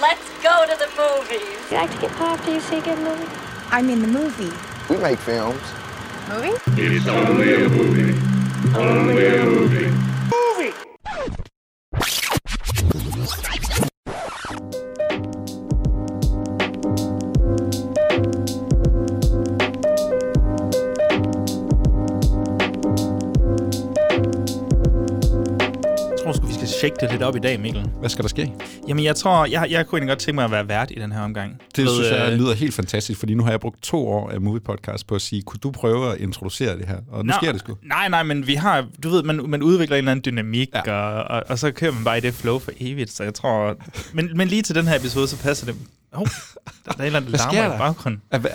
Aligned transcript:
Let's 0.00 0.30
go 0.42 0.64
to 0.64 0.78
the 0.78 0.88
movies. 0.96 1.70
You 1.70 1.76
like 1.76 1.90
to 1.92 2.00
get 2.00 2.10
pop 2.12 2.38
after 2.38 2.54
you 2.54 2.60
see 2.60 2.78
a 2.78 2.80
good 2.80 2.98
movie? 3.00 3.28
I 3.70 3.82
mean 3.82 4.00
the 4.00 4.08
movie. 4.08 4.50
We 4.88 4.96
make 4.96 5.18
films. 5.18 5.60
Movie? 6.26 6.56
It's 6.80 7.06
only 7.06 7.64
a 7.64 7.68
movie. 7.68 8.18
Only 8.74 9.26
a 9.26 9.44
movie. 9.44 10.09
Det 27.00 27.10
lidt 27.10 27.22
op 27.22 27.36
i 27.36 27.38
dag, 27.38 27.60
Mikkel. 27.60 27.82
Hvad 28.00 28.08
skal 28.08 28.22
der 28.22 28.28
ske? 28.28 28.52
Jamen, 28.88 29.04
jeg 29.04 29.16
tror, 29.16 29.44
jeg, 29.46 29.66
jeg 29.70 29.86
kunne 29.86 29.98
egentlig 29.98 30.10
godt 30.10 30.18
tænke 30.18 30.34
mig 30.34 30.44
at 30.44 30.50
være 30.50 30.68
vært 30.68 30.90
i 30.90 30.94
den 30.94 31.12
her 31.12 31.20
omgang. 31.20 31.60
Det 31.76 31.84
Ved, 31.84 31.94
synes 31.94 32.10
jeg 32.10 32.32
øh, 32.32 32.38
lyder 32.38 32.54
helt 32.54 32.74
fantastisk, 32.74 33.18
fordi 33.18 33.34
nu 33.34 33.44
har 33.44 33.50
jeg 33.50 33.60
brugt 33.60 33.82
to 33.82 34.08
år 34.08 34.30
af 34.30 34.40
Movie 34.40 34.60
Podcast 34.60 35.06
på 35.06 35.14
at 35.14 35.22
sige, 35.22 35.42
kunne 35.42 35.58
du 35.62 35.70
prøve 35.70 36.12
at 36.12 36.18
introducere 36.20 36.78
det 36.78 36.86
her? 36.88 36.96
Og 37.10 37.24
nu 37.24 37.30
Nå, 37.30 37.32
sker 37.42 37.52
det 37.52 37.60
sgu. 37.60 37.76
Nej, 37.82 38.08
nej, 38.08 38.22
men 38.22 38.46
vi 38.46 38.54
har, 38.54 38.86
du 39.02 39.08
ved, 39.08 39.22
man, 39.22 39.40
man 39.48 39.62
udvikler 39.62 39.96
en 39.96 39.98
eller 39.98 40.10
anden 40.10 40.32
dynamik, 40.32 40.68
Ja. 40.86 40.92
og, 40.92 41.24
og, 41.36 41.42
og, 41.48 41.58
så 41.58 41.70
kører 41.70 41.92
man 41.92 42.04
bare 42.04 42.18
i 42.18 42.20
det 42.20 42.34
flow 42.34 42.58
for 42.58 42.72
evigt, 42.80 43.10
så 43.12 43.22
jeg 43.22 43.34
tror... 43.34 43.76
Men, 44.12 44.30
men 44.34 44.48
lige 44.48 44.62
til 44.62 44.74
den 44.74 44.86
her 44.86 44.96
episode, 44.98 45.28
så 45.28 45.36
passer 45.42 45.66
det... 45.66 45.74
Oh, 46.12 46.26
der 46.84 46.92
er 46.98 47.00
et 47.00 47.06
eller 47.06 47.18
andet, 47.18 47.32
der 47.32 47.38
sker 47.38 47.52
larmer 47.52 47.68
der? 47.68 47.74
i 47.74 47.78
baggrunden. 47.78 48.22
Er, 48.30 48.38
er, 48.38 48.48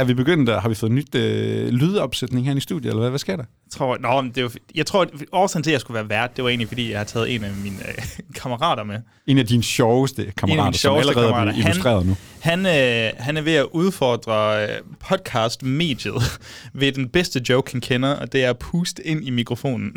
er 0.00 0.04
vi 0.04 0.14
begyndt, 0.14 0.48
at, 0.48 0.62
har 0.62 0.68
vi 0.68 0.74
fået 0.74 0.92
nyt 0.92 1.14
øh, 1.14 1.68
lydopsætning 1.68 2.46
her 2.46 2.56
i 2.56 2.60
studiet, 2.60 2.90
eller 2.90 3.00
hvad, 3.00 3.10
hvad 3.10 3.18
sker 3.18 3.36
der? 3.36 3.44
Jeg 3.66 3.70
tror, 3.78 3.98
nå, 4.00 4.20
men 4.20 4.30
det 4.30 4.38
er 4.38 4.42
jo, 4.42 4.50
jeg 4.74 4.86
tror, 4.86 5.06
årsagen 5.32 5.62
til, 5.62 5.70
at 5.70 5.72
jeg 5.72 5.80
skulle 5.80 5.94
være 5.94 6.08
vært, 6.08 6.36
det 6.36 6.44
var 6.44 6.50
egentlig, 6.50 6.68
fordi 6.68 6.90
jeg 6.90 6.98
har 6.98 7.04
taget 7.04 7.34
en 7.34 7.44
af 7.44 7.50
mine 7.62 7.76
øh, 7.88 8.04
kammerater 8.40 8.84
med. 8.84 8.98
En 9.26 9.38
af 9.38 9.46
dine 9.46 9.62
sjoveste 9.62 10.32
kammerater, 10.36 10.64
mine 10.64 10.74
som 10.74 10.78
sjoveste 10.78 11.10
allerede 11.10 11.26
er 11.26 11.30
kammerater. 11.30 11.52
blevet 11.52 11.68
illustreret 11.68 12.06
nu. 12.06 12.16
Han, 12.40 12.66
øh, 12.66 13.10
han 13.18 13.36
er 13.36 13.42
ved 13.42 13.54
at 13.54 13.66
udfordre 13.72 14.62
øh, 14.62 14.68
podcast-mediet 15.08 16.40
ved 16.80 16.92
den 16.92 17.08
bedste 17.08 17.42
joke, 17.48 17.72
han 17.72 17.80
kender, 17.80 18.10
og 18.10 18.32
det 18.32 18.44
er 18.44 18.50
at 18.50 18.58
puste 18.58 19.06
ind 19.06 19.24
i 19.24 19.30
mikrofonen. 19.30 19.96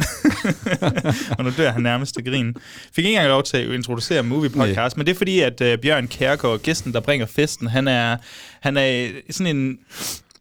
og 1.38 1.44
nu 1.44 1.52
dør 1.58 1.72
han 1.72 1.82
nærmest 1.82 2.18
af 2.18 2.24
grin. 2.24 2.56
Fik 2.96 3.06
ikke 3.06 3.10
engang 3.10 3.30
lov 3.30 3.44
til 3.44 3.58
at 3.58 3.70
introducere 3.70 4.24
Movie 4.24 4.50
Podcast, 4.50 4.98
men 4.98 5.06
det 5.06 5.14
er 5.14 5.18
fordi, 5.18 5.40
at 5.40 5.62
øh, 5.62 5.78
Bjørn 5.78 6.08
Kærgaard, 6.08 6.60
gæsten, 6.60 6.94
der 6.94 7.00
bringer 7.06 7.26
festen, 7.26 7.68
han 7.68 7.88
er, 7.88 8.18
han 8.60 8.78
er 8.78 9.10
sådan 9.30 9.56
en... 9.58 9.78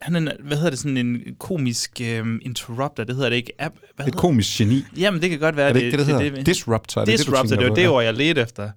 Han 0.01 0.15
er, 0.15 0.19
en- 0.21 0.29
hvad 0.41 0.57
hedder 0.57 0.71
det, 0.71 0.79
sådan 0.79 0.97
en 0.97 1.21
komisk 1.39 1.91
øh, 2.03 2.27
interrupter, 2.43 3.05
det 3.05 3.15
hedder 3.15 3.29
det 3.31 3.37
ikke. 3.37 3.53
App, 3.59 3.75
hvad 3.97 4.07
Et 4.09 4.15
komisk 4.17 4.59
geni. 4.59 4.85
Jamen, 4.97 5.23
det 5.23 5.31
kan 5.31 5.39
godt 5.39 5.57
være. 5.57 5.69
Er 5.69 5.73
det 5.73 5.83
ikke 5.83 5.97
det, 5.99 6.07
det 6.07 6.17
hedder? 6.21 6.31
vi- 6.31 6.43
Disruptor, 6.43 7.01
er 7.01 7.05
det 7.05 7.13
det, 7.13 7.19
Disruptor, 7.19 7.57
det 7.57 7.65
var 7.65 7.69
på? 7.69 7.75
det 7.75 7.83
Ja. 7.83 7.89
ord, 7.89 8.05
jeg 8.05 8.15
ledte 8.15 8.41
efter. 8.41 8.71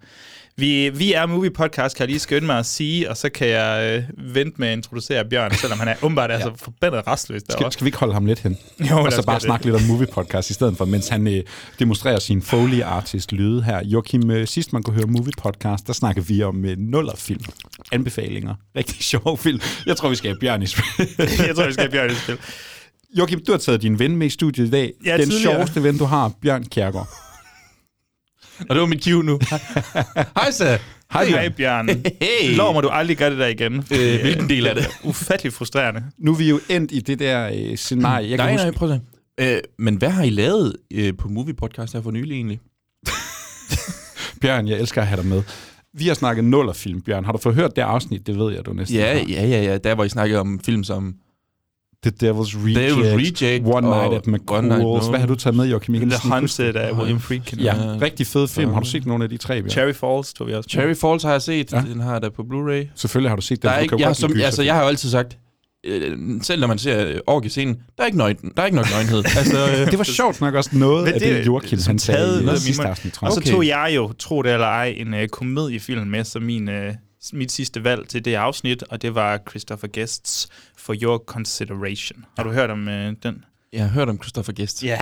Vi, 0.60 0.90
vi 0.90 1.14
er 1.14 1.26
Movie 1.26 1.50
Podcast, 1.52 1.96
kan 1.96 2.02
jeg 2.04 2.10
lige 2.10 2.20
skynde 2.20 2.46
mig 2.48 2.60
at 2.60 2.66
sige, 2.66 3.10
og 3.10 3.18
så 3.18 3.30
kan 3.30 3.48
jeg 3.48 4.04
øh, 4.20 4.36
vente 4.36 4.56
med 4.60 4.68
at 4.68 4.74
introducere 4.78 5.26
Bjørn, 5.26 5.52
selvom 5.54 5.80
han 5.80 5.88
er 5.88 5.96
umiddelbart 6.02 6.32
er 6.32 6.40
så 6.40 6.52
forbandet 6.56 7.08
restløs 7.08 7.42
Skal, 7.42 7.54
derovre. 7.54 7.72
skal 7.72 7.86
vi 7.86 7.88
ikke 7.88 7.98
holde 7.98 8.14
ham 8.14 8.26
lidt 8.26 8.40
hen? 8.40 8.58
Jo, 8.92 8.98
og 8.98 9.12
så 9.12 9.24
bare 9.26 9.36
det. 9.36 9.44
snakke 9.44 9.66
lidt 9.66 9.76
om 9.76 9.82
movie 9.82 10.08
podcast 10.08 10.50
i 10.50 10.54
stedet 10.54 10.78
for, 10.78 10.86
mens 10.86 11.08
han 11.08 11.28
øh, 11.28 11.44
demonstrerer 11.80 12.20
sin 12.20 12.42
Foley 12.42 12.82
artist 12.82 13.32
lyde 13.32 13.64
her. 13.64 13.82
Joachim, 13.86 14.32
øh, 14.32 14.48
sidst 14.48 14.74
man 14.74 14.84
kunne 14.84 14.94
høre 14.96 15.06
movie 15.08 15.34
podcast, 15.38 15.88
der 15.88 15.94
snakker 15.94 16.22
vi 16.22 16.44
om 16.44 16.66
øh, 16.66 16.78
nullerfilm. 16.78 17.42
Anbefalinger. 17.92 18.56
Rigtig 18.76 19.04
sjov 19.14 19.38
film. 19.38 19.60
Jeg 19.86 19.98
tror, 19.98 20.10
vi 20.10 20.16
skal 20.16 20.30
have 20.30 20.40
Bjørn 20.40 20.62
i 20.62 20.66
spil. 20.68 20.84
jeg 21.48 21.56
tror, 21.56 21.66
vi 21.68 21.74
skal 21.74 21.84
have 21.84 21.92
Bjørn 21.92 22.12
i 22.12 22.16
spil. 22.16 22.38
Joachim, 23.18 23.42
du 23.48 23.52
har 23.52 23.60
taget 23.60 23.82
din 23.82 24.00
ven 24.00 24.16
med 24.18 24.28
i 24.28 24.30
studiet 24.30 24.68
i 24.68 24.72
dag. 24.72 24.94
Ja, 25.06 25.18
Den 25.18 25.30
tidligere. 25.30 25.54
sjoveste 25.54 25.84
ven, 25.84 25.98
du 25.98 26.06
har, 26.06 26.32
Bjørn 26.42 26.64
Kjærgaard. 26.66 27.27
Og 28.60 28.76
det 28.76 28.80
var 28.82 28.86
mit 28.86 29.04
cue 29.04 29.24
nu. 29.24 29.40
Hej 30.38 30.52
så. 30.52 30.78
Hej, 31.14 31.26
Hej, 31.26 31.50
Bjørn. 31.50 31.86
Bjørn. 31.88 32.04
Hey. 32.22 32.56
Lov 32.56 32.74
mig, 32.74 32.84
du 32.84 32.90
aldrig 32.90 33.18
gør 33.18 33.30
det 33.30 33.38
der 33.40 33.48
igen. 33.48 33.74
Øh, 33.74 34.22
hvilken 34.22 34.50
del 34.50 34.68
af 34.68 34.76
det? 34.76 34.88
Ufattelig 35.04 35.54
frustrerende. 35.54 36.04
Nu 36.18 36.32
er 36.34 36.38
vi 36.38 36.50
jo 36.50 36.60
endt 36.70 36.92
i 36.92 37.00
det 37.00 37.20
der 37.20 37.50
øh, 37.56 37.78
scenarie. 37.78 38.30
Jeg 38.30 38.38
kan 38.38 38.46
nej, 38.46 38.52
huske, 38.52 38.66
nej, 38.66 38.72
prøv 38.72 38.92
at. 38.92 39.00
Øh, 39.56 39.60
men 39.80 39.96
hvad 39.96 40.10
har 40.10 40.24
I 40.24 40.30
lavet 40.30 40.76
øh, 40.94 41.14
på 41.18 41.28
Movie 41.28 41.54
Podcast 41.54 41.94
her 41.94 42.02
for 42.02 42.12
nylig 42.12 42.36
egentlig? 42.36 42.60
Bjørn, 44.42 44.68
jeg 44.68 44.80
elsker 44.80 45.02
at 45.02 45.08
have 45.08 45.22
dig 45.22 45.30
med. 45.30 45.44
Vi 45.94 46.08
har 46.08 46.14
snakket 46.14 46.44
nullerfilm, 46.46 47.02
Bjørn. 47.02 47.26
Har 47.26 47.32
du 47.32 47.38
fået 47.38 47.56
hørt 47.56 47.76
det 47.76 47.82
afsnit? 47.82 48.28
Det 48.28 48.40
ved 48.40 48.54
jeg, 48.54 48.66
du 48.66 48.74
næsten 48.74 48.98
Ja, 48.98 49.14
har. 49.14 49.26
ja, 49.30 49.48
ja, 49.48 49.64
ja. 49.64 49.78
Der 49.78 49.96
hvor 49.96 50.04
I 50.04 50.10
snakkede 50.10 50.40
om 50.40 50.60
film 50.66 50.84
som 50.84 51.16
The 52.04 52.12
Devil's 52.12 52.56
Reject, 52.66 52.78
Devil's 52.96 53.18
Reject 53.18 53.66
One 53.66 53.88
Night 53.90 54.14
at 54.14 54.28
no. 54.64 55.00
Hvad 55.10 55.20
har 55.20 55.28
du 55.28 55.36
taget 55.36 55.56
med, 55.56 55.66
Joachim? 55.66 56.00
Kan 56.00 56.10
The 56.10 56.34
Hunted 56.34 56.76
af 56.76 56.92
William 56.92 57.20
Friedkin. 57.20 57.58
det. 57.58 57.66
Ja, 57.66 57.76
Ja. 57.76 57.98
rigtig 58.02 58.28
fed 58.28 58.48
film. 58.48 58.74
Har 58.74 58.80
du 58.80 58.86
set 58.88 59.06
nogle 59.06 59.24
af 59.24 59.30
de 59.30 59.38
tre, 59.38 59.62
Bjørn? 59.62 59.70
Cherry 59.70 59.94
Falls 59.94 60.34
tog 60.34 60.48
vi 60.48 60.54
også. 60.54 60.70
Cherry 60.70 60.96
Falls 60.96 61.24
har 61.24 61.32
jeg 61.32 61.42
set. 61.42 61.72
Ja. 61.74 61.84
Den 61.94 62.00
har 62.02 62.12
jeg 62.12 62.22
da 62.22 62.30
på 62.30 62.42
Blu-ray. 62.42 62.88
Selvfølgelig 62.96 63.32
har 63.32 63.36
du 63.36 63.42
set 63.42 63.62
den. 63.62 63.68
Der 63.70 63.76
er 63.76 63.80
ikke, 63.80 63.96
jeg, 64.00 64.16
som, 64.16 64.32
altså, 64.44 64.64
jeg 64.64 64.74
har 64.74 64.82
jo 64.82 64.88
altid 64.88 65.10
sagt, 65.10 65.38
øh, 65.86 66.18
selv 66.42 66.60
når 66.62 66.68
man 66.68 66.78
ser 66.78 67.06
øh, 67.08 67.16
orgie-scenen, 67.28 67.76
der 67.98 68.04
er 68.04 68.06
ikke, 68.06 68.18
nøgen, 68.18 68.38
der 68.56 68.62
er 68.62 68.66
ikke 68.66 68.76
nok 68.78 68.88
nøgenhed. 68.92 69.18
altså, 69.40 69.58
øh, 69.72 69.88
Det 69.92 69.98
var 69.98 70.04
sjovt 70.04 70.42
nok 70.42 70.54
også 70.56 70.70
noget 70.74 71.04
Men 71.04 71.14
af 71.14 71.20
det- 71.20 71.36
det, 71.36 71.46
Joachim 71.46 71.80
han 71.88 72.00
sagde 72.00 72.44
i 72.44 72.46
det 72.46 72.62
sidste 72.62 72.84
tror 72.84 73.28
Og 73.28 73.36
jeg. 73.36 73.44
så 73.46 73.52
tog 73.52 73.68
jeg 73.68 73.92
jo, 73.96 74.14
tro 74.20 74.42
det 74.42 74.54
eller 74.54 74.68
ej, 74.68 74.96
en 74.98 75.16
komediefilm 75.32 76.08
med 76.08 76.24
som 76.24 76.42
min, 76.44 76.68
uh, 76.70 76.74
mit 77.34 77.52
sidste 77.52 77.84
valg 77.84 78.08
til 78.10 78.26
det 78.26 78.34
afsnit, 78.36 78.84
og 78.84 79.02
det 79.02 79.16
var 79.16 79.40
Christopher 79.50 79.88
Guests 79.94 80.48
For 80.78 80.94
Your 81.04 81.18
Consideration. 81.28 82.26
Har 82.38 82.44
du 82.44 82.52
hørt 82.52 82.70
om 82.70 82.88
uh, 82.88 82.94
den? 82.94 83.44
jeg 83.74 83.82
har 83.82 83.90
hørt 83.90 84.10
om 84.10 84.18
Christopher 84.24 84.54
Guest. 84.54 84.84
Ja. 84.84 85.00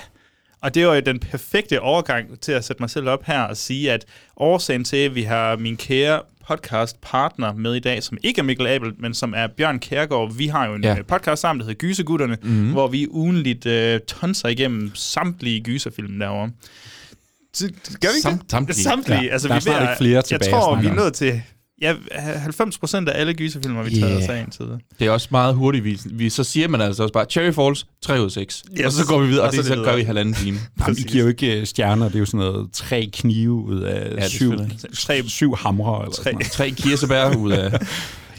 Og 0.61 0.75
det 0.75 0.87
var 0.87 0.95
jo 0.95 1.01
den 1.05 1.19
perfekte 1.19 1.81
overgang 1.81 2.39
til 2.39 2.51
at 2.51 2.65
sætte 2.65 2.81
mig 2.81 2.89
selv 2.89 3.09
op 3.09 3.23
her 3.25 3.41
og 3.41 3.57
sige, 3.57 3.91
at 3.91 4.05
årsagen 4.37 4.83
til, 4.83 4.97
at 4.97 5.15
vi 5.15 5.23
har 5.23 5.55
min 5.55 5.77
kære 5.77 6.21
podcast 6.47 7.01
partner 7.01 7.53
med 7.53 7.75
i 7.75 7.79
dag, 7.79 8.03
som 8.03 8.17
ikke 8.23 8.39
er 8.39 8.43
Mikkel 8.43 8.67
Abel, 8.67 8.91
men 8.99 9.13
som 9.13 9.33
er 9.37 9.47
Bjørn 9.47 9.79
Kærgaard. 9.79 10.33
Vi 10.35 10.47
har 10.47 10.67
jo 10.67 10.73
en 10.73 10.83
Ja. 10.83 10.95
ja. 10.95 11.01
podcast 11.01 11.41
sammen, 11.41 11.59
der 11.59 11.65
hedder 11.65 11.79
Gysegutterne, 11.87 12.37
mm-hmm. 12.43 12.71
hvor 12.71 12.87
vi 12.87 13.07
ugenligt 13.09 13.65
uh, 13.65 13.97
tonser 14.07 14.47
igennem 14.49 14.91
samtlige 14.95 15.61
gyserfilm 15.63 16.19
derovre. 16.19 16.51
Så, 17.53 17.67
gør 17.67 18.09
vi 18.09 18.15
ikke 18.17 18.29
Sam- 18.29 18.37
det? 18.39 18.51
samtlige. 18.51 18.83
Samtlige. 18.83 19.21
Ja, 19.23 19.27
Altså, 19.31 19.47
der 19.47 19.53
er 19.53 19.57
vi 19.57 19.61
snart 19.61 19.81
ved- 19.81 19.87
ikke 19.89 19.97
flere 19.97 20.15
Jeg 20.15 20.25
tilbage 20.25 20.55
at 20.55 20.61
tror, 20.61 20.75
vi 20.75 20.87
er 20.87 20.93
nået 20.93 21.13
til 21.13 21.41
ja, 21.81 21.95
90 22.11 22.77
procent 22.77 23.09
af 23.09 23.19
alle 23.19 23.33
gyserfilmer, 23.33 23.83
vi 23.83 23.89
tager 23.95 24.09
Yeah. 24.09 24.23
os 24.23 24.29
af 24.29 24.39
en 24.41 24.49
tid. 24.49 24.65
Det 24.99 25.07
er 25.07 25.11
også 25.11 25.27
meget 25.31 25.55
hurtigt. 25.55 25.83
Vi, 25.83 25.99
vi, 26.05 26.29
så 26.29 26.43
siger 26.43 26.67
man 26.67 26.81
altså 26.81 27.03
også 27.03 27.13
bare, 27.13 27.25
Cherry 27.25 27.51
Falls, 27.53 27.85
3 28.01 28.19
ud 28.19 28.25
af 28.25 28.31
6. 28.31 28.63
Yes. 28.79 28.85
Og 28.85 28.91
så 28.91 29.05
går 29.07 29.19
vi 29.19 29.27
videre, 29.27 29.41
og, 29.43 29.47
Og 29.47 29.53
så 29.53 29.57
det, 29.61 29.67
så 29.67 29.75
det 29.75 29.85
gør 29.85 29.95
vi 29.95 30.03
halvanden 30.03 30.33
time. 30.35 30.57
Jamen, 30.79 30.97
I 30.97 31.01
giver 31.01 31.23
jo 31.23 31.29
ikke 31.29 31.59
øh, 31.59 31.65
stjerner, 31.65 32.05
det 32.05 32.15
er 32.15 32.19
jo 32.19 32.25
sådan 32.25 32.37
noget 32.37 32.67
tre 32.73 33.09
knive 33.13 33.51
ud 33.53 33.81
af 33.81 34.11
er 34.17 34.27
syv, 34.27 34.53
Tre- 34.93 35.23
syv 35.29 35.55
hamre 35.55 36.01
eller 36.03 36.15
sådan 36.15 36.33
noget. 36.33 36.51
Tre 36.51 36.71
kirsebær 36.71 37.35
ud 37.35 37.51
af... 37.51 37.71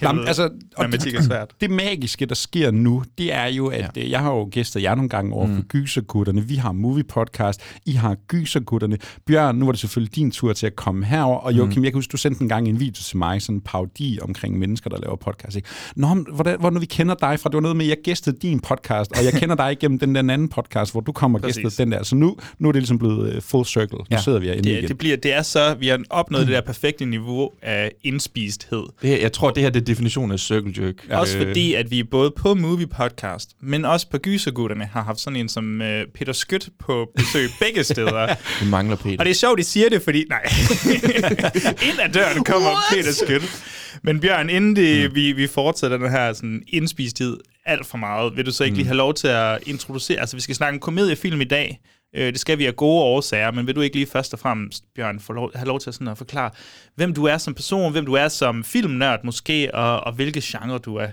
Jamen, 0.03 0.27
altså, 0.29 0.43
og 0.43 0.51
Matematik 0.85 1.15
er 1.15 1.23
svært. 1.23 1.51
det 1.61 1.71
magiske, 1.71 2.27
der 2.27 2.35
sker 2.35 2.71
nu, 2.71 3.03
det 3.19 3.33
er 3.35 3.47
jo, 3.47 3.67
at 3.67 3.91
ja. 3.97 4.09
jeg 4.11 4.21
har 4.21 4.31
jo 4.31 4.49
gæstet 4.53 4.83
jer 4.83 4.95
nogle 4.95 5.09
gange 5.09 5.33
over 5.35 5.47
mm. 5.47 5.57
for 5.57 5.63
Gysergutterne. 5.63 6.45
Vi 6.45 6.55
har 6.55 6.73
Movie 6.73 7.05
Podcast. 7.05 7.61
I 7.87 7.93
har 7.93 8.15
Gysergutterne. 8.29 8.99
Bjørn, 9.27 9.57
nu 9.57 9.65
var 9.65 9.73
det 9.73 9.81
selvfølgelig 9.81 10.15
din 10.17 10.31
tur 10.31 10.53
til 10.53 10.67
at 10.67 10.77
komme 10.77 11.05
herover. 11.07 11.39
Og 11.39 11.53
Joachim, 11.53 11.81
mm. 11.81 11.85
jeg 11.85 11.93
kan 11.93 11.99
huske, 11.99 12.13
du 12.13 12.17
sendte 12.17 12.43
en 12.43 12.49
gang 12.49 12.69
en 12.69 12.81
video 12.81 13.03
til 13.03 13.17
mig, 13.17 13.43
sådan 13.43 13.55
en 13.57 13.61
parodi 13.61 14.19
omkring 14.23 14.59
mennesker, 14.59 14.91
der 14.91 14.99
laver 15.01 15.17
podcast. 15.17 15.57
Ikke? 15.57 15.69
Nå, 15.97 16.15
hvordan, 16.35 16.61
hvordan 16.61 16.81
vi 16.81 16.87
kender 16.87 17.15
dig 17.15 17.41
fra, 17.41 17.49
det 17.49 17.55
var 17.55 17.61
noget 17.61 17.77
med, 17.77 17.85
at 17.85 17.89
jeg 17.91 17.97
gæstede 18.05 18.37
din 18.43 18.61
podcast, 18.61 19.13
og 19.19 19.25
jeg 19.25 19.33
kender 19.41 19.55
dig 19.55 19.73
igennem 19.73 19.99
den 19.99 20.15
der 20.15 20.21
anden 20.21 20.49
podcast, 20.49 20.93
hvor 20.93 21.01
du 21.01 21.13
kommer 21.13 21.39
og 21.39 21.45
gæstede 21.45 21.71
den 21.71 21.93
der. 21.93 22.03
Så 22.03 22.17
nu, 22.17 22.37
nu 22.59 22.69
er 22.69 22.73
det 22.73 22.83
ligesom 22.83 22.99
blevet 22.99 23.37
uh, 23.37 23.43
full 23.43 23.65
circle. 23.67 23.99
Nu 23.99 24.05
Ja. 24.11 24.21
sidder 24.23 24.39
vi 24.39 24.47
herinde 24.47 24.69
Det, 24.71 24.77
igen. 24.79 24.89
det, 24.89 24.99
bliver, 24.99 25.17
det 25.17 25.33
er 25.33 25.43
så, 25.43 25.75
vi 25.81 25.89
har 25.89 26.01
opnået 26.11 26.47
det 26.47 26.55
der 26.55 26.61
perfekte 26.61 27.05
niveau 27.05 27.51
af 27.63 27.93
indspisthed. 28.05 28.83
Det 29.03 29.11
her, 29.11 29.17
jeg 29.21 29.33
tror, 29.33 29.51
det 29.51 29.63
her 29.63 29.71
det 29.71 29.86
definitionen 29.87 30.33
af 30.33 30.39
circle 30.39 30.87
jerk. 30.87 30.95
Ja, 31.09 31.19
også 31.19 31.39
fordi, 31.39 31.75
at 31.75 31.91
vi 31.91 32.03
både 32.03 32.31
på 32.37 32.55
Movie 32.55 32.87
Podcast, 32.87 33.51
men 33.63 33.85
også 33.85 34.11
på 34.11 34.19
Gysergutterne 34.19 34.85
har 34.85 35.03
haft 35.03 35.21
sådan 35.21 35.37
en 35.37 35.49
som 35.49 35.81
uh, 35.81 35.87
Peter 36.15 36.33
Skødt 36.33 36.69
på 36.79 37.09
besøg 37.17 37.49
begge 37.63 37.85
steder. 37.85 38.35
Vi 38.65 38.71
mangler 38.71 38.97
Peter. 38.97 39.17
Og 39.19 39.25
det 39.25 39.31
er 39.31 39.35
sjovt, 39.35 39.59
de 39.59 39.65
siger 39.65 39.89
det, 39.89 40.03
fordi... 40.03 40.25
Nej. 40.29 40.43
Ind 41.89 42.01
ad 42.03 42.13
døren 42.13 42.45
kommer 42.45 42.69
What? 42.69 42.85
Peter 42.91 43.13
Skødt. 43.13 43.63
Men 44.03 44.21
Bjørn, 44.21 44.51
inden 44.51 44.77
det, 44.77 45.11
mm. 45.11 45.15
vi, 45.15 45.33
vi 45.33 45.47
fortsætter 45.47 45.97
den 45.97 46.11
her 46.11 46.33
sådan, 46.33 46.63
indspisthed 46.69 47.37
alt 47.67 47.87
for 47.87 47.99
meget, 47.99 48.37
vil 48.37 48.47
du 48.47 48.53
så 48.53 48.65
ikke 48.65 48.75
mm. 48.75 48.77
lige 48.77 48.87
have 48.87 48.97
lov 48.97 49.15
til 49.15 49.29
at 49.29 49.59
introducere... 49.67 50.21
Altså, 50.21 50.37
vi 50.37 50.43
skal 50.43 50.55
snakke 50.55 50.75
en 50.75 50.81
komediefilm 50.81 51.41
i 51.41 51.45
dag. 51.45 51.81
Øh, 52.17 52.33
det 52.33 52.41
skal 52.41 52.59
vi 52.59 52.67
af 52.67 52.77
gode 52.77 53.03
årsager, 53.03 53.51
men 53.51 53.67
vil 53.67 53.75
du 53.75 53.81
ikke 53.81 53.97
lige 53.97 54.07
først 54.07 54.33
og 54.33 54.39
fremmest, 54.39 54.85
Bjørn, 54.95 55.21
få 55.21 55.33
lov, 55.33 55.51
have 55.55 55.67
lov 55.67 55.81
til 55.81 55.93
sådan 55.93 56.09
at 56.09 56.19
forklare, 56.19 56.51
hvem 56.95 57.15
du 57.15 57.25
er 57.25 57.39
som 57.39 57.55
person, 57.55 57.93
hvem 57.93 58.07
du 58.07 58.13
er 58.15 58.29
som 58.29 58.65
filmnørd 58.65 59.21
måske, 59.25 59.75
og, 59.75 60.01
og 60.01 60.13
hvilke 60.13 60.41
genre 60.45 60.79
du 60.79 60.97
er 60.97 61.09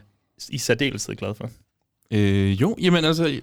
i 0.49 0.57
særdeleshed 0.57 1.15
glad 1.15 1.35
for? 1.35 1.49
Øh, 2.11 2.61
jo, 2.61 2.75
jamen 2.81 3.05
altså... 3.05 3.39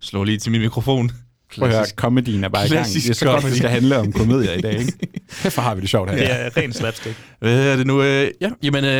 Slå 0.00 0.24
lige 0.24 0.38
til 0.38 0.52
min 0.52 0.60
mikrofon. 0.60 1.10
Prøv 1.56 1.68
at 1.68 1.74
høre, 1.74 1.86
comedyen 1.86 2.44
er 2.44 2.48
bare 2.48 2.66
i 2.66 2.68
gang. 2.68 2.86
Det 2.86 3.10
er 3.10 3.14
så 3.14 3.24
godt, 3.24 3.34
det 3.34 3.42
comedy. 3.42 3.56
skal 3.56 3.70
handle 3.70 3.96
om 3.98 4.12
komedier 4.12 4.52
i 4.52 4.60
dag, 4.60 4.78
ikke? 4.78 4.92
Kæft, 5.42 5.56
hvor 5.56 5.62
har 5.62 5.74
vi 5.74 5.80
det 5.80 5.90
sjovt 5.90 6.10
her. 6.10 6.16
Det 6.16 6.32
er 6.32 6.56
ren 6.56 6.72
slapstick. 6.72 7.16
Hvad 7.38 7.72
er 7.72 7.76
det 7.76 7.86
nu? 7.86 8.02
Øh, 8.02 8.30
ja, 8.40 8.50
jamen, 8.62 8.84
øh, 8.84 8.90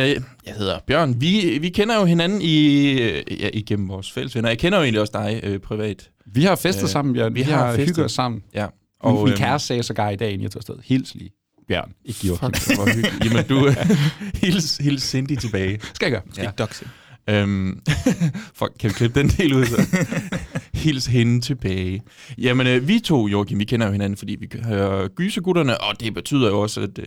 jeg 0.45 0.53
hedder 0.57 0.79
Bjørn. 0.87 1.21
Vi, 1.21 1.57
vi 1.61 1.69
kender 1.69 1.95
jo 1.95 2.05
hinanden 2.05 2.41
i, 2.41 2.87
øh, 2.89 3.23
ja, 3.39 3.49
igennem 3.53 3.89
vores 3.89 4.11
fælles 4.11 4.35
venner. 4.35 4.49
Jeg 4.49 4.59
kender 4.59 4.77
jo 4.77 4.83
egentlig 4.83 5.01
også 5.01 5.13
dig 5.13 5.39
øh, 5.43 5.59
privat. 5.59 6.09
Vi 6.33 6.43
har 6.43 6.55
festet 6.55 6.83
Øh, 6.83 6.89
sammen, 6.89 7.13
Bjørn. 7.13 7.35
Vi, 7.35 7.39
vi 7.39 7.51
har 7.51 7.65
har 7.65 7.77
hygget 7.77 8.05
os 8.05 8.11
sammen. 8.11 8.43
Ja. 8.55 8.67
Og 8.99 9.13
min 9.13 9.27
øhm, 9.27 9.37
kæreste 9.37 9.67
sagde 9.67 9.83
sågar 9.83 10.09
i 10.09 10.15
dag, 10.15 10.27
inden 10.31 10.43
jeg 10.43 10.51
tog 10.51 10.59
afsted, 10.59 10.75
hils 10.83 11.15
lige. 11.15 11.31
Bjørn, 11.67 11.93
ikke 12.05 12.27
Joachim. 12.27 12.53
Fuck, 12.53 12.75
hvor 12.75 12.85
hyggeligt. 12.95 13.25
Jamen, 13.25 13.45
du 13.45 13.69
hils, 14.45 14.77
hils 14.77 15.03
Cindy 15.03 15.35
tilbage. 15.35 15.79
Skal 15.93 16.05
jeg 16.05 16.11
gøre. 16.11 16.21
Skal 16.31 16.43
ikke 16.43 16.55
doxe. 16.57 16.85
Øhm, 17.29 17.81
fuck, 18.59 18.71
kan 18.79 18.89
vi 18.89 18.93
klippe 18.93 19.19
den 19.19 19.29
del 19.29 19.53
ud 19.53 19.65
så? 19.65 19.97
Hils 20.83 21.05
hende 21.05 21.41
tilbage. 21.41 22.01
Jamen, 22.37 22.67
øh, 22.67 22.87
vi 22.87 22.99
to, 22.99 23.27
Joachim, 23.27 23.59
vi 23.59 23.63
kender 23.65 23.85
jo 23.85 23.91
hinanden, 23.91 24.17
fordi 24.17 24.35
vi 24.35 24.49
hører 24.63 25.07
gysergutterne, 25.07 25.81
og 25.81 25.99
det 25.99 26.13
betyder 26.13 26.49
jo 26.49 26.59
også, 26.61 26.81
at 26.81 26.99
øh, 26.99 27.05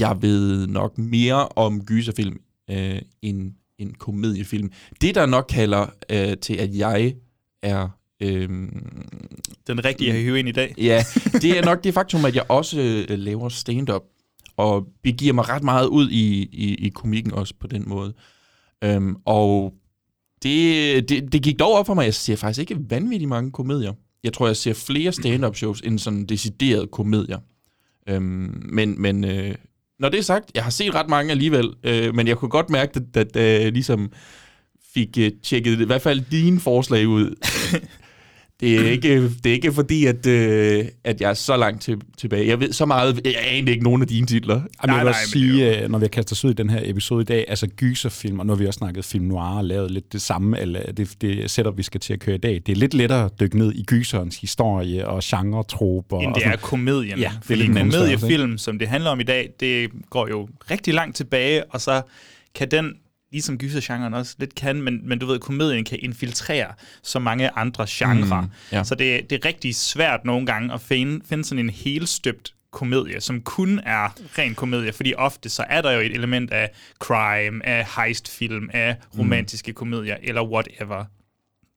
jeg 0.00 0.22
ved 0.22 0.66
nok 0.66 0.98
mere 0.98 1.48
om 1.48 1.84
gyserfilm 1.84 2.36
øh, 2.70 2.98
end 3.22 3.52
en 3.78 3.94
komediefilm. 3.94 4.70
Det, 5.00 5.14
der 5.14 5.26
nok 5.26 5.46
kalder 5.48 5.86
øh, 6.10 6.36
til, 6.36 6.54
at 6.54 6.74
jeg 6.74 7.14
er... 7.62 7.88
Øh, 8.22 8.48
Den 9.66 9.84
rigtige 9.84 10.12
at 10.12 10.18
hive 10.18 10.38
ind 10.38 10.48
i 10.48 10.52
dag. 10.52 10.74
Ja, 10.78 11.04
det 11.32 11.58
er 11.58 11.64
nok 11.64 11.84
det 11.84 11.94
faktum, 11.94 12.24
at 12.24 12.34
jeg 12.34 12.44
også 12.48 12.80
øh, 12.80 13.18
laver 13.18 13.48
stand-up, 13.48 14.02
og 14.56 14.86
begiver 15.02 15.32
mig 15.32 15.48
ret 15.48 15.62
meget 15.62 15.86
ud 15.86 16.10
i, 16.10 16.42
i, 16.52 16.74
i 16.74 16.88
komikken 16.88 17.32
også 17.32 17.54
på 17.60 17.66
den 17.66 17.84
måde. 17.86 18.14
Øhm, 18.84 19.16
og 19.24 19.74
det, 20.42 21.08
det, 21.08 21.32
det 21.32 21.42
gik 21.42 21.58
dog 21.58 21.72
op 21.72 21.86
for 21.86 21.94
mig, 21.94 22.02
at 22.02 22.06
jeg 22.06 22.14
ser 22.14 22.36
faktisk 22.36 22.60
ikke 22.60 22.90
vanvittigt 22.90 23.28
mange 23.28 23.50
komedier. 23.50 23.92
Jeg 24.24 24.32
tror, 24.32 24.46
jeg 24.46 24.56
ser 24.56 24.74
flere 24.74 25.12
stand-up 25.12 25.56
shows 25.56 25.80
end 25.80 25.98
sådan 25.98 26.26
deciderede 26.26 26.86
komedier. 26.86 27.38
Øhm, 28.08 28.62
men 28.72 29.02
men 29.02 29.24
øh, 29.24 29.54
når 29.98 30.08
det 30.08 30.18
er 30.18 30.22
sagt, 30.22 30.50
jeg 30.54 30.62
har 30.62 30.70
set 30.70 30.94
ret 30.94 31.08
mange 31.08 31.30
alligevel, 31.30 31.70
øh, 31.84 32.14
men 32.14 32.28
jeg 32.28 32.36
kunne 32.36 32.48
godt 32.48 32.70
mærke, 32.70 32.92
at, 32.96 33.16
at, 33.16 33.36
at 33.36 33.62
jeg 33.62 33.72
ligesom 33.72 34.12
fik 34.94 35.18
øh, 35.18 35.30
tjekket 35.42 35.80
i 35.80 35.84
hvert 35.84 36.02
fald 36.02 36.22
dine 36.30 36.60
forslag 36.60 37.08
ud. 37.08 37.34
Det 38.62 38.80
er 38.80 38.90
ikke, 38.90 39.28
det 39.28 39.46
er 39.46 39.52
ikke 39.52 39.72
fordi, 39.72 40.06
at, 40.06 40.26
øh, 40.26 40.84
at 41.04 41.20
jeg 41.20 41.30
er 41.30 41.34
så 41.34 41.56
langt 41.56 41.82
til, 41.82 42.00
tilbage. 42.18 42.48
Jeg 42.48 42.60
ved 42.60 42.72
så 42.72 42.86
meget, 42.86 43.20
jeg 43.24 43.34
aner 43.46 43.72
ikke 43.72 43.84
nogen 43.84 44.02
af 44.02 44.08
dine 44.08 44.26
titler. 44.26 44.54
Jamen, 44.54 44.68
Nej, 44.86 44.96
jeg 44.96 45.06
vil 45.06 45.10
nej, 45.10 45.20
også 45.20 45.30
sige, 45.30 45.82
øh, 45.82 45.90
når 45.90 45.98
vi 45.98 46.04
har 46.04 46.08
kastet 46.08 46.32
os 46.32 46.44
ud 46.44 46.50
i 46.50 46.54
den 46.54 46.70
her 46.70 46.80
episode 46.84 47.22
i 47.22 47.24
dag, 47.24 47.44
altså 47.48 47.66
gyserfilm, 47.66 48.40
og 48.40 48.46
nu 48.46 48.52
har 48.52 48.58
vi 48.58 48.66
også 48.66 48.78
snakket 48.78 49.04
film 49.04 49.24
noir 49.24 49.58
og 49.58 49.64
lavet 49.64 49.90
lidt 49.90 50.12
det 50.12 50.22
samme, 50.22 50.60
eller 50.60 50.92
det, 50.92 51.16
det 51.20 51.50
setup, 51.50 51.76
vi 51.76 51.82
skal 51.82 52.00
til 52.00 52.12
at 52.12 52.20
køre 52.20 52.34
i 52.34 52.38
dag, 52.38 52.62
det 52.66 52.72
er 52.72 52.76
lidt 52.76 52.94
lettere 52.94 53.24
at 53.24 53.40
dykke 53.40 53.58
ned 53.58 53.72
i 53.72 53.84
gyserens 53.84 54.36
historie 54.40 55.08
og 55.08 55.20
genre-troper. 55.24 56.18
End 56.18 56.28
og 56.28 56.34
det 56.34 56.46
er 56.46 56.56
komedien. 56.56 57.18
Ja, 57.18 57.24
det 57.24 57.36
er 57.36 57.40
Fordi 57.42 57.54
lidt 57.54 57.78
anden 57.78 57.92
størrelse, 57.92 58.16
komediefilm, 58.16 58.58
som 58.58 58.78
det 58.78 58.88
handler 58.88 59.10
om 59.10 59.20
i 59.20 59.24
dag, 59.24 59.50
det 59.60 59.90
går 60.10 60.28
jo 60.28 60.48
rigtig 60.70 60.94
langt 60.94 61.16
tilbage, 61.16 61.64
og 61.64 61.80
så 61.80 62.02
kan 62.54 62.70
den, 62.70 62.94
ligesom 63.32 63.58
gysergenren 63.58 64.14
også 64.14 64.34
lidt 64.38 64.54
kan, 64.54 64.82
men, 64.82 65.08
men 65.08 65.18
du 65.18 65.26
ved, 65.26 65.38
komedien 65.38 65.84
kan 65.84 65.98
infiltrere 66.02 66.66
så 67.02 67.18
mange 67.18 67.50
andre 67.50 67.86
genrer. 67.88 68.40
Mm, 68.40 68.48
ja. 68.72 68.84
Så 68.84 68.94
det, 68.94 69.30
det 69.30 69.44
er 69.44 69.48
rigtig 69.48 69.76
svært 69.76 70.24
nogle 70.24 70.46
gange 70.46 70.74
at 70.74 70.80
finde, 70.80 71.20
finde 71.28 71.44
sådan 71.44 71.64
en 71.64 71.70
helstøbt 71.70 72.54
komedie, 72.70 73.20
som 73.20 73.40
kun 73.40 73.80
er 73.86 74.08
ren 74.38 74.54
komedie, 74.54 74.92
fordi 74.92 75.14
ofte 75.14 75.48
så 75.48 75.64
er 75.68 75.82
der 75.82 75.92
jo 75.92 76.00
et 76.00 76.14
element 76.14 76.50
af 76.50 76.70
crime, 76.98 77.66
af 77.66 77.86
heistfilm, 77.96 78.70
af 78.72 78.96
romantiske 79.18 79.72
komedier, 79.72 80.16
eller 80.22 80.42
whatever. 80.42 81.04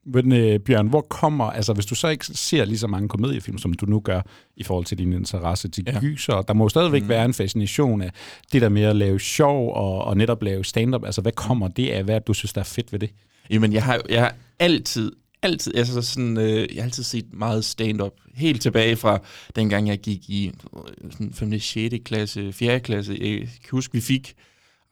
Men 0.05 0.31
øh, 0.31 0.59
Bjørn, 0.59 0.87
hvor 0.87 1.01
kommer, 1.01 1.45
altså 1.45 1.73
hvis 1.73 1.85
du 1.85 1.95
så 1.95 2.07
ikke 2.07 2.25
ser 2.25 2.65
lige 2.65 2.77
så 2.77 2.87
mange 2.87 3.09
komediefilm, 3.09 3.57
som 3.57 3.73
du 3.73 3.85
nu 3.85 3.99
gør, 3.99 4.21
i 4.55 4.63
forhold 4.63 4.85
til 4.85 4.97
din 4.97 5.13
interesse 5.13 5.67
til 5.67 5.83
Ja. 5.87 5.99
gyser, 5.99 6.41
der 6.41 6.53
må 6.53 6.63
jo 6.63 6.69
stadigvæk 6.69 7.01
mm. 7.03 7.09
være 7.09 7.25
en 7.25 7.33
fascination 7.33 8.01
af 8.01 8.11
det 8.51 8.61
der 8.61 8.69
med 8.69 8.81
at 8.81 8.95
lave 8.95 9.19
sjov 9.19 9.73
og, 9.75 10.05
og 10.05 10.17
netop 10.17 10.43
lave 10.43 10.65
stand-up. 10.65 11.05
Altså 11.05 11.21
hvad 11.21 11.31
kommer 11.31 11.67
det 11.67 11.89
af? 11.89 12.03
Hvad 12.03 12.21
du 12.21 12.33
synes, 12.33 12.53
der 12.53 12.61
er 12.61 12.65
fedt 12.65 12.91
ved 12.91 12.99
det? 12.99 13.09
Jamen, 13.49 13.73
jeg 13.73 13.83
har, 13.83 14.01
jeg 14.09 14.21
har 14.21 14.35
altid, 14.59 15.11
altid, 15.41 15.75
altså 15.75 16.01
sådan, 16.01 16.37
øh, 16.37 16.47
jeg 16.47 16.67
har 16.75 16.83
altid 16.83 17.03
set 17.03 17.25
meget 17.33 17.65
stand-up. 17.65 18.13
Helt 18.35 18.61
tilbage 18.61 18.95
fra 18.95 19.19
dengang, 19.55 19.87
jeg 19.87 19.97
gik 19.99 20.29
i 20.29 20.47
øh, 20.47 21.11
sådan 21.11 21.33
5. 21.33 21.59
6. 21.59 21.95
klasse, 22.05 22.53
4. 22.53 22.79
klasse. 22.79 23.17
Jeg 23.21 23.39
kan 23.39 23.71
huske, 23.71 23.93
vi 23.93 24.01
fik 24.01 24.33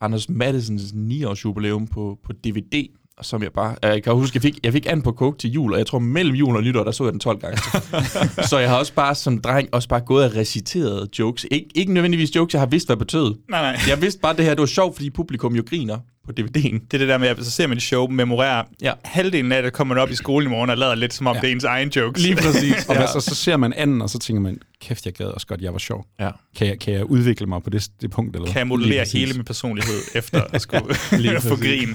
Anders 0.00 0.28
Mattesens 0.28 0.82
9-års 0.82 1.44
jubilæum 1.44 1.86
på, 1.86 2.18
på 2.24 2.32
DVD, 2.32 2.88
som 3.22 3.42
jeg 3.42 3.52
bare... 3.52 3.74
Jeg 3.82 4.02
kan 4.02 4.12
huske, 4.12 4.36
jeg 4.36 4.42
fik, 4.42 4.58
jeg 4.64 4.72
fik 4.72 4.86
an 4.90 5.02
på 5.02 5.12
coke 5.12 5.38
til 5.38 5.50
jul, 5.50 5.72
og 5.72 5.78
jeg 5.78 5.86
tror 5.86 5.98
mellem 5.98 6.34
jul 6.34 6.56
og 6.56 6.62
nytår, 6.62 6.84
der 6.84 6.90
så 6.90 7.04
jeg 7.04 7.12
den 7.12 7.20
12 7.20 7.40
gange. 7.40 7.58
så 8.50 8.58
jeg 8.58 8.68
har 8.70 8.78
også 8.78 8.94
bare 8.94 9.14
som 9.14 9.40
dreng 9.40 9.68
også 9.72 9.88
bare 9.88 10.00
gået 10.00 10.24
og 10.24 10.36
reciteret 10.36 11.18
jokes. 11.18 11.46
Ik- 11.54 11.70
ikke 11.74 11.92
nødvendigvis 11.92 12.36
jokes, 12.36 12.54
jeg 12.54 12.60
har 12.60 12.66
vidst, 12.66 12.88
hvad 12.88 12.96
betød. 12.96 13.34
Nej, 13.50 13.62
nej. 13.72 13.80
Jeg 13.88 14.02
vidste 14.02 14.20
bare, 14.20 14.36
det 14.36 14.44
her 14.44 14.50
det 14.50 14.60
var 14.60 14.66
sjovt, 14.66 14.94
fordi 14.96 15.10
publikum 15.10 15.54
jo 15.54 15.62
griner 15.68 15.98
på 16.26 16.32
DVD'en. 16.40 16.78
Det 16.90 16.94
er 16.94 16.98
det 16.98 17.08
der 17.08 17.18
med, 17.18 17.28
at 17.28 17.44
så 17.44 17.50
ser 17.50 17.66
man 17.66 17.76
et 17.76 17.82
show, 17.82 18.08
memorerer 18.08 18.64
Ja. 18.82 18.92
halvdelen 19.04 19.52
af 19.52 19.62
det, 19.62 19.72
kommer 19.72 19.94
man 19.94 20.02
op 20.02 20.10
i 20.10 20.14
skolen 20.14 20.48
i 20.48 20.50
morgen 20.50 20.70
og 20.70 20.78
lader 20.78 20.94
lidt 20.94 21.14
som 21.14 21.26
om 21.26 21.34
ja. 21.36 21.40
det 21.40 21.48
er 21.48 21.52
ens 21.52 21.64
egen 21.64 21.88
jokes. 21.88 22.22
Lige 22.22 22.36
præcis. 22.36 22.86
Og 22.88 22.94
ja. 22.94 23.06
så, 23.06 23.20
så 23.20 23.34
ser 23.34 23.56
man 23.56 23.72
anden, 23.72 24.02
og 24.02 24.10
så 24.10 24.18
tænker 24.18 24.40
man, 24.42 24.58
kæft, 24.80 25.06
jeg 25.06 25.12
gad 25.14 25.26
også 25.26 25.46
godt, 25.46 25.60
jeg 25.60 25.72
var 25.72 25.78
sjov. 25.78 26.06
Ja. 26.20 26.30
Kan 26.56 26.66
jeg, 26.66 26.78
kan 26.78 26.94
jeg 26.94 27.04
udvikle 27.04 27.46
mig 27.46 27.62
på 27.62 27.70
det, 27.70 27.88
det 28.00 28.10
punkt? 28.10 28.36
Eller? 28.36 28.48
kan 28.48 28.58
jeg 28.58 28.66
modellere 28.66 29.06
hele 29.12 29.34
min 29.34 29.44
personlighed 29.44 30.00
efter 30.14 30.40
at 30.52 30.62
skulle 30.62 30.94
få 31.50 31.56
grin. 31.56 31.94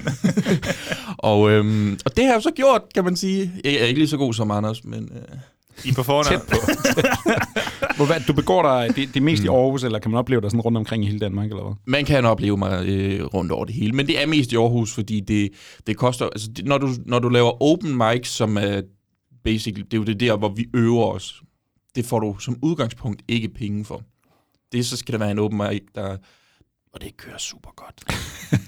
Og, 1.18 1.50
øhm, 1.50 1.98
og 2.04 2.16
det 2.16 2.24
har 2.24 2.32
jeg 2.32 2.42
så 2.42 2.50
gjort, 2.56 2.82
kan 2.94 3.04
man 3.04 3.16
sige. 3.16 3.52
Jeg 3.64 3.74
er 3.74 3.84
ikke 3.84 4.00
lige 4.00 4.08
så 4.08 4.16
god 4.16 4.34
som 4.34 4.50
Anders, 4.50 4.84
men... 4.84 5.08
Øh, 5.14 5.38
I 5.84 5.92
på 5.92 6.02
forhånd. 6.02 6.26
Tæt 6.26 6.42
på. 6.42 6.56
Hvor, 7.96 8.06
hvad, 8.06 8.20
du 8.28 8.32
begår 8.32 8.62
dig 8.62 8.96
det, 8.96 9.14
det 9.14 9.22
mest 9.22 9.42
mm. 9.42 9.46
i 9.46 9.48
Aarhus, 9.48 9.84
eller 9.84 9.98
kan 9.98 10.10
man 10.10 10.18
opleve 10.18 10.40
dig 10.40 10.50
sådan 10.50 10.60
rundt 10.60 10.78
omkring 10.78 11.04
i 11.04 11.06
hele 11.06 11.18
Danmark, 11.18 11.50
eller 11.50 11.62
hvad? 11.62 11.74
man 11.84 12.04
kan 12.04 12.24
opleve 12.24 12.56
mig 12.56 12.86
øh, 12.86 13.24
rundt 13.24 13.52
over 13.52 13.64
det 13.64 13.74
hele, 13.74 13.92
men 13.92 14.06
det 14.06 14.22
er 14.22 14.26
mest 14.26 14.52
i 14.52 14.56
Aarhus, 14.56 14.94
fordi 14.94 15.20
det, 15.20 15.50
det 15.86 15.96
koster... 15.96 16.26
Altså, 16.26 16.48
det, 16.56 16.64
når, 16.64 16.78
du, 16.78 16.88
når 17.06 17.18
du 17.18 17.28
laver 17.28 17.62
open 17.62 17.96
mic, 17.96 18.28
som 18.28 18.56
er 18.56 18.82
basically... 19.44 19.84
Det 19.84 19.94
er 19.94 19.98
jo 19.98 20.04
det 20.04 20.20
der, 20.20 20.36
hvor 20.36 20.48
vi 20.48 20.66
øver 20.74 21.06
os. 21.06 21.42
Det 21.94 22.04
får 22.04 22.20
du 22.20 22.38
som 22.38 22.56
udgangspunkt 22.62 23.22
ikke 23.28 23.48
penge 23.48 23.84
for. 23.84 24.02
Det 24.72 24.86
så 24.86 24.96
skal 24.96 25.12
der 25.12 25.18
være 25.18 25.30
en 25.30 25.38
open 25.38 25.58
mic, 25.58 25.80
der... 25.94 26.16
Og 26.92 27.00
det 27.00 27.16
kører 27.16 27.38
super 27.38 27.70
godt. 27.76 28.04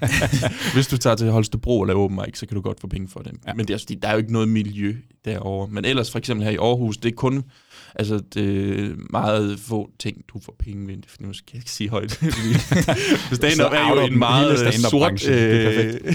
Hvis 0.75 0.87
du 0.87 0.97
tager 0.97 1.17
til 1.17 1.31
Holstebro 1.31 1.81
og 1.81 1.87
laver 1.87 2.01
open 2.01 2.21
mic, 2.27 2.39
så 2.39 2.47
kan 2.47 2.55
du 2.55 2.61
godt 2.61 2.81
få 2.81 2.87
penge 2.87 3.09
for 3.09 3.21
det. 3.21 3.33
Ja. 3.47 3.55
Men 3.55 3.69
det 3.69 3.75
er, 3.75 3.79
fordi, 3.79 3.95
der 3.95 4.09
er 4.09 4.13
jo 4.13 4.19
ikke 4.19 4.33
noget 4.33 4.49
miljø 4.49 4.97
derovre. 5.25 5.69
Men 5.69 5.85
ellers 5.85 6.11
for 6.11 6.19
eksempel 6.19 6.45
her 6.45 6.53
i 6.53 6.57
Aarhus, 6.57 6.97
det 6.97 7.13
er 7.13 7.17
kun 7.17 7.45
altså, 7.95 8.21
det 8.35 8.81
er 8.81 8.95
meget 9.11 9.61
få 9.61 9.91
ting, 9.99 10.25
du 10.29 10.41
får 10.45 10.57
penge 10.59 10.87
ved. 10.89 10.97
For 11.09 11.17
nu 11.21 11.33
skal 11.33 11.51
jeg 11.53 11.61
ikke 11.61 11.71
sige 11.71 11.91
højt. 11.91 12.13
Stand-up 13.33 13.73
er 13.73 13.89
jo 13.95 14.07
en 14.07 14.19
meget 14.19 14.67
øh, 14.67 14.73
sort 14.73 15.29
er 15.29 15.99
øh, 16.05 16.15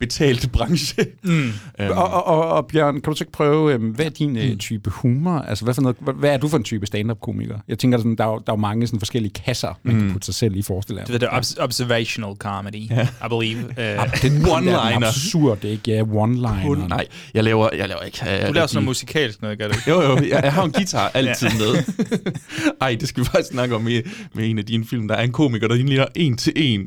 betalt 0.00 0.52
branche. 0.52 1.04
Mm. 1.22 1.30
Øhm, 1.80 1.90
Og, 1.90 2.10
og, 2.12 2.26
og, 2.26 2.48
og 2.48 2.66
Bjørn, 2.66 2.94
kan 2.94 3.02
du 3.02 3.14
så 3.16 3.24
ikke 3.24 3.32
prøve, 3.32 3.72
øhm, 3.74 3.88
hvad 3.90 4.06
er 4.06 4.10
din 4.10 4.36
øh, 4.36 4.56
type 4.56 4.90
humor? 4.90 5.38
Altså, 5.38 5.64
hvad, 5.64 5.74
for 5.74 5.82
noget, 5.82 5.96
hvad, 6.18 6.30
er 6.30 6.36
du 6.38 6.48
for 6.48 6.56
en 6.56 6.64
type 6.64 6.86
stand-up-komiker? 6.86 7.58
Jeg 7.68 7.78
tænker, 7.78 7.98
sådan, 7.98 8.16
der, 8.16 8.24
er, 8.24 8.28
jo- 8.28 8.42
der 8.46 8.52
er 8.52 8.56
mange 8.56 8.86
sådan, 8.86 9.00
forskellige 9.00 9.32
kasser, 9.32 9.78
man 9.82 10.00
kan 10.00 10.12
putte 10.12 10.24
sig 10.24 10.34
selv 10.34 10.56
i, 10.56 10.62
forestiller 10.62 11.02
jeg. 11.02 11.06
Det 11.08 11.14
er 11.14 11.18
det 11.18 11.28
obs- 11.28 11.62
observational 11.62 12.36
comedy, 12.36 12.90
yeah. 12.92 13.06
I 13.06 13.28
believe. 13.28 13.58
Uh, 13.58 14.22
Den 14.22 14.42
One-liner. 14.42 14.92
Den 14.94 15.04
absurd, 15.04 15.64
ikke? 15.64 15.90
Ja, 15.92 16.02
one-liner. 16.02 16.88
nej, 16.88 17.06
jeg 17.34 17.44
laver, 17.44 17.68
jeg 17.76 17.88
laver 17.88 18.02
ikke... 18.02 18.18
Jeg, 18.24 18.48
du 18.48 18.52
laver 18.52 18.66
sådan 18.66 18.76
noget 18.76 18.86
musikalsk 18.88 19.42
noget, 19.42 19.58
gør 19.58 19.68
du? 19.68 19.74
Jo, 19.88 20.02
jo, 20.02 20.16
jeg, 20.16 20.40
jeg 20.44 20.52
har 20.52 20.62
en 20.64 20.72
guitar 20.72 21.10
altid 21.14 21.48
med. 21.58 21.84
Ej, 22.80 22.96
det 23.00 23.08
skal 23.08 23.20
vi 23.20 23.26
faktisk 23.28 23.50
snakke 23.50 23.74
om 23.74 23.82
med, 23.82 24.02
med 24.34 24.50
en 24.50 24.58
af 24.58 24.64
dine 24.66 24.84
film. 24.86 25.08
Der 25.08 25.14
er 25.14 25.22
en 25.22 25.32
komiker, 25.32 25.68
der 25.68 25.74
ligner 25.74 26.06
en 26.14 26.36
til 26.36 26.52
en. 26.56 26.86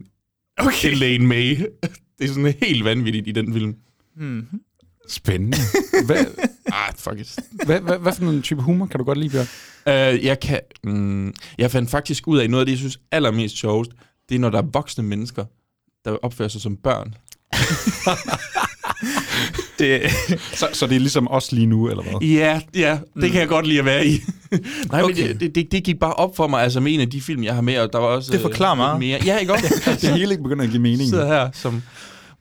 Okay. 0.58 0.92
Elaine 0.92 1.28
May. 1.28 1.58
Det 2.20 2.24
er 2.26 2.28
sådan 2.34 2.54
helt 2.62 2.86
vanvittigt 2.86 3.28
i 3.28 3.32
den 3.32 3.54
film. 3.54 3.76
Hmm. 4.16 4.48
Spændende. 5.10 5.58
Hvad, 6.06 6.26
Ah, 6.74 6.94
fuck 6.98 7.20
it. 7.20 7.40
hvad, 7.66 7.80
hvad, 7.82 7.98
hvad 8.00 8.14
for 8.14 8.24
en 8.30 8.42
type 8.42 8.62
humor 8.62 8.86
kan 8.86 8.98
du 8.98 9.04
godt 9.04 9.18
lide, 9.18 9.30
Bjørn? 9.30 9.48
Uh, 10.18 10.26
jeg 10.26 10.40
kan... 10.40 10.60
Mm, 10.84 11.34
jeg 11.58 11.72
fandt 11.72 11.90
faktisk 11.90 12.28
ud 12.28 12.40
af 12.40 12.50
noget 12.50 12.62
af 12.62 12.66
det, 12.66 12.72
jeg 12.72 12.78
synes 12.80 13.00
allermest 13.12 13.58
sjovest. 13.58 13.92
Det 14.30 14.36
er, 14.36 14.40
når 14.40 14.50
der 14.50 14.58
er 14.58 14.66
voksne 14.74 15.04
mennesker, 15.04 15.46
der 16.06 16.12
opfører 16.12 16.50
sig 16.50 16.62
som 16.62 16.78
børn. 16.78 17.14
Det, 19.80 20.02
Så, 20.60 20.68
så 20.74 20.88
det 20.88 20.96
er 20.96 21.00
ligesom 21.00 21.28
os 21.32 21.52
lige 21.52 21.66
nu, 21.66 21.90
eller 21.90 22.04
hvad? 22.04 22.22
Ja, 22.22 22.62
ja, 22.76 22.98
det 23.22 23.32
kan 23.32 23.40
jeg 23.40 23.48
godt 23.48 23.68
lide 23.68 23.80
at 23.80 23.86
være 23.86 24.08
i. 24.08 24.20
Nej, 24.92 25.02
okay. 25.02 25.28
Men 25.28 25.40
det, 25.40 25.56
det, 25.56 25.72
det 25.72 25.84
gik 25.84 26.00
bare 26.00 26.14
op 26.14 26.36
for 26.36 26.48
mig, 26.48 26.64
altså 26.64 26.80
med 26.80 26.94
en 26.94 27.00
af 27.00 27.10
de 27.10 27.22
film, 27.22 27.44
jeg 27.44 27.54
har 27.54 27.62
med, 27.62 27.78
og 27.78 27.94
der 27.94 28.00
var 28.00 28.08
også... 28.08 28.32
Det 28.32 28.42
forklarer 28.42 28.72
øh, 28.72 28.78
meget. 28.78 29.00
Mere. 29.00 29.20
Ja, 29.26 29.38
ikke 29.38 29.54
også? 29.54 29.82
Det 30.02 30.10
hele 30.10 30.32
ikke 30.32 30.44
begynder 30.44 30.64
at 30.64 30.72
give 30.72 30.82
mening. 30.82 31.10
sidder 31.10 31.28
her 31.28 31.50
som 31.54 31.84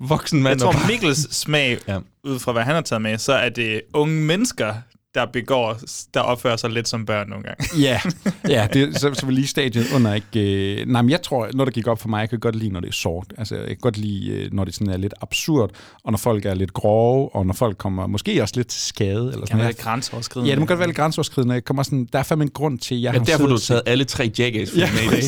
voksen 0.00 0.42
mand. 0.42 0.60
jeg 0.60 0.68
og 0.68 0.74
tror, 0.74 0.86
Mikkels 0.86 1.36
smag, 1.36 1.78
ja. 1.88 1.98
ud 2.24 2.38
fra 2.38 2.52
hvad 2.52 2.62
han 2.62 2.74
har 2.74 2.82
taget 2.82 3.02
med, 3.02 3.18
så 3.18 3.32
er 3.32 3.48
det 3.48 3.80
unge 3.94 4.14
mennesker, 4.14 4.74
der 5.14 5.26
begår, 5.32 5.76
der 6.14 6.20
opfører 6.20 6.56
sig 6.56 6.70
lidt 6.70 6.88
som 6.88 7.06
børn 7.06 7.28
nogle 7.28 7.44
gange. 7.44 7.64
Ja, 7.80 8.00
ja 8.48 8.68
det, 8.72 9.00
så, 9.00 9.14
så 9.14 9.26
vil 9.26 9.34
lige 9.34 9.46
stadiet 9.46 9.86
under 9.94 10.14
ikke... 10.14 10.80
Øh, 10.80 10.86
nej, 10.86 11.02
men 11.02 11.10
jeg 11.10 11.22
tror, 11.22 11.48
når 11.54 11.64
der 11.64 11.72
gik 11.72 11.86
op 11.86 12.00
for 12.00 12.08
mig, 12.08 12.20
jeg 12.20 12.30
kan 12.30 12.38
godt 12.40 12.56
lide, 12.56 12.70
når 12.70 12.80
det 12.80 12.88
er 12.88 12.92
sort. 12.92 13.26
Altså, 13.38 13.56
jeg 13.56 13.66
kan 13.66 13.76
godt 13.80 13.96
lide, 13.96 14.30
øh, 14.30 14.52
når 14.52 14.64
det 14.64 14.74
sådan 14.74 14.90
er 14.90 14.96
lidt 14.96 15.14
absurd, 15.20 15.70
og 16.04 16.12
når 16.12 16.18
folk 16.18 16.46
er 16.46 16.54
lidt 16.54 16.72
grove, 16.72 17.34
og 17.34 17.46
når 17.46 17.54
folk 17.54 17.78
kommer 17.78 18.06
måske 18.06 18.42
også 18.42 18.54
lidt 18.56 18.68
til 18.68 18.80
skade. 18.80 19.14
Eller 19.14 19.32
Kan 19.32 19.46
sådan 19.46 19.58
være 19.58 19.68
lidt 19.68 19.78
grænseoverskridende. 19.78 20.48
Ja, 20.48 20.54
det 20.54 20.60
må 20.60 20.66
godt 20.66 20.78
være 20.78 20.88
lidt 20.88 20.96
grænseoverskridende. 20.96 21.54
Jeg 21.54 21.64
kommer 21.64 21.82
sådan, 21.82 22.08
der 22.12 22.18
er 22.18 22.22
fandme 22.22 22.44
en 22.44 22.50
grund 22.50 22.78
til, 22.78 22.94
at 22.94 23.02
jeg 23.02 23.12
Ja, 23.12 23.18
har 23.18 23.24
derfor 23.24 23.46
du 23.46 23.52
har 23.52 23.58
taget 23.58 23.82
alle 23.86 24.04
tre 24.04 24.32
jackass 24.38 24.76
Ja, 24.76 24.90
med 24.92 25.02
i 25.02 25.08
dag. 25.08 25.22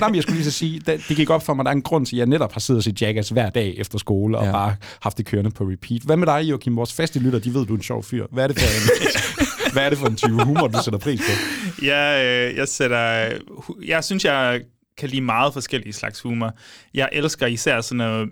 Nej, 0.00 0.08
men 0.08 0.14
jeg 0.14 0.22
skulle 0.22 0.36
lige 0.36 0.50
så 0.50 0.58
sige, 0.58 0.80
det, 0.86 1.00
det 1.08 1.16
gik 1.16 1.30
op 1.30 1.46
for 1.46 1.54
mig, 1.54 1.64
der 1.64 1.70
er 1.70 1.74
en 1.74 1.82
grund 1.82 2.06
til, 2.06 2.16
at 2.16 2.18
jeg 2.18 2.26
netop 2.26 2.52
har 2.52 2.60
siddet 2.60 2.80
og 2.80 2.84
set 2.84 3.02
Jackass 3.02 3.28
hver 3.28 3.50
dag 3.50 3.74
efter 3.78 3.98
skole, 3.98 4.38
og 4.38 4.44
ja. 4.44 4.52
bare 4.52 4.76
haft 5.00 5.18
det 5.18 5.26
kørende 5.26 5.50
på 5.50 5.64
repeat. 5.64 6.02
Hvad 6.02 6.16
med 6.16 6.26
dig, 6.26 6.40
Joachim? 6.42 6.76
Vores 6.76 6.92
faste 6.92 7.18
lytter, 7.18 7.38
de 7.38 7.54
ved, 7.54 7.66
du 7.66 7.72
er 7.72 7.76
en 7.76 7.82
sjov 7.82 8.02
fyr. 8.02 8.26
Hvad 8.32 8.44
er 8.44 8.48
det 8.48 8.58
for 8.60 8.66
en, 8.66 9.08
hvad 9.72 9.82
er 9.84 9.88
det 9.90 9.98
for 9.98 10.06
en 10.06 10.16
type 10.16 10.44
humor, 10.44 10.68
du 10.68 10.78
sætter 10.84 10.98
pris 10.98 11.20
på? 11.20 11.32
Jeg, 11.84 12.24
øh, 12.24 12.56
jeg 12.56 12.68
sætter... 12.68 13.32
Jeg 13.86 14.04
synes, 14.04 14.24
jeg 14.24 14.60
kan 14.98 15.08
lide 15.08 15.20
meget 15.20 15.52
forskellige 15.52 15.92
slags 15.92 16.20
humor. 16.20 16.52
Jeg 16.94 17.08
elsker 17.12 17.46
især 17.46 17.80
sådan 17.80 17.96
noget 17.98 18.28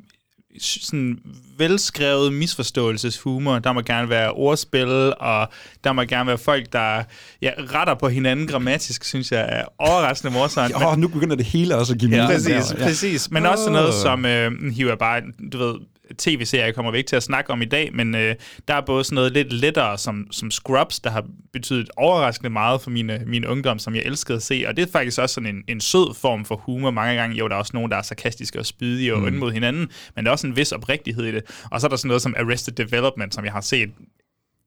sådan 0.60 1.18
velskrevet 1.58 2.32
misforståelseshumor. 2.32 3.58
Der 3.58 3.72
må 3.72 3.80
gerne 3.80 4.08
være 4.08 4.30
ordspil, 4.32 5.14
og 5.20 5.48
der 5.84 5.92
må 5.92 6.02
gerne 6.02 6.26
være 6.26 6.38
folk, 6.38 6.72
der 6.72 7.02
ja, 7.42 7.50
retter 7.58 7.94
på 7.94 8.08
hinanden 8.08 8.46
grammatisk, 8.46 9.04
synes 9.04 9.32
jeg 9.32 9.46
er 9.48 9.64
overraskende 9.78 10.32
morsomt. 10.32 10.74
Åh, 10.74 10.86
oh, 10.92 10.98
nu 10.98 11.08
begynder 11.08 11.36
det 11.36 11.44
hele 11.46 11.76
også 11.76 11.92
at 11.92 11.98
give 11.98 12.10
Ja, 12.10 12.16
mening. 12.16 12.32
præcis, 12.34 12.66
der. 12.70 12.84
præcis. 12.84 13.30
Men 13.30 13.46
også 13.46 13.70
noget 13.70 13.94
som, 13.94 14.26
øh, 14.26 14.52
hiver 14.72 14.96
bare, 14.96 15.22
du 15.52 15.58
ved, 15.58 15.74
tv-serier 16.18 16.72
kommer 16.72 16.92
vi 16.92 16.98
ikke 16.98 17.08
til 17.08 17.16
at 17.16 17.22
snakke 17.22 17.50
om 17.50 17.62
i 17.62 17.64
dag, 17.64 17.94
men 17.94 18.14
øh, 18.14 18.34
der 18.68 18.74
er 18.74 18.80
både 18.80 19.04
sådan 19.04 19.14
noget 19.14 19.32
lidt 19.32 19.52
lettere 19.52 19.98
som, 19.98 20.26
som 20.30 20.50
Scrubs, 20.50 21.00
der 21.00 21.10
har 21.10 21.24
betydet 21.52 21.90
overraskende 21.96 22.50
meget 22.50 22.80
for 22.80 22.90
min, 22.90 23.10
min 23.26 23.46
ungdom, 23.46 23.78
som 23.78 23.94
jeg 23.94 24.02
elskede 24.02 24.36
at 24.36 24.42
se, 24.42 24.64
og 24.68 24.76
det 24.76 24.88
er 24.88 24.92
faktisk 24.92 25.18
også 25.18 25.34
sådan 25.34 25.54
en, 25.54 25.64
en 25.68 25.80
sød 25.80 26.14
form 26.14 26.44
for 26.44 26.56
humor 26.56 26.90
mange 26.90 27.14
gange. 27.14 27.36
Jo, 27.36 27.48
der 27.48 27.54
er 27.54 27.58
også 27.58 27.70
nogen, 27.74 27.90
der 27.90 27.96
er 27.96 28.02
sarkastiske 28.02 28.58
og 28.58 28.66
spydige 28.66 29.14
og 29.14 29.20
mm. 29.20 29.38
mod 29.38 29.52
hinanden, 29.52 29.88
men 30.16 30.24
der 30.24 30.30
er 30.30 30.32
også 30.32 30.46
en 30.46 30.56
vis 30.56 30.72
oprigtighed 30.72 31.24
i 31.24 31.32
det. 31.32 31.42
Og 31.70 31.80
så 31.80 31.86
er 31.86 31.88
der 31.88 31.96
sådan 31.96 32.08
noget 32.08 32.22
som 32.22 32.34
Arrested 32.38 32.72
Development, 32.72 33.34
som 33.34 33.44
jeg 33.44 33.52
har 33.52 33.60
set 33.60 33.90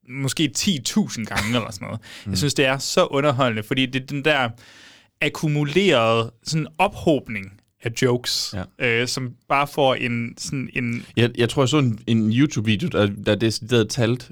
måske 0.10 0.52
10.000 0.58 1.24
gange 1.24 1.56
eller 1.56 1.72
sådan 1.72 1.86
noget. 1.86 2.00
Mm. 2.26 2.32
Jeg 2.32 2.38
synes, 2.38 2.54
det 2.54 2.66
er 2.66 2.78
så 2.78 3.06
underholdende, 3.06 3.64
fordi 3.64 3.86
det 3.86 4.02
er 4.02 4.06
den 4.06 4.26
der 4.26 4.50
akkumulerede 5.22 6.32
sådan 6.44 6.68
ophobning 6.78 7.46
af 7.86 7.92
jokes, 8.02 8.56
ja. 8.80 9.02
øh, 9.02 9.08
som 9.08 9.32
bare 9.50 9.68
får 9.68 9.96
en 9.96 10.34
sådan 10.38 10.70
en... 10.74 11.06
Jeg, 11.18 11.32
jeg 11.38 11.50
tror, 11.50 11.62
jeg 11.62 11.70
så 11.70 11.78
en, 11.78 12.00
en 12.08 12.32
YouTube-video, 12.32 12.90
der, 12.90 13.10
der 13.26 13.36
decideret 13.36 13.90
talt 13.90 14.32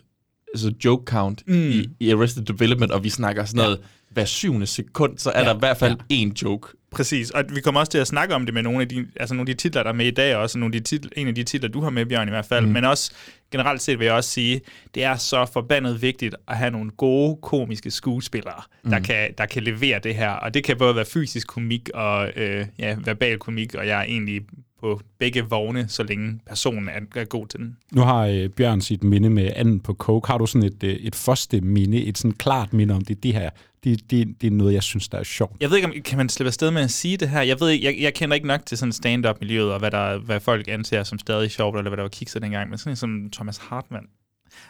altså 0.54 0.74
joke 0.86 1.04
count 1.06 1.44
mm. 1.48 1.70
i, 1.70 1.90
i 2.00 2.12
Arrested 2.12 2.44
Development, 2.44 2.92
og 2.92 3.04
vi 3.04 3.10
snakker 3.10 3.46
sådan 3.46 3.64
noget, 3.64 3.80
hver 4.10 4.26
syvende 4.26 4.66
sekund, 4.66 5.18
så 5.18 5.32
er 5.32 5.40
ja. 5.40 5.46
der 5.46 5.56
i 5.56 5.60
hvert 5.60 5.78
fald 5.78 5.96
ja. 6.10 6.16
én 6.16 6.32
joke. 6.44 6.68
Præcis, 6.92 7.32
og 7.32 7.44
vi 7.50 7.62
kommer 7.62 7.80
også 7.80 7.92
til 7.92 7.98
at 7.98 8.08
snakke 8.08 8.36
om 8.36 8.46
det 8.46 8.54
med 8.54 8.64
nogle 8.64 8.82
af 8.82 8.90
de, 8.90 9.08
altså 9.16 9.36
nogle 9.36 9.52
af 9.52 9.56
de 9.56 9.62
titler, 9.62 9.84
der 9.84 9.90
er 9.90 9.94
med 9.94 10.06
i 10.06 10.12
dag, 10.12 10.36
og 10.36 10.42
også 10.42 10.58
nogle 10.58 10.76
af 10.76 10.82
de 10.82 10.88
titler, 10.88 11.12
en 11.18 11.28
af 11.28 11.36
de 11.36 11.44
titler, 11.44 11.70
du 11.70 11.82
har 11.82 11.90
med, 11.90 12.06
Bjørn, 12.06 12.28
i 12.28 12.32
hvert 12.32 12.46
fald. 12.46 12.66
Mm. 12.66 12.72
Men 12.72 12.86
også 12.86 13.12
generelt 13.54 13.82
set 13.82 14.00
vil 14.00 14.06
jeg 14.06 14.14
også 14.14 14.30
sige, 14.30 14.62
det 14.96 15.04
er 15.04 15.16
så 15.16 15.46
forbandet 15.54 16.02
vigtigt 16.02 16.36
at 16.48 16.58
have 16.58 16.72
nogle 16.72 16.92
gode 16.92 17.38
komiske 17.42 17.92
skuespillere, 17.92 18.62
mm. 18.84 18.90
der, 18.90 19.00
kan, 19.00 19.34
der 19.38 19.46
kan 19.46 19.64
levere 19.64 20.00
det 20.00 20.16
her. 20.16 20.30
Og 20.30 20.54
det 20.54 20.64
kan 20.64 20.78
både 20.78 20.96
være 20.96 21.06
fysisk 21.06 21.48
komik 21.48 21.90
og 21.94 22.30
øh, 22.36 22.66
ja, 22.80 22.96
verbal 23.06 23.38
komik, 23.38 23.76
og 23.76 23.88
jeg 23.88 24.00
er 24.00 24.04
egentlig 24.04 24.42
på 24.80 25.02
begge 25.20 25.42
vogne, 25.50 25.88
så 25.88 26.04
længe 26.04 26.40
personen 26.48 26.90
er, 26.90 27.22
er 27.22 27.26
god 27.26 27.48
til 27.48 27.60
den. 27.60 27.78
Nu 27.92 28.02
har 28.02 28.26
øh, 28.28 28.50
Bjørn 28.50 28.82
sit 28.82 29.04
minde 29.04 29.30
med 29.30 29.50
anden 29.56 29.80
på 29.80 29.94
coke. 29.94 30.28
Har 30.28 30.38
du 30.38 30.46
sådan 30.46 30.68
et, 30.68 30.84
øh, 30.84 30.96
et 30.96 31.16
første 31.16 31.62
minde, 31.62 32.04
et 32.04 32.18
sådan 32.18 32.32
klart 32.32 32.74
minde 32.74 32.96
om 32.96 33.02
det, 33.02 33.24
det 33.24 33.34
her, 33.34 33.50
det, 33.84 34.12
det, 34.12 34.28
det 34.42 34.48
er 34.48 34.52
noget, 34.52 34.74
jeg 34.74 34.84
synes, 34.84 35.10
der 35.10 35.18
er 35.18 35.24
sjovt. 35.24 35.56
Jeg 35.60 35.70
ved 35.70 35.78
ikke, 35.78 35.88
om 35.88 35.94
kan 36.06 36.18
man 36.18 36.30
slippe 36.30 36.48
afsted 36.48 36.72
med 36.72 36.82
at 36.82 36.92
sige 36.92 37.18
det 37.18 37.30
her? 37.30 37.42
Jeg 37.42 37.60
ved 37.60 37.70
ikke, 37.70 37.86
jeg, 37.86 37.96
jeg 38.02 38.14
kender 38.14 38.36
ikke 38.36 38.48
nok 38.48 38.66
til 38.66 38.78
sådan 38.78 38.94
stand-up-miljøet, 38.94 39.74
og 39.74 39.80
hvad, 39.80 39.92
der, 39.92 40.18
hvad 40.18 40.40
folk 40.40 40.68
anser 40.68 41.04
som 41.04 41.20
stadig 41.20 41.52
sjovt, 41.52 41.78
eller 41.78 41.90
hvad 41.90 41.98
der 41.98 42.04
var 42.04 42.10
kikset 42.10 42.42
dengang, 42.42 42.70
men 42.70 42.78
sådan 42.78 42.96
som 42.96 43.30
Thomas 43.32 43.58
Hartmann, 43.58 44.06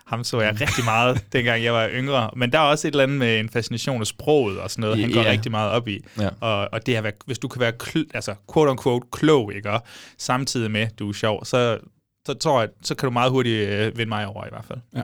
ham 0.06 0.24
så 0.24 0.42
jeg 0.42 0.62
rigtig 0.62 0.84
meget, 0.84 1.26
dengang 1.34 1.64
jeg 1.64 1.74
var 1.74 1.90
yngre. 1.90 2.30
Men 2.36 2.52
der 2.52 2.60
er 2.60 2.64
også 2.64 2.88
et 2.88 2.92
eller 2.92 3.04
andet 3.04 3.18
med 3.18 3.40
en 3.40 3.50
fascination 3.50 4.02
af 4.02 4.08
sproget 4.08 4.60
og 4.60 4.72
sådan 4.72 4.82
noget, 4.82 5.00
han 5.00 5.12
går 5.12 5.24
rigtig 5.24 5.52
meget 5.52 5.72
op 5.72 5.88
i. 5.88 6.00
Ja. 6.20 6.30
Og, 6.40 6.70
og 6.72 6.86
det 6.86 7.04
være, 7.04 7.12
hvis 7.26 7.40
du 7.40 7.48
kan 7.48 7.60
være, 7.60 7.74
kl- 7.84 8.10
altså 8.14 8.36
quote-unquote, 8.54 9.08
klog, 9.12 9.54
ikke? 9.56 9.70
Og 9.70 9.84
samtidig 10.18 10.72
med, 10.72 10.88
du 11.00 11.10
er 11.10 11.14
sjov, 11.14 11.46
så, 11.46 11.78
så 12.28 12.34
tror 12.34 12.60
jeg, 12.62 12.70
så 12.84 12.96
kan 12.96 13.08
du 13.08 13.14
meget 13.14 13.32
hurtigt 13.32 13.70
øh, 13.70 13.98
vinde 13.98 14.10
mig 14.10 14.28
over 14.28 14.46
i 14.46 14.50
hvert 14.52 14.66
fald. 14.66 14.80
Ja. 14.96 15.02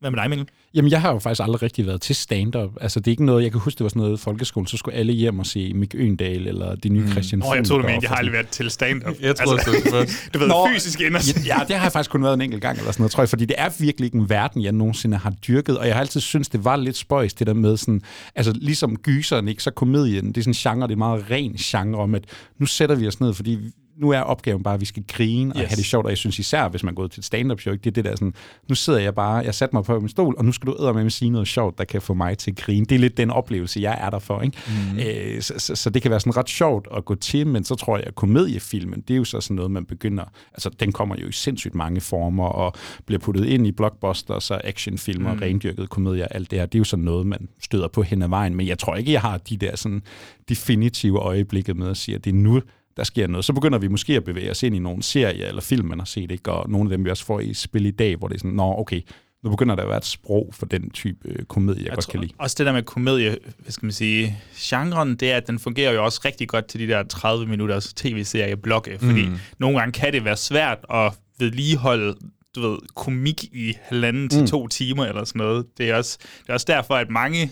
Hvad 0.00 0.10
med 0.10 0.20
dig, 0.20 0.30
Mikkel? 0.30 0.48
Jamen, 0.74 0.90
jeg 0.90 1.00
har 1.00 1.12
jo 1.12 1.18
faktisk 1.18 1.42
aldrig 1.42 1.62
rigtig 1.62 1.86
været 1.86 2.00
til 2.00 2.14
stand-up. 2.14 2.70
Altså, 2.80 3.00
det 3.00 3.06
er 3.06 3.10
ikke 3.10 3.24
noget, 3.24 3.42
jeg 3.42 3.50
kan 3.50 3.60
huske, 3.60 3.78
det 3.78 3.84
var 3.84 3.88
sådan 3.88 4.02
noget 4.02 4.18
i 4.18 4.22
folkeskolen, 4.22 4.66
så 4.66 4.76
skulle 4.76 4.96
alle 4.96 5.12
hjem 5.12 5.38
og 5.38 5.46
se 5.46 5.72
Mick 5.74 5.94
Øgendal 5.94 6.46
eller 6.46 6.74
det 6.74 6.92
nye 6.92 7.10
Christian 7.10 7.42
Åh, 7.42 7.50
oh, 7.50 7.56
jeg 7.56 7.64
troede, 7.64 7.82
du 7.82 7.88
mente, 7.88 8.04
jeg 8.04 8.10
har 8.10 8.16
aldrig 8.16 8.32
været 8.32 8.48
til 8.48 8.70
stand-up. 8.70 9.14
Jeg 9.20 9.36
tror, 9.36 9.52
altså, 9.52 9.70
det 9.70 9.92
var 9.92 10.06
du 10.34 10.38
ved, 10.38 10.48
Nå. 10.48 10.68
fysisk 10.74 11.00
ind 11.00 11.16
Ja, 11.46 11.56
det 11.68 11.76
har 11.76 11.84
jeg 11.84 11.92
faktisk 11.92 12.10
kun 12.10 12.22
været 12.22 12.34
en 12.34 12.40
enkelt 12.40 12.62
gang 12.62 12.78
eller 12.78 12.92
sådan 12.92 13.02
noget, 13.02 13.12
tror 13.12 13.22
jeg, 13.22 13.28
fordi 13.28 13.44
det 13.44 13.56
er 13.58 13.68
virkelig 13.78 14.06
ikke 14.06 14.18
en 14.18 14.30
verden, 14.30 14.62
jeg 14.62 14.72
nogensinde 14.72 15.16
har 15.16 15.30
dyrket, 15.30 15.78
og 15.78 15.86
jeg 15.86 15.94
har 15.94 16.00
altid 16.00 16.20
syntes, 16.20 16.48
det 16.48 16.64
var 16.64 16.76
lidt 16.76 16.96
spøjs, 16.96 17.34
det 17.34 17.46
der 17.46 17.54
med 17.54 17.76
sådan, 17.76 18.02
altså 18.34 18.52
ligesom 18.52 18.96
gyseren, 18.96 19.48
ikke, 19.48 19.62
så 19.62 19.70
komedien, 19.70 20.28
det 20.28 20.36
er 20.36 20.42
sådan 20.42 20.50
en 20.50 20.78
genre, 20.78 20.88
det 20.88 20.92
er 20.92 20.96
en 20.96 20.98
meget 20.98 21.30
ren 21.30 21.54
genre 21.54 22.02
om, 22.02 22.14
at 22.14 22.24
nu 22.58 22.66
sætter 22.66 22.94
vi 22.94 23.06
os 23.06 23.20
ned, 23.20 23.34
fordi 23.34 23.58
nu 23.98 24.10
er 24.10 24.20
opgaven 24.20 24.62
bare, 24.62 24.74
at 24.74 24.80
vi 24.80 24.84
skal 24.84 25.04
grine 25.08 25.52
og 25.54 25.60
Yes. 25.60 25.68
have 25.68 25.76
det 25.76 25.84
sjovt, 25.84 26.04
og 26.04 26.10
jeg 26.10 26.18
synes 26.18 26.38
især, 26.38 26.68
hvis 26.68 26.82
man 26.82 26.94
gået 26.94 27.10
til 27.10 27.20
et 27.20 27.24
stand-up 27.24 27.60
show, 27.60 27.72
ikke, 27.72 27.82
det 27.84 27.90
er 27.90 27.94
det 27.94 28.04
der 28.04 28.16
sådan, 28.16 28.34
nu 28.68 28.74
sidder 28.74 28.98
jeg 28.98 29.14
bare, 29.14 29.34
jeg 29.36 29.54
satte 29.54 29.76
mig 29.76 29.84
på 29.84 30.00
min 30.00 30.08
stol, 30.08 30.34
og 30.38 30.44
nu 30.44 30.52
skal 30.52 30.66
du 30.66 30.92
med 30.92 31.06
at 31.06 31.12
sige 31.12 31.30
noget 31.30 31.48
sjovt, 31.48 31.78
der 31.78 31.84
kan 31.84 32.02
få 32.02 32.14
mig 32.14 32.38
til 32.38 32.50
at 32.50 32.56
grine. 32.56 32.86
Det 32.86 32.94
er 32.94 32.98
lidt 32.98 33.16
den 33.16 33.30
oplevelse, 33.30 33.80
jeg 33.80 33.98
er 34.00 34.10
der 34.10 34.18
for. 34.18 34.40
Ikke? 34.42 34.58
Mm. 34.92 34.98
Øh, 34.98 35.42
så, 35.42 35.54
så, 35.58 35.74
så, 35.74 35.90
det 35.90 36.02
kan 36.02 36.10
være 36.10 36.20
sådan 36.20 36.36
ret 36.36 36.48
sjovt 36.48 36.88
at 36.96 37.04
gå 37.04 37.14
til, 37.14 37.46
men 37.46 37.64
så 37.64 37.74
tror 37.74 37.96
jeg, 37.96 38.06
at 38.06 38.14
komediefilmen, 38.14 39.00
det 39.00 39.14
er 39.14 39.18
jo 39.18 39.24
så 39.24 39.40
sådan 39.40 39.54
noget, 39.54 39.70
man 39.70 39.84
begynder, 39.84 40.24
altså 40.52 40.70
den 40.80 40.92
kommer 40.92 41.16
jo 41.22 41.28
i 41.28 41.32
sindssygt 41.32 41.74
mange 41.74 42.00
former, 42.00 42.44
og 42.46 42.72
bliver 43.06 43.18
puttet 43.18 43.44
ind 43.44 43.66
i 43.66 43.72
blockbusters 43.72 44.50
og 44.50 44.66
actionfilmer, 44.66 45.34
mm. 45.34 45.40
rendyrket 45.40 45.90
komedier, 45.90 46.26
alt 46.26 46.50
det 46.50 46.58
her. 46.58 46.66
Det 46.66 46.74
er 46.74 46.80
jo 46.80 46.84
sådan 46.84 47.04
noget, 47.04 47.26
man 47.26 47.48
støder 47.60 47.88
på 47.88 48.02
hen 48.02 48.22
ad 48.22 48.28
vejen, 48.28 48.54
men 48.54 48.66
jeg 48.66 48.78
tror 48.78 48.96
ikke, 48.96 49.12
jeg 49.12 49.20
har 49.20 49.38
de 49.38 49.56
der 49.56 49.76
sådan 49.76 50.02
definitive 50.48 51.18
øjeblikke 51.18 51.74
med 51.74 51.90
at 51.90 51.96
sige, 51.96 52.14
at 52.14 52.24
det 52.24 52.30
er 52.30 52.34
nu, 52.34 52.60
der 52.96 53.04
sker 53.04 53.26
noget. 53.26 53.44
Så 53.44 53.52
begynder 53.52 53.78
vi 53.78 53.88
måske 53.88 54.16
at 54.16 54.24
bevæge 54.24 54.50
os 54.50 54.62
ind 54.62 54.76
i 54.76 54.78
nogle 54.78 55.02
serier 55.02 55.48
eller 55.48 55.62
film, 55.62 55.86
man 55.88 55.98
har 55.98 56.06
set, 56.06 56.30
ikke? 56.30 56.52
og 56.52 56.70
nogle 56.70 56.90
af 56.92 56.96
dem, 56.96 57.04
vi 57.04 57.10
også 57.10 57.24
får 57.24 57.40
i 57.40 57.54
spil 57.54 57.86
i 57.86 57.90
dag, 57.90 58.16
hvor 58.16 58.28
det 58.28 58.34
er 58.34 58.38
sådan, 58.38 58.50
nå, 58.50 58.74
okay, 58.78 59.00
nu 59.44 59.50
begynder 59.50 59.74
der 59.74 59.82
at 59.82 59.88
være 59.88 59.98
et 59.98 60.04
sprog 60.04 60.50
for 60.52 60.66
den 60.66 60.90
type 60.90 61.18
øh, 61.28 61.44
komedie, 61.44 61.80
jeg, 61.82 61.86
jeg 61.88 61.94
godt 61.94 62.08
kan 62.08 62.20
lide. 62.20 62.32
Også 62.38 62.54
det 62.58 62.66
der 62.66 62.72
med 62.72 62.82
komedie, 62.82 63.38
hvad 63.58 63.72
skal 63.72 63.86
man 63.86 63.92
sige, 63.92 64.38
genren, 64.58 65.14
det 65.16 65.32
er, 65.32 65.36
at 65.36 65.46
den 65.46 65.58
fungerer 65.58 65.92
jo 65.92 66.04
også 66.04 66.20
rigtig 66.24 66.48
godt 66.48 66.66
til 66.66 66.80
de 66.80 66.86
der 66.86 67.02
30 67.02 67.46
minutters 67.46 67.94
tv-serie 67.94 68.56
blokke, 68.56 68.98
fordi 69.00 69.26
mm. 69.26 69.36
nogle 69.58 69.78
gange 69.78 69.92
kan 69.92 70.12
det 70.12 70.24
være 70.24 70.36
svært 70.36 70.78
at 70.90 71.12
vedligeholde 71.38 72.14
du 72.56 72.60
ved, 72.70 72.78
komik 72.94 73.44
i 73.44 73.72
halvanden 73.82 74.28
til 74.28 74.40
Mm. 74.40 74.46
to 74.46 74.68
timer 74.68 75.04
eller 75.04 75.24
sådan 75.24 75.38
noget. 75.38 75.66
Det 75.78 75.90
er, 75.90 75.94
også, 75.96 76.18
det 76.42 76.48
er 76.48 76.52
også 76.52 76.66
derfor, 76.68 76.94
at 76.94 77.10
mange 77.10 77.50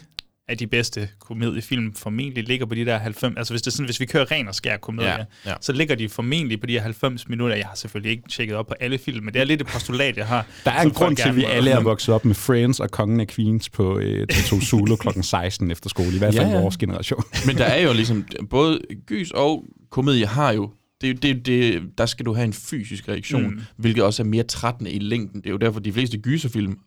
af 0.49 0.59
de 0.59 0.67
bedste 0.67 1.09
komediefilm 1.21 1.95
formentlig 1.95 2.45
ligger 2.49 2.67
på 2.67 2.75
de 2.75 2.85
der 2.85 2.99
90... 2.99 3.35
Altså 3.37 3.53
hvis, 3.53 3.63
det 3.63 3.67
er 3.67 3.71
sådan, 3.71 3.85
hvis 3.87 4.01
vi 4.01 4.07
kører 4.07 4.31
ren 4.31 4.49
og 4.49 4.55
skær 4.55 4.77
komedie, 4.77 5.11
Ja, 5.11 5.25
ja, 5.47 5.55
så 5.61 5.73
ligger 5.73 5.95
de 5.95 6.09
formentlig 6.09 6.61
på 6.61 6.67
de 6.67 6.73
her 6.73 6.81
90 6.83 7.29
minutter. 7.29 7.57
Jeg 7.57 7.67
har 7.67 7.75
selvfølgelig 7.75 8.11
ikke 8.11 8.23
tjekket 8.31 8.57
op 8.57 8.67
på 8.67 8.75
alle 8.81 8.99
film, 8.99 9.25
men 9.25 9.35
det 9.35 9.41
er 9.41 9.45
lidt 9.45 9.61
et 9.61 9.67
postulat, 9.67 10.17
jeg 10.17 10.27
har. 10.27 10.47
Der 10.65 10.71
er 10.71 10.83
en 10.83 10.91
grund 10.91 11.17
til, 11.17 11.29
at 11.29 11.37
vi 11.37 11.45
alle 11.45 11.71
er 11.71 11.81
vokset 11.81 12.15
op 12.15 12.25
med 12.25 12.35
Friends 12.35 12.81
og 12.81 12.91
Kongen 12.91 13.21
af 13.21 13.27
Queens 13.27 13.69
på 13.71 13.99
øh, 13.99 14.27
TV2 14.33 14.65
Zulu 14.65 14.97
kl. 14.97 15.09
16 15.23 15.71
efter 15.71 15.89
skole, 15.89 16.15
i 16.15 16.19
hvert 16.19 16.35
fald 16.35 16.47
Ja, 16.47 16.53
ja, 16.55 16.61
vores 16.61 16.77
generation. 16.77 17.23
Men 17.47 17.57
der 17.57 17.65
er 17.65 17.83
jo 17.83 17.93
ligesom, 18.01 18.25
både 18.51 18.81
gys 19.07 19.31
og 19.31 19.65
komedie 19.91 20.27
har 20.27 20.53
jo, 20.53 20.71
det, 21.01 21.23
det, 21.23 21.47
det, 21.47 21.83
der 21.99 22.07
skal 22.07 22.27
du 22.27 22.35
have 22.35 22.45
en 22.45 22.53
fysisk 22.53 23.09
reaktion, 23.09 23.43
Mm. 23.43 23.61
hvilket 23.77 24.05
også 24.05 24.23
er 24.23 24.27
mere 24.27 24.43
trættende 24.43 24.91
i 24.91 24.99
længden. 24.99 25.41
Det 25.41 25.47
er 25.47 25.51
jo 25.51 25.57
derfor, 25.57 25.81
de 25.81 25.93
fleste 25.93 26.19
gyserfilm 26.19 26.79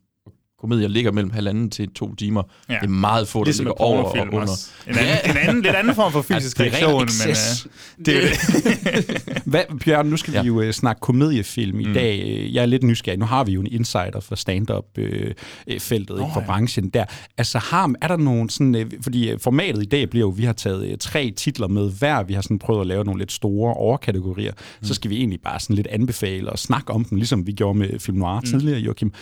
komedier 0.59 0.87
ligger 0.87 1.11
mellem 1.11 1.31
halvanden 1.31 1.69
til 1.69 1.89
to 1.89 2.15
timer. 2.15 2.43
Ja. 2.69 2.73
Det 2.73 2.83
er 2.83 2.87
meget 2.87 3.27
få, 3.27 3.39
der 3.39 3.45
Ligesom 3.45 3.65
ligger 3.65 3.81
over 3.81 4.03
og 4.03 4.17
under. 4.21 4.39
også. 4.39 4.69
En 4.87 4.97
anden, 4.97 5.31
en 5.31 5.37
anden, 5.37 5.61
lidt 5.61 5.75
anden 5.75 5.95
form 5.95 6.11
for 6.11 6.21
fysisk 6.21 6.59
Ja, 6.59 6.63
reaktion, 6.63 6.93
men 6.93 7.29
uh, 7.29 8.05
det 8.05 8.17
er 8.17 8.21
det. 8.21 9.43
Hvad, 9.51 9.61
Bjørn, 9.85 10.05
nu 10.05 10.17
skal 10.17 10.33
ja. 10.33 10.41
Vi 10.41 10.47
jo 10.47 10.61
øh, 10.61 10.73
snakke 10.73 10.99
komediefilm 10.99 11.79
i 11.79 11.85
mm. 11.85 11.93
dag. 11.93 12.23
Øh, 12.25 12.55
Jeg 12.55 12.61
er 12.61 12.65
lidt 12.65 12.83
nysgerrig. 12.83 13.19
Nu 13.19 13.25
har 13.25 13.43
vi 13.43 13.51
jo 13.51 13.61
en 13.61 13.67
insider 13.67 14.19
for 14.19 14.35
stand-up-feltet 14.35 16.15
øh, 16.17 16.23
oh, 16.23 16.33
for 16.33 16.41
ja. 16.41 16.45
branchen 16.45 16.89
der. 16.89 17.05
Altså, 17.37 17.57
har, 17.57 17.93
er 18.01 18.07
der 18.07 18.17
nogen 18.17 18.49
sådan... 18.49 18.75
Øh, 18.75 18.85
fordi 19.01 19.31
formatet 19.37 19.83
i 19.83 19.85
dag 19.85 20.09
bliver 20.09 20.25
jo, 20.25 20.29
vi 20.29 20.43
har 20.43 20.53
taget 20.53 20.91
øh, 20.91 20.97
tre 20.97 21.31
titler 21.37 21.67
med 21.67 21.91
hver. 21.99 22.23
Vi 22.23 22.33
har 22.33 22.41
sådan 22.41 22.59
prøvet 22.59 22.81
at 22.81 22.87
lave 22.87 23.03
nogle 23.03 23.19
lidt 23.19 23.31
store 23.31 23.73
overkategorier. 23.73 24.51
Mm. 24.51 24.87
Så 24.87 24.93
skal 24.93 25.11
vi 25.11 25.17
egentlig 25.17 25.39
bare 25.41 25.59
sådan 25.59 25.75
lidt 25.75 25.87
anbefale 25.87 26.49
og 26.49 26.59
snakke 26.59 26.93
om 26.93 27.03
dem, 27.03 27.17
ligesom 27.17 27.47
vi 27.47 27.51
gjorde 27.51 27.79
med 27.79 27.99
Film 27.99 28.17
Noir 28.17 28.39
mm. 28.39 28.45
tidligere, 28.45 28.79
Joachim. 28.79 29.13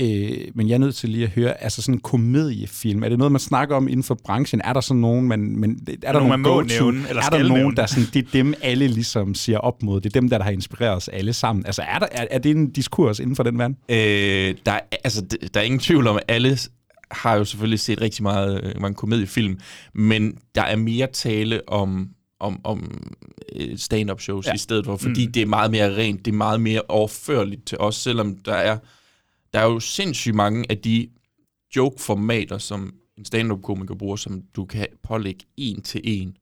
Øh, 0.00 0.30
men 0.54 0.68
jeg 0.68 0.78
nødt 0.84 0.94
til 0.94 1.08
lige 1.08 1.24
at 1.24 1.30
høre, 1.30 1.62
altså 1.62 1.82
sådan 1.82 1.94
en 1.94 2.00
komediefilm, 2.00 3.02
er 3.02 3.08
det 3.08 3.18
noget, 3.18 3.32
man 3.32 3.40
snakker 3.40 3.76
om 3.76 3.88
inden 3.88 4.02
for 4.02 4.18
branchen? 4.24 4.60
Er 4.64 4.72
der 4.72 4.80
sådan 4.80 5.00
nogen, 5.00 5.28
man, 5.28 5.40
men, 5.40 5.86
er 6.02 6.12
der 6.12 6.18
nogen, 6.18 6.28
man 6.28 6.40
må 6.40 6.62
nævne, 6.62 7.08
eller 7.08 7.22
er 7.22 7.26
skal 7.26 7.40
der 7.40 7.48
nogen, 7.48 7.62
nævne? 7.62 7.76
der 7.76 7.86
sådan, 7.86 8.08
det 8.14 8.24
er 8.26 8.30
dem, 8.32 8.54
alle 8.62 8.86
ligesom 8.86 9.34
siger 9.34 9.58
op 9.58 9.82
mod. 9.82 10.00
Det 10.00 10.16
er 10.16 10.20
dem, 10.20 10.28
der, 10.28 10.38
der 10.38 10.44
har 10.44 10.50
inspireret 10.52 10.96
os 10.96 11.08
alle 11.08 11.32
sammen. 11.32 11.66
Altså, 11.66 11.82
er, 11.82 11.98
der, 11.98 12.06
er, 12.12 12.26
er 12.30 12.38
det 12.38 12.50
en 12.50 12.70
diskurs 12.70 13.18
inden 13.18 13.36
for 13.36 13.42
den 13.42 13.58
verden? 13.58 13.76
Øh, 13.88 14.54
der, 14.66 14.72
er, 14.72 14.80
altså, 15.04 15.22
der 15.54 15.60
er 15.60 15.64
ingen 15.64 15.80
tvivl 15.80 16.06
om, 16.06 16.16
at 16.16 16.22
alle 16.28 16.58
har 17.10 17.34
jo 17.34 17.44
selvfølgelig 17.44 17.80
set 17.80 18.00
rigtig 18.00 18.22
meget, 18.22 18.64
øh, 18.64 18.80
mange 18.80 18.94
komediefilm, 18.94 19.58
men 19.94 20.34
der 20.54 20.62
er 20.62 20.76
mere 20.76 21.06
tale 21.06 21.68
om 21.68 22.08
om, 22.40 22.60
om 22.64 23.04
øh, 23.56 23.78
stand-up 23.78 24.20
shows 24.20 24.46
Ja. 24.46 24.54
i 24.54 24.58
stedet 24.58 24.84
for, 24.84 24.96
fordi 24.96 25.26
mm. 25.26 25.32
det 25.32 25.42
er 25.42 25.46
meget 25.46 25.70
mere 25.70 25.96
rent, 25.96 26.24
det 26.24 26.32
er 26.32 26.36
meget 26.36 26.60
mere 26.60 26.82
overførligt 26.88 27.66
til 27.66 27.78
os, 27.78 27.96
selvom 27.96 28.36
der 28.44 28.54
er, 28.54 28.78
der 29.54 29.60
er 29.60 29.64
jo 29.64 29.80
sindssygt 29.80 30.34
mange 30.34 30.64
af 30.70 30.78
de 30.78 31.08
joke-formater, 31.76 32.58
som 32.58 32.94
en 33.18 33.24
stand-up-komiker 33.24 33.94
bruger, 33.94 34.16
som 34.16 34.42
du 34.56 34.64
kan 34.64 34.86
pålægge 35.02 35.40
en 35.56 35.82
til 35.82 36.00
en 36.04 36.36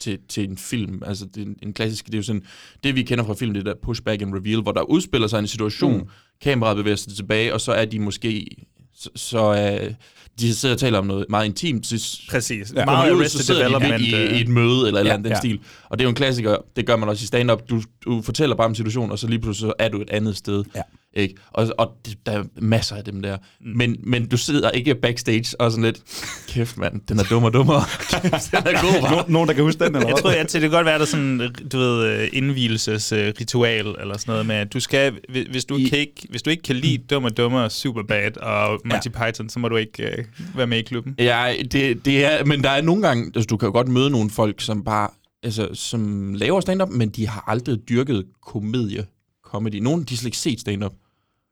til, 0.00 0.18
til 0.28 0.50
en 0.50 0.56
film. 0.56 1.02
Altså, 1.06 1.26
det 1.26 1.36
er 1.42 1.46
en, 1.46 1.56
en 1.62 1.72
klassisk, 1.72 2.06
det 2.06 2.14
er 2.14 2.18
jo 2.18 2.22
sådan, 2.22 2.42
det 2.84 2.94
vi 2.94 3.02
kender 3.02 3.24
fra 3.24 3.34
film, 3.34 3.54
det 3.54 3.66
der 3.66 3.74
pushback 3.82 4.22
and 4.22 4.34
reveal, 4.34 4.60
hvor 4.62 4.72
der 4.72 4.82
udspiller 4.82 5.28
sig 5.28 5.38
en 5.38 5.46
situation, 5.46 5.98
Mm. 5.98 6.08
kameraet 6.40 6.76
bevæger 6.76 6.96
sig 6.96 7.16
tilbage, 7.16 7.54
og 7.54 7.60
så 7.60 7.72
er 7.72 7.84
de 7.84 7.98
måske 8.00 8.46
Så, 8.94 9.10
så 9.16 9.54
øh, 9.82 9.94
de 10.40 10.54
sidder 10.54 10.74
og 10.74 10.78
taler 10.80 10.98
om 10.98 11.06
noget 11.06 11.26
meget 11.28 11.46
intimt. 11.46 11.86
Så, 11.86 12.20
Præcis. 12.30 12.72
Ja, 12.76 12.84
Meget 12.84 13.12
ud, 13.12 13.24
så 13.28 13.44
sidder 13.44 13.78
de 13.78 13.88
midt 13.92 14.02
i, 14.02 14.14
øh, 14.14 14.38
i 14.38 14.40
et 14.40 14.48
møde 14.48 14.66
eller 14.66 14.78
et 14.82 15.00
eller 15.00 15.00
andet 15.00 15.10
Ja, 15.10 15.14
den 15.16 15.26
ja. 15.32 15.38
stil. 15.38 15.60
Og 15.88 15.98
det 15.98 16.04
er 16.04 16.06
jo 16.06 16.08
en 16.08 16.14
klassiker. 16.14 16.56
Det 16.76 16.86
gør 16.86 16.96
man 16.96 17.08
også 17.08 17.22
i 17.22 17.26
stand-up. 17.26 17.62
Du, 17.70 17.82
du 18.04 18.22
fortæller 18.22 18.56
bare 18.56 18.64
om 18.66 18.74
situationen, 18.74 19.10
og 19.12 19.18
så 19.18 19.26
lige 19.28 19.38
pludselig 19.38 19.68
så 19.68 19.72
er 19.78 19.88
du 19.88 20.00
et 20.00 20.10
andet 20.10 20.36
sted. 20.36 20.64
Ja. 20.74 20.82
Ikke? 21.14 21.34
Og, 21.50 21.68
og 21.78 21.92
det- 22.06 22.26
der 22.26 22.32
er 22.32 22.44
masser 22.60 22.96
af 22.96 23.04
dem 23.04 23.22
der. 23.22 23.36
Men, 23.74 23.96
men 24.02 24.26
du 24.28 24.36
sidder 24.36 24.70
ikke 24.70 24.94
backstage 24.94 25.60
og 25.60 25.70
sådan 25.70 25.84
lidt, 25.84 26.00
kæft 26.48 26.76
mand, 26.78 27.00
den 27.08 27.18
er 27.18 27.22
dum 27.24 27.44
og 27.44 27.52
dummere. 27.52 27.82
Kæft, 28.10 28.50
den 28.50 28.58
er 28.66 28.82
god, 28.82 29.30
nogen, 29.30 29.48
der 29.48 29.54
kan 29.54 29.64
huske 29.64 29.84
den, 29.84 29.94
eller 29.96 30.08
Jeg 30.08 30.16
tror, 30.16 30.30
at 30.30 30.52
det 30.52 30.60
kan 30.60 30.70
godt 30.70 30.86
være, 30.86 30.94
der 30.94 31.00
er 31.00 31.06
sådan, 31.06 31.38
du 31.72 31.78
ved, 31.78 32.04
øh, 32.22 32.28
indvielsesritual 32.32 33.86
eller 34.00 34.18
sådan 34.18 34.32
noget 34.32 34.46
med, 34.46 34.54
at 34.56 34.72
du 34.72 34.80
skal, 34.80 35.12
hvis- 35.28 35.46
hvis 35.50 35.64
du, 35.64 35.76
I- 35.76 35.84
kan 35.84 35.98
ikke, 35.98 36.26
hvis 36.30 36.42
du 36.42 36.50
ikke 36.50 36.62
kan 36.62 36.76
lide 36.76 36.98
Dum 37.10 37.24
og 37.24 37.36
Dummer, 37.36 37.68
Superbad 37.68 38.36
og 38.36 38.80
Monty 38.84 39.08
Python, 39.08 39.48
så 39.48 39.58
må 39.58 39.68
du 39.68 39.76
ikke 39.76 40.02
øh, 40.02 40.24
være 40.56 40.66
med 40.66 40.78
i 40.78 40.82
klubben. 40.82 41.14
Ja, 41.18 41.52
det, 41.72 42.04
det 42.04 42.24
er, 42.24 42.44
men 42.44 42.62
der 42.62 42.70
er 42.70 42.80
nogle 42.82 43.02
gange, 43.02 43.24
altså, 43.34 43.46
du 43.46 43.56
kan 43.56 43.66
jo 43.66 43.72
godt 43.72 43.88
møde 43.88 44.10
nogle 44.10 44.30
folk, 44.30 44.60
som 44.60 44.84
bare, 44.84 45.08
altså, 45.42 45.68
som 45.74 46.34
laver 46.34 46.60
stand-up, 46.60 46.88
men 46.88 47.08
de 47.08 47.28
har 47.28 47.44
aldrig 47.46 47.78
dyrket 47.88 48.24
komedie, 48.46 49.06
comedy. 49.48 49.74
Nogle, 49.74 50.04
de 50.04 50.16
slet 50.16 50.26
ikke 50.26 50.38
set 50.38 50.60
stand-up. 50.60 50.92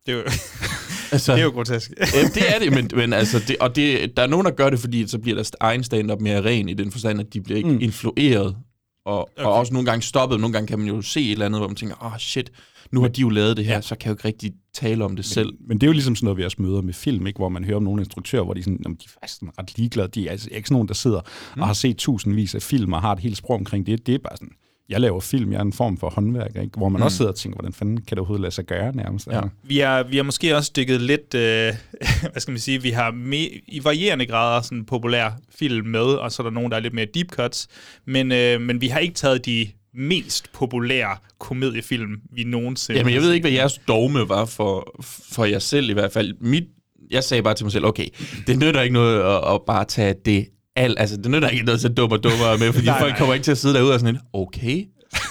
Det 0.07 0.13
er 0.13 0.17
jo, 0.19 0.23
Altså, 1.13 1.33
det 1.33 1.41
er 1.41 1.45
jo 1.45 1.51
grotesk. 1.51 1.91
Ja, 2.15 2.23
det 2.35 2.55
er 2.55 2.59
det, 2.59 2.73
men, 2.73 2.91
men 2.95 3.13
altså, 3.13 3.39
det, 3.49 3.57
og 3.61 3.77
det, 3.77 4.17
der 4.17 4.23
er 4.23 4.27
nogen, 4.27 4.45
der 4.47 4.51
gør 4.53 4.71
det, 4.71 4.79
fordi 4.79 5.07
så 5.07 5.19
bliver 5.19 5.35
deres 5.35 5.51
egen 5.61 5.85
stand-up 5.85 6.21
mere 6.21 6.45
ren 6.45 6.69
i 6.69 6.75
den 6.75 6.91
forstand, 6.93 7.21
at 7.21 7.35
de 7.35 7.41
bliver 7.41 7.57
ikke 7.57 7.71
Mm. 7.71 7.79
influeret, 7.81 8.57
og, 9.07 9.21
okay. 9.37 9.45
Og 9.45 9.53
også 9.55 9.73
nogle 9.73 9.87
gange 9.91 10.03
stoppet. 10.03 10.41
Nogle 10.41 10.53
gange 10.53 10.67
kan 10.67 10.79
man 10.79 10.89
jo 10.89 11.03
se 11.03 11.21
et 11.21 11.33
eller 11.33 11.47
andet, 11.47 11.61
hvor 11.61 11.69
man 11.69 11.77
tænker, 11.77 12.05
åh 12.05 12.13
oh, 12.13 12.19
shit, 12.19 12.53
nu 12.93 13.01
har 13.01 13.09
de 13.09 13.21
jo 13.21 13.29
lavet 13.29 13.57
det 13.57 13.65
her, 13.65 13.75
Ja. 13.75 13.81
så 13.81 13.95
kan 13.95 14.07
jeg 14.07 14.11
jo 14.11 14.13
ikke 14.15 14.29
rigtig 14.29 14.53
tale 14.75 15.05
om 15.05 15.17
det 15.17 15.25
selv. 15.25 15.53
Men 15.69 15.79
det 15.79 15.87
er 15.87 15.89
jo 15.89 15.93
ligesom 15.93 16.17
sådan 16.17 16.25
noget, 16.25 16.39
vi 16.39 16.45
også 16.45 16.57
møder 16.61 16.81
med 16.83 16.95
film, 16.95 17.27
ikke? 17.27 17.37
hvor 17.37 17.49
man 17.49 17.65
hører 17.65 17.77
om 17.77 17.83
nogle 17.83 18.01
instruktører, 18.03 18.45
hvor 18.45 18.55
de, 18.55 18.63
sådan, 18.63 18.81
jamen, 18.85 18.97
de 18.97 19.05
er 19.07 19.11
faktisk 19.21 19.43
ret 19.59 19.79
ligeglade. 19.79 20.09
De 20.09 20.27
er 20.27 20.31
altså 20.31 20.49
ikke 20.53 20.69
sådan 20.69 20.75
nogen, 20.75 20.89
der 20.89 20.95
sidder 20.95 21.21
mm. 21.57 21.61
og 21.61 21.67
har 21.67 21.75
set 21.75 21.97
tusindvis 21.97 22.55
af 22.55 22.63
film 22.63 22.93
og 22.93 23.01
har 23.01 23.13
et 23.13 23.19
helt 23.19 23.37
sprog 23.37 23.57
omkring 23.57 23.87
det. 23.87 24.07
Det 24.07 24.15
er 24.15 24.19
bare 24.19 24.37
sådan, 24.37 24.53
jeg 24.89 25.01
laver 25.01 25.21
film, 25.21 25.53
jeg 25.53 25.59
er 25.59 25.63
en 25.63 25.73
form 25.73 25.99
for 25.99 26.11
håndværker, 26.11 26.61
ikke? 26.61 26.79
hvor 26.79 26.89
man 26.89 26.99
mm. 26.99 27.05
også 27.05 27.17
sidder 27.17 27.31
og 27.31 27.37
tænker, 27.37 27.57
hvordan 27.57 27.73
fanden 27.73 27.97
kan 27.97 28.05
det 28.11 28.19
overhovedet 28.19 28.43
lade 28.43 28.55
sig 28.55 28.65
gøre 28.65 28.97
nærmest? 28.97 29.27
Ja. 29.27 29.41
Vi 29.63 29.79
har, 29.79 30.03
vi 30.03 30.17
har 30.17 30.23
måske 30.23 30.57
også 30.57 30.73
dykket 30.77 31.01
lidt, 31.01 31.35
øh, 31.35 31.41
hvad 32.33 32.41
skal 32.41 32.53
man 32.53 32.61
sige, 32.61 32.83
vi 32.83 32.91
har 32.91 33.11
me- 33.11 33.65
i 33.69 33.81
varierende 33.85 34.27
grader 34.27 34.63
sådan 34.63 34.85
populær 34.85 35.31
film 35.59 35.87
med, 35.87 36.01
og 36.01 36.33
så 36.33 36.43
er 36.43 36.45
der 36.45 36.51
nogen, 36.51 36.71
der 36.71 36.77
er 36.77 36.81
lidt 36.81 36.95
mere 36.95 37.07
deep 37.15 37.31
cuts, 37.31 37.69
men, 38.07 38.33
øh, 38.33 38.61
men 38.61 38.81
vi 38.81 38.89
har 38.89 38.99
ikke 38.99 39.15
taget 39.15 39.47
de 39.47 39.69
mest 39.95 40.53
populære 40.53 41.17
komediefilm, 41.39 42.11
vi 42.33 42.45
nogensinde 42.45 42.99
Jamen, 42.99 43.15
jeg 43.15 43.23
ved 43.23 43.33
ikke, 43.33 43.45
hvad 43.45 43.53
jeres 43.53 43.81
dogme 43.89 44.29
var 44.29 44.45
for, 44.45 44.97
for 45.33 45.45
jer 45.45 45.59
selv 45.59 45.91
i 45.91 45.93
hvert 45.93 46.13
fald. 46.13 46.35
Mit, 46.41 46.65
jeg 47.11 47.25
sagde 47.25 47.43
bare 47.43 47.55
til 47.55 47.65
mig 47.65 47.73
selv, 47.73 47.85
okay, 47.85 48.07
det 48.47 48.59
nytter 48.59 48.81
ikke 48.81 48.93
noget 48.93 49.21
at, 49.21 49.55
at 49.55 49.61
bare 49.67 49.85
tage 49.85 50.15
det 50.25 50.47
alt. 50.77 51.01
Altså, 51.01 51.17
det 51.17 51.31
nytter 51.31 51.49
ikke 51.49 51.65
noget 51.65 51.97
dum 51.97 52.13
og 52.13 52.25
dummere 52.25 52.59
med, 52.59 52.73
fordi 52.73 52.87
Nej, 52.95 52.99
folk 53.01 53.11
nej. 53.11 53.19
kommer 53.19 53.35
ikke 53.35 53.45
til 53.45 53.51
at 53.51 53.59
sidde 53.59 53.75
derude 53.75 53.95
og 53.95 54.01
sådan 54.01 54.15
lidt, 54.15 54.25
okay, 54.33 54.85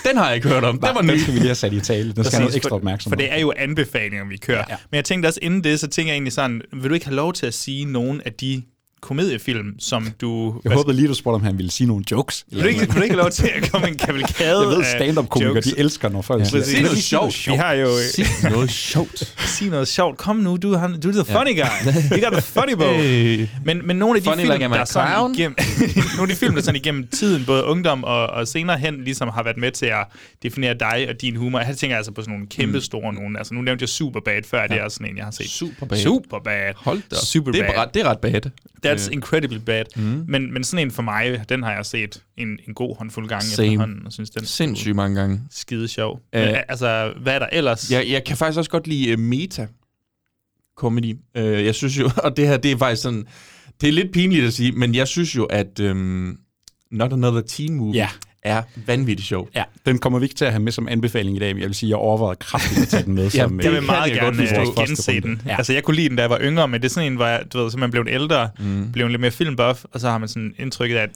den 0.08 0.18
har 0.18 0.26
jeg 0.28 0.36
ikke 0.36 0.48
hørt 0.48 0.64
om. 0.64 0.80
Den 0.80 0.96
var 0.96 1.02
ny. 1.02 1.10
Den 1.10 1.20
skal 1.20 1.34
vi 1.34 1.40
lige 1.40 1.48
have 1.48 1.56
sat 1.56 1.74
i 1.74 1.80
tale. 1.80 2.14
Den 2.14 2.24
skal 2.24 2.36
have 2.36 2.44
noget 2.44 2.56
ekstra 2.56 2.76
opmærksomhed. 2.76 3.18
For 3.18 3.22
det 3.22 3.34
er 3.34 3.40
jo 3.40 3.54
anbefalinger, 3.58 4.26
vi 4.26 4.38
kører. 4.38 4.64
Ja. 4.70 4.76
Men 4.92 4.96
jeg 4.96 5.06
tænkte 5.06 5.28
også, 5.28 5.40
inden 5.42 5.64
det, 5.64 5.80
så 5.80 5.88
tænker 5.88 6.12
jeg 6.12 6.16
egentlig 6.16 6.34
sådan, 6.34 6.62
vil 6.74 6.90
du 6.90 6.94
ikke 6.94 7.06
have 7.06 7.16
lov 7.16 7.34
til 7.34 7.46
at 7.46 7.54
sige 7.54 7.86
nogen 7.86 8.22
af 8.26 8.34
de 8.34 8.64
komediefilm, 9.06 9.80
som 9.80 10.08
du... 10.22 10.62
Jeg 10.64 10.72
håbede 10.72 10.96
lige, 10.96 11.08
du 11.08 11.14
spurgte, 11.14 11.36
om 11.36 11.44
han 11.44 11.58
ville 11.58 11.72
sige 11.72 11.88
nogle 11.88 12.04
jokes. 12.12 12.46
Vil 12.52 12.64
du, 12.64 12.68
ikke, 12.68 12.80
vil 12.80 12.90
du 12.96 13.02
ikke 13.02 13.16
lov 13.16 13.30
til 13.30 13.48
at 13.56 13.72
komme 13.72 13.88
en 13.88 13.98
kavalkade 13.98 14.60
Jeg 14.60 14.68
ved, 14.68 14.84
stand-up-komikere, 14.84 15.62
de 15.62 15.74
elsker, 15.80 16.10
når 16.10 16.22
folk 16.22 16.40
Ja. 16.42 16.46
siger. 16.46 16.64
Sig 16.64 16.82
noget 16.82 16.98
sjovt. 17.04 17.48
Vi 17.48 17.54
har 17.54 17.74
jo... 17.74 17.88
Sig 18.16 18.26
noget 18.52 18.72
sjovt. 18.72 19.34
Sig 19.48 19.68
noget 19.70 19.88
sjovt. 19.88 20.18
Kom 20.18 20.36
nu, 20.36 20.58
du, 20.58 20.76
han, 20.76 21.00
du 21.00 21.08
er 21.10 21.24
the 21.24 21.34
funny 21.34 21.56
guy. 21.56 21.92
You 22.12 22.24
got 22.24 22.32
the 22.34 22.42
funny 22.42 22.74
bone. 22.74 22.98
Hey. 22.98 23.48
Men, 23.66 23.88
men 23.88 23.96
nogle 23.96 24.18
af 24.18 24.24
de 24.24 24.30
Funny 24.30 24.42
film, 24.42 24.54
like 24.54 24.66
der 24.74 24.86
sådan 24.86 25.34
igennem, 25.34 25.56
nogle 26.18 26.22
af 26.22 26.28
de 26.28 26.36
film, 26.36 26.56
der 26.56 26.62
sådan 26.62 26.76
igennem 26.76 27.08
tiden, 27.08 27.46
både 27.46 27.64
ungdom 27.64 28.04
og, 28.04 28.28
og 28.28 28.48
senere 28.48 28.78
hen, 28.78 29.04
ligesom 29.04 29.30
har 29.30 29.44
været 29.44 29.58
med 29.58 29.72
til 29.72 29.86
at 29.86 30.06
definere 30.44 30.74
dig 30.80 31.06
og 31.10 31.22
din 31.22 31.36
humor. 31.36 31.60
Jeg 31.60 31.78
tænker 31.78 31.98
altså 31.98 32.12
på 32.12 32.22
sådan 32.22 32.32
nogle 32.32 32.48
kæmpe 32.48 32.82
store 32.82 33.14
nogen. 33.14 33.38
Altså, 33.38 33.54
nu 33.54 33.62
nævnte 33.62 33.84
jeg 33.84 33.90
Superbad 33.90 34.42
før, 34.50 34.62
ja. 34.62 34.68
det 34.68 34.78
er 34.82 34.90
sådan 34.90 35.08
en, 35.08 35.18
jeg 35.18 35.26
har 35.26 35.32
set. 35.32 35.50
Superbad. 35.50 35.98
Superbad. 35.98 36.74
Hold 36.76 37.02
da. 37.12 37.16
op. 37.16 37.22
Super 37.26 37.52
det 37.52 37.62
er, 37.62 37.82
ret, 37.82 37.94
det 37.94 38.02
er 38.02 38.10
ret 38.10 38.20
bad. 38.20 38.42
That's 38.86 39.08
Øh, 39.10 39.14
incredibly 39.14 39.58
bad. 39.58 39.84
Mm. 39.96 40.26
Men, 40.28 40.54
men 40.54 40.64
sådan 40.64 40.86
en 40.88 40.92
for 40.92 41.02
mig, 41.02 41.46
den 41.50 41.64
har 41.64 41.72
jeg 41.74 41.86
set 41.86 42.24
en, 42.38 42.48
en 42.68 42.74
god 42.74 42.98
håndfuld 42.98 43.28
gange 43.28 43.46
Same. 43.46 43.68
efterhånden, 43.68 44.06
og 44.06 44.14
synes, 44.14 44.30
den 44.30 44.42
er 44.44 44.48
Sindssygt 44.48 44.96
mange 44.96 45.20
gange. 45.22 45.42
skide 45.52 45.88
sjov. 45.88 46.22
Øh. 46.36 46.42
Men, 46.46 46.56
altså, 46.68 47.14
hvad 47.22 47.36
er 47.36 47.40
der 47.40 47.48
ellers? 47.52 47.92
Jeg, 47.92 48.06
jeg 48.10 48.24
kan 48.24 48.38
faktisk 48.38 48.58
også 48.58 48.72
godt 48.72 48.88
lide 48.88 49.14
uh, 49.14 49.20
meta 49.20 49.68
comedy. 50.78 51.14
Uh, 51.38 51.44
jeg 51.44 51.76
synes 51.76 52.00
jo, 52.00 52.10
og 52.24 52.38
det 52.38 52.48
her, 52.48 52.58
det 52.58 52.72
er 52.72 52.78
faktisk 52.78 53.02
sådan, 53.02 53.26
det 53.82 53.90
er 53.90 53.94
lidt 53.94 54.12
pinligt 54.14 54.46
at 54.46 54.54
sige, 54.54 54.72
men 54.72 54.96
jeg 54.96 55.08
synes 55.08 55.36
jo, 55.36 55.44
at 55.44 55.80
um, 55.80 56.38
Not 56.92 57.14
Another 57.14 57.42
Teen 57.42 57.76
Movie 57.76 57.96
Ja. 58.02 58.10
Er 58.46 58.62
vanvittigt 58.76 59.28
sjov. 59.28 59.50
Ja, 59.56 59.64
den 59.86 59.98
kommer 60.00 60.20
vi 60.20 60.26
ikke 60.26 60.36
til 60.36 60.46
at 60.46 60.52
have 60.52 60.62
med 60.62 60.72
som 60.72 60.88
anbefaling 60.88 61.38
i 61.38 61.40
dag, 61.40 61.54
men 61.54 61.62
jeg 61.62 61.68
vil 61.68 61.76
sige, 61.76 61.88
at 61.88 61.90
jeg 61.90 61.98
overvejede 61.98 62.36
kraftigt 62.40 62.82
at 62.82 62.88
tage 62.88 63.04
den 63.04 63.16
med 63.16 63.24
Ja, 63.32 63.44
som... 63.44 63.60
Jeg 63.60 63.68
øh, 63.68 63.72
vil 63.72 63.80
kan 63.80 63.86
meget 63.88 64.12
jeg 64.12 64.20
godt 64.20 64.36
gerne 64.36 64.48
forstå. 64.48 64.82
øh, 64.82 64.88
gense 64.88 65.22
den. 65.22 65.42
Ja. 65.46 65.52
Ja. 65.52 65.58
Altså, 65.58 65.74
jeg 65.74 65.84
kunne 65.84 65.96
lide 65.96 66.10
den, 66.10 66.16
da 66.16 66.22
jeg 66.22 66.30
var 66.30 66.40
yngre, 66.42 66.68
men 66.68 66.82
det 66.82 66.88
er 66.88 66.94
sådan 66.94 67.12
en, 67.12 67.16
hvor 67.16 67.26
jeg, 67.26 67.44
du 67.54 67.64
ved, 67.64 67.72
så 67.72 67.78
man 67.78 67.92
blev 67.92 68.02
en 68.02 68.08
ældre, 68.08 68.50
mm. 68.60 68.92
blev 68.92 69.06
en 69.06 69.12
lidt 69.12 69.22
mere 69.22 69.32
filmbuff, 69.32 69.84
og 69.92 70.00
så 70.00 70.10
har 70.10 70.18
man 70.18 70.30
sådan 70.30 70.54
indtrykket 70.58 70.98
af, 70.98 71.04
at 71.04 71.10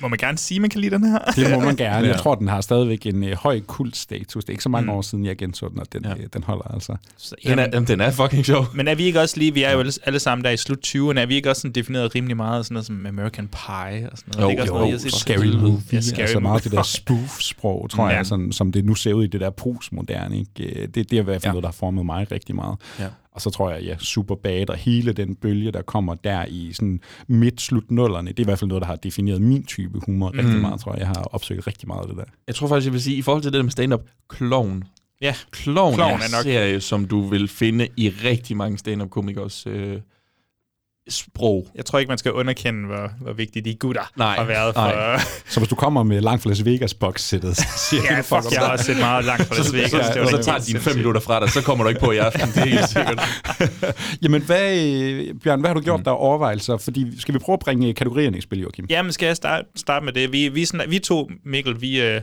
må 0.00 0.08
man 0.08 0.18
gerne 0.18 0.38
sige, 0.38 0.56
at 0.56 0.60
man 0.60 0.70
kan 0.70 0.80
lide 0.80 0.94
den 0.94 1.04
her? 1.10 1.18
Det 1.18 1.50
må 1.50 1.60
man 1.60 1.76
gerne. 1.76 2.06
Jeg 2.08 2.16
tror, 2.16 2.34
den 2.34 2.48
har 2.48 2.60
stadigvæk 2.60 3.06
en 3.06 3.24
øh, 3.24 3.36
høj 3.36 3.60
kultstatus. 3.60 4.44
Det 4.44 4.50
er 4.50 4.52
ikke 4.54 4.62
så 4.62 4.68
mange 4.68 4.84
Mm. 4.84 4.90
år 4.98 5.02
siden, 5.02 5.24
jeg 5.26 5.36
genså 5.36 5.68
den, 5.68 5.80
og 5.80 5.86
den, 5.92 6.04
Ja. 6.04 6.10
øh, 6.10 6.26
den 6.32 6.42
holder 6.42 6.74
altså. 6.74 6.96
Så, 7.16 7.34
Den 7.42 7.52
er, 7.58 7.62
jamen, 7.62 7.72
jamen, 7.74 7.86
den 7.88 8.00
er 8.00 8.10
fucking 8.10 8.46
sjov. 8.46 8.66
men 8.74 8.88
er 8.88 8.94
vi 8.94 9.04
ikke 9.04 9.20
også 9.20 9.38
lige, 9.38 9.54
vi 9.54 9.62
er 9.62 9.72
jo 9.72 9.78
alle, 9.78 9.92
alle 10.04 10.18
sammen 10.18 10.44
der 10.44 10.50
i 10.50 10.56
slut 10.56 10.78
20'erne, 10.86 11.20
er 11.20 11.26
vi 11.26 11.34
ikke 11.34 11.50
også 11.50 11.60
sådan 11.60 11.72
defineret 11.72 12.14
rimelig 12.14 12.36
meget 12.36 12.64
sådan 12.66 12.74
noget 12.74 12.86
som 12.86 13.06
American 13.06 13.48
Pie 13.48 14.08
og 14.12 14.18
sådan 14.18 14.32
noget? 14.36 14.42
Jo, 14.42 14.48
Det 14.50 14.58
er 14.58 14.62
ikke 14.62 14.64
noget, 14.74 14.86
jo, 14.86 14.90
har 14.90 14.98
set? 14.98 15.12
Scary 15.14 15.46
movie. 15.46 15.80
Ja, 15.92 16.00
scary 16.00 16.20
altså 16.20 16.40
meget 16.40 16.64
det 16.64 16.72
der 16.72 16.82
spoof-sprog, 16.98 17.90
tror 17.90 18.08
Ja. 18.10 18.16
jeg, 18.16 18.26
sådan, 18.26 18.52
som 18.52 18.72
det 18.72 18.84
nu 18.84 18.94
ser 18.94 19.12
ud 19.12 19.24
i 19.24 19.26
det 19.26 19.40
der 19.40 19.50
postmoderne. 19.50 20.38
Ikke? 20.38 20.86
Det, 20.86 20.94
det 20.94 21.12
er 21.12 21.20
i 21.20 21.24
hvert 21.24 21.34
fald 21.42 21.44
Ja. 21.44 21.50
noget, 21.50 21.62
der 21.62 21.68
har 21.68 21.72
formet 21.72 22.06
mig 22.06 22.32
rigtig 22.32 22.54
meget. 22.54 22.76
Ja. 23.00 23.04
Og 23.38 23.42
så 23.42 23.50
tror 23.50 23.70
jeg, 23.70 23.82
ja, 23.82 23.96
super 23.98 24.34
bad 24.34 24.70
og 24.70 24.76
hele 24.76 25.12
den 25.12 25.34
bølge, 25.34 25.72
der 25.72 25.82
kommer 25.82 26.14
der 26.14 26.44
i 26.48 26.72
sådan 26.72 27.00
midt-slut 27.28 27.90
nullerne, 27.90 28.28
det 28.28 28.38
er 28.38 28.42
i 28.42 28.44
hvert 28.44 28.58
fald 28.58 28.68
noget, 28.68 28.82
der 28.82 28.86
har 28.86 28.96
defineret 28.96 29.42
min 29.42 29.64
type 29.64 30.00
humor 30.06 30.28
rigtig 30.38 30.54
Mm. 30.54 30.60
meget, 30.60 30.80
tror 30.80 30.92
jeg. 30.92 30.98
Jeg 31.00 31.06
har 31.08 31.22
opsøgt 31.32 31.66
rigtig 31.66 31.88
meget 31.88 32.00
af 32.00 32.06
det 32.08 32.16
der. 32.16 32.24
Jeg 32.46 32.54
tror 32.54 32.68
faktisk, 32.68 32.86
jeg 32.86 32.92
vil 32.92 33.02
sige, 33.02 33.16
i 33.16 33.22
forhold 33.22 33.42
til 33.42 33.52
det 33.52 33.56
der 33.58 33.62
med 33.62 33.70
stand-up, 33.70 34.00
Clown. 34.36 34.84
Ja, 35.22 35.34
Klovn 35.50 36.00
er, 36.00 36.04
er 36.04 36.14
en 36.14 36.20
nok- 36.32 36.42
serie, 36.42 36.80
som 36.80 37.04
du 37.04 37.20
vil 37.20 37.48
finde 37.48 37.88
i 37.96 38.08
rigtig 38.08 38.56
mange 38.56 38.78
stand-up-komikers 38.78 39.66
øh, 39.66 39.96
sprog. 41.08 41.68
jeg 41.74 41.84
tror 41.84 41.98
ikke, 41.98 42.08
man 42.08 42.18
skal 42.18 42.32
underkende, 42.32 42.86
hvor, 42.86 43.10
hvor 43.20 43.32
vigtige 43.32 43.64
de 43.64 43.74
gutter 43.74 44.10
Nej, 44.16 44.36
har 44.36 44.44
været 44.44 44.74
for... 44.74 44.80
nej. 44.80 45.20
Så 45.48 45.60
hvis 45.60 45.68
du 45.68 45.74
kommer 45.74 46.02
med 46.02 46.20
langt 46.20 46.42
fra 46.42 46.50
Las 46.50 46.64
Vegas 46.64 46.94
box-sættet, 46.94 47.56
så 47.56 47.64
siger 47.90 48.02
Ja, 48.10 48.16
du 48.18 48.22
fuck, 48.22 48.52
jeg 48.52 48.60
har 48.60 48.72
også 48.72 48.84
set 48.84 48.98
meget 48.98 49.24
langt 49.24 49.46
fra 49.46 49.54
Las 49.56 49.66
Så, 49.66 49.72
Vegas. 49.72 49.90
så, 49.90 49.98
var 49.98 50.26
så 50.26 50.36
helt 50.36 50.44
tager 50.44 50.58
de 50.58 50.66
dine 50.66 50.80
fem 50.80 50.96
minutter 50.96 51.20
fra 51.20 51.40
dig, 51.40 51.50
så 51.50 51.62
kommer 51.62 51.84
du 51.84 51.88
ikke 51.88 52.00
på 52.00 52.12
i 52.12 52.16
aften. 52.16 52.48
Det 52.48 52.56
er 52.56 52.64
helt 52.64 52.88
sikkert. 52.88 53.28
Jamen, 54.22 54.42
hvad, 54.42 55.34
Bjørn, 55.42 55.60
hvad 55.60 55.68
har 55.70 55.74
du 55.74 55.80
gjort 55.80 56.00
mm. 56.00 56.04
der 56.04 56.10
overvejelser? 56.10 56.76
Fordi, 56.76 57.20
skal 57.20 57.34
vi 57.34 57.38
prøve 57.38 57.54
at 57.54 57.60
bringe 57.60 57.94
kategorierne 57.94 58.38
i 58.38 58.40
spil, 58.40 58.60
Joachim? 58.60 58.86
Jamen, 58.90 59.12
skal 59.12 59.26
jeg 59.26 59.36
starte, 59.36 59.68
starte 59.76 60.04
med 60.04 60.12
det? 60.12 60.32
Vi, 60.32 60.48
vi, 60.48 60.64
snak, 60.64 60.90
vi 60.90 60.98
to, 60.98 61.30
Mikkel, 61.44 61.80
vi, 61.80 62.00
øh, 62.00 62.20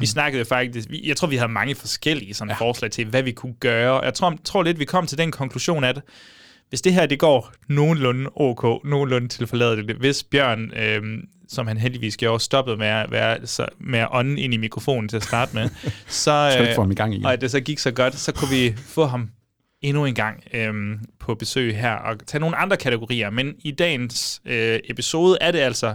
vi 0.00 0.06
snakkede 0.06 0.44
faktisk... 0.44 0.90
Vi, 0.90 1.02
jeg 1.08 1.16
tror, 1.16 1.28
vi 1.28 1.36
havde 1.36 1.52
mange 1.52 1.74
forskellige 1.74 2.34
sådan, 2.34 2.50
ja. 2.60 2.66
forslag 2.66 2.90
til, 2.90 3.06
hvad 3.06 3.22
vi 3.22 3.32
kunne 3.32 3.54
gøre. 3.60 4.00
Jeg 4.04 4.14
tror, 4.14 4.34
tror 4.44 4.62
lidt, 4.62 4.78
vi 4.78 4.84
kom 4.84 5.06
til 5.06 5.18
den 5.18 5.32
konklusion, 5.32 5.84
at 5.84 6.00
hvis 6.70 6.82
det 6.82 6.92
her 6.92 7.06
det 7.06 7.18
går 7.18 7.52
nogenlunde 7.68 8.30
ok, 8.34 8.84
nogenlunde 8.84 9.28
til 9.28 9.46
forladet, 9.46 9.96
hvis 9.96 10.24
Bjørn, 10.24 10.72
øh, 10.76 11.02
som 11.48 11.66
han 11.66 11.76
heldigvis 11.76 12.16
gjorde, 12.16 12.40
stoppede 12.40 12.76
med 12.76 12.86
at, 12.86 13.10
være, 13.10 13.46
så, 13.46 13.66
med 13.78 13.98
at 13.98 14.08
ånde 14.12 14.40
ind 14.40 14.54
i 14.54 14.56
mikrofonen 14.56 15.08
til 15.08 15.16
at 15.16 15.24
starte 15.24 15.54
med, 15.54 15.68
så, 16.08 16.56
ikke 16.60 16.74
få 16.74 16.80
øh, 16.80 16.84
ham 16.84 16.90
i 16.90 16.94
gang 16.94 17.14
igen? 17.14 17.26
og 17.26 17.40
det 17.40 17.50
så 17.50 17.60
gik 17.60 17.78
så 17.78 17.90
godt, 17.90 18.14
så 18.14 18.32
kunne 18.32 18.50
vi 18.50 18.74
få 18.76 19.04
ham 19.04 19.30
endnu 19.82 20.04
en 20.04 20.14
gang 20.14 20.44
øhm, 20.54 20.98
på 21.18 21.34
besøg 21.34 21.76
her 21.76 21.92
og 21.92 22.16
tage 22.26 22.40
nogle 22.40 22.56
andre 22.56 22.76
kategorier. 22.76 23.30
Men 23.30 23.54
i 23.58 23.70
dagens 23.70 24.42
øh, 24.44 24.80
episode 24.84 25.38
er 25.40 25.50
det 25.50 25.58
altså 25.58 25.94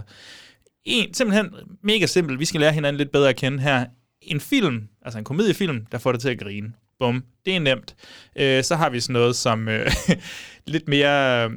en, 0.84 1.14
simpelthen 1.14 1.50
mega 1.82 2.06
simpelt. 2.06 2.40
Vi 2.40 2.44
skal 2.44 2.60
lære 2.60 2.72
hinanden 2.72 2.98
lidt 2.98 3.12
bedre 3.12 3.28
at 3.28 3.36
kende 3.36 3.58
her. 3.58 3.86
En 4.22 4.40
film, 4.40 4.82
altså 5.02 5.18
en 5.18 5.24
komediefilm, 5.24 5.86
der 5.92 5.98
får 5.98 6.12
dig 6.12 6.20
til 6.20 6.28
at 6.28 6.38
grine. 6.38 6.72
Bum, 6.98 7.24
det 7.44 7.56
er 7.56 7.60
nemt. 7.60 7.94
Øh, 8.36 8.64
så 8.64 8.76
har 8.76 8.90
vi 8.90 9.00
sådan 9.00 9.12
noget 9.12 9.36
som 9.36 9.68
øh, 9.68 9.90
lidt 10.66 10.88
mere... 10.88 11.44
øh, 11.44 11.50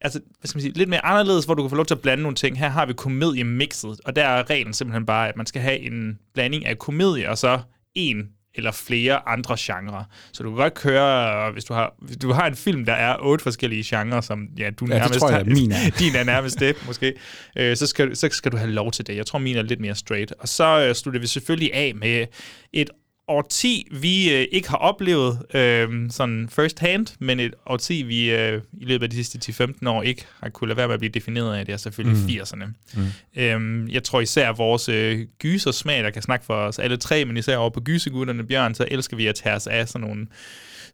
Altså, 0.00 0.20
hvad 0.40 0.48
skal 0.48 0.56
man 0.56 0.62
sige, 0.62 0.72
lidt 0.72 0.88
mere 0.88 1.04
anderledes, 1.04 1.44
hvor 1.44 1.54
du 1.54 1.62
kan 1.62 1.70
få 1.70 1.76
lov 1.76 1.86
til 1.86 1.94
at 1.94 2.00
blande 2.00 2.22
nogle 2.22 2.36
ting. 2.36 2.58
Her 2.58 2.68
har 2.68 2.86
vi 2.86 2.92
komedie-mixet, 2.92 4.00
og 4.04 4.16
der 4.16 4.24
er 4.24 4.50
reglen 4.50 4.72
simpelthen 4.74 5.06
bare, 5.06 5.28
at 5.28 5.36
man 5.36 5.46
skal 5.46 5.62
have 5.62 5.78
en 5.78 6.18
blanding 6.34 6.66
af 6.66 6.78
komedie 6.78 7.30
og 7.30 7.38
så 7.38 7.60
en 7.94 8.28
eller 8.54 8.72
flere 8.72 9.28
andre 9.28 9.56
genrer. 9.58 10.04
Så 10.32 10.42
du 10.42 10.50
kan 10.50 10.56
godt 10.56 10.74
køre, 10.74 11.52
hvis 11.52 11.64
du 11.64 11.74
har, 11.74 11.94
hvis 12.02 12.16
du 12.16 12.32
har 12.32 12.46
en 12.46 12.54
film, 12.54 12.84
der 12.84 12.92
er 12.92 13.16
otte 13.20 13.42
forskellige 13.42 13.84
genrer, 13.96 14.20
som 14.20 14.46
ja, 14.58 14.70
du 14.70 14.86
Ja, 14.86 14.98
nærmest 14.98 15.20
tror 15.20 15.28
jeg, 15.28 15.38
har, 15.38 15.44
min 15.44 15.72
er. 15.72 15.90
din 16.00 16.14
er 16.14 16.24
nærmest 16.24 16.60
det, 16.60 16.76
måske, 16.86 17.14
øh, 17.56 17.76
så, 17.76 17.86
skal, 17.86 18.16
så 18.16 18.28
skal 18.32 18.52
du 18.52 18.56
have 18.56 18.70
lov 18.70 18.90
til 18.92 19.06
det. 19.06 19.16
Jeg 19.16 19.26
tror, 19.26 19.38
min 19.38 19.56
er 19.56 19.62
lidt 19.62 19.80
mere 19.80 19.94
straight. 19.94 20.32
Og 20.38 20.48
så 20.48 20.84
øh, 20.88 20.94
slutter 20.94 21.20
vi 21.20 21.26
selvfølgelig 21.26 21.74
af 21.74 21.92
med 21.94 22.26
et 22.72 22.90
årti, 23.28 23.88
vi 23.90 24.32
øh, 24.34 24.46
ikke 24.52 24.68
har 24.68 24.76
oplevet 24.76 25.42
øh, 25.54 26.10
sådan 26.10 26.48
first 26.52 26.78
hand, 26.78 27.06
men 27.18 27.40
et 27.40 27.54
årti, 27.66 28.02
vi 28.02 28.30
øh, 28.30 28.62
i 28.80 28.84
løbet 28.84 29.02
af 29.02 29.10
de 29.10 29.24
sidste 29.24 29.64
10-15 29.82 29.88
år 29.88 30.02
ikke 30.02 30.26
har 30.40 30.48
kunne 30.48 30.68
lade 30.68 30.76
være 30.76 30.86
med 30.86 30.94
at 30.94 31.00
blive 31.00 31.12
defineret 31.12 31.56
af, 31.56 31.66
det 31.66 31.72
er 31.72 31.76
selvfølgelig 31.76 32.22
mm. 32.22 32.28
80'erne. 32.28 32.66
Mm. 32.94 33.06
Øh, 33.36 33.92
jeg 33.94 34.02
tror 34.04 34.20
især 34.20 34.52
vores 34.52 34.88
øh, 34.88 35.26
gysersmag, 35.38 36.04
der 36.04 36.10
kan 36.10 36.22
snakke 36.22 36.46
for 36.46 36.54
os 36.54 36.78
alle 36.78 36.96
tre, 36.96 37.24
men 37.24 37.36
især 37.36 37.56
over 37.56 37.70
på 37.70 37.80
gysegutterne, 37.80 38.46
Bjørn, 38.46 38.74
så 38.74 38.88
elsker 38.90 39.16
vi 39.16 39.26
at 39.26 39.34
tage 39.34 39.54
os 39.54 39.66
af 39.66 39.88
sådan 39.88 40.08
nogle 40.08 40.26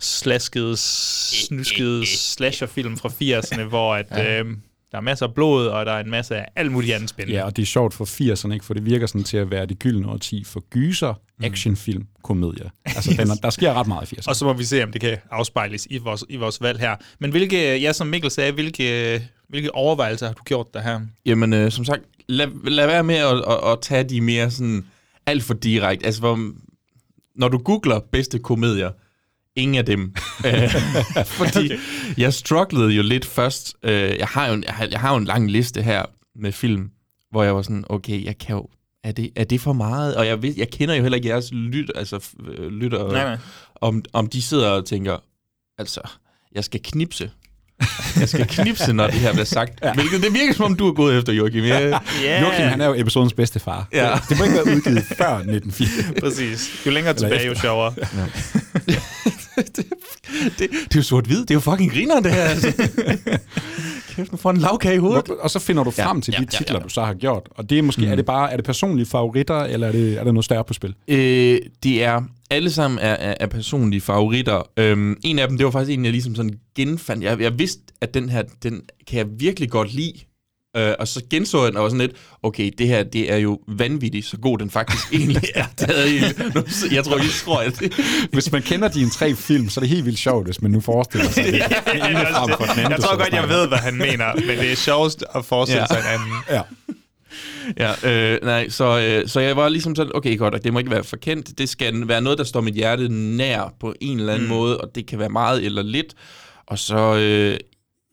slaskede, 0.01 0.77
snuskede 0.77 2.07
slasherfilm 2.35 2.97
fra 2.97 3.09
80'erne, 3.09 3.63
hvor 3.63 3.95
at, 3.95 4.41
øh, 4.41 4.57
der 4.95 4.99
er 4.99 5.03
masser 5.03 5.27
af 5.27 5.35
blod, 5.35 5.67
og 5.67 5.87
der 5.87 5.93
er 5.93 6.01
en 6.01 6.11
masse 6.11 6.37
af 6.37 6.47
alt 6.57 6.73
muligt 6.73 6.95
andet 6.95 7.11
spændende. 7.11 7.39
Ja, 7.39 7.45
og 7.45 7.57
det 7.57 7.63
er 7.63 7.67
sjovt 7.67 7.95
for 7.95 8.05
80'erne, 8.05 8.53
ikke? 8.53 8.65
for 8.65 8.75
det 8.75 8.87
virker 8.87 9.07
sådan 9.07 9.25
til 9.25 9.37
at 9.37 9.51
være 9.51 9.67
det 9.67 9.79
gyldne 9.79 10.09
årti 10.09 10.45
for 10.45 10.61
gyser, 10.61 11.15
actionfilm, 11.43 12.07
komedie. 12.23 12.71
Altså, 12.85 13.11
yes. 13.11 13.19
den 13.19 13.31
er, 13.31 13.35
der 13.35 13.51
sker 13.51 13.73
ret 13.75 13.87
meget 13.87 14.13
i 14.13 14.15
80'erne. 14.15 14.29
Og 14.29 14.37
så 14.37 14.45
må 14.45 14.53
vi 14.53 14.65
se, 14.65 14.83
om 14.83 14.93
det 14.93 15.01
kan 15.01 15.19
afspejles 15.31 15.87
i 15.91 15.99
vores, 15.99 16.25
i 16.29 16.37
vores 16.37 16.61
valg 16.61 16.81
her. 16.81 16.97
Men 17.19 17.31
hvilke, 17.31 17.79
ja, 17.81 17.93
som 17.93 18.07
Mikkel 18.07 18.31
sagde, 18.31 18.53
hvilke, 18.53 19.29
hvilke 19.49 19.75
overvejelser 19.75 20.27
har 20.27 20.35
du 20.35 20.43
gjort 20.43 20.75
der 20.75 20.81
her? 20.81 21.01
Jamen, 21.27 21.53
øh, 21.53 21.71
som 21.71 21.85
sagt, 21.85 22.03
lad, 22.29 22.71
lad 22.71 22.87
være 22.87 23.05
med 23.05 23.17
at, 23.17 23.37
at, 23.37 23.73
at 23.73 23.79
tage 23.83 24.05
de 24.05 24.21
mere 24.21 24.51
sådan 24.51 24.87
alt 25.27 25.43
for 25.43 25.55
direkte. 25.55 26.07
Altså, 26.07 26.21
hvor, 26.21 26.53
når 27.37 27.49
du 27.49 27.59
googler 27.59 28.01
bedste 28.13 28.39
komedier, 28.39 28.91
ingen 29.57 29.75
af 29.79 29.87
dem. 29.87 30.15
Øh, 30.47 30.71
Fordi 31.27 31.73
jeg 32.17 32.35
strugglede 32.35 32.91
jo 32.91 33.03
lidt 33.03 33.25
først. 33.25 33.75
Øh, 33.83 34.19
Jeg 34.19 34.27
har 34.27 34.47
jo, 34.49 34.55
en, 34.55 34.65
jeg 34.65 34.75
har, 34.75 34.89
jeg 34.91 35.01
har 35.01 35.11
jo 35.11 35.17
en 35.17 35.25
lang 35.25 35.51
liste 35.51 35.83
her 35.83 36.03
med 36.37 36.53
film, 36.53 36.91
hvor 37.31 37.43
jeg 37.43 37.55
var 37.57 37.63
sådan, 37.63 37.85
okay, 37.89 38.25
jeg 38.25 38.39
kan 38.39 38.57
jo, 38.57 38.67
er 39.05 39.13
det, 39.13 39.31
er 39.37 39.45
det 39.45 39.61
for 39.61 39.73
meget? 39.73 40.17
Og 40.17 40.27
jeg, 40.27 40.43
ved, 40.43 40.55
jeg 40.57 40.71
kender 40.71 40.95
jo 40.95 41.03
heller 41.03 41.17
ikke 41.17 41.29
jeres 41.29 41.53
lyt, 41.53 41.91
altså, 41.95 42.21
øh, 42.59 42.71
lytter, 42.71 43.09
Nej, 43.13 43.25
nej. 43.25 43.37
Om, 43.75 44.03
om 44.13 44.27
de 44.27 44.43
sidder 44.43 44.69
og 44.69 44.87
tænker, 44.87 45.17
altså, 45.79 46.01
jeg 46.55 46.65
skal 46.65 46.81
knipse. 46.83 47.31
Jeg 48.21 48.29
skal 48.29 48.47
knipse, 48.49 48.93
når 48.93 49.07
det 49.07 49.15
her 49.15 49.33
bliver 49.33 49.45
sagt. 49.45 49.73
ja. 49.85 49.95
Hvilket, 49.95 50.23
det 50.23 50.33
virker, 50.35 50.55
som 50.55 50.65
om 50.65 50.77
du 50.77 50.89
er 50.89 50.93
gået 50.93 51.19
efter, 51.19 51.33
Joachim. 51.33 51.65
Jeg, 51.65 52.01
Ja, 52.23 52.41
Joachim, 52.43 52.65
han 52.67 52.81
er 52.81 52.87
jo 52.87 52.95
episodens 52.97 53.33
bedste 53.33 53.61
far. 53.61 53.89
Ja. 53.93 54.13
Det, 54.15 54.23
det 54.29 54.39
må 54.39 54.45
ikke 54.45 54.57
være 54.57 54.77
udgivet 54.77 55.05
før 55.19 55.37
1980. 55.37 56.21
præcis. 56.21 56.87
Jo 56.87 56.91
længere 56.91 57.15
tilbage, 57.15 57.47
jo 57.47 57.55
sjovere. 57.55 57.95
det, 59.79 59.87
det 60.59 60.71
er 60.71 60.97
jo 60.97 61.03
sort-hvid. 61.03 61.41
Det 61.41 61.51
er 61.51 61.55
jo 61.55 61.61
fucking 61.61 61.93
griner, 61.93 62.21
det 62.21 62.33
her. 62.33 62.43
Altså. 62.43 62.73
Kæft, 64.17 64.33
nu 64.33 64.39
får 64.39 64.51
en 64.51 64.57
lavkage 64.57 64.95
i 64.95 64.99
hovedet. 64.99 65.27
Hvor- 65.27 65.37
Og 65.41 65.51
så 65.51 65.59
finder 65.59 65.85
du 65.85 65.91
frem 65.91 66.21
til 66.21 66.33
ja, 66.33 66.39
de 66.39 66.47
ja, 66.53 66.59
titler, 66.59 66.79
ja. 66.79 66.83
du 66.83 66.89
så 66.89 67.05
har 67.05 67.15
gjort. 67.15 67.49
Og 67.51 67.71
det 67.71 67.79
er 67.79 67.83
måske, 67.83 68.03
mm. 68.03 68.09
er 68.13 68.17
det 68.17 68.27
bare 68.27 68.53
er 68.53 68.57
det 68.57 68.65
personlige 68.65 69.07
favoritter, 69.07 69.61
eller 69.61 69.87
er, 69.89 69.93
det, 69.93 70.19
er 70.19 70.25
der 70.25 70.33
noget 70.33 70.45
større 70.45 70.65
på 70.65 70.73
spil? 70.75 70.95
Øh, 71.09 71.59
det 71.83 72.05
er 72.05 72.23
alle 72.51 72.71
sammen 72.71 72.99
er, 72.99 73.13
er, 73.13 73.35
er 73.41 73.47
personlige 73.47 74.01
favoritter. 74.01 74.63
Øhm, 74.77 75.17
en 75.25 75.39
af 75.39 75.49
dem, 75.49 75.57
det 75.57 75.65
var 75.65 75.71
faktisk 75.71 75.99
en, 75.99 76.05
jeg 76.05 76.13
ligesom 76.13 76.35
sådan 76.35 76.59
genfandt. 76.77 77.25
Jeg, 77.25 77.41
jeg 77.41 77.59
vidste, 77.59 77.83
at 78.01 78.15
den 78.15 78.29
her, 78.29 78.43
den 78.63 78.83
kan 79.07 79.19
jeg 79.19 79.27
virkelig 79.39 79.71
godt 79.71 79.95
lide. 79.95 80.13
Øh, 80.77 80.93
og 80.99 81.09
så 81.09 81.23
genså 81.31 81.59
jeg 81.63 81.69
den 81.69 81.77
og 81.77 81.83
var 81.83 81.89
sådan 81.89 82.01
lidt, 82.01 82.13
okay, 82.43 82.71
det 82.79 82.87
her, 82.89 83.03
det 83.03 83.33
er 83.33 83.37
jo 83.37 83.59
vanvittigt, 83.69 84.27
så 84.27 84.37
god 84.37 84.59
den 84.59 84.71
faktisk 84.71 85.13
egentlig 85.13 85.43
er. 85.55 85.65
Taget 85.77 86.09
i. 86.09 86.21
Nu, 86.55 86.63
jeg 86.93 87.05
tror, 87.05 87.17
I 87.19 87.29
tror, 87.45 87.59
at 87.61 87.79
det, 87.79 87.93
Hvis 88.33 88.53
man 88.53 88.63
kender 88.63 88.89
dine 88.89 89.11
tre 89.11 89.35
film, 89.35 89.69
så 89.69 89.81
er 89.81 89.83
det 89.83 89.89
helt 89.89 90.05
vildt 90.05 90.19
sjovt, 90.19 90.47
hvis 90.47 90.63
man 90.63 90.71
nu 90.71 90.81
forestiller 90.81 91.31
sig 91.31 91.45
det. 91.45 91.53
det 91.53 91.95
ene 91.95 92.27
frem 92.33 92.51
for 92.59 92.65
den 92.65 92.71
anden, 92.79 92.93
Jeg 92.93 93.01
tror 93.01 93.17
godt, 93.17 93.33
jeg 93.33 93.49
ved, 93.49 93.69
hvad 93.69 93.79
han 93.79 93.95
mener, 93.95 94.35
men 94.35 94.59
det 94.59 94.73
er 94.73 94.77
sjovest 94.77 95.25
at 95.35 95.45
forestille 95.45 95.81
Ja. 95.81 95.87
sig 95.87 95.99
en 95.99 96.21
anden. 96.21 96.33
Ja. 96.51 96.61
Ja, 97.77 98.11
øh, 98.35 98.39
nej, 98.43 98.69
så, 98.69 98.99
øh, 98.99 99.29
så 99.29 99.41
jeg 99.41 99.57
var 99.57 99.69
ligesom 99.69 99.95
sådan, 99.97 100.13
okay 100.15 100.39
godt, 100.39 100.55
og 100.55 100.65
det 100.65 100.73
må 100.73 100.79
ikke 100.79 100.91
være 100.91 101.05
for 101.05 101.17
kendt. 101.17 101.59
Det 101.59 101.69
skal 101.69 102.09
være 102.09 102.21
noget, 102.21 102.39
der 102.39 102.45
står 102.45 102.61
mit 102.61 102.75
hjerte 102.75 103.09
nær 103.09 103.75
på 103.81 103.95
en 104.01 104.19
eller 104.21 104.33
anden 104.33 104.49
mm. 104.49 104.55
måde, 104.55 104.79
og 104.79 104.91
det 104.95 105.07
kan 105.07 105.19
være 105.19 105.29
meget 105.29 105.65
eller 105.65 105.83
lidt. 105.83 106.15
Og 106.67 106.79
så, 106.79 107.17
øh, 107.17 107.57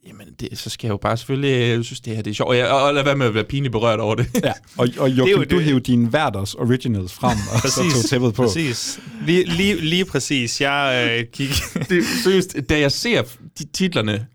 jamen, 0.08 0.28
det, 0.40 0.58
så 0.60 0.70
skal 0.70 0.88
jeg 0.88 0.92
jo 0.92 0.98
bare 0.98 1.18
selvfølgelig, 1.18 1.70
jeg 1.70 1.86
synes, 1.86 2.00
det 2.00 2.16
her 2.16 2.24
det 2.24 2.32
er 2.32 2.36
sjovt. 2.36 2.50
Og, 2.50 2.58
jeg, 2.58 2.68
og 2.70 2.94
lad 2.94 3.04
være 3.04 3.16
med 3.16 3.26
at 3.26 3.34
være 3.34 3.44
pinligt 3.44 3.72
berørt 3.72 4.00
over 4.00 4.16
det. 4.16 4.28
Ja, 4.44 4.52
og, 4.78 4.88
og 4.98 5.10
jo 5.10 5.26
Joachim, 5.26 5.50
du 5.50 5.60
hævde 5.60 5.80
dine 5.80 6.10
hverders 6.10 6.54
originals 6.56 7.14
frem, 7.14 7.38
og 7.54 7.70
så 7.70 7.82
tog 7.96 8.06
tæppet 8.10 8.34
på. 8.34 8.44
Præcis. 8.44 9.00
Lige, 9.26 9.44
lige, 9.44 9.76
lige 9.76 10.06
præcis. 10.06 10.62
Jeg 10.62 11.10
øh, 11.20 11.26
gik... 11.34 11.50
det 11.90 11.98
er 11.98 12.04
seriøst, 12.24 12.56
da 12.70 12.80
jeg 12.80 12.92
ser 12.92 13.24
de 13.60 13.66
titlerne, 13.74 14.28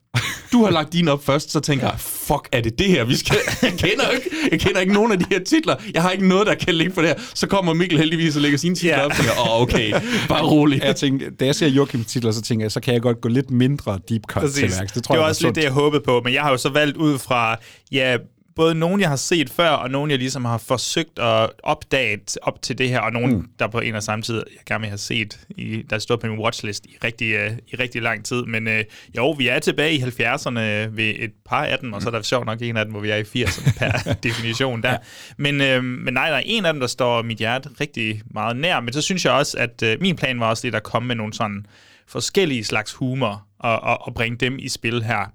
du 0.52 0.64
har 0.64 0.70
lagt 0.70 0.92
din 0.92 1.09
op 1.09 1.24
først, 1.24 1.50
så 1.52 1.61
tænker 1.61 1.87
jeg, 1.87 2.00
fuck, 2.00 2.48
er 2.52 2.61
det 2.61 2.78
det 2.78 2.87
her, 2.87 3.04
vi 3.04 3.16
skal... 3.16 3.37
Jeg 3.62 3.72
kender, 3.72 4.09
ikke, 4.09 4.30
jeg 4.50 4.61
kender 4.61 4.80
ikke 4.80 4.92
nogen 4.92 5.12
af 5.12 5.18
de 5.18 5.24
her 5.30 5.38
titler. 5.44 5.74
Jeg 5.94 6.02
har 6.02 6.11
ikke 6.11 6.28
noget, 6.28 6.46
der 6.46 6.54
kan 6.54 6.74
ligge 6.74 6.92
på 6.92 7.00
det 7.00 7.09
her. 7.09 7.16
Så 7.35 7.46
kommer 7.46 7.74
Mikkel 7.74 7.98
heldigvis 7.98 8.37
og 8.37 8.42
lægger 8.42 8.59
sine 8.59 8.74
titler 8.74 8.98
Ja. 8.98 9.04
op, 9.04 9.11
og 9.11 9.16
tænker, 9.16 9.32
åh, 9.40 9.54
oh, 9.56 9.62
okay, 9.62 9.92
bare 10.28 10.42
rolig. 10.42 10.80
Jeg 10.85 10.96
tænkte, 10.96 11.30
da 11.30 11.44
jeg 11.46 11.54
ser 11.54 11.66
Joachims 11.68 12.06
titler, 12.06 12.32
så 12.32 12.42
tænker 12.42 12.64
jeg, 12.64 12.72
så 12.72 12.80
kan 12.80 12.94
jeg 12.94 13.02
godt 13.02 13.20
gå 13.20 13.28
lidt 13.28 13.50
mindre 13.50 13.98
deep 14.09 14.22
cut 14.28 14.42
til 14.42 14.62
Præcis. 14.62 14.78
værks. 14.80 14.92
Det 14.92 15.02
tror 15.04 15.12
det 15.14 15.18
var 15.18 15.24
jeg 15.24 15.30
også 15.30 15.44
lidt 15.46 15.54
det, 15.54 15.62
jeg 15.64 15.72
håbede 15.72 16.02
på, 16.04 16.20
men 16.24 16.35
jeg 16.35 16.42
har 16.42 16.50
jo 16.50 16.56
så 16.56 16.68
valgt 16.68 16.96
ud 16.96 17.18
fra, 17.18 17.56
ja, 17.92 18.16
både 18.56 18.74
nogen, 18.74 19.00
jeg 19.00 19.08
har 19.08 19.16
set 19.16 19.50
før, 19.50 19.68
og 19.68 19.90
nogen, 19.90 20.10
jeg 20.10 20.18
ligesom 20.18 20.44
har 20.44 20.58
forsøgt 20.58 21.18
at 21.18 21.50
opdage 21.62 22.20
op 22.42 22.62
til 22.62 22.78
det 22.78 22.88
her, 22.88 23.00
og 23.00 23.12
nogen, 23.12 23.36
mm. 23.36 23.48
der 23.58 23.66
på 23.66 23.80
en 23.80 23.94
og 23.94 24.02
samme 24.02 24.22
tid, 24.22 24.34
jeg 24.34 24.64
gerne 24.66 24.80
vil 24.80 24.88
have 24.88 24.98
set, 24.98 25.40
i, 25.50 25.82
der 25.90 25.98
står 25.98 26.16
på 26.16 26.26
min 26.26 26.38
watchlist 26.38 26.86
i 26.86 26.96
rigtig, 27.04 27.46
uh, 27.46 27.56
i 27.72 27.76
rigtig 27.76 28.02
lang 28.02 28.24
tid. 28.24 28.42
Men 28.42 28.66
uh, 28.66 28.72
jo, 29.16 29.30
vi 29.30 29.48
er 29.48 29.58
tilbage 29.58 29.94
i 29.94 30.02
70'erne 30.02 30.60
ved 30.90 31.14
et 31.18 31.32
par 31.44 31.64
af 31.64 31.78
dem, 31.78 31.92
og 31.92 32.02
så 32.02 32.08
er 32.08 32.12
der 32.12 32.22
sjovt 32.22 32.46
nok 32.46 32.62
en 32.62 32.76
af 32.76 32.84
dem, 32.84 32.92
hvor 32.92 33.00
vi 33.00 33.10
er 33.10 33.16
i 33.16 33.44
80'erne 33.44 33.78
per 33.78 34.12
definition 34.28 34.82
der. 34.82 34.98
Men, 35.36 35.54
uh, 35.54 35.84
men 35.84 36.14
nej, 36.14 36.28
der 36.30 36.36
er 36.36 36.42
en 36.44 36.64
af 36.64 36.72
dem, 36.72 36.80
der 36.80 36.86
står 36.86 37.22
mit 37.22 37.38
hjerte 37.38 37.68
rigtig 37.80 38.22
meget 38.30 38.56
nær, 38.56 38.80
men 38.80 38.92
så 38.92 39.00
synes 39.00 39.24
jeg 39.24 39.32
også, 39.32 39.58
at 39.58 39.82
uh, 39.82 40.02
min 40.02 40.16
plan 40.16 40.40
var 40.40 40.48
også 40.48 40.66
lidt 40.66 40.74
at 40.74 40.82
komme 40.82 41.06
med 41.06 41.16
nogle 41.16 41.32
sådan 41.32 41.66
forskellige 42.08 42.64
slags 42.64 42.92
humor, 42.92 43.45
og, 43.66 43.81
og, 43.81 44.07
og 44.07 44.14
bringe 44.14 44.37
dem 44.37 44.59
i 44.59 44.68
spil 44.68 45.02
her. 45.02 45.33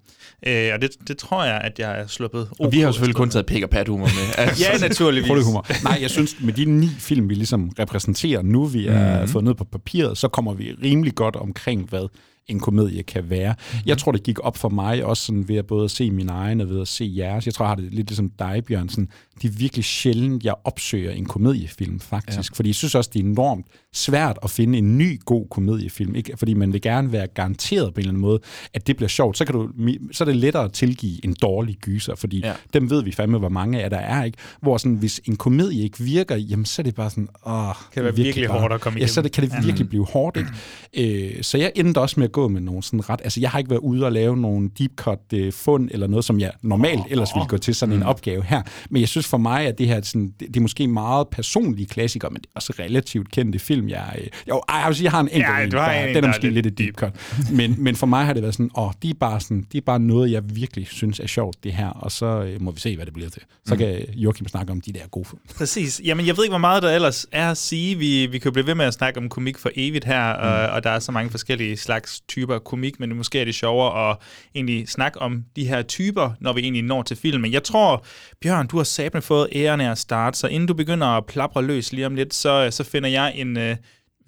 Øh, 0.47 0.69
og 0.73 0.81
det, 0.81 0.89
det 1.07 1.17
tror 1.17 1.43
jeg, 1.43 1.61
at 1.63 1.79
jeg 1.79 1.99
er 1.99 2.07
sluppet. 2.07 2.47
Og 2.59 2.71
vi 2.71 2.79
har 2.79 2.87
jo 2.87 2.91
selvfølgelig 2.91 3.15
kun 3.15 3.29
taget 3.29 3.45
pik 3.45 3.63
og 3.63 3.69
pat 3.69 3.87
humor 3.87 4.05
med. 4.05 4.33
Altså, 4.37 4.65
Ja, 4.71 4.77
naturligvis. 4.87 5.29
Prøv 5.29 5.43
humor. 5.43 5.83
Nej, 5.83 5.97
jeg 6.01 6.09
synes, 6.09 6.35
med 6.41 6.53
de 6.53 6.65
ni 6.65 6.87
film, 6.87 7.29
vi 7.29 7.33
ligesom 7.33 7.71
repræsenterer 7.79 8.41
nu, 8.41 8.65
vi 8.65 8.87
er 8.87 9.21
mm. 9.21 9.27
fået 9.27 9.43
ned 9.43 9.53
på 9.53 9.63
papiret, 9.63 10.17
så 10.17 10.27
kommer 10.27 10.53
vi 10.53 10.75
rimelig 10.83 11.15
godt 11.15 11.35
omkring, 11.35 11.89
hvad 11.89 12.07
en 12.47 12.59
komedie 12.59 13.03
kan 13.03 13.29
være. 13.29 13.55
Mm-hmm. 13.57 13.83
Jeg 13.85 13.97
tror, 13.97 14.11
det 14.11 14.23
gik 14.23 14.39
op 14.39 14.57
for 14.57 14.69
mig 14.69 15.05
også 15.05 15.25
sådan 15.25 15.47
ved 15.47 15.55
at 15.55 15.67
både 15.67 15.83
at 15.83 15.91
se 15.91 16.11
min 16.11 16.29
egen 16.29 16.61
og 16.61 16.69
ved 16.69 16.81
at 16.81 16.87
se 16.87 17.13
jeres. 17.17 17.45
Jeg 17.45 17.53
tror, 17.53 17.65
jeg 17.65 17.69
har 17.69 17.75
det 17.75 17.93
lidt 17.93 18.09
ligesom 18.09 18.29
dig, 18.39 18.63
Bjørnsen. 18.67 19.09
Det 19.41 19.47
er 19.47 19.51
virkelig 19.57 19.85
sjældent, 19.85 20.43
jeg 20.43 20.53
opsøger 20.63 21.11
en 21.11 21.25
komediefilm, 21.25 21.99
faktisk. 21.99 22.51
Ja. 22.51 22.55
Fordi 22.55 22.69
jeg 22.69 22.75
synes 22.75 22.95
også, 22.95 23.09
det 23.13 23.19
er 23.19 23.23
enormt 23.23 23.65
svært 23.93 24.39
at 24.43 24.49
finde 24.49 24.77
en 24.77 24.97
ny 24.97 25.19
god 25.25 25.47
komediefilm. 25.49 26.15
Ikke? 26.15 26.37
Fordi 26.37 26.53
man 26.53 26.73
vil 26.73 26.81
gerne 26.81 27.11
være 27.11 27.27
garanteret 27.27 27.93
på 27.93 27.97
en 27.97 27.99
eller 27.99 28.11
anden 28.11 28.21
måde, 28.21 28.39
at 28.73 28.87
det 28.87 28.95
bliver 28.95 29.09
sjovt. 29.09 29.37
Så, 29.37 29.45
kan 29.45 29.55
du, 29.55 29.69
så 30.11 30.23
er 30.23 30.25
det 30.25 30.35
lettere 30.35 30.63
at 30.63 30.73
tilgive 30.73 31.25
en 31.25 31.35
dårlig 31.41 31.77
gyser, 31.77 32.15
fordi 32.15 32.39
ja. 32.39 32.53
dem 32.73 32.89
ved 32.89 33.03
vi 33.03 33.11
fandme, 33.11 33.37
hvor 33.37 33.49
mange 33.49 33.83
af 33.83 33.89
der 33.89 33.97
er. 33.97 34.23
ikke. 34.23 34.37
Hvor 34.61 34.77
sådan, 34.77 34.97
hvis 34.97 35.21
en 35.25 35.35
komedie 35.35 35.83
ikke 35.83 35.99
virker, 35.99 36.35
jamen 36.35 36.65
så 36.65 36.81
er 36.81 36.83
det 36.83 36.95
bare 36.95 37.09
sådan, 37.09 37.27
åh, 37.45 37.51
Kan 37.53 37.75
det 37.95 38.03
være 38.03 38.15
virkelig 38.15 38.49
bare, 38.49 38.59
hårdt 38.59 38.73
at 38.73 38.81
komme 38.81 38.99
Ja, 38.99 39.07
så 39.07 39.21
det, 39.21 39.31
kan 39.31 39.43
det 39.43 39.65
virkelig 39.65 39.89
blive 39.89 40.05
hårdt. 40.05 40.37
Ikke? 40.37 41.35
Øh, 41.37 41.43
så 41.43 41.57
jeg 41.57 41.71
endte 41.75 41.99
også 41.99 42.19
med 42.19 42.27
at 42.27 42.31
gå 42.31 42.47
med 42.47 42.61
nogle 42.61 42.83
sådan 42.83 43.09
ret... 43.09 43.21
Altså, 43.23 43.39
jeg 43.39 43.49
har 43.49 43.59
ikke 43.59 43.69
været 43.69 43.81
ude 43.81 44.05
og 44.05 44.11
lave 44.11 44.37
nogle 44.37 44.69
deep 44.79 44.91
cut 44.95 45.19
øh, 45.33 45.53
fund 45.53 45.89
eller 45.91 46.07
noget, 46.07 46.25
som 46.25 46.39
jeg 46.39 46.51
normalt 46.61 47.03
ellers 47.09 47.29
ville 47.35 47.47
gå 47.47 47.57
til 47.57 47.75
sådan 47.75 47.95
en 47.95 48.03
opgave 48.03 48.43
her. 48.43 48.61
Men 48.89 48.99
jeg 48.99 49.09
synes 49.09 49.27
for 49.31 49.37
mig, 49.37 49.65
at 49.67 49.77
det 49.77 49.87
her 49.87 50.01
sådan, 50.01 50.33
det, 50.39 50.47
det 50.47 50.57
er 50.57 50.61
måske 50.61 50.87
meget 50.87 51.27
personlige 51.27 51.87
klassikere, 51.87 52.31
men 52.31 52.41
det 52.41 52.45
er 52.47 52.51
også 52.55 52.73
relativt 52.79 53.31
kendte 53.31 53.59
film. 53.59 53.89
Jeg, 53.89 54.15
øh, 54.21 54.27
jo, 54.49 54.61
ej, 54.69 54.75
jeg 54.77 54.87
vil 54.87 54.95
sige, 54.95 55.05
jeg 55.05 55.11
har 55.11 55.19
en 55.19 55.27
enkelt 55.27 55.45
Ja, 55.47 55.63
en, 55.63 55.71
der- 55.71 55.89
en, 55.91 56.15
den 56.15 56.17
er 56.17 56.21
er 56.21 56.27
måske 56.27 56.43
lidt 56.49 56.53
lidt 56.53 56.65
et 56.65 56.77
deep 56.77 56.95
cut. 56.95 57.11
Men, 57.51 57.75
men 57.77 57.95
for 57.95 58.07
mig 58.07 58.25
har 58.25 58.33
det 58.33 58.41
været 58.41 58.53
sådan, 58.53 58.69
åh, 58.77 58.91
de 59.03 59.09
er 59.09 59.13
bare 59.19 59.39
sådan, 59.41 59.65
de 59.71 59.77
er 59.77 59.81
bare 59.81 59.99
noget, 59.99 60.31
jeg 60.31 60.41
virkelig 60.55 60.87
synes 60.87 61.19
er 61.19 61.27
sjovt, 61.27 61.63
det 61.63 61.73
her. 61.73 61.87
Og 61.89 62.11
så 62.11 62.25
øh, 62.25 62.61
må 62.61 62.71
vi 62.71 62.79
se, 62.79 62.95
hvad 62.95 63.05
det 63.05 63.13
bliver 63.13 63.29
til. 63.29 63.41
Så 63.65 63.75
kan 63.75 64.05
Joachim 64.15 64.47
snakke 64.47 64.71
om 64.71 64.81
de 64.81 64.91
der 64.93 65.07
gode 65.07 65.25
film. 65.29 65.41
Præcis. 65.57 66.01
Jamen, 66.05 66.27
jeg 66.27 66.37
ved 66.37 66.43
ikke, 66.43 66.51
hvor 66.51 66.57
meget 66.57 66.83
der 66.83 66.95
ellers 66.95 67.25
er 67.31 67.51
at 67.51 67.57
sige. 67.57 67.97
Vi, 67.97 68.25
vi 68.25 68.39
kan 68.39 68.53
blive 68.53 68.67
ved 68.67 68.75
med 68.75 68.85
at 68.85 68.93
snakke 68.93 69.19
om 69.19 69.29
komik 69.29 69.57
for 69.57 69.71
evigt 69.75 70.05
her, 70.05 70.33
mm. 70.35 70.41
og, 70.43 70.53
og 70.75 70.83
der 70.83 70.89
er 70.89 70.99
så 70.99 71.11
mange 71.11 71.29
forskellige 71.31 71.77
slags 71.77 72.21
typer 72.27 72.59
komik, 72.59 72.99
men 72.99 73.15
måske 73.15 73.39
er 73.39 73.45
det 73.45 73.55
sjovere 73.55 74.09
at 74.11 74.17
egentlig 74.55 74.89
snakke 74.89 75.19
om 75.21 75.43
de 75.55 75.67
her 75.67 75.81
typer, 75.81 76.31
når 76.39 76.53
vi 76.53 76.61
egentlig 76.61 76.83
når 76.83 77.01
til 77.03 77.17
filmen. 77.17 77.51
Jeg 77.51 77.63
tror, 77.63 78.05
Bjørn, 78.41 78.67
du 78.67 78.77
har 78.77 78.83
sabne 79.21 79.27
fået 79.27 79.49
æren 79.55 79.81
af 79.81 79.91
at 79.91 79.97
starte, 79.97 80.37
så 80.37 80.47
inden 80.47 80.67
du 80.67 80.73
begynder 80.73 81.07
at 81.07 81.25
plapre 81.25 81.63
løs 81.63 81.93
lige 81.93 82.05
om 82.05 82.15
lidt, 82.15 82.33
så, 82.33 82.67
så 82.71 82.83
finder 82.83 83.09
jeg 83.09 83.33
en... 83.35 83.57
Øh, 83.57 83.75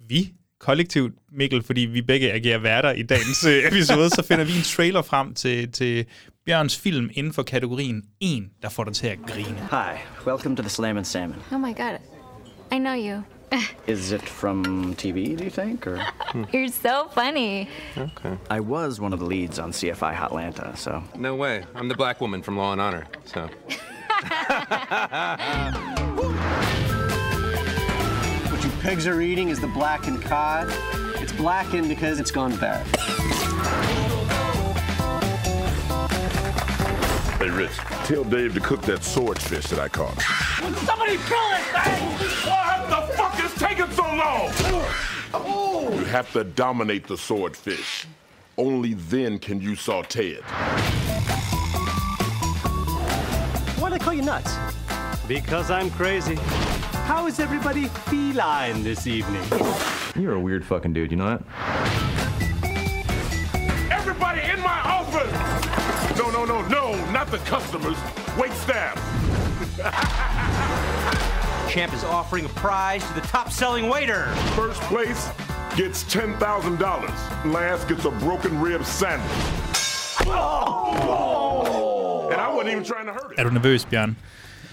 vi 0.08 0.32
kollektivt, 0.60 1.14
Mikkel, 1.32 1.62
fordi 1.62 1.80
vi 1.80 2.02
begge 2.02 2.32
agerer 2.32 2.58
værter 2.58 2.92
i 2.92 3.02
dagens 3.02 3.44
øh, 3.44 3.66
episode, 3.68 4.10
så 4.10 4.22
finder 4.28 4.44
vi 4.44 4.52
en 4.56 4.62
trailer 4.62 5.02
frem 5.02 5.34
til, 5.34 5.72
til 5.72 6.06
Bjørns 6.46 6.78
film 6.78 7.10
inden 7.12 7.32
for 7.32 7.42
kategorien 7.42 8.02
en, 8.20 8.50
der 8.62 8.68
får 8.68 8.84
dig 8.84 8.94
til 8.94 9.06
at 9.06 9.18
grine. 9.26 9.68
Hi, 9.70 10.26
welcome 10.26 10.56
to 10.56 10.62
the 10.62 10.70
Slam 10.70 10.96
and 10.96 11.04
Salmon. 11.04 11.36
Oh 11.52 11.60
my 11.60 11.74
god. 11.76 11.98
I 12.72 12.78
know 12.78 12.94
you. 12.94 13.22
Is 13.86 14.12
it 14.12 14.28
from 14.28 14.94
TV, 14.94 15.36
do 15.38 15.44
you 15.44 15.50
think? 15.50 15.86
Or 15.86 15.98
You're 16.52 16.68
so 16.68 17.08
funny. 17.14 17.68
I 18.50 18.60
was 18.60 19.00
one 19.00 19.12
of 19.14 19.20
the 19.20 19.26
leads 19.26 19.58
on 19.58 19.72
CFI 19.72 20.14
Hotlanta, 20.14 20.76
so 20.76 21.02
No 21.16 21.34
way. 21.34 21.64
I'm 21.74 21.88
the 21.88 21.96
black 21.96 22.20
woman 22.20 22.42
from 22.42 22.56
Law 22.56 22.72
and 22.72 22.80
Honor. 22.80 23.04
So 23.24 23.48
Would 28.50 28.64
you 28.64 28.70
pigs 28.80 29.06
are 29.06 29.20
eating 29.20 29.50
is 29.50 29.60
the 29.60 29.66
blackened 29.66 30.22
cod. 30.22 30.68
It's 31.16 31.32
blackened 31.32 31.90
because 31.90 32.18
it's 32.18 32.30
gone 32.30 32.56
bad. 32.56 32.86
Hey, 37.38 37.50
Rich, 37.50 37.76
tell 38.06 38.24
Dave 38.24 38.54
to 38.54 38.60
cook 38.60 38.80
that 38.82 39.04
swordfish 39.04 39.66
that 39.66 39.78
I 39.78 39.88
caught. 39.88 40.18
Somebody 40.86 41.18
kill 41.18 41.50
this 41.50 41.66
thing! 41.68 42.08
What 42.48 42.88
the 42.88 43.02
fuck 43.14 43.38
is 43.44 43.52
taking 43.60 43.90
so 43.90 44.04
long? 44.04 44.50
You 45.98 46.04
have 46.06 46.32
to 46.32 46.44
dominate 46.44 47.06
the 47.06 47.18
swordfish. 47.18 48.06
Only 48.56 48.94
then 48.94 49.38
can 49.38 49.60
you 49.60 49.76
saute 49.76 50.30
it. 50.30 50.44
Why 54.04 54.14
do 54.14 54.20
call 54.20 54.20
you 54.20 54.30
nuts? 54.30 55.26
Because 55.26 55.70
I'm 55.70 55.90
crazy. 55.90 56.34
How 57.06 57.26
is 57.26 57.40
everybody 57.40 57.86
feline 57.86 58.84
this 58.84 59.06
evening? 59.06 59.42
You're 60.14 60.34
a 60.34 60.40
weird 60.40 60.62
fucking 60.62 60.92
dude, 60.92 61.10
you 61.10 61.16
know 61.16 61.38
that? 61.38 61.42
Everybody 63.90 64.42
in 64.42 64.60
my 64.60 64.78
office! 64.84 66.18
No, 66.18 66.30
no, 66.30 66.44
no, 66.44 66.60
no, 66.68 67.12
not 67.12 67.28
the 67.30 67.38
customers. 67.38 67.96
Wait 68.38 68.52
staff. 68.52 68.94
Champ 71.72 71.94
is 71.94 72.04
offering 72.04 72.44
a 72.44 72.50
prize 72.50 73.02
to 73.08 73.14
the 73.14 73.22
top 73.22 73.50
selling 73.50 73.88
waiter. 73.88 74.26
First 74.54 74.82
place 74.82 75.30
gets 75.78 76.04
$10,000. 76.04 76.78
Last 77.50 77.88
gets 77.88 78.04
a 78.04 78.10
broken 78.10 78.60
rib 78.60 78.84
sandwich. 78.84 79.30
And 80.26 81.63
I 82.44 82.56
wasn't 82.56 82.72
even 82.72 82.84
trying 82.84 83.06
to 83.06 83.12
hurt 83.12 83.32
it. 83.32 83.38
Er 83.38 83.44
du 83.44 83.50
nervøs, 83.50 83.84
Bjørn? 83.84 84.16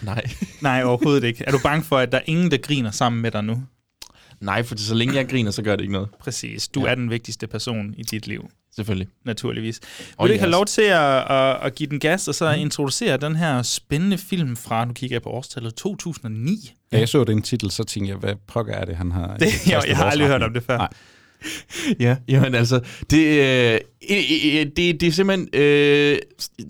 Nej. 0.01 0.23
Nej, 0.61 0.83
overhovedet 0.83 1.23
ikke. 1.23 1.43
Er 1.47 1.51
du 1.51 1.59
bange 1.63 1.83
for, 1.83 1.97
at 1.97 2.11
der 2.11 2.17
er 2.17 2.23
ingen, 2.25 2.51
der 2.51 2.57
griner 2.57 2.91
sammen 2.91 3.21
med 3.21 3.31
dig 3.31 3.43
nu? 3.43 3.63
Nej, 4.39 4.63
for 4.63 4.75
så 4.77 4.95
længe 4.95 5.15
jeg 5.15 5.29
griner, 5.29 5.51
så 5.51 5.61
gør 5.61 5.75
det 5.75 5.81
ikke 5.81 5.93
noget. 5.93 6.09
Præcis. 6.19 6.67
Du 6.67 6.85
ja. 6.85 6.91
er 6.91 6.95
den 6.95 7.09
vigtigste 7.09 7.47
person 7.47 7.93
i 7.97 8.03
dit 8.03 8.27
liv. 8.27 8.49
Selvfølgelig. 8.75 9.07
Naturligvis. 9.25 9.79
Vil 9.97 10.13
Og 10.17 10.27
du 10.27 10.31
ikke 10.31 10.41
have 10.41 10.51
lov 10.51 10.65
til 10.65 10.81
at, 10.81 11.31
at, 11.31 11.57
at 11.61 11.75
give 11.75 11.89
den 11.89 11.99
gas, 11.99 12.27
og 12.27 12.35
så 12.35 12.55
mm. 12.55 12.61
introducere 12.61 13.17
den 13.17 13.35
her 13.35 13.61
spændende 13.61 14.17
film 14.17 14.57
fra, 14.57 14.85
nu 14.85 14.93
kigger 14.93 15.15
jeg 15.15 15.21
på 15.21 15.29
årstallet, 15.29 15.75
2009? 15.75 16.73
Da 16.91 16.97
jeg 16.97 17.09
så 17.09 17.23
den 17.23 17.41
titel, 17.41 17.71
så 17.71 17.83
tænkte 17.83 18.09
jeg, 18.09 18.17
hvad 18.17 18.35
pokker 18.47 18.73
er 18.73 18.85
det, 18.85 18.95
han 18.95 19.11
har... 19.11 19.37
Det, 19.37 19.47
jeg, 19.71 19.83
jeg 19.87 19.97
har 19.97 20.05
aldrig 20.05 20.27
hørt 20.27 20.43
om 20.43 20.53
det 20.53 20.63
før. 20.63 20.77
Nej. 20.77 20.89
Ja, 21.99 22.15
jamen 22.27 22.55
altså, 22.55 22.79
det, 23.09 23.25
øh, 23.25 23.79
det, 24.77 25.01
det 25.01 25.03
er 25.03 25.11
simpelthen... 25.11 25.49
Øh, 25.53 26.17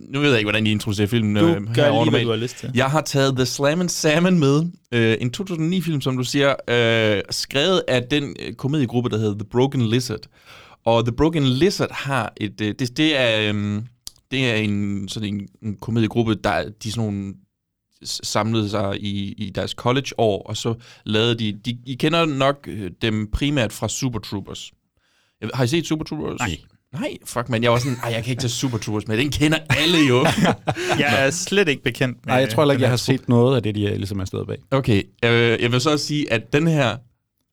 nu 0.10 0.20
ved 0.20 0.30
jeg 0.30 0.38
ikke, 0.38 0.46
hvordan 0.46 0.68
I 0.68 0.72
introducerer 0.72 1.08
filmen. 1.08 1.36
Du 1.36 1.48
øh, 1.48 1.76
gør 1.76 2.04
lige, 2.04 2.10
hvad 2.10 2.22
du 2.22 2.30
har 2.30 2.36
lyst 2.36 2.58
til. 2.58 2.72
Jeg 2.76 2.86
har 2.86 3.02
taget 3.02 3.36
The 3.36 3.46
Slam 3.46 3.82
and 3.82 3.90
Salmon 3.90 4.40
med. 4.40 4.64
Øh, 4.92 5.18
en 5.22 5.32
2009-film, 5.38 6.02
som 6.02 6.18
du 6.18 6.24
siger, 6.24 6.56
øh, 6.68 7.22
skrevet 7.30 7.84
af 7.88 8.04
den 8.04 8.36
øh, 8.40 8.54
komediegruppe, 8.54 9.10
der 9.10 9.18
hedder 9.18 9.34
The 9.34 9.48
Broken 9.52 9.82
Lizard. 9.82 10.28
Og 10.86 11.06
The 11.06 11.12
Broken 11.12 11.44
Lizard 11.44 11.92
har 11.92 12.34
et... 12.38 12.62
Øh, 12.62 12.76
det, 12.80 12.98
det 12.98 13.20
er... 13.20 13.54
Øh, 13.54 13.82
det 14.32 14.52
er 14.52 14.56
en 14.56 15.08
sådan 15.08 15.34
en, 15.34 15.48
en 15.62 15.76
komediegruppe, 15.76 16.36
der 16.36 16.64
de 16.64 16.90
er 16.90 16.92
sådan 16.92 17.10
nogle 17.10 17.34
samlede 18.04 18.70
sig 18.70 18.98
i, 19.04 19.32
i 19.32 19.50
deres 19.50 19.72
college-år, 19.72 20.44
og 20.44 20.58
så 20.58 20.74
lavede 21.06 21.36
de, 21.36 21.52
de... 21.66 21.78
I 21.86 21.94
kender 21.94 22.26
nok 22.26 22.68
øh, 22.68 22.92
dem 23.02 23.32
primært 23.32 23.74
fra 23.74 23.90
Super 23.90 24.20
Troopers. 24.20 24.72
Har 25.54 25.64
I 25.64 25.68
set 25.68 25.88
Super 25.88 26.06
Troopers? 26.06 26.40
Nej. 26.40 26.58
Nej, 26.94 27.18
fuck 27.26 27.50
man, 27.50 27.64
jeg 27.64 27.72
var 27.72 27.78
sådan, 27.78 27.98
jeg 28.04 28.24
kan 28.24 28.32
ikke 28.32 28.42
tage 28.42 28.50
Super 28.50 28.78
Troopers 28.78 29.08
med, 29.08 29.18
den 29.18 29.32
kender 29.32 29.58
alle 29.70 29.98
jo. 30.10 30.26
Jeg 31.00 31.26
er 31.26 31.30
slet 31.30 31.68
ikke 31.68 31.84
bekendt 31.84 32.18
med 32.26 32.34
Nej, 32.34 32.40
jeg 32.40 32.50
tror 32.50 32.64
heller 32.64 32.74
ikke, 32.74 32.80
den 32.80 32.84
jeg 32.84 32.90
har 32.90 32.98
trup. 32.98 33.20
set 33.20 33.30
noget 33.30 33.56
af 33.56 33.64
det, 33.64 33.76
de 33.76 33.88
er, 33.88 33.96
ligesom 33.96 34.20
er 34.20 34.26
stået 34.26 34.48
bag. 34.48 34.58
Okay, 34.72 35.04
øh, 35.26 35.62
jeg 35.62 35.72
vil 35.72 35.82
så 35.82 35.92
også 35.92 36.06
sige, 36.06 36.34
at 36.34 36.54
den 36.54 36.68
her... 36.68 36.98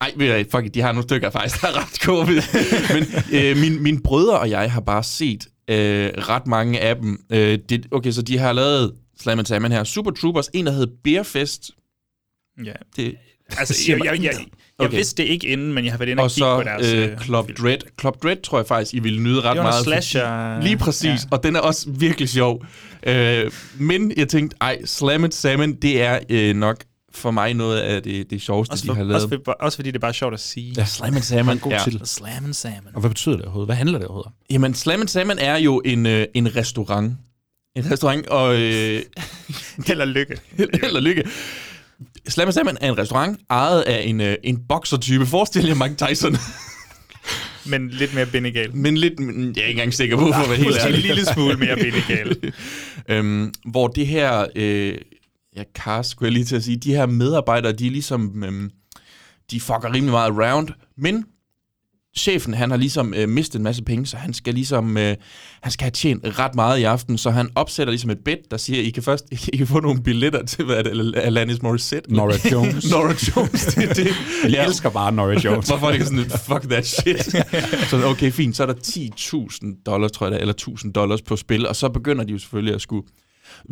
Ej, 0.01 0.13
ved 0.17 0.45
fuck 0.51 0.67
it, 0.67 0.75
de 0.75 0.81
har 0.81 0.93
nogle 0.93 1.03
stykker 1.03 1.31
faktisk, 1.31 1.61
der 1.61 1.69
er 1.69 1.73
ret 1.83 2.01
gode. 2.01 2.27
Men 2.95 3.07
øh, 3.33 3.57
min, 3.57 3.83
mine 3.83 4.01
brødre 4.01 4.39
og 4.39 4.51
jeg 4.51 4.73
har 4.73 4.81
bare 4.81 5.03
set 5.03 5.47
øh, 5.71 6.11
ret 6.17 6.47
mange 6.47 6.81
af 6.81 6.97
dem. 6.97 7.19
Øh, 7.31 7.59
det, 7.69 7.87
okay, 7.91 8.11
så 8.11 8.23
de 8.23 8.39
har 8.39 8.53
lavet 8.53 8.93
Slam 9.21 9.39
and 9.39 9.47
Salmon 9.47 9.73
her. 9.73 9.85
Super 9.85 10.11
Troopers, 10.11 10.49
en 10.55 10.67
der 10.67 10.73
hed 10.73 10.87
Beerfest. 11.05 11.71
Ja. 12.65 12.73
Det, 12.97 13.15
Altså, 13.59 13.75
jeg, 13.93 14.05
jeg, 14.05 14.15
jeg, 14.15 14.23
jeg 14.23 14.35
Okay. 14.81 14.97
vidste 14.97 15.23
det 15.23 15.29
ikke 15.29 15.47
inden, 15.47 15.73
men 15.73 15.85
jeg 15.85 15.93
har 15.93 15.99
været 15.99 16.11
inde 16.11 16.21
og, 16.21 16.25
og 16.25 16.31
kigge 16.31 16.39
så 16.47 16.57
på 16.57 16.63
deres... 16.63 16.93
øh, 16.93 17.19
Club 17.21 17.47
film. 17.47 17.57
Dread. 17.63 17.79
Club 18.01 18.23
Dread 18.23 18.37
tror 18.43 18.59
jeg 18.59 18.67
faktisk, 18.67 18.95
I 18.95 18.99
ville 18.99 19.21
nyde 19.23 19.41
ret 19.41 19.57
Det 19.57 19.63
meget. 19.65 19.85
slasher. 19.85 20.61
Lige 20.63 20.77
præcis, 20.79 21.05
Ja. 21.05 21.17
og 21.31 21.43
den 21.43 21.57
er 21.57 21.61
også 21.61 21.91
virkelig 21.91 22.29
sjov. 22.29 22.65
Øh, 23.03 23.51
men 23.79 24.13
jeg 24.17 24.29
tænkte, 24.29 24.57
ej, 24.61 24.79
Slam 24.85 25.25
and 25.25 25.33
Salmon, 25.33 25.73
det 25.75 26.03
er 26.03 26.19
øh, 26.31 26.57
nok 26.57 26.85
for 27.13 27.31
mig 27.31 27.55
noget 27.55 27.79
af 27.81 28.03
det, 28.03 28.31
det 28.31 28.43
sjoveste, 28.43 28.73
Også, 28.73 28.83
de 28.83 28.89
har 28.89 28.95
for, 28.95 29.03
lavet. 29.03 29.15
også, 29.25 29.39
for, 29.45 29.53
også 29.53 29.77
fordi 29.79 29.91
det 29.91 29.97
er 29.97 30.01
bare 30.01 30.15
sjovt 30.15 30.35
at 30.35 30.41
sige. 30.41 30.75
Ja, 30.77 30.85
Slam 30.85 31.15
and 31.15 31.23
Salmon. 31.23 31.55
En 31.55 31.61
god 31.61 31.73
ja. 31.73 31.81
titel. 31.85 32.01
Slam 32.07 32.45
and 32.45 32.55
salmon. 32.55 32.95
Og 32.95 33.01
hvad 33.01 33.11
betyder 33.11 33.37
det 33.37 33.45
overhovedet? 33.45 33.69
Hvad 33.69 33.77
handler 33.77 33.99
det 33.99 34.07
overhovedet 34.07 34.27
om? 34.27 34.33
Jamen, 34.51 34.75
Slam 34.75 35.01
and 35.01 35.09
Salmon 35.09 35.39
er 35.39 35.57
jo 35.57 35.83
en, 35.85 36.07
øh, 36.07 36.27
en 36.35 36.57
restaurant. 36.57 37.13
En 37.79 37.91
restaurant, 37.91 38.27
og... 38.27 38.61
Øh, 38.61 39.03
og 40.01 40.09
lykke. 40.09 40.39
og 40.95 41.03
lykke. 41.03 41.25
Slam 42.29 42.53
Salmon 42.53 42.77
er 42.81 42.89
en 42.93 42.99
restaurant, 42.99 43.41
ejet 43.51 43.83
af 43.83 44.03
en, 44.07 44.21
øh, 44.21 44.37
en 44.45 44.59
bokser-type. 44.69 45.27
Forestil 45.27 45.67
jer 45.67 45.75
Mike 45.75 45.95
Tyson. 46.07 46.37
Men 47.71 47.89
lidt 47.91 48.15
mere 48.15 48.27
bindegal. 48.27 48.77
Men 48.77 48.97
lidt... 48.97 49.21
Jeg 49.21 49.27
er 49.29 49.47
ikke 49.47 49.71
engang 49.71 49.95
sikker 49.95 50.17
på, 50.17 50.27
for 50.27 50.43
at 50.43 50.49
være 50.49 50.57
helt 50.57 50.69
Måske 50.69 50.81
en 50.83 50.87
ærlig. 50.95 51.05
lille 51.07 51.25
smule 51.25 51.57
mere 51.57 51.77
bindegal. 51.85 52.53
øhm, 53.09 53.53
hvor 53.65 53.89
det 53.89 54.07
her... 54.07 54.47
Øh, 54.57 54.95
ja, 55.57 55.63
cast, 55.75 56.11
skulle 56.11 56.27
jeg 56.27 56.33
lige 56.33 56.45
til 56.45 56.57
at 56.57 56.65
sige. 56.65 56.77
De 56.77 56.95
her 56.95 57.07
medarbejdere, 57.07 57.73
de 57.73 57.87
er 57.87 57.91
ligesom... 57.91 58.45
Øhm, 58.45 58.71
de 59.51 59.61
fucker 59.61 59.93
rimelig 59.95 60.13
meget 60.13 60.31
around. 60.31 60.69
Men 60.99 61.25
chefen, 62.17 62.55
han 62.55 62.71
har 62.71 62.77
ligesom 62.77 63.15
øh, 63.15 63.29
mistet 63.29 63.59
en 63.59 63.63
masse 63.63 63.83
penge, 63.83 64.07
så 64.07 64.17
han 64.17 64.35
skal 64.35 64.55
ligesom, 64.55 64.97
øh, 64.97 65.17
han 65.63 65.73
skal 65.73 65.85
have 65.85 65.91
tjent 65.91 66.39
ret 66.39 66.55
meget 66.55 66.79
i 66.79 66.83
aften, 66.83 67.19
så 67.19 67.31
han 67.31 67.51
opsætter 67.55 67.91
ligesom 67.91 68.11
et 68.11 68.19
bed, 68.25 68.37
der 68.51 68.57
siger, 68.57 68.83
I 68.83 68.91
kan 68.91 69.03
først, 69.03 69.25
I 69.53 69.57
kan 69.57 69.67
få 69.67 69.81
nogle 69.81 70.03
billetter 70.03 70.45
til, 70.45 70.65
hvad 70.65 70.77
er 70.77 70.83
det, 70.83 71.15
Alanis 71.17 71.63
Morissette? 71.63 72.15
Nora 72.15 72.35
Jones. 72.53 72.91
Nora 72.91 73.15
Jones, 73.37 73.65
det 73.65 73.91
er 73.91 73.95
det. 73.95 74.09
Jeg 74.53 74.67
elsker 74.67 74.91
bare 74.91 75.13
Nora 75.13 75.41
Jones. 75.45 75.67
Hvorfor 75.69 75.87
er 75.87 75.91
det 75.91 75.95
ikke 75.95 76.07
sådan 76.07 76.31
fuck 76.31 76.71
that 76.71 76.87
shit? 76.87 77.25
så 77.91 78.05
okay, 78.05 78.33
fint, 78.33 78.57
så 78.57 78.63
er 78.63 78.67
der 78.67 78.75
10.000 78.75 79.83
dollars, 79.87 80.13
tror 80.13 80.27
jeg, 80.27 80.33
der, 80.33 80.39
eller 80.39 80.55
1.000 80.85 80.93
dollars 80.93 81.23
på 81.23 81.37
spil, 81.37 81.69
og 81.69 81.77
så 81.77 81.89
begynder 81.89 82.25
de 82.25 82.33
jo 82.33 82.39
selvfølgelig 82.39 82.75
at 82.75 82.81
skulle 82.81 83.07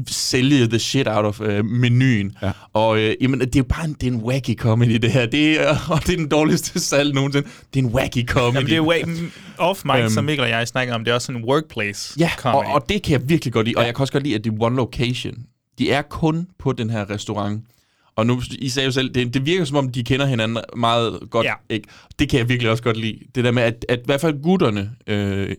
sælge 0.08 0.66
the 0.68 0.78
shit 0.78 1.08
out 1.08 1.24
of 1.24 1.40
øh, 1.40 1.64
menuen. 1.64 2.36
Ja. 2.42 2.52
Og 2.72 2.98
øh, 2.98 3.14
jamen, 3.20 3.40
det 3.40 3.56
er 3.56 3.60
jo 3.60 3.64
bare 3.64 3.84
en, 3.84 3.92
det 4.00 4.02
er 4.02 4.10
en 4.12 4.20
wacky 4.20 4.54
comedy, 4.56 4.94
det 4.94 5.12
her. 5.12 5.26
Det 5.26 5.60
er, 5.60 5.76
og 5.92 6.00
det 6.06 6.12
er 6.12 6.16
den 6.16 6.28
dårligste 6.28 6.80
salg 6.80 7.14
nogensinde. 7.14 7.48
Det 7.74 7.80
er 7.80 7.84
en 7.84 7.90
wacky 7.92 8.26
comedy. 8.26 8.54
Jamen, 8.54 8.68
det 8.70 8.76
er 8.76 8.80
way, 8.80 9.02
off 9.68 9.84
mic, 9.84 9.94
Øhm. 9.96 10.10
som 10.10 10.24
Mikkel 10.24 10.42
og 10.44 10.50
jeg 10.50 10.68
snakker 10.68 10.94
om. 10.94 11.04
Det 11.04 11.10
er 11.10 11.14
også 11.14 11.32
en 11.32 11.44
workplace 11.44 12.14
Ja, 12.20 12.30
comedy. 12.38 12.66
og, 12.66 12.72
og 12.74 12.88
det 12.88 13.02
kan 13.02 13.12
jeg 13.20 13.28
virkelig 13.28 13.52
godt 13.52 13.66
lide. 13.66 13.76
Og 13.78 13.84
jeg 13.86 13.94
kan 13.94 14.00
også 14.02 14.12
godt 14.12 14.22
lide, 14.24 14.34
at 14.34 14.44
det 14.44 14.52
er 14.52 14.56
one 14.60 14.76
location. 14.76 15.34
De 15.78 15.90
er 15.90 16.02
kun 16.02 16.46
på 16.58 16.72
den 16.72 16.90
her 16.90 17.10
restaurant. 17.10 17.64
Og 18.16 18.26
nu, 18.26 18.42
I 18.58 18.68
sagde 18.68 18.86
jo 18.86 18.92
selv, 18.92 19.14
det, 19.14 19.34
det 19.34 19.46
virker 19.46 19.64
som 19.64 19.76
om, 19.76 19.88
de 19.92 20.04
kender 20.04 20.26
hinanden 20.26 20.58
meget 20.76 21.18
godt. 21.30 21.44
Ja. 21.46 21.52
Ikke? 21.70 21.88
Det 22.18 22.28
kan 22.28 22.38
jeg 22.38 22.48
virkelig 22.48 22.70
også 22.70 22.82
godt 22.82 22.96
lide. 22.96 23.18
Det 23.34 23.44
der 23.44 23.50
med, 23.50 23.62
at, 23.62 23.84
at 23.88 23.98
i 23.98 24.02
hvert 24.04 24.20
fald 24.20 24.42
gutterne, 24.42 24.90
øh, 25.06 25.54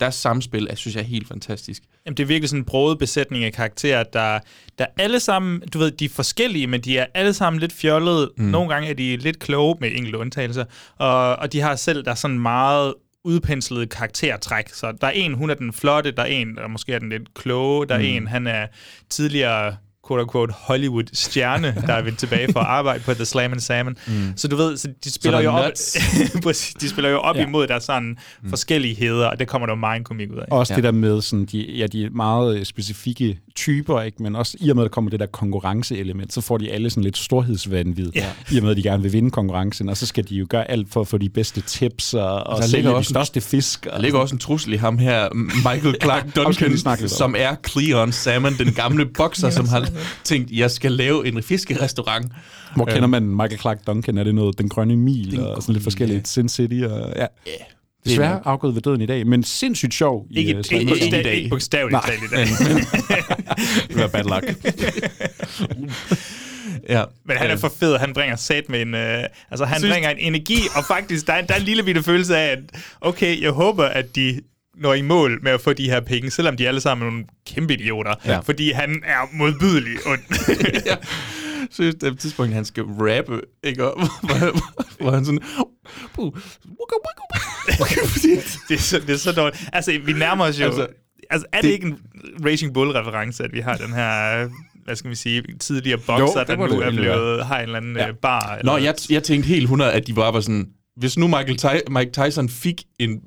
deres 0.00 0.14
samspil, 0.14 0.66
er, 0.70 0.74
synes 0.74 0.94
jeg 0.94 1.02
er 1.02 1.06
helt 1.06 1.28
fantastisk. 1.28 1.82
Jamen, 2.06 2.16
det 2.16 2.22
er 2.22 2.26
virkelig 2.26 2.48
sådan 2.48 2.60
en 2.60 2.64
broget 2.64 2.98
besætning 2.98 3.44
af 3.44 3.52
karakterer, 3.52 4.02
der, 4.02 4.38
der 4.78 4.86
alle 4.98 5.20
sammen, 5.20 5.60
du 5.60 5.78
ved, 5.78 5.90
de 5.90 6.04
er 6.04 6.08
forskellige, 6.08 6.66
men 6.66 6.80
de 6.80 6.98
er 6.98 7.06
alle 7.14 7.32
sammen 7.34 7.60
lidt 7.60 7.72
fjollede. 7.72 8.30
Mm. 8.36 8.44
Nogle 8.44 8.68
gange 8.74 8.88
er 8.88 8.94
de 8.94 9.16
lidt 9.16 9.38
kloge, 9.38 9.76
med 9.80 9.90
enkelte 9.94 10.18
undtagelser, 10.18 10.64
og, 10.98 11.36
og 11.36 11.52
de 11.52 11.60
har 11.60 11.76
selv, 11.76 12.04
der 12.04 12.10
er 12.10 12.14
sådan 12.14 12.38
meget 12.38 12.94
udpenslede 13.24 13.86
karaktertræk. 13.86 14.68
Så 14.68 14.92
der 15.00 15.06
er 15.06 15.10
en, 15.10 15.34
hun 15.34 15.50
er 15.50 15.54
den 15.54 15.72
flotte, 15.72 16.10
der 16.10 16.22
er 16.22 16.26
en, 16.26 16.56
der 16.56 16.68
måske 16.68 16.92
er 16.92 16.98
den 16.98 17.08
lidt 17.08 17.34
kloge, 17.34 17.86
der 17.86 17.94
er 17.94 17.98
Mm. 17.98 18.04
en, 18.04 18.26
han 18.26 18.46
er 18.46 18.66
tidligere 19.10 19.76
quote-unquote 20.10 20.52
Hollywood-stjerne, 20.52 21.74
der 21.86 21.92
er 21.94 22.02
vendt 22.02 22.18
tilbage 22.18 22.52
for 22.52 22.60
at 22.60 22.66
arbejde 22.78 23.02
på 23.04 23.14
The 23.14 23.24
Slam 23.24 23.52
and 23.52 23.60
Salmon. 23.60 23.96
Mm. 24.06 24.12
Så 24.36 24.48
du 24.48 24.56
ved, 24.56 24.76
så 24.76 24.88
de 25.04 25.10
spiller 25.10 25.38
der 25.38 25.44
jo 25.44 25.50
op, 25.50 25.72
de 26.80 26.88
spiller 26.88 27.10
jo 27.10 27.18
op 27.18 27.36
Ja. 27.36 27.46
imod 27.46 27.66
deres 27.66 27.84
sådan 27.84 28.18
mm. 28.42 28.48
forskelligheder, 28.48 29.26
og 29.26 29.38
det 29.38 29.48
kommer 29.48 29.66
der 29.66 29.72
jo 29.72 29.78
meget 29.80 29.98
en 29.98 30.04
komik 30.04 30.30
ud 30.30 30.36
af. 30.36 30.44
Også 30.50 30.72
Ja. 30.72 30.76
det 30.76 30.84
der 30.84 30.92
med, 30.92 31.20
sådan, 31.22 31.44
de, 31.44 31.58
ja, 31.72 31.86
de 31.86 32.08
meget 32.10 32.58
øh, 32.58 32.64
specifikke 32.64 33.38
typer, 33.56 34.00
ikke? 34.02 34.22
men 34.22 34.36
også 34.36 34.56
i 34.60 34.70
og 34.70 34.76
med, 34.76 34.84
at 34.84 34.90
der 34.90 34.92
kommer 34.94 35.10
det 35.10 35.20
der 35.20 35.26
konkurrenceelement, 35.26 36.32
så 36.32 36.40
får 36.40 36.58
de 36.58 36.70
alle 36.70 36.90
sådan 36.90 37.04
lidt 37.04 37.18
storhedsvandvid, 37.18 38.10
Ja. 38.14 38.26
i 38.52 38.56
og 38.56 38.62
med, 38.62 38.70
at 38.70 38.76
de 38.76 38.82
gerne 38.82 39.02
vil 39.02 39.12
vinde 39.12 39.30
konkurrencen, 39.30 39.88
og 39.88 39.96
så 39.96 40.06
skal 40.06 40.28
de 40.28 40.34
jo 40.34 40.46
gøre 40.48 40.70
alt 40.70 40.92
for 40.92 41.00
at 41.00 41.08
få 41.08 41.18
de 41.18 41.28
bedste 41.28 41.60
tips 41.60 42.14
og, 42.14 42.42
og 42.46 42.62
der 42.62 42.66
sælge 42.68 42.82
ligger 42.82 42.98
de 42.98 43.04
største 43.04 43.40
fisk. 43.40 43.84
Der 43.84 43.98
ligger 43.98 44.18
også 44.18 44.34
en 44.34 44.38
trussel 44.38 44.72
i 44.72 44.76
ham 44.76 44.98
her, 44.98 45.28
Michael 45.34 45.96
Clark 46.02 46.26
Duncan, 46.36 47.08
som 47.08 47.34
er 47.38 47.56
Cleon 47.68 48.12
Salmon, 48.12 48.52
den 48.58 48.72
gamle 48.72 49.06
bokser, 49.18 49.50
som 49.50 49.68
har 49.68 49.88
tænkt, 50.24 50.50
jeg 50.50 50.70
skal 50.70 50.92
lave 50.92 51.26
en 51.28 51.42
fiskerestaurant. 51.42 52.32
Hvor 52.76 52.84
kender 52.84 53.06
man 53.06 53.22
Michael 53.26 53.58
Clark 53.60 53.86
Duncan? 53.86 54.18
Er 54.18 54.24
det 54.24 54.34
noget 54.34 54.58
Den 54.58 54.68
Grønne 54.68 54.96
Mil 54.96 55.30
Den 55.30 55.40
og 55.40 55.62
sådan 55.62 55.72
lidt 55.72 55.82
forskelligt? 55.82 56.28
Sin 56.28 56.48
City 56.48 56.74
og 56.84 57.12
ja. 57.16 57.26
Ja, 57.46 57.52
Desværre 58.06 58.40
afgået 58.44 58.74
ved 58.74 58.82
døden 58.82 59.00
i 59.00 59.06
dag, 59.06 59.26
men 59.26 59.44
sindssygt 59.44 59.94
sjov. 59.94 60.26
i, 60.30 60.38
Ikke, 60.38 60.52
øh, 60.52 60.58
ikke, 60.58 60.74
ikke, 60.80 60.92
and 60.92 61.00
Salmon. 61.00 61.18
ikke, 61.18 61.32
ikke 61.36 61.48
bogstaveligt 61.50 62.02
talt 62.06 62.22
i 62.22 62.26
dag. 62.34 62.46
Det 63.88 63.96
var 63.96 64.06
bad 64.08 64.24
luck. 64.24 64.46
Ja. 66.88 67.04
Men 67.24 67.36
han 67.36 67.50
er 67.50 67.56
for 67.56 67.72
fed, 67.80 67.96
han 67.98 68.12
bringer 68.12 68.36
sat 68.36 68.68
med 68.68 68.82
en... 68.82 68.94
Øh, 68.94 69.24
altså, 69.50 69.64
han 69.64 69.78
Synes- 69.80 69.92
bringer 69.92 70.10
en 70.10 70.18
energi, 70.18 70.58
og 70.76 70.84
faktisk, 70.84 71.26
der 71.26 71.32
er, 71.32 71.40
der 71.46 71.54
er 71.54 71.58
en 71.58 71.64
lille 71.64 71.82
bitte 71.82 72.02
følelse 72.02 72.36
af, 72.36 72.46
at 72.52 72.58
okay, 73.00 73.42
jeg 73.42 73.50
håber, 73.50 73.84
at 73.84 74.16
de 74.16 74.40
når 74.78 74.94
i 74.94 75.02
mål 75.02 75.38
med 75.42 75.52
at 75.52 75.60
få 75.60 75.72
de 75.72 75.90
her 75.90 76.00
penge, 76.00 76.30
selvom 76.30 76.56
de 76.56 76.68
alle 76.68 76.80
sammen 76.80 77.06
er 77.06 77.10
nogle 77.10 77.24
kæmpe 77.46 77.74
idioter. 77.74 78.14
Ja. 78.26 78.38
Fordi 78.38 78.72
han 78.72 79.02
er 79.06 79.28
modbydelig 79.32 79.92
ond. 80.06 80.20
ja. 80.86 80.96
Seriøst, 81.70 82.00
det 82.00 82.06
er 82.06 82.10
et 82.12 82.18
tidspunkt, 82.18 82.52
han 82.54 82.64
skal 82.64 82.84
rappe, 82.84 83.40
ikke? 83.64 83.84
Og, 83.92 84.00
hvor, 84.00 85.02
hvor 85.02 85.10
han 85.10 85.24
sådan... 85.24 85.40
"Puh, 86.14 86.32
det, 88.68 88.74
er 88.74 88.78
så, 88.78 88.98
det 89.06 89.10
er 89.10 89.16
så 89.18 89.32
dårligt. 89.32 89.68
Altså, 89.72 89.98
vi 90.04 90.12
nærmer 90.12 90.44
os 90.44 90.60
jo... 90.60 90.64
Altså, 90.64 90.86
Altså, 91.30 91.46
er 91.52 91.56
det, 91.60 91.64
det- 91.68 91.72
ikke 91.74 91.86
en 91.86 91.98
Raging 92.44 92.74
Bull-reference, 92.74 93.44
at 93.44 93.52
vi 93.52 93.60
har 93.60 93.76
den 93.76 93.92
her, 93.92 94.48
hvad 94.84 94.96
skal 94.96 95.10
vi 95.10 95.14
sige, 95.14 95.42
tidligere 95.60 95.98
bokser, 95.98 96.20
Jo, 96.20 96.26
det 96.40 96.48
der 96.48 96.56
nu 96.56 96.80
det 96.80 96.86
er 96.86 96.90
blevet, 96.90 97.46
har 97.46 97.56
en 97.56 97.62
eller 97.62 97.76
anden 97.76 97.96
Ja. 97.96 98.06
ja. 98.06 98.12
bar? 98.12 98.56
Eller, 98.60 98.72
Nå, 98.72 98.78
jeg, 98.78 98.94
jeg 99.10 99.22
tænkte 99.22 99.48
helt 99.48 99.62
100, 99.62 99.92
at 99.92 100.06
de 100.06 100.14
bare 100.14 100.32
var 100.34 100.40
sådan... 100.40 100.66
Hvis 100.96 101.18
nu 101.18 101.26
Michael 101.26 101.56
Ty- 101.56 101.90
Mike 101.90 102.10
Tyson 102.12 102.48
fik 102.48 102.82
en, 102.98 103.20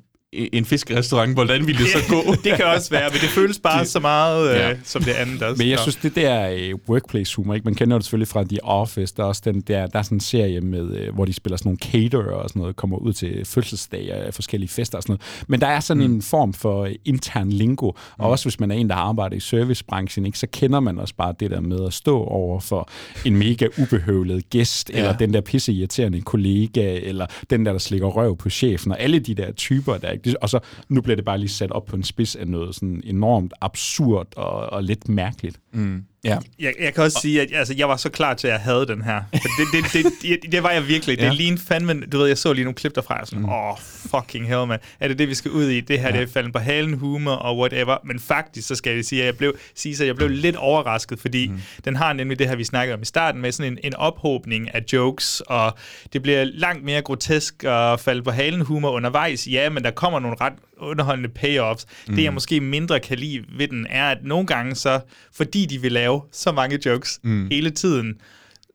en 0.52 0.64
fiskerestaurant, 0.64 1.34
hvordan 1.34 1.66
ville 1.66 1.84
det 1.84 1.90
så 1.92 1.98
gå? 2.08 2.32
det 2.44 2.52
kan 2.56 2.64
også 2.64 2.90
være, 2.90 3.10
men 3.12 3.20
det 3.20 3.28
føles 3.28 3.58
bare 3.58 3.84
så 3.86 4.00
meget, 4.00 4.50
øh, 4.50 4.56
Ja. 4.56 4.74
som 4.84 5.02
det 5.02 5.12
andet 5.12 5.42
også. 5.42 5.62
Men 5.62 5.70
jeg 5.70 5.78
synes, 5.78 5.96
det 5.96 6.14
der 6.14 6.50
øh, 6.50 6.74
workplace 6.88 7.36
humor, 7.36 7.54
ikke? 7.54 7.64
man 7.64 7.74
kender 7.74 7.96
det 7.98 8.04
selvfølgelig 8.04 8.28
fra 8.28 8.44
The 8.44 8.64
Office, 8.64 9.14
der 9.16 9.22
er 9.22 9.26
også 9.26 9.42
den 9.44 9.60
der, 9.60 9.86
der 9.86 9.98
er 9.98 10.02
sådan 10.02 10.16
en 10.16 10.20
serie, 10.20 10.60
med, 10.60 10.96
øh, 10.96 11.14
hvor 11.14 11.24
de 11.24 11.32
spiller 11.32 11.56
sådan 11.56 11.68
nogle 11.68 11.78
caterer 12.10 12.32
og 12.36 12.48
sådan 12.48 12.60
noget, 12.60 12.76
kommer 12.76 12.96
ud 12.98 13.12
til 13.12 13.44
fødselsdage 13.46 14.26
og 14.26 14.34
forskellige 14.34 14.68
fester 14.70 14.98
og 14.98 15.02
sådan 15.02 15.12
noget. 15.12 15.44
Men 15.48 15.60
der 15.60 15.66
er 15.66 15.80
sådan 15.80 16.06
mm. 16.06 16.14
en 16.14 16.22
form 16.22 16.52
for 16.52 16.88
intern 17.04 17.50
lingo, 17.50 17.86
og 17.86 17.94
Mm. 18.18 18.24
også 18.24 18.44
hvis 18.44 18.60
man 18.60 18.70
er 18.70 18.74
en, 18.74 18.88
der 18.88 18.94
arbejder 18.96 19.36
i 19.36 19.40
servicebranchen, 19.40 20.26
ikke, 20.26 20.38
så 20.38 20.46
kender 20.52 20.80
man 20.80 20.98
også 20.98 21.14
bare 21.16 21.34
det 21.40 21.50
der 21.50 21.60
med 21.60 21.86
at 21.86 21.92
stå 21.92 22.24
over 22.24 22.60
for 22.60 22.88
en 23.24 23.36
mega 23.36 23.66
ubehøvlet 23.78 24.50
gæst, 24.50 24.90
Ja. 24.90 24.94
ja. 24.98 25.04
eller 25.04 25.16
den 25.18 25.34
der 25.34 25.40
pisseirriterende 25.40 26.20
kollega, 26.20 26.98
eller 27.02 27.26
den 27.50 27.66
der, 27.66 27.72
der 27.72 27.78
slikker 27.78 28.06
røv 28.06 28.36
på 28.36 28.50
chefen, 28.50 28.92
og 28.92 29.00
alle 29.00 29.18
de 29.18 29.34
der 29.34 29.52
typer 29.52 29.96
der. 29.96 30.16
Ikke? 30.26 30.30
Det- 30.30 30.36
Og 30.42 30.50
så 30.50 30.58
nu 30.88 31.00
bliver 31.00 31.16
det 31.16 31.24
bare 31.24 31.38
lige 31.38 31.48
sat 31.48 31.70
op 31.70 31.84
på 31.84 31.96
en 31.96 32.02
spids 32.02 32.36
af 32.36 32.48
noget 32.48 32.74
sådan 32.74 33.00
enormt 33.04 33.52
absurd 33.60 34.26
og, 34.36 34.50
og 34.52 34.84
lidt 34.84 35.08
mærkeligt. 35.08 35.60
Mm. 35.74 36.04
Ja. 36.24 36.38
Jeg, 36.58 36.74
jeg 36.80 36.94
kan 36.94 37.04
også 37.04 37.18
sige, 37.22 37.42
at 37.42 37.48
altså, 37.54 37.74
jeg 37.76 37.88
var 37.88 37.96
så 37.96 38.08
klar 38.08 38.34
til, 38.34 38.46
at 38.46 38.52
jeg 38.52 38.60
havde 38.60 38.86
den 38.86 39.02
her. 39.02 39.22
For 39.32 39.48
det, 39.58 39.84
det, 39.92 39.92
det, 39.92 40.12
det, 40.42 40.52
det 40.52 40.62
var 40.62 40.70
jeg 40.70 40.88
virkelig. 40.88 41.16
Det 41.18 41.22
Ja. 41.24 41.28
ja. 41.28 41.34
lignede 41.34 41.62
fandme... 41.62 42.00
Du 42.12 42.18
ved, 42.18 42.26
jeg 42.26 42.38
så 42.38 42.52
lige 42.52 42.64
nogle 42.64 42.74
klip 42.74 42.94
derfra, 42.94 43.20
og 43.20 43.26
sådan, 43.26 43.44
åh, 43.44 43.50
mm. 43.50 43.54
oh, 43.54 43.76
fucking 43.80 44.48
hell, 44.48 44.66
man. 44.66 44.78
Er 45.00 45.08
det 45.08 45.18
det, 45.18 45.28
vi 45.28 45.34
skal 45.34 45.50
ud 45.50 45.64
i? 45.64 45.80
Det 45.80 46.00
her, 46.00 46.08
ja. 46.08 46.16
det 46.16 46.22
er 46.22 46.32
falden 46.32 46.52
på 46.52 46.58
halen, 46.58 46.94
humor 46.94 47.32
og 47.32 47.58
whatever. 47.58 47.96
Men 48.04 48.20
faktisk, 48.20 48.68
så 48.68 48.74
skal 48.74 48.94
jeg 48.94 49.04
sige, 49.04 49.20
at 49.22 49.26
jeg 49.26 49.36
blev, 49.36 49.56
sige, 49.74 50.02
at 50.02 50.06
jeg 50.06 50.16
blev 50.16 50.28
lidt 50.28 50.56
overrasket, 50.56 51.20
fordi 51.20 51.48
mm. 51.48 51.60
den 51.84 51.96
har 51.96 52.12
nemlig 52.12 52.38
det 52.38 52.48
her, 52.48 52.56
vi 52.56 52.64
snakkede 52.64 52.94
om 52.94 53.02
i 53.02 53.04
starten, 53.04 53.40
med 53.40 53.52
sådan 53.52 53.72
en, 53.72 53.78
en 53.84 53.94
ophobning 53.94 54.74
af 54.74 54.80
jokes, 54.92 55.40
og 55.40 55.74
det 56.12 56.22
bliver 56.22 56.44
langt 56.44 56.84
mere 56.84 57.02
grotesk 57.02 57.64
og 57.64 58.00
falde 58.00 58.22
på 58.22 58.30
halen 58.30 58.60
humor 58.60 58.90
undervejs. 58.90 59.46
Ja, 59.46 59.70
men 59.70 59.84
der 59.84 59.90
kommer 59.90 60.18
nogle 60.20 60.36
ret 60.40 60.52
underholdende 60.78 61.28
payoffs. 61.28 61.86
Mm. 62.08 62.14
Det, 62.14 62.24
jeg 62.24 62.34
måske 62.34 62.60
mindre 62.60 63.00
kan 63.00 63.18
lide 63.18 63.44
ved 63.58 63.68
den, 63.68 63.86
er, 63.90 64.10
at 64.10 64.18
nogle 64.22 64.46
gange 64.46 64.74
så, 64.74 65.00
fordi 65.32 65.66
de 65.66 65.78
vil 65.78 65.92
lave 65.92 66.22
så 66.32 66.52
mange 66.52 66.78
jokes 66.86 67.20
mm. 67.22 67.48
hele 67.50 67.70
tiden, 67.70 68.14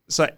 så 0.09 0.29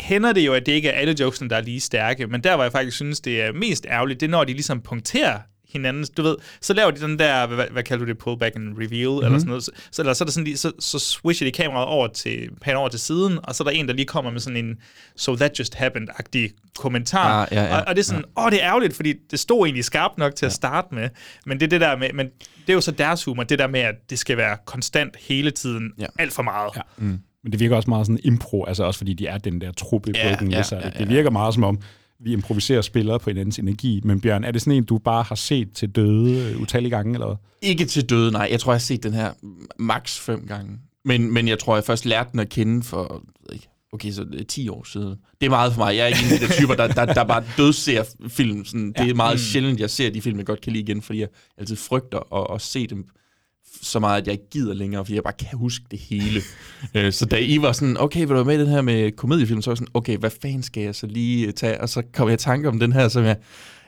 hænder 0.00 0.32
det 0.32 0.46
jo, 0.46 0.54
at 0.54 0.66
det 0.66 0.72
ikke 0.72 0.88
er 0.88 1.00
alle 1.00 1.16
jokesene, 1.20 1.50
der 1.50 1.56
er 1.56 1.60
lige 1.60 1.80
stærke, 1.80 2.26
men 2.26 2.40
der, 2.44 2.54
hvor 2.54 2.64
jeg 2.64 2.72
faktisk 2.72 2.96
synes, 2.96 3.20
det 3.20 3.42
er 3.42 3.52
mest 3.52 3.86
ærgerligt, 3.86 4.20
det 4.20 4.26
er, 4.26 4.30
når 4.30 4.44
de 4.44 4.52
ligesom 4.52 4.80
punkterer 4.80 5.38
hinanden. 5.72 6.04
Du 6.16 6.22
ved, 6.22 6.36
så 6.60 6.72
laver 6.74 6.90
de 6.90 7.00
den 7.00 7.18
der, 7.18 7.46
hvad, 7.46 7.66
hvad 7.70 7.82
kalder 7.82 8.04
du 8.04 8.08
det, 8.10 8.18
pullback 8.18 8.56
and 8.56 8.74
reveal, 8.76 9.08
mm-hmm. 9.08 9.24
eller 9.24 9.38
sådan 9.38 9.48
noget. 9.48 9.64
Så, 9.64 9.70
så, 9.90 10.02
eller 10.02 10.12
så 10.12 10.24
er 10.24 10.26
der 10.26 10.32
sådan 10.32 10.44
lige, 10.44 10.56
så, 10.56 10.72
så 10.78 10.98
switcher 10.98 11.46
de 11.46 11.52
kameraet 11.52 11.86
over 11.86 12.06
til, 12.08 12.48
pan 12.60 12.76
over 12.76 12.88
til 12.88 13.00
siden, 13.00 13.38
og 13.42 13.54
så 13.54 13.62
er 13.62 13.64
der 13.64 13.70
en, 13.72 13.88
der 13.88 13.94
lige 13.94 14.06
kommer 14.06 14.30
med 14.30 14.40
sådan 14.40 14.64
en 14.64 14.76
so 15.16 15.36
that 15.36 15.58
just 15.58 15.74
happened-agtig 15.76 16.48
kommentar. 16.78 17.42
Ah, 17.42 17.48
ja, 17.52 17.62
ja, 17.62 17.76
og, 17.78 17.84
og, 17.88 17.94
det 17.96 18.00
er 18.00 18.04
sådan, 18.04 18.24
åh, 18.36 18.44
oh, 18.44 18.50
det 18.50 18.62
er 18.62 18.68
ærgerligt, 18.68 18.96
fordi 18.96 19.14
det 19.30 19.40
stod 19.40 19.66
egentlig 19.66 19.84
skarpt 19.84 20.18
nok 20.18 20.34
til 20.34 20.46
at 20.46 20.52
starte 20.52 20.94
med, 20.94 21.08
men 21.46 21.60
det 21.60 21.66
er 21.66 21.70
det 21.70 21.80
der 21.80 21.96
med, 21.96 22.08
men 22.14 22.26
det 22.66 22.68
er 22.68 22.74
jo 22.74 22.80
så 22.80 22.90
deres 22.90 23.24
humor, 23.24 23.42
det 23.42 23.58
der 23.58 23.66
med, 23.66 23.80
at 23.80 23.94
det 24.10 24.18
skal 24.18 24.36
være 24.36 24.56
konstant 24.66 25.16
hele 25.20 25.50
tiden, 25.50 25.92
Ja. 25.98 26.06
alt 26.18 26.32
for 26.32 26.42
meget. 26.42 26.70
Ja. 26.76 26.80
Mm. 26.96 27.18
Men 27.42 27.52
det 27.52 27.60
virker 27.60 27.76
også 27.76 27.90
meget 27.90 28.06
sådan 28.06 28.18
impro, 28.24 28.64
altså 28.64 28.84
også 28.84 28.98
fordi 28.98 29.12
de 29.14 29.26
er 29.26 29.38
den 29.38 29.60
der 29.60 29.72
truppe 29.72 30.12
Ja, 30.14 30.28
Broken 30.30 30.50
ja, 30.50 30.58
Lizard. 30.58 30.80
ja, 30.80 30.86
ikke? 30.86 30.98
ja. 30.98 31.04
Det 31.04 31.14
virker 31.14 31.30
meget 31.30 31.54
som 31.54 31.64
om, 31.64 31.78
vi 32.24 32.32
improviserer 32.32 32.80
spillere 32.82 33.18
på 33.18 33.30
hinandens 33.30 33.58
energi. 33.58 34.00
Men 34.04 34.20
Bjørn, 34.20 34.44
er 34.44 34.50
det 34.50 34.62
sådan 34.62 34.72
en, 34.76 34.84
du 34.84 34.98
bare 34.98 35.22
har 35.22 35.34
set 35.34 35.72
til 35.72 35.88
døde 35.88 36.50
øh, 36.54 36.60
utallige 36.60 36.90
gange, 36.90 37.14
eller 37.14 37.26
hvad? 37.26 37.36
Ikke 37.62 37.84
til 37.84 38.10
døde, 38.10 38.32
nej. 38.32 38.48
Jeg 38.50 38.60
tror, 38.60 38.72
jeg 38.72 38.74
har 38.74 38.80
set 38.80 39.02
den 39.02 39.14
her 39.14 39.32
max 39.78 40.18
fem 40.18 40.46
gange. 40.46 40.78
Men, 41.04 41.32
men 41.32 41.48
jeg 41.48 41.58
tror, 41.58 41.74
jeg 41.76 41.84
først 41.84 42.06
lærte 42.06 42.28
den 42.32 42.40
at 42.40 42.48
kende 42.48 42.82
for, 42.82 43.02
jeg 43.12 43.20
ved 43.48 43.54
ikke, 43.54 43.68
okay, 43.92 44.10
så 44.10 44.24
det 44.24 44.40
er 44.40 44.44
10 44.44 44.68
år 44.68 44.84
siden. 44.84 45.14
Det 45.40 45.46
er 45.46 45.50
meget 45.50 45.72
for 45.72 45.80
mig. 45.80 45.96
Jeg 45.96 46.02
er 46.02 46.06
ikke 46.06 46.18
en 46.26 46.42
af 46.42 46.48
de 46.48 46.54
typer, 46.54 46.74
der, 46.74 46.86
der, 46.88 47.04
der 47.14 47.24
bare 47.24 47.44
dødser 47.56 48.04
film. 48.28 48.64
Sådan, 48.64 48.92
det 48.98 49.10
er 49.10 49.14
meget 49.14 49.34
Mm. 49.34 49.38
sjældent, 49.38 49.80
jeg 49.80 49.90
ser 49.90 50.10
de 50.10 50.20
film, 50.22 50.38
jeg 50.38 50.46
godt 50.46 50.60
kan 50.60 50.72
lide 50.72 50.82
igen, 50.84 51.02
fordi 51.02 51.20
jeg 51.20 51.28
altid 51.58 51.76
frygter 51.76 52.36
at, 52.50 52.54
at 52.54 52.60
se 52.62 52.86
dem 52.86 53.04
så 53.82 53.98
meget, 53.98 54.20
at 54.20 54.26
jeg 54.26 54.32
ikke 54.32 54.50
gider 54.50 54.74
længere, 54.74 55.04
fordi 55.04 55.14
jeg 55.14 55.22
bare 55.22 55.34
kan 55.38 55.58
huske 55.58 55.84
det 55.90 55.98
hele. 55.98 56.40
Øh, 56.94 57.12
så 57.12 57.26
da 57.26 57.36
I 57.36 57.62
var 57.62 57.72
sådan, 57.72 57.96
okay, 58.00 58.20
vil 58.20 58.28
du 58.28 58.34
være 58.34 58.44
med 58.44 58.54
i 58.54 58.60
den 58.60 58.68
her 58.68 58.82
med 58.82 59.12
komediefilm, 59.12 59.62
så 59.62 59.70
var 59.70 59.72
jeg 59.72 59.76
sådan, 59.76 59.90
okay, 59.94 60.16
hvad 60.16 60.30
fanden 60.42 60.62
skal 60.62 60.82
jeg 60.82 60.94
så 60.94 61.06
lige 61.06 61.46
øh, 61.46 61.52
tage? 61.52 61.80
Og 61.80 61.88
så 61.88 62.02
kom 62.14 62.28
jeg 62.28 62.34
i 62.34 62.36
tanke 62.36 62.68
om 62.68 62.80
den 62.80 62.92
her, 62.92 63.08
som 63.08 63.24
jeg, 63.24 63.36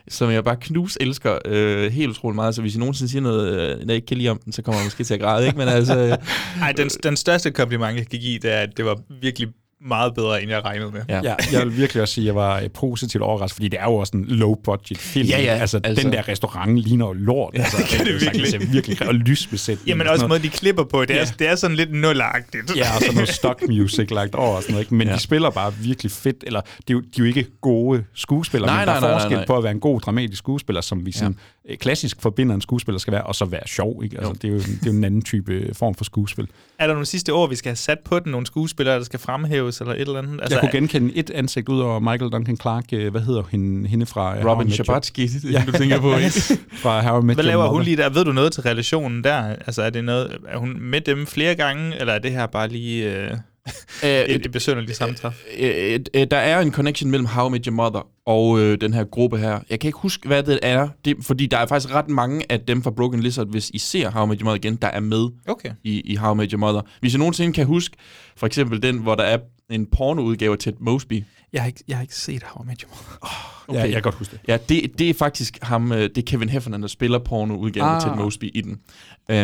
som 0.07 0.31
jeg 0.31 0.43
bare 0.43 0.55
knus 0.61 0.97
elsker 1.01 1.37
øh, 1.45 1.91
helt 1.91 2.09
utrolig 2.09 2.35
meget. 2.35 2.55
Så 2.55 2.61
hvis 2.61 2.75
I 2.75 2.79
nogensinde 2.79 3.11
siger 3.11 3.21
noget, 3.21 3.79
øh, 3.79 3.87
jeg 3.87 3.95
ikke 3.95 4.07
kan 4.07 4.17
lide 4.17 4.29
om 4.29 4.39
den, 4.45 4.53
så 4.53 4.61
kommer 4.61 4.79
jeg 4.79 4.85
måske 4.85 5.03
til 5.03 5.13
at 5.13 5.19
græde, 5.19 5.45
ikke? 5.45 5.57
Men 5.57 5.67
altså... 5.67 5.97
Øh, 5.97 6.17
Ej, 6.61 6.71
den, 6.71 6.89
den 6.89 7.17
største 7.17 7.51
kompliment, 7.51 7.97
jeg 7.97 8.07
kan 8.07 8.19
give, 8.19 8.39
det 8.39 8.51
er, 8.51 8.59
at 8.59 8.77
det 8.77 8.85
var 8.85 8.99
virkelig 9.21 9.47
meget 9.85 10.13
bedre, 10.15 10.41
end 10.41 10.51
jeg 10.51 10.65
regnede 10.65 10.91
med. 10.91 11.01
ja. 11.09 11.21
Ja, 11.23 11.35
jeg 11.51 11.61
vil 11.65 11.77
virkelig 11.77 12.01
også 12.01 12.13
sige, 12.13 12.23
at 12.23 12.25
jeg 12.25 12.35
var 12.35 12.59
øh, 12.59 12.69
positivt 12.69 13.23
overrasket, 13.23 13.55
fordi 13.55 13.67
det 13.67 13.79
er 13.79 13.83
jo 13.85 13.95
også 13.95 14.17
en 14.17 14.25
low-budget 14.27 14.97
film. 14.97 15.27
Ja, 15.27 15.41
ja, 15.41 15.53
altså, 15.55 15.79
altså. 15.83 16.03
den 16.03 16.13
der 16.13 16.27
restaurant 16.27 16.77
ligner 16.77 17.05
jo 17.07 17.13
lort. 17.13 17.53
Ja, 17.53 17.59
altså, 17.59 17.77
det 17.77 17.85
kan 17.87 18.05
det 18.05 18.19
så 18.21 18.25
virkelig. 18.25 18.47
ser 18.47 18.59
virkelig 18.71 19.07
og 19.07 19.13
lysbesætning. 19.15 19.87
Jamen 19.87 20.07
og 20.07 20.13
også 20.13 20.27
måden, 20.27 20.43
de 20.43 20.49
klipper 20.49 20.83
på, 20.83 21.01
det 21.05 21.11
er, 21.11 21.15
Ja. 21.19 21.25
det 21.39 21.47
er 21.47 21.55
sådan 21.55 21.75
lidt 21.77 21.93
nulagtigt. 21.93 22.75
Ja, 22.75 22.95
og 22.95 23.01
sådan 23.01 23.13
noget 23.13 23.29
stock 23.29 23.63
music 23.69 24.11
lagt 24.11 24.35
over 24.35 24.55
og 24.55 24.61
sådan 24.61 24.73
noget, 24.73 24.85
ikke? 24.85 24.95
Men 24.95 25.07
Ja. 25.07 25.13
de 25.13 25.19
spiller 25.19 25.49
bare 25.49 25.73
virkelig 25.73 26.11
fedt, 26.11 26.43
eller 26.47 26.61
det 26.61 26.89
er 26.89 26.93
jo, 26.93 26.99
de 26.99 27.05
er 27.15 27.19
jo 27.19 27.23
ikke 27.25 27.45
gode 27.61 28.03
skuespillere, 28.15 28.71
Nej, 28.71 28.79
men 28.79 28.87
der 28.87 28.93
nej, 28.93 28.97
er 28.97 29.01
nej, 29.01 29.09
nej, 29.09 29.19
forskel 29.19 29.37
nej. 29.37 29.45
på 29.45 29.57
at 29.57 29.63
være 29.63 29.71
en 29.71 29.79
god 29.79 29.99
dramatisk 30.01 30.37
skuespiller, 30.39 30.81
som 30.81 31.05
vi 31.05 31.11
sådan 31.11 31.35
ja. 31.62 31.62
Klassisk 31.79 32.21
forbinder 32.21 32.55
en 32.55 32.61
skuespiller 32.61 32.99
skal 32.99 33.13
være, 33.13 33.23
og 33.23 33.35
så 33.35 33.45
være 33.45 33.67
sjov, 33.67 34.03
ikke? 34.03 34.17
Altså, 34.17 34.33
det, 34.33 34.43
er 34.43 34.49
jo, 34.49 34.57
det 34.57 34.81
er 34.81 34.91
jo 34.91 34.91
en 34.91 35.03
anden 35.03 35.21
type 35.21 35.69
form 35.73 35.95
for 35.95 36.03
skuespil. 36.03 36.47
Er 36.79 36.87
der 36.87 36.93
nogle 36.93 37.05
sidste 37.05 37.33
ord, 37.33 37.49
vi 37.49 37.55
skal 37.55 37.69
have 37.69 37.75
sat 37.75 37.99
på 37.99 38.19
den? 38.19 38.31
Nogle 38.31 38.45
skuespillere, 38.47 38.95
der 38.95 39.03
skal 39.03 39.19
fremhæves, 39.19 39.81
eller 39.81 39.93
et 39.93 40.01
eller 40.01 40.17
andet? 40.17 40.39
Altså, 40.41 40.55
jeg 40.55 40.59
kunne 40.59 40.79
genkende 40.79 41.15
et 41.15 41.29
ansigt 41.29 41.69
ud 41.69 41.79
over 41.79 41.99
Michael 41.99 42.31
Duncan 42.31 42.57
Clark, 42.57 42.85
øh, 42.93 43.11
hvad 43.11 43.21
hedder 43.21 43.43
hende, 43.51 43.89
hende 43.89 44.05
fra... 44.05 44.39
øh, 44.39 44.45
Robin 44.45 44.71
Shabatsky, 44.71 45.51
ja. 45.51 45.63
du 45.67 45.71
tænker 45.71 45.99
på, 45.99 46.15
ikke? 46.15 46.31
fra 46.83 47.19
I 47.19 47.21
Met 47.21 47.35
Hvad 47.35 47.45
laver 47.45 47.67
hun 47.67 47.83
lige 47.83 47.97
der? 47.97 48.09
Ved 48.09 48.25
du 48.25 48.31
noget 48.31 48.51
til 48.51 48.63
relationen 48.63 49.23
der? 49.23 49.35
Altså, 49.37 49.81
er, 49.81 49.89
det 49.89 50.03
noget, 50.03 50.37
er 50.47 50.57
hun 50.57 50.77
med 50.79 51.01
dem 51.01 51.25
flere 51.25 51.55
gange, 51.55 51.99
eller 51.99 52.13
er 52.13 52.19
det 52.19 52.31
her 52.31 52.45
bare 52.45 52.67
lige 52.67 53.15
øh, 53.15 53.37
Øh, 54.03 54.09
et, 54.09 54.45
et 54.45 54.51
besønderligt 54.51 54.97
samtræf? 54.97 55.43
øh, 55.59 55.99
øh, 56.13 56.27
der 56.31 56.37
er 56.37 56.59
en 56.59 56.71
connection 56.71 57.11
mellem 57.11 57.25
How 57.25 57.47
I 57.47 57.51
Met 57.51 57.65
Your 57.65 57.75
Mother 57.75 58.07
og 58.25 58.59
øh, 58.59 58.81
den 58.81 58.93
her 58.93 59.03
gruppe 59.03 59.37
her. 59.37 59.59
Jeg 59.69 59.79
kan 59.79 59.87
ikke 59.87 59.99
huske, 59.99 60.27
hvad 60.27 60.43
det 60.43 60.59
er, 60.61 60.89
det, 61.05 61.15
fordi 61.21 61.45
der 61.45 61.57
er 61.57 61.65
faktisk 61.65 61.93
ret 61.93 62.09
mange 62.09 62.51
af 62.51 62.59
dem 62.59 62.83
fra 62.83 62.91
Broken 62.91 63.19
Lizard, 63.19 63.47
hvis 63.47 63.69
I 63.69 63.77
ser 63.77 64.11
How 64.11 64.25
I 64.25 64.29
Met 64.29 64.39
Your 64.39 64.45
Mother 64.45 64.55
igen, 64.55 64.75
der 64.75 64.87
er 64.87 64.99
med 64.99 65.27
Okay. 65.47 65.69
i, 65.83 66.01
i 66.01 66.15
How 66.15 66.33
I 66.33 66.37
Met 66.37 66.51
Your 66.51 66.59
Mother. 66.59 66.81
Hvis 66.99 67.13
I 67.15 67.17
nogensinde 67.17 67.53
kan 67.53 67.65
huske, 67.65 67.97
for 68.37 68.47
eksempel 68.47 68.81
den, 68.83 68.97
hvor 68.97 69.15
der 69.15 69.23
er 69.23 69.37
en 69.69 69.85
pornoudgave 69.85 70.57
Ted 70.57 70.73
Mosby. 70.79 71.23
Jeg 71.53 71.61
har 71.61 71.67
ikke, 71.67 71.83
jeg 71.87 71.97
har 71.97 72.01
ikke 72.01 72.15
set 72.15 72.43
How 72.43 72.63
I 72.63 72.67
Met 72.67 72.81
Your 72.81 72.89
Mother. 72.89 73.79
Ja, 73.79 73.81
jeg 73.83 73.93
kan 73.93 74.01
godt 74.01 74.15
huske 74.15 74.31
det. 74.31 74.39
Ja, 74.47 74.57
det, 74.69 74.99
det 74.99 75.09
er 75.09 75.13
faktisk 75.13 75.57
ham, 75.61 75.91
øh, 75.91 76.01
det 76.01 76.17
er 76.17 76.21
Kevin 76.25 76.49
Heffernan, 76.49 76.81
der 76.81 76.87
spiller 76.87 77.19
pornoudgaven 77.19 77.89
ah. 77.89 78.01
Ted 78.01 78.15
Mosby 78.15 78.51
i 78.53 78.61
den. 78.61 78.71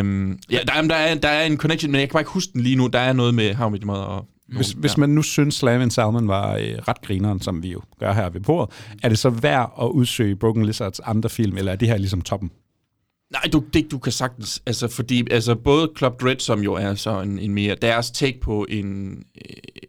Um, 0.00 0.38
ja, 0.50 0.58
der, 0.66 0.72
er- 0.72 0.82
der, 0.82 0.94
er, 0.94 1.14
der 1.14 1.28
er 1.28 1.46
en 1.46 1.56
connection, 1.56 1.92
men 1.92 2.00
jeg 2.00 2.08
kan 2.08 2.12
bare 2.12 2.20
ikke 2.20 2.30
huske 2.30 2.52
den 2.52 2.60
lige 2.60 2.76
nu. 2.76 2.86
Der 2.86 2.98
er 2.98 3.12
noget 3.12 3.34
med 3.34 3.54
How 3.54 3.68
I 3.68 3.70
Met 3.72 3.80
Your 3.82 3.86
Mother 3.86 4.02
og 4.02 4.26
Hvis, 4.48 4.68
nogen- 4.74 4.80
hvis 4.80 4.96
man 4.96 5.10
nu 5.10 5.22
synes, 5.22 5.54
Slam 5.54 5.80
and 5.80 5.90
Salmon 5.90 6.28
var 6.28 6.56
øh, 6.56 6.74
ret 6.88 7.00
grineren, 7.02 7.40
som 7.40 7.62
vi 7.62 7.68
jo 7.72 7.80
gør 8.00 8.12
her 8.12 8.30
ved 8.30 8.40
bordet, 8.40 8.74
er 9.02 9.08
det 9.08 9.18
så 9.18 9.30
værd 9.30 9.72
at 9.82 9.86
udsøge 9.86 10.36
Broken 10.36 10.66
Lizards 10.66 11.00
andre 11.00 11.28
film, 11.30 11.56
eller 11.56 11.72
er 11.72 11.76
det 11.76 11.88
her 11.88 11.96
ligesom 11.96 12.22
toppen? 12.22 12.50
Nej, 13.32 13.42
du, 13.52 13.62
det, 13.74 13.90
du 13.90 13.98
kan 13.98 14.12
sagtens, 14.12 14.62
altså 14.66 14.88
fordi 14.88 15.24
altså 15.30 15.54
både 15.54 15.90
Club 15.98 16.20
Dread, 16.22 16.36
som 16.38 16.62
jo 16.62 16.74
er 16.74 16.94
så 16.94 17.20
en, 17.20 17.38
en 17.38 17.54
mere, 17.54 17.74
deres 17.82 18.10
take 18.10 18.40
på 18.40 18.66
en, 18.68 19.10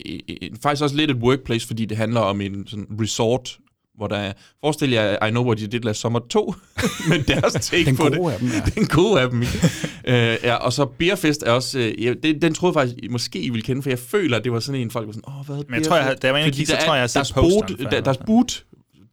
øh, 0.06 0.20
en, 0.42 0.58
faktisk 0.64 0.84
også 0.84 0.96
lidt 0.96 1.12
et 1.12 1.18
workplace, 1.18 1.68
fordi 1.68 1.86
det 1.86 1.98
handler 1.98 2.20
om 2.20 2.42
en 2.42 2.68
sådan 2.68 2.88
resort, 3.02 3.58
hvor 3.98 4.08
der 4.08 4.16
er, 4.18 4.34
forestil 4.60 4.90
jer, 4.90 5.26
I 5.26 5.30
Know 5.30 5.44
What 5.46 5.60
You 5.60 5.68
Did 5.72 5.80
Last 5.80 6.00
Summer 6.02 6.20
2, 6.30 6.54
men 7.10 7.22
deres 7.28 7.54
take 7.70 7.86
Den 7.86 7.96
på 7.98 8.10
det. 8.10 8.32
af 8.32 8.40
dem, 8.40 8.48
ja. 8.48 8.62
Den 8.76 8.86
gode 8.88 9.22
af 9.22 9.30
dem, 9.30 9.42
ikke? 9.42 9.70
øh, 10.08 10.38
ja, 10.44 10.56
og 10.56 10.74
så 10.74 10.86
Beerfest 10.86 11.44
er 11.44 11.52
også, 11.52 11.80
øh, 11.80 12.04
ja, 12.04 12.14
det, 12.24 12.42
den 12.42 12.54
troede 12.54 12.80
jeg 12.80 12.88
faktisk, 12.90 13.12
måske 13.12 13.40
I 13.42 13.50
ville 13.50 13.64
kende, 13.64 13.82
for 13.82 13.90
jeg 13.90 14.00
føler, 14.00 14.38
at 14.38 14.44
det 14.44 14.52
var 14.52 14.60
sådan 14.60 14.82
en, 14.82 14.92
folk 14.92 15.08
var 15.08 15.14
sådan, 15.14 15.34
åh, 15.40 15.46
hvad 15.46 15.56
er 15.56 15.64
Men 15.70 15.76
jeg 15.80 15.88
tror, 15.88 15.96
jeg 15.96 16.06
har- 16.06 16.14
da 16.14 16.28
jeg 16.28 16.34
var 16.34 16.40
inde 16.40 16.50
og 16.50 16.54
kigge, 16.54 16.68
så 16.72 16.76
der 16.76 16.86
tror 16.86 16.94
er- 16.94 16.98
jeg, 16.98 17.10
jeg 17.16 17.20
har 17.20 17.24
der 17.34 17.42
er 17.44 17.50
set 17.60 17.68
posteren. 17.68 17.92
Der, 17.92 18.02
der 18.02 18.10
er 18.10 18.24
sput, 18.24 18.66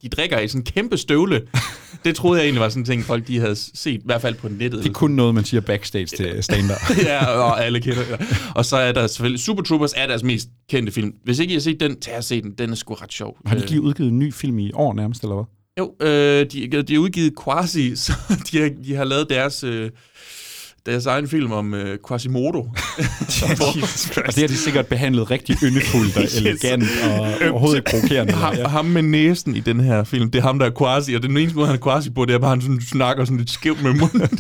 de 0.03 0.09
drikker 0.09 0.39
i 0.39 0.49
sådan 0.49 0.61
en 0.61 0.65
kæmpe 0.65 0.97
støvle, 0.97 1.43
det 2.05 2.17
troede 2.17 2.39
jeg 2.39 2.45
egentlig 2.45 2.61
var 2.61 2.69
sådan 2.69 2.83
en 2.83 2.87
ting, 2.87 3.05
folk 3.05 3.27
de 3.27 3.39
havde 3.39 3.57
set, 3.57 4.01
i 4.01 4.03
hvert 4.05 4.21
fald 4.21 4.35
på 4.35 4.49
nettet. 4.49 4.83
Det 4.83 4.89
er 4.89 4.93
kun 4.93 5.11
noget, 5.11 5.35
man 5.35 5.45
siger 5.45 5.61
backstage 5.61 6.07
til 6.07 6.43
stand-up. 6.43 6.97
ja, 7.07 7.27
og 7.27 7.65
alle 7.65 7.81
kender 7.81 8.03
det. 8.05 8.27
Og 8.55 8.65
så 8.65 8.77
er 8.77 8.93
der 8.93 9.07
selvfølgelig... 9.07 9.41
Super 9.41 9.63
Troopers 9.63 9.93
er 9.97 10.07
deres 10.07 10.23
mest 10.23 10.49
kendte 10.71 10.93
film. 10.93 11.13
Hvis 11.25 11.39
ikke 11.39 11.51
I 11.53 11.55
har 11.55 11.61
set 11.61 11.81
den, 11.81 12.01
tag 12.01 12.15
at 12.15 12.25
se 12.25 12.43
den. 12.43 12.51
Den 12.59 12.71
er 12.71 12.75
sgu 12.75 12.95
ret 12.95 13.13
sjov. 13.13 13.37
Har 13.47 13.55
de 13.55 13.61
ikke 13.61 13.71
lige 13.71 13.83
udgivet 13.83 14.11
en 14.11 14.19
ny 14.19 14.35
film 14.35 14.59
i 14.59 14.71
år 14.75 14.95
nærmest, 14.95 15.23
eller 15.23 15.35
hvad? 15.35 15.45
Jo, 15.79 15.95
øh, 16.01 16.47
de, 16.53 16.83
de 16.83 16.95
har 16.95 17.01
udgivet 17.01 17.33
Quasi, 17.45 17.97
så 18.07 18.13
de 18.53 18.59
har, 18.61 18.71
de 18.85 18.95
har 18.95 19.05
lavet 19.05 19.31
deres... 19.31 19.65
Øh, 19.65 19.91
deres 20.87 21.07
egen 21.07 21.29
film 21.29 21.53
om 21.53 21.75
øh, 21.75 21.99
Quasimodo. 22.09 22.59
og 24.27 24.35
det 24.35 24.41
har 24.41 24.47
de 24.47 24.57
sikkert 24.57 24.87
behandlet 24.87 25.31
rigtig 25.31 25.57
yndefuldt 25.63 26.17
og 26.17 26.23
elegant 26.39 26.85
og 27.05 27.51
overhovedet 27.51 27.77
ikke 27.77 27.91
provokerende. 27.91 28.33
Ham, 28.33 28.55
ja. 28.55 28.69
ham 28.69 28.85
med 28.85 29.03
næsen 29.03 29.57
i 29.57 29.61
den 29.61 29.81
her 29.81 30.05
film, 30.05 30.31
det 30.31 30.39
er 30.39 30.43
ham, 30.43 30.59
der 30.59 30.67
er 30.67 30.71
Quasi, 30.79 31.15
og 31.15 31.23
den 31.23 31.37
eneste 31.37 31.57
måde, 31.57 31.67
han 31.67 31.77
er 31.77 31.81
Quasi 31.81 32.11
på, 32.11 32.25
det 32.25 32.35
er 32.35 32.39
bare, 32.39 32.53
at 32.53 32.57
han 32.57 32.63
sådan 32.63 32.81
snakker 32.81 33.25
sådan 33.25 33.39
lidt 33.39 33.51
skævt 33.51 33.83
med 33.83 33.93
munden. 33.93 34.21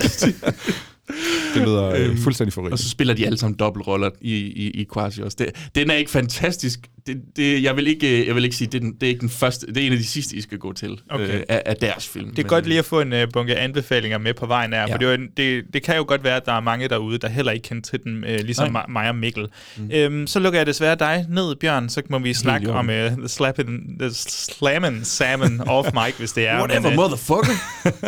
Det 1.54 1.62
lyder 1.62 1.94
øhm, 1.96 2.18
fuldstændig 2.18 2.52
forrigt. 2.52 2.72
Og 2.72 2.78
så 2.78 2.88
spiller 2.88 3.14
de 3.14 3.26
alle 3.26 3.38
sammen 3.38 3.58
dobbeltroller 3.58 4.10
i, 4.20 4.34
i, 4.34 4.70
i 4.70 4.86
Quasi 4.94 5.22
også. 5.22 5.36
Det, 5.40 5.68
den 5.74 5.90
er 5.90 5.94
ikke 5.94 6.10
fantastisk. 6.10 6.80
Det, 7.06 7.22
det, 7.36 7.62
jeg, 7.62 7.76
vil 7.76 7.86
ikke, 7.86 8.26
jeg 8.26 8.34
vil 8.34 8.44
ikke 8.44 8.56
sige, 8.56 8.68
det 8.68 8.74
er, 8.74 8.80
den, 8.80 8.92
det 8.92 9.02
er 9.02 9.08
ikke 9.08 9.20
den 9.20 9.28
første, 9.28 9.66
det 9.66 9.76
er 9.76 9.86
en 9.86 9.92
af 9.92 9.98
de 9.98 10.06
sidste, 10.06 10.36
I 10.36 10.40
skal 10.40 10.58
gå 10.58 10.72
til 10.72 11.00
okay. 11.10 11.34
øh, 11.34 11.42
af, 11.48 11.62
af 11.66 11.76
deres 11.76 12.08
film. 12.08 12.30
Det 12.30 12.38
er 12.38 12.42
Men, 12.42 12.48
godt 12.48 12.66
lige 12.66 12.78
at 12.78 12.84
få 12.84 13.00
en 13.00 13.12
uh, 13.12 13.18
bunke 13.32 13.56
anbefalinger 13.56 14.18
med 14.18 14.34
på 14.34 14.46
vejen 14.46 14.72
her, 14.72 14.80
ja. 14.80 14.94
for 14.94 14.98
det, 14.98 15.14
en, 15.14 15.28
det, 15.36 15.64
det 15.72 15.82
kan 15.82 15.96
jo 15.96 16.04
godt 16.08 16.24
være, 16.24 16.36
at 16.36 16.46
der 16.46 16.52
er 16.52 16.60
mange 16.60 16.88
derude, 16.88 17.18
der 17.18 17.28
heller 17.28 17.52
ikke 17.52 17.68
kender 17.68 17.82
til 17.82 17.98
den, 18.04 18.24
uh, 18.24 18.30
ligesom 18.30 18.72
Nej. 18.72 18.86
mig 18.88 19.08
og 19.08 19.16
Mikkel. 19.16 19.46
Mm. 19.76 19.90
Øhm, 19.92 20.26
så 20.26 20.38
lukker 20.38 20.58
jeg 20.58 20.66
desværre 20.66 20.94
dig 20.94 21.26
ned, 21.28 21.56
Bjørn, 21.56 21.88
så 21.88 22.02
må 22.10 22.18
vi 22.18 22.34
snakke 22.34 22.72
om 22.72 22.88
uh, 22.88 22.94
the, 22.94 23.28
slapping, 23.28 24.00
the 24.00 24.10
slamming 24.14 25.06
salmon 25.06 25.60
off 25.68 25.88
mic, 25.94 26.14
hvis 26.18 26.32
det 26.32 26.48
er. 26.48 26.58
Whatever, 26.62 26.90
Men, 26.90 26.98
uh, 26.98 27.04
motherfucker! 27.04 27.54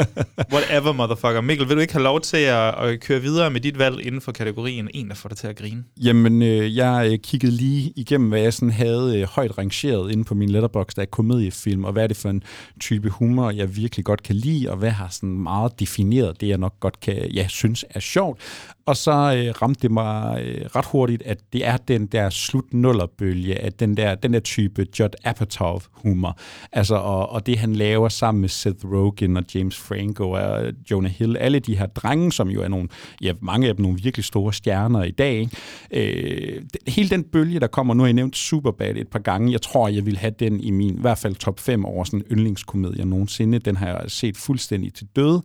whatever, 0.55 0.93
motherfucker. 0.93 1.41
Mikkel, 1.41 1.69
vil 1.69 1.77
du 1.77 1.81
ikke 1.81 1.93
have 1.93 2.03
lov 2.03 2.21
til 2.21 2.37
at, 2.37 2.75
og 2.91 3.01
køre 3.01 3.21
videre 3.21 3.51
med 3.51 3.61
dit 3.61 3.79
valg 3.79 4.07
inden 4.07 4.21
for 4.21 4.33
kategorien 4.33 4.89
en, 4.95 5.09
der 5.09 5.15
får 5.15 5.29
dig 5.29 5.39
til 5.39 5.47
at 5.47 5.57
grine? 5.57 5.85
Jamen, 5.97 6.43
øh, 6.43 6.77
jeg 6.77 7.09
øh, 7.13 7.19
kiggede 7.19 7.53
lige 7.53 7.93
igennem, 7.97 8.29
hvad 8.29 8.41
jeg 8.41 8.53
sådan 8.53 8.71
havde 8.71 9.21
øh, 9.21 9.27
højt 9.27 9.59
rangeret 9.59 10.13
inde 10.13 10.25
på 10.25 10.35
min 10.35 10.51
letterbox, 10.51 10.95
der 10.95 11.03
er 11.03 11.07
komediefilm, 11.07 11.85
og 11.85 11.93
hvad 11.93 12.03
er 12.03 12.07
det 12.07 12.17
for 12.17 12.29
en 12.29 12.43
type 12.81 13.09
humor, 13.09 13.51
jeg 13.51 13.77
virkelig 13.77 14.05
godt 14.05 14.23
kan 14.23 14.37
lide, 14.37 14.71
og 14.71 14.77
hvad 14.77 14.91
har 14.91 15.09
sådan 15.09 15.39
meget 15.39 15.81
defineret 15.81 16.41
det, 16.41 16.49
jeg 16.49 16.59
nok 16.59 16.81
godt 16.81 17.01
kan, 17.01 17.31
ja, 17.35 17.47
synes 17.49 17.85
er 17.91 18.01
sjovt. 18.01 18.41
Og 18.87 18.97
så 18.97 19.11
øh, 19.11 19.63
ramte 19.63 19.83
det 19.83 19.91
mig 19.91 20.43
øh, 20.43 20.67
ret 20.77 20.87
hurtigt, 20.87 21.23
at 21.23 21.39
det 21.53 21.67
er 21.67 21.77
den 21.77 22.07
der 22.07 22.31
slut-nullerbølge, 22.31 23.55
at 23.55 23.81
den 23.81 23.97
der, 23.97 24.15
den 24.15 24.33
der 24.33 24.41
type 24.41 24.87
Judd 24.99 25.15
Apatow-humor. 25.25 26.39
Altså, 26.73 26.95
og, 26.95 27.29
og 27.31 27.47
det 27.47 27.59
han 27.59 27.73
laver 27.73 28.09
sammen 28.09 28.41
med 28.41 28.49
Seth 28.49 28.85
Rogen 28.85 29.37
og 29.37 29.45
James 29.55 29.77
Franco 29.77 30.31
og 30.31 30.67
øh, 30.67 30.73
Jonah 30.91 31.11
Hill, 31.11 31.37
alle 31.37 31.59
de 31.59 31.77
her 31.77 31.87
drenge, 31.87 32.33
som 32.33 32.49
jo 32.49 32.63
er 32.63 32.69
nogle, 32.69 32.80
ja, 33.23 33.33
mange 33.41 33.69
af 33.69 33.77
dem 33.77 33.83
nogle 33.83 33.99
virkelig 34.03 34.25
store 34.25 34.53
stjerner 34.53 35.03
i 35.03 35.11
dag. 35.11 35.49
Øh, 35.91 36.63
hele 36.87 37.09
den 37.09 37.25
bølge, 37.25 37.61
der 37.61 37.67
kommer, 37.67 37.95
nu 37.95 38.03
har 38.03 38.07
jeg 38.07 38.15
nævnt 38.15 38.37
Superbad 38.37 38.97
et 38.97 39.09
par 39.09 39.19
gange, 39.19 39.53
jeg 39.53 39.63
tror, 39.63 39.89
jeg 39.89 40.07
vil 40.07 40.17
have 40.17 40.35
den 40.39 40.61
i 40.61 40.71
min, 40.71 40.95
i 40.95 41.01
hvert 41.01 41.19
fald 41.19 41.35
top 41.35 41.61
5 41.61 41.85
over 41.85 42.05
sådan 42.05 42.23
yndlingskomedier 42.31 43.05
nogensinde. 43.05 43.59
Den 43.59 43.77
har 43.77 43.87
jeg 43.87 44.03
set 44.07 44.37
fuldstændig 44.37 44.95
til 44.95 45.07
døde. 45.17 45.43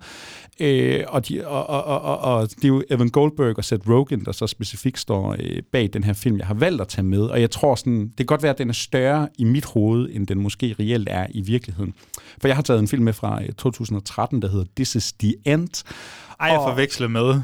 Øh, 0.60 1.04
og, 1.08 1.28
de, 1.28 1.48
og, 1.48 1.70
og, 1.70 1.84
og, 1.84 2.02
og, 2.02 2.18
og 2.18 2.50
det 2.50 2.64
er 2.64 2.68
jo 2.68 2.84
Evan 2.90 3.10
Goldberg 3.10 3.58
og 3.58 3.66
Seth 3.66 3.90
Rogen, 3.90 4.26
der 4.26 4.32
så 4.32 4.48
specifikt 4.48 5.00
står 5.00 5.36
øh, 5.40 5.62
bag 5.72 5.90
den 5.94 6.04
her 6.04 6.14
film, 6.14 6.38
jeg 6.38 6.48
har 6.48 6.54
valgt 6.54 6.82
at 6.82 6.88
tage 6.88 7.06
med. 7.06 7.22
Og 7.22 7.42
jeg 7.42 7.52
tror 7.52 7.76
sådan, 7.76 8.08
det 8.08 8.18
kan 8.18 8.26
godt 8.26 8.44
være, 8.44 8.52
at 8.52 8.58
den 8.58 8.70
er 8.70 8.74
større 8.74 9.28
i 9.38 9.44
mit 9.44 9.66
hoved, 9.66 10.10
end 10.12 10.28
den 10.28 10.40
måske 10.40 10.76
reelt 10.80 11.08
er 11.12 11.28
i 11.30 11.42
virkeligheden. 11.42 11.94
For 12.42 12.48
jeg 12.48 12.56
har 12.56 12.64
taget 12.64 12.80
en 12.80 12.88
film 12.88 13.04
med 13.04 13.14
fra 13.14 13.44
øh, 13.44 13.50
2013, 13.50 14.42
der 14.42 14.48
hedder 14.48 14.66
This 14.76 14.96
is 14.96 15.14
the 15.14 15.34
End. 15.46 15.84
Ej, 16.40 16.48
jeg 16.48 16.62
forveksler 16.68 17.08
med 17.08 17.42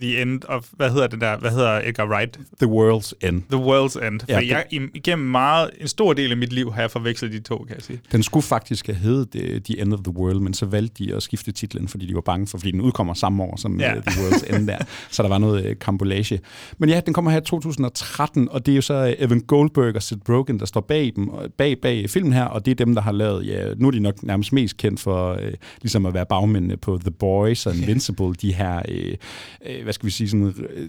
The 0.00 0.22
End 0.22 0.42
of, 0.48 0.66
hvad 0.72 0.90
hedder 0.90 1.06
det 1.06 1.20
der, 1.20 1.38
hvad 1.38 1.50
hedder 1.50 1.80
Edgar 1.84 2.06
Wright? 2.06 2.38
The 2.60 2.66
World's 2.66 3.28
End. 3.28 3.42
The 3.50 3.60
World's 3.60 4.06
End. 4.06 4.20
For 4.20 4.40
ja, 4.40 4.64
jeg, 4.70 4.88
igennem 4.94 5.26
meget, 5.26 5.70
en 5.80 5.88
stor 5.88 6.12
del 6.12 6.30
af 6.30 6.36
mit 6.36 6.52
liv 6.52 6.72
har 6.72 6.80
jeg 6.80 6.90
forvekslet 6.90 7.32
de 7.32 7.40
to, 7.40 7.58
kan 7.58 7.76
jeg 7.76 7.82
sige. 7.82 8.00
Den 8.12 8.22
skulle 8.22 8.44
faktisk 8.44 8.86
have 8.86 8.96
heddet 8.96 9.64
The 9.64 9.80
End 9.80 9.94
of 9.94 10.00
the 10.04 10.16
World, 10.16 10.40
men 10.40 10.54
så 10.54 10.66
valgte 10.66 11.04
de 11.04 11.14
at 11.14 11.22
skifte 11.22 11.52
titlen, 11.52 11.88
fordi 11.88 12.06
de 12.06 12.14
var 12.14 12.20
bange 12.20 12.46
for, 12.46 12.58
fordi 12.58 12.70
den 12.70 12.80
udkommer 12.80 13.14
samme 13.14 13.42
år 13.42 13.56
som 13.56 13.80
ja. 13.80 13.96
uh, 13.96 14.02
The 14.02 14.20
World's 14.20 14.56
End 14.56 14.66
der. 14.66 14.78
Så 15.10 15.22
der 15.22 15.28
var 15.28 15.38
noget 15.38 15.66
uh, 15.66 15.72
kambolage. 15.80 16.40
Men 16.78 16.88
ja, 16.88 17.00
den 17.00 17.14
kommer 17.14 17.30
her 17.30 17.40
i 17.40 17.44
2013, 17.44 18.48
og 18.50 18.66
det 18.66 18.72
er 18.72 18.76
jo 18.76 18.82
så 18.82 19.14
Evan 19.18 19.40
Goldberg 19.40 19.96
og 19.96 20.02
Seth 20.02 20.20
Rogen, 20.28 20.58
der 20.58 20.66
står 20.66 20.80
bag 20.80 21.12
dem, 21.16 21.30
bag, 21.58 21.80
bag 21.80 22.10
filmen 22.10 22.32
her, 22.32 22.44
og 22.44 22.64
det 22.66 22.70
er 22.70 22.74
dem, 22.74 22.94
der 22.94 23.02
har 23.02 23.12
lavet, 23.12 23.46
ja, 23.46 23.74
nu 23.76 23.86
er 23.86 23.90
de 23.90 24.00
nok 24.00 24.22
nærmest 24.22 24.52
mest 24.52 24.76
kendt 24.76 25.00
for 25.00 25.32
uh, 25.32 25.38
ligesom 25.82 26.06
at 26.06 26.14
være 26.14 26.26
bagmændene 26.26 26.76
på 26.76 26.98
The 26.98 27.10
Boys 27.10 27.66
og 27.66 27.76
Invincible, 27.80 28.34
de 28.34 28.54
her, 28.54 28.82
uh, 28.88 29.70
uh, 29.70 29.86
hvad 29.90 29.94
skal 29.94 30.06
vi 30.06 30.10
sige, 30.10 30.28
sådan 30.28 30.54
øh, 30.70 30.88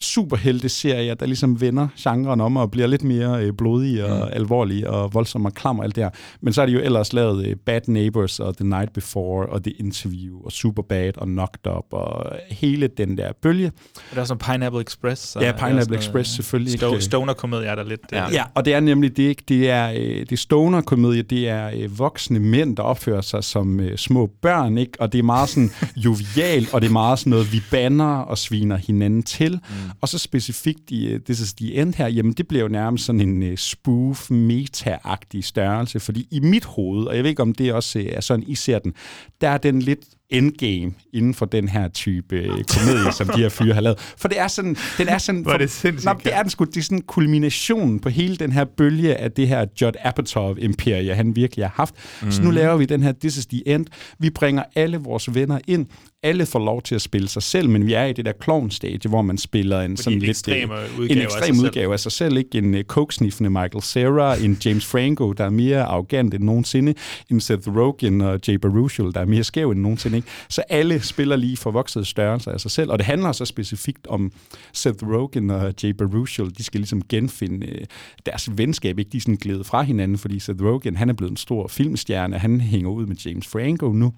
superhelte-serier, 0.00 1.14
der 1.14 1.26
ligesom 1.26 1.60
vender 1.60 1.88
genren 1.98 2.40
om 2.40 2.56
og 2.56 2.70
bliver 2.70 2.86
lidt 2.86 3.02
mere 3.02 3.44
øh, 3.44 3.52
blodige 3.52 4.06
og 4.06 4.26
mm. 4.26 4.32
alvorlige 4.32 4.90
og 4.90 5.14
voldsomme 5.14 5.48
og 5.48 5.54
klam 5.54 5.78
og 5.78 5.84
alt 5.84 5.96
det 5.96 6.04
her. 6.04 6.10
Men 6.40 6.52
så 6.52 6.62
er 6.62 6.66
de 6.66 6.72
jo 6.72 6.80
ellers 6.80 7.12
lavet 7.12 7.46
øh, 7.46 7.56
Bad 7.56 7.80
Neighbors 7.86 8.40
og 8.40 8.56
The 8.56 8.68
Night 8.68 8.92
Before 8.92 9.46
og 9.46 9.62
The 9.62 9.72
Interview 9.72 10.44
og 10.44 10.52
Superbad 10.52 11.18
og 11.18 11.26
Knocked 11.26 11.66
Up 11.66 11.84
og 11.90 12.32
hele 12.50 12.86
den 12.86 13.18
der 13.18 13.32
bølge. 13.42 13.72
Og 13.94 14.14
der 14.14 14.20
er 14.20 14.24
sådan 14.24 14.52
Pineapple 14.52 14.80
Express. 14.80 15.36
Ja, 15.40 15.52
Pineapple 15.52 15.98
Express 15.98 16.30
selvfølgelig. 16.30 16.82
Sto- 16.82 17.00
stoner-komedie 17.00 17.66
er 17.66 17.74
der 17.74 17.84
lidt. 17.84 18.00
Ja. 18.12 18.30
ja, 18.30 18.44
og 18.54 18.64
det 18.64 18.74
er 18.74 18.80
nemlig 18.80 19.16
det 19.16 19.22
ikke. 19.22 19.42
Det 19.48 19.70
er, 19.70 19.90
øh, 19.90 19.96
det 19.98 20.32
er 20.32 20.36
stoner-komedie, 20.36 21.22
det 21.22 21.48
er 21.48 21.70
øh, 21.74 21.98
voksne 21.98 22.38
mænd, 22.38 22.76
der 22.76 22.82
opfører 22.82 23.20
sig 23.20 23.44
som 23.44 23.80
øh, 23.80 23.96
små 23.96 24.30
børn, 24.42 24.78
ikke? 24.78 24.92
Og 25.00 25.12
det 25.12 25.18
er 25.18 25.22
meget 25.22 25.48
sådan 25.48 25.70
jovial, 26.04 26.66
og 26.72 26.80
det 26.80 26.88
er 26.88 26.92
meget 26.92 27.18
sådan 27.18 27.30
noget, 27.30 27.52
vi 27.52 27.62
banner 27.70 28.16
og 28.16 28.38
sviner 28.38 28.76
hinanden 28.76 29.22
til. 29.32 29.52
Mm. 29.52 29.90
Og 30.00 30.08
så 30.08 30.18
specifikt 30.18 30.90
i 30.90 31.14
uh, 31.14 31.20
This 31.20 31.40
is 31.40 31.54
the 31.54 31.74
End 31.74 31.94
her, 31.94 32.08
jamen 32.08 32.32
det 32.32 32.48
bliver 32.48 32.62
jo 32.62 32.68
nærmest 32.68 33.04
sådan 33.04 33.20
en 33.20 33.42
uh, 33.42 33.56
spoof, 33.56 34.30
meta-agtig 34.30 35.44
størrelse, 35.44 36.00
fordi 36.00 36.28
i 36.30 36.40
mit 36.40 36.64
hoved, 36.64 37.06
og 37.06 37.16
jeg 37.16 37.24
ved 37.24 37.30
ikke 37.30 37.42
om 37.42 37.54
det 37.54 37.72
også 37.72 37.98
uh, 37.98 38.04
er 38.04 38.20
sådan, 38.20 38.44
I 38.48 38.54
ser 38.54 38.78
den, 38.78 38.92
der 39.40 39.48
er 39.48 39.58
den 39.58 39.82
lidt 39.82 40.04
endgame 40.32 40.92
inden 41.12 41.34
for 41.34 41.46
den 41.46 41.68
her 41.68 41.88
type 41.88 42.48
komedie, 42.48 43.12
som 43.12 43.28
de 43.28 43.40
her 43.40 43.48
fyre 43.48 43.74
har 43.74 43.80
lavet. 43.80 43.98
For 44.16 44.28
det 44.28 44.38
er 44.38 44.48
sådan... 44.48 44.76
Den 44.98 45.08
er 45.08 45.18
sådan 45.18 45.46
er 45.48 45.58
det 45.58 45.70
sindssygt. 45.70 46.04
Nå, 46.04 46.20
det 46.24 46.34
er, 46.34 46.42
den 46.42 46.50
sgu, 46.50 46.64
det 46.64 46.76
er 46.76 46.82
sådan 46.82 47.00
kulminationen 47.00 48.00
på 48.00 48.08
hele 48.08 48.36
den 48.36 48.52
her 48.52 48.64
bølge 48.64 49.16
af 49.16 49.32
det 49.32 49.48
her 49.48 49.66
Judd 49.80 49.96
Apatow-imperie, 50.04 51.14
han 51.14 51.36
virkelig 51.36 51.64
har 51.64 51.72
haft. 51.76 51.94
Mm. 52.22 52.30
Så 52.30 52.42
nu 52.42 52.50
laver 52.50 52.76
vi 52.76 52.84
den 52.84 53.02
her 53.02 53.12
This 53.20 53.36
is 53.36 53.46
the 53.46 53.68
End. 53.68 53.86
Vi 54.18 54.30
bringer 54.30 54.62
alle 54.74 54.96
vores 54.96 55.34
venner 55.34 55.58
ind. 55.66 55.86
Alle 56.24 56.46
får 56.46 56.58
lov 56.58 56.82
til 56.82 56.94
at 56.94 57.02
spille 57.02 57.28
sig 57.28 57.42
selv, 57.42 57.68
men 57.68 57.86
vi 57.86 57.92
er 57.92 58.04
i 58.04 58.12
det 58.12 58.24
der 58.24 58.32
clown-stage, 58.42 59.08
hvor 59.08 59.22
man 59.22 59.38
spiller 59.38 59.80
en 59.80 59.96
sådan 59.96 60.18
lidt... 60.18 60.30
Ekstreme 60.30 60.74
udgave 60.98 61.18
en 61.18 61.22
ekstrem 61.22 61.54
af 61.54 61.62
udgave 61.62 61.92
af 61.92 62.00
sig 62.00 62.12
selv. 62.12 62.36
Ikke? 62.36 62.58
En 62.58 62.74
uh, 62.74 62.80
coke 62.80 63.24
Michael 63.40 63.82
Cera, 63.82 64.36
en 64.36 64.58
James 64.64 64.86
Franco, 64.86 65.32
der 65.32 65.44
er 65.44 65.50
mere 65.50 65.84
arrogant 65.84 66.34
end 66.34 66.44
nogensinde, 66.44 66.94
en 67.30 67.40
Seth 67.40 67.76
Rogen 67.76 68.20
og 68.20 68.40
Jay 68.48 68.54
Baruchel, 68.54 69.14
der 69.14 69.20
er 69.20 69.24
mere 69.24 69.44
skæv 69.44 69.70
end 69.70 69.80
nogensinde. 69.80 70.16
Ikke? 70.16 70.28
Så 70.48 70.62
alle 70.68 71.00
spiller 71.00 71.36
lige 71.36 71.56
forvoksede 71.56 72.04
størrelser 72.04 72.50
af 72.50 72.60
sig 72.60 72.70
selv, 72.70 72.90
og 72.90 72.98
det 72.98 73.06
handler 73.06 73.32
så 73.32 73.44
specifikt 73.44 74.06
om 74.06 74.32
Seth 74.72 75.06
Rogen 75.06 75.50
og 75.50 75.74
Jay 75.82 75.90
Baruchel. 75.90 76.58
De 76.58 76.64
skal 76.64 76.80
ligesom 76.80 77.02
genfinde 77.08 77.66
øh, 77.66 77.84
deres 78.26 78.58
venskab, 78.58 78.98
ikke? 78.98 79.10
De 79.10 79.16
er 79.16 79.20
sådan 79.20 79.36
glædet 79.36 79.66
fra 79.66 79.82
hinanden, 79.82 80.18
fordi 80.18 80.38
Seth 80.38 80.64
Rogen, 80.64 80.96
han 80.96 81.08
er 81.08 81.14
blevet 81.14 81.30
en 81.30 81.36
stor 81.36 81.68
filmstjerne, 81.68 82.38
han 82.38 82.60
hænger 82.60 82.90
ud 82.90 83.06
med 83.06 83.16
James 83.16 83.46
Franco 83.46 83.92
nu, 83.92 84.12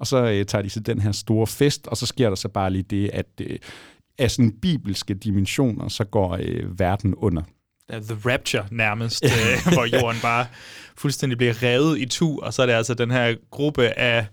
og 0.00 0.06
så 0.06 0.16
øh, 0.16 0.46
tager 0.46 0.62
de 0.62 0.70
så 0.70 0.80
den 0.80 1.00
her 1.00 1.12
store 1.12 1.46
fest, 1.46 1.86
og 1.86 1.96
så 1.96 2.06
sker 2.06 2.28
der 2.28 2.36
så 2.36 2.48
bare 2.48 2.70
lige 2.70 2.82
det, 2.82 3.10
at 3.12 3.26
øh, 3.40 3.58
af 4.18 4.30
sådan 4.30 4.52
bibelske 4.62 5.14
dimensioner, 5.14 5.88
så 5.88 6.04
går 6.04 6.38
øh, 6.40 6.78
verden 6.78 7.14
under. 7.14 7.42
The 7.90 8.32
Rapture 8.32 8.66
nærmest, 8.70 9.24
øh, 9.34 9.72
hvor 9.72 9.84
jorden 10.00 10.20
bare 10.22 10.46
fuldstændig 10.96 11.38
bliver 11.38 11.62
revet 11.62 11.98
i 11.98 12.06
tu, 12.06 12.40
og 12.40 12.54
så 12.54 12.62
er 12.62 12.66
det 12.66 12.72
altså 12.72 12.94
den 12.94 13.10
her 13.10 13.34
gruppe 13.50 13.98
af 13.98 14.26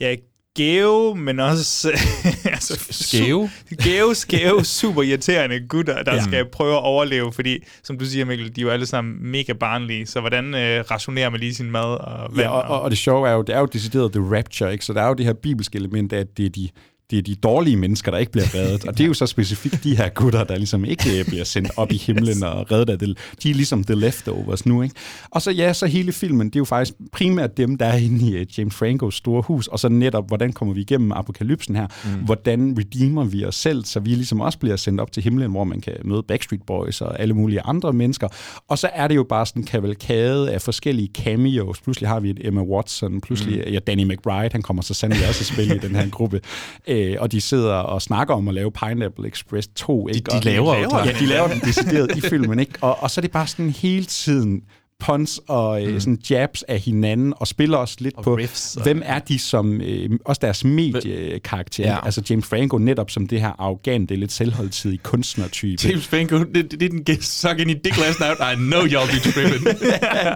ja, 0.00 0.16
geo, 0.56 1.14
men 1.14 1.40
også 1.40 1.88
altså, 2.44 2.86
skæve. 2.90 3.50
geo, 3.82 4.14
skæve, 4.14 4.64
super 4.64 5.02
irriterende 5.02 5.60
gutter, 5.68 6.02
der 6.02 6.14
ja. 6.14 6.22
skal 6.22 6.44
prøve 6.52 6.72
at 6.72 6.82
overleve, 6.82 7.32
fordi, 7.32 7.58
som 7.82 7.98
du 7.98 8.04
siger, 8.04 8.24
Mikkel, 8.24 8.56
de 8.56 8.60
er 8.60 8.64
jo 8.64 8.70
alle 8.70 8.86
sammen 8.86 9.30
mega 9.30 9.52
barnlige, 9.52 10.06
så 10.06 10.20
hvordan 10.20 10.54
øh, 10.54 10.84
rationerer 10.90 11.30
man 11.30 11.40
lige 11.40 11.54
sin 11.54 11.70
mad 11.70 12.00
og 12.00 12.36
vand? 12.36 12.40
Ja, 12.40 12.48
og, 12.48 12.62
og, 12.62 12.82
og 12.82 12.90
det 12.90 12.98
sjove 12.98 13.28
er 13.28 13.32
jo, 13.32 13.42
det 13.42 13.54
er 13.54 13.60
jo 13.60 13.66
decideret 13.66 14.12
The 14.12 14.36
Rapture, 14.36 14.72
ikke? 14.72 14.84
så 14.84 14.92
der 14.92 15.02
er 15.02 15.08
jo 15.08 15.14
det 15.14 15.26
her 15.26 15.32
bibelske 15.32 15.76
element 15.76 16.12
at 16.12 16.36
det 16.36 16.46
er 16.46 16.50
de 16.50 16.68
det 17.10 17.18
er 17.18 17.22
de 17.22 17.34
dårlige 17.34 17.76
mennesker, 17.76 18.10
der 18.10 18.18
ikke 18.18 18.32
bliver 18.32 18.54
reddet. 18.54 18.84
Og 18.84 18.98
det 18.98 19.04
er 19.04 19.08
jo 19.08 19.14
så 19.14 19.26
specifikt 19.26 19.84
de 19.84 19.96
her 19.96 20.08
gutter, 20.08 20.44
der 20.44 20.56
ligesom 20.56 20.84
ikke 20.84 21.18
øh, 21.18 21.24
bliver 21.26 21.44
sendt 21.44 21.70
op 21.76 21.92
i 21.92 21.96
himlen 21.96 22.42
og 22.42 22.72
reddet 22.72 22.90
af 22.90 22.98
det. 22.98 23.18
De 23.42 23.50
er 23.50 23.54
ligesom 23.54 23.84
the 23.84 23.94
leftovers 23.94 24.66
nu, 24.66 24.82
ikke? 24.82 24.94
Og 25.30 25.42
så 25.42 25.50
ja, 25.50 25.72
så 25.72 25.86
hele 25.86 26.12
filmen, 26.12 26.46
det 26.46 26.56
er 26.56 26.60
jo 26.60 26.64
faktisk 26.64 26.98
primært 27.12 27.56
dem, 27.56 27.78
der 27.78 27.86
er 27.86 27.96
inde 27.96 28.30
i 28.30 28.40
uh, 28.40 28.58
James 28.58 28.74
Francos 28.74 29.14
store 29.14 29.42
hus, 29.42 29.66
og 29.66 29.78
så 29.78 29.88
netop, 29.88 30.28
hvordan 30.28 30.52
kommer 30.52 30.74
vi 30.74 30.80
igennem 30.80 31.12
apokalypsen 31.12 31.76
her? 31.76 31.86
Mm. 32.04 32.24
Hvordan 32.24 32.76
redeemer 32.78 33.24
vi 33.24 33.44
os 33.44 33.54
selv, 33.54 33.84
så 33.84 34.00
vi 34.00 34.10
ligesom 34.10 34.40
også 34.40 34.58
bliver 34.58 34.76
sendt 34.76 35.00
op 35.00 35.12
til 35.12 35.22
himlen, 35.22 35.50
hvor 35.50 35.64
man 35.64 35.80
kan 35.80 35.92
møde 36.04 36.22
Backstreet 36.28 36.62
Boys 36.66 37.00
og 37.00 37.20
alle 37.20 37.34
mulige 37.34 37.60
andre 37.60 37.92
mennesker. 37.92 38.28
Og 38.68 38.78
så 38.78 38.90
er 38.94 39.08
det 39.08 39.16
jo 39.16 39.22
bare 39.28 39.46
sådan 39.46 39.62
en 39.62 39.66
kavalkade 39.66 40.52
af 40.52 40.62
forskellige 40.62 41.10
cameos. 41.14 41.80
Pludselig 41.80 42.08
har 42.08 42.20
vi 42.20 42.30
et 42.30 42.38
Emma 42.40 42.62
Watson, 42.62 43.20
pludselig, 43.20 43.62
mm. 43.66 43.72
ja, 43.72 43.78
Danny 43.78 44.04
McBride, 44.04 44.52
han 44.52 44.62
kommer 44.62 44.82
så 44.82 44.94
sandelig 44.94 45.28
også 45.28 45.40
at 45.40 45.46
spille 45.46 45.76
i 45.76 45.78
den 45.78 45.94
her 45.94 46.10
gruppe. 46.10 46.40
Øh, 46.94 47.16
og 47.20 47.32
de 47.32 47.40
sidder 47.40 47.74
og 47.74 48.02
snakker 48.02 48.34
om 48.34 48.48
at 48.48 48.54
lave 48.54 48.72
Pineapple 48.72 49.28
Express 49.28 49.68
2. 49.76 50.08
Ikke? 50.08 50.30
de 50.30 50.40
laver 50.40 50.78
jo 50.78 50.98
Ja, 51.04 51.12
de 51.20 51.26
laver 51.26 51.48
den 51.48 51.60
decideret 51.60 52.16
i 52.16 52.20
filmen, 52.20 52.58
ikke? 52.58 52.72
Og, 52.80 53.02
og 53.02 53.10
så 53.10 53.20
er 53.20 53.22
det 53.22 53.30
bare 53.30 53.46
sådan 53.46 53.70
hele 53.70 54.04
tiden 54.04 54.62
puns 55.00 55.40
og 55.48 55.84
øh, 55.86 56.00
sådan 56.00 56.18
jabs 56.30 56.62
af 56.62 56.78
hinanden, 56.80 57.34
og 57.36 57.46
spiller 57.48 57.78
også 57.78 57.96
lidt 58.00 58.14
Og 58.16 58.24
på, 58.24 58.36
riffs 58.36 58.76
og- 58.76 58.82
hvem 58.82 59.02
er 59.04 59.18
de 59.18 59.38
som, 59.38 59.80
øh, 59.80 60.10
også 60.24 60.38
deres 60.42 60.64
mediekarakter. 60.64 61.84
Ja. 61.90 62.04
Altså 62.04 62.22
James 62.30 62.46
Franco 62.46 62.78
netop 62.78 63.10
som 63.10 63.26
det 63.26 63.40
her 63.40 63.52
arrogante, 63.58 64.16
lidt 64.16 64.32
selvholdtidige 64.32 64.98
kunstnertype. 64.98 65.88
James 65.88 66.06
Franco, 66.08 66.38
det, 66.38 66.70
det, 66.70 66.82
er 66.82 66.88
den 67.06 67.22
suck 67.22 67.60
i 67.60 67.64
dick 67.64 67.98
last 67.98 68.20
night. 68.20 68.38
I 68.40 68.54
know 68.56 68.80
y'all 68.80 69.12
be 69.14 69.30
tripping. 69.32 69.66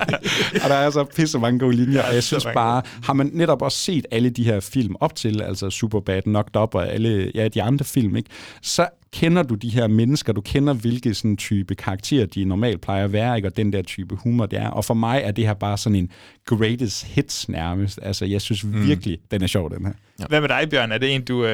og 0.65 0.69
der 0.71 0.75
er 0.77 0.91
så 0.91 1.05
pisse 1.17 1.39
mange 1.39 1.59
gode 1.59 1.77
linjer, 1.77 2.03
og 2.03 2.15
jeg 2.15 2.23
synes 2.23 2.45
bare, 2.55 2.83
har 3.05 3.13
man 3.13 3.31
netop 3.33 3.63
også 3.63 3.79
set 3.79 4.07
alle 4.11 4.31
de 4.31 4.45
her 4.45 4.61
film 4.61 4.95
op 5.01 5.15
til, 5.17 5.43
altså 5.43 5.71
Superbad, 5.71 6.23
Knocked 6.23 6.57
Up 6.63 6.75
og 6.75 6.89
alle 6.93 7.33
ja, 7.35 7.49
de 7.49 7.63
andre 7.63 7.85
film, 7.85 8.17
ikke? 8.17 8.31
så 8.63 8.87
kender 9.13 9.43
du 9.43 9.55
de 9.55 9.69
her 9.69 9.87
mennesker, 9.87 10.33
du 10.33 10.41
kender 10.41 10.73
hvilke 10.73 11.15
sådan 11.15 11.37
type 11.37 11.75
karakterer, 11.75 12.27
de 12.27 12.45
normalt 12.45 12.81
plejer 12.81 13.05
at 13.05 13.13
være, 13.13 13.37
ikke? 13.37 13.49
og 13.49 13.57
den 13.57 13.73
der 13.73 13.83
type 13.83 14.15
humor, 14.15 14.47
det 14.47 14.59
er. 14.59 14.69
Og 14.69 14.85
for 14.85 14.95
mig 14.95 15.21
er 15.25 15.31
det 15.31 15.47
her 15.47 15.55
bare 15.55 15.79
sådan 15.79 15.97
en 15.97 16.11
greatest 16.45 17.05
hits 17.05 17.49
nærmest. 17.49 17.99
Altså, 18.03 18.25
jeg 18.25 18.41
synes 18.41 18.65
mm. 18.65 18.87
virkelig, 18.87 19.19
den 19.31 19.43
er 19.43 19.47
sjov, 19.47 19.71
den 19.71 19.87
her. 19.87 19.93
Ja. 20.21 20.25
Hvad 20.27 20.41
med 20.41 20.49
dig, 20.49 20.71
Bjørn? 20.71 20.93
Er 20.93 20.99
det 20.99 21.15
en, 21.15 21.25
du 21.25 21.45
øh, 21.45 21.51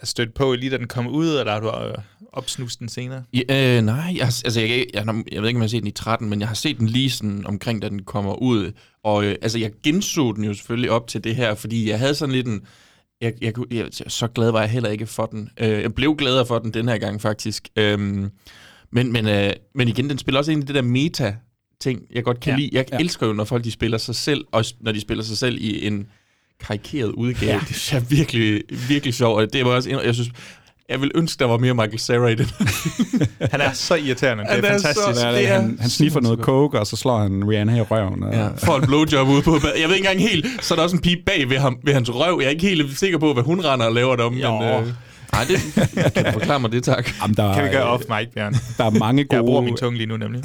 er 0.00 0.06
stødt 0.06 0.34
på 0.34 0.54
lige 0.54 0.70
da 0.70 0.78
den 0.78 0.86
kom 0.86 1.06
ud, 1.06 1.38
eller 1.38 1.52
har 1.52 1.60
du 1.60 1.68
øh, 1.68 1.94
opsnust 2.32 2.80
den 2.80 2.88
senere? 2.88 3.22
Ja, 3.32 3.76
øh, 3.76 3.84
nej, 3.84 4.14
jeg, 4.16 4.22
altså, 4.22 4.60
jeg, 4.60 4.68
jeg, 4.68 4.86
jeg, 4.94 5.24
jeg 5.32 5.42
ved 5.42 5.48
ikke, 5.48 5.58
om 5.58 5.62
jeg 5.62 5.64
har 5.64 5.68
set 5.68 5.82
den 5.82 5.88
i 5.88 5.90
13, 5.90 6.30
men 6.30 6.40
jeg 6.40 6.48
har 6.48 6.54
set 6.54 6.78
den 6.78 6.86
lige 6.86 7.10
sådan 7.10 7.46
omkring, 7.46 7.82
da 7.82 7.88
den 7.88 8.02
kommer 8.02 8.42
ud. 8.42 8.72
Og 9.04 9.24
øh, 9.24 9.36
altså, 9.42 9.58
jeg 9.58 9.70
genså 9.82 10.32
den 10.32 10.44
jo 10.44 10.54
selvfølgelig 10.54 10.90
op 10.90 11.06
til 11.08 11.24
det 11.24 11.36
her, 11.36 11.54
fordi 11.54 11.90
jeg 11.90 11.98
havde 11.98 12.14
sådan 12.14 12.34
lidt 12.34 12.46
en... 12.46 12.62
Jeg, 13.22 13.32
jeg, 13.40 13.52
jeg, 13.70 13.88
så 14.08 14.26
glad 14.26 14.50
var 14.50 14.60
jeg 14.60 14.70
heller 14.70 14.88
ikke 14.90 15.06
for 15.06 15.26
den. 15.26 15.50
Øh, 15.60 15.68
jeg 15.68 15.94
blev 15.94 16.16
gladere 16.16 16.46
for 16.46 16.58
den 16.58 16.74
den 16.74 16.88
her 16.88 16.98
gang, 16.98 17.20
faktisk. 17.20 17.68
Øhm, 17.76 18.30
men, 18.92 19.12
men, 19.12 19.28
øh, 19.28 19.52
men 19.74 19.88
igen, 19.88 20.10
den 20.10 20.18
spiller 20.18 20.38
også 20.38 20.52
ind 20.52 20.62
i 20.62 20.66
det 20.66 20.74
der 20.74 20.82
meta 20.82 21.36
ting, 21.80 22.02
jeg 22.14 22.24
godt 22.24 22.40
kan 22.40 22.50
Ja. 22.52 22.56
lide. 22.56 22.70
Jeg 22.72 22.84
Ja. 22.92 22.98
elsker 22.98 23.26
jo, 23.26 23.32
når 23.32 23.44
folk 23.44 23.64
de 23.64 23.70
spiller 23.70 23.98
sig 23.98 24.14
selv, 24.14 24.44
også 24.52 24.74
når 24.80 24.92
de 24.92 25.00
spiller 25.00 25.24
sig 25.24 25.38
selv 25.38 25.58
i 25.60 25.86
en 25.86 26.06
karikeret 26.60 27.08
udgave. 27.10 27.52
Ja. 27.52 27.60
Det 27.68 27.92
er 27.92 28.00
virkelig, 28.00 28.62
virkelig 28.88 29.14
sjovt. 29.14 29.40
Og 29.42 29.52
det 29.52 29.64
var 29.64 29.70
også, 29.70 29.90
jeg 30.04 30.14
synes, 30.14 30.30
jeg 30.88 31.00
vil 31.00 31.10
ønske, 31.14 31.38
der 31.38 31.44
var 31.44 31.56
mere 31.58 31.74
Michael 31.74 31.98
Cera 31.98 32.26
i 32.28 32.34
den. 32.34 32.46
Han 33.52 33.60
er 33.60 33.72
så 33.72 33.94
irriterende. 33.94 34.44
Det 34.44 34.50
er, 34.50 34.54
Han 34.54 34.64
er 34.64 34.68
fantastisk. 34.68 35.20
Så 35.20 35.26
er 35.26 35.30
det, 35.30 35.38
det 35.40 35.48
er 35.48 35.54
han, 35.60 35.76
han 35.80 35.90
sniffer 35.90 36.20
noget 36.20 36.38
coke, 36.40 36.80
og 36.80 36.86
så 36.86 36.96
slår 36.96 37.18
han 37.18 37.48
Rihanna 37.48 37.76
i 37.76 37.80
røven. 37.80 38.22
Og, 38.22 38.32
Ja, 38.34 38.48
får 38.64 38.76
et 38.76 38.84
blowjob 38.86 39.28
ude 39.28 39.42
på. 39.42 39.58
Jeg 39.80 39.88
ved 39.88 39.96
ikke 39.96 40.08
engang 40.08 40.20
helt, 40.30 40.46
så 40.60 40.74
er 40.74 40.76
der 40.76 40.82
også 40.82 40.96
en 40.96 41.02
pige 41.02 41.22
bag 41.26 41.50
ved, 41.50 41.58
ham, 41.58 41.76
ved 41.84 41.94
hans 41.94 42.10
røv. 42.14 42.38
Jeg 42.40 42.46
er 42.46 42.50
ikke 42.50 42.66
helt 42.68 42.98
sikker 42.98 43.18
på, 43.18 43.32
hvad 43.32 43.42
hun 43.42 43.60
render 43.64 43.86
og 43.86 43.92
laver 43.92 44.16
derom. 44.16 44.34
Jo. 44.34 44.58
Men, 44.58 44.68
øh, 44.68 44.86
nej, 45.32 45.44
det, 45.44 46.14
kan 46.14 46.24
du 46.24 46.32
forklare 46.32 46.60
mig 46.60 46.72
det, 46.72 46.84
tak. 46.84 47.10
Jamen, 47.22 47.36
der, 47.36 47.54
Kan 47.54 47.64
vi 47.64 47.68
gøre 47.68 47.84
off 47.84 48.02
mic, 48.08 48.28
Bjørn? 48.34 48.54
Der 48.78 48.84
er 48.84 48.90
mange 48.90 49.24
gode... 49.24 49.36
Jeg 49.36 49.44
bruger 49.44 49.60
min 49.60 49.76
tunge 49.76 49.96
lige 49.96 50.06
nu, 50.06 50.16
nemlig. 50.16 50.42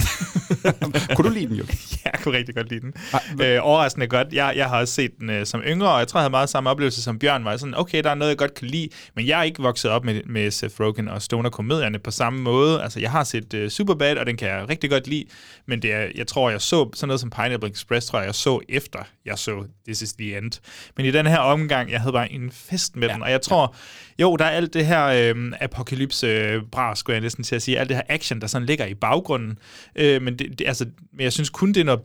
Kunne 1.16 1.30
du 1.30 1.34
lide 1.34 1.48
den, 1.48 1.56
jo? 1.56 1.64
jeg 2.06 2.14
kunne 2.24 2.38
rigtig 2.38 2.56
godt 2.56 2.70
lide 2.70 2.82
den. 2.82 2.94
Øh, 3.42 3.60
overraskende 3.62 4.08
godt. 4.08 4.28
Jeg, 4.34 4.54
jeg 4.56 4.70
har 4.70 4.80
også 4.80 4.94
set 4.94 5.12
den 5.20 5.30
øh, 5.30 5.46
som 5.46 5.62
yngre, 5.62 5.90
og 5.92 6.00
jeg 6.00 6.08
tror, 6.08 6.20
jeg 6.20 6.24
havde 6.24 6.32
meget 6.32 6.50
samme 6.50 6.70
oplevelse 6.70 7.02
som 7.04 7.20
Bjørn. 7.20 7.46
Var 7.46 7.58
sådan, 7.58 7.76
okay, 7.78 8.04
der 8.04 8.10
er 8.10 8.16
noget, 8.16 8.30
jeg 8.30 8.38
godt 8.38 8.54
kan 8.54 8.68
lide, 8.68 8.90
men 9.16 9.28
jeg 9.28 9.40
er 9.40 9.44
ikke 9.44 9.62
vokset 9.62 9.92
op 9.92 10.06
med, 10.06 10.22
med 10.26 10.52
Seth 10.52 10.80
Rogen 10.80 11.08
og 11.08 11.22
Stoner-komedierne 11.22 12.00
på 12.00 12.12
samme 12.12 12.42
måde. 12.42 12.84
Altså, 12.84 13.00
jeg 13.00 13.12
har 13.12 13.24
set 13.24 13.54
uh, 13.54 13.68
Superbad, 13.70 14.18
og 14.18 14.26
den 14.26 14.38
kan 14.38 14.48
jeg 14.48 14.70
rigtig 14.70 14.90
godt 14.90 15.08
lide, 15.08 15.26
men 15.66 15.82
det 15.82 15.94
er, 15.94 16.08
jeg 16.16 16.28
tror, 16.28 16.50
jeg 16.50 16.62
så 16.62 16.90
sådan 16.94 17.08
noget 17.08 17.20
som 17.20 17.30
Pineapple 17.30 17.70
Express, 17.70 18.08
tror 18.08 18.20
jeg, 18.20 18.26
jeg 18.26 18.36
så 18.36 18.60
efter, 18.70 19.00
jeg 19.26 19.38
så 19.38 19.64
This 19.88 20.02
is 20.02 20.14
the 20.14 20.38
End. 20.38 20.52
Men 20.98 21.06
i 21.06 21.12
den 21.12 21.26
her 21.26 21.38
omgang, 21.38 21.92
jeg 21.92 22.00
havde 22.00 22.14
bare 22.14 22.32
en 22.32 22.52
fest 22.52 22.96
med 22.96 23.08
ja. 23.08 23.14
den, 23.14 23.24
og 23.24 23.32
jeg 23.32 23.42
tror, 23.42 23.76
jo, 24.22 24.36
der 24.36 24.46
er 24.46 24.50
alt 24.50 24.74
det 24.74 24.86
her 24.86 25.06
øhm, 25.06 25.48
øh, 25.48 25.58
apokalypse-bra, 25.62 26.96
skulle 26.96 27.14
jeg 27.14 27.22
næsten 27.22 27.44
til 27.44 27.56
at 27.56 27.62
sige, 27.62 27.80
alt 27.80 27.90
det 27.90 27.98
her 27.98 28.04
action, 28.10 28.42
der 28.42 28.48
sådan 28.48 28.66
ligger 28.66 28.86
i 28.86 28.94
baggrunden, 28.94 29.60
øh, 29.96 30.22
men, 30.22 30.40
det, 30.40 30.60
det, 30.60 30.68
altså, 30.68 30.86
men 31.14 31.24
jeg 31.24 31.34
synes 31.34 31.50
kun, 31.50 31.74
det 31.74 31.82
er 31.82 31.86
noget 31.86 32.02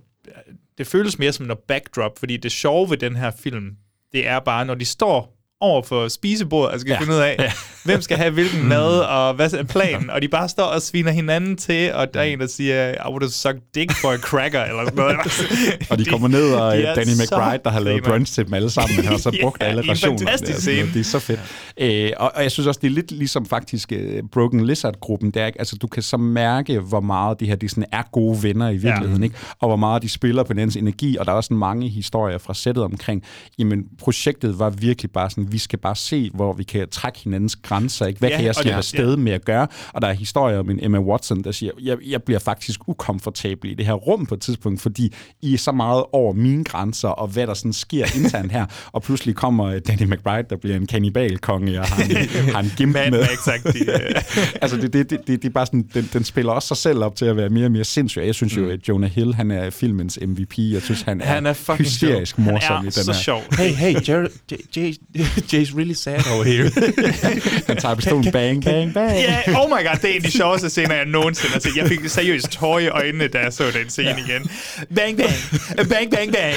det 0.78 0.86
føles 0.86 1.18
mere 1.18 1.32
som 1.32 1.46
noget 1.46 1.58
backdrop, 1.58 2.18
fordi 2.18 2.36
det 2.36 2.52
sjove 2.52 2.90
ved 2.90 2.96
den 2.96 3.16
her 3.16 3.30
film, 3.30 3.76
det 4.12 4.28
er 4.28 4.40
bare, 4.40 4.64
når 4.64 4.74
de 4.74 4.84
står 4.84 5.41
over 5.62 5.82
for 5.82 6.08
spisebordet, 6.08 6.74
og 6.74 6.80
skal 6.80 6.90
ja. 6.92 6.98
finde 7.00 7.12
ud 7.12 7.18
af, 7.18 7.36
ja. 7.38 7.52
hvem 7.84 8.00
skal 8.02 8.16
have 8.16 8.30
hvilken 8.30 8.68
mad, 8.68 8.98
og 9.00 9.34
hvad 9.34 9.52
er 9.52 9.62
planen, 9.64 10.10
og 10.10 10.22
de 10.22 10.28
bare 10.28 10.48
står 10.48 10.62
og 10.64 10.82
sviner 10.82 11.10
hinanden 11.10 11.56
til, 11.56 11.92
og 11.94 12.14
der 12.14 12.20
er 12.20 12.24
en, 12.24 12.40
der 12.40 12.46
siger, 12.46 12.90
I 12.92 12.94
would 13.08 13.22
have 13.22 13.30
sucked 13.30 13.60
dick 13.74 13.92
for 13.92 14.08
a 14.12 14.16
cracker, 14.16 14.64
eller 14.64 14.84
sådan 14.84 14.96
noget. 14.96 15.16
Og 15.90 15.98
de 15.98 16.04
kommer 16.04 16.28
ned, 16.28 16.54
og 16.54 16.76
de 16.76 16.82
Danny 16.82 17.10
McBride, 17.22 17.60
der 17.64 17.70
har 17.70 17.80
lavet 17.80 18.02
brunch 18.04 18.34
til 18.34 18.44
dem 18.46 18.54
alle 18.54 18.70
sammen, 18.70 18.96
han 18.96 19.04
har 19.04 19.16
så 19.16 19.30
Ja, 19.36 19.42
brugt 19.42 19.62
alle 19.62 19.82
i 19.82 19.84
en 19.84 19.90
rationer. 19.90 20.18
fantastisk 20.18 20.66
Det 20.66 20.72
er 20.72 20.76
noget, 20.76 20.92
scene. 20.92 20.94
Det 20.94 21.00
er 21.00 21.04
så 21.04 21.18
fedt. 21.18 21.40
Øh, 21.78 22.10
og, 22.16 22.32
og 22.34 22.42
jeg 22.42 22.50
synes 22.50 22.66
også, 22.66 22.80
det 22.82 22.86
er 22.88 22.92
lidt 22.92 23.10
ligesom 23.12 23.46
faktisk 23.46 23.92
uh, 23.96 24.28
Broken 24.32 24.66
Lizard-gruppen. 24.66 25.30
Det 25.30 25.42
er, 25.42 25.46
ikke- 25.46 25.58
altså, 25.58 25.76
du 25.76 25.86
kan 25.86 26.02
så 26.02 26.16
mærke, 26.16 26.80
hvor 26.80 27.00
meget 27.00 27.40
det 27.40 27.48
her 27.48 27.56
det 27.56 27.70
sådan 27.70 27.84
er 27.92 28.02
gode 28.12 28.42
venner 28.42 28.68
i 28.70 28.76
virkeligheden, 28.76 29.18
Ja. 29.22 29.24
ikke? 29.24 29.36
og 29.60 29.68
hvor 29.68 29.76
meget 29.76 30.02
de 30.02 30.08
spiller 30.08 30.42
på 30.42 30.52
hinandens 30.52 30.76
energi. 30.76 31.16
Og 31.16 31.26
der 31.26 31.32
er 31.32 31.36
også 31.36 31.54
mange 31.54 31.88
historier 31.88 32.38
fra 32.38 32.54
sættet 32.54 32.84
omkring, 32.84 33.22
jamen 33.58 33.84
projektet 33.98 34.58
var 34.58 34.70
virkelig 34.70 35.10
bare 35.10 35.30
sådan, 35.30 35.51
vi 35.52 35.58
skal 35.58 35.78
bare 35.78 35.96
se, 35.96 36.30
hvor 36.34 36.52
vi 36.52 36.62
kan 36.62 36.88
trække 36.90 37.18
hinandens 37.24 37.56
grænser. 37.56 38.06
Ikke? 38.06 38.18
Hvad 38.18 38.28
Ja, 38.28 38.36
kan 38.36 38.44
jeg 38.46 38.54
slippe 38.54 38.76
afsted 38.76 39.10
ja. 39.10 39.16
med 39.16 39.32
at 39.32 39.44
gøre? 39.44 39.66
Og 39.92 40.02
der 40.02 40.08
er 40.08 40.12
historier 40.12 40.58
om 40.58 40.70
en 40.70 40.78
Emma 40.82 40.98
Watson, 40.98 41.44
der 41.44 41.52
siger, 41.52 41.72
jeg, 41.82 41.96
jeg 42.06 42.22
bliver 42.22 42.38
faktisk 42.38 42.88
ukomfortabel 42.88 43.70
i 43.70 43.74
det 43.74 43.86
her 43.86 43.92
rum 43.92 44.26
på 44.26 44.34
et 44.34 44.40
tidspunkt, 44.40 44.80
fordi 44.80 45.14
I 45.42 45.54
er 45.54 45.58
så 45.58 45.72
meget 45.72 46.04
over 46.12 46.32
mine 46.32 46.64
grænser, 46.64 47.08
og 47.08 47.28
hvad 47.28 47.46
der 47.46 47.54
sådan 47.54 47.72
sker 47.72 48.06
internt 48.16 48.52
her. 48.52 48.66
Og 48.92 49.02
pludselig 49.02 49.34
kommer 49.34 49.64
øh, 49.66 49.80
Danny 49.86 50.02
McBride, 50.12 50.46
der 50.50 50.56
bliver 50.56 50.76
en 50.76 50.86
kannibalkonge, 50.86 51.80
og 51.80 51.86
har 51.86 52.02
en, 52.02 52.16
har 52.54 52.60
en 52.60 52.72
gimp 52.76 52.94
med. 52.94 53.20
Øh. 53.20 53.26
altså, 54.62 54.76
det, 54.76 54.92
det, 54.92 55.10
det, 55.10 55.18
det, 55.26 55.42
det 55.42 55.44
er 55.48 55.52
bare 55.52 55.66
sådan, 55.66 55.88
den, 55.94 56.08
den 56.12 56.24
spiller 56.24 56.52
også 56.52 56.68
sig 56.68 56.76
selv 56.76 56.98
op 56.98 57.16
til 57.16 57.24
at 57.24 57.36
være 57.36 57.48
mere 57.48 57.64
og 57.66 57.72
mere 57.72 57.84
sindssyg. 57.84 58.22
Jeg 58.26 58.34
synes 58.34 58.56
jo, 58.56 58.68
at 58.70 58.88
Jonah 58.88 59.10
Hill, 59.10 59.34
han 59.34 59.50
er 59.50 59.70
filmens 59.70 60.18
MVP. 60.26 60.58
Jeg 60.58 60.82
synes, 60.82 61.02
han 61.02 61.20
er, 61.20 61.24
Han 61.26 61.46
er 61.46 61.52
fucking 61.52 61.78
hysterisk 61.88 62.36
sjov. 62.36 62.44
morsom 62.44 62.76
Han 62.76 62.84
i 62.84 62.86
er 62.86 62.90
den 62.90 63.04
så 63.04 63.12
her. 63.12 63.18
sjov. 63.20 63.42
Hey, 63.58 63.70
hey, 63.74 64.08
Jared, 64.08 64.28
J- 64.52 64.78
J- 64.78 64.94
Jay's 65.52 65.76
really 65.76 65.94
sad 65.94 66.20
over 66.34 66.44
here. 66.44 66.70
Han 67.68 67.76
tager 67.76 67.94
pistolen, 67.94 68.32
bang, 68.32 68.64
bang, 68.64 68.94
bang. 68.94 69.16
Ja, 69.18 69.38
oh 69.60 69.68
my 69.68 69.86
god, 69.86 69.96
det 70.02 70.10
er 70.10 70.14
en 70.14 70.16
af 70.16 70.22
de 70.22 70.30
sjoveste 70.30 70.70
scener, 70.70 70.94
jeg 70.94 71.06
nogensinde 71.06 71.52
har 71.52 71.60
set. 71.60 71.76
Jeg 71.76 71.88
fik 71.88 72.00
seriøst 72.06 72.48
tårer 72.50 72.78
i 72.78 72.88
øjnene, 72.88 73.28
da 73.28 73.38
jeg 73.38 73.52
så 73.52 73.64
den 73.64 73.90
scene 73.90 74.08
ja. 74.08 74.16
igen. 74.16 74.50
Bang, 74.96 75.16
bang, 75.16 75.32
bang, 75.92 76.10
bang, 76.10 76.32
bang. 76.32 76.56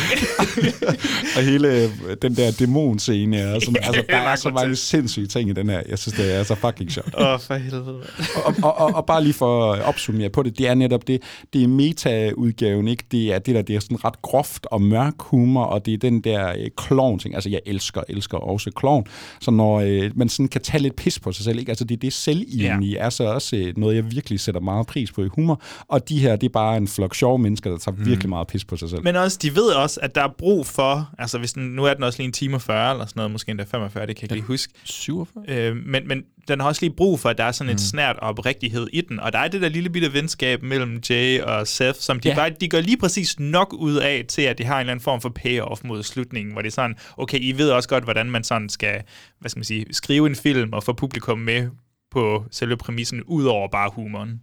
Og 1.38 1.44
hele 1.44 1.68
øh, 1.68 1.90
den 2.22 2.36
der 2.36 2.52
dæmonscene, 2.52 3.38
er 3.38 3.60
sådan, 3.60 3.76
Ja, 3.76 3.88
altså, 3.88 4.04
der 4.10 4.18
er 4.18 4.36
er 4.36 4.36
så 4.36 4.50
mange 4.50 4.76
sindssyge 4.76 5.28
ting 5.28 5.50
i 5.50 5.54
den 5.54 5.70
her. 5.70 5.82
Jeg 5.90 6.00
synes, 6.00 6.18
det 6.18 6.36
er 6.36 6.44
så 6.44 6.56
fucking 6.56 6.92
sjovt. 6.92 7.16
Åh, 7.18 7.28
oh, 7.28 7.40
for 7.40 7.56
helvede. 7.56 8.02
og, 8.46 8.54
og, 8.64 8.78
og, 8.78 8.96
og 8.96 9.06
bare 9.06 9.24
lige 9.24 9.34
for 9.34 9.74
at 9.74 9.82
opsummere 9.82 10.30
på 10.30 10.44
det, 10.44 10.58
det 10.58 10.68
er 10.68 10.74
netop 10.74 11.08
det, 11.08 11.22
det 11.54 11.64
er 11.64 11.68
meta-udgaven, 11.68 12.88
ikke? 12.88 13.04
Det 13.12 13.34
er 13.34 13.40
det 13.40 13.56
der, 13.56 13.62
det 13.62 13.76
er 13.76 13.80
sådan 13.80 14.06
ret 14.06 14.22
groft 14.22 14.66
og 14.66 14.82
mørk 14.82 15.14
humor, 15.20 15.64
og 15.64 15.86
det 15.86 15.94
er 15.94 15.98
den 15.98 16.22
der 16.22 16.50
øh, 16.50 16.68
klovn-ting. 16.78 17.36
Altså, 17.36 17.50
jeg 17.50 17.60
elsker, 17.66 18.02
elsker 18.10 18.38
også 18.38 18.72
klovn. 18.76 19.04
Så 19.42 19.52
når 19.52 19.80
øh, 19.80 20.12
man 20.16 20.30
sådan 20.30 20.48
kan 20.48 20.62
tage 20.62 20.82
lidt 20.82 20.96
pis 20.96 21.20
på 21.20 21.32
sig 21.32 21.44
selv, 21.44 21.60
ikke? 21.60 21.70
Altså, 21.70 21.84
det 21.86 21.96
er 21.96 22.00
det 22.00 22.14
selvironi, 22.14 22.96
er 22.96 23.10
så 23.10 23.24
også 23.24 23.56
øh, 23.56 23.74
noget, 23.78 23.96
jeg 23.96 24.12
virkelig 24.12 24.40
sætter 24.40 24.62
meget 24.62 24.88
pris 24.88 25.12
på 25.12 25.24
i 25.24 25.28
humor. 25.28 25.62
Og 25.88 26.10
de 26.10 26.20
her, 26.20 26.36
det 26.36 26.48
er 26.48 26.54
bare 26.54 26.78
en 26.78 26.88
flok 26.88 27.16
sjove 27.16 27.40
mennesker, 27.40 27.70
der 27.70 27.78
tager 27.78 27.96
mm. 27.98 28.06
virkelig 28.06 28.30
meget 28.30 28.48
pis 28.48 28.66
på 28.66 28.78
sig 28.78 28.90
selv. 28.90 29.04
Men 29.04 29.16
også, 29.16 29.40
de 29.42 29.56
ved 29.56 29.70
også, 29.70 30.00
at 30.04 30.16
der 30.16 30.24
er 30.24 30.34
brug 30.38 30.66
for, 30.66 31.10
altså 31.20 31.38
hvis 31.38 31.54
den, 31.54 31.64
nu 31.64 31.86
er 31.86 31.94
den 31.94 32.04
også 32.04 32.20
lige 32.20 32.28
en 32.28 32.34
time 32.34 32.56
og 32.56 32.62
40, 32.62 32.92
eller 32.92 33.06
sådan 33.06 33.20
noget, 33.20 33.32
måske 33.32 33.50
endda 33.50 33.64
45, 33.64 34.08
det 34.08 34.16
kan 34.16 34.22
jeg 34.22 34.24
ikke 34.24 34.36
lige 34.36 34.48
huske. 34.48 34.74
47? 34.84 35.44
Øh, 35.48 35.76
men, 35.76 36.08
men 36.08 36.24
den 36.48 36.60
har 36.60 36.68
også 36.68 36.82
lige 36.82 36.94
brug 36.96 37.20
for, 37.20 37.30
at 37.30 37.38
der 37.38 37.44
er 37.44 37.52
sådan 37.52 37.74
et 37.74 37.82
snært 37.82 38.16
og 38.16 38.28
oprigtighed 38.30 38.88
i 38.94 39.02
den. 39.02 39.20
Og 39.20 39.34
der 39.34 39.40
er 39.40 39.48
det 39.48 39.62
der 39.62 39.70
lille 39.70 39.90
bitte 39.90 40.14
venskab 40.14 40.64
mellem 40.64 41.02
Jay 41.10 41.42
og 41.42 41.68
Seth, 41.68 42.00
som 42.00 42.20
de, 42.20 42.30
Ja. 42.30 42.36
bare, 42.36 42.50
de 42.62 42.68
gør 42.68 42.82
lige 42.82 42.98
præcis 42.98 43.40
nok 43.40 43.74
ud 43.74 43.96
af, 43.96 44.26
til 44.28 44.42
at 44.42 44.58
de 44.58 44.64
har 44.64 44.76
en 44.76 44.80
eller 44.80 44.92
anden 44.92 45.04
form 45.04 45.22
for 45.22 45.30
payoff 45.30 45.82
mod 45.84 46.04
slutningen, 46.04 46.52
hvor 46.54 46.62
det 46.62 46.70
er 46.70 46.74
sådan, 46.74 46.96
okay, 47.18 47.40
I 47.42 47.52
ved 47.58 47.70
også 47.72 47.90
godt, 47.90 48.04
hvordan 48.04 48.32
man 48.32 48.44
sådan 48.44 48.70
skal, 48.70 49.02
hvad 49.40 49.50
skal 49.50 49.60
man 49.60 49.64
sige, 49.66 49.86
skrive 49.92 50.28
en 50.28 50.36
film 50.36 50.74
og 50.74 50.84
få 50.84 50.94
publikum 50.94 51.40
med 51.40 51.68
på 52.12 52.44
selve 52.52 52.78
præmissen, 52.78 53.24
ud 53.24 53.46
over 53.46 53.68
bare 53.72 53.90
humoren. 53.94 54.40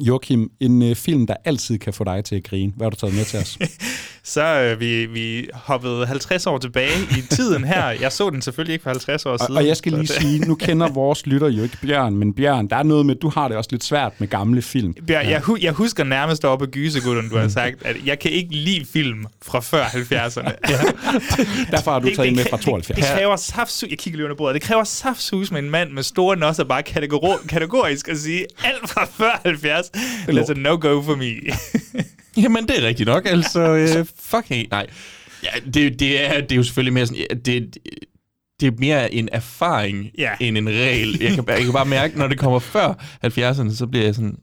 Joachim, 0.00 0.50
en 0.60 0.82
øh, 0.82 0.96
film, 0.96 1.26
der 1.26 1.34
altid 1.44 1.78
kan 1.78 1.92
få 1.92 2.04
dig 2.04 2.24
til 2.24 2.36
at 2.36 2.44
grine. 2.44 2.72
Hvad 2.76 2.84
har 2.84 2.90
du 2.90 2.96
taget 2.96 3.14
med 3.14 3.24
til 3.24 3.38
os? 3.38 3.58
så 4.28 4.44
øh, 4.60 4.80
vi, 4.80 5.06
vi 5.06 5.48
hoppede 5.54 6.06
50 6.06 6.46
år 6.46 6.58
tilbage 6.58 6.90
i 7.10 7.20
tiden 7.30 7.64
her. 7.64 7.86
Jeg 7.86 8.12
så 8.12 8.30
den 8.30 8.42
selvfølgelig 8.42 8.72
ikke 8.72 8.82
for 8.82 8.90
50 8.90 9.26
år 9.26 9.36
siden. 9.36 9.56
Og, 9.56 9.66
jeg 9.66 9.76
skal 9.76 9.92
lige 9.92 10.02
det- 10.02 10.10
sige, 10.10 10.38
nu 10.38 10.54
kender 10.54 10.88
vores 10.88 11.26
lytter 11.26 11.48
jo 11.48 11.62
ikke 11.62 11.76
Bjørn, 11.82 12.14
men 12.16 12.34
Bjørn, 12.34 12.66
der 12.68 12.76
er 12.76 12.82
noget 12.82 13.06
med, 13.06 13.14
du 13.14 13.28
har 13.28 13.48
det 13.48 13.56
også 13.56 13.68
lidt 13.72 13.84
svært 13.84 14.12
med 14.18 14.28
gamle 14.28 14.62
film. 14.62 14.94
Bjørn, 15.06 15.26
jeg, 15.28 15.40
hu- 15.40 15.58
jeg 15.60 15.72
husker 15.72 16.04
nærmest 16.04 16.44
over 16.44 16.56
på 16.56 16.66
Gysegutten, 16.66 17.28
du 17.30 17.36
har 17.36 17.48
sagt, 17.48 17.76
at 17.84 17.96
jeg 18.04 18.18
kan 18.18 18.30
ikke 18.30 18.54
lide 18.54 18.84
film 18.92 19.26
fra 19.42 19.60
før 19.60 19.84
70'erne. 19.84 20.50
ja. 20.70 20.78
Derfor 21.70 21.90
har 21.90 21.98
du 21.98 22.08
taget 22.16 22.28
en 22.28 22.36
med 22.36 22.44
fra 22.50 22.56
72. 22.56 22.86
Det, 22.86 22.96
det 22.96 23.04
kræver 23.04 23.36
saftsus, 23.36 23.90
jeg 23.90 23.98
kigger 23.98 24.16
lige 24.16 24.24
under 24.24 24.36
bordet, 24.36 24.54
det 24.54 24.62
kræver 24.62 24.84
saftsus 24.84 25.50
med 25.50 25.60
en 25.62 25.70
mand 25.70 25.90
med 25.90 26.02
store 26.02 26.36
nosser, 26.36 26.64
bare 26.64 26.82
kategori- 26.88 27.46
kategorisk 27.46 28.08
at 28.08 28.18
sige, 28.18 28.46
alt 28.64 28.90
fra 28.90 29.04
før 29.04 29.40
70, 29.44 29.86
that's 30.28 30.50
a 30.50 30.54
no-go 30.54 31.02
for 31.02 31.16
me. 31.16 31.32
Jamen, 32.36 32.68
det 32.68 32.82
er 32.82 32.86
rigtigt 32.86 33.06
nok. 33.06 33.26
Altså, 33.26 33.60
øh, 33.98 34.06
fuck 34.20 34.48
hey. 34.48 34.66
Nej. 34.70 34.86
Ja, 35.42 35.48
det, 35.74 36.00
det, 36.00 36.24
er, 36.26 36.40
det 36.40 36.52
er 36.52 36.56
jo 36.56 36.62
selvfølgelig 36.62 36.92
mere 36.92 37.06
sådan... 37.06 37.24
Det, 37.44 37.76
det 38.60 38.66
er 38.66 38.70
mere 38.78 39.14
en 39.14 39.28
erfaring 39.32 40.10
Ja. 40.18 40.30
end 40.40 40.58
en 40.58 40.68
regel. 40.68 41.18
Jeg 41.20 41.32
kan, 41.34 41.44
jeg 41.48 41.64
kan 41.64 41.72
bare 41.72 41.86
mærke, 41.86 42.18
når 42.18 42.26
det 42.28 42.38
kommer 42.38 42.58
før 42.58 42.92
70'erne, 43.24 43.74
så 43.76 43.86
bliver 43.86 44.04
jeg 44.04 44.14
sådan... 44.14 44.38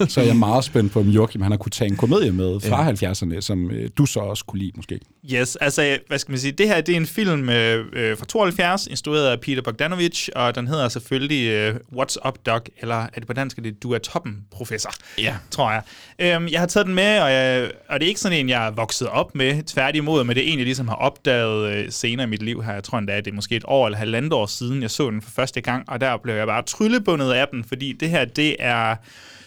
Øh. 0.00 0.08
Så 0.08 0.20
er 0.20 0.24
jeg 0.24 0.36
meget 0.36 0.64
spændt 0.64 0.92
på, 0.92 1.00
om 1.00 1.08
Joachim 1.08 1.42
han 1.42 1.50
har 1.52 1.58
kunne 1.58 1.70
tage 1.70 1.90
en 1.90 1.96
komedie 1.96 2.32
med 2.32 2.60
fra 2.60 2.84
ja. 2.88 3.12
70'erne, 3.12 3.40
som 3.40 3.70
øh, 3.70 3.90
du 3.98 4.06
så 4.06 4.20
også 4.20 4.44
kunne 4.44 4.58
lide 4.58 4.72
måske. 4.76 5.00
Yes, 5.32 5.56
altså, 5.56 5.98
hvad 6.08 6.18
skal 6.18 6.32
man 6.32 6.38
sige, 6.38 6.52
det 6.52 6.68
her 6.68 6.80
det 6.80 6.92
er 6.92 6.96
en 6.96 7.06
film 7.06 7.48
øh, 7.48 7.86
øh, 7.92 8.18
fra 8.18 8.24
72, 8.26 8.86
instrueret 8.86 9.26
af 9.26 9.40
Peter 9.40 9.62
Bogdanovich, 9.62 10.28
og 10.34 10.54
den 10.54 10.66
hedder 10.66 10.88
selvfølgelig 10.88 11.46
øh, 11.48 11.74
What's 11.96 12.28
Up 12.28 12.38
Doc, 12.46 12.62
eller 12.80 12.96
er 12.96 13.08
det 13.18 13.26
på 13.26 13.32
dansk, 13.32 13.58
er 13.58 13.62
det 13.62 13.82
Du 13.82 13.92
er 13.92 13.98
toppen, 13.98 14.38
professor, 14.50 14.90
Ja. 15.18 15.36
tror 15.50 15.70
jeg. 15.72 15.82
Øhm, 16.18 16.48
jeg 16.48 16.60
har 16.60 16.66
taget 16.66 16.86
den 16.86 16.94
med, 16.94 17.20
og, 17.20 17.32
jeg, 17.32 17.70
og 17.88 18.00
det 18.00 18.06
er 18.06 18.08
ikke 18.08 18.20
sådan 18.20 18.38
en, 18.38 18.48
jeg 18.48 18.66
er 18.66 18.70
vokset 18.70 19.08
op 19.08 19.34
med, 19.34 19.62
tværtimod, 19.62 20.24
men 20.24 20.36
det 20.36 20.48
er 20.48 20.52
en, 20.52 20.58
jeg 20.58 20.64
ligesom 20.66 20.88
har 20.88 20.96
opdaget 20.96 21.74
øh, 21.74 21.86
senere 21.92 22.26
i 22.26 22.30
mit 22.30 22.42
liv 22.42 22.62
her. 22.62 22.72
Jeg 22.72 22.84
tror 22.84 22.98
endda, 22.98 23.12
at 23.12 23.24
det 23.24 23.30
er 23.30 23.34
måske 23.34 23.56
et 23.56 23.64
år 23.66 23.86
eller 23.86 23.98
halvandet 23.98 24.32
år 24.32 24.46
siden, 24.46 24.82
jeg 24.82 24.90
så 24.90 25.10
den 25.10 25.22
for 25.22 25.30
første 25.30 25.60
gang, 25.60 25.84
og 25.88 26.00
der 26.00 26.16
blev 26.16 26.34
jeg 26.34 26.46
bare 26.46 26.62
tryllebundet 26.62 27.32
af 27.32 27.48
den, 27.48 27.64
fordi 27.64 27.92
det 27.92 28.10
her, 28.10 28.24
det 28.24 28.56
er 28.58 28.96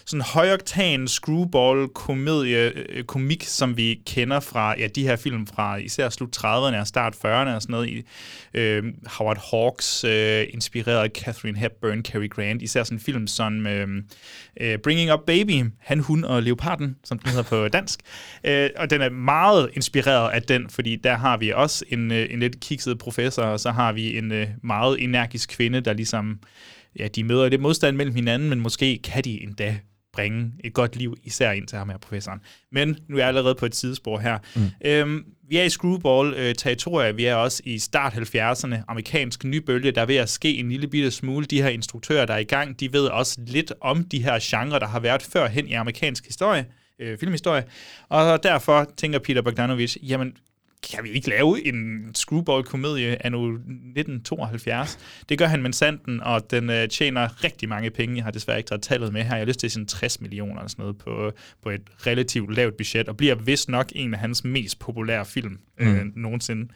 sådan 0.06 0.22
højoktan 0.22 1.08
screwball 1.08 1.88
komedie, 1.88 2.72
øh, 2.88 3.04
komik, 3.04 3.44
som 3.44 3.76
vi 3.76 4.02
kender 4.06 4.40
fra 4.40 4.74
ja, 4.78 4.86
de 4.86 5.02
her 5.02 5.16
film 5.16 5.46
fra 5.46 5.76
især 5.76 6.08
slut 6.08 6.36
30'erne 6.36 6.80
og 6.80 6.86
start 6.86 7.14
40'erne 7.14 7.54
og 7.54 7.62
sådan 7.62 7.72
noget. 7.72 7.88
I, 7.88 8.04
øh, 8.54 8.84
Howard 9.06 9.50
Hawks 9.50 10.04
øh, 10.04 10.46
inspireret 10.50 11.12
Catherine 11.12 11.58
Hepburn, 11.58 12.02
Cary 12.02 12.28
Grant, 12.28 12.62
især 12.62 12.84
sådan 12.84 12.96
en 12.96 13.00
film 13.00 13.26
som 13.26 13.66
øh, 13.66 13.88
øh, 14.60 14.78
Bringing 14.78 15.12
Up 15.12 15.20
Baby, 15.26 15.64
Han, 15.78 16.00
Hun 16.00 16.24
og 16.24 16.42
Leoparden, 16.42 16.96
som 17.04 17.18
den 17.18 17.30
hedder 17.30 17.42
på 17.42 17.68
dansk. 17.78 18.00
Øh, 18.44 18.70
og 18.76 18.90
den 18.90 19.00
er 19.00 19.10
meget 19.10 19.70
inspireret 19.74 20.30
af 20.30 20.42
den, 20.42 20.70
fordi 20.70 20.96
der 20.96 21.16
har 21.16 21.36
vi 21.36 21.50
også 21.50 21.84
en, 21.88 22.12
øh, 22.12 22.26
en 22.30 22.40
lidt 22.40 22.60
kikset 22.60 22.98
professor, 22.98 23.42
og 23.42 23.60
så 23.60 23.70
har 23.70 23.92
vi 23.92 24.18
en 24.18 24.32
øh, 24.32 24.48
meget 24.62 25.02
energisk 25.02 25.50
kvinde, 25.50 25.80
der 25.80 25.92
ligesom 25.92 26.38
ja, 26.98 27.08
de 27.08 27.24
møder 27.24 27.48
lidt 27.48 27.60
modstand 27.60 27.96
mellem 27.96 28.14
hinanden, 28.14 28.48
men 28.48 28.60
måske 28.60 29.00
kan 29.04 29.24
de 29.24 29.42
endda 29.42 29.78
bringe 30.14 30.52
et 30.64 30.72
godt 30.72 30.96
liv, 30.96 31.16
især 31.24 31.52
ind 31.52 31.66
til 31.66 31.78
ham 31.78 31.88
her, 31.88 31.98
professoren. 31.98 32.40
Men 32.72 32.98
nu 33.08 33.16
er 33.16 33.20
jeg 33.20 33.28
allerede 33.28 33.54
på 33.54 33.66
et 33.66 33.74
sidespor 33.74 34.18
her. 34.18 34.38
Mm. 34.56 34.62
Øhm, 34.84 35.24
vi 35.48 35.56
er 35.56 35.62
i 35.62 35.70
screwball-territorier, 35.70 37.12
vi 37.12 37.24
er 37.24 37.34
også 37.34 37.62
i 37.64 37.78
start 37.78 38.12
70'erne, 38.12 38.76
amerikansk 38.88 39.44
nybølge, 39.44 39.90
der 39.90 40.00
er 40.00 40.06
ved 40.06 40.16
at 40.16 40.28
ske 40.28 40.56
en 40.56 40.68
lille 40.68 40.88
bitte 40.88 41.10
smule. 41.10 41.46
De 41.46 41.62
her 41.62 41.68
instruktører, 41.68 42.26
der 42.26 42.34
er 42.34 42.38
i 42.38 42.44
gang, 42.44 42.80
de 42.80 42.92
ved 42.92 43.06
også 43.06 43.40
lidt 43.46 43.72
om 43.80 44.04
de 44.04 44.22
her 44.22 44.38
genrer, 44.42 44.78
der 44.78 44.86
har 44.86 45.00
været 45.00 45.22
førhen 45.22 45.68
i 45.68 45.72
amerikansk 45.72 46.26
historie, 46.26 46.66
øh, 46.98 47.18
filmhistorie. 47.18 47.64
Og 48.08 48.42
derfor 48.42 48.90
tænker 48.96 49.18
Peter 49.18 49.42
Bogdanovich, 49.42 50.10
jamen, 50.10 50.36
kan 50.90 51.04
vi 51.04 51.08
ikke 51.10 51.28
lave 51.28 51.66
en 51.66 52.10
screwball-komedie 52.14 53.24
af 53.26 53.32
nu 53.32 53.50
1972? 53.54 54.98
Det 55.28 55.38
gør 55.38 55.46
han 55.46 55.62
med 55.62 55.72
sanden, 55.72 56.20
og 56.20 56.50
den 56.50 56.70
øh, 56.70 56.88
tjener 56.88 57.44
rigtig 57.44 57.68
mange 57.68 57.90
penge. 57.90 58.16
Jeg 58.16 58.24
har 58.24 58.30
desværre 58.30 58.58
ikke 58.58 58.68
taget 58.68 58.82
tallet 58.82 59.12
med 59.12 59.22
her. 59.22 59.30
Jeg 59.30 59.38
har 59.40 59.46
lyst 59.46 59.60
til 59.60 59.70
sådan 59.70 59.86
60 59.86 60.20
millioner 60.20 60.54
eller 60.54 60.68
sådan 60.68 60.82
noget 60.82 60.98
på, 60.98 61.32
på 61.62 61.70
et 61.70 61.80
relativt 62.06 62.54
lavt 62.56 62.76
budget, 62.76 63.08
og 63.08 63.16
bliver 63.16 63.34
vist 63.34 63.68
nok 63.68 63.88
en 63.94 64.14
af 64.14 64.20
hans 64.20 64.44
mest 64.44 64.78
populære 64.78 65.26
film 65.26 65.58
øh, 65.80 65.94
Mm. 66.02 66.12
nogensinde. 66.16 66.68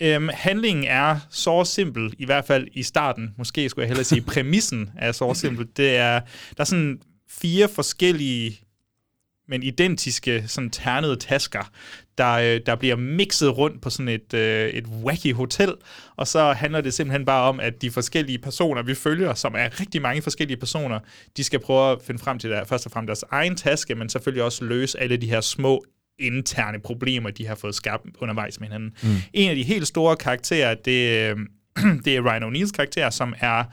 Øhm, 0.00 0.28
handlingen 0.32 0.84
er 0.84 1.18
så 1.30 1.64
simpel, 1.64 2.14
i 2.18 2.24
hvert 2.24 2.44
fald 2.44 2.68
i 2.72 2.82
starten. 2.82 3.34
Måske 3.38 3.68
skulle 3.68 3.82
jeg 3.82 3.88
hellere 3.88 4.04
sige, 4.04 4.22
præmissen 4.34 4.90
er 4.98 5.12
så 5.12 5.34
simpel. 5.34 5.66
Det 5.76 5.96
er, 5.96 6.20
der 6.56 6.60
er 6.60 6.64
sådan 6.64 7.00
fire 7.30 7.68
forskellige 7.68 8.60
men 9.48 9.62
identiske 9.62 10.44
sådan 10.46 10.70
ternede 10.70 11.16
tasker, 11.16 11.70
der, 12.18 12.32
øh, 12.32 12.60
der 12.66 12.74
bliver 12.74 12.96
mixet 12.96 13.58
rundt 13.58 13.82
på 13.82 13.90
sådan 13.90 14.08
et, 14.08 14.34
øh, 14.34 14.68
et 14.68 14.86
wacky 14.86 15.34
hotel, 15.34 15.74
og 16.16 16.26
så 16.26 16.52
handler 16.52 16.80
det 16.80 16.94
simpelthen 16.94 17.24
bare 17.24 17.48
om, 17.48 17.60
at 17.60 17.82
de 17.82 17.90
forskellige 17.90 18.38
personer, 18.38 18.82
vi 18.82 18.94
følger, 18.94 19.34
som 19.34 19.54
er 19.58 19.80
rigtig 19.80 20.02
mange 20.02 20.22
forskellige 20.22 20.56
personer, 20.56 20.98
de 21.36 21.44
skal 21.44 21.60
prøve 21.60 21.92
at 21.92 21.98
finde 22.06 22.22
frem 22.22 22.38
til 22.38 22.50
der, 22.50 22.64
først 22.64 22.86
og 22.86 22.92
fremmest 22.92 23.08
deres 23.08 23.24
egen 23.30 23.56
taske, 23.56 23.94
men 23.94 24.08
selvfølgelig 24.08 24.42
også 24.42 24.64
løse 24.64 25.00
alle 25.00 25.16
de 25.16 25.30
her 25.30 25.40
små 25.40 25.84
interne 26.18 26.80
problemer, 26.80 27.30
de 27.30 27.46
har 27.46 27.54
fået 27.54 27.74
skabt 27.74 28.06
undervejs 28.18 28.60
med 28.60 28.68
hinanden. 28.68 28.92
Mm. 29.02 29.08
En 29.32 29.50
af 29.50 29.56
de 29.56 29.62
helt 29.62 29.86
store 29.86 30.16
karakterer, 30.16 30.74
det, 30.74 31.30
øh, 31.30 31.36
det 32.04 32.16
er 32.16 32.20
Ryan 32.20 32.42
O'Neills 32.42 32.72
karakter, 32.72 33.10
som 33.10 33.34
er, 33.40 33.64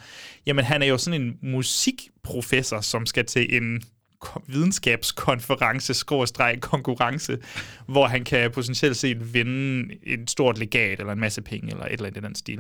jamen 0.45 0.65
han 0.65 0.81
er 0.81 0.85
jo 0.85 0.97
sådan 0.97 1.21
en 1.21 1.37
musikprofessor, 1.41 2.81
som 2.81 3.05
skal 3.05 3.25
til 3.25 3.55
en 3.55 3.81
videnskabskonference, 4.47 5.93
skråstreg 5.93 6.57
konkurrence, 6.61 7.37
hvor 7.87 8.07
han 8.07 8.23
kan 8.23 8.51
potentielt 8.51 8.97
set 8.97 9.33
vinde 9.33 9.93
et 10.03 10.31
stort 10.31 10.57
legat, 10.57 10.99
eller 10.99 11.13
en 11.13 11.19
masse 11.19 11.41
penge, 11.41 11.71
eller 11.71 11.85
et 11.85 11.91
eller 11.91 12.05
andet 12.07 12.21
i 12.21 12.25
den 12.25 12.35
stil. 12.35 12.59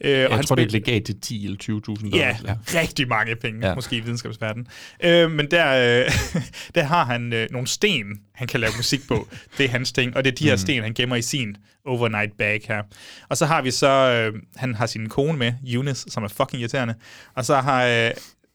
Øh, 0.00 0.10
Jeg 0.10 0.30
han 0.30 0.44
tror, 0.44 0.56
det 0.56 0.62
er 0.62 0.66
et 0.66 0.70
spil- 0.72 0.80
legat 0.86 1.04
til 1.04 1.20
10 1.20 1.44
eller 1.44 1.58
20.000 1.58 2.16
Ja, 2.16 2.36
dollars. 2.40 2.74
ja, 2.74 2.80
rigtig 2.80 3.08
mange 3.08 3.36
penge, 3.36 3.68
Ja. 3.68 3.74
måske 3.74 3.96
i 3.96 4.00
videnskabsverdenen. 4.00 4.66
Øh, 5.04 5.30
men 5.30 5.50
der, 5.50 6.00
øh, 6.04 6.10
der 6.74 6.82
har 6.82 7.04
han 7.04 7.32
øh, 7.32 7.48
nogle 7.50 7.66
sten, 7.68 8.06
han 8.34 8.48
kan 8.48 8.60
lave 8.60 8.72
musik 8.76 9.00
på. 9.08 9.28
Det 9.58 9.64
er 9.66 9.70
hans 9.70 9.92
ting, 9.92 10.16
og 10.16 10.24
det 10.24 10.30
er 10.30 10.34
de 10.36 10.44
her 10.44 10.52
Mhm. 10.52 10.58
sten, 10.58 10.82
han 10.82 10.94
gemmer 10.94 11.16
i 11.16 11.22
sin 11.22 11.56
overnight 11.84 12.36
bag 12.38 12.60
her. 12.68 12.82
Og 13.28 13.36
så 13.36 13.46
har 13.46 13.62
vi 13.62 13.70
så, 13.70 13.88
øh, 13.88 14.40
han 14.56 14.74
har 14.74 14.86
sin 14.86 15.08
kone 15.08 15.38
med, 15.38 15.52
Eunice, 15.66 16.04
som 16.10 16.24
er 16.24 16.28
fucking 16.28 16.60
irriterende. 16.60 16.94
Og 17.34 17.44
så 17.44 17.56
har... 17.60 17.84
Øh, 17.86 18.10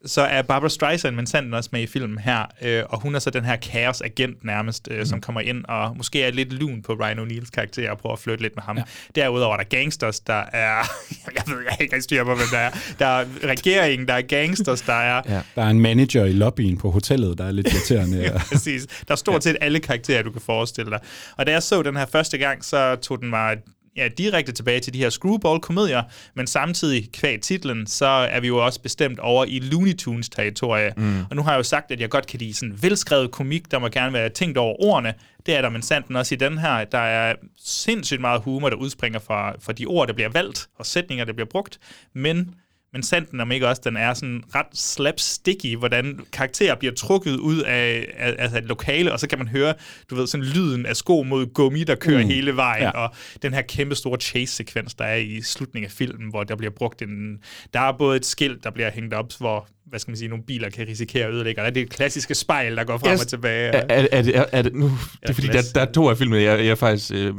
så 0.06 0.20
er 0.20 0.42
Barbara 0.42 0.68
Streisand, 0.68 1.16
men 1.16 1.26
sanden 1.26 1.54
også 1.54 1.68
med 1.72 1.80
i 1.80 1.86
filmen 1.86 2.18
her, 2.18 2.44
øh, 2.62 2.82
og 2.88 3.00
hun 3.00 3.14
er 3.14 3.18
så 3.18 3.30
den 3.30 3.44
her 3.44 3.56
kaos-agent 3.56 4.44
nærmest, 4.44 4.88
øh, 4.90 5.06
som 5.06 5.20
kommer 5.20 5.40
ind 5.40 5.64
og 5.64 5.96
måske 5.96 6.22
er 6.22 6.30
lidt 6.30 6.52
lun 6.52 6.82
på 6.82 6.92
Ryan 6.92 7.18
O'Neills 7.18 7.50
karakter 7.50 7.90
og 7.90 7.98
prøver 7.98 8.12
at 8.12 8.18
flytte 8.18 8.42
lidt 8.42 8.56
med 8.56 8.62
ham. 8.62 8.76
Ja. 8.76 8.82
Derudover 9.14 9.52
er 9.52 9.56
der 9.56 9.64
gangsters, 9.64 10.20
der 10.20 10.44
er... 10.52 10.82
jeg 11.36 11.42
ved, 11.46 11.56
jeg 11.70 11.76
ikke 11.80 11.94
rigtig 11.94 12.02
styr 12.02 12.24
på, 12.24 12.34
hvem 12.34 12.46
der 12.52 12.58
er. 12.58 12.70
Der 12.98 13.06
er 13.06 13.24
regeringen, 13.44 14.08
der 14.08 14.14
er 14.14 14.22
gangsters, 14.22 14.80
der 14.80 14.92
er... 14.92 15.22
Ja. 15.28 15.40
Der 15.54 15.62
er 15.62 15.70
en 15.70 15.80
manager 15.80 16.24
i 16.24 16.32
lobbyen 16.32 16.78
på 16.78 16.90
hotellet, 16.90 17.38
der 17.38 17.44
er 17.44 17.50
lidt 17.50 17.72
irriterende. 17.72 18.22
Ja, 18.22 18.38
præcis. 18.52 18.86
Der 18.86 19.12
er 19.12 19.16
stort 19.16 19.44
set 19.44 19.56
alle 19.60 19.80
karakterer, 19.80 20.22
du 20.22 20.30
kan 20.30 20.40
forestille 20.40 20.90
dig. 20.90 21.00
Og 21.36 21.46
da 21.46 21.52
jeg 21.52 21.62
så 21.62 21.82
den 21.82 21.96
her 21.96 22.06
første 22.06 22.38
gang, 22.38 22.64
så 22.64 22.96
tog 22.96 23.20
den 23.20 23.30
mig 23.30 23.56
ja, 23.96 24.08
direkte 24.08 24.52
tilbage 24.52 24.80
til 24.80 24.94
de 24.94 24.98
her 24.98 25.10
screwball-komedier, 25.10 26.02
men 26.34 26.46
samtidig 26.46 27.12
kvæg 27.12 27.40
titlen, 27.40 27.86
så 27.86 28.06
er 28.06 28.40
vi 28.40 28.46
jo 28.46 28.64
også 28.64 28.80
bestemt 28.80 29.18
over 29.18 29.44
i 29.44 29.58
Looney 29.58 29.94
Tunes-territorie. 29.94 30.92
Mm. 30.96 31.20
Og 31.30 31.36
nu 31.36 31.42
har 31.42 31.50
jeg 31.50 31.58
jo 31.58 31.62
sagt, 31.62 31.90
at 31.90 32.00
jeg 32.00 32.10
godt 32.10 32.26
kan 32.26 32.38
lide 32.38 32.54
sådan 32.54 32.78
velskrevet 32.82 33.30
komik, 33.30 33.70
der 33.70 33.78
må 33.78 33.88
gerne 33.88 34.12
være 34.12 34.28
tænkt 34.28 34.58
over 34.58 34.82
ordene. 34.82 35.14
Det 35.46 35.56
er 35.56 35.62
der 35.62 35.68
men 35.68 35.82
sandt 35.82 36.16
også 36.16 36.34
i 36.34 36.38
den 36.38 36.58
her. 36.58 36.84
Der 36.84 36.98
er 36.98 37.34
sindssygt 37.64 38.20
meget 38.20 38.42
humor, 38.42 38.68
der 38.68 38.76
udspringer 38.76 39.18
fra, 39.18 39.54
fra 39.60 39.72
de 39.72 39.86
ord, 39.86 40.08
der 40.08 40.14
bliver 40.14 40.28
valgt, 40.28 40.68
og 40.78 40.86
sætninger, 40.86 41.24
der 41.24 41.32
bliver 41.32 41.48
brugt. 41.50 41.78
Men 42.14 42.54
men 42.92 43.02
sanden 43.02 43.40
om 43.40 43.52
ikke 43.52 43.68
også, 43.68 43.82
den 43.84 43.96
er 43.96 44.14
sådan 44.14 44.42
ret 44.54 44.66
slapsticky, 44.74 45.76
hvordan 45.76 46.20
karakterer 46.32 46.74
bliver 46.74 46.94
trukket 46.94 47.36
ud 47.36 47.58
af, 47.60 48.12
af, 48.18 48.34
af 48.54 48.58
et 48.58 48.64
lokale, 48.64 49.12
og 49.12 49.20
så 49.20 49.26
kan 49.28 49.38
man 49.38 49.48
høre, 49.48 49.74
du 50.10 50.14
ved, 50.14 50.26
sådan 50.26 50.46
lyden 50.46 50.86
af 50.86 50.96
sko 50.96 51.22
mod 51.22 51.46
gummi, 51.52 51.84
der 51.84 51.94
kører 51.94 52.22
Mm. 52.22 52.28
hele 52.28 52.56
vejen, 52.56 52.82
Ja. 52.82 52.90
og 52.90 53.14
den 53.42 53.54
her 53.54 53.62
kæmpe 53.62 53.94
store 53.94 54.20
chase-sekvens, 54.20 54.94
der 54.94 55.04
er 55.04 55.16
i 55.16 55.42
slutningen 55.42 55.86
af 55.86 55.92
filmen, 55.92 56.30
hvor 56.30 56.44
der 56.44 56.56
bliver 56.56 56.70
brugt 56.76 57.02
en... 57.02 57.38
Der 57.74 57.80
er 57.80 57.92
både 57.98 58.16
et 58.16 58.26
skilt, 58.26 58.64
der 58.64 58.70
bliver 58.70 58.90
hængt 58.90 59.14
op, 59.14 59.32
hvor 59.38 59.68
hvad 59.86 59.98
skal 60.00 60.10
man 60.10 60.16
sige, 60.18 60.28
nogle 60.28 60.44
biler 60.44 60.70
kan 60.70 60.86
risikere 60.88 61.26
at 61.26 61.32
ødelægge, 61.34 61.60
og 61.60 61.64
der 61.64 61.70
er 61.70 61.74
det 61.74 61.90
klassiske 61.90 62.34
spejl, 62.34 62.76
der 62.76 62.84
går 62.84 62.98
frem 62.98 63.12
Yes. 63.12 63.20
og 63.22 63.28
tilbage. 63.28 63.68
Er, 63.68 63.84
er, 63.88 64.06
er, 64.12 64.22
det, 64.22 64.36
er, 64.36 64.44
er 64.52 64.62
nu, 64.62 64.84
det 64.84 64.92
er 65.22 65.26
Ja, 65.28 65.32
fordi, 65.32 65.46
der, 65.46 65.62
der 65.74 65.80
er 65.80 65.92
to 65.92 66.08
af 66.08 66.18
filmene, 66.18 66.42
jeg, 66.42 66.64
jeg 66.66 66.78
faktisk 66.78 67.12
øh, 67.14 67.34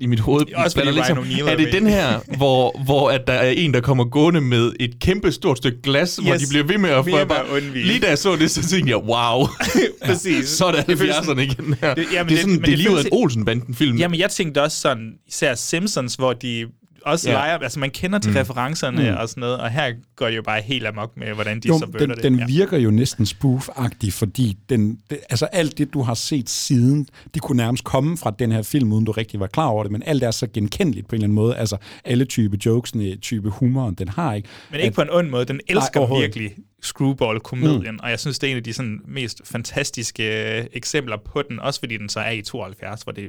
i 0.00 0.06
mit 0.06 0.20
hoved... 0.20 0.42
Også 0.56 0.78
fordi 0.78 0.90
O'Neal 0.98 1.42
er 1.42 1.50
er 1.52 1.56
det 1.56 1.72
den 1.72 1.86
her, 1.86 2.20
hvor, 2.36 2.82
hvor 2.84 3.10
at 3.10 3.26
der 3.26 3.32
er 3.32 3.50
en, 3.50 3.74
der 3.74 3.80
kommer 3.80 4.04
gående 4.04 4.40
med 4.40 4.72
et 4.80 5.00
kæmpe 5.00 5.32
stort 5.32 5.56
stykke 5.56 5.82
glas, 5.82 6.16
yes. 6.16 6.26
hvor 6.26 6.34
de 6.36 6.44
bliver 6.48 6.64
ved 6.64 6.78
med 6.78 6.90
at 6.90 7.04
få... 7.10 7.16
at 7.16 7.28
Bare, 7.28 7.44
undvige. 7.56 7.86
lige 7.86 8.00
da 8.00 8.08
jeg 8.08 8.18
så 8.18 8.36
det, 8.36 8.50
så 8.50 8.68
tænkte 8.68 8.90
jeg, 8.90 8.98
wow. 8.98 9.46
Præcis. 10.06 10.48
så 10.48 10.64
er 10.66 10.72
det 10.72 10.86
Det 10.86 10.98
føles 10.98 11.14
70'erne 11.16 11.24
sådan- 11.24 11.44
igen 11.44 11.74
her. 11.80 11.94
Det- 11.94 12.06
Det, 12.06 12.12
jamen, 12.14 12.28
det 12.28 12.34
er 12.34 12.36
det- 12.36 12.38
sådan, 12.40 12.54
det 12.54 12.60
er 12.62 12.66
det 12.66 12.78
lige 12.78 12.90
ud 12.90 12.98
af 12.98 13.02
en 13.02 13.08
Olsen-banden-film. 13.12 13.96
Jamen, 13.98 14.20
jeg 14.20 14.30
tænkte 14.30 14.62
også 14.62 14.80
sådan, 14.80 15.12
især 15.28 15.54
Simpsons, 15.54 16.14
hvor 16.14 16.32
de 16.32 16.66
også 17.08 17.30
Ja. 17.30 17.34
leger, 17.34 17.58
altså 17.58 17.78
man 17.80 17.90
kender 17.90 18.18
til 18.18 18.30
Mm. 18.30 18.36
referencerne 18.36 19.10
Mm. 19.10 19.16
og 19.16 19.28
sådan 19.28 19.40
noget, 19.40 19.58
og 19.60 19.70
her 19.70 19.92
går 20.16 20.26
det 20.26 20.36
jo 20.36 20.42
bare 20.42 20.60
helt 20.60 20.86
amok 20.86 21.16
med, 21.16 21.32
hvordan 21.34 21.60
de 21.60 21.68
Jo, 21.68 21.78
subverter 21.78 22.06
den, 22.06 22.14
det. 22.16 22.22
den 22.22 22.38
ja. 22.38 22.46
virker 22.46 22.78
jo 22.78 22.90
næsten 22.90 23.24
spoof-agtig, 23.26 24.12
fordi 24.12 24.56
den, 24.68 24.98
det, 25.10 25.18
altså 25.30 25.46
alt 25.46 25.78
det, 25.78 25.94
du 25.94 26.02
har 26.02 26.14
set 26.14 26.48
siden, 26.50 27.08
det 27.34 27.42
kunne 27.42 27.56
nærmest 27.56 27.84
komme 27.84 28.16
fra 28.16 28.34
den 28.38 28.52
her 28.52 28.62
film, 28.62 28.92
uden 28.92 29.04
du 29.04 29.12
rigtig 29.12 29.40
var 29.40 29.46
klar 29.46 29.66
over 29.66 29.82
det, 29.82 29.92
men 29.92 30.02
alt 30.06 30.22
er 30.22 30.30
så 30.30 30.46
genkendeligt 30.54 31.08
på 31.08 31.14
en 31.14 31.16
eller 31.16 31.24
anden 31.26 31.34
måde. 31.34 31.56
Altså 31.56 31.76
alle 32.04 32.24
type 32.24 32.58
jokesene, 32.66 33.16
type 33.16 33.48
humoren, 33.50 33.94
den 33.94 34.08
har 34.08 34.34
ikke. 34.34 34.48
Men 34.70 34.80
ikke 34.80 34.94
på 34.94 35.02
en 35.02 35.10
ond 35.10 35.28
måde. 35.28 35.44
Den 35.44 35.60
elsker 35.68 36.00
overhovedet 36.00 36.24
virkelig 36.26 36.52
Screwball-komedien, 36.82 37.92
mm. 37.94 38.00
og 38.02 38.10
jeg 38.10 38.20
synes, 38.20 38.38
det 38.38 38.46
er 38.46 38.50
en 38.50 38.56
af 38.56 38.62
de 38.64 38.72
sådan, 38.72 39.00
mest 39.08 39.40
fantastiske 39.44 40.58
øh, 40.58 40.64
eksempler 40.72 41.16
på 41.24 41.42
den, 41.48 41.60
også 41.60 41.80
fordi 41.80 41.96
den 41.96 42.08
så 42.08 42.20
er 42.20 42.30
i 42.30 42.42
72, 42.42 43.02
hvor 43.02 43.12
det, 43.12 43.24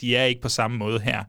de 0.00 0.16
er 0.16 0.24
ikke 0.24 0.40
på 0.40 0.48
samme 0.48 0.76
måde 0.78 1.00
her. 1.00 1.22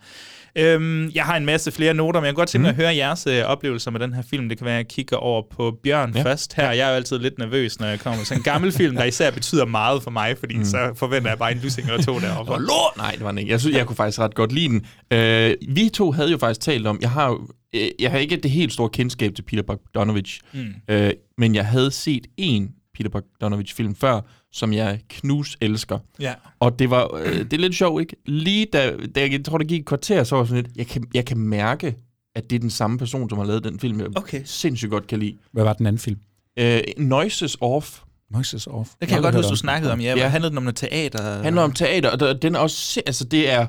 Øhm, 0.55 1.09
jeg 1.15 1.23
har 1.23 1.37
en 1.37 1.45
masse 1.45 1.71
flere 1.71 1.93
noter, 1.93 2.19
men 2.19 2.25
jeg 2.25 2.33
kunne 2.33 2.41
godt 2.41 2.49
tænke 2.49 2.61
mig 2.63 2.73
Mm. 2.73 2.79
at 2.79 2.85
høre 2.85 2.95
jeres 2.95 3.27
øh, 3.27 3.43
oplevelser 3.43 3.91
med 3.91 3.99
den 3.99 4.13
her 4.13 4.21
film. 4.29 4.49
Det 4.49 4.57
kan 4.57 4.65
være, 4.65 4.73
at 4.73 4.77
jeg 4.77 4.87
kigger 4.87 5.17
over 5.17 5.41
på 5.55 5.77
Bjørn 5.83 6.13
Ja. 6.15 6.23
først 6.23 6.53
her. 6.53 6.71
Jeg 6.71 6.85
er 6.85 6.89
jo 6.89 6.95
altid 6.95 7.19
lidt 7.19 7.37
nervøs, 7.37 7.79
når 7.79 7.87
jeg 7.87 7.99
kommer 7.99 8.23
til 8.23 8.37
en 8.37 8.43
gammel 8.43 8.71
film, 8.71 8.95
der 8.95 9.03
især 9.13 9.31
betyder 9.31 9.65
meget 9.65 10.03
for 10.03 10.11
mig, 10.11 10.37
fordi 10.37 10.57
mm. 10.57 10.65
så 10.65 10.91
forventer 10.95 11.29
jeg 11.29 11.37
bare 11.39 11.51
en 11.51 11.57
lussing 11.63 11.87
eller 11.89 12.03
to 12.03 12.19
deroppe. 12.19 12.51
Og 12.51 12.59
lort! 12.61 12.97
Nej, 12.97 13.11
det 13.11 13.21
var 13.23 13.27
den 13.31 13.37
ikke. 13.37 13.51
Jeg 13.51 13.59
synes, 13.61 13.77
jeg 13.77 13.85
kunne 13.85 13.95
faktisk 13.95 14.19
ret 14.19 14.35
godt 14.35 14.51
lide 14.51 14.67
den. 14.67 14.85
Øh, 15.13 15.55
vi 15.69 15.89
to 15.93 16.11
havde 16.11 16.31
jo 16.31 16.37
faktisk 16.37 16.61
talt 16.61 16.87
om, 16.87 16.97
jeg 17.01 17.09
har 17.11 17.27
jo, 17.29 17.47
øh, 17.75 17.87
jeg 17.99 18.11
har 18.11 18.17
ikke 18.17 18.35
det 18.37 18.51
helt 18.51 18.73
store 18.73 18.89
kendskab 18.89 19.35
til 19.35 19.43
Peter 19.43 19.63
Bogdanovich, 19.63 20.39
Mm. 20.53 20.59
øh, 20.87 21.11
men 21.37 21.55
jeg 21.55 21.65
havde 21.65 21.91
set 21.91 22.27
en 22.37 22.69
Peter 22.97 23.09
Bogdanovich-film 23.09 23.95
før, 23.95 24.21
som 24.53 24.73
jeg 24.73 24.99
knus 25.09 25.57
elsker. 25.61 25.99
Ja. 26.19 26.33
Og 26.59 26.79
det 26.79 26.89
var, 26.89 27.15
øh, 27.15 27.37
det 27.37 27.53
er 27.53 27.57
lidt 27.57 27.75
sjovt, 27.75 28.01
ikke? 28.01 28.15
Lige 28.25 28.67
da, 28.73 28.93
da 29.15 29.21
jeg 29.21 29.45
tror, 29.45 29.57
der 29.57 29.65
gik 29.65 29.79
et 29.79 29.85
kvarter, 29.85 30.23
så 30.23 30.35
var 30.35 30.41
jeg 30.43 30.47
sådan 30.47 30.63
lidt, 30.63 30.77
jeg 30.77 30.87
kan, 30.87 31.03
jeg 31.13 31.25
kan 31.25 31.37
mærke, 31.37 31.95
at 32.35 32.49
det 32.49 32.55
er 32.55 32.59
den 32.59 32.69
samme 32.69 32.97
person, 32.97 33.29
som 33.29 33.37
har 33.37 33.45
lavet 33.45 33.63
den 33.63 33.79
film, 33.79 33.99
jeg 33.99 34.07
Okay. 34.17 34.41
sindssygt 34.45 34.91
godt 34.91 35.07
kan 35.07 35.19
lide. 35.19 35.37
Hvad 35.51 35.63
var 35.63 35.73
den 35.73 35.85
anden 35.85 35.99
film? 35.99 36.19
Øh, 36.59 36.81
Noises 36.97 37.57
Off. 37.61 37.99
Noises 38.31 38.67
Off. 38.67 38.89
Det 38.99 39.07
kan 39.07 39.15
jeg 39.15 39.23
godt 39.23 39.35
Aldrig 39.35 39.39
huske, 39.49 39.51
du 39.51 39.55
snakkede 39.57 39.91
om. 39.93 39.99
Ja, 40.01 40.17
Ja. 40.17 40.27
handlede 40.27 40.49
den 40.49 40.57
om 40.57 40.63
noget 40.63 40.75
teater? 40.75 41.43
handler 41.43 41.61
om 41.61 41.71
teater, 41.71 42.09
og 42.09 42.19
der, 42.19 42.33
den 42.33 42.55
er 42.55 42.59
også, 42.59 43.01
altså 43.05 43.23
det 43.25 43.49
er 43.49 43.67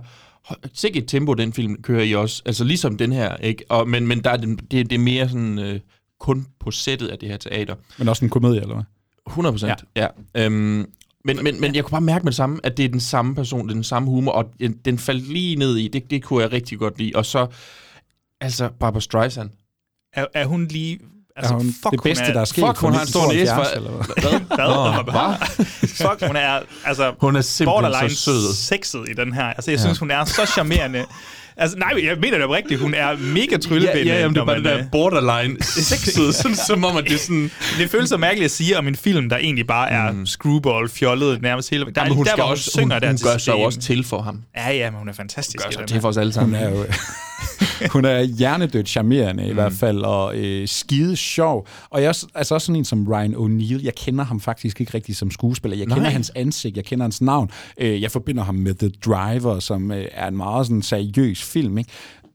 sikkert 0.74 1.03
et 1.03 1.09
tempo, 1.09 1.35
den 1.35 1.53
film 1.53 1.83
kører 1.83 2.03
i 2.03 2.14
også, 2.14 2.43
altså 2.47 2.64
ligesom 2.64 2.97
den 2.97 3.12
her, 3.12 3.37
ikke? 3.37 3.64
Og, 3.68 3.89
men, 3.89 4.07
men 4.07 4.24
der 4.24 4.30
er 4.30 4.37
den, 4.37 4.57
det, 4.57 4.70
det 4.91 4.93
er 4.93 4.99
mere 4.99 5.28
sådan 5.28 5.59
øh, 5.59 5.80
kun 6.20 6.47
på 6.61 6.70
sættet 6.70 7.09
af 7.09 7.18
det 7.18 7.28
her 7.28 7.37
teater. 7.37 7.74
Men 7.99 8.09
også 8.09 8.24
en 8.24 8.28
komedie, 8.30 8.61
eller 8.61 8.74
hvad? 8.74 8.85
100 9.27 9.53
procent, 9.53 9.85
ja. 9.97 10.07
ja. 10.35 10.45
Øhm, 10.47 10.87
men, 11.25 11.45
men, 11.45 11.61
men 11.61 11.75
jeg 11.75 11.85
kunne 11.85 11.91
bare 11.91 12.01
mærke 12.01 12.23
med 12.25 12.33
det 12.33 12.37
samme, 12.37 12.61
at 12.64 12.77
det 12.77 12.85
er 12.85 12.89
den 12.89 13.01
samme 13.01 13.35
person, 13.35 13.62
det 13.62 13.70
er 13.70 13.75
den 13.75 13.85
samme 13.85 14.09
humor, 14.11 14.33
og 14.33 14.51
den, 14.61 14.73
den 14.85 14.99
faldt 14.99 15.33
lige 15.33 15.57
ned 15.57 15.77
i, 15.77 15.89
det, 15.89 16.11
det 16.11 16.23
kunne 16.23 16.43
jeg 16.43 16.53
rigtig 16.53 16.79
godt 16.79 16.99
lide. 16.99 17.12
Og 17.14 17.27
så, 17.27 17.47
altså 18.41 18.68
Barbara 18.81 19.01
Streisand. 19.01 19.51
Er, 20.14 20.27
er 20.35 20.45
hun 20.47 20.66
lige... 20.66 20.99
Altså, 21.37 21.55
Er 21.55 21.59
hun 21.59 21.66
fuck, 21.83 21.93
det 21.93 22.03
bedste, 22.03 22.25
hun 22.25 22.29
er, 22.29 22.33
der 22.33 22.41
er 22.41 22.45
sket 22.45 22.64
Fuck, 22.66 22.79
hun 22.79 22.91
for 22.93 22.97
har 22.97 23.01
en 23.01 23.09
stor 23.09 23.33
næse 23.33 23.43
1972, 23.43 23.68
for- 23.68 23.77
eller 23.77 23.91
hvad? 23.91 24.41
Hvad? 24.41 25.07
Nå, 25.07 25.12
Hvad? 25.12 25.57
Fuck, 25.89 26.27
hun 26.27 26.37
er, 26.37 26.61
altså, 26.85 27.14
Hun 27.20 27.37
er 27.37 27.41
simpelthen 27.41 28.11
så 28.11 28.16
sød. 28.16 28.55
sexet 28.55 29.09
i 29.09 29.12
den 29.12 29.33
her. 29.33 29.45
Altså, 29.45 29.70
jeg 29.70 29.81
synes, 29.81 29.99
hun 29.99 30.11
er 30.11 30.25
så 30.25 30.47
charmerende. 30.47 31.05
Altså, 31.57 31.78
nej, 31.78 31.92
jeg 32.05 32.16
mener 32.20 32.36
det 32.36 32.46
oprigtigt. 32.46 32.80
Hun 32.80 32.94
er 32.94 33.16
mega 33.16 33.46
Ja, 33.50 33.57
tryllebindende. 33.59 34.12
ja, 34.12 34.20
jamen, 34.20 34.34
det 34.34 34.40
er 34.40 34.44
bare 34.44 34.57
det 34.57 34.64
man, 34.64 34.72
der 34.72 34.78
øh, 34.78 34.90
borderline 34.92 35.62
sexet, 35.90 36.34
sådan, 36.34 36.57
som 36.57 36.84
om, 36.84 36.96
at 36.96 37.05
det 37.05 37.12
er 37.12 37.18
sådan... 37.18 37.50
Det 37.78 37.90
føles 37.90 38.09
så 38.09 38.16
mærkeligt 38.16 38.44
at 38.44 38.50
sige 38.50 38.78
om 38.78 38.88
en 38.88 38.96
film, 38.96 39.28
der 39.28 39.36
egentlig 39.36 39.66
bare 39.66 39.90
er 39.90 40.12
mm. 40.12 40.26
screwball, 40.26 40.88
fjollet 40.88 41.42
nærmest 41.42 41.70
hele 41.70 41.84
der, 41.84 41.92
Jamen, 41.96 42.12
hun, 42.16 42.24
der, 42.24 42.30
skal 42.30 42.42
hvor 42.42 42.50
også, 42.50 42.70
hun 42.74 42.80
synger 42.80 42.94
hun, 42.94 43.03
der 43.03 43.09
hun 43.09 43.16
til 43.16 43.26
gør 43.26 43.38
sig 43.38 43.55
også 43.55 43.80
til 43.80 44.05
for 44.05 44.22
ham. 44.22 44.42
Ja, 44.57 44.70
ja, 44.72 44.90
men 44.90 44.98
hun 44.98 45.09
er 45.09 45.12
fantastisk 45.12 45.64
Gør 45.64 45.70
i 45.70 45.72
sig 45.72 45.80
den 45.80 45.88
til 45.88 46.00
for 46.00 46.09
os 46.09 46.16
alle 46.16 46.28
Hun 46.28 46.32
sammen. 46.32 46.55
er 46.62 46.70
jo... 46.70 46.84
hun 47.91 48.05
er 48.05 48.22
hjernedødt 48.22 48.89
charmerende 48.89 49.49
i 49.49 49.53
hvert 49.53 49.72
fald, 49.72 49.99
og 49.99 50.37
øh, 50.37 50.68
skide 50.68 51.16
sjov. 51.16 51.66
Og 51.91 52.03
jeg 52.03 52.09
er 52.09 52.24
altså 52.35 52.55
også 52.55 52.66
sådan 52.66 52.76
en 52.76 52.85
som 52.85 53.09
Ryan 53.09 53.35
O'Neill. 53.35 53.85
Jeg 53.85 53.95
kender 53.95 54.24
ham 54.24 54.41
faktisk 54.41 54.80
ikke 54.80 54.95
rigtig 54.95 55.16
som 55.16 55.30
skuespiller. 55.30 55.76
Jeg 55.76 55.87
kender 55.87 56.03
Nej. 56.03 56.12
hans 56.12 56.33
ansigt, 56.35 56.76
jeg 56.76 56.85
kender 56.85 57.05
hans 57.05 57.20
navn. 57.20 57.51
Øh, 57.78 58.03
jeg 58.03 58.11
forbinder 58.11 58.43
ham 58.43 58.55
med 58.55 58.74
The 58.74 58.91
Driver, 59.07 59.59
som 59.61 59.93
øh, 59.93 60.05
er 60.12 60.28
en 60.28 60.37
meget 60.37 60.66
sådan 60.66 60.83
seriøs 60.83 61.43
film, 61.43 61.78
ikke? 61.78 61.91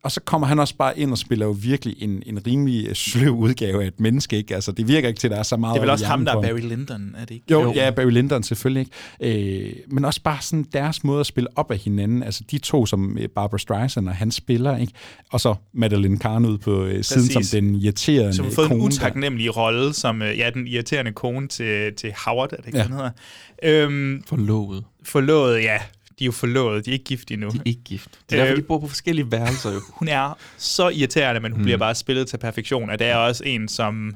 Og 0.07 0.11
så 0.11 0.21
kommer 0.21 0.47
han 0.47 0.59
også 0.59 0.75
bare 0.75 0.99
ind 0.99 1.11
og 1.11 1.17
spiller 1.17 1.45
jo 1.45 1.51
virkelig 1.61 1.95
en, 1.99 2.23
en 2.25 2.47
rimelig 2.47 2.95
sløv 2.95 3.29
udgave 3.31 3.83
af 3.83 3.87
et 3.87 3.99
menneske, 3.99 4.37
ikke? 4.37 4.55
Altså, 4.55 4.71
det 4.71 4.87
virker 4.87 5.07
ikke 5.07 5.19
til, 5.19 5.27
at 5.27 5.31
der 5.31 5.37
er 5.37 5.43
så 5.43 5.57
meget 5.57 5.73
Det 5.73 5.79
er 5.79 5.81
vel 5.81 5.89
også 5.89 6.05
ham, 6.05 6.25
der 6.25 6.35
er. 6.35 6.41
Barry 6.41 6.59
Lyndon, 6.59 7.15
er 7.17 7.25
det 7.25 7.31
ikke? 7.35 7.45
Jo, 7.51 7.61
jo, 7.61 7.73
ja, 7.73 7.91
Barry 7.91 8.09
Lyndon 8.11 8.43
selvfølgelig 8.43 8.87
ikke. 9.21 9.67
Øh, 9.67 9.73
men 9.87 10.05
også 10.05 10.21
bare 10.21 10.37
sådan 10.41 10.65
deres 10.73 11.03
måde 11.03 11.19
at 11.19 11.25
spille 11.25 11.47
op 11.55 11.71
af 11.71 11.77
hinanden. 11.77 12.23
Altså 12.23 12.43
de 12.51 12.57
to, 12.57 12.85
som 12.85 13.17
øh, 13.17 13.29
Barbara 13.29 13.57
Streisand 13.57 14.09
og 14.09 14.15
han 14.15 14.31
spiller, 14.31 14.77
ikke? 14.77 14.93
Og 15.31 15.41
så 15.41 15.55
Madeline 15.73 16.19
Kahn 16.19 16.45
ud 16.45 16.57
på 16.57 16.83
øh, 16.85 17.03
siden 17.03 17.27
Præcis. 17.27 17.49
som 17.49 17.61
den 17.61 17.75
irriterende 17.75 18.33
Som 18.33 18.45
har 18.45 18.51
fået 18.51 18.65
en 18.65 18.69
kone 18.69 18.81
der. 18.81 18.85
utaknemmelig 18.87 19.57
rolle, 19.57 19.93
som 19.93 20.21
øh, 20.21 20.37
ja, 20.37 20.49
den 20.53 20.67
irriterende 20.67 21.11
kone 21.11 21.47
til, 21.47 21.93
til 21.93 22.13
Howard, 22.25 22.51
er 22.51 22.57
det 22.57 22.65
ikke, 22.65 22.77
ja. 22.77 22.83
han 22.83 22.91
hedder? 22.93 23.11
Øhm, 23.63 24.23
Forlovet. 24.27 24.83
forlovet, 25.03 25.61
ja. 25.63 25.77
De 26.19 26.23
er 26.23 26.25
jo 26.25 26.31
forlovet, 26.31 26.85
de 26.85 26.89
er 26.89 26.93
ikke 26.93 27.05
gift 27.05 27.31
endnu. 27.31 27.49
De 27.49 27.57
er 27.57 27.61
ikke 27.65 27.81
gift. 27.85 28.09
Det 28.29 28.39
er 28.39 28.43
derfor, 28.43 28.51
Øh, 28.51 28.57
de 28.57 28.63
bor 28.67 28.79
på 28.79 28.87
forskellige 28.87 29.31
værelser 29.31 29.73
jo. 29.73 29.81
Hun 29.93 30.07
er 30.07 30.37
så 30.57 30.89
irriterende, 30.89 31.39
men 31.41 31.51
hun 31.51 31.57
Mm. 31.57 31.61
mm. 31.61 31.63
bliver 31.65 31.77
bare 31.77 31.95
spillet 31.95 32.27
til 32.27 32.37
perfektion. 32.37 32.89
Og 32.89 32.99
det 32.99 33.07
er 33.07 33.15
også 33.15 33.43
en, 33.45 33.67
som 33.67 34.15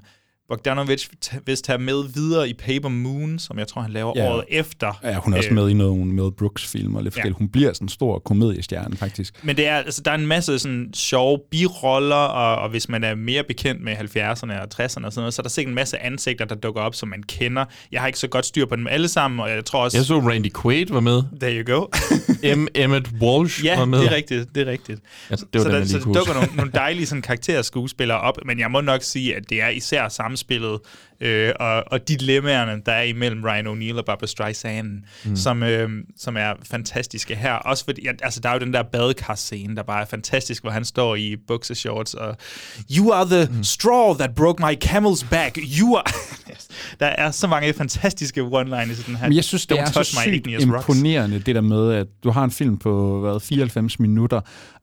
Bogdanovich 0.52 1.10
t- 1.26 1.38
vist 1.46 1.66
tager 1.66 1.78
med 1.78 2.04
videre 2.14 2.50
i 2.50 2.54
Paper 2.54 2.90
Moon, 2.90 3.40
som 3.40 3.60
jeg 3.60 3.68
tror, 3.68 3.82
han 3.82 3.92
laver 3.92 4.14
Ja. 4.16 4.24
ja. 4.24 4.32
året 4.34 4.44
efter. 4.50 5.00
Ja, 5.04 5.16
hun 5.16 5.34
er 5.34 5.38
også 5.38 5.50
Øh, 5.50 5.56
med 5.56 5.70
i 5.70 5.74
nogle 5.74 6.06
Mel 6.06 6.32
Brooks-film 6.32 6.96
og 6.96 7.04
lidt 7.04 7.16
Ja. 7.16 7.20
forskelligt. 7.20 7.38
Hun 7.38 7.50
bliver 7.50 7.74
sådan 7.74 7.86
en 7.86 7.90
stor 7.90 8.20
komediestjerne, 8.20 8.98
faktisk. 8.98 9.34
Men 9.44 9.58
det 9.58 9.68
er, 9.68 9.76
altså, 9.76 10.02
der 10.06 10.12
er 10.12 10.16
en 10.16 10.28
masse 10.28 10.60
sådan, 10.60 10.90
sjove 10.94 11.40
biroller, 11.52 12.16
og, 12.16 12.56
og 12.56 12.70
hvis 12.70 12.90
man 12.90 13.04
er 13.04 13.16
mere 13.16 13.44
bekendt 13.44 13.82
med 13.84 13.96
70'erne 13.96 14.62
og 14.62 14.68
60'erne 14.74 14.86
og 14.86 14.90
sådan 14.92 15.12
noget, 15.16 15.34
så 15.34 15.42
er 15.42 15.44
der 15.44 15.50
sikkert 15.50 15.70
en 15.72 15.76
masse 15.76 16.00
ansigter, 16.04 16.46
der 16.46 16.56
dukker 16.56 16.82
op, 16.82 16.96
som 16.96 17.10
man 17.10 17.24
kender. 17.24 17.66
Jeg 17.92 18.02
har 18.02 18.08
ikke 18.08 18.20
så 18.20 18.28
godt 18.28 18.46
styr 18.46 18.66
på 18.66 18.76
dem 18.76 18.88
alle 18.88 19.08
sammen, 19.08 19.40
og 19.40 19.50
jeg 19.50 19.66
tror 19.66 19.84
også... 19.84 19.98
Jeg 19.98 20.06
så 20.06 20.20
Randy 20.20 20.52
Quaid 20.62 20.86
var 20.90 21.00
med. 21.00 21.24
There 21.42 21.64
you 21.64 21.76
go. 21.76 21.86
M. 22.56 22.68
Emmett 22.76 23.10
Walsh 23.22 23.66
ja, 23.66 23.78
var 23.78 23.86
med. 23.86 24.00
det 24.00 24.08
er 24.12 24.16
rigtigt. 24.16 24.56
Det 24.56 24.68
er 24.68 24.72
rigtigt. 24.72 25.00
Altså, 25.30 25.46
det 25.54 25.60
var 25.60 25.66
så 25.66 25.72
den, 25.72 25.82
der, 25.82 25.88
så 25.88 26.00
dukker 26.00 26.34
nogle, 26.34 26.50
nogle 26.56 26.72
dejlige 26.84 27.06
sådan, 27.06 27.22
karakterskuespillere 27.22 28.20
op, 28.20 28.38
men 28.46 28.60
jeg 28.60 28.72
må 28.72 28.82
nok 28.82 29.04
sige, 29.04 29.36
at 29.36 29.50
det 29.50 29.62
er 29.62 29.70
især 29.70 30.10
samspillet 30.42 30.80
øh, 31.22 31.54
og, 31.60 31.84
og 31.92 32.08
dilemmaerne, 32.08 32.82
der 32.86 32.92
er 32.92 33.02
imellem 33.02 33.44
Ryan 33.44 33.68
O'Neill 33.68 33.98
og 33.98 34.06
Barbara 34.06 34.28
Streisand, 34.28 35.02
mm. 35.26 35.36
som, 35.36 35.64
øh, 35.64 35.90
som 36.18 36.38
er 36.38 36.54
fantastiske 36.72 37.36
her. 37.36 37.54
Også 37.54 37.86
fordi, 37.86 38.08
altså, 38.24 38.40
der 38.40 38.50
er 38.50 38.54
jo 38.54 38.60
den 38.60 38.74
der 38.74 38.84
badekar-scene, 38.84 39.76
der 39.76 39.84
bare 39.84 40.02
er 40.02 40.06
fantastisk, 40.06 40.64
hvor 40.64 40.72
han 40.72 40.86
står 40.86 41.16
i 41.16 41.36
bukseshorts 41.48 42.14
og 42.14 42.38
You 42.98 43.12
are 43.12 43.26
the 43.26 43.58
mm. 43.58 43.64
straw 43.64 44.14
that 44.14 44.36
broke 44.36 44.64
my 44.64 44.76
camel's 44.86 45.30
back. 45.30 45.58
You 45.80 45.96
are... 45.96 46.04
der 47.00 47.06
er 47.06 47.32
så 47.32 47.48
mange 47.48 47.74
fantastiske 47.74 48.42
one-liners 48.42 49.00
i 49.00 49.04
den 49.08 49.16
her. 49.16 49.28
Men 49.28 49.36
jeg 49.36 49.44
synes, 49.44 49.66
det 49.66 49.76
Don't 49.76 49.82
er 49.82 50.04
så 50.04 50.04
sygt 50.04 50.36
igneous 50.36 50.66
rocks. 50.66 50.88
imponerende, 50.88 51.40
det 51.40 51.56
der 51.56 51.62
med, 51.62 51.94
at 51.94 52.08
du 52.24 52.30
har 52.30 52.44
en 52.44 52.52
film 52.52 52.78
på 52.78 53.20
hvad, 53.20 53.40
94 53.40 54.00
minutter, 54.00 54.42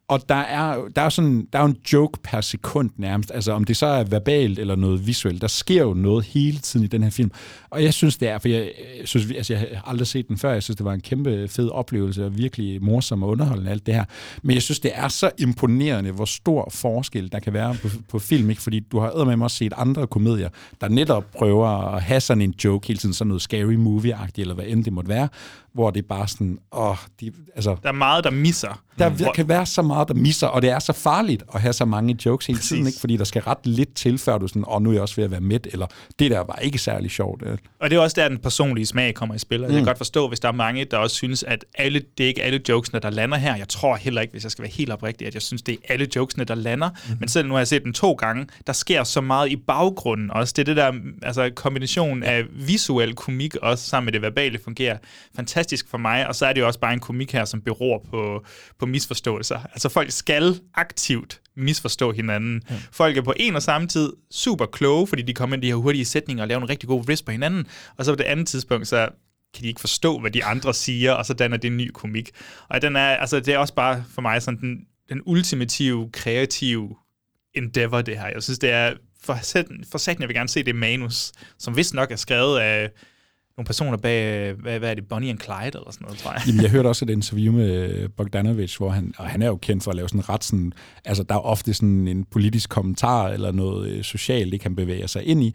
og 0.08 0.28
der 0.28 0.34
er, 0.34 0.88
der 0.96 1.02
er 1.02 1.08
sådan, 1.08 1.48
der 1.52 1.58
er 1.58 1.62
jo 1.62 1.68
en 1.68 1.76
joke 1.92 2.18
per 2.22 2.40
sekund 2.40 2.90
nærmest. 2.96 3.30
Altså 3.34 3.52
om 3.52 3.64
det 3.64 3.76
så 3.76 3.86
er 3.86 4.04
verbalt 4.04 4.58
eller 4.58 4.76
noget 4.76 5.06
visuelt. 5.06 5.42
Der 5.42 5.48
sker 5.48 5.82
jo 5.82 5.94
noget 5.94 6.24
hele 6.24 6.58
tiden 6.58 6.84
i 6.84 6.88
den 6.88 7.02
her 7.02 7.10
film. 7.10 7.30
Og 7.70 7.82
jeg 7.84 7.94
synes, 7.94 8.16
det 8.16 8.28
er, 8.28 8.38
for 8.38 8.48
jeg, 8.48 8.72
jeg 8.98 9.08
synes, 9.08 9.30
altså, 9.36 9.52
jeg 9.52 9.68
har 9.74 9.90
aldrig 9.90 10.06
set 10.06 10.28
den 10.28 10.38
før. 10.38 10.52
Jeg 10.52 10.62
synes, 10.62 10.76
det 10.76 10.84
var 10.84 10.92
en 10.92 11.00
kæmpe 11.00 11.48
fed 11.48 11.68
oplevelse, 11.68 12.24
og 12.24 12.38
virkelig 12.38 12.82
morsom 12.84 13.22
og 13.22 13.28
underholdende 13.28 13.70
alt 13.70 13.86
det 13.86 13.94
her. 13.94 14.04
Men 14.42 14.54
jeg 14.54 14.62
synes, 14.62 14.80
det 14.80 14.90
er 14.94 15.08
så 15.08 15.30
imponerende, 15.38 16.10
hvor 16.10 16.24
stor 16.24 16.68
forskel 16.72 17.32
der 17.32 17.38
kan 17.38 17.52
være 17.52 17.76
på, 17.82 17.88
på 18.08 18.18
film. 18.18 18.50
Ikke? 18.50 18.62
Fordi 18.62 18.80
du 18.80 18.98
har 18.98 19.24
med 19.24 19.42
også 19.44 19.56
set 19.56 19.72
andre 19.76 20.06
komedier, 20.06 20.48
der 20.80 20.88
netop 20.88 21.24
prøver 21.38 21.68
at 21.68 22.02
have 22.02 22.20
sådan 22.20 22.42
en 22.42 22.54
joke 22.64 22.86
hele 22.88 22.98
tiden, 22.98 23.14
sådan 23.14 23.28
noget 23.28 23.42
scary 23.42 23.74
movie-agtigt, 23.74 24.40
eller 24.40 24.54
hvad 24.54 24.64
end 24.66 24.84
det 24.84 24.92
måtte 24.92 25.08
være, 25.08 25.28
hvor 25.74 25.90
det 25.90 26.02
er 26.02 26.06
bare 26.08 26.28
sådan, 26.28 26.58
åh, 26.72 26.96
de, 27.20 27.32
altså, 27.54 27.76
Der 27.82 27.88
er 27.88 27.92
meget, 27.92 28.24
der 28.24 28.30
misser. 28.30 28.82
der 28.98 29.08
Hvor- 29.08 29.32
kan 29.32 29.48
være 29.48 29.66
så 29.66 29.82
meget, 29.82 30.08
der 30.08 30.14
misser, 30.14 30.46
og 30.46 30.62
det 30.62 30.70
er 30.70 30.78
så 30.78 30.92
farligt 30.92 31.42
at 31.54 31.60
have 31.60 31.72
så 31.72 31.84
mange 31.84 32.16
jokes 32.26 32.46
hele 32.46 32.58
tiden, 32.58 32.86
ikke? 32.86 33.00
fordi 33.00 33.16
der 33.16 33.24
skal 33.24 33.42
ret 33.42 33.66
lidt 33.66 33.94
til, 33.94 34.18
før 34.18 34.38
du 34.38 34.48
sådan, 34.48 34.64
åh, 34.68 34.82
nu 34.82 34.88
er 34.90 34.92
jeg 34.94 35.02
også 35.02 35.16
ved 35.16 35.24
at 35.24 35.30
være 35.30 35.40
midt, 35.40 35.66
eller 35.72 35.86
det 36.18 36.30
der 36.30 36.38
var 36.40 36.58
ikke 36.62 36.78
særlig 36.78 37.10
sjovt. 37.10 37.42
Øh. 37.64 37.68
Og 37.80 37.90
det 37.90 37.96
er 37.96 38.00
også 38.00 38.14
der, 38.20 38.28
den 38.28 38.38
personlige 38.38 38.86
smag 38.86 39.14
kommer 39.14 39.34
i 39.34 39.38
spil. 39.38 39.58
Og 39.64 39.64
Jeg 39.64 39.72
kan 39.74 39.82
Mm. 39.82 39.86
godt 39.86 39.98
forstå, 39.98 40.28
hvis 40.28 40.40
der 40.40 40.48
er 40.48 40.52
mange, 40.52 40.84
der 40.84 40.96
også 40.96 41.16
synes, 41.16 41.42
at 41.42 41.64
alle, 41.74 42.02
det 42.18 42.24
er 42.24 42.28
ikke 42.28 42.42
alle 42.42 42.60
jokesene, 42.68 43.00
der 43.00 43.10
lander 43.10 43.38
her. 43.38 43.56
Jeg 43.56 43.68
tror 43.68 43.96
heller 43.96 44.20
ikke, 44.20 44.32
hvis 44.32 44.42
jeg 44.42 44.50
skal 44.52 44.62
være 44.62 44.72
helt 44.72 44.90
oprigtig, 44.90 45.26
at 45.26 45.34
jeg 45.34 45.42
synes, 45.42 45.62
det 45.62 45.72
er 45.74 45.92
alle 45.92 46.08
jokesene, 46.16 46.44
der 46.44 46.54
lander. 46.54 46.88
Mm-hmm. 46.88 47.16
Men 47.20 47.28
selv 47.28 47.46
nu 47.48 47.54
har 47.54 47.60
jeg 47.60 47.68
set 47.68 47.82
den 47.84 47.92
to 47.92 48.12
gange. 48.12 48.46
Der 48.66 48.72
sker 48.72 49.04
så 49.04 49.20
meget 49.20 49.50
i 49.50 49.56
baggrunden 49.56 50.30
også. 50.30 50.54
Det 50.56 50.62
er 50.62 50.64
det 50.64 50.76
der 50.76 50.92
altså, 51.22 51.50
kombination 51.54 52.22
af 52.22 52.44
visuel 52.52 53.14
komik 53.14 53.56
også 53.56 53.84
sammen 53.88 54.04
med 54.06 54.12
det 54.12 54.22
verbale 54.22 54.58
fungerer 54.64 54.98
fantastisk 55.36 55.88
for 55.90 55.98
mig. 55.98 56.28
Og 56.28 56.34
så 56.34 56.46
er 56.46 56.52
det 56.52 56.60
jo 56.60 56.66
også 56.66 56.80
bare 56.80 56.92
en 56.92 57.00
komik 57.00 57.32
her, 57.32 57.44
som 57.44 57.60
beror 57.60 58.04
på, 58.10 58.44
på 58.78 58.86
misforståelser. 58.86 59.58
Altså 59.72 59.88
folk 59.88 60.10
skal 60.10 60.60
aktivt 60.74 61.40
misforstå 61.56 62.12
hinanden. 62.12 62.62
Ja. 62.70 62.74
Folk 62.92 63.16
er 63.16 63.22
på 63.22 63.34
en 63.36 63.56
og 63.56 63.62
samme 63.62 63.88
tid 63.88 64.12
super 64.30 64.66
kloge, 64.66 65.06
fordi 65.06 65.22
de 65.22 65.34
kommer 65.34 65.56
ind 65.56 65.64
i 65.64 65.66
de 65.66 65.70
her 65.72 65.76
hurtige 65.76 66.04
sætninger 66.04 66.44
og 66.44 66.48
laver 66.48 66.62
en 66.62 66.68
rigtig 66.68 66.88
god 66.88 67.08
risk 67.08 67.24
på 67.24 67.30
hinanden. 67.32 67.47
Og 67.96 68.04
så 68.04 68.12
på 68.12 68.16
det 68.16 68.24
andet 68.24 68.46
tidspunkt, 68.46 68.88
så 68.88 69.08
kan 69.54 69.62
de 69.62 69.68
ikke 69.68 69.80
forstå, 69.80 70.18
hvad 70.20 70.30
de 70.30 70.44
andre 70.44 70.74
siger, 70.74 71.12
og 71.12 71.26
så 71.26 71.34
danner 71.34 71.56
det 71.56 71.68
en 71.70 71.76
ny 71.76 71.90
komik. 71.94 72.30
Og 72.68 72.82
den 72.82 72.96
er, 72.96 73.16
altså, 73.16 73.40
det 73.40 73.54
er 73.54 73.58
også 73.58 73.74
bare 73.74 74.04
for 74.14 74.22
mig 74.22 74.42
sådan 74.42 74.60
den 74.60 74.78
den 75.08 75.22
ultimative, 75.26 76.10
kreative 76.12 76.94
endeavor, 77.54 78.00
det 78.00 78.18
her. 78.18 78.26
Jeg 78.26 78.42
synes, 78.42 78.58
det 78.58 78.70
er 78.70 78.92
for, 79.22 79.34
satan- 79.34 79.84
for 79.90 79.98
satan, 79.98 80.20
jeg 80.20 80.28
vil 80.28 80.36
gerne 80.36 80.48
se 80.48 80.62
det 80.62 80.74
manus, 80.74 81.32
som 81.58 81.76
vist 81.76 81.94
nok 81.94 82.10
er 82.10 82.16
skrevet 82.16 82.58
af 82.58 82.90
nogle 83.56 83.66
personer 83.66 83.96
bag, 83.96 84.52
hvad, 84.52 84.78
hvad 84.78 84.90
er 84.90 84.94
det, 84.94 85.08
Bonnie 85.08 85.30
and 85.30 85.38
Clyde 85.40 85.66
eller 85.66 85.90
sådan 85.90 86.04
noget, 86.04 86.18
tror 86.18 86.32
jeg. 86.32 86.42
Jamen, 86.46 86.62
jeg 86.62 86.70
hørte 86.70 86.86
også 86.86 87.04
et 87.04 87.10
interview 87.10 87.52
med 87.52 88.08
Bogdanovich, 88.08 88.78
hvor 88.78 88.90
han, 88.90 89.14
og 89.18 89.26
han 89.26 89.42
er 89.42 89.46
jo 89.46 89.56
kendt 89.56 89.84
for 89.84 89.90
at 89.90 89.96
lave 89.96 90.08
sådan 90.08 90.28
ret 90.28 90.44
sådan, 90.44 90.72
altså 91.04 91.22
der 91.22 91.34
er 91.34 91.38
ofte 91.38 91.74
sådan 91.74 92.08
en 92.08 92.24
politisk 92.24 92.70
kommentar 92.70 93.28
eller 93.28 93.52
noget 93.52 93.90
øh, 93.90 94.04
socialt, 94.04 94.52
det 94.52 94.60
kan 94.60 94.76
bevæge 94.76 95.08
sig 95.08 95.24
ind 95.24 95.42
i. 95.42 95.54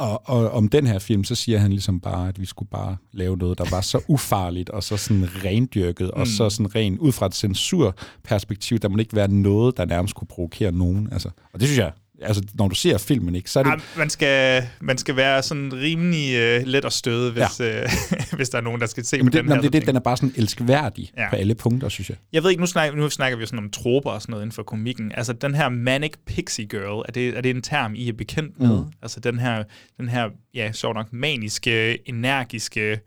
Og, 0.00 0.28
og 0.28 0.50
om 0.50 0.68
den 0.68 0.86
her 0.86 0.98
film, 0.98 1.24
så 1.24 1.34
siger 1.34 1.58
han 1.58 1.70
ligesom 1.70 2.00
bare, 2.00 2.28
at 2.28 2.40
vi 2.40 2.46
skulle 2.46 2.68
bare 2.68 2.96
lave 3.12 3.36
noget, 3.36 3.58
der 3.58 3.70
var 3.70 3.80
så 3.80 4.00
ufarligt 4.08 4.70
og 4.70 4.82
så 4.82 4.96
sådan 4.96 5.28
rendyrket, 5.44 6.10
mm. 6.14 6.20
og 6.20 6.26
så 6.26 6.50
sådan 6.50 6.74
rent 6.74 6.98
ud 6.98 7.12
fra 7.12 7.26
et 7.26 7.34
censurperspektiv, 7.34 8.78
der 8.78 8.88
må 8.88 8.98
ikke 8.98 9.16
være 9.16 9.28
noget, 9.28 9.76
der 9.76 9.84
nærmest 9.84 10.14
kunne 10.14 10.28
provokere 10.28 10.72
nogen. 10.72 11.08
Altså, 11.12 11.30
og 11.52 11.60
det 11.60 11.68
synes 11.68 11.78
jeg, 11.78 11.92
altså 12.22 12.42
når 12.54 12.68
du 12.68 12.74
ser 12.74 12.98
filmen, 12.98 13.34
ikke, 13.34 13.50
så 13.50 13.58
er 13.58 13.62
det... 13.62 13.70
Ja, 13.70 13.76
man, 13.96 14.10
skal, 14.10 14.62
man 14.80 14.98
skal 14.98 15.16
være 15.16 15.42
sådan 15.42 15.72
rimelig 15.72 16.58
uh, 16.60 16.66
let 16.66 16.84
at 16.84 16.92
støde, 16.92 17.32
hvis, 17.32 17.60
ja. 17.60 17.84
uh, 17.84 17.90
hvis 18.36 18.48
der 18.48 18.58
er 18.58 18.62
nogen, 18.62 18.80
der 18.80 18.86
skal 18.86 19.04
se 19.04 19.16
Jamen, 19.16 19.32
på 19.32 19.36
det, 19.36 19.44
den 19.44 19.52
her. 19.52 19.60
det, 19.60 19.72
det, 19.72 19.86
den 19.86 19.96
er 19.96 20.00
bare 20.00 20.16
sådan 20.16 20.32
elskværdig 20.36 21.10
Ja. 21.16 21.30
på 21.30 21.36
alle 21.36 21.54
punkter, 21.54 21.88
synes 21.88 22.08
jeg. 22.08 22.16
Jeg 22.32 22.42
ved 22.42 22.50
ikke, 22.50 22.60
nu 22.60 22.66
snakker, 22.66 22.98
nu 22.98 23.10
snakker 23.10 23.38
vi 23.38 23.46
sådan 23.46 23.58
om 23.58 23.70
troper 23.70 24.10
og 24.10 24.22
sådan 24.22 24.30
noget 24.30 24.42
inden 24.42 24.54
for 24.54 24.62
komikken. 24.62 25.12
Altså 25.14 25.32
den 25.32 25.54
her 25.54 25.68
manic 25.68 26.12
pixie 26.26 26.64
girl, 26.66 27.04
er 27.08 27.12
det, 27.12 27.36
er 27.36 27.40
det 27.40 27.50
en 27.50 27.62
term, 27.62 27.94
I 27.94 28.08
er 28.08 28.12
bekendt 28.12 28.60
med? 28.60 28.78
Mm. 28.78 28.92
Altså 29.02 29.20
den 29.20 29.38
her, 29.38 29.64
den 29.96 30.08
her, 30.08 30.28
ja, 30.54 30.72
sjovt 30.72 30.96
nok, 30.96 31.12
maniske, 31.12 32.08
energiske 32.08 33.00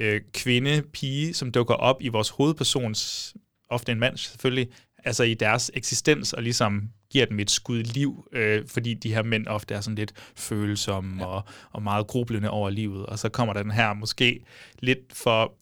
øh, 0.00 0.20
kvinde, 0.34 0.82
pige, 0.92 1.34
som 1.34 1.50
dukker 1.50 1.74
op 1.74 1.96
i 2.00 2.08
vores 2.08 2.28
hovedpersons, 2.28 3.34
ofte 3.70 3.92
en 3.92 4.00
mand 4.00 4.16
selvfølgelig, 4.16 4.68
altså 5.04 5.24
i 5.24 5.34
deres 5.34 5.70
eksistens, 5.74 6.32
og 6.32 6.42
ligesom 6.42 6.82
giver 7.16 7.26
dem 7.26 7.40
et 7.40 7.50
skud 7.50 7.82
liv, 7.82 8.28
øh, 8.32 8.62
fordi 8.68 8.94
de 8.94 9.14
her 9.14 9.22
mænd 9.22 9.46
ofte 9.46 9.74
er 9.74 9.80
sådan 9.80 9.94
lidt 9.94 10.12
følsomme 10.34 11.22
ja. 11.22 11.26
og, 11.26 11.42
og 11.72 11.82
meget 11.82 12.06
grublende 12.06 12.50
over 12.50 12.70
livet. 12.70 13.06
Og 13.06 13.18
så 13.18 13.28
kommer 13.28 13.52
der 13.54 13.62
den 13.62 13.70
her 13.70 13.94
måske 13.94 14.40
lidt 14.78 14.98
for 15.12 15.52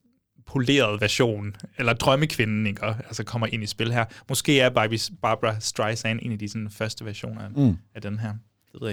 poleret 0.47 1.01
version, 1.01 1.57
eller 1.79 1.93
drømmekvinden, 1.93 2.67
ikke? 2.67 2.83
Og, 2.83 2.97
altså 3.07 3.25
kommer 3.25 3.47
ind 3.47 3.63
i 3.63 3.67
spil 3.67 3.93
her. 3.93 4.05
Måske 4.29 4.61
er 4.61 4.71
Barbara 5.23 5.57
Streisand 5.61 6.19
en 6.23 6.33
af 6.33 6.39
de 6.39 6.49
sådan, 6.49 6.71
første 6.71 7.05
versioner 7.05 7.43
af, 7.43 7.51
Mm. 7.51 7.77
af 7.95 8.03
den 8.03 8.19
her. 8.19 8.33
Det 8.73 8.81
ved 8.81 8.89
jeg 8.89 8.93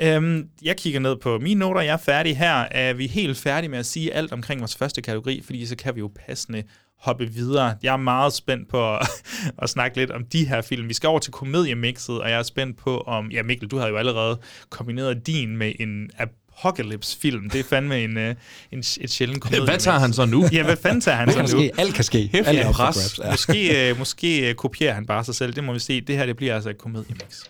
ikke. 0.00 0.16
Øhm, 0.16 0.48
jeg 0.62 0.76
kigger 0.76 1.00
ned 1.00 1.16
på 1.16 1.38
mine 1.38 1.60
noter. 1.60 1.80
Jeg 1.80 1.92
er 1.92 1.96
færdig 1.96 2.38
her. 2.38 2.54
Er 2.54 2.92
vi 2.92 3.06
helt 3.06 3.38
færdige 3.38 3.70
med 3.70 3.78
at 3.78 3.86
sige 3.86 4.14
alt 4.14 4.32
omkring 4.32 4.60
vores 4.60 4.76
første 4.76 5.02
kategori, 5.02 5.42
fordi 5.44 5.66
så 5.66 5.76
kan 5.76 5.94
vi 5.94 6.00
jo 6.00 6.10
passende 6.26 6.62
hoppe 7.02 7.26
videre. 7.26 7.74
Jeg 7.82 7.92
er 7.92 7.96
meget 7.96 8.32
spændt 8.32 8.68
på 8.68 8.94
at, 8.94 9.08
at 9.62 9.70
snakke 9.70 9.96
lidt 9.96 10.10
om 10.10 10.24
de 10.24 10.48
her 10.48 10.62
film. 10.62 10.88
Vi 10.88 10.94
skal 10.94 11.08
over 11.08 11.18
til 11.18 11.32
komediemixet, 11.32 12.20
og 12.20 12.30
jeg 12.30 12.38
er 12.38 12.42
spændt 12.42 12.78
på 12.78 12.98
om... 12.98 13.30
Ja, 13.30 13.42
Mikkel, 13.42 13.68
du 13.68 13.78
har 13.78 13.88
jo 13.88 13.96
allerede 13.96 14.40
kombineret 14.70 15.26
din 15.26 15.56
med 15.56 15.72
en 15.80 16.10
apocalypse-film. 16.18 17.50
Det 17.50 17.60
er 17.60 17.64
fandme 17.64 18.04
en, 18.04 18.18
øh, 18.18 18.34
en, 18.72 18.78
et 18.78 19.10
sjældent 19.10 19.40
komedie. 19.42 19.64
Hvad 19.64 19.78
tager 19.78 19.98
han 19.98 20.12
så 20.12 20.24
nu? 20.24 20.44
Ja, 20.52 20.62
hvad 20.62 20.76
fanden 20.76 21.00
tager 21.00 21.16
han 21.16 21.32
så 21.32 21.40
nu? 21.42 21.46
ske? 21.46 21.70
Alt 21.78 21.94
kan 21.94 22.04
ske. 22.04 22.18
Hæftig 22.32 22.46
Alt 22.46 22.58
er 22.58 22.72
pres. 22.72 22.76
grabs, 22.76 23.18
ja. 23.18 23.30
Måske, 23.30 23.90
øh, 23.90 23.98
måske 23.98 24.48
øh, 24.48 24.54
kopierer 24.54 24.94
han 24.94 25.06
bare 25.06 25.24
sig 25.24 25.34
selv. 25.34 25.52
Det 25.52 25.64
må 25.64 25.72
vi 25.72 25.78
se. 25.78 26.00
Det 26.00 26.16
her 26.16 26.26
det 26.26 26.36
bliver 26.36 26.54
altså 26.54 26.70
et 26.70 26.78
komediemix. 26.78 27.44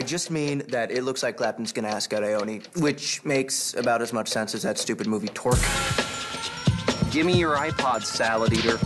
I 0.00 0.02
just 0.12 0.30
mean 0.30 0.62
that 0.72 0.90
it 0.90 1.04
looks 1.04 1.22
like 1.22 1.36
Clapton's 1.38 1.72
gonna 1.72 1.88
ask 1.88 2.12
out 2.12 2.22
Ione, 2.24 2.60
which 2.82 3.20
makes 3.24 3.74
about 3.78 4.02
as 4.02 4.12
much 4.12 4.28
sense 4.28 4.56
as 4.56 4.62
that 4.62 4.78
stupid 4.78 5.06
movie 5.06 5.28
Torque. 5.28 6.03
Give 7.14 7.26
me 7.26 7.38
your 7.38 7.54
iPod, 7.54 8.02
salad 8.02 8.52
eater. 8.52 8.76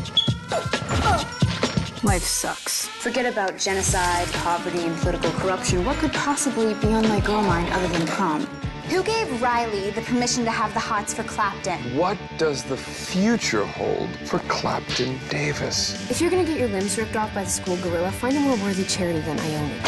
Life 2.03 2.23
sucks. 2.23 2.87
Forget 2.87 3.25
about 3.25 3.57
genocide, 3.57 4.29
poverty, 4.45 4.83
and 4.83 4.95
political 4.99 5.31
corruption. 5.41 5.83
What 5.83 5.97
could 5.97 6.13
possibly 6.13 6.75
be 6.75 6.89
on 6.89 7.09
my 7.09 7.21
girl 7.21 7.41
mind 7.41 7.73
other 7.73 7.89
than 7.89 8.07
prom? 8.07 8.43
Who 8.91 9.03
gave 9.03 9.41
Riley 9.41 9.93
the 9.93 10.03
permission 10.03 10.45
to 10.45 10.51
have 10.51 10.75
the 10.75 10.81
hots 10.81 11.15
for 11.15 11.23
Clapton? 11.23 11.79
What 11.97 12.19
does 12.37 12.65
the 12.65 12.77
future 12.77 13.65
hold 13.65 14.11
for 14.27 14.41
Clapton 14.41 15.19
Davis? 15.31 16.11
If 16.11 16.21
you're 16.21 16.31
gonna 16.31 16.45
get 16.45 16.59
your 16.59 16.69
limbs 16.69 16.99
ripped 16.99 17.17
off 17.17 17.35
by 17.35 17.45
the 17.45 17.51
school 17.51 17.79
gorilla, 17.79 18.13
find 18.13 18.37
a 18.37 18.41
more 18.41 18.59
worthy 18.59 18.85
charity 18.85 19.21
than 19.21 19.41
Ione. 19.41 19.81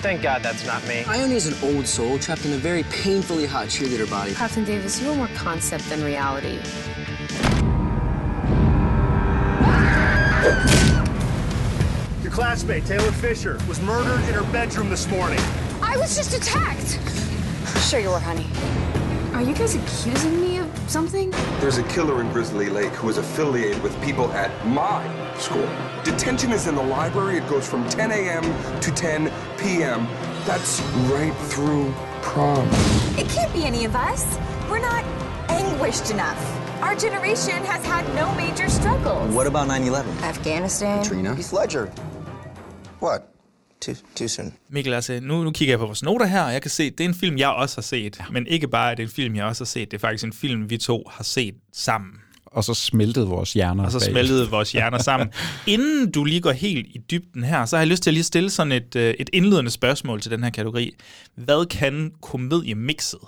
Thank 0.00 0.22
God 0.22 0.44
that's 0.44 0.64
not 0.64 0.86
me. 0.86 1.02
Ione 1.08 1.32
is 1.32 1.46
an 1.46 1.74
old 1.74 1.84
soul 1.84 2.20
trapped 2.20 2.46
in 2.46 2.52
a 2.52 2.56
very 2.56 2.84
painfully 2.84 3.46
hot 3.46 3.66
cheerleader 3.66 4.08
body. 4.08 4.32
Captain 4.32 4.64
Davis, 4.64 5.02
you 5.02 5.10
are 5.10 5.16
more 5.16 5.28
concept 5.34 5.88
than 5.88 6.04
reality. 6.04 6.60
Your 12.22 12.30
classmate, 12.30 12.86
Taylor 12.86 13.10
Fisher, 13.10 13.58
was 13.66 13.80
murdered 13.80 14.20
in 14.28 14.34
her 14.34 14.44
bedroom 14.52 14.88
this 14.88 15.08
morning. 15.08 15.40
I 15.82 15.96
was 15.96 16.16
just 16.16 16.32
attacked. 16.32 17.00
Sure 17.88 17.98
you 17.98 18.10
were, 18.10 18.20
honey. 18.20 18.46
Are 19.38 19.42
you 19.42 19.54
guys 19.54 19.76
accusing 19.76 20.40
me 20.40 20.56
of 20.56 20.68
something? 20.90 21.30
There's 21.60 21.78
a 21.78 21.84
killer 21.84 22.20
in 22.20 22.32
Grizzly 22.32 22.68
Lake 22.68 22.90
who 22.94 23.08
is 23.08 23.18
affiliated 23.18 23.80
with 23.84 23.94
people 24.02 24.32
at 24.32 24.50
my 24.66 25.06
school. 25.36 25.68
Detention 26.02 26.50
is 26.50 26.66
in 26.66 26.74
the 26.74 26.82
library. 26.82 27.36
It 27.36 27.48
goes 27.48 27.64
from 27.64 27.88
10 27.88 28.10
a.m. 28.10 28.42
to 28.80 28.90
10 28.90 29.32
p.m. 29.56 30.08
That's 30.44 30.80
right 31.12 31.32
through 31.50 31.94
prom. 32.20 32.68
It 33.16 33.28
can't 33.28 33.52
be 33.52 33.64
any 33.64 33.84
of 33.84 33.94
us. 33.94 34.36
We're 34.68 34.80
not 34.80 35.04
anguished 35.48 36.10
enough. 36.10 36.82
Our 36.82 36.96
generation 36.96 37.64
has 37.64 37.86
had 37.86 38.12
no 38.16 38.34
major 38.34 38.68
struggles. 38.68 39.32
What 39.32 39.46
about 39.46 39.68
9 39.68 39.84
11? 39.84 40.18
Afghanistan. 40.24 41.04
Katrina? 41.04 41.36
Heath 41.36 41.52
Ledger. 41.52 41.86
What? 42.98 43.32
Too, 43.80 43.94
too 44.16 44.28
soon. 44.28 44.54
Mikkel, 44.70 44.94
altså, 44.94 45.20
nu, 45.22 45.44
nu 45.44 45.50
kigger 45.50 45.72
jeg 45.72 45.78
på 45.78 45.86
vores 45.86 46.02
noter 46.02 46.26
her, 46.26 46.42
og 46.42 46.52
jeg 46.52 46.62
kan 46.62 46.70
se, 46.70 46.82
at 46.82 46.92
det 46.98 47.04
er 47.04 47.08
en 47.08 47.14
film, 47.14 47.38
jeg 47.38 47.48
også 47.48 47.76
har 47.76 47.82
set. 47.82 48.16
Ja. 48.18 48.24
Men 48.30 48.46
ikke 48.46 48.68
bare, 48.68 48.90
at 48.90 48.96
det 48.96 49.02
er 49.02 49.06
en 49.06 49.12
film, 49.12 49.36
jeg 49.36 49.44
også 49.44 49.60
har 49.60 49.66
set. 49.66 49.90
Det 49.90 49.96
er 49.96 50.00
faktisk 50.00 50.24
en 50.24 50.32
film, 50.32 50.70
vi 50.70 50.76
to 50.78 51.02
har 51.10 51.24
set 51.24 51.54
sammen. 51.72 52.12
Og 52.46 52.64
så 52.64 52.74
smeltede 52.74 53.26
vores 53.26 53.52
hjerner 53.52 53.84
Og 53.84 53.92
så 53.92 53.98
bag. 53.98 54.10
smeltede 54.10 54.50
vores 54.50 54.72
hjerner 54.72 54.98
sammen. 54.98 55.28
Inden 55.66 56.10
du 56.10 56.24
lige 56.24 56.40
går 56.40 56.52
helt 56.52 56.86
i 56.90 56.98
dybden 57.10 57.44
her, 57.44 57.64
så 57.66 57.76
har 57.76 57.80
jeg 57.80 57.88
lyst 57.88 58.02
til 58.02 58.10
at 58.10 58.14
lige 58.14 58.24
stille 58.24 58.50
sådan 58.50 58.72
et, 58.72 58.96
øh, 58.96 59.14
et 59.18 59.30
indledende 59.32 59.70
spørgsmål 59.70 60.20
til 60.20 60.30
den 60.30 60.42
her 60.44 60.50
kategori. 60.50 60.94
Hvad 61.34 61.66
kan 61.66 62.12
komediemixet? 62.22 63.20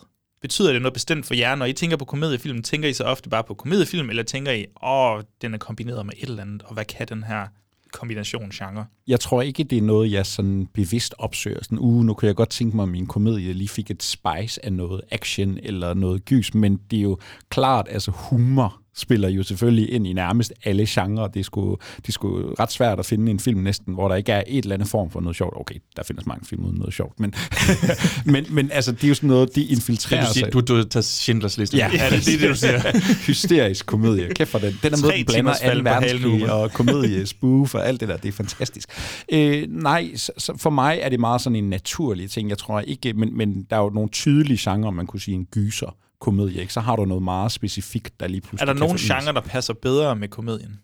Betyder 0.42 0.72
det 0.72 0.82
noget 0.82 0.92
bestemt 0.94 1.26
for 1.26 1.34
jer? 1.34 1.54
Når 1.54 1.66
I 1.66 1.72
tænker 1.72 1.96
på 1.96 2.04
komediefilm, 2.04 2.62
tænker 2.62 2.88
I 2.88 2.92
så 2.92 3.04
ofte 3.04 3.28
bare 3.30 3.44
på 3.44 3.54
komediefilm, 3.54 4.10
eller 4.10 4.22
tænker 4.22 4.52
I, 4.52 4.66
åh, 4.82 5.22
den 5.42 5.54
er 5.54 5.58
kombineret 5.58 6.06
med 6.06 6.14
et 6.18 6.28
eller 6.28 6.42
andet, 6.42 6.62
og 6.62 6.74
hvad 6.74 6.84
kan 6.84 7.08
den 7.08 7.22
her 7.22 7.46
kombination 7.92 8.50
genre? 8.50 8.86
Jeg 9.06 9.20
tror 9.20 9.42
ikke, 9.42 9.64
det 9.64 9.78
er 9.78 9.82
noget, 9.82 10.12
jeg 10.12 10.26
sådan 10.26 10.68
bevidst 10.74 11.14
opsøger. 11.18 11.58
Sådan, 11.62 11.78
uh, 11.78 12.04
nu 12.04 12.14
kunne 12.14 12.26
jeg 12.26 12.36
godt 12.36 12.50
tænke 12.50 12.76
mig, 12.76 12.82
at 12.82 12.88
min 12.88 13.06
komedie 13.06 13.52
lige 13.52 13.68
fik 13.68 13.90
et 13.90 14.02
spice 14.02 14.64
af 14.64 14.72
noget 14.72 15.00
action 15.10 15.58
eller 15.62 15.94
noget 15.94 16.24
gys, 16.24 16.54
men 16.54 16.76
det 16.90 16.98
er 16.98 17.02
jo 17.02 17.18
klart, 17.48 17.86
altså 17.90 18.10
humor 18.10 18.79
spiller 18.96 19.28
jo 19.28 19.42
selvfølgelig 19.42 19.92
ind 19.92 20.06
i 20.06 20.12
nærmest 20.12 20.52
alle 20.64 20.86
genrer. 20.88 21.28
Det 21.28 21.40
er 21.40 21.44
sgu, 21.44 21.76
det 21.96 22.08
er 22.08 22.12
sgu 22.12 22.54
ret 22.60 22.72
svært 22.72 22.98
at 22.98 23.06
finde 23.06 23.30
en 23.30 23.40
film 23.40 23.60
næsten, 23.60 23.94
hvor 23.94 24.08
der 24.08 24.14
ikke 24.14 24.32
er 24.32 24.42
et 24.46 24.62
eller 24.62 24.74
andet 24.74 24.88
form 24.88 25.10
for 25.10 25.20
noget 25.20 25.36
sjovt. 25.36 25.54
Okay, 25.56 25.74
der 25.96 26.02
findes 26.02 26.26
mange 26.26 26.46
film 26.46 26.64
uden 26.64 26.78
noget 26.78 26.94
sjovt, 26.94 27.20
men, 27.20 27.34
men, 28.24 28.46
men 28.50 28.70
altså, 28.72 28.92
det 28.92 29.04
er 29.04 29.08
jo 29.08 29.14
sådan 29.14 29.28
noget, 29.28 29.54
de 29.54 29.64
infiltrerer 29.64 30.26
Det 30.26 30.34
sig. 30.34 30.52
du, 30.52 30.60
du 30.60 30.84
tager 30.84 31.02
Schindlers 31.02 31.58
liste. 31.58 31.76
Ja, 31.76 31.90
ja 31.92 32.10
det, 32.10 32.26
det 32.26 32.34
er 32.34 32.38
det, 32.38 32.48
du 32.48 32.54
siger. 32.54 32.98
Hysterisk 33.26 33.86
komedie. 33.86 34.34
Kæft 34.34 34.50
for 34.50 34.58
den. 34.58 34.78
Den 34.82 34.92
er 34.92 34.96
med, 35.06 35.12
den 35.16 35.26
blander 35.26 35.32
timers 35.32 35.60
fald 35.62 35.78
2. 35.78 35.82
på 35.82 35.88
halen 35.88 36.22
nu, 36.22 36.28
verdenskrig 36.28 36.52
og 36.52 36.72
komedie, 36.72 37.26
spoof 37.26 37.74
og 37.74 37.88
alt 37.88 38.00
det 38.00 38.08
der. 38.08 38.16
Det 38.16 38.28
er 38.28 38.32
fantastisk. 38.32 38.88
Øh, 39.32 39.66
nej, 39.68 40.10
så, 40.16 40.32
så 40.38 40.56
for 40.56 40.70
mig 40.70 40.98
er 41.02 41.08
det 41.08 41.20
meget 41.20 41.40
sådan 41.40 41.56
en 41.56 41.70
naturlig 41.70 42.30
ting. 42.30 42.48
Jeg 42.48 42.58
tror 42.58 42.80
ikke, 42.80 43.12
men, 43.12 43.36
men 43.36 43.66
der 43.70 43.76
er 43.76 43.80
jo 43.80 43.90
nogle 43.90 44.10
tydelige 44.10 44.70
genrer, 44.70 44.90
man 44.90 45.06
kunne 45.06 45.20
sige 45.20 45.34
en 45.34 45.44
gyser 45.44 45.96
komedie, 46.20 46.60
ikke? 46.60 46.72
så 46.72 46.80
har 46.80 46.96
du 46.96 47.04
noget 47.04 47.22
meget 47.22 47.52
specifikt, 47.52 48.20
der 48.20 48.26
lige 48.26 48.40
pludselig 48.40 48.68
Er 48.68 48.72
der 48.72 48.80
nogle 48.80 48.98
genrer, 48.98 49.32
der 49.32 49.40
passer 49.40 49.74
bedre 49.74 50.16
med 50.16 50.28
komedien 50.28 50.80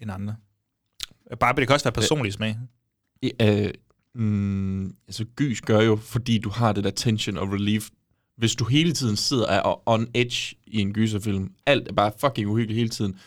end 0.00 0.10
andre? 0.10 0.36
Bare, 1.40 1.56
det 1.56 1.66
kan 1.66 1.74
også 1.74 1.84
være 1.84 1.92
personlig 1.92 2.32
smag. 2.32 2.56
I, 3.22 3.32
øh, 3.42 3.70
mm, 4.14 4.86
altså, 4.86 5.24
gys 5.36 5.60
gør 5.60 5.80
jo, 5.80 5.96
fordi 5.96 6.38
du 6.38 6.50
har 6.50 6.72
det 6.72 6.84
der 6.84 6.90
tension 6.90 7.38
og 7.38 7.52
relief. 7.52 7.88
Hvis 8.36 8.54
du 8.54 8.64
hele 8.64 8.92
tiden 8.92 9.16
sidder 9.16 9.60
og 9.60 9.82
on 9.86 10.08
edge 10.14 10.56
i 10.66 10.80
en 10.80 10.92
gyserfilm, 10.92 11.52
alt 11.66 11.88
er 11.88 11.92
bare 11.92 12.12
fucking 12.20 12.48
uhyggeligt 12.48 12.78
hele 12.78 12.88
tiden, 12.88 13.18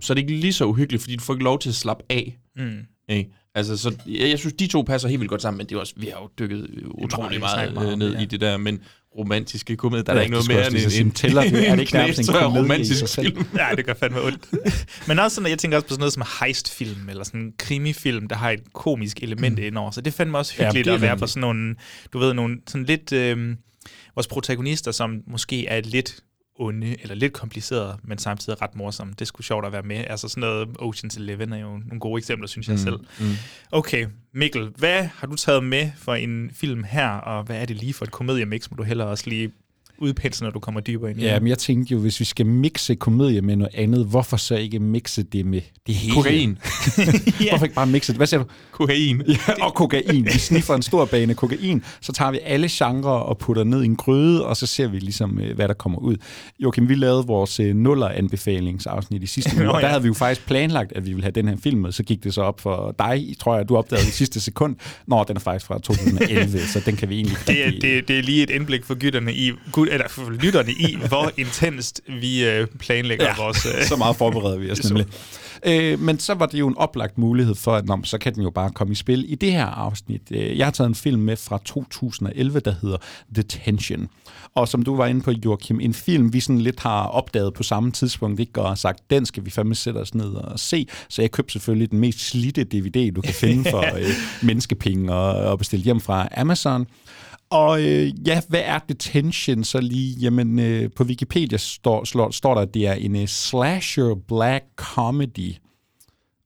så 0.00 0.12
er 0.12 0.14
det 0.14 0.22
ikke 0.22 0.36
lige 0.36 0.52
så 0.52 0.64
uhyggeligt, 0.64 1.02
fordi 1.02 1.16
du 1.16 1.24
får 1.24 1.34
ikke 1.34 1.44
lov 1.44 1.58
til 1.58 1.68
at 1.68 1.74
slappe 1.74 2.04
af. 2.10 2.38
Mm. 2.56 2.86
Ikke? 3.08 3.30
Altså, 3.56 3.76
så 3.76 3.94
jeg, 4.06 4.30
jeg 4.30 4.38
synes, 4.38 4.54
de 4.54 4.66
to 4.66 4.82
passer 4.82 5.08
helt 5.08 5.20
vildt 5.20 5.30
godt 5.30 5.42
sammen, 5.42 5.58
men 5.58 5.66
det 5.66 5.74
er 5.74 5.80
også, 5.80 5.94
vi 5.96 6.06
har 6.06 6.20
jo 6.22 6.28
dykket 6.38 6.70
øh, 6.72 6.82
utrolig 6.88 7.40
meget, 7.40 7.74
meget 7.74 7.92
om 7.92 7.98
ned 7.98 8.14
ja. 8.14 8.22
i 8.22 8.24
det 8.24 8.40
der, 8.40 8.56
men 8.56 8.80
romantiske 9.18 9.76
komedie, 9.76 10.04
der 10.04 10.12
er 10.12 10.14
Ja, 10.14 10.18
der 10.18 10.22
ikke 10.22 10.32
noget 10.32 10.48
mere 10.48 10.66
end 10.66 10.76
en, 10.76 10.90
sige. 10.90 11.10
Tæller 11.10 11.42
det? 11.42 11.52
Er 11.68 11.74
det 11.74 11.80
ikke 11.80 11.92
nærmest 11.92 12.20
en 12.20 12.36
romantisk 12.36 13.14
film. 13.14 13.46
Ja, 13.58 13.68
det 13.76 13.86
gør 13.86 13.94
fandme 13.94 14.22
ondt. 14.22 14.48
Men 15.08 15.18
også 15.18 15.34
sådan, 15.34 15.50
jeg 15.50 15.58
tænker 15.58 15.76
også 15.78 15.86
på 15.86 15.94
sådan 15.94 16.00
noget 16.00 16.12
som 16.12 16.22
heistfilm, 16.40 17.08
eller 17.08 17.24
sådan 17.24 17.40
en 17.40 17.52
krimifilm, 17.58 18.28
der 18.28 18.36
har 18.36 18.50
et 18.50 18.72
komisk 18.72 19.22
element 19.22 19.58
mm. 19.58 19.64
indover. 19.64 19.90
Så 19.90 20.00
det 20.00 20.10
er 20.10 20.16
fandme 20.16 20.38
også 20.38 20.54
Ja, 20.58 20.64
hyggeligt 20.64 20.88
er 20.88 20.94
at 20.94 21.00
være 21.00 21.16
på 21.16 21.26
sådan 21.26 21.40
nogle, 21.40 21.74
du 22.12 22.18
ved, 22.18 22.34
nogle 22.34 22.56
sådan 22.66 22.84
lidt, 22.84 23.12
øh, 23.12 23.56
vores 24.14 24.26
protagonister, 24.26 24.92
som 24.92 25.22
måske 25.26 25.66
er 25.66 25.80
lidt 25.84 26.16
onde, 26.58 26.96
eller 27.02 27.14
lidt 27.14 27.32
kompliceret, 27.32 27.96
men 28.04 28.18
samtidig 28.18 28.62
ret 28.62 28.74
morsom. 28.74 29.12
Det 29.12 29.26
skulle 29.28 29.46
sjovt 29.46 29.66
at 29.66 29.72
være 29.72 29.82
med. 29.82 30.04
Altså 30.06 30.28
sådan 30.28 30.40
noget 30.40 30.68
Ocean's 30.80 31.18
Eleven 31.18 31.52
er 31.52 31.58
jo 31.58 31.68
nogle 31.70 32.00
gode 32.00 32.18
eksempler, 32.18 32.48
synes 32.48 32.68
jeg 32.68 32.74
Mm, 32.74 32.78
selv. 32.78 32.96
mm. 33.20 33.34
Okay, 33.72 34.06
Mikkel, 34.34 34.68
hvad 34.76 35.02
har 35.04 35.26
du 35.26 35.36
taget 35.36 35.64
med 35.64 35.90
for 35.96 36.14
en 36.14 36.50
film 36.54 36.84
her, 36.84 37.08
og 37.08 37.44
hvad 37.44 37.56
er 37.60 37.64
det 37.64 37.76
lige 37.76 37.94
for 37.94 38.04
et 38.04 38.10
komediemix, 38.10 38.70
må 38.70 38.74
du 38.76 38.82
heller 38.82 39.04
også 39.04 39.24
lige 39.30 39.50
udpensle, 39.98 40.44
når 40.44 40.50
du 40.50 40.58
kommer 40.58 40.80
dybere 40.80 41.10
ind 41.10 41.20
i 41.20 41.24
Ja, 41.24 41.40
men 41.40 41.48
jeg 41.48 41.58
tænkte 41.58 41.92
jo, 41.92 41.98
hvis 41.98 42.20
vi 42.20 42.24
skal 42.24 42.46
mixe 42.46 42.94
komedie 42.94 43.40
med 43.40 43.56
noget 43.56 43.74
andet, 43.74 44.06
hvorfor 44.06 44.36
så 44.36 44.56
ikke 44.56 44.78
mixe 44.78 45.22
det 45.22 45.46
med 45.46 45.60
det 45.86 45.94
hele? 45.94 46.14
Kokain. 46.14 46.58
Hvorfor 47.50 47.64
ikke 47.64 47.74
bare 47.74 47.86
mixe 47.86 48.12
det? 48.12 48.18
Hvad 48.18 48.26
siger 48.26 48.40
du? 48.40 48.48
Kokain. 48.70 49.22
Ja, 49.28 49.64
og 49.64 49.74
kokain. 49.74 50.24
Vi 50.24 50.38
sniffer 50.38 50.74
en 50.74 50.82
stor 50.82 51.04
bane 51.04 51.34
kokain, 51.34 51.84
så 52.00 52.12
tager 52.12 52.30
vi 52.30 52.38
alle 52.44 52.68
genrer 52.70 53.10
og 53.10 53.38
putter 53.38 53.64
ned 53.64 53.82
i 53.82 53.84
en 53.84 53.96
gryde, 53.96 54.46
og 54.46 54.56
så 54.56 54.66
ser 54.66 54.88
vi 54.88 54.98
ligesom, 54.98 55.40
øh, 55.40 55.56
hvad 55.56 55.68
der 55.68 55.74
kommer 55.74 55.98
ud. 55.98 56.16
Joachim, 56.58 56.88
vi 56.88 56.94
lavede 56.94 57.26
vores 57.26 57.60
øh, 57.60 57.74
nuller-anbefalingsafsnit 57.74 59.22
i 59.22 59.26
sidste 59.26 59.56
uge, 59.58 59.70
og 59.70 59.80
der 59.80 59.86
ja. 59.86 59.90
havde 59.90 60.02
vi 60.02 60.08
jo 60.08 60.14
faktisk 60.14 60.46
planlagt, 60.46 60.92
at 60.92 61.06
vi 61.06 61.10
ville 61.10 61.22
have 61.22 61.32
den 61.32 61.48
her 61.48 61.56
film 61.62 61.80
med. 61.80 61.92
Så 61.92 62.02
gik 62.02 62.24
det 62.24 62.34
så 62.34 62.42
op 62.42 62.60
for 62.60 62.94
dig, 62.98 63.34
tror 63.40 63.56
jeg, 63.56 63.68
du 63.68 63.76
opdagede 63.76 64.08
i 64.08 64.10
sidste 64.10 64.40
sekund. 64.40 64.76
Nå, 65.06 65.24
den 65.28 65.36
er 65.36 65.40
faktisk 65.40 65.66
fra 65.66 65.78
2011, 65.78 66.58
så 66.58 66.80
den 66.86 66.96
kan 66.96 67.08
vi 67.08 67.14
egentlig 67.14 67.36
Det 67.46 67.66
er, 67.66 67.70
det, 67.70 68.08
det 68.08 68.18
er 68.18 68.22
lige 68.22 68.42
et 68.42 68.50
indblik 68.50 68.84
for 68.84 68.94
gytterne 68.94 69.34
i, 69.34 69.52
eller 69.90 70.08
for 70.08 70.30
lytterne 70.30 70.72
i, 70.72 70.98
hvor 71.08 71.32
intenst 71.36 72.00
vi 72.20 72.44
øh, 72.44 72.66
planlægger 72.66 73.24
Ja, 73.24 73.34
vores... 73.38 73.66
Øh, 73.66 73.84
så 73.84 73.96
meget 73.96 74.16
forbereder 74.16 74.58
vi 74.58 74.70
os 74.70 74.84
nemlig. 74.90 75.06
Øh, 75.66 76.00
men 76.00 76.18
så 76.18 76.34
var 76.34 76.46
det 76.46 76.58
jo 76.58 76.68
en 76.68 76.76
oplagt 76.76 77.18
mulighed 77.18 77.54
for, 77.54 77.74
at 77.74 77.86
nå, 77.86 77.98
så 78.04 78.18
kan 78.18 78.34
den 78.34 78.42
jo 78.42 78.50
bare 78.50 78.70
komme 78.70 78.92
i 78.92 78.94
spil. 78.94 79.32
I 79.32 79.34
det 79.34 79.52
her 79.52 79.66
afsnit, 79.66 80.22
øh, 80.30 80.58
jeg 80.58 80.66
har 80.66 80.70
taget 80.70 80.88
en 80.88 80.94
film 80.94 81.22
med 81.22 81.36
fra 81.36 81.58
2011, 81.64 82.60
der 82.60 82.74
hedder 82.82 82.96
Detention. 83.36 84.08
Og 84.54 84.68
som 84.68 84.82
du 84.82 84.96
var 84.96 85.06
inde 85.06 85.20
på, 85.20 85.30
Joachim, 85.44 85.80
en 85.80 85.94
film, 85.94 86.32
vi 86.32 86.40
sådan 86.40 86.60
lidt 86.60 86.80
har 86.80 87.06
opdaget 87.06 87.54
på 87.54 87.62
samme 87.62 87.92
tidspunkt, 87.92 88.40
ikke? 88.40 88.60
og 88.62 88.78
sagt, 88.78 89.10
den 89.10 89.26
skal 89.26 89.44
vi 89.44 89.50
fandme 89.50 89.74
sætte 89.74 89.98
os 89.98 90.14
ned 90.14 90.34
og 90.34 90.60
se. 90.60 90.86
Så 91.08 91.22
jeg 91.22 91.30
købte 91.30 91.52
selvfølgelig 91.52 91.90
den 91.90 91.98
mest 91.98 92.20
slidte 92.20 92.64
DVD, 92.64 93.12
du 93.12 93.20
kan 93.20 93.34
finde 93.34 93.70
for 93.70 93.84
øh, 93.98 94.10
menneskepenge 94.42 95.14
og, 95.14 95.50
og 95.50 95.58
bestille 95.58 95.84
hjem 95.84 96.00
fra 96.00 96.28
Amazon. 96.36 96.86
Og 97.50 97.80
øh, 97.80 98.28
ja, 98.28 98.40
hvad 98.48 98.62
er 98.64 98.78
detention 98.78 99.64
så 99.64 99.80
lige? 99.80 100.16
Jamen, 100.20 100.58
øh, 100.58 100.90
på 100.96 101.04
Wikipedia 101.04 101.58
står, 101.58 102.04
står, 102.04 102.30
står 102.30 102.54
der, 102.54 102.60
at 102.60 102.74
det 102.74 102.86
er 102.86 102.92
en 102.92 103.16
øh, 103.16 103.26
slasher 103.26 104.14
black 104.28 104.64
comedy. 104.76 105.54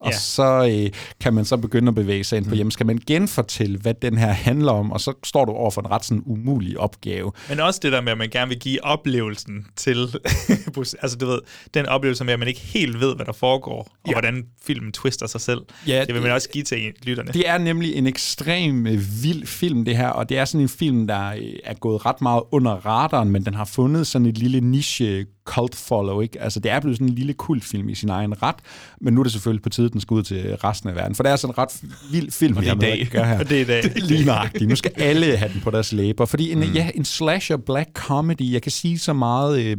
Og 0.00 0.10
Ja. 0.10 0.16
så 0.18 0.68
øh, 0.84 0.90
kan 1.20 1.34
man 1.34 1.44
så 1.44 1.56
begynde 1.56 1.88
at 1.88 1.94
bevæge 1.94 2.24
sig 2.24 2.36
ind 2.36 2.46
på 2.46 2.54
hjemme. 2.54 2.72
Skal 2.72 2.86
man 2.86 3.00
genfortælle, 3.06 3.78
hvad 3.78 3.94
den 3.94 4.18
her 4.18 4.26
handler 4.32 4.72
om? 4.72 4.92
Og 4.92 5.00
så 5.00 5.12
står 5.24 5.44
du 5.44 5.52
over 5.52 5.70
for 5.70 5.80
en 5.80 5.90
ret 5.90 6.04
sådan 6.04 6.22
umulig 6.26 6.78
opgave. 6.78 7.32
Men 7.48 7.60
også 7.60 7.80
det 7.82 7.92
der 7.92 8.00
med, 8.00 8.12
at 8.12 8.18
man 8.18 8.28
gerne 8.30 8.48
vil 8.48 8.58
give 8.58 8.84
oplevelsen 8.84 9.66
til, 9.76 9.96
altså 11.02 11.16
du 11.20 11.26
ved, 11.26 11.38
den 11.74 11.86
oplevelse 11.86 12.24
med, 12.24 12.32
at 12.32 12.38
man 12.38 12.48
ikke 12.48 12.60
helt 12.60 13.00
ved, 13.00 13.16
hvad 13.16 13.26
der 13.26 13.32
foregår, 13.32 13.78
og 13.82 13.88
Ja. 14.06 14.12
hvordan 14.12 14.44
filmen 14.62 14.92
twister 14.92 15.26
sig 15.26 15.40
selv. 15.40 15.60
Ja, 15.86 16.00
det 16.00 16.08
vil 16.08 16.14
man 16.14 16.24
det- 16.24 16.32
også 16.32 16.48
give 16.48 16.64
til 16.64 16.78
lytterne. 17.02 17.32
Det 17.32 17.48
er 17.48 17.58
nemlig 17.58 17.94
en 17.94 18.06
ekstrem 18.06 18.86
øh, 18.86 19.00
vild 19.22 19.46
film, 19.46 19.84
det 19.84 19.96
her, 19.96 20.08
og 20.08 20.28
det 20.28 20.38
er 20.38 20.44
sådan 20.44 20.60
en 20.60 20.68
film, 20.68 21.06
der 21.06 21.26
øh, 21.28 21.42
er 21.64 21.74
gået 21.74 22.06
ret 22.06 22.20
meget 22.22 22.42
under 22.50 22.70
radaren, 22.72 23.30
men 23.30 23.44
den 23.44 23.54
har 23.54 23.64
fundet 23.64 24.06
sådan 24.06 24.26
et 24.26 24.38
lille 24.38 24.60
niche 24.60 25.26
cult 25.50 25.74
follow, 25.74 26.20
ikke? 26.20 26.42
Altså, 26.42 26.60
det 26.60 26.70
er 26.70 26.80
blevet 26.80 26.96
sådan 26.96 27.08
en 27.08 27.14
lille 27.14 27.32
kultfilm 27.32 27.88
i 27.88 27.94
sin 27.94 28.08
egen 28.08 28.42
ret, 28.42 28.56
men 29.00 29.14
nu 29.14 29.20
er 29.20 29.24
det 29.24 29.32
selvfølgelig 29.32 29.62
på 29.62 29.68
tide, 29.68 29.90
den 29.90 30.00
skal 30.00 30.14
ud 30.14 30.22
til 30.22 30.56
resten 30.56 30.88
af 30.88 30.94
verden, 30.94 31.14
for 31.14 31.22
det 31.22 31.32
er 31.32 31.36
sådan 31.36 31.54
en 31.54 31.58
ret 31.58 31.82
vild 32.12 32.30
film, 32.30 32.56
Og 32.56 32.62
det 32.62 32.70
er 32.70 32.74
med 32.74 32.82
dag. 32.82 33.08
gøre 33.10 33.26
her. 33.26 33.38
Og 33.40 33.48
det 33.48 33.56
er 33.56 33.60
i 33.60 33.64
dag. 33.64 33.92
Lige 33.96 34.24
nøjagtigt. 34.24 34.68
Nu 34.68 34.76
skal 34.76 34.92
alle 34.96 35.36
have 35.36 35.52
den 35.52 35.60
på 35.60 35.70
deres 35.70 35.92
læber, 35.92 36.24
fordi 36.24 36.52
en, 36.52 36.58
mm. 36.58 36.64
ja, 36.64 36.90
en 36.94 37.04
slasher 37.04 37.56
black 37.56 37.90
comedy, 37.94 38.52
jeg 38.52 38.62
kan 38.62 38.72
sige 38.72 38.98
så 38.98 39.12
meget, 39.12 39.62
øh, 39.62 39.76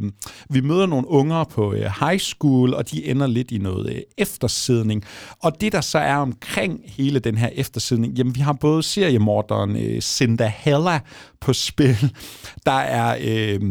vi 0.50 0.62
møder 0.62 0.86
nogle 0.86 1.08
unger 1.08 1.44
på 1.44 1.74
øh, 1.74 1.92
high 2.00 2.20
school, 2.20 2.74
og 2.74 2.92
de 2.92 3.06
ender 3.06 3.28
lidt 3.28 3.52
i 3.52 3.58
noget 3.58 3.90
øh, 3.90 4.02
eftersidning, 4.18 5.04
og 5.44 5.62
det 5.62 5.72
der 5.72 5.82
så 5.82 6.00
er 6.00 6.16
omkring 6.16 6.80
hele 6.86 7.20
den 7.20 7.38
her 7.38 7.50
eftersidning, 7.54 8.14
jamen 8.14 8.36
vi 8.36 8.40
har 8.40 8.54
både 8.54 8.84
seriemorderen 8.84 9.76
øh, 9.76 10.02
Cinderella 10.02 11.00
på 11.42 11.54
spil, 11.54 12.12
der 12.66 12.72
er... 12.72 13.18
Øh, 13.22 13.62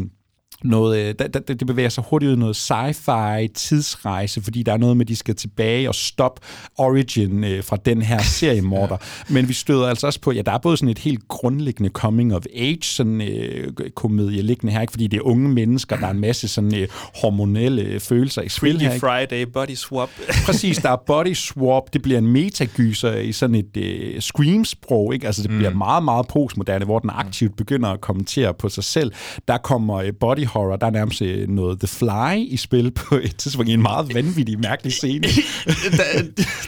noget, 0.63 0.99
øh, 0.99 1.15
der, 1.19 1.39
det 1.39 1.67
bevæger 1.67 1.89
sig 1.89 2.03
hurtigt 2.09 2.29
ud 2.29 2.35
i 2.35 2.39
noget 2.39 2.55
sci-fi 2.55 3.47
tidsrejse, 3.53 4.41
fordi 4.41 4.63
der 4.63 4.73
er 4.73 4.77
noget 4.77 4.97
med, 4.97 5.05
at 5.05 5.09
de 5.09 5.15
skal 5.15 5.35
tilbage 5.35 5.89
og 5.89 5.95
stoppe 5.95 6.41
origin 6.77 7.43
øh, 7.43 7.63
fra 7.63 7.77
den 7.85 8.01
her 8.01 8.21
seriemorder. 8.39 8.97
Men 9.29 9.47
vi 9.47 9.53
støder 9.53 9.87
altså 9.87 10.07
også 10.07 10.21
på, 10.21 10.31
ja, 10.31 10.41
der 10.41 10.51
er 10.51 10.57
både 10.57 10.77
sådan 10.77 10.89
et 10.89 10.99
helt 10.99 11.27
grundlæggende 11.27 11.89
coming 11.89 12.35
of 12.35 12.43
age 12.55 12.83
sådan 12.83 13.21
øh, 13.21 13.73
komedie 13.95 14.41
liggende 14.41 14.73
her, 14.73 14.81
ikke? 14.81 14.91
fordi 14.91 15.07
det 15.07 15.17
er 15.17 15.21
unge 15.21 15.49
mennesker, 15.49 15.97
der 15.97 16.07
er 16.07 16.11
en 16.11 16.19
masse 16.19 16.47
sådan 16.47 16.75
øh, 16.75 16.87
hormonelle 17.21 17.81
øh, 17.81 17.99
følelser 17.99 18.41
i 18.41 18.49
spil 18.49 18.81
her. 18.81 18.93
Ikke? 18.93 19.07
Friday, 19.07 19.43
body 19.53 19.75
swap. 19.75 20.09
Præcis, 20.45 20.77
der 20.77 20.89
er 20.89 21.03
body 21.07 21.33
swap, 21.33 21.93
det 21.93 22.01
bliver 22.01 22.17
en 22.17 22.27
metagyser 22.27 23.15
i 23.15 23.31
sådan 23.31 23.55
et 23.55 23.77
øh, 23.77 24.21
scream-sprog, 24.21 25.13
ikke? 25.13 25.27
Altså 25.27 25.41
det 25.41 25.49
bliver 25.49 25.73
meget, 25.73 26.03
meget 26.03 26.27
postmoderne, 26.27 26.85
hvor 26.85 26.99
den 26.99 27.09
aktivt 27.09 27.57
begynder 27.57 27.89
at 27.89 28.01
kommentere 28.01 28.53
på 28.53 28.69
sig 28.69 28.83
selv. 28.83 29.11
Der 29.47 29.57
kommer 29.57 29.95
øh, 29.95 30.13
body 30.19 30.45
horror, 30.51 30.75
der 30.75 30.87
er 30.87 30.91
nærmest 30.91 31.21
øh, 31.21 31.49
noget 31.49 31.79
The 31.79 31.87
Fly 31.87 32.35
i 32.47 32.57
spil 32.57 32.91
på 32.91 33.15
et 33.15 33.35
tidspunkt 33.37 33.69
i 33.69 33.73
en 33.73 33.81
meget 33.81 34.13
vanvittig, 34.13 34.59
mærkelig 34.59 34.93
scene. 34.93 35.27
der, 35.97 36.03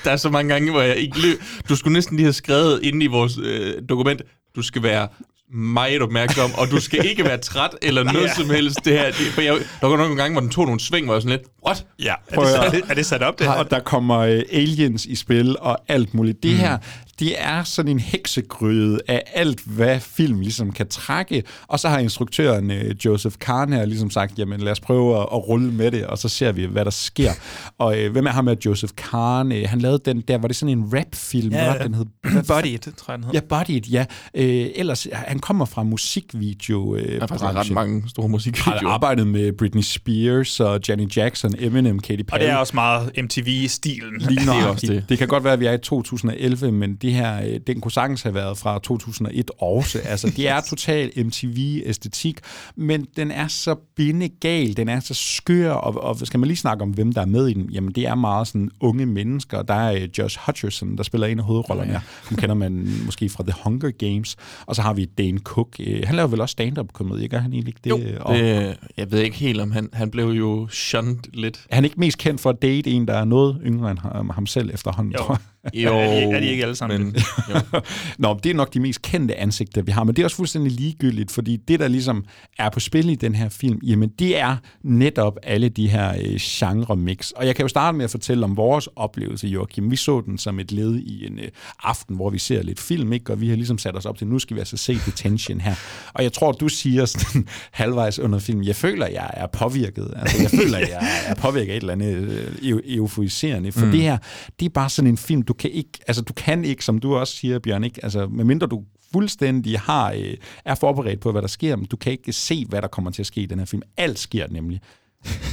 der 0.04 0.12
er 0.12 0.18
så 0.18 0.30
mange 0.30 0.54
gange, 0.54 0.72
hvor 0.72 0.82
jeg 0.82 0.96
ikke 0.96 1.22
løb. 1.22 1.42
Du 1.70 1.76
skulle 1.76 1.94
næsten 1.94 2.16
lige 2.18 2.26
have 2.26 2.34
skrevet 2.34 2.80
inde 2.84 3.06
i 3.06 3.08
vores 3.08 3.38
øh, 3.44 3.74
dokument, 3.90 4.22
du 4.56 4.62
skal 4.62 4.84
være 4.84 5.08
meget 5.56 6.02
opmærksom, 6.02 6.52
og 6.58 6.72
du 6.72 6.80
skal 6.82 7.06
ikke 7.10 7.24
være 7.24 7.38
træt 7.38 7.70
eller 7.82 8.04
noget 8.14 8.28
Ja. 8.28 8.34
som 8.34 8.50
helst. 8.50 8.86
Det 8.86 8.94
her, 8.94 9.06
det, 9.06 9.16
for 9.16 9.42
jeg, 9.42 9.56
der 9.82 9.88
var 9.88 9.98
nogle 9.98 10.16
gange, 10.16 10.34
hvor 10.34 10.42
den 10.42 10.50
tog 10.50 10.66
nogle 10.66 10.80
sving, 10.80 11.06
hvor 11.06 11.14
jeg 11.16 11.22
sådan 11.22 11.38
lidt, 11.38 11.48
what? 11.68 11.86
Ja, 12.04 12.14
er 12.28 12.40
det, 12.40 12.48
at- 12.48 12.66
er, 12.66 12.70
det, 12.72 12.82
er 12.90 12.94
det 12.94 13.06
sat 13.06 13.24
op, 13.24 13.40
det 13.40 13.48
her? 13.48 13.54
Og 13.54 13.72
der 13.72 13.80
kommer 13.80 14.18
øh, 14.20 14.42
aliens 14.52 15.06
i 15.06 15.16
spil 15.16 15.56
og 15.60 15.78
alt 15.88 16.14
muligt. 16.14 16.44
Det 16.44 16.52
Mm. 16.52 16.58
her, 16.58 16.78
det 17.20 17.42
er 17.42 17.64
sådan 17.64 17.92
en 17.92 18.00
heksegryde 18.00 19.00
af 19.08 19.24
alt, 19.34 19.62
hvad 19.66 20.00
film 20.00 20.40
ligesom 20.40 20.72
kan 20.72 20.88
trække. 20.88 21.44
Og 21.68 21.80
så 21.80 21.90
har 21.90 22.00
instruktøren 22.00 22.72
øh, 22.72 22.96
Joseph 23.06 23.36
Kahn 23.40 23.74
her 23.74 23.86
ligesom 23.86 24.10
sagt, 24.10 24.40
jamen 24.40 24.60
lad 24.60 24.72
os 24.72 24.80
prøve 24.80 25.16
at, 25.18 25.22
at 25.22 25.48
rulle 25.48 25.72
med 25.72 25.92
det, 25.92 26.06
og 26.06 26.18
så 26.18 26.30
ser 26.30 26.52
vi, 26.52 26.66
hvad 26.66 26.86
der 26.86 26.92
sker. 26.92 27.32
og 27.78 28.00
øh, 28.00 28.12
hvem 28.12 28.26
er 28.28 28.32
ham 28.32 28.46
med 28.46 28.58
Joseph 28.66 28.94
Kahn? 28.98 29.52
Øh, 29.52 29.70
han 29.70 29.80
lavede 29.82 30.00
den 30.06 30.22
der, 30.22 30.38
var 30.38 30.48
det 30.48 30.56
sådan 30.58 30.78
en 30.78 30.94
rap-film? 30.94 31.52
Ja, 31.54 31.74
ja. 31.74 31.84
den 31.84 31.94
hed? 31.94 32.06
Body, 32.48 32.78
det 32.86 32.96
tror 32.98 33.12
jeg, 33.14 33.18
den 33.18 33.24
hed. 33.24 33.34
Ja, 33.34 33.40
Body 33.40 33.70
It, 33.70 33.92
ja. 33.92 34.06
Øh, 34.36 34.68
ellers, 34.76 35.08
han 35.14 35.40
kommer 35.40 35.66
fra 35.66 35.84
musikvideo. 35.84 36.96
Øh, 36.96 37.16
er 37.16 37.20
faktisk 37.28 37.44
ret 37.44 37.72
mange 37.72 38.04
store 38.10 38.24
Har 38.24 38.28
musikvideoer. 38.30 38.90
arbejdet 38.92 39.28
med 39.28 39.52
Britney 39.58 39.82
Spears 39.82 40.60
og 40.60 40.80
Janet 40.88 41.18
Jackson, 41.18 41.54
Eminem, 41.60 42.00
Katy 42.00 42.24
Perry. 42.24 42.36
Og 42.38 42.40
det 42.40 42.50
er 42.50 42.56
også 42.56 42.76
meget 42.76 43.12
MTV-stilen. 43.24 44.18
Lige 44.20 44.40
Det 44.40 44.48
er 44.48 44.66
også 44.66 44.88
det. 44.88 44.96
det. 44.96 45.10
det 45.10 45.18
kan 45.18 45.28
godt 45.28 45.44
være, 45.44 45.54
at 45.54 45.60
vi 45.60 45.66
er 45.66 45.74
i 45.74 45.78
2011, 45.78 46.72
men 46.72 46.96
det 46.96 47.13
her, 47.14 47.48
øh, 47.48 47.60
den 47.68 47.82
kunne 47.82 47.92
sagtens 47.92 48.22
have 48.22 48.36
været 48.36 48.58
fra 48.58 48.80
2001 48.80 49.52
også. 49.60 50.00
Altså, 50.06 50.34
det 50.38 50.48
er 50.50 50.62
total 50.70 51.12
MTV-æstetik, 51.26 52.40
men 52.76 53.08
den 53.18 53.32
er 53.32 53.48
så 53.48 53.76
bindegal, 53.96 54.78
den 54.78 54.90
er 54.90 55.00
så 55.00 55.14
skør, 55.14 55.72
og, 55.72 56.04
og 56.04 56.28
skal 56.28 56.40
man 56.40 56.48
lige 56.48 56.58
snakke 56.58 56.82
om, 56.84 56.90
hvem 56.90 57.12
der 57.14 57.22
er 57.22 57.26
med 57.26 57.48
i 57.48 57.54
den? 57.54 57.70
Jamen, 57.70 57.92
det 57.92 58.08
er 58.08 58.16
meget 58.16 58.48
sådan 58.48 58.72
unge 58.80 59.06
mennesker. 59.06 59.62
Der 59.62 59.74
er 59.74 59.94
øh, 59.94 60.10
Josh 60.18 60.40
Hutcherson, 60.46 60.98
der 60.98 61.04
spiller 61.04 61.28
en 61.28 61.40
af 61.40 61.46
hovedrollerne. 61.46 61.92
Ja. 61.94 62.00
Ham 62.24 62.38
kender 62.38 62.56
man 62.56 62.90
måske 63.06 63.30
fra 63.30 63.44
The 63.44 63.54
Hunger 63.64 63.92
Games. 63.92 64.36
Og 64.66 64.76
så 64.76 64.82
har 64.82 64.94
vi 64.94 65.06
Dane 65.06 65.40
Cook. 65.40 65.68
Øh, 65.80 66.02
Han 66.06 66.16
laver 66.16 66.28
vel 66.28 66.42
også 66.42 66.52
stand-up-komedie, 66.54 67.28
gør 67.28 67.40
han 67.40 67.54
egentlig 67.54 67.68
ikke 67.70 67.80
det? 67.84 67.90
Jo, 67.90 68.18
Og 68.22 68.36
det, 68.36 68.78
jeg 68.98 69.12
ved 69.12 69.20
ikke 69.20 69.38
helt, 69.38 69.62
om 69.62 69.72
han, 69.72 69.90
han 69.94 70.12
blev 70.12 70.26
jo 70.30 70.68
shunned 70.72 71.18
lidt. 71.34 71.66
er 71.70 71.76
han 71.76 71.84
ikke 71.84 72.00
mest 72.00 72.18
kendt 72.18 72.42
for 72.42 72.50
at 72.50 72.62
date 72.62 72.90
en, 72.92 73.08
der 73.08 73.14
er 73.14 73.26
noget 73.26 73.58
yngre 73.66 73.92
end 73.92 74.00
ham 74.00 74.30
ham 74.30 74.46
selv 74.46 74.70
efterhånden, 74.74 75.14
Jo. 75.14 75.18
tror 75.18 75.34
jeg? 75.34 75.40
Jo, 75.74 75.94
Er 75.94 76.08
de- 76.08 76.36
er 76.36 76.40
de 76.40 76.46
ikke 76.48 76.64
alle 76.64 76.76
sammen 76.76 77.04
Men, 77.04 77.14
det? 77.14 77.24
jo. 77.74 77.80
Nå, 78.18 78.40
det 78.44 78.50
er 78.50 78.54
nok 78.54 78.74
de 78.74 78.80
mest 78.80 79.02
kendte 79.02 79.36
ansigter, 79.36 79.82
vi 79.82 79.92
har, 79.92 80.04
men 80.04 80.16
det 80.16 80.22
er 80.22 80.26
også 80.26 80.36
fuldstændig 80.38 80.72
ligegyldigt, 80.72 81.32
fordi 81.32 81.58
det, 81.68 81.80
der 81.80 81.88
ligesom 81.88 82.26
er 82.60 82.70
på 82.70 82.80
spil 82.80 83.10
i 83.10 83.16
den 83.16 83.36
her 83.36 83.50
film, 83.50 83.80
jamen 83.84 84.10
det 84.20 84.40
er 84.40 84.56
netop 84.84 85.38
alle 85.44 85.70
de 85.70 85.88
her 85.88 86.10
øh, 86.26 86.36
genre-mix. 86.40 87.32
Og 87.32 87.46
jeg 87.48 87.56
kan 87.56 87.64
jo 87.64 87.68
starte 87.68 87.98
med 87.98 88.06
at 88.06 88.12
fortælle 88.12 88.44
om 88.44 88.58
vores 88.58 88.90
oplevelse, 88.96 89.48
Joachim. 89.48 89.92
Vi 89.92 89.96
så 89.96 90.22
den 90.26 90.38
som 90.38 90.60
et 90.60 90.72
led 90.72 90.96
i 91.00 91.28
en 91.28 91.40
øh, 91.40 91.48
aften, 91.84 92.16
hvor 92.16 92.30
vi 92.30 92.40
ser 92.40 92.64
lidt 92.64 92.80
film, 92.80 93.14
ikke? 93.14 93.32
og 93.34 93.42
vi 93.42 93.50
har 93.50 93.56
ligesom 93.56 93.78
sat 93.78 93.96
os 93.98 94.06
op 94.06 94.18
til, 94.18 94.28
nu 94.28 94.40
skal 94.40 94.56
vi 94.56 94.60
altså 94.60 94.78
se 94.78 94.98
Detention 95.06 95.62
her. 95.62 95.76
Og 96.14 96.24
jeg 96.24 96.34
tror, 96.34 96.52
du 96.52 96.68
siger 96.68 97.06
sådan 97.06 97.48
halvvejs 97.72 98.20
under 98.20 98.40
filmen, 98.40 98.66
jeg 98.68 98.76
føler, 98.76 99.08
jeg 99.08 99.30
er 99.34 99.48
påvirket. 99.48 100.14
Altså, 100.16 100.42
jeg 100.42 100.50
føler, 100.64 100.78
jeg 100.78 101.24
er 101.28 101.36
påvirket 101.36 101.72
af 101.72 101.76
et 101.78 101.82
eller 101.82 101.94
andet 101.94 102.14
øh, 102.16 102.48
eu- 102.72 102.96
euforiserende, 102.98 103.72
for 103.72 103.86
mm. 103.86 103.92
det 103.92 104.02
her, 104.02 104.18
det 104.60 104.66
er 104.66 104.70
bare 104.70 104.90
sådan 104.90 105.10
en 105.10 105.18
film, 105.18 105.42
du 105.42 105.53
kan 105.54 105.72
ikke, 105.72 105.90
altså 106.08 106.22
du 106.22 106.34
kan 106.34 106.66
ikke, 106.66 106.86
som 106.86 107.00
du 107.00 107.16
også 107.16 107.36
siger, 107.36 107.60
Bjørn, 107.60 107.84
ikke? 107.84 108.00
Altså, 108.04 108.28
medmindre 108.28 108.68
du 108.68 108.84
fuldstændig 109.14 109.80
har, 109.80 110.12
øh, 110.12 110.34
er 110.66 110.76
forberedt 110.76 111.20
på, 111.20 111.32
hvad 111.32 111.42
der 111.42 111.48
sker, 111.48 111.76
men 111.76 111.86
du 111.86 111.98
kan 111.98 112.12
ikke 112.12 112.34
se, 112.34 112.66
hvad 112.70 112.82
der 112.82 112.88
kommer 112.88 113.12
til 113.12 113.22
at 113.22 113.26
ske 113.28 113.42
i 113.42 113.46
den 113.46 113.60
her 113.60 113.66
film. 113.66 113.82
Alt 113.98 114.20
sker 114.20 114.48
nemlig. 114.50 114.82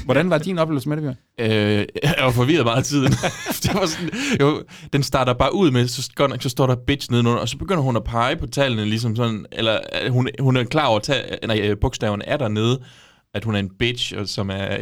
Hvordan 0.04 0.30
var 0.30 0.38
din 0.38 0.58
oplevelse 0.58 0.88
med 0.88 0.96
det, 0.96 1.02
Bjørn? 1.38 1.50
Øh, 1.52 1.86
jeg 2.02 2.14
var 2.24 2.30
forvirret 2.30 2.64
meget 2.64 2.76
af 2.78 2.84
tiden. 2.84 3.12
det 3.62 3.74
var 3.74 3.86
sådan, 3.86 4.10
jo, 4.40 4.62
den 4.92 5.02
starter 5.02 5.32
bare 5.32 5.54
ud 5.54 5.70
med, 5.70 5.88
så, 5.88 6.10
godt 6.14 6.30
nok, 6.30 6.42
så 6.42 6.48
står 6.48 6.66
der 6.66 6.76
bitch 6.86 7.10
nedenunder, 7.10 7.40
og 7.40 7.48
så 7.48 7.56
begynder 7.58 7.82
hun 7.82 7.96
at 7.96 8.04
pege 8.04 8.36
på 8.36 8.46
tallene, 8.46 8.84
ligesom 8.84 9.16
sådan, 9.16 9.46
eller 9.52 9.78
øh, 10.04 10.12
hun, 10.12 10.28
hun 10.40 10.56
er 10.56 10.64
klar 10.64 10.86
over, 10.86 10.96
at 10.96 11.02
ta- 11.02 11.46
nej, 11.46 11.60
øh, 11.60 11.76
bogstaverne 11.80 12.26
er 12.26 12.36
dernede, 12.36 12.82
at 13.34 13.44
hun 13.44 13.54
er 13.54 13.58
en 13.58 13.70
bitch, 13.78 14.14
og 14.18 14.28
som 14.28 14.50
er 14.50 14.76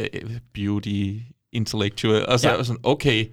beauty 0.53 1.13
intellectual. 1.53 2.25
Og 2.25 2.39
så 2.39 2.49
Ja. 2.49 2.55
ja. 2.55 2.63
sådan, 2.63 2.79
okay, 2.83 3.25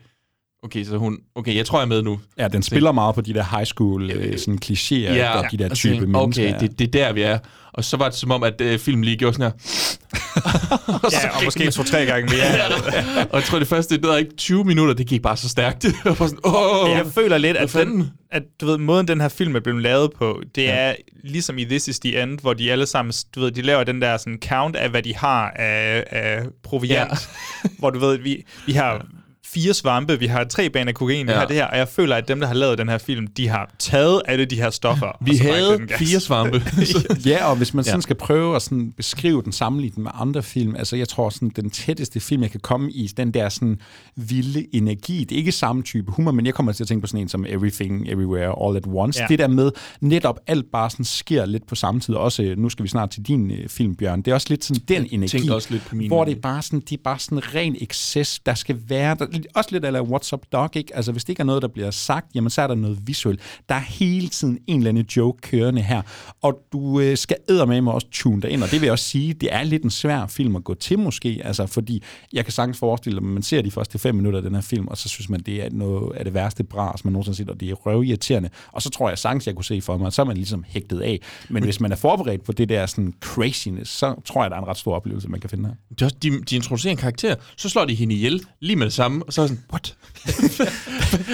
okay, 0.66 0.84
så 0.84 0.96
hun, 0.96 1.18
okay, 1.34 1.56
jeg 1.56 1.66
tror, 1.66 1.78
jeg 1.78 1.84
er 1.84 1.88
med 1.88 2.02
nu. 2.02 2.20
Ja, 2.38 2.48
den 2.48 2.62
spiller 2.62 2.92
meget 2.92 3.14
på 3.14 3.20
de 3.20 3.34
der 3.34 3.56
high 3.56 3.66
school 3.66 4.10
øh, 4.10 4.38
sådan 4.38 4.58
klichéer, 4.64 4.94
ja, 4.94 5.38
og 5.38 5.50
de 5.50 5.56
der 5.56 5.70
og 5.70 5.76
type 5.76 5.94
tænkte, 5.94 6.06
mennesker. 6.06 6.48
Okay, 6.48 6.60
det, 6.60 6.78
det 6.78 6.86
er 6.86 6.90
der, 7.06 7.12
vi 7.12 7.22
er. 7.22 7.38
Og 7.72 7.84
så 7.84 7.96
var 7.96 8.08
det 8.08 8.18
som 8.18 8.30
om, 8.30 8.42
at 8.42 8.60
øh, 8.60 8.78
filmen 8.78 9.04
lige 9.04 9.16
gjorde 9.16 9.36
sådan 9.36 9.52
her. 9.52 9.58
Ja, 11.12 11.36
og 11.36 11.44
måske 11.44 11.70
to-tre 11.70 12.06
gange 12.06 12.34
mere. 12.34 12.66
og 13.30 13.36
jeg 13.38 13.44
tror, 13.44 13.58
det 13.58 13.68
første, 13.68 13.96
det 13.96 14.08
var 14.08 14.16
ikke 14.16 14.36
20 14.36 14.64
minutter, 14.64 14.94
det 14.94 15.06
gik 15.06 15.22
bare 15.22 15.36
så 15.36 15.48
stærkt. 15.48 15.84
Jeg 16.04 16.18
var 16.18 16.26
sådan, 16.26 16.38
åh, 16.44 16.90
Jeg 16.90 17.06
føler 17.14 17.38
lidt, 17.38 17.56
at, 17.56 17.72
den, 17.72 18.10
at 18.30 18.42
du 18.60 18.66
ved, 18.66 18.78
måden 18.78 19.08
den 19.08 19.20
her 19.20 19.28
film 19.28 19.56
er 19.56 19.60
blevet 19.60 19.82
lavet 19.82 20.10
på, 20.12 20.42
det 20.54 20.62
ja. 20.62 20.74
er 20.74 20.94
ligesom 21.24 21.58
i 21.58 21.64
This 21.64 21.88
is 21.88 21.98
the 21.98 22.22
End, 22.22 22.38
hvor 22.38 22.54
de 22.54 22.72
alle 22.72 22.86
sammen, 22.86 23.12
du 23.34 23.40
ved, 23.40 23.50
de 23.50 23.62
laver 23.62 23.84
den 23.84 24.02
der 24.02 24.16
sådan 24.16 24.38
count 24.44 24.76
af, 24.76 24.90
hvad 24.90 25.02
de 25.02 25.16
har 25.16 25.50
af, 25.50 26.04
af 26.10 26.42
proviant. 26.62 27.28
Ja. 27.64 27.68
hvor 27.78 27.90
du 27.90 27.98
ved, 27.98 28.18
vi, 28.18 28.44
vi 28.66 28.72
har 28.72 29.06
fire 29.54 29.74
svampe, 29.74 30.18
vi 30.18 30.26
har 30.26 30.44
tre 30.44 30.70
baner 30.70 30.92
kokain, 30.92 31.26
ja. 31.26 31.32
vi 31.32 31.38
har 31.38 31.46
det 31.46 31.56
her, 31.56 31.66
og 31.66 31.78
jeg 31.78 31.88
føler, 31.88 32.16
at 32.16 32.28
dem, 32.28 32.40
der 32.40 32.46
har 32.46 32.54
lavet 32.54 32.78
den 32.78 32.88
her 32.88 32.98
film, 32.98 33.26
de 33.26 33.48
har 33.48 33.74
taget 33.78 34.22
alle 34.26 34.44
de 34.44 34.56
her 34.56 34.70
stoffer. 34.70 35.06
og 35.06 35.18
Vi 35.20 35.36
havde 35.36 35.56
givet 35.66 35.78
den 35.78 35.86
gas. 35.86 35.98
fire 35.98 36.20
svampe. 36.20 36.62
Ja, 37.26 37.50
og 37.50 37.56
hvis 37.56 37.74
man 37.74 37.84
sådan 37.84 37.96
Ja. 37.98 38.00
skal 38.00 38.16
prøve 38.16 38.56
at 38.56 38.62
sådan 38.62 38.92
beskrive 38.96 39.42
den, 39.42 39.52
sammenligne 39.52 39.94
den 39.94 40.02
med 40.02 40.10
andre 40.14 40.42
film, 40.42 40.76
altså 40.76 40.96
jeg 40.96 41.08
tror 41.08 41.30
sådan, 41.30 41.52
den 41.56 41.70
tætteste 41.70 42.20
film, 42.20 42.42
jeg 42.42 42.50
kan 42.50 42.60
komme 42.60 42.92
i, 42.92 43.06
den 43.16 43.30
der 43.34 43.48
sådan 43.48 43.78
vilde 44.16 44.66
energi, 44.76 45.24
det 45.24 45.32
er 45.34 45.38
ikke 45.38 45.52
samme 45.52 45.82
type 45.82 46.10
humor, 46.12 46.32
men 46.32 46.46
jeg 46.46 46.54
kommer 46.54 46.72
til 46.72 46.84
at 46.84 46.88
tænke 46.88 47.00
på 47.00 47.06
sådan 47.06 47.20
en 47.20 47.28
som 47.28 47.44
Everything, 47.48 48.08
Everywhere, 48.08 48.66
All 48.66 48.76
at 48.76 48.84
Once. 48.86 49.20
Ja. 49.22 49.26
Det 49.28 49.38
der 49.38 49.48
med, 49.48 49.70
netop 50.00 50.38
alt 50.46 50.64
bare 50.72 50.90
sådan 50.90 51.04
sker 51.04 51.46
lidt 51.46 51.66
på 51.66 51.74
samme 51.74 52.00
tid, 52.00 52.14
også 52.14 52.42
øh, 52.42 52.58
nu 52.58 52.68
skal 52.68 52.82
vi 52.82 52.88
snart 52.88 53.10
til 53.10 53.22
din 53.22 53.50
øh, 53.50 53.68
film, 53.68 53.94
Bjørn, 53.96 54.22
det 54.22 54.30
er 54.30 54.34
også 54.34 54.46
lidt 54.50 54.64
sådan 54.64 54.82
den 54.88 55.02
Jeg 55.02 55.12
energi, 55.12 55.48
også 55.48 55.68
lidt 55.70 55.86
på 55.86 55.96
min- 55.96 56.06
hvor 56.06 56.24
det 56.24 56.36
er 56.36 56.40
bare 56.40 56.62
sådan, 56.62 56.80
det 56.80 56.92
er 56.92 57.02
bare 57.04 57.18
sådan 57.18 57.54
ren 57.54 57.76
excess, 57.80 58.38
der 58.46 58.54
skal 58.54 58.76
være, 58.88 59.16
der, 59.18 59.26
også 59.54 59.70
lidt 59.72 59.84
eller 59.84 60.02
What's 60.02 60.32
Up 60.32 60.40
Dog, 60.52 60.76
ikke? 60.76 60.96
Altså 60.96 61.12
hvis 61.12 61.24
det 61.24 61.28
ikke 61.28 61.40
er 61.40 61.44
noget, 61.44 61.62
der 61.62 61.68
bliver 61.68 61.90
sagt, 61.90 62.26
jamen 62.34 62.50
så 62.50 62.62
er 62.62 62.66
der 62.66 62.74
noget 62.74 62.98
visuelt. 63.06 63.40
Der 63.68 63.74
er 63.74 63.80
hele 63.80 64.28
tiden 64.28 64.58
en 64.66 64.78
eller 64.78 64.88
anden 64.88 65.06
joke 65.16 65.40
kørende 65.40 65.82
her, 65.82 66.02
og 66.42 66.58
du 66.72 67.00
øh, 67.00 67.16
skal 67.16 67.36
med 67.48 67.80
mig 67.80 67.94
også 67.94 68.06
tune 68.10 68.42
dig 68.42 68.50
ind, 68.50 68.62
og 68.62 68.70
det 68.70 68.80
vil 68.80 68.86
jeg 68.86 68.92
også 68.92 69.04
sige, 69.04 69.32
det 69.32 69.54
er 69.54 69.62
lidt 69.62 69.82
en 69.82 69.90
svær 69.90 70.26
film 70.26 70.56
at 70.56 70.64
gå 70.64 70.74
til 70.74 70.98
måske, 70.98 71.40
altså 71.44 71.66
fordi 71.66 72.02
jeg 72.32 72.44
kan 72.44 72.52
sagtens 72.52 72.78
forestille 72.78 73.20
mig, 73.20 73.30
man 73.30 73.42
ser 73.42 73.62
de 73.62 73.70
første 73.70 73.98
fem 73.98 74.14
minutter 74.14 74.38
af 74.38 74.42
den 74.42 74.54
her 74.54 74.62
film, 74.62 74.88
og 74.88 74.98
så 74.98 75.08
synes 75.08 75.28
man, 75.28 75.40
det 75.40 75.64
er 75.64 75.70
noget 75.70 76.16
af 76.16 76.24
det 76.24 76.34
værste 76.34 76.64
bras, 76.64 77.04
man 77.04 77.12
nogensinde 77.12 77.34
har 77.34 77.36
set, 77.36 77.50
og 77.50 77.60
det 77.60 77.70
er 77.70 77.74
røvirriterende, 77.74 78.48
og 78.72 78.82
så 78.82 78.90
tror 78.90 79.08
jeg 79.08 79.18
sagtens, 79.18 79.46
jeg 79.46 79.54
kunne 79.54 79.64
se 79.64 79.80
for 79.80 79.96
mig, 79.96 80.06
at 80.06 80.12
så 80.12 80.22
er 80.22 80.26
man 80.26 80.36
ligesom 80.36 80.64
hægtet 80.68 81.00
af. 81.00 81.20
Men 81.48 81.64
hvis 81.64 81.80
man 81.80 81.92
er 81.92 81.96
forberedt 81.96 82.44
på 82.44 82.52
det 82.52 82.68
der 82.68 82.86
sådan 82.86 83.14
craziness, 83.20 83.90
så 83.90 84.14
tror 84.24 84.42
jeg, 84.44 84.50
der 84.50 84.56
er 84.56 84.60
en 84.60 84.68
ret 84.68 84.76
stor 84.76 84.94
oplevelse, 84.94 85.28
man 85.28 85.40
kan 85.40 85.50
finde 85.50 85.68
her. 85.68 85.74
Det 85.90 86.02
er 86.02 86.06
også, 86.06 86.16
de, 86.22 86.40
de 86.40 86.56
introducerer 86.56 86.90
en 86.90 86.96
karakter, 86.96 87.34
så 87.56 87.68
slår 87.68 87.84
de 87.84 87.94
hende 87.94 88.14
ihjel 88.14 88.42
lige 88.60 88.76
med 88.76 88.86
det 88.86 88.92
samme, 88.92 89.22
og 89.26 89.32
så 89.32 89.40
er 89.40 89.44
jeg 89.44 89.48
sådan, 89.48 89.64
what? 89.72 89.94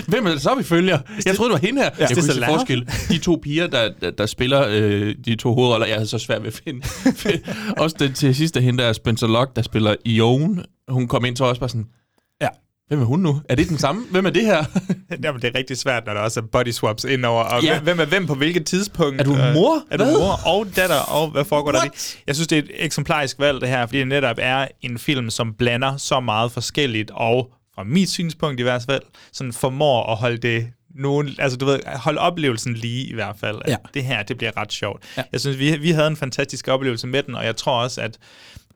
Hvem 0.08 0.26
er 0.26 0.30
det 0.30 0.42
så, 0.42 0.54
vi 0.54 0.62
følger? 0.62 0.98
Jeg 1.26 1.36
troede, 1.36 1.52
det 1.52 1.62
var 1.62 1.66
hende 1.66 1.82
her. 1.82 1.90
Ja, 1.98 2.00
jeg 2.00 2.08
det 2.08 2.18
kunne 2.18 2.34
loud? 2.40 2.44
forskel. 2.58 2.88
De 3.08 3.18
to 3.18 3.38
piger, 3.42 3.66
der, 3.66 3.90
der, 4.00 4.10
der 4.10 4.26
spiller 4.26 4.66
øh, 4.70 5.14
de 5.24 5.34
to 5.36 5.54
hovedroller, 5.54 5.86
jeg 5.86 5.96
havde 5.96 6.06
så 6.08 6.18
svært 6.18 6.42
ved 6.42 6.48
at 6.48 6.60
finde. 6.64 6.86
også 7.82 7.96
den 7.98 8.12
til 8.12 8.34
sidst 8.34 8.56
af 8.56 8.62
hende, 8.62 8.82
der 8.82 8.88
er 8.88 8.92
Spencer 8.92 9.26
Locke, 9.26 9.52
der 9.56 9.62
spiller 9.62 9.94
Ione. 10.04 10.64
Hun 10.88 11.08
kom 11.08 11.24
ind, 11.24 11.36
så 11.36 11.44
også 11.44 11.60
bare 11.60 11.68
sådan, 11.70 11.86
Ja. 12.40 12.48
hvem 12.88 13.00
er 13.00 13.04
hun 13.04 13.20
nu? 13.20 13.40
Er 13.48 13.54
det 13.54 13.68
den 13.68 13.78
samme? 13.78 14.04
Hvem 14.10 14.26
er 14.26 14.30
det 14.30 14.42
her? 14.44 14.64
Jamen, 15.24 15.40
det 15.42 15.50
er 15.54 15.58
rigtig 15.58 15.78
svært, 15.78 16.02
når 16.06 16.14
der 16.14 16.20
også 16.20 16.40
er 16.40 16.44
body 16.52 16.70
swaps 16.70 17.04
indover. 17.04 17.42
Og 17.44 17.62
Ja. 17.62 17.80
hvem 17.80 18.00
er 18.00 18.04
hvem 18.04 18.26
på 18.26 18.34
hvilket 18.34 18.66
tidspunkt? 18.66 19.20
Er 19.20 19.24
du 19.24 19.32
Øh, 19.36 19.54
mor? 19.54 19.82
Er 19.90 19.96
du 19.96 20.04
mor 20.04 20.46
og 20.46 20.66
datter? 20.76 20.96
Og 20.96 21.30
hvad 21.30 21.44
foregår 21.44 21.72
der 21.72 21.78
What? 21.78 21.90
lige? 21.92 22.22
Jeg 22.26 22.34
synes, 22.34 22.48
det 22.48 22.58
er 22.58 22.62
et 22.62 22.70
eksemplarisk 22.74 23.38
valg, 23.38 23.60
det 23.60 23.68
her, 23.68 23.86
fordi 23.86 23.98
det 23.98 24.08
netop 24.08 24.36
er 24.40 24.66
en 24.80 24.98
film, 24.98 25.30
som 25.30 25.54
blander 25.58 25.96
så 25.96 26.20
meget 26.20 26.52
forskelligt, 26.52 27.10
og 27.14 27.48
fra 27.74 27.84
mit 27.84 28.10
synspunkt 28.10 28.60
i 28.60 28.62
hvert 28.62 28.82
fald, 28.82 29.02
sådan 29.32 29.52
formår 29.52 30.12
at 30.12 30.16
holde 30.16 30.36
det 30.36 30.72
nogen, 30.94 31.30
altså 31.38 31.58
du 31.58 31.64
ved, 31.64 31.80
holde 31.86 32.20
oplevelsen 32.20 32.74
lige 32.74 33.06
i 33.06 33.14
hvert 33.14 33.36
fald. 33.40 33.56
At 33.64 33.70
Ja. 33.70 33.76
Det 33.94 34.04
her, 34.04 34.22
det 34.22 34.38
bliver 34.38 34.56
ret 34.56 34.72
sjovt. 34.72 35.02
Ja. 35.16 35.22
Jeg 35.32 35.40
synes, 35.40 35.58
vi, 35.58 35.76
vi 35.76 35.90
havde 35.90 36.06
en 36.06 36.16
fantastisk 36.16 36.68
oplevelse 36.68 37.06
med 37.06 37.22
den, 37.22 37.34
og 37.34 37.44
jeg 37.44 37.56
tror 37.56 37.82
også, 37.82 38.00
at 38.00 38.18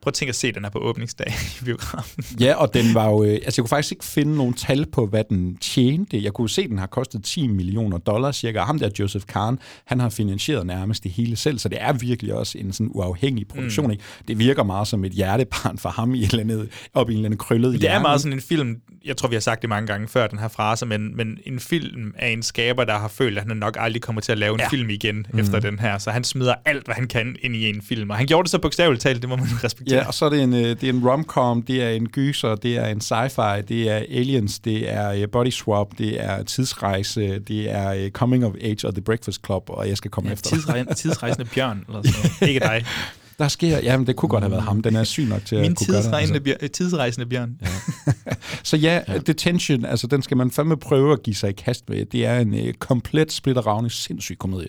prøv 0.07 0.11
at 0.11 0.15
tænke 0.15 0.29
at 0.31 0.35
se 0.37 0.53
den 0.53 0.65
her 0.65 0.71
på 0.71 0.79
åbningsdag 0.79 1.35
i 1.61 1.65
biografen. 1.65 2.25
Ja, 2.41 2.55
og 2.55 2.75
den 2.75 2.95
var 2.95 3.09
jo... 3.09 3.25
øh, 3.25 3.31
Altså, 3.45 3.61
jeg 3.61 3.65
kunne 3.65 3.69
faktisk 3.69 3.93
ikke 3.93 4.05
finde 4.05 4.37
nogen 4.37 4.55
tal 4.55 4.87
på, 4.87 5.07
hvad 5.07 5.25
den 5.31 5.57
tjente. 5.57 6.23
Jeg 6.23 6.33
kunne 6.33 6.51
se, 6.51 6.63
at 6.63 6.69
den 6.71 6.79
har 6.79 6.87
kostet 6.87 7.25
10 7.25 7.47
millioner 7.47 7.99
dollars 7.99 8.37
cirka. 8.37 8.59
Og 8.61 8.67
ham 8.67 8.79
der, 8.79 8.89
Joseph 8.99 9.25
Kahn, 9.27 9.59
han 9.85 10.01
har 10.01 10.09
finansieret 10.09 10.67
nærmest 10.67 11.05
det 11.05 11.13
hele 11.13 11.37
selv, 11.37 11.59
så 11.59 11.69
det 11.69 11.79
er 11.81 11.93
virkelig 11.93 12.35
også 12.35 12.59
en 12.59 12.73
sådan 12.73 12.91
uafhængig 12.95 13.49
produktion. 13.49 13.85
Mm. 13.87 13.89
Mm. 13.89 13.93
Ikke? 13.93 14.05
Det 14.29 14.39
virker 14.39 14.63
meget 14.63 14.89
som 14.89 15.05
et 15.05 15.13
hjertebarn 15.13 15.79
for 15.79 15.89
ham 15.89 16.15
i 16.15 16.23
et 16.25 16.31
eller 16.31 16.41
andet, 16.45 16.69
op 16.95 17.11
i 17.11 17.13
en 17.13 17.19
eller 17.19 17.27
anden 17.29 17.39
krøllet 17.39 17.73
Det 17.73 17.77
er 17.79 17.81
hjerne, 17.81 18.03
meget 18.03 18.15
ikke? 18.17 18.23
sådan 18.23 18.33
en 18.39 18.43
film, 18.43 18.77
jeg 19.05 19.17
tror, 19.17 19.29
vi 19.29 19.35
har 19.35 19.41
sagt 19.41 19.63
det 19.63 19.69
mange 19.69 19.87
gange 19.87 20.09
før, 20.09 20.27
den 20.27 20.39
her 20.39 20.49
frase, 20.49 20.87
men, 20.87 21.17
men 21.17 21.39
en 21.47 21.61
film 21.61 22.13
af 22.19 22.29
en 22.29 22.43
skaber, 22.43 22.85
der 22.85 22.99
har 22.99 23.09
følt, 23.09 23.39
at 23.39 23.45
han 23.49 23.57
nok 23.57 23.77
aldrig 23.81 24.03
kommer 24.03 24.21
til 24.23 24.33
at 24.33 24.39
lave 24.39 24.55
en 24.55 24.61
Ja. 24.61 24.69
film 24.69 24.91
igen 24.91 25.27
mm. 25.33 25.39
efter 25.39 25.61
den 25.61 25.79
her. 25.79 25.99
Så 25.99 26.11
han 26.11 26.25
smider 26.25 26.55
alt, 26.65 26.85
hvad 26.85 26.95
han 26.95 27.07
kan 27.07 27.37
ind 27.43 27.57
i 27.57 27.69
en 27.69 27.83
film. 27.83 28.11
Og 28.11 28.17
han 28.17 28.27
gjorde 28.27 28.43
det 28.45 28.51
så 28.51 28.59
bogstaveligt 28.59 29.03
talt, 29.03 29.23
det 29.23 29.29
må 29.29 29.37
man 29.37 29.47
respektere. 29.65 29.96
Ja, 29.97 30.07
og 30.07 30.15
så 30.15 30.25
er 30.25 30.31
det 30.31 30.43
en, 30.43 30.55
øh, 30.55 30.61
det 30.61 30.85
er 30.85 30.93
en 30.93 31.09
rom-com, 31.09 31.63
det 31.63 31.83
er 31.83 31.89
en 31.91 32.09
gyser, 32.09 32.55
det 32.55 32.77
er 32.77 32.87
en 32.87 32.99
sci-fi, 33.01 33.61
det 33.61 33.91
er 33.91 33.97
aliens, 33.97 34.59
det 34.59 34.93
er 34.93 35.13
øh, 35.13 35.29
body 35.33 35.51
swap, 35.51 35.89
det 35.99 36.25
er 36.25 36.43
tidsrejse, 36.43 37.39
det 37.39 37.71
er 37.71 37.93
øh, 37.93 38.11
coming 38.11 38.47
of 38.47 38.53
age 38.61 38.87
og 38.87 38.95
The 38.95 39.03
Breakfast 39.03 39.47
Club, 39.47 39.63
og 39.71 39.89
jeg 39.89 39.97
skal 39.97 40.11
komme 40.11 40.29
Ja, 40.29 40.35
efter 40.35 40.73
dig. 40.73 40.97
tidsrejsende, 40.97 41.45
bjørn, 41.55 41.85
eller 41.89 42.03
sådan 42.03 42.31
noget. 42.41 42.49
Ikke 42.49 42.61
dig. 42.61 42.85
Der 43.39 43.49
sker, 43.49 43.79
jamen 43.79 44.07
det 44.07 44.17
kunne 44.17 44.29
godt 44.29 44.43
have 44.43 44.51
været 44.51 44.63
ham, 44.63 44.83
den 44.83 44.97
er 44.97 45.05
syg 45.05 45.25
nok 45.25 45.45
til 45.45 45.59
Min 45.61 45.71
at 45.71 45.77
kunne 45.77 45.87
gøre 45.87 45.93
det. 45.93 45.97
altså. 45.97 46.11
tidsrejsende, 46.11 46.41
bjørn, 46.41 46.69
tidsrejsende 46.73 47.27
bjørn. 47.27 47.57
Ja. 47.63 48.33
Så 48.63 48.77
ja, 48.77 49.01
ja, 49.09 49.19
Detention, 49.19 49.85
altså 49.85 50.07
den 50.07 50.23
skal 50.23 50.37
man 50.37 50.51
fandme 50.51 50.77
prøve 50.77 51.13
at 51.13 51.23
give 51.23 51.37
sig 51.37 51.51
i 51.51 51.53
kast 51.53 51.89
med. 51.89 52.05
Det 52.05 52.27
er 52.27 52.39
en 52.39 52.55
øh, 52.55 52.75
komplet 52.75 53.33
splitteravne 53.33 53.91
sindssyg 53.91 54.37
komedie. 54.39 54.69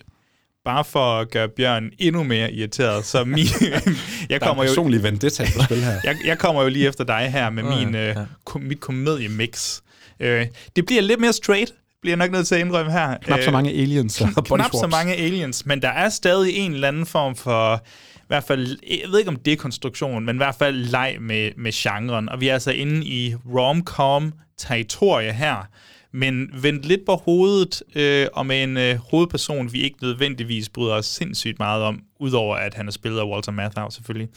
Bare 0.68 0.86
for 0.86 1.20
at 1.20 1.32
gøre 1.32 1.50
Bjørn 1.50 1.92
endnu 2.00 2.24
mere 2.24 2.52
irriteret, 2.52 3.06
så 3.06 3.24
min, 3.24 3.46
jeg 4.30 4.42
kommer 4.42 4.64
jo, 4.64 4.70
personlig 4.70 5.04
vendetta 5.04 5.44
på 5.56 5.64
spil 5.64 5.84
her. 5.84 6.00
jeg, 6.04 6.16
jeg 6.26 6.38
kommer 6.38 6.64
jo 6.64 6.70
lige 6.70 6.88
efter 6.88 7.04
dig 7.04 7.30
her 7.32 7.50
med 7.50 7.64
Nå 7.64 7.72
ja, 7.72 7.86
min, 7.86 7.96
øh, 7.96 8.16
kom, 8.46 8.62
mit 8.62 8.80
komediemix. 8.80 9.82
Øh, 10.20 10.46
det 10.76 10.86
bliver 10.86 11.02
lidt 11.02 11.20
mere 11.20 11.34
straight, 11.34 11.74
bliver 12.02 12.12
jeg 12.12 12.18
nok 12.18 12.32
nødt 12.32 12.48
til 12.48 12.56
at 12.56 12.62
indrømme 12.62 12.92
her. 12.92 13.18
Knap 13.18 13.40
så 13.40 13.48
Øh, 13.48 13.54
mange 13.54 13.72
aliens 13.72 14.22
og 14.22 14.46
knap 14.46 14.72
så 14.72 14.88
mange 14.92 15.16
aliens, 15.16 15.66
men 15.66 15.82
der 15.82 15.90
er 15.90 16.10
stadig 16.10 16.56
en 16.56 16.74
eller 16.74 16.88
anden 16.88 17.06
form 17.06 17.36
for, 17.36 17.84
i 18.16 18.28
hvert 18.28 18.44
fald, 18.44 18.78
jeg 18.90 19.10
ved 19.10 19.20
ikke 19.20 19.30
om 19.30 19.36
dekonstruktion, 19.36 20.26
men 20.26 20.36
i 20.36 20.38
hvert 20.38 20.56
fald 20.56 20.76
leg 20.76 21.18
med, 21.20 21.52
med 21.58 21.72
genren. 21.74 22.30
Og 22.30 22.42
vi 22.42 22.48
er 22.48 22.54
altså 22.54 22.72
inde 22.72 23.06
i 23.06 23.36
rom-com 23.36 24.34
territorie 24.58 25.34
her, 25.34 25.68
men 26.12 26.50
vendt 26.62 26.86
lidt 26.86 27.06
på 27.06 27.16
hovedet, 27.16 27.84
øh, 27.96 28.28
og 28.34 28.46
med 28.46 28.64
en 28.64 28.78
øh, 28.78 28.96
hovedperson, 28.96 29.74
vi 29.74 29.82
ikke 29.82 29.98
nødvendigvis 30.02 30.70
bryder 30.70 30.94
os 30.94 31.06
sindssygt 31.06 31.60
meget 31.60 31.84
om, 31.84 32.02
udover 32.20 32.56
at 32.56 32.74
han 32.74 32.88
er 32.88 32.92
spillet 32.92 33.20
af 33.20 33.24
Walter 33.24 33.52
Matthau 33.52 33.90
selvfølgelig. 33.90 34.30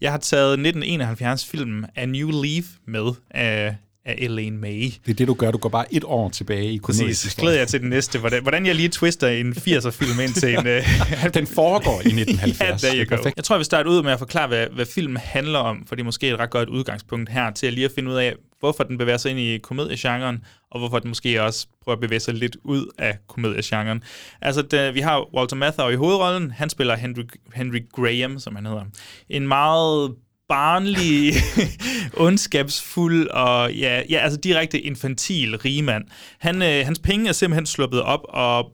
Jeg 0.00 0.10
har 0.10 0.18
taget 0.18 0.76
1971-filmen 0.76 1.86
A 1.96 2.06
New 2.06 2.30
Leaf 2.42 2.64
med 2.86 3.12
af, 3.30 3.76
af 4.04 4.14
Elaine 4.18 4.58
May. 4.58 4.82
Det 4.82 5.10
er 5.10 5.14
det, 5.14 5.28
du 5.28 5.34
gør. 5.34 5.50
Du 5.50 5.58
går 5.58 5.68
bare 5.68 5.94
et 5.94 6.04
år 6.04 6.28
tilbage 6.28 6.72
i 6.72 6.80
Præcis. 6.80 7.34
Glæder 7.34 7.58
jeg 7.58 7.68
til 7.68 7.80
den 7.80 7.88
næste. 7.88 8.18
Hvordan, 8.18 8.42
hvordan 8.42 8.66
jeg 8.66 8.74
lige 8.74 8.88
twister 8.88 9.28
en 9.28 9.52
80'er-film 9.52 10.20
ind 10.20 10.34
til 10.34 10.48
en... 10.48 10.58
Uh, 10.58 11.34
Den 11.38 11.46
foregår 11.46 12.00
i 12.00 12.20
1970. 12.20 12.82
ja, 12.94 13.00
er 13.00 13.04
go. 13.04 13.16
perfekt. 13.16 13.36
Jeg 13.36 13.44
tror, 13.44 13.54
jeg 13.54 13.58
vil 13.58 13.64
starte 13.64 13.88
ud 13.88 14.02
med 14.02 14.12
at 14.12 14.18
forklare, 14.18 14.48
hvad, 14.48 14.66
hvad 14.74 14.86
filmen 14.86 15.16
handler 15.16 15.58
om, 15.58 15.84
for 15.86 15.94
det 15.94 16.02
er 16.02 16.04
måske 16.04 16.28
et 16.28 16.38
ret 16.38 16.50
godt 16.50 16.68
udgangspunkt 16.68 17.30
her, 17.30 17.50
til 17.50 17.66
at 17.66 17.72
lige 17.72 17.84
at 17.84 17.92
finde 17.94 18.10
ud 18.10 18.16
af, 18.16 18.34
hvorfor 18.60 18.84
den 18.84 18.98
bevæger 18.98 19.16
sig 19.16 19.30
ind 19.30 19.40
i 19.40 19.58
komediegenren, 19.58 20.44
og 20.70 20.78
hvorfor 20.78 20.98
den 20.98 21.08
måske 21.08 21.42
også 21.42 21.66
prøver 21.84 21.96
at 21.96 22.00
bevæge 22.00 22.20
sig 22.20 22.34
lidt 22.34 22.56
ud 22.64 22.92
af 22.98 23.18
komediegenren. 23.26 24.02
Altså, 24.40 24.62
det, 24.62 24.94
vi 24.94 25.00
har 25.00 25.34
Walter 25.34 25.56
Matthau 25.56 25.88
i 25.88 25.94
hovedrollen. 25.94 26.50
Han 26.50 26.70
spiller 26.70 26.96
Henry, 26.96 27.22
Henry 27.54 27.88
Graham, 27.92 28.38
som 28.38 28.56
han 28.56 28.66
hedder. 28.66 28.84
En 29.28 29.48
meget 29.48 30.14
barnlig, 30.48 31.32
ondskabsfuld 32.26 33.28
og 33.28 33.74
ja, 33.74 34.02
ja, 34.10 34.18
altså 34.18 34.40
direkte 34.40 34.80
infantil 34.80 35.58
rigmand. 35.58 36.04
Han, 36.38 36.62
øh, 36.62 36.84
hans 36.84 36.98
penge 36.98 37.28
er 37.28 37.32
simpelthen 37.32 37.66
sluppet 37.66 38.02
op, 38.02 38.20
og 38.28 38.72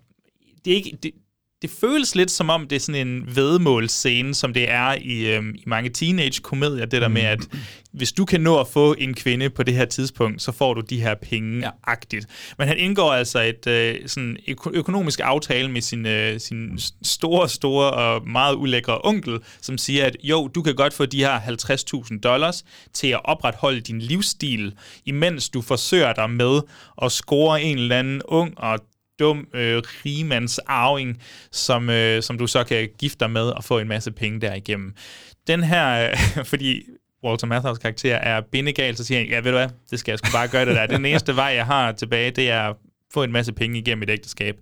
det 0.64 0.70
er 0.70 0.76
ikke... 0.76 0.98
Det, 1.02 1.10
det 1.62 1.70
føles 1.70 2.14
lidt 2.14 2.30
som 2.30 2.50
om, 2.50 2.68
det 2.68 2.76
er 2.76 2.80
sådan 2.80 3.06
en 3.08 3.36
vedmålsscene, 3.36 4.34
som 4.34 4.54
det 4.54 4.70
er 4.70 4.94
i, 5.00 5.34
øhm, 5.34 5.54
i 5.54 5.62
mange 5.66 5.90
teenage-komedier, 5.90 6.86
det 6.86 7.02
der 7.02 7.08
med, 7.08 7.22
at 7.22 7.40
hvis 7.92 8.12
du 8.12 8.24
kan 8.24 8.40
nå 8.40 8.60
at 8.60 8.68
få 8.68 8.94
en 8.98 9.14
kvinde 9.14 9.50
på 9.50 9.62
det 9.62 9.74
her 9.74 9.84
tidspunkt, 9.84 10.42
så 10.42 10.52
får 10.52 10.74
du 10.74 10.80
de 10.80 11.00
her 11.00 11.14
penge-agtigt. 11.14 12.26
Men 12.58 12.68
han 12.68 12.78
indgår 12.78 13.12
altså 13.12 13.40
et 13.40 13.66
øh, 13.66 13.94
sådan 14.06 14.36
øko- 14.48 14.70
økonomisk 14.72 15.20
aftale 15.24 15.70
med 15.70 15.80
sin, 15.80 16.06
øh, 16.06 16.40
sin 16.40 16.78
store, 17.02 17.48
store 17.48 17.90
og 17.90 18.28
meget 18.28 18.54
ulækre 18.54 19.00
onkel, 19.04 19.38
som 19.60 19.78
siger, 19.78 20.06
at 20.06 20.16
jo, 20.22 20.48
du 20.48 20.62
kan 20.62 20.74
godt 20.74 20.94
få 20.94 21.06
de 21.06 21.18
her 21.18 21.40
50.000 21.40 22.20
dollars 22.20 22.64
til 22.92 23.08
at 23.08 23.20
opretholde 23.24 23.80
din 23.80 23.98
livsstil, 23.98 24.74
imens 25.04 25.48
du 25.48 25.62
forsøger 25.62 26.12
dig 26.12 26.30
med 26.30 26.60
at 27.02 27.12
score 27.12 27.62
en 27.62 27.78
eller 27.78 27.98
anden 27.98 28.22
ung 28.24 28.58
og 28.58 28.78
dum 29.18 29.46
øh, 29.54 29.82
rigemands 30.04 30.58
arving, 30.58 31.22
som, 31.52 31.90
øh, 31.90 32.22
som 32.22 32.38
du 32.38 32.46
så 32.46 32.64
kan 32.64 32.88
gifte 32.98 33.18
dig 33.20 33.30
med 33.30 33.42
og 33.42 33.64
få 33.64 33.78
en 33.78 33.88
masse 33.88 34.12
penge 34.12 34.40
derigennem. 34.40 34.94
Den 35.46 35.62
her, 35.62 36.10
øh, 36.10 36.44
fordi 36.50 36.82
Walter 37.24 37.46
Matthau's 37.46 37.78
karakter 37.78 38.16
er 38.16 38.40
bindegal, 38.52 38.96
så 38.96 39.04
siger 39.04 39.18
han, 39.18 39.28
ja, 39.28 39.36
ved 39.36 39.44
du 39.44 39.56
hvad, 39.58 39.68
det 39.90 39.98
skal 39.98 40.12
jeg 40.12 40.18
sgu 40.18 40.32
bare 40.32 40.48
gøre 40.48 40.66
det 40.66 40.74
der. 40.74 40.86
Den 40.86 41.06
eneste 41.06 41.36
vej, 41.36 41.44
jeg 41.46 41.66
har 41.66 41.92
tilbage, 41.92 42.30
det 42.30 42.50
er 42.50 42.74
få 43.14 43.22
en 43.22 43.32
masse 43.32 43.52
penge 43.52 43.78
igennem 43.78 44.02
et 44.02 44.10
ægteskab. 44.10 44.56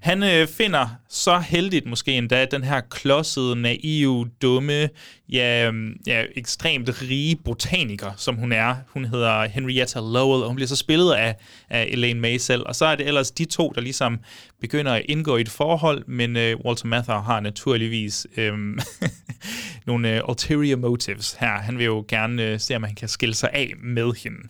Han 0.00 0.22
øh, 0.22 0.48
finder 0.48 0.88
så 1.08 1.38
heldigt 1.38 1.86
måske 1.86 2.12
endda 2.12 2.44
den 2.44 2.64
her 2.64 2.80
klodsede, 2.90 3.56
naive, 3.56 4.30
dumme, 4.42 4.88
ja, 5.28 5.66
øhm, 5.66 5.96
ja, 6.06 6.24
ekstremt 6.36 7.02
rige 7.02 7.36
botaniker, 7.36 8.10
som 8.16 8.36
hun 8.36 8.52
er. 8.52 8.74
Hun 8.88 9.04
hedder 9.04 9.48
Henrietta 9.48 9.98
Lowell, 9.98 10.42
og 10.42 10.46
hun 10.46 10.56
bliver 10.56 10.68
så 10.68 10.76
spillet 10.76 11.12
af, 11.12 11.36
af 11.70 11.86
Elaine 11.90 12.20
May 12.20 12.36
selv. 12.36 12.62
Og 12.66 12.74
så 12.74 12.86
er 12.86 12.96
det 12.96 13.06
ellers 13.06 13.30
de 13.30 13.44
to, 13.44 13.72
der 13.74 13.80
ligesom 13.80 14.18
begynder 14.60 14.92
at 14.92 15.02
indgå 15.08 15.36
i 15.36 15.40
et 15.40 15.48
forhold, 15.48 16.04
men 16.06 16.36
øh, 16.36 16.56
Walter 16.64 16.86
Matthau 16.86 17.20
har 17.20 17.40
naturligvis 17.40 18.26
øh, 18.36 18.52
nogle 19.86 20.16
øh, 20.16 20.28
ulterior 20.28 20.76
motives 20.76 21.36
her. 21.40 21.58
Han 21.58 21.78
vil 21.78 21.84
jo 21.84 22.04
gerne 22.08 22.42
øh, 22.42 22.60
se, 22.60 22.76
om 22.76 22.82
han 22.82 22.94
kan 22.94 23.08
skille 23.08 23.34
sig 23.34 23.50
af 23.52 23.72
med 23.82 24.12
hende. 24.22 24.48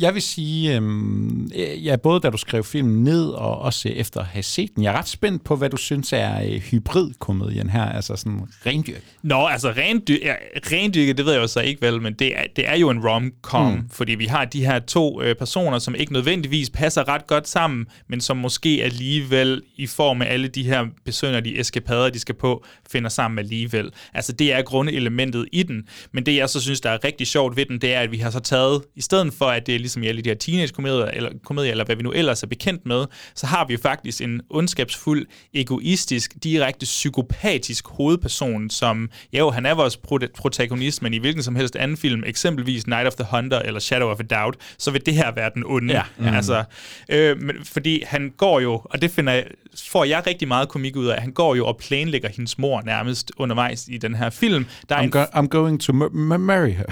Jeg 0.00 0.14
vil 0.14 0.22
sige, 0.22 0.76
øhm, 0.76 1.50
ja, 1.84 1.96
både 1.96 2.20
da 2.20 2.30
du 2.30 2.36
skrev 2.36 2.64
filmen 2.64 3.04
ned, 3.04 3.28
og 3.28 3.58
også 3.58 3.88
efter 3.88 4.20
at 4.20 4.26
have 4.26 4.42
set 4.42 4.70
den, 4.76 4.84
jeg 4.84 4.94
er 4.94 4.98
ret 4.98 5.08
spændt 5.08 5.44
på, 5.44 5.56
hvad 5.56 5.70
du 5.70 5.76
synes 5.76 6.12
er 6.12 6.42
øh, 6.42 6.60
hybridkomedien 6.60 7.70
her, 7.70 7.84
altså 7.84 8.16
sådan 8.16 8.40
rendyrk. 8.66 9.02
Nå, 9.22 9.46
altså 9.46 9.70
rendy- 9.70 10.24
ja, 10.24 10.34
rendyrket, 10.72 11.18
det 11.18 11.26
ved 11.26 11.32
jeg 11.32 11.42
jo 11.42 11.46
så 11.46 11.60
ikke 11.60 11.82
vel, 11.82 12.02
men 12.02 12.12
det 12.12 12.38
er, 12.38 12.42
det 12.56 12.68
er 12.68 12.76
jo 12.76 12.90
en 12.90 13.08
rom-com, 13.08 13.72
mm. 13.72 13.88
fordi 13.92 14.14
vi 14.14 14.26
har 14.26 14.44
de 14.44 14.64
her 14.66 14.78
to 14.78 15.22
øh, 15.22 15.36
personer, 15.36 15.78
som 15.78 15.94
ikke 15.94 16.12
nødvendigvis 16.12 16.70
passer 16.70 17.08
ret 17.08 17.26
godt 17.26 17.48
sammen, 17.48 17.86
men 18.08 18.20
som 18.20 18.36
måske 18.36 18.80
alligevel 18.82 19.62
i 19.76 19.86
form 19.86 20.22
af 20.22 20.32
alle 20.32 20.48
de 20.48 20.62
her 20.62 20.86
besønderlige 21.04 21.60
eskapader, 21.60 22.10
de 22.10 22.18
skal 22.18 22.34
på, 22.34 22.64
finder 22.90 23.10
sammen 23.10 23.38
alligevel. 23.38 23.90
Altså 24.14 24.32
det 24.32 24.52
er 24.52 24.62
grundelementet 24.62 25.46
i 25.52 25.62
den, 25.62 25.82
men 26.12 26.26
det 26.26 26.36
jeg 26.36 26.48
så 26.50 26.60
synes, 26.60 26.80
der 26.80 26.90
er 26.90 27.04
rigtig 27.04 27.26
sjovt 27.26 27.56
ved 27.56 27.66
den, 27.66 27.80
det 27.80 27.94
er, 27.94 28.00
at 28.00 28.12
vi 28.12 28.18
har 28.18 28.30
så 28.30 28.40
taget, 28.40 28.82
i 28.96 29.00
stedet 29.00 29.32
for 29.32 29.46
at 29.46 29.66
det 29.66 29.79
ligesom 29.80 30.02
i 30.02 30.06
alle 30.06 30.22
de 30.22 30.28
her 30.28 30.36
teenage-komedier, 30.36 31.04
eller, 31.04 31.30
komedier, 31.44 31.70
eller 31.70 31.84
hvad 31.84 31.96
vi 31.96 32.02
nu 32.02 32.12
ellers 32.12 32.42
er 32.42 32.46
bekendt 32.46 32.86
med, 32.86 33.04
så 33.34 33.46
har 33.46 33.66
vi 33.66 33.76
faktisk 33.76 34.20
en 34.20 34.40
ondskabsfuld, 34.50 35.26
egoistisk, 35.54 36.34
direkte 36.44 36.84
psykopatisk 36.84 37.88
hovedperson, 37.88 38.70
som, 38.70 39.10
ja 39.32 39.38
jo, 39.38 39.50
han 39.50 39.66
er 39.66 39.74
vores 39.74 39.96
protagonist, 40.36 41.02
men 41.02 41.14
i 41.14 41.18
hvilken 41.18 41.42
som 41.42 41.56
helst 41.56 41.76
anden 41.76 41.96
film, 41.96 42.22
eksempelvis 42.26 42.86
Night 42.86 43.06
of 43.06 43.14
the 43.14 43.26
Hunter 43.30 43.58
eller 43.58 43.80
Shadow 43.80 44.08
of 44.08 44.20
a 44.20 44.22
Doubt, 44.22 44.56
så 44.78 44.90
vil 44.90 45.06
det 45.06 45.14
her 45.14 45.34
være 45.34 45.50
den 45.54 45.62
onde. 45.66 45.94
Ja. 45.94 46.02
Mm. 46.18 46.26
Altså, 46.26 46.64
øh, 47.08 47.42
men, 47.42 47.56
fordi 47.64 48.02
han 48.06 48.32
går 48.36 48.60
jo, 48.60 48.82
og 48.84 49.02
det 49.02 49.10
finder 49.10 49.32
jeg, 49.32 49.44
får 49.88 50.04
jeg 50.04 50.26
rigtig 50.26 50.48
meget 50.48 50.68
komik 50.68 50.96
ud 50.96 51.06
af, 51.06 51.20
han 51.20 51.32
går 51.32 51.54
jo 51.54 51.66
og 51.66 51.76
planlægger 51.76 52.28
hendes 52.28 52.58
mor 52.58 52.82
nærmest 52.82 53.32
undervejs 53.36 53.88
i 53.88 53.98
den 53.98 54.14
her 54.14 54.30
film. 54.30 54.66
Der 54.88 54.94
er 54.94 55.00
I'm, 55.00 55.04
en, 55.04 55.10
go- 55.10 55.24
I'm 55.24 55.46
going 55.46 55.80
to 55.80 55.92
marry 55.92 56.70
her. 56.70 56.84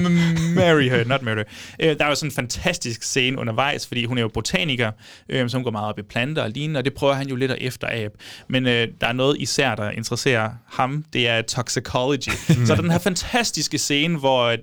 marry 0.60 0.88
her, 0.88 1.04
not 1.04 1.22
murder. 1.22 1.44
Øh, 1.80 1.98
der 1.98 2.04
er 2.04 2.08
jo 2.08 2.14
sådan 2.14 2.25
en 2.26 2.32
fantastisk 2.32 3.02
scene 3.02 3.38
undervejs, 3.38 3.86
fordi 3.86 4.04
hun 4.04 4.18
er 4.18 4.22
jo 4.22 4.28
botaniker, 4.28 4.90
øh, 5.28 5.50
som 5.50 5.64
går 5.64 5.70
meget 5.70 5.88
op 5.88 5.98
i 5.98 6.02
planter 6.02 6.42
og 6.42 6.50
lignende, 6.50 6.78
og 6.78 6.84
det 6.84 6.94
prøver 6.94 7.14
han 7.14 7.28
jo 7.28 7.36
lidt 7.36 7.50
at 7.50 7.58
efterabe. 7.60 8.14
Men 8.48 8.66
øh, 8.66 8.88
der 9.00 9.06
er 9.06 9.12
noget 9.12 9.36
især, 9.40 9.74
der 9.74 9.90
interesserer 9.90 10.50
ham, 10.66 11.04
det 11.12 11.28
er 11.28 11.42
toxicology. 11.42 12.30
så 12.66 12.74
den 12.74 12.90
her 12.90 12.98
fantastiske 12.98 13.78
scene, 13.78 14.18
hvor 14.18 14.56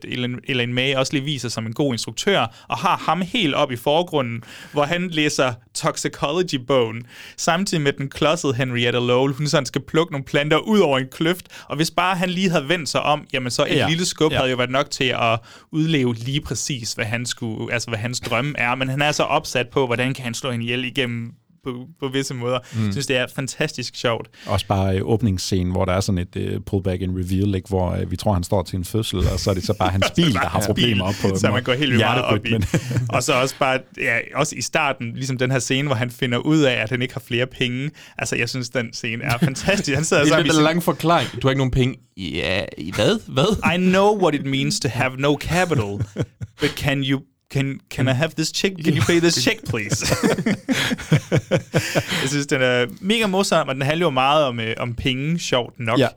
Elaine 0.48 0.74
May 0.74 0.96
også 0.96 1.14
lige 1.14 1.26
viser 1.26 1.50
som 1.50 1.66
en 1.66 1.74
god 1.74 1.94
instruktør, 1.94 2.66
og 2.70 2.78
har 2.78 2.98
ham 2.98 3.22
helt 3.22 3.56
op 3.56 3.72
i 3.72 3.76
forgrunden, 3.76 4.44
hvor 4.72 4.84
han 4.84 5.10
læser 5.10 5.54
toxicology-bogen, 5.74 7.04
samtidig 7.38 7.84
med 7.84 7.94
den 7.94 8.10
klodsede 8.10 8.54
Henrietta 8.54 9.00
Lowell, 9.00 9.34
hun 9.34 9.48
sådan 9.48 9.66
skal 9.66 9.82
plukke 9.82 10.12
nogle 10.12 10.26
planter 10.26 10.58
ud 10.58 10.80
over 10.80 11.00
en 11.00 11.08
kløft, 11.12 11.48
og 11.70 11.76
hvis 11.76 11.92
bare 11.92 12.16
han 12.16 12.30
lige 12.30 12.50
havde 12.50 12.70
vendt 12.70 12.90
sig 12.90 13.02
om, 13.02 13.28
jamen 13.34 13.52
så 13.52 13.66
et 13.66 13.76
ja. 13.76 13.90
lille 13.90 14.06
skub 14.06 14.32
ja. 14.32 14.38
havde 14.38 14.50
jo 14.50 14.56
været 14.56 14.70
nok 14.70 14.92
til 14.92 15.04
at 15.04 15.40
udleve 15.72 16.14
lige 16.14 16.42
præcis, 16.42 16.94
hvad 16.94 17.06
han 17.06 17.26
skulle, 17.26 17.53
altså 17.72 17.90
hvad 17.90 18.00
hans 18.00 18.20
drømme 18.20 18.54
er, 18.58 18.76
men 18.76 18.90
han 18.90 19.02
er 19.02 19.12
så 19.12 19.24
opsat 19.24 19.70
på, 19.70 19.86
hvordan 19.86 20.14
kan 20.14 20.24
han 20.24 20.34
slå 20.34 20.52
hende 20.52 20.66
ihjel 20.66 20.86
igennem 20.86 21.34
på, 21.64 21.88
på 22.00 22.08
visse 22.08 22.34
måder. 22.34 22.60
Mm. 22.74 22.86
Jeg 22.86 22.94
synes, 22.94 23.08
det 23.08 23.18
er 23.18 23.26
fantastisk 23.36 23.96
sjovt. 23.96 24.30
Også 24.46 24.68
bare 24.68 24.98
øh, 24.98 25.02
åbningsscenen, 25.06 25.72
hvor 25.72 25.86
der 25.86 25.94
er 25.94 26.00
sådan 26.00 26.18
et 26.18 26.36
uh, 26.36 26.62
pullback 26.66 27.02
and 27.02 27.12
reveal, 27.12 27.56
ikke, 27.56 27.70
hvor 27.70 27.98
uh, 28.02 28.12
vi 28.12 28.16
tror, 28.16 28.34
han 28.34 28.44
står 28.44 28.64
til 28.64 28.78
en 28.78 28.86
fødsel, 28.86 29.20
og 29.20 29.40
så 29.40 29.50
er 29.50 29.54
det 29.54 29.66
så 29.66 29.74
bare 29.74 29.90
hans 29.98 30.12
bil, 30.16 30.34
der 30.34 30.40
har 30.40 30.64
problemer 30.66 31.06
op 31.06 31.14
på 31.22 31.36
Så 31.36 31.52
man 31.52 31.64
går 31.64 31.74
helt 31.74 31.92
vildt 31.92 32.06
meget 32.06 32.24
op 32.24 32.46
i. 32.46 32.54
og 33.16 33.24
så 33.24 33.34
også 33.34 33.56
bare, 33.60 33.80
ja, 33.98 34.18
også 34.36 34.56
i 34.56 34.62
starten, 34.62 35.14
ligesom 35.16 35.38
den 35.38 35.52
her 35.52 35.60
scene, 35.60 35.88
hvor 35.88 35.96
han 35.96 36.12
finder 36.12 36.38
ud 36.38 36.60
af, 36.60 36.74
at 36.74 36.90
han 36.90 37.02
ikke 37.02 37.14
har 37.14 37.24
flere 37.28 37.46
penge. 37.46 37.92
Altså, 38.18 38.36
jeg 38.36 38.50
synes, 38.50 38.70
den 38.70 38.94
scene 38.94 39.24
er 39.24 39.38
fantastisk. 39.38 39.96
Han 39.96 40.06
sidder 40.06 40.24
det 40.24 40.34
er 40.34 40.40
lidt 40.40 40.58
en 40.58 40.64
lang 40.64 40.84
forklaring. 40.84 41.30
Du 41.42 41.48
har 41.48 41.50
ikke 41.50 41.58
nogen 41.58 41.72
penge. 41.72 41.96
Ja, 42.18 42.66
i 42.78 42.92
hvad? 42.96 43.20
Hvad? 43.28 43.74
I 43.76 43.78
know 43.78 44.22
what 44.22 44.36
it 44.36 44.46
means 44.46 44.80
to 44.80 44.90
have 44.90 45.18
no 45.18 45.38
capital, 45.42 45.98
but 46.62 46.70
can 46.70 47.04
you 47.04 47.22
can, 47.54 47.80
can 47.90 48.08
I 48.08 48.14
have 48.14 48.34
this 48.36 48.52
check? 48.52 48.72
Can 48.84 48.94
you 48.96 49.02
pay 49.02 49.20
this 49.20 49.44
check, 49.44 49.64
please? 49.66 50.06
jeg 52.22 52.30
synes, 52.30 52.48
den 52.48 52.62
er 52.62 52.86
mega 53.02 53.28
morsom, 53.28 53.68
og 53.68 53.76
den 53.76 53.82
handler 53.82 54.06
jo 54.06 54.10
meget 54.10 54.46
om, 54.46 54.60
øh, 54.60 54.76
om 54.78 54.96
penge, 54.96 55.40
sjovt 55.40 55.80
nok. 55.80 56.00
Ja. 56.00 56.08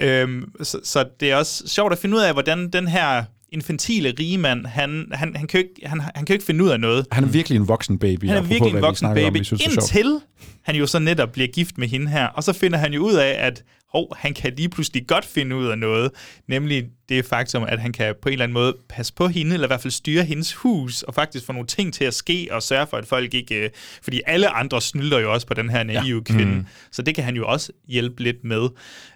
Øhm, 0.00 0.52
så, 0.62 0.80
så 0.84 1.04
det 1.20 1.30
er 1.30 1.36
også 1.36 1.62
sjovt 1.66 1.92
at 1.92 1.98
finde 1.98 2.16
ud 2.16 2.20
af, 2.20 2.32
hvordan 2.32 2.70
den 2.70 2.88
her 2.88 3.24
infantile 3.54 4.14
rige 4.18 4.38
mand, 4.38 4.66
han, 4.66 5.06
han, 5.12 5.36
han, 5.36 5.46
kan 5.46 5.60
ikke, 5.60 5.74
han, 5.82 6.00
han 6.00 6.12
kan 6.14 6.26
jo 6.28 6.32
ikke 6.32 6.44
finde 6.44 6.64
ud 6.64 6.68
af 6.68 6.80
noget. 6.80 7.06
Han 7.12 7.24
er 7.24 7.28
virkelig 7.28 7.56
en 7.56 7.68
voksen 7.68 7.98
baby. 7.98 8.28
Han 8.28 8.36
er 8.36 8.42
virkelig 8.42 8.74
en 8.74 8.82
voksen 8.82 9.08
baby, 9.14 9.28
om, 9.28 9.36
indtil 9.36 10.20
han 10.62 10.76
jo 10.76 10.86
så 10.86 10.98
netop 10.98 11.32
bliver 11.32 11.48
gift 11.48 11.78
med 11.78 11.88
hende 11.88 12.08
her. 12.08 12.26
Og 12.26 12.44
så 12.44 12.52
finder 12.52 12.78
han 12.78 12.92
jo 12.92 13.00
ud 13.00 13.14
af, 13.14 13.36
at 13.38 13.64
hov, 13.94 14.16
han 14.16 14.34
kan 14.34 14.52
lige 14.56 14.68
pludselig 14.68 15.06
godt 15.06 15.24
finde 15.24 15.56
ud 15.56 15.66
af 15.66 15.78
noget, 15.78 16.10
nemlig 16.48 16.84
det 17.08 17.24
faktum, 17.24 17.64
at 17.68 17.78
han 17.78 17.92
kan 17.92 18.14
på 18.22 18.28
en 18.28 18.32
eller 18.32 18.42
anden 18.42 18.54
måde 18.54 18.76
passe 18.88 19.14
på 19.14 19.28
hende, 19.28 19.54
eller 19.54 19.66
i 19.66 19.68
hvert 19.68 19.80
fald 19.80 19.90
styre 19.90 20.24
hendes 20.24 20.52
hus, 20.54 21.02
og 21.02 21.14
faktisk 21.14 21.46
få 21.46 21.52
nogle 21.52 21.66
ting 21.66 21.94
til 21.94 22.04
at 22.04 22.14
ske, 22.14 22.48
og 22.50 22.62
sørge 22.62 22.86
for, 22.86 22.96
at 22.96 23.06
folk 23.06 23.34
ikke... 23.34 23.64
Øh, 23.64 23.70
fordi 24.02 24.20
alle 24.26 24.48
andre 24.48 24.80
snylder 24.80 25.18
jo 25.18 25.32
også 25.32 25.46
på 25.46 25.54
den 25.54 25.70
her 25.70 25.82
naive 25.82 26.22
ja. 26.28 26.34
kvinde, 26.34 26.54
mm. 26.54 26.66
så 26.92 27.02
det 27.02 27.14
kan 27.14 27.24
han 27.24 27.36
jo 27.36 27.46
også 27.46 27.72
hjælpe 27.88 28.22
lidt 28.22 28.44
med. 28.44 28.68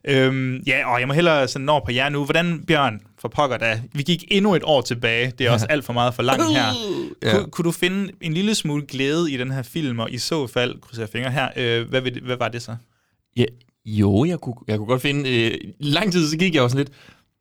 Øhm, 0.04 0.56
ja, 0.66 0.92
og 0.92 1.00
jeg 1.00 1.08
må 1.08 1.14
hellere 1.14 1.48
sådan 1.48 1.66
når 1.66 1.82
på 1.84 1.92
jer 1.92 2.08
nu. 2.08 2.24
Hvordan, 2.24 2.64
Bjørn, 2.66 3.00
for 3.20 3.28
pokker 3.28 3.56
da, 3.56 3.82
vi 3.92 4.02
gik 4.02 4.24
endnu 4.28 4.54
et 4.54 4.62
år 4.64 4.80
tilbage, 4.80 5.32
det 5.38 5.46
er 5.46 5.50
også 5.50 5.66
alt 5.66 5.84
for 5.84 5.92
meget 5.92 6.14
for 6.14 6.22
langt 6.22 6.44
her. 6.44 6.72
Ja. 7.22 7.38
Kun, 7.38 7.50
kunne 7.50 7.64
du 7.64 7.72
finde 7.72 8.12
en 8.20 8.32
lille 8.32 8.54
smule 8.54 8.86
glæde 8.86 9.32
i 9.32 9.36
den 9.36 9.50
her 9.50 9.62
film, 9.62 9.98
og 9.98 10.10
i 10.10 10.18
så 10.18 10.46
fald, 10.46 10.80
krydser 10.80 11.02
jeg 11.02 11.08
fingre 11.08 11.30
her, 11.30 11.48
øh, 11.56 11.88
hvad, 11.88 12.00
hvad 12.22 12.36
var 12.36 12.48
det 12.48 12.62
så? 12.62 12.76
Ja, 13.36 13.44
jo, 13.84 14.24
jeg 14.24 14.38
kunne, 14.38 14.54
jeg 14.68 14.78
kunne 14.78 14.86
godt 14.86 15.02
finde... 15.02 15.30
Øh, 15.30 15.58
lang 15.78 16.12
tid 16.12 16.28
så 16.28 16.36
gik 16.36 16.54
jeg 16.54 16.62
også 16.62 16.76
lidt... 16.76 16.90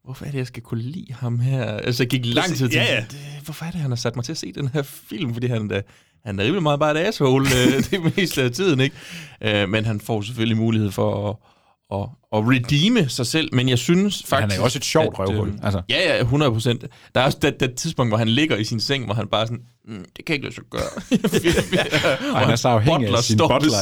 Hvorfor 0.04 0.26
er 0.26 0.32
det, 0.32 0.38
jeg 0.38 0.48
skal 0.48 0.64
kunne 0.64 0.82
lide 0.82 1.14
ham 1.14 1.40
her? 1.40 1.64
Altså, 1.64 2.04
jeg 2.04 2.10
gik 2.10 2.26
lang 2.26 2.48
tid 2.48 2.70
til... 2.70 2.78
Ja, 2.78 2.96
ja. 2.96 3.06
Hvorfor 3.44 3.66
er 3.66 3.72
det, 3.72 3.82
han 3.82 3.92
har 3.92 3.96
sat 3.96 4.16
mig 4.16 4.26
til 4.26 4.32
at 4.32 4.38
se 4.38 4.52
den 4.52 4.68
her 4.68 4.82
film? 4.82 5.34
Fordi 5.34 5.48
han, 5.48 5.72
er, 5.72 5.82
han 6.26 6.40
er 6.40 6.44
rimelig 6.44 6.64
meget 6.64 6.80
bare 6.80 7.02
et 7.02 7.08
asshole 7.08 7.46
øh, 7.46 7.84
det 7.92 8.18
meste 8.18 8.44
af 8.44 8.52
tiden, 8.52 8.80
ikke? 8.80 8.96
Øh, 9.42 9.70
men 9.70 9.86
han 9.86 10.00
får 10.00 10.22
selvfølgelig 10.22 10.58
mulighed 10.58 10.92
for 10.92 11.30
at, 11.30 11.36
at, 12.00 12.10
at 12.34 12.40
redeeme 12.40 13.10
sig 13.10 13.28
selv, 13.28 13.50
men 13.54 13.70
jeg 13.70 13.78
synes 13.78 14.24
faktisk... 14.28 14.42
Han 14.42 14.52
er 14.52 14.56
jo 14.56 14.64
også 14.64 14.80
et 14.80 14.86
sjovt 14.86 15.20
røvhul. 15.20 15.48
Øh, 15.48 15.54
altså. 15.64 15.82
Ja, 15.90 16.16
ja, 16.16 16.22
100 16.22 16.52
procent. 16.52 16.86
Der 17.16 17.22
er 17.22 17.26
også 17.26 17.38
det, 17.42 17.60
det 17.60 17.76
tidspunkt, 17.76 18.12
hvor 18.12 18.18
han 18.18 18.28
ligger 18.28 18.56
i 18.56 18.64
sin 18.64 18.80
seng, 18.80 19.06
hvor 19.06 19.14
han 19.14 19.28
bare 19.28 19.48
sådan, 19.48 19.62
mm, 19.88 20.06
det 20.18 20.26
kan 20.26 20.34
ikke 20.34 20.46
lade 20.46 20.56
sig 20.56 20.64
gøre. 20.72 20.82
og 22.34 22.40
han 22.40 22.50
er 22.50 22.56
så 22.56 22.68
afhængig 22.68 23.10
af 23.10 23.24
sin 23.24 23.38
butler. 23.38 23.78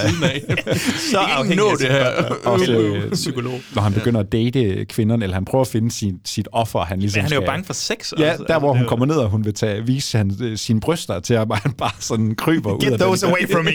så 1.11 1.17
afhængig 1.17 1.65
af 1.65 1.77
det 1.77 1.91
her. 1.91 2.05
Også, 2.51 2.71
øh, 2.71 3.11
psykolog. 3.11 3.59
Når 3.75 3.81
han 3.81 3.93
begynder 3.93 4.19
at 4.19 4.31
date 4.31 4.85
kvinderne, 4.85 5.23
eller 5.23 5.33
han 5.33 5.45
prøver 5.45 5.61
at 5.61 5.67
finde 5.67 5.91
sin, 5.91 6.19
sit 6.25 6.47
offer, 6.51 6.79
han 6.79 6.99
ligesom 6.99 7.19
Men 7.19 7.23
han 7.23 7.31
er 7.31 7.35
jo 7.35 7.41
skal, 7.41 7.47
bange 7.47 7.65
for 7.65 7.73
sex. 7.73 8.13
Ja, 8.19 8.37
der 8.47 8.59
hvor 8.59 8.73
hun 8.73 8.85
kommer 8.87 9.05
ned, 9.05 9.15
og 9.15 9.29
hun 9.29 9.45
vil 9.45 9.53
tage, 9.53 9.85
vise 9.85 10.17
han, 10.17 10.31
øh, 10.41 10.57
sine 10.57 10.79
bryster 10.79 11.19
til 11.19 11.33
at 11.33 11.47
han 11.63 11.73
bare 11.73 11.91
sådan 11.99 12.35
kryber 12.35 12.77
Get 12.77 12.87
ud 12.87 12.93
af 12.93 12.99
those 12.99 13.27
away 13.27 13.51
from 13.51 13.65
me. 13.65 13.71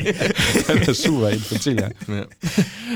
han 0.69 0.89
er 0.89 0.93
super 0.93 1.29
infantil, 1.29 1.81
ja. 2.09 2.15
ja. 2.15 2.23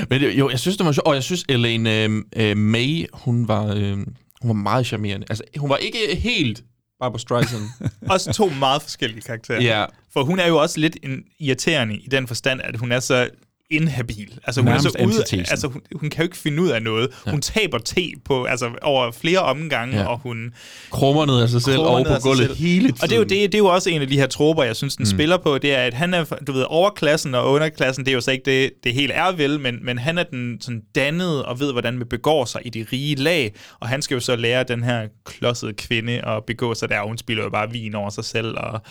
Men 0.09 0.21
det, 0.21 0.37
jo, 0.37 0.49
jeg 0.49 0.59
synes, 0.59 0.77
det 0.77 0.85
var 0.85 0.91
sjovt, 0.91 1.07
og 1.07 1.15
jeg 1.15 1.23
synes, 1.23 1.45
Elaine 1.65 2.03
øh, 2.03 2.23
øh, 2.35 2.57
May, 2.57 3.05
hun 3.13 3.47
var, 3.47 3.65
øh, 3.65 3.97
hun 4.41 4.47
var 4.47 4.53
meget 4.53 4.85
charmerende. 4.85 5.25
Altså, 5.29 5.43
hun 5.57 5.69
var 5.69 5.77
ikke 5.77 6.15
helt 6.15 6.63
Barbara 6.99 7.19
Streisand. 7.19 7.63
også 8.09 8.33
to 8.33 8.49
meget 8.49 8.81
forskellige 8.81 9.21
karakterer. 9.21 9.61
Ja. 9.61 9.85
For 10.13 10.23
hun 10.23 10.39
er 10.39 10.47
jo 10.47 10.57
også 10.57 10.79
lidt 10.79 10.97
en 11.03 11.23
irriterende 11.39 11.97
i 11.97 12.07
den 12.07 12.27
forstand, 12.27 12.61
at 12.63 12.77
hun 12.77 12.91
er 12.91 12.99
så 12.99 13.29
inhabil. 13.71 14.39
Altså 14.43 14.61
hun 14.61 14.65
Nærmest 14.65 14.85
er 14.85 14.89
så 14.89 15.05
ude, 15.05 15.39
altså 15.39 15.67
hun, 15.67 15.81
hun 15.95 16.09
kan 16.09 16.19
jo 16.19 16.23
ikke 16.23 16.37
finde 16.37 16.61
ud 16.61 16.69
af 16.69 16.81
noget. 16.81 17.09
Ja. 17.25 17.31
Hun 17.31 17.41
taber 17.41 17.77
te 17.77 18.01
på 18.25 18.43
altså 18.43 18.69
over 18.81 19.11
flere 19.11 19.39
omgange, 19.39 19.97
Ja. 19.99 20.05
og 20.07 20.19
hun 20.19 20.53
Krummer 20.91 21.25
ned 21.25 21.41
af 21.41 21.49
sig 21.49 21.61
selv 21.61 21.79
over 21.79 22.03
på 22.03 22.13
gulvet 22.21 22.55
hele 22.55 22.87
tiden. 22.87 22.97
Og 23.01 23.09
det 23.09 23.15
er, 23.15 23.17
jo, 23.17 23.23
det, 23.23 23.29
det 23.29 23.53
er 23.55 23.57
jo 23.57 23.65
også 23.65 23.89
en 23.89 24.01
af 24.01 24.07
de 24.07 24.17
her 24.17 24.27
troper, 24.27 24.63
jeg 24.63 24.75
synes, 24.75 24.95
den 24.95 25.03
mm. 25.03 25.09
spiller 25.17 25.37
på, 25.37 25.57
det 25.57 25.73
er, 25.75 25.77
at 25.83 25.93
han 25.93 26.13
er, 26.13 26.23
du 26.47 26.51
ved, 26.51 26.65
overklassen 26.69 27.35
og 27.35 27.51
underklassen, 27.51 28.05
det 28.05 28.11
er 28.11 28.15
jo 28.15 28.21
så 28.21 28.31
ikke 28.31 28.45
det, 28.51 28.71
det 28.83 28.93
helt 28.93 29.11
er 29.15 29.31
vel, 29.31 29.59
men, 29.59 29.79
men 29.85 29.97
han 29.97 30.17
er 30.17 30.23
den 30.23 30.57
sådan 30.61 30.81
dannede 30.95 31.45
og 31.45 31.59
ved, 31.59 31.71
hvordan 31.71 31.97
man 31.97 32.07
begår 32.07 32.45
sig 32.45 32.61
i 32.65 32.69
de 32.69 32.85
rige 32.93 33.15
lag, 33.15 33.53
og 33.79 33.87
han 33.87 34.01
skal 34.01 34.15
jo 34.15 34.21
så 34.21 34.35
lære 34.35 34.63
den 34.63 34.83
her 34.83 35.07
klodsede 35.25 35.73
kvinde 35.73 36.13
at 36.27 36.43
begå 36.47 36.73
sig 36.73 36.89
der, 36.89 36.99
og 36.99 37.07
hun 37.07 37.17
spiller 37.17 37.43
jo 37.43 37.49
bare 37.49 37.71
vin 37.71 37.95
over 37.95 38.09
sig 38.09 38.25
selv. 38.25 38.55
Og 38.57 38.81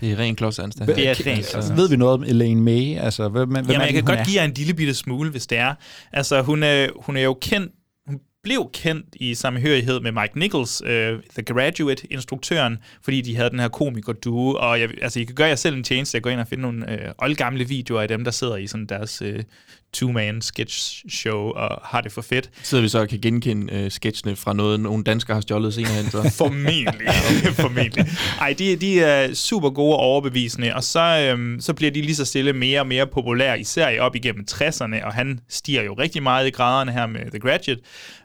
Det 0.00 0.12
er 0.12 0.18
ren 0.18 0.36
klodsanstand. 0.36 0.88
det 0.94 1.08
er 1.08 1.14
rent. 1.26 1.54
Altså, 1.54 1.74
ved 1.74 1.88
vi 1.88 1.96
noget 1.96 2.14
om 2.14 2.22
Elaine 2.24 2.60
May? 2.60 2.98
Altså, 2.98 3.28
hvem, 3.28 3.48
hvem 3.48 3.64
Jamen, 3.64 3.80
er 3.80 3.84
jeg 3.84 3.94
kan 3.94 4.02
godt 4.04 4.23
er? 4.38 4.44
en 4.44 4.54
lille 4.54 4.74
bitte 4.74 4.94
smule, 4.94 5.30
hvis 5.30 5.46
det 5.46 5.58
er. 5.58 5.74
Altså, 6.12 6.42
hun 6.42 6.62
er, 6.62 6.88
hun 6.96 7.16
er 7.16 7.22
jo 7.22 7.34
kendt, 7.34 7.72
hun 8.06 8.20
blev 8.42 8.70
kendt 8.72 9.06
i 9.14 9.34
sammenhørighed 9.34 10.00
med 10.00 10.12
Mike 10.12 10.38
Nichols, 10.38 10.82
uh, 10.82 10.88
The 11.34 11.42
Graduate-instruktøren, 11.46 12.78
fordi 13.02 13.20
de 13.20 13.36
havde 13.36 13.50
den 13.50 13.60
her 13.60 13.68
komiker-duo, 13.68 14.54
og 14.54 14.80
jeg, 14.80 14.90
altså, 15.02 15.20
I 15.20 15.24
kan 15.24 15.34
gøre 15.34 15.48
jer 15.48 15.54
selv 15.54 15.76
en 15.76 15.84
tjeneste 15.84 16.16
at 16.16 16.22
gå 16.22 16.28
ind 16.28 16.40
og 16.40 16.48
finde 16.48 16.62
nogle 16.62 16.86
uh, 16.88 17.10
oldgamle 17.18 17.64
videoer 17.64 18.00
af 18.00 18.08
dem, 18.08 18.24
der 18.24 18.30
sidder 18.30 18.56
i 18.56 18.66
sådan 18.66 18.86
deres 18.86 19.22
øh, 19.22 19.42
two-man 19.94 20.42
sketch 20.42 21.04
show 21.08 21.38
og 21.38 21.80
har 21.84 22.00
det 22.00 22.12
for 22.12 22.22
fedt. 22.22 22.50
Sidder 22.62 22.82
vi 22.82 22.88
så 22.88 22.98
og 22.98 23.08
kan 23.08 23.20
genkende 23.20 23.72
øh, 23.72 23.90
sketchene 23.90 24.36
fra 24.36 24.52
noget, 24.52 24.80
nogle 24.80 25.04
danskere 25.04 25.34
har 25.34 25.40
stjålet 25.40 25.74
senere 25.74 25.92
hen. 25.92 26.10
Så. 26.10 26.30
Formentlig. 26.38 27.14
Formentlig. 27.64 28.06
Ej, 28.40 28.54
de, 28.58 28.76
de 28.76 29.00
er 29.00 29.34
super 29.34 29.70
gode 29.70 29.94
og 29.94 30.00
overbevisende, 30.00 30.74
og 30.74 30.84
så, 30.84 31.28
øhm, 31.30 31.60
så 31.60 31.74
bliver 31.74 31.90
de 31.90 32.00
lige 32.00 32.16
så 32.16 32.24
stille 32.24 32.52
mere 32.52 32.80
og 32.80 32.86
mere 32.86 33.06
populære, 33.06 33.60
især 33.60 34.00
op 34.00 34.16
igennem 34.16 34.44
60'erne, 34.50 35.04
og 35.04 35.14
han 35.14 35.40
stiger 35.48 35.82
jo 35.82 35.94
rigtig 35.94 36.22
meget 36.22 36.46
i 36.46 36.50
graderne 36.50 36.92
her 36.92 37.06
med 37.06 37.20
The 37.30 37.40
Graduate. 37.40 37.80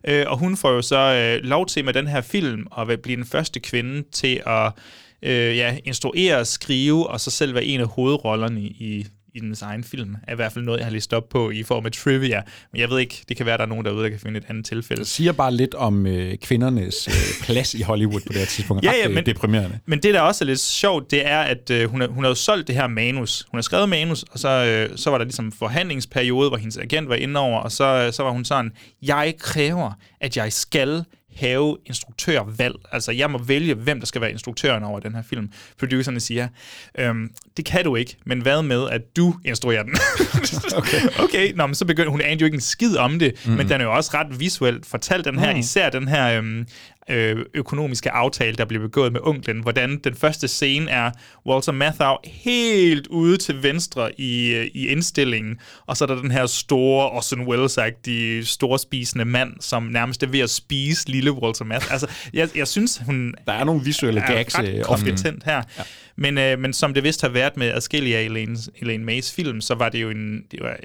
Øh, 0.08 0.26
og 0.28 0.38
hun 0.38 0.58
får 0.58 0.72
jo 0.72 0.82
så 0.82 0.98
øh, 0.98 1.44
lov 1.44 1.66
til 1.66 1.86
med 1.86 1.94
den 1.94 2.08
her 2.08 2.22
film 2.22 2.68
at 2.78 3.02
blive 3.02 3.16
den 3.16 3.26
første 3.26 3.60
kvinde 3.60 4.04
til 4.12 4.42
at 4.46 4.72
øh, 5.24 5.58
ja, 5.58 5.78
instruere, 5.86 6.46
skrive, 6.46 7.10
og 7.10 7.20
så 7.20 7.32
selv 7.32 7.54
være 7.54 7.64
en 7.64 7.80
af 7.80 7.88
hovedrollerne 7.88 8.62
i, 8.62 9.08
i 9.36 9.40
dens 9.40 9.62
egen 9.62 9.84
film, 9.84 10.16
er 10.28 10.34
i 10.34 10.36
hvert 10.36 10.52
fald 10.52 10.66
noget, 10.66 10.78
jeg 10.78 10.86
har 10.86 10.92
læst 10.92 11.14
op 11.14 11.30
på 11.30 11.50
i 11.52 11.64
form 11.64 11.86
af 11.86 11.92
trivia. 11.92 12.42
Men 12.72 12.82
jeg 12.82 12.90
ved 12.90 13.00
ikke, 13.00 13.24
det 13.30 13.38
kan 13.38 13.46
være, 13.46 13.58
der 13.58 13.64
er 13.64 13.68
nogen 13.68 13.86
derude, 13.86 14.04
der 14.04 14.10
kan 14.10 14.20
finde 14.20 14.38
et 14.38 14.46
andet 14.50 14.66
tilfælde. 14.66 15.00
Det 15.00 15.08
siger 15.10 15.32
bare 15.32 15.54
lidt 15.54 15.76
om 15.76 16.08
øh, 16.08 16.38
kvindernes 16.38 17.08
øh, 17.08 17.46
plads 17.46 17.74
i 17.74 17.82
Hollywood 17.82 18.22
på 18.22 18.28
det 18.34 18.38
her 18.38 18.46
tidspunkt. 18.46 18.84
Ja, 18.84 18.92
ja, 19.02 19.08
øh, 19.08 19.14
men- 19.14 19.26
deprimerende. 19.26 19.80
Men 19.86 20.00
det, 20.04 20.14
der 20.14 20.22
også 20.22 20.44
er 20.44 20.46
lidt 20.46 20.60
sjovt, 20.60 21.12
det 21.12 21.28
er, 21.28 21.40
at 21.40 21.70
øh, 21.70 21.90
hun, 21.90 22.02
har, 22.02 22.08
hun 22.08 22.24
har 22.24 22.30
jo 22.30 22.36
solgt 22.36 22.68
det 22.68 22.76
her 22.76 22.88
manus. 22.88 23.46
Hun 23.52 23.58
har 23.58 23.62
skrevet 23.62 23.90
manus, 23.90 24.24
og 24.24 24.40
så, 24.40 24.50
øh, 24.50 24.98
så 24.98 25.10
var 25.10 25.18
der 25.18 25.26
ligesom 25.26 25.52
forhandlingsperiode, 25.52 26.50
hvor 26.50 26.58
hendes 26.58 26.78
agent 26.78 27.10
var 27.10 27.16
inde 27.16 27.40
over, 27.40 27.60
og 27.60 27.72
så, 27.72 27.84
øh, 27.86 28.14
så 28.14 28.24
var 28.24 28.32
hun 28.32 28.46
sådan, 28.46 28.72
jeg 29.02 29.34
kræver, 29.40 29.92
at 30.22 30.38
jeg 30.38 30.54
skal 30.54 31.04
have 31.40 31.78
instruktørvalg. 31.86 32.76
Altså, 32.92 33.12
jeg 33.12 33.32
må 33.32 33.38
vælge, 33.38 33.74
hvem 33.74 34.00
der 34.00 34.08
skal 34.08 34.22
være 34.22 34.32
instruktøren 34.32 34.84
over 34.84 35.00
den 35.00 35.16
her 35.16 35.22
film. 35.22 35.52
Producerne 35.80 36.20
siger, 36.20 36.48
øhm, 36.98 37.30
det 37.58 37.66
kan 37.66 37.84
du 37.84 37.96
ikke, 37.96 38.16
men 38.26 38.42
hvad 38.42 38.62
med, 38.64 38.90
at 38.90 39.02
du 39.16 39.36
instruerer 39.46 39.84
den? 39.84 39.94
okay. 40.80 41.02
okay, 41.24 41.52
nå, 41.56 41.68
men 41.68 41.76
så 41.76 41.86
begynder 41.86 42.12
hun 42.12 42.22
anede 42.22 42.40
jo 42.40 42.46
ikke 42.46 42.56
en 42.56 42.62
skid 42.62 42.98
om 42.98 43.20
det, 43.20 43.34
mm-hmm. 43.36 43.58
men 43.58 43.70
den 43.70 43.82
er 43.82 43.86
jo 43.86 43.94
også 43.94 44.12
ret 44.14 44.40
visuelt 44.40 44.86
fortalt, 44.86 45.26
den 45.26 45.40
her, 45.40 45.54
Mm. 45.54 45.60
især 45.60 45.90
den 45.90 46.08
her 46.08 46.38
øhm, 46.38 46.68
øh, 47.10 47.46
økonomiske 47.54 48.12
aftale, 48.12 48.56
der 48.58 48.66
bliver 48.66 48.84
begået 48.84 49.14
med 49.14 49.20
onklen, 49.24 49.60
hvordan 49.62 49.98
den 50.04 50.16
første 50.16 50.48
scene 50.48 50.92
er 50.92 51.12
Walter 51.48 51.72
Matthau 51.72 52.18
helt 52.26 53.08
ude 53.08 53.38
til 53.38 53.64
venstre 53.64 54.22
i, 54.22 54.54
øh, 54.54 54.68
i 54.74 54.88
indstillingen, 54.88 55.60
og 55.86 55.98
så 55.98 56.04
er 56.04 56.08
der 56.08 56.22
den 56.22 56.32
her 56.32 56.46
store 56.46 57.10
Orson 57.10 57.48
Welles-agtige, 57.48 58.46
storspisende 58.46 59.26
mand, 59.26 59.54
som 59.60 59.84
nærmest 59.84 60.24
er 60.24 60.28
ved 60.28 60.40
at 60.40 60.50
spise 60.50 61.10
lille 61.10 61.32
Walter 61.32 61.66
Matthau. 61.66 61.92
Altså, 61.92 62.08
jeg, 62.34 62.50
jeg 62.56 62.68
synes, 62.68 63.02
hun 63.06 63.34
Der 63.48 63.54
er 63.54 63.64
nogle 63.64 63.84
visuelle 63.84 64.22
er 64.22 64.28
gags. 64.36 64.60
ret 64.60 64.76
øh, 64.78 64.84
kompetent 64.84 65.44
her. 65.44 65.62
Ja. 65.78 65.84
Men, 66.16 66.38
øh, 66.38 66.60
men 66.60 66.74
som 66.74 66.94
det 66.94 67.04
vist 67.04 67.22
har 67.22 67.30
været 67.30 67.58
med 67.58 67.68
adskillige 67.72 68.18
af 68.18 68.22
Elaine, 68.24 68.58
Elaine 68.82 69.06
Mays 69.06 69.34
film, 69.34 69.62
så 69.62 69.76
var 69.76 69.90
det 69.90 70.02
jo 70.02 70.10
en... 70.10 70.42
Det 70.52 70.60
var, 70.62 70.78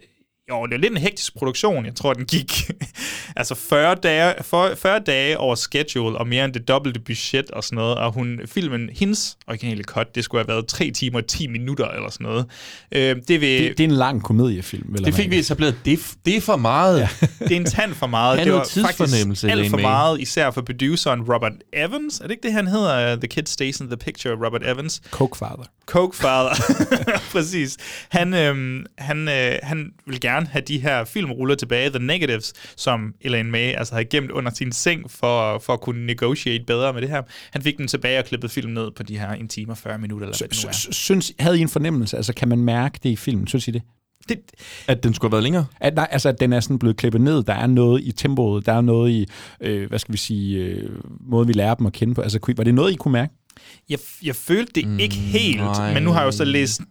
jo, 0.51 0.63
det 0.67 0.71
var 0.71 0.77
lidt 0.79 0.93
en 0.93 0.97
hektisk 0.97 1.37
produktion. 1.37 1.87
Jeg 1.87 1.95
tror, 1.95 2.13
den 2.13 2.25
gik 2.25 2.71
altså 3.37 3.55
40 3.55 3.95
dage, 3.95 4.35
40, 4.43 4.77
40 4.77 5.01
dage 5.01 5.39
over 5.39 5.55
schedule, 5.55 6.19
og 6.19 6.27
mere 6.29 6.45
end 6.45 6.53
det 6.55 6.69
dobbelte 6.69 7.01
budget 7.01 7.51
og 7.51 7.65
sådan 7.65 7.77
noget. 7.77 7.95
Og 7.97 8.13
hun, 8.13 8.41
filmen, 8.47 8.91
hendes 8.93 9.37
originale 9.49 9.85
cut, 9.85 10.15
det 10.15 10.25
skulle 10.25 10.45
have 10.45 10.49
været 10.49 10.67
3 10.67 10.91
timer 10.91 11.19
og 11.19 11.27
10 11.27 11.47
minutter 11.47 11.89
eller 11.89 12.11
sådan 12.11 12.25
noget. 12.25 12.47
Øh, 12.93 13.17
det, 13.29 13.41
vil, 13.41 13.63
Det, 13.63 13.79
det 13.79 13.85
er 13.85 13.89
en 13.89 13.95
lang 13.95 14.23
komediefilm. 14.23 14.87
Vel 14.89 15.01
at 15.01 15.07
Det 15.07 15.15
fik 15.15 15.31
vi 15.31 15.39
etableret. 15.39 15.77
Det, 15.85 15.93
er- 15.93 16.15
det 16.25 16.37
er 16.37 16.41
for 16.41 16.57
meget. 16.57 17.01
Ja. 17.01 17.09
det 17.49 17.53
er 17.53 17.57
en 17.57 17.65
tand 17.65 17.95
for 17.95 18.07
meget. 18.07 18.39
Han 18.39 18.47
det 18.47 18.55
var 18.55 18.69
faktisk 18.87 19.45
alt 19.45 19.71
for 19.71 19.79
meget, 19.79 20.21
især 20.21 20.51
for 20.51 20.63
produceren 20.63 21.21
Robert 21.23 21.53
Evans. 21.73 22.19
Er 22.21 22.23
det 22.23 22.31
ikke 22.31 22.43
det, 22.43 22.53
han 22.53 22.67
hedder? 22.67 23.17
The 23.17 23.27
Kid 23.29 23.43
Stays 23.47 23.81
in 23.81 23.87
the 23.87 23.97
Picture, 23.97 24.35
Robert 24.47 24.63
Evans. 24.67 25.03
Coke 25.11 25.39
Father. 25.39 25.65
Coke 25.87 26.17
Father. 26.17 26.55
Præcis. 27.33 27.77
Han, 28.09 28.35
øhm, 28.35 28.87
han, 28.99 29.29
øh, 29.29 29.53
han 29.63 29.91
vil 30.07 30.21
gerne 30.21 30.34
have 30.43 30.63
de 30.69 30.79
her 30.79 31.05
filmruller 31.05 31.55
tilbage, 31.55 31.91
The 31.91 31.99
Negatives, 31.99 32.53
som 32.77 33.15
Elaine 33.21 33.51
May 33.51 33.75
altså 33.75 33.95
havde 33.95 34.05
gemt 34.05 34.31
under 34.31 34.51
sin 34.55 34.73
seng 34.73 35.11
for, 35.11 35.59
for 35.59 35.73
at 35.73 35.81
kunne 35.81 36.07
negotiate 36.07 36.65
bedre 36.65 36.93
med 36.93 37.03
det 37.03 37.11
her. 37.11 37.23
Han 37.51 37.63
fik 37.63 37.79
den 37.79 37.89
tilbage 37.89 38.19
og 38.19 38.25
klippet 38.25 38.51
filmen 38.51 38.75
ned 38.75 38.91
på 38.91 39.03
de 39.03 39.19
her 39.19 39.31
1 39.31 39.51
time 39.51 39.73
og 39.73 39.79
40 39.79 39.99
minutter, 39.99 40.27
eller 40.27 40.39
hvad 40.39 40.49
det 40.49 40.65
nu 40.65 40.69
er. 40.69 40.93
Synes, 40.93 41.33
havde 41.39 41.59
I 41.59 41.61
en 41.61 41.69
fornemmelse? 41.69 42.17
Altså, 42.17 42.35
kan 42.35 42.49
man 42.49 42.59
mærke 42.59 42.99
det 43.03 43.11
i 43.11 43.17
filmen? 43.17 43.47
Synes 43.47 43.69
I 43.69 43.71
det? 43.71 43.83
Det, 44.29 44.41
At 44.89 45.03
den 45.03 45.15
skulle 45.15 45.29
have 45.29 45.33
været 45.33 45.43
længere? 45.43 45.67
At, 45.81 45.95
nej, 45.95 46.09
altså, 46.11 46.29
at 46.29 46.41
den 46.41 46.53
er 46.53 46.61
sådan 46.61 46.79
blevet 46.79 46.97
klippet 46.97 47.21
ned. 47.21 47.43
Der 47.43 47.55
er 47.55 47.67
noget 47.67 48.03
i 48.05 48.13
tempoet. 48.13 48.67
Der 48.67 48.73
er 48.73 48.81
noget 48.81 49.11
i, 49.11 49.27
øh, 49.61 49.89
hvad 49.89 49.99
skal 49.99 50.13
vi 50.13 50.19
sige, 50.19 50.59
øh, 50.59 50.91
måden 51.21 51.49
vi 51.49 51.53
lærer 51.53 51.75
dem 51.75 51.87
at 51.87 51.93
kende 51.93 52.15
på. 52.15 52.21
Altså, 52.21 52.39
var 52.57 52.65
det 52.65 52.75
noget, 52.75 52.93
I 52.93 52.97
kunne 52.97 53.13
mærke? 53.13 53.35
Jeg, 53.89 53.99
jeg 54.23 54.37
følte 54.37 54.73
det 54.75 54.89
mm, 54.89 54.99
ikke 54.99 55.15
helt, 55.15 55.61
nej. 55.61 55.95
men 55.95 56.03
nu 56.03 56.11
har 56.11 56.21
jeg 56.21 56.27
jo 56.27 56.33
så 56.33 56.45
læst 56.45 56.83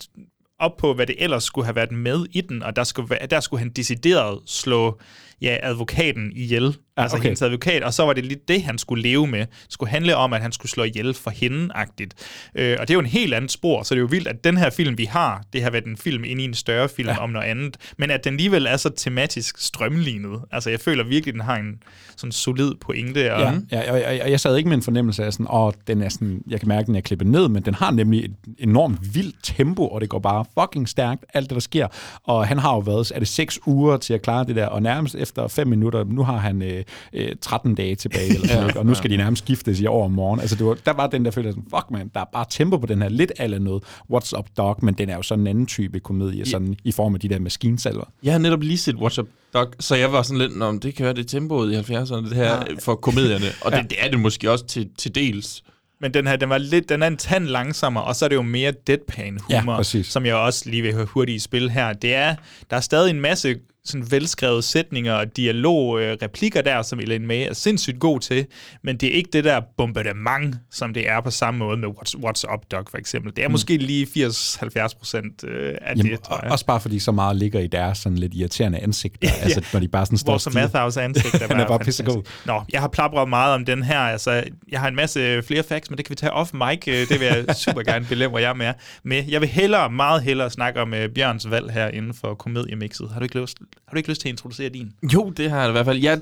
op 0.64 0.78
på, 0.78 0.94
hvad 0.94 1.08
det 1.08 1.16
ellers 1.20 1.44
skulle 1.44 1.66
have 1.66 1.76
været 1.76 1.92
med 1.92 2.26
i 2.32 2.42
den, 2.42 2.64
og 2.64 2.76
der 2.76 2.84
skulle, 2.84 3.18
der 3.30 3.40
skulle 3.40 3.60
han 3.60 3.70
decideret 3.70 4.40
slå 4.46 5.00
ja, 5.42 5.58
advokaten 5.64 6.32
ihjel. 6.36 6.78
Altså 6.98 7.18
okay. 7.18 7.24
hendes 7.24 7.42
advokat, 7.42 7.84
og 7.84 7.94
så 7.94 8.06
var 8.06 8.14
det 8.14 8.26
lidt 8.26 8.48
det, 8.48 8.64
han 8.64 8.78
skulle 8.78 9.04
leve 9.04 9.28
med. 9.28 9.40
Det 9.40 9.50
skulle 9.70 9.90
handle 9.90 10.16
om, 10.16 10.34
at 10.34 10.42
han 10.42 10.52
skulle 10.52 10.70
slå 10.72 10.84
ihjel 10.84 11.14
for 11.14 11.30
hende-agtigt. 11.30 12.14
Øh, 12.56 12.78
og 12.80 12.88
det 12.88 12.90
er 12.90 12.94
jo 12.94 13.00
en 13.00 13.06
helt 13.06 13.34
andet 13.34 13.52
spor, 13.52 13.84
så 13.84 13.96
det 13.96 14.00
er 14.00 14.02
jo 14.02 14.08
vildt, 14.12 14.28
at 14.28 14.44
den 14.44 14.58
her 14.58 14.70
film, 14.70 14.98
vi 14.98 15.06
har, 15.06 15.44
det 15.54 15.64
har 15.64 15.70
været 15.70 15.86
en 15.86 15.98
film 15.98 16.24
inde 16.24 16.42
i 16.42 16.46
en 16.46 16.54
større 16.54 16.90
film 16.90 17.10
ja. 17.10 17.18
om 17.18 17.30
noget 17.30 17.48
andet, 17.48 17.78
men 17.98 18.12
at 18.12 18.24
den 18.24 18.34
alligevel 18.34 18.66
er 18.66 18.78
så 18.78 18.90
tematisk 18.90 19.58
strømlignet. 19.58 20.40
Altså, 20.52 20.70
jeg 20.70 20.80
føler 20.80 21.04
virkelig, 21.04 21.34
den 21.34 21.42
har 21.42 21.56
en 21.56 21.84
sådan 22.18 22.32
solid 22.32 22.74
pointe. 22.82 23.34
Og, 23.34 23.42
Ja, 23.42 23.54
ja 23.72 23.92
og, 23.92 24.02
og, 24.02 24.20
og 24.24 24.32
jeg 24.32 24.40
sad 24.40 24.58
ikke 24.58 24.70
med 24.70 24.78
en 24.78 24.84
fornemmelse 24.84 25.26
af 25.26 25.34
sådan, 25.34 25.48
åh, 25.50 25.74
den 25.88 26.02
er 26.02 26.10
sådan, 26.10 26.42
jeg 26.48 26.60
kan 26.60 26.68
mærke, 26.68 26.86
den 26.86 26.96
er 26.96 27.02
klippet 27.02 27.28
ned, 27.28 27.50
men 27.50 27.64
den 27.64 27.74
har 27.74 27.92
nemlig 27.92 28.26
et 28.26 28.36
enormt 28.60 29.16
vildt 29.16 29.36
tempo, 29.44 29.88
og 29.88 30.02
det 30.02 30.10
går 30.10 30.20
bare 30.20 30.46
fucking 30.60 30.90
stærkt, 30.90 31.26
alt 31.34 31.50
det, 31.50 31.56
der 31.56 31.62
sker. 31.62 31.88
Og 32.24 32.48
han 32.48 32.60
har 32.60 32.74
jo 32.74 32.80
været, 32.80 33.12
er 33.16 33.20
det 33.20 33.28
seks 33.28 33.60
uger 33.66 33.98
til 33.98 34.14
at 34.14 34.22
klare 34.22 34.46
det 34.46 34.56
der, 34.56 34.66
og 34.66 34.82
nærmest 34.82 35.16
efter 35.16 35.48
fem 35.48 35.68
minutter, 35.68 36.04
nu 36.04 36.24
har 36.24 36.38
han 36.38 36.62
øh, 36.62 36.83
øh, 37.14 37.30
13 37.42 37.76
dage 37.76 37.96
tilbage, 37.96 38.28
eller 38.28 38.40
sådan, 38.40 38.56
Ja, 38.56 38.60
noget, 38.62 38.78
og 38.78 38.86
nu 38.86 38.94
skal 38.94 39.12
ja. 39.12 39.18
de 39.18 39.24
nærmest 39.24 39.44
skiftes 39.44 39.80
i 39.80 39.86
over 39.86 40.08
morgen. 40.08 40.40
Altså, 40.40 40.56
det 40.56 40.66
var, 40.66 40.78
der 40.86 40.94
var 40.94 41.08
den 41.08 41.26
der 41.26 41.32
følelse, 41.32 41.52
sådan, 41.52 41.70
fuck 41.70 41.92
man, 41.92 42.12
der 42.14 42.20
er 42.20 42.26
bare 42.34 42.46
tempo 42.50 42.78
på 42.78 42.86
den 42.86 43.02
her, 43.02 43.10
lidt 43.10 43.32
eller 43.40 43.60
noget 43.60 43.84
What's 44.14 44.38
Up 44.40 44.46
Dog, 44.58 44.78
men 44.82 44.94
den 44.94 45.10
er 45.10 45.16
jo 45.16 45.22
sådan 45.22 45.42
en 45.42 45.48
anden 45.48 45.66
type 45.66 46.00
komedie, 46.00 46.46
sådan 46.46 46.76
i 46.84 46.92
form 46.92 47.14
af 47.16 47.20
de 47.20 47.30
der 47.30 47.40
maskinsalver. 47.40 48.06
Jeg 48.24 48.32
har 48.34 48.40
netop 48.40 48.62
lige 48.62 48.78
set 48.78 48.96
Watch 48.96 49.20
Up 49.20 49.28
Dog, 49.54 49.68
så 49.80 49.96
jeg 49.96 50.12
var 50.12 50.22
sådan 50.22 50.38
lidt, 50.38 50.56
men 50.56 50.80
det 50.80 50.96
kan 50.96 51.06
være 51.06 51.14
det 51.14 51.28
tempoet 51.28 51.72
i 51.90 51.94
70'erne, 51.94 52.16
det 52.30 52.34
her 52.36 52.44
Ja. 52.44 52.50
ja. 52.56 52.64
for 52.82 52.96
komedierne. 52.96 53.46
Og 53.62 53.72
Ja. 53.72 53.78
det, 53.82 53.90
det 53.90 53.98
er 54.02 54.10
det 54.10 54.20
måske 54.20 54.52
også 54.52 54.66
til, 54.66 54.90
til 54.98 55.16
dels. 55.16 55.64
Men 56.02 56.14
den 56.14 56.28
her, 56.28 56.36
den 56.36 56.50
var 56.50 56.58
lidt, 56.58 56.90
den 56.90 57.04
er 57.04 57.08
en 57.08 57.18
tand 57.18 57.46
langsommere, 57.48 58.04
og 58.04 58.16
så 58.16 58.26
er 58.26 58.30
det 58.30 58.36
jo 58.36 58.42
mere 58.42 58.72
deadpan 58.88 59.38
humor, 59.42 59.72
Ja, 59.72 59.78
præcis. 59.78 60.08
som 60.08 60.26
jeg 60.26 60.36
også 60.36 60.70
lige 60.70 60.82
vil 60.82 60.94
høre 60.94 61.06
hurtigt 61.06 61.36
i 61.36 61.40
spil 61.40 61.70
her. 61.70 61.94
Det 61.94 62.14
er, 62.16 62.36
der 62.70 62.78
er 62.78 62.82
stadig 62.82 63.10
en 63.10 63.22
masse 63.22 63.56
sådan 63.86 64.12
velskrevede 64.12 64.62
sætninger 64.62 65.14
og 65.14 65.38
dialog, 65.38 66.02
øh, 66.02 66.18
replikker 66.22 66.62
der, 66.62 66.82
som 66.82 67.00
Elaine 67.00 67.28
May 67.28 67.48
er 67.50 67.54
sindssygt 67.54 68.00
god 68.00 68.20
til, 68.20 68.46
men 68.84 68.98
det 68.98 69.10
er 69.10 69.14
ikke 69.14 69.30
det 69.34 69.44
der 69.44 69.62
bombardement, 69.78 70.56
som 70.72 70.94
det 70.94 71.10
er 71.10 71.22
på 71.22 71.32
samme 71.32 71.58
måde 71.58 71.78
med 71.78 71.88
What's, 71.88 72.16
What's 72.26 72.54
Up 72.54 72.60
Dog 72.72 72.86
for 72.90 72.98
eksempel. 72.98 73.36
Det 73.36 73.44
er 73.44 73.48
Mm. 73.48 73.52
måske 73.52 73.78
lige 73.78 74.06
80-70 74.06 74.94
procent 74.98 75.44
øh, 75.44 75.76
af 75.82 75.96
Jamen, 75.96 76.12
det, 76.12 76.22
tror 76.22 76.40
jeg. 76.44 76.52
også 76.52 76.66
bare 76.66 76.80
fordi 76.80 77.00
så 77.00 77.12
meget 77.12 77.36
ligger 77.36 77.60
i 77.60 77.68
deres 77.68 77.98
sådan 77.98 78.18
lidt 78.18 78.34
irriterende 78.34 78.80
ansigter, 78.80 79.18
ja. 79.38 79.44
altså 79.44 79.62
når 79.74 79.80
de 79.80 79.88
bare 79.88 80.06
sådan 80.06 80.18
står 80.18 80.34
Walter. 80.34 80.52
Matthau's 80.88 81.00
ansigt 81.00 81.34
er 81.36 81.48
bare 81.48 81.58
fantastisk. 81.68 81.86
pissegod. 81.86 82.24
Nå, 82.46 82.62
jeg 82.74 82.82
har 82.82 82.88
plapret 82.88 83.30
meget 83.30 83.54
om 83.56 83.66
den 83.66 83.84
her. 83.84 84.00
Altså, 84.00 84.44
jeg 84.72 84.80
har 84.80 84.88
en 84.88 84.96
masse 84.96 85.44
flere 85.44 85.64
facts, 85.64 85.90
men 85.90 85.98
det 85.98 86.06
kan 86.06 86.10
vi 86.10 86.16
tage 86.16 86.32
off 86.34 86.54
mic. 86.54 86.88
Øh, 86.88 86.94
Det 87.10 87.20
vil 87.20 87.28
jeg 87.28 87.56
super 87.66 87.82
gerne 87.84 88.06
belemre 88.06 88.42
jer 88.42 88.54
med. 88.54 88.74
med. 89.04 89.24
Jeg 89.28 89.42
vil 89.42 89.50
hellere, 89.50 89.90
meget 89.92 90.24
hellere 90.24 90.50
snakke 90.50 90.82
om 90.82 90.94
uh, 90.94 91.00
Bjørns 91.16 91.50
valg 91.50 91.72
her 91.72 91.88
inden 91.88 92.14
for 92.14 92.34
komediemixet. 92.34 93.10
Har 93.14 93.20
du 93.20 93.24
ikke 93.24 93.42
lyst, 93.42 93.58
har 93.88 93.92
du 93.92 93.98
ikke 93.98 94.10
lyst 94.10 94.22
til 94.22 94.28
at 94.28 94.32
introducere 94.32 94.70
din? 94.70 94.92
Jo, 95.14 95.30
det 95.30 95.50
har 95.50 95.60
jeg 95.60 95.70
i 95.70 95.72
hvert 95.72 95.86
fald. 95.86 95.98
Jeg, 96.02 96.22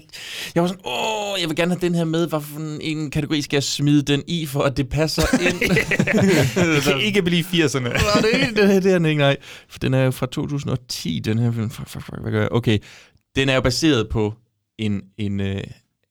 jeg 0.56 0.64
var 0.64 0.68
sådan, 0.70 0.82
åh, 0.86 1.42
jeg 1.42 1.50
vil 1.50 1.56
gerne 1.56 1.72
have 1.72 1.82
den 1.82 1.96
her 1.96 2.04
med. 2.04 2.28
Hvorfor 2.28 2.60
en 2.82 3.12
kategori 3.12 3.42
skal 3.42 3.56
jeg 3.58 3.64
smide 3.64 4.02
den 4.02 4.24
i, 4.28 4.46
for 4.46 4.62
at 4.64 4.78
det 4.78 4.90
passer 4.90 5.22
ind? 5.42 5.60
det 6.76 6.84
kan 6.84 7.02
ikke 7.02 7.22
blive 7.22 7.44
80'erne. 7.44 7.80
Nej, 7.80 7.92
det, 8.22 8.56
det, 8.58 8.84
det 8.84 8.92
er 8.92 8.98
den 8.98 9.06
ikke, 9.06 9.20
nej. 9.20 9.38
For 9.70 9.80
den 9.80 9.94
er 9.94 10.04
jo 10.04 10.12
fra 10.12 10.26
2010, 10.26 11.20
den 11.20 11.40
her 11.40 11.52
film. 11.52 11.70
Fuck, 11.70 11.90
fuck, 11.90 12.06
fuck, 12.06 12.22
hvad 12.22 12.32
gør 12.32 12.40
jeg? 12.42 12.52
Okay, 12.52 12.78
den 13.36 13.50
er 13.50 13.56
jo 13.56 13.62
baseret 13.62 14.10
på 14.10 14.34
en, 14.78 15.02
en, 15.18 15.40
øh, 15.40 15.62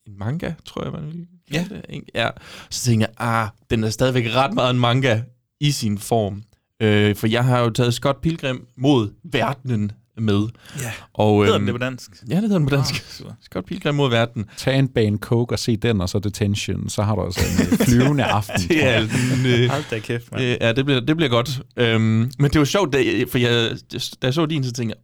en 0.06 0.18
manga, 0.18 0.52
tror 0.64 0.84
jeg, 0.84 0.92
man 0.92 1.06
vil 1.06 1.26
Ja. 1.52 1.64
det, 1.70 2.00
ja. 2.14 2.28
Så 2.70 2.84
tænkte 2.84 3.06
jeg, 3.18 3.26
ah, 3.28 3.48
den 3.70 3.84
er 3.84 3.90
stadigvæk 3.90 4.34
ret 4.34 4.54
meget 4.54 4.70
en 4.70 4.80
manga 4.80 5.20
i 5.60 5.70
sin 5.70 5.98
form. 5.98 6.42
Øh, 6.82 7.16
for 7.16 7.26
jeg 7.26 7.44
har 7.44 7.60
jo 7.60 7.70
taget 7.70 7.94
Scott 7.94 8.20
Pilgrim 8.20 8.66
mod 8.76 9.10
verdenen 9.24 9.92
med. 10.20 10.48
Ja. 10.82 10.92
Og, 11.14 11.44
Hedder 11.44 11.58
øhm, 11.58 11.66
den 11.66 11.74
det 11.74 11.80
på 11.80 11.84
dansk? 11.84 12.10
Ja, 12.28 12.34
det 12.34 12.42
hedder 12.42 12.58
den 12.58 12.68
på 12.68 12.76
dansk. 12.76 12.94
Ah, 12.94 13.00
super. 13.10 13.32
Scott 13.42 13.66
Pilgrim 13.66 13.94
mod 13.94 14.10
verden. 14.10 14.44
Tag 14.56 14.78
en 14.78 14.88
bane 14.88 15.18
coke 15.18 15.54
og 15.54 15.58
se 15.58 15.76
den, 15.76 16.00
og 16.00 16.08
så 16.08 16.18
Detention. 16.18 16.88
Så 16.88 17.02
har 17.02 17.14
du 17.14 17.22
altså 17.22 17.40
en 17.40 17.72
øh, 17.72 17.78
flyvende 17.86 18.24
aften. 18.24 18.68
det 18.68 18.84
er 18.86 18.98
en, 19.00 19.46
øh, 19.46 19.70
Hold 19.70 19.84
da 19.90 19.98
kæft, 19.98 20.32
mand. 20.32 20.44
Øh, 20.44 20.56
ja, 20.60 20.72
det 20.72 20.84
bliver, 20.84 21.00
det 21.00 21.16
bliver 21.16 21.30
godt. 21.30 21.60
Øhm, 21.76 22.02
men 22.38 22.50
det 22.50 22.58
var 22.58 22.64
sjovt, 22.64 22.92
da, 22.92 22.98
for 23.30 23.38
jeg, 23.38 23.70
da 23.92 24.26
jeg 24.26 24.34
så 24.34 24.46
din, 24.46 24.64
så 24.64 24.72
tænkte 24.72 24.96
jeg, 24.96 25.02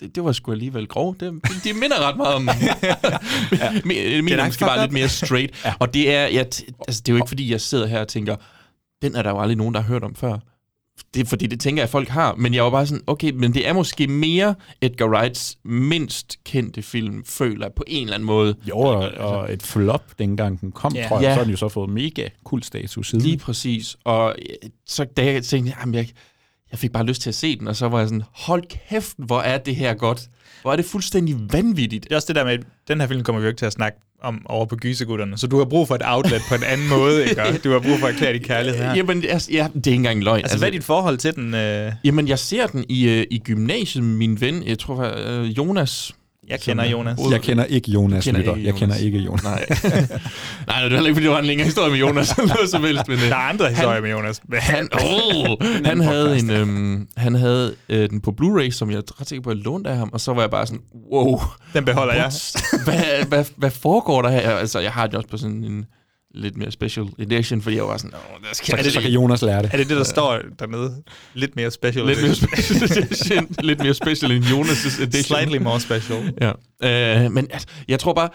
det, 0.00 0.14
det 0.14 0.24
var 0.24 0.32
sgu 0.32 0.52
alligevel 0.52 0.86
grov. 0.86 1.16
Det, 1.20 1.32
de 1.64 1.72
minder 1.72 2.08
ret 2.08 2.16
meget 2.16 2.34
om... 2.34 2.48
ja. 2.82 3.72
Min 3.84 3.96
Det 3.96 4.32
er 4.32 4.36
nok 4.36 4.46
måske 4.46 4.64
bare 4.64 4.80
lidt 4.80 4.92
mere 4.92 5.08
straight. 5.08 5.64
ja. 5.64 5.74
Og 5.78 5.94
det 5.94 6.14
er, 6.14 6.26
jeg, 6.26 6.40
altså, 6.40 7.02
det 7.06 7.08
er 7.08 7.12
jo 7.12 7.16
ikke, 7.16 7.28
fordi 7.28 7.52
jeg 7.52 7.60
sidder 7.60 7.86
her 7.86 8.00
og 8.00 8.08
tænker, 8.08 8.36
den 9.02 9.14
er 9.16 9.22
der 9.22 9.30
jo 9.30 9.40
aldrig 9.40 9.56
nogen, 9.56 9.74
der 9.74 9.80
har 9.80 9.88
hørt 9.88 10.04
om 10.04 10.14
før. 10.14 10.38
Det 11.14 11.20
er 11.20 11.24
fordi, 11.24 11.46
det 11.46 11.60
tænker 11.60 11.80
jeg, 11.82 11.84
at 11.84 11.90
folk 11.90 12.08
har. 12.08 12.34
Men 12.34 12.54
jeg 12.54 12.64
var 12.64 12.70
bare 12.70 12.86
sådan, 12.86 13.04
okay, 13.06 13.30
men 13.30 13.54
det 13.54 13.68
er 13.68 13.72
måske 13.72 14.06
mere 14.06 14.54
Edgar 14.80 15.06
Wrights 15.08 15.58
mindst 15.64 16.36
kendte 16.44 16.82
film, 16.82 17.24
føler 17.24 17.64
jeg 17.66 17.72
på 17.76 17.84
en 17.86 18.02
eller 18.02 18.14
anden 18.14 18.26
måde. 18.26 18.54
Jo, 18.68 18.76
og, 18.78 18.96
og 19.10 19.52
et 19.52 19.62
flop, 19.62 20.04
dengang 20.18 20.60
den 20.60 20.72
kom, 20.72 20.94
Ja. 20.94 21.06
tror 21.08 21.16
jeg, 21.16 21.22
Ja. 21.22 21.30
så 21.30 21.34
har 21.38 21.44
den 21.44 21.50
jo 21.50 21.56
så 21.56 21.68
fået 21.68 21.90
mega 21.90 22.28
kul 22.44 22.62
status 22.62 23.08
siden. 23.10 23.24
Lige 23.24 23.38
præcis. 23.38 23.96
Og 24.04 24.36
øh, 24.38 24.70
så 24.86 25.04
da 25.04 25.24
jeg 25.24 25.44
tænkte, 25.44 25.72
jamen 25.80 25.94
jeg, 25.94 26.08
jeg 26.70 26.78
fik 26.78 26.92
bare 26.92 27.04
lyst 27.06 27.22
til 27.22 27.30
at 27.30 27.34
se 27.34 27.58
den, 27.58 27.68
og 27.68 27.76
så 27.76 27.88
var 27.88 27.98
jeg 27.98 28.08
sådan, 28.08 28.22
hold 28.34 28.64
kæft, 28.88 29.14
hvor 29.18 29.40
er 29.40 29.58
det 29.58 29.76
her 29.76 29.94
godt. 29.94 30.28
Hvor 30.62 30.72
er 30.72 30.76
det 30.76 30.84
fuldstændig 30.84 31.36
vanvittigt. 31.52 32.04
Det 32.04 32.12
er 32.12 32.16
også 32.16 32.26
det 32.28 32.36
der 32.36 32.44
med, 32.44 32.52
at 32.52 32.60
den 32.88 33.00
her 33.00 33.06
film 33.08 33.22
kommer 33.22 33.40
vi 33.40 33.44
jo 33.44 33.48
ikke 33.48 33.58
til 33.58 33.66
at 33.66 33.72
snakke 33.72 33.98
om 34.22 34.42
over 34.44 34.66
på 34.66 34.76
gysegutterne. 34.76 35.38
Så 35.38 35.46
du 35.46 35.58
har 35.58 35.64
brug 35.64 35.88
for 35.88 35.94
et 35.94 36.02
outlet 36.04 36.40
på 36.48 36.54
en 36.54 36.62
anden 36.62 36.88
måde, 36.98 37.22
ikke? 37.28 37.58
Du 37.64 37.70
har 37.70 37.78
brug 37.78 37.98
for 37.98 38.06
at 38.06 38.14
erklære 38.14 38.32
din 38.32 38.42
kærlighed 38.42 38.82
her. 38.84 38.94
Jamen, 38.94 39.24
altså, 39.28 39.52
ja, 39.52 39.68
det 39.74 39.86
er 39.86 39.90
ikke 39.90 39.96
engang 39.96 40.24
løgn. 40.24 40.40
Altså, 40.40 40.58
hvad 40.58 40.68
er 40.68 40.72
dit 40.72 40.84
forhold 40.84 41.18
til 41.18 41.34
den? 41.34 41.54
Øh? 41.54 41.92
Jamen, 42.04 42.28
jeg 42.28 42.38
ser 42.38 42.66
den 42.66 42.84
i, 42.88 43.08
øh, 43.08 43.26
i 43.30 43.38
gymnasiet. 43.38 44.04
Min 44.04 44.40
ven, 44.40 44.62
jeg 44.66 44.78
tror, 44.78 45.12
øh, 45.16 45.58
Jonas... 45.58 46.12
Jeg 46.50 46.60
kender 46.60 46.84
Jonas. 46.84 47.18
Jeg 47.30 47.40
kender 47.42 47.64
ikke 47.64 47.90
Jonas, 47.90 48.26
Jeg 48.26 48.34
kender 48.34 48.40
lytter. 48.40 48.56
ikke 48.56 48.66
Jeg 48.66 48.74
kender 48.74 48.94
Jonas. 48.94 49.02
ikke 49.04 49.18
Jonas. 49.18 49.44
Nej. 49.44 49.66
Nej, 50.68 50.82
det 50.82 50.86
er 50.86 50.88
heller 50.88 50.98
ikke, 51.00 51.14
fordi 51.14 51.24
det 51.24 51.30
var 51.30 51.38
en 51.38 51.44
længere 51.44 51.64
historie 51.64 51.90
med 51.90 51.98
Jonas. 51.98 52.38
noget 52.38 52.70
som 52.70 52.84
helst, 52.84 53.08
men, 53.08 53.16
øh, 53.18 53.22
Der 53.28 53.36
er 53.36 53.40
andre 53.40 53.68
historier 53.68 54.00
med 54.00 54.10
Jonas. 54.10 54.40
Han, 54.52 54.88
oh, 55.04 55.56
han 55.84 56.00
havde, 56.00 56.38
en, 56.38 56.50
øhm, 56.50 57.08
han 57.16 57.34
havde 57.34 57.74
øh, 57.88 58.10
den 58.10 58.20
på 58.20 58.34
Blu-ray, 58.40 58.70
som 58.70 58.90
jeg 58.90 58.96
er 58.96 59.20
ret 59.20 59.28
sikker 59.28 59.42
på, 59.42 59.50
at 59.50 59.56
jeg 59.56 59.64
lånte 59.64 59.90
af 59.90 59.96
ham, 59.96 60.10
og 60.12 60.20
så 60.20 60.32
var 60.32 60.40
jeg 60.42 60.50
bare 60.50 60.66
sådan, 60.66 60.82
wow. 61.12 61.40
Den 61.74 61.84
beholder 61.84 62.14
jeg. 62.14 62.22
What? 62.22 62.56
hvad, 62.84 63.24
hvad, 63.28 63.44
hvad 63.56 63.70
foregår 63.70 64.22
der 64.22 64.30
her? 64.30 64.50
Altså, 64.50 64.78
jeg 64.80 64.92
har 64.92 65.06
den 65.06 65.16
også 65.16 65.28
på 65.28 65.36
sådan 65.36 65.64
en 65.64 65.86
lidt 66.34 66.56
mere 66.56 66.70
special 66.70 67.06
edition, 67.18 67.62
fordi 67.62 67.76
jeg 67.76 67.84
var 67.84 67.96
sådan, 67.96 68.14
åh, 68.14 68.42
der 68.48 68.54
skal 68.54 68.84
Så, 68.84 68.90
så 68.90 69.00
kan 69.00 69.10
Jonas 69.10 69.42
lære 69.42 69.62
det. 69.62 69.70
Er 69.72 69.76
det 69.76 69.88
det, 69.88 69.96
der 69.96 70.04
står 70.04 70.38
dernede? 70.58 71.02
Lidt 71.34 71.56
mere 71.56 71.70
special. 71.70 72.06
Lidt 72.06 72.22
mere 72.22 72.34
special 72.34 72.82
edition. 72.98 73.56
lidt 73.62 73.78
mere 73.82 73.94
special 73.94 74.32
end 74.32 74.44
Jonas' 74.44 75.02
edition. 75.02 75.24
Slightly 75.24 75.56
more 75.56 75.80
special. 75.80 76.34
Ja. 76.40 77.24
Øh, 77.24 77.32
men 77.32 77.46
altså, 77.50 77.68
jeg 77.88 78.00
tror 78.00 78.12
bare, 78.14 78.28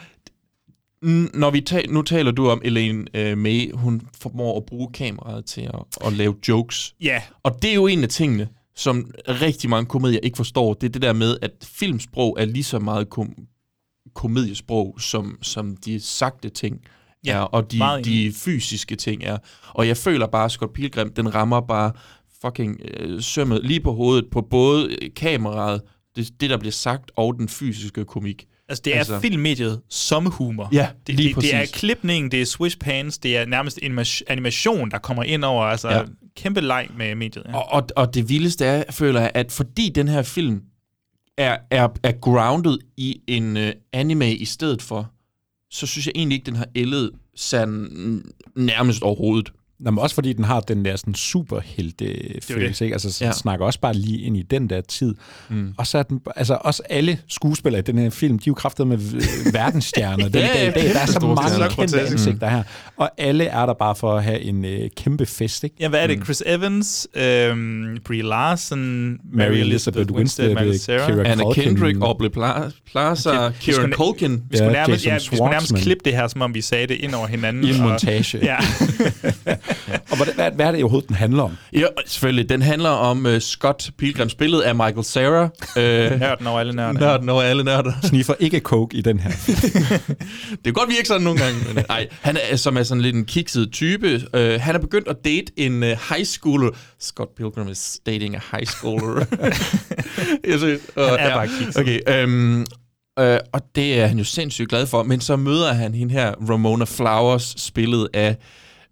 når 1.33 1.49
vi 1.51 1.61
ta- 1.61 1.85
nu 1.89 2.01
taler 2.01 2.31
du 2.31 2.49
om 2.49 2.61
Elaine 2.65 3.05
øh, 3.13 3.37
May, 3.37 3.71
hun 3.73 4.01
formår 4.21 4.57
at 4.57 4.65
bruge 4.65 4.89
kameraet 4.93 5.45
til 5.45 5.61
at, 5.61 6.05
at 6.07 6.13
lave 6.13 6.35
jokes. 6.47 6.95
Ja. 7.01 7.21
Og 7.43 7.59
det 7.61 7.69
er 7.69 7.73
jo 7.75 7.87
en 7.87 8.03
af 8.03 8.09
tingene, 8.09 8.47
som 8.75 9.11
rigtig 9.27 9.69
mange 9.69 9.85
komedier 9.85 10.19
ikke 10.23 10.35
forstår. 10.37 10.73
Det 10.73 10.87
er 10.87 10.91
det 10.91 11.01
der 11.01 11.13
med, 11.13 11.37
at 11.41 11.51
filmsprog 11.63 12.37
er 12.39 12.45
lige 12.45 12.63
så 12.63 12.79
meget 12.79 13.09
kom- 13.09 13.47
komediesprog, 14.15 14.95
som, 14.99 15.37
som 15.41 15.77
de 15.77 15.99
sagte 15.99 16.49
ting 16.49 16.81
Ja, 17.25 17.31
er, 17.37 17.39
og 17.41 17.71
de, 17.71 17.79
de 18.03 18.33
fysiske 18.35 18.95
ting 18.95 19.23
er. 19.23 19.37
Og 19.69 19.87
jeg 19.87 19.97
føler 19.97 20.27
bare, 20.27 20.45
at 20.45 20.51
Scott 20.51 20.73
Pilgrim, 20.73 21.13
den 21.13 21.35
rammer 21.35 21.61
bare 21.61 21.91
fucking 22.41 22.81
øh, 22.99 23.21
sømmet 23.21 23.61
lige 23.63 23.79
på 23.79 23.93
hovedet 23.93 24.25
på 24.31 24.41
både 24.41 24.89
øh, 25.01 25.09
kameraet, 25.15 25.81
det, 26.15 26.29
det 26.41 26.49
der 26.49 26.57
bliver 26.57 26.71
sagt, 26.71 27.11
og 27.15 27.35
den 27.39 27.49
fysiske 27.49 28.05
komik. 28.05 28.45
Altså, 28.69 28.81
det 28.85 28.93
er 28.93 28.97
altså, 28.97 29.19
filmmediet 29.19 29.81
som 29.89 30.25
humor. 30.25 30.69
Ja, 30.71 30.87
det, 31.07 31.15
lige 31.15 31.33
det, 31.33 31.41
det 31.43 31.53
er 31.53 31.59
præcis. 31.59 31.75
klipning, 31.75 32.31
det 32.31 32.41
er 32.41 32.45
swish 32.45 32.77
pans, 32.77 33.17
det 33.17 33.37
er 33.37 33.45
nærmest 33.45 33.79
anima- 33.83 34.21
animation, 34.27 34.91
der 34.91 34.97
kommer 34.97 35.23
ind 35.23 35.43
over. 35.43 35.63
Altså, 35.65 35.89
Ja. 35.89 36.03
kæmpe 36.35 36.61
leg 36.61 36.87
med 36.97 37.15
mediet. 37.15 37.43
Ja. 37.49 37.55
Og, 37.57 37.65
og, 37.71 37.87
og 37.95 38.13
det 38.13 38.29
vildeste 38.29 38.65
er, 38.65 38.83
føler 38.91 39.21
jeg, 39.21 39.31
at 39.33 39.51
fordi 39.51 39.89
den 39.89 40.07
her 40.07 40.21
film 40.21 40.61
er, 41.37 41.57
er, 41.71 41.87
er 42.03 42.11
grounded 42.11 42.77
i 42.97 43.21
en 43.27 43.57
uh, 43.57 43.63
anime 43.93 44.35
i 44.35 44.45
stedet 44.45 44.81
for, 44.81 45.11
så 45.73 45.87
synes 45.87 46.05
jeg 46.07 46.13
egentlig 46.15 46.35
ikke, 46.35 46.45
den 46.45 46.55
har 46.55 46.67
ældet 46.75 47.11
sand 47.35 47.71
nærmest 48.55 49.03
overhovedet. 49.03 49.53
Nå, 49.84 49.91
men 49.91 49.99
også 49.99 50.15
fordi 50.15 50.34
den 50.34 50.43
har 50.43 50.60
den 50.60 50.85
der 50.85 50.95
sådan 50.95 51.15
superhelte 51.15 52.15
følelse, 52.43 52.85
ikke? 52.85 52.95
Altså, 52.95 53.11
så 53.11 53.26
Ja. 53.26 53.31
snakker 53.31 53.65
også 53.65 53.80
bare 53.80 53.93
lige 53.93 54.19
ind 54.22 54.38
i 54.38 54.41
den 54.41 54.69
der 54.69 54.81
tid. 54.81 55.15
Mm. 55.49 55.55
Mm. 55.55 55.73
Og 55.77 55.88
så 55.88 55.97
er 55.97 56.03
den, 56.03 56.22
altså 56.35 56.57
også 56.61 56.84
alle 56.89 57.18
skuespillere 57.27 57.80
i 57.80 57.84
den 57.84 57.97
her 57.97 58.10
film, 58.10 58.39
de 58.39 58.43
er 58.43 58.43
jo 58.47 58.53
kraftet 58.53 58.88
med 58.88 58.97
øh, 58.97 59.53
verdensstjerner. 59.53 60.27
den 60.30 60.35
Ja, 60.41 60.47
dag 60.53 60.73
dag. 60.76 60.84
Der 60.93 60.99
er 60.99 61.05
så 61.05 61.19
mange 61.19 61.49
stjerner. 61.49 61.69
kendte 61.69 62.01
ansigter 62.01 62.49
her. 62.49 62.64
Og 62.97 63.11
alle 63.18 63.45
er 63.45 63.65
der 63.65 63.73
bare 63.73 63.95
for 63.95 64.14
at 64.18 64.23
have 64.23 64.39
en 64.39 64.65
øh, 64.65 64.89
kæmpe 64.97 65.26
fest, 65.26 65.64
ikke? 65.64 65.76
Ja, 65.80 65.88
hvad 65.89 65.99
er 66.03 66.07
det? 66.07 66.23
Chris 66.23 66.43
Evans, 66.45 67.07
øhm, 67.15 67.97
Brie 68.05 68.22
Larson, 68.22 69.18
Mary 69.34 69.51
Elizabeth 69.53 70.11
Winstead, 70.14 70.49
Miley 70.49 70.73
øh. 70.73 70.80
Keira 71.07 71.27
Anna 71.30 71.43
Culkin. 71.43 71.64
Kendrick, 71.64 71.97
Aubrey 72.01 72.30
Pla- 72.38 72.72
Plaza, 72.91 73.30
Okay, 73.45 73.55
Kieran 73.61 73.91
Culkin. 73.91 74.43
Vi 74.49 74.57
skulle, 74.57 74.73
nærmest, 74.73 75.05
ja, 75.05 75.14
vi 75.14 75.19
skulle 75.19 75.43
nærmest 75.49 75.76
klippe 75.76 76.01
det 76.05 76.14
her, 76.14 76.27
som 76.27 76.41
om 76.41 76.53
vi 76.53 76.61
sagde 76.61 76.88
det 76.88 76.95
ind 76.95 77.14
over 77.15 77.27
hinanden. 77.27 77.64
I 77.64 77.69
en 77.69 77.76
og- 77.81 77.88
montage. 77.89 78.39
Ja. 78.45 78.57
Og 80.11 80.17
hvad, 80.17 80.27
hvad, 80.35 80.51
hvad 80.51 80.65
er 80.65 80.71
det 80.71 80.83
overhovedet, 80.83 81.07
den 81.07 81.15
handler 81.15 81.43
om? 81.43 81.57
Ja, 81.73 81.85
selvfølgelig. 82.05 82.49
Den 82.49 82.61
handler 82.61 82.89
om 82.89 83.25
uh, 83.25 83.39
Scott 83.39 83.89
Pilgrim, 83.97 84.29
spillet 84.29 84.61
af 84.61 84.75
Michael 84.75 85.03
Cera. 85.03 85.43
Uh, 85.43 86.19
Nørden 86.19 86.47
over 86.47 86.59
alle 86.59 86.73
nørder. 86.73 86.99
Nørden 86.99 87.29
over 87.29 87.41
alle 87.41 87.63
nørder. 87.63 87.91
Sniffer 88.09 88.33
ikke 88.39 88.59
coke 88.59 88.97
i 88.97 89.01
den 89.01 89.19
her. 89.19 89.31
Det 90.51 90.63
kan 90.63 90.73
godt 90.73 90.89
virke 90.89 91.07
sådan 91.07 91.21
nogle 91.21 91.39
gange. 91.39 91.59
Men, 91.73 91.85
nej, 91.87 92.07
han 92.21 92.37
er, 92.51 92.55
som 92.55 92.77
er 92.77 92.83
sådan 92.83 93.01
lidt 93.01 93.15
en 93.15 93.25
kikset 93.25 93.71
type. 93.71 94.15
Uh, 94.15 94.61
han 94.61 94.75
er 94.75 94.79
begyndt 94.79 95.07
at 95.07 95.15
date 95.25 95.51
en 95.57 95.83
uh, 95.83 95.89
high 95.89 96.25
schooler. 96.25 96.69
Scott 96.99 97.35
Pilgrim 97.35 97.67
is 97.67 97.99
dating 98.05 98.35
a 98.35 98.39
high 98.51 98.65
schooler. 98.65 99.25
Jeg 100.47 100.59
synes, 100.59 100.81
uh, 100.97 101.03
Han 101.03 101.19
er 101.19 101.35
bare 101.35 101.47
kikset. 101.47 101.77
Okay, 101.77 102.23
um, 102.23 102.65
Uh, 103.19 103.37
og 103.53 103.61
det 103.75 103.99
er 103.99 104.07
han 104.07 104.17
jo 104.17 104.23
sindssygt 104.23 104.69
glad 104.69 104.87
for. 104.87 105.03
Men 105.03 105.21
så 105.21 105.35
møder 105.35 105.73
han 105.73 105.93
hende 105.93 106.13
her, 106.13 106.33
Ramona 106.49 106.85
Flowers, 106.85 107.55
spillet 107.57 108.07
af 108.13 108.35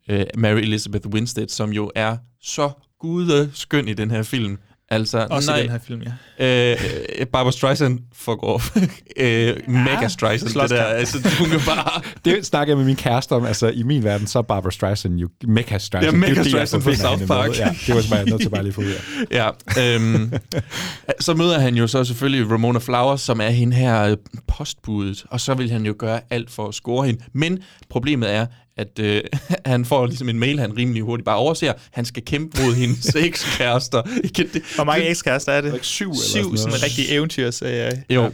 uh, 0.10 0.20
Mary 0.38 0.60
Elizabeth 0.60 1.08
Winstead, 1.08 1.48
som 1.48 1.70
jo 1.70 1.92
er 1.96 2.18
så 2.42 2.72
gudeskøn 3.00 3.88
i 3.88 3.94
den 3.94 4.12
her 4.12 4.24
film. 4.24 4.58
Altså, 4.92 5.28
Også 5.30 5.52
nej, 5.52 5.60
i 5.60 5.62
den 5.62 5.72
her 5.72 5.80
film, 5.80 6.02
ja. 6.40 6.72
Øh, 6.72 7.26
Barbara 7.26 7.52
Streisand 7.52 8.00
fuck 8.14 8.44
off. 8.44 8.76
øh, 9.18 9.58
Mega 9.68 10.08
Streisand, 10.08 10.62
det 10.62 10.70
der. 10.70 10.84
Altså, 10.84 11.30
hun 11.40 11.50
kan 11.50 11.60
bare... 11.66 12.02
Det 12.26 12.46
snakker 12.46 12.72
jeg 12.72 12.78
med 12.78 12.86
min 12.86 12.96
kæreste 12.96 13.32
om. 13.32 13.46
Altså, 13.46 13.68
i 13.68 13.84
min 13.84 14.04
verden, 14.04 14.28
så 14.28 14.38
er 14.38 14.44
Barbara 14.44 14.72
Streisand 14.72 15.16
jo 15.16 15.30
Mecca 15.44 15.78
Streisand. 15.78 16.18
Ja, 16.18 16.28
Det 16.28 16.38
er 16.38 16.42
jeg 16.42 16.46
Streisand 16.46 16.82
fra 16.82 16.94
South 16.94 17.20
med. 17.20 17.28
Park. 17.28 17.60
Ja, 17.60 17.76
det 17.88 17.96
var 17.96 18.16
bare 18.16 18.26
nødt 18.26 18.42
til 18.42 18.50
bare 18.50 18.64
lige 18.64 18.74
få 18.74 18.82
ud 18.82 18.92
af. 18.92 19.26
ja, 19.78 19.96
øhm, 19.96 20.34
så 21.20 21.34
møder 21.34 21.60
han 21.60 21.76
jo 21.76 21.88
så 21.88 22.04
selvfølgelig 22.04 22.52
Ramona 22.52 22.80
Flowers, 22.80 23.22
som 23.22 23.42
er 23.42 23.50
hende 23.50 23.76
her 23.76 24.04
øh, 24.04 24.18
postbudet, 24.48 25.26
og 25.30 25.40
så 25.42 25.54
vil 25.54 25.72
han 25.72 25.86
jo 25.86 25.96
gøre 26.00 26.20
alt 26.30 26.52
for 26.52 26.68
at 26.68 26.74
score 26.74 27.06
hende. 27.06 27.24
Men 27.34 27.60
problemet 27.90 28.34
er, 28.34 28.46
at 28.78 29.00
øh, 29.00 29.22
han 29.66 29.86
får 29.86 30.06
ligesom 30.06 30.30
en 30.30 30.40
mail, 30.40 30.60
han 30.60 30.78
rimelig 30.78 31.04
hurtigt 31.04 31.26
bare 31.26 31.38
overser. 31.38 31.74
Han 31.92 32.06
skal 32.06 32.26
kæmpe 32.26 32.64
mod 32.64 32.74
hendes 32.74 33.16
ekskærester. 33.26 34.02
Hvor 34.76 34.84
mange 34.84 35.10
ekskærester 35.10 35.52
er 35.52 35.62
det? 35.62 35.74
Ikke 35.74 35.86
syv 35.86 36.10
eller 36.10 36.24
Syv, 36.24 36.58
sådan 36.58 36.74
en 36.74 36.84
rigtig 36.84 37.06
eventyr, 37.10 37.52
sagde 37.52 37.84
jeg. 37.84 38.04
Jo. 38.10 38.32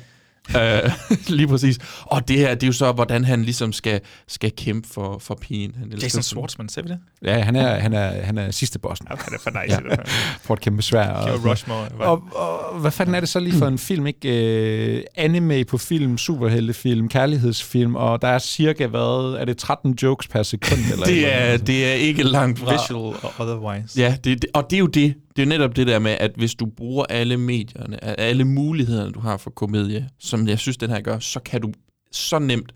Øh, 0.55 0.91
lige 1.37 1.47
præcis. 1.47 1.77
Og 2.01 2.27
det 2.27 2.37
her, 2.37 2.53
det 2.53 2.63
er 2.63 2.67
jo 2.67 2.73
så, 2.73 2.91
hvordan 2.91 3.23
han 3.23 3.43
ligesom 3.43 3.73
skal, 3.73 4.01
skal 4.27 4.51
kæmpe 4.51 4.87
for, 4.87 5.19
for 5.19 5.35
pigen. 5.35 5.75
Han 5.79 5.87
elsker 5.87 6.05
Jason 6.05 6.23
Schwartzman, 6.23 6.69
sagde 6.69 6.89
vi 6.89 6.93
det? 6.93 6.99
Ja, 7.25 7.39
han 7.39 7.55
er, 7.55 7.79
han 7.79 7.93
er, 7.93 8.23
han 8.23 8.37
er 8.37 8.51
sidste 8.51 8.79
bossen. 8.79 9.07
Okay, 9.11 9.25
det 9.25 9.33
er 9.33 9.39
for 9.39 9.63
nice. 9.63 9.81
Ja. 9.89 9.95
For 10.41 10.53
et 10.53 10.59
kæmpe 10.59 10.81
svær. 10.81 11.09
Og, 11.09 11.45
Rushmore. 11.45 11.87
Og, 11.99 12.23
og, 12.31 12.79
hvad 12.79 12.91
fanden 12.91 13.15
er 13.15 13.19
det 13.19 13.29
så 13.29 13.39
lige 13.39 13.53
for 13.53 13.67
en 13.67 13.77
film, 13.77 14.07
ikke? 14.07 14.97
Uh, 14.97 15.23
anime 15.23 15.65
på 15.65 15.77
film, 15.77 16.17
superheltefilm, 16.17 17.09
kærlighedsfilm, 17.09 17.95
og 17.95 18.21
der 18.21 18.27
er 18.27 18.39
cirka, 18.39 18.87
hvad, 18.87 19.37
er 19.39 19.45
det 19.45 19.57
13 19.57 19.97
jokes 20.03 20.27
per 20.27 20.43
sekund? 20.43 20.79
Eller 20.91 21.05
det, 21.05 21.33
er, 21.33 21.57
det 21.57 21.87
er 21.87 21.93
ikke 21.93 22.23
langt 22.23 22.59
fra. 22.59 22.71
Visual 22.71 23.15
og 23.23 23.31
otherwise. 23.39 23.99
Ja, 23.99 24.17
det, 24.23 24.41
det, 24.41 24.49
og 24.53 24.69
det 24.69 24.75
er 24.75 24.79
jo 24.79 24.87
det. 24.87 25.15
Det 25.35 25.41
er 25.41 25.45
jo 25.45 25.49
netop 25.49 25.75
det 25.75 25.87
der 25.87 25.99
med, 25.99 26.11
at 26.19 26.31
hvis 26.35 26.55
du 26.55 26.65
bruger 26.65 27.05
alle 27.09 27.37
medierne, 27.37 28.19
alle 28.19 28.45
mulighederne, 28.45 29.11
du 29.11 29.19
har 29.19 29.37
for 29.37 29.49
komedie, 29.49 30.09
som 30.19 30.47
jeg 30.47 30.59
synes, 30.59 30.77
den 30.77 30.89
her 30.89 31.01
gør, 31.01 31.19
så 31.19 31.39
kan 31.39 31.61
du 31.61 31.71
så 32.11 32.39
nemt 32.39 32.71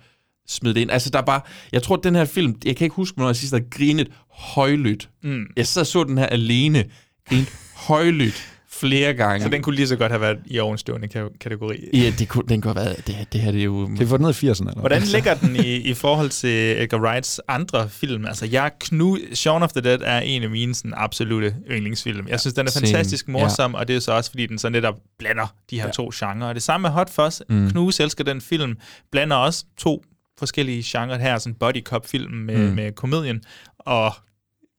smide 0.52 0.74
det 0.74 0.82
ind. 0.82 0.92
Altså, 0.92 1.10
der 1.10 1.20
er 1.20 1.26
bare... 1.26 1.42
Jeg 1.72 1.84
tror, 1.84 1.96
at 1.98 2.04
den 2.04 2.16
her 2.16 2.26
film... 2.26 2.56
Jeg 2.66 2.76
kan 2.76 2.86
ikke 2.86 2.96
huske, 2.96 3.16
hvornår 3.16 3.30
jeg 3.30 3.36
sidst 3.36 3.54
har 3.54 3.62
grinet 3.70 4.08
højlydt. 4.30 5.10
Mm. 5.24 5.46
Jeg 5.58 5.68
sad 5.68 5.86
så 5.86 6.04
den 6.04 6.18
her 6.18 6.26
alene. 6.26 6.86
Grinet 7.30 7.50
højlydt 7.76 8.52
flere 8.82 9.14
gange. 9.14 9.44
Så 9.44 9.50
den 9.50 9.62
kunne 9.62 9.76
lige 9.76 9.88
så 9.88 9.96
godt 9.96 10.12
have 10.12 10.22
været 10.22 10.38
i 10.46 10.60
ovenstående 10.60 11.08
kategori. 11.42 11.76
Ja, 11.94 12.12
det 12.20 12.30
kunne, 12.30 12.44
den 12.50 12.62
kunne 12.62 12.74
have 12.74 12.86
været... 12.86 13.08
Det, 13.08 13.34
det 13.34 13.42
her 13.42 13.52
det 13.52 13.60
er 13.62 13.66
jo... 13.66 13.88
Det 13.88 14.02
er 14.02 14.06
fået 14.06 14.22
ned 14.22 14.44
i 14.44 14.50
80'erne, 14.50 14.70
eller 14.70 14.80
Hvordan 14.80 15.02
ligger 15.02 15.34
den 15.34 15.56
i, 15.56 15.76
i 15.92 15.94
forhold 15.94 16.30
til 16.30 16.82
Edgar 16.82 17.00
Wrights 17.00 17.42
andre 17.48 17.90
film? 17.90 18.26
Altså, 18.26 18.46
jeg 18.46 18.72
knu... 18.80 19.18
Shaun 19.34 19.64
of 19.64 19.72
the 19.72 19.82
Dead 19.82 20.00
er 20.04 20.20
en 20.20 20.44
af 20.44 20.50
mine 20.50 20.76
sådan, 20.76 20.94
absolute 20.96 21.56
yndlingsfilm. 21.72 22.28
Jeg 22.28 22.40
synes, 22.40 22.54
den 22.54 22.68
er 22.68 22.72
fantastisk 22.72 23.28
morsom, 23.28 23.72
ja. 23.72 23.78
og 23.78 23.88
det 23.88 23.96
er 23.96 24.00
så 24.00 24.12
også, 24.12 24.30
fordi 24.30 24.46
den 24.46 24.58
så 24.58 24.70
netop 24.70 24.96
blander 25.20 25.56
de 25.70 25.80
her 25.80 25.86
ja. 25.86 25.92
to 25.92 26.10
genrer. 26.14 26.48
Og 26.48 26.56
det 26.56 26.64
samme 26.64 26.82
med 26.82 26.90
Hot 26.90 27.10
Fuzz. 27.10 27.42
Mm. 27.50 27.70
Knuse 27.70 28.04
elsker 28.04 28.24
den 28.24 28.42
film. 28.42 28.78
Blander 29.12 29.36
også 29.36 29.66
to 29.78 30.04
forskellige 30.42 30.84
genrer 30.86 31.18
her, 31.18 31.38
sådan 31.38 31.56
body 31.56 31.84
cop 31.84 32.08
film 32.08 32.32
med, 32.32 32.70
mm. 32.70 32.76
med 32.76 32.92
komedien, 32.92 33.44
og 33.80 34.14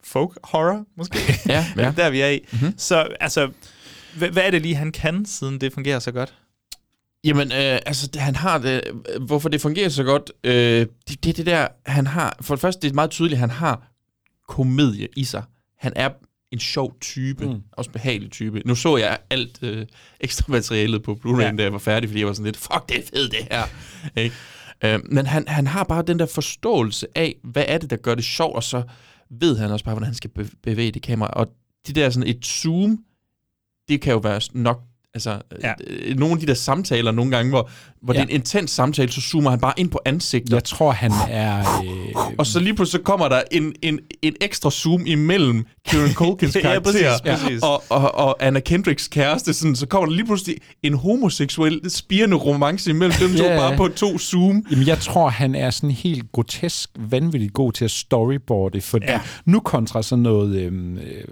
folk 0.05 0.39
horror, 0.44 0.84
måske. 0.97 1.18
ja, 1.47 1.66
ja. 1.76 1.93
der 1.97 2.10
vi 2.10 2.20
er 2.20 2.28
i. 2.28 2.40
Mm-hmm. 2.52 2.74
Så 2.76 3.09
altså, 3.20 3.51
hvad, 4.16 4.30
hvad 4.30 4.43
er 4.43 4.51
det 4.51 4.62
lige, 4.62 4.74
han 4.74 4.93
kan, 4.93 5.24
siden 5.26 5.60
det 5.60 5.72
fungerer 5.72 5.98
så 5.98 6.12
godt? 6.12 6.34
Jamen, 7.24 7.52
øh, 7.52 7.78
altså, 7.86 8.09
han 8.16 8.36
har 8.36 8.59
det... 8.59 8.82
Hvorfor 9.26 9.48
det 9.48 9.60
fungerer 9.60 9.89
så 9.89 10.05
godt, 10.05 10.32
øh, 10.44 10.86
det, 11.09 11.24
det 11.24 11.36
det 11.36 11.47
der, 11.47 11.68
han 11.86 12.06
har... 12.06 12.36
For 12.40 12.55
det 12.55 12.60
første, 12.60 12.82
det 12.82 12.90
er 12.90 12.94
meget 12.94 13.10
tydeligt, 13.10 13.39
han 13.39 13.51
har 13.51 13.93
komedie 14.48 15.09
i 15.16 15.24
sig. 15.24 15.43
Han 15.78 15.93
er 15.97 16.10
en 16.52 16.60
sjov 16.60 16.97
type, 17.01 17.47
mm. 17.47 17.62
også 17.72 17.90
behagelig 17.90 18.30
type. 18.30 18.62
Nu 18.64 18.74
så 18.74 18.97
jeg 18.97 19.18
alt 19.30 19.59
øh, 19.62 19.86
ekstra 20.20 20.44
materialet 20.48 21.02
på 21.02 21.18
Blu-ray, 21.24 21.43
ja. 21.43 21.52
da 21.52 21.62
jeg 21.62 21.72
var 21.72 21.78
færdig, 21.78 22.09
fordi 22.09 22.20
jeg 22.20 22.26
var 22.26 22.32
sådan 22.32 22.44
lidt, 22.44 22.56
fuck, 22.56 22.89
det 22.89 22.98
er 22.98 23.02
fedt, 23.14 23.32
det 23.32 23.48
her. 23.51 23.64
Ikke? 24.22 24.36
Øh, 24.85 25.01
men 25.05 25.27
han, 25.27 25.49
han 25.49 25.67
har 25.67 25.85
bare 25.85 26.03
den 26.03 26.19
der 26.19 26.27
forståelse 26.27 27.07
af, 27.15 27.35
hvad 27.43 27.65
er 27.69 27.79
det, 27.79 27.91
der 27.91 27.97
gør 27.97 28.15
det 28.15 28.25
sjovt, 28.25 28.57
og 28.57 28.63
så 28.63 28.83
ved 29.31 29.57
han 29.57 29.71
også 29.71 29.85
bare, 29.85 29.95
hvordan 29.95 30.07
han 30.07 30.15
skal 30.15 30.31
bevæge 30.63 30.93
det 30.93 31.03
kamera. 31.03 31.31
Og 31.31 31.47
de 31.87 31.93
der 31.93 32.11
sådan 32.11 32.29
et 32.29 32.45
zoom, 32.45 32.99
det 33.89 34.01
kan 34.01 34.13
jo 34.13 34.19
være 34.19 34.41
nok 34.53 34.83
Altså, 35.14 35.39
ja. 35.62 35.72
øh, 35.86 36.16
nogle 36.16 36.32
af 36.32 36.40
de 36.40 36.47
der 36.47 36.55
samtaler 36.55 37.12
nogle 37.12 37.30
gange, 37.30 37.51
hvor, 37.51 37.70
hvor 38.02 38.14
ja. 38.14 38.20
det 38.20 38.26
er 38.26 38.30
en 38.30 38.34
intens 38.34 38.70
samtale, 38.70 39.12
så 39.12 39.20
zoomer 39.20 39.51
han 39.51 39.60
bare 39.60 39.72
ind 39.76 39.90
på 39.90 40.01
ansigtet. 40.05 40.52
Jeg 40.52 40.64
tror, 40.64 40.90
han 40.90 41.12
er... 41.30 41.59
Øh... 41.59 42.36
Og 42.39 42.47
så 42.47 42.60
lige 42.60 42.74
pludselig 42.74 43.05
kommer 43.05 43.28
der 43.28 43.43
en, 43.51 43.72
en, 43.82 44.01
en 44.22 44.34
ekstra 44.40 44.70
zoom 44.70 45.06
imellem 45.06 45.66
Kieran 45.89 46.12
Culkins 46.20 46.52
karakter 46.52 46.72
ja, 46.72 46.80
præcis, 46.80 47.43
præcis. 47.44 47.62
Og, 47.62 47.82
og, 47.89 48.14
og 48.14 48.36
Anna 48.40 48.60
Kendricks 48.60 49.09
kæreste. 49.09 49.55
Sådan, 49.55 49.76
så 49.76 49.86
kommer 49.86 50.06
der 50.06 50.14
lige 50.14 50.26
pludselig 50.26 50.56
en 50.82 50.94
homoseksuel, 50.94 51.90
spirende 51.90 52.36
romance 52.36 52.90
imellem 52.90 53.14
dem 53.20 53.36
to, 53.36 53.44
ja. 53.44 53.56
bare 53.56 53.76
på 53.76 53.89
to 53.89 54.18
zoom. 54.18 54.66
Jamen, 54.70 54.86
jeg 54.86 54.98
tror, 54.98 55.28
han 55.28 55.55
er 55.55 55.70
sådan 55.70 55.90
helt 55.90 56.32
grotesk, 56.32 56.90
vanvittigt 56.98 57.52
god 57.52 57.72
til 57.72 57.84
at 57.84 57.90
storyboarde, 57.90 58.80
for 58.80 58.98
ja. 59.02 59.20
nu 59.44 59.60
kontra 59.60 60.02
sådan 60.02 60.22
noget, 60.22 60.56
øh, 60.56 60.72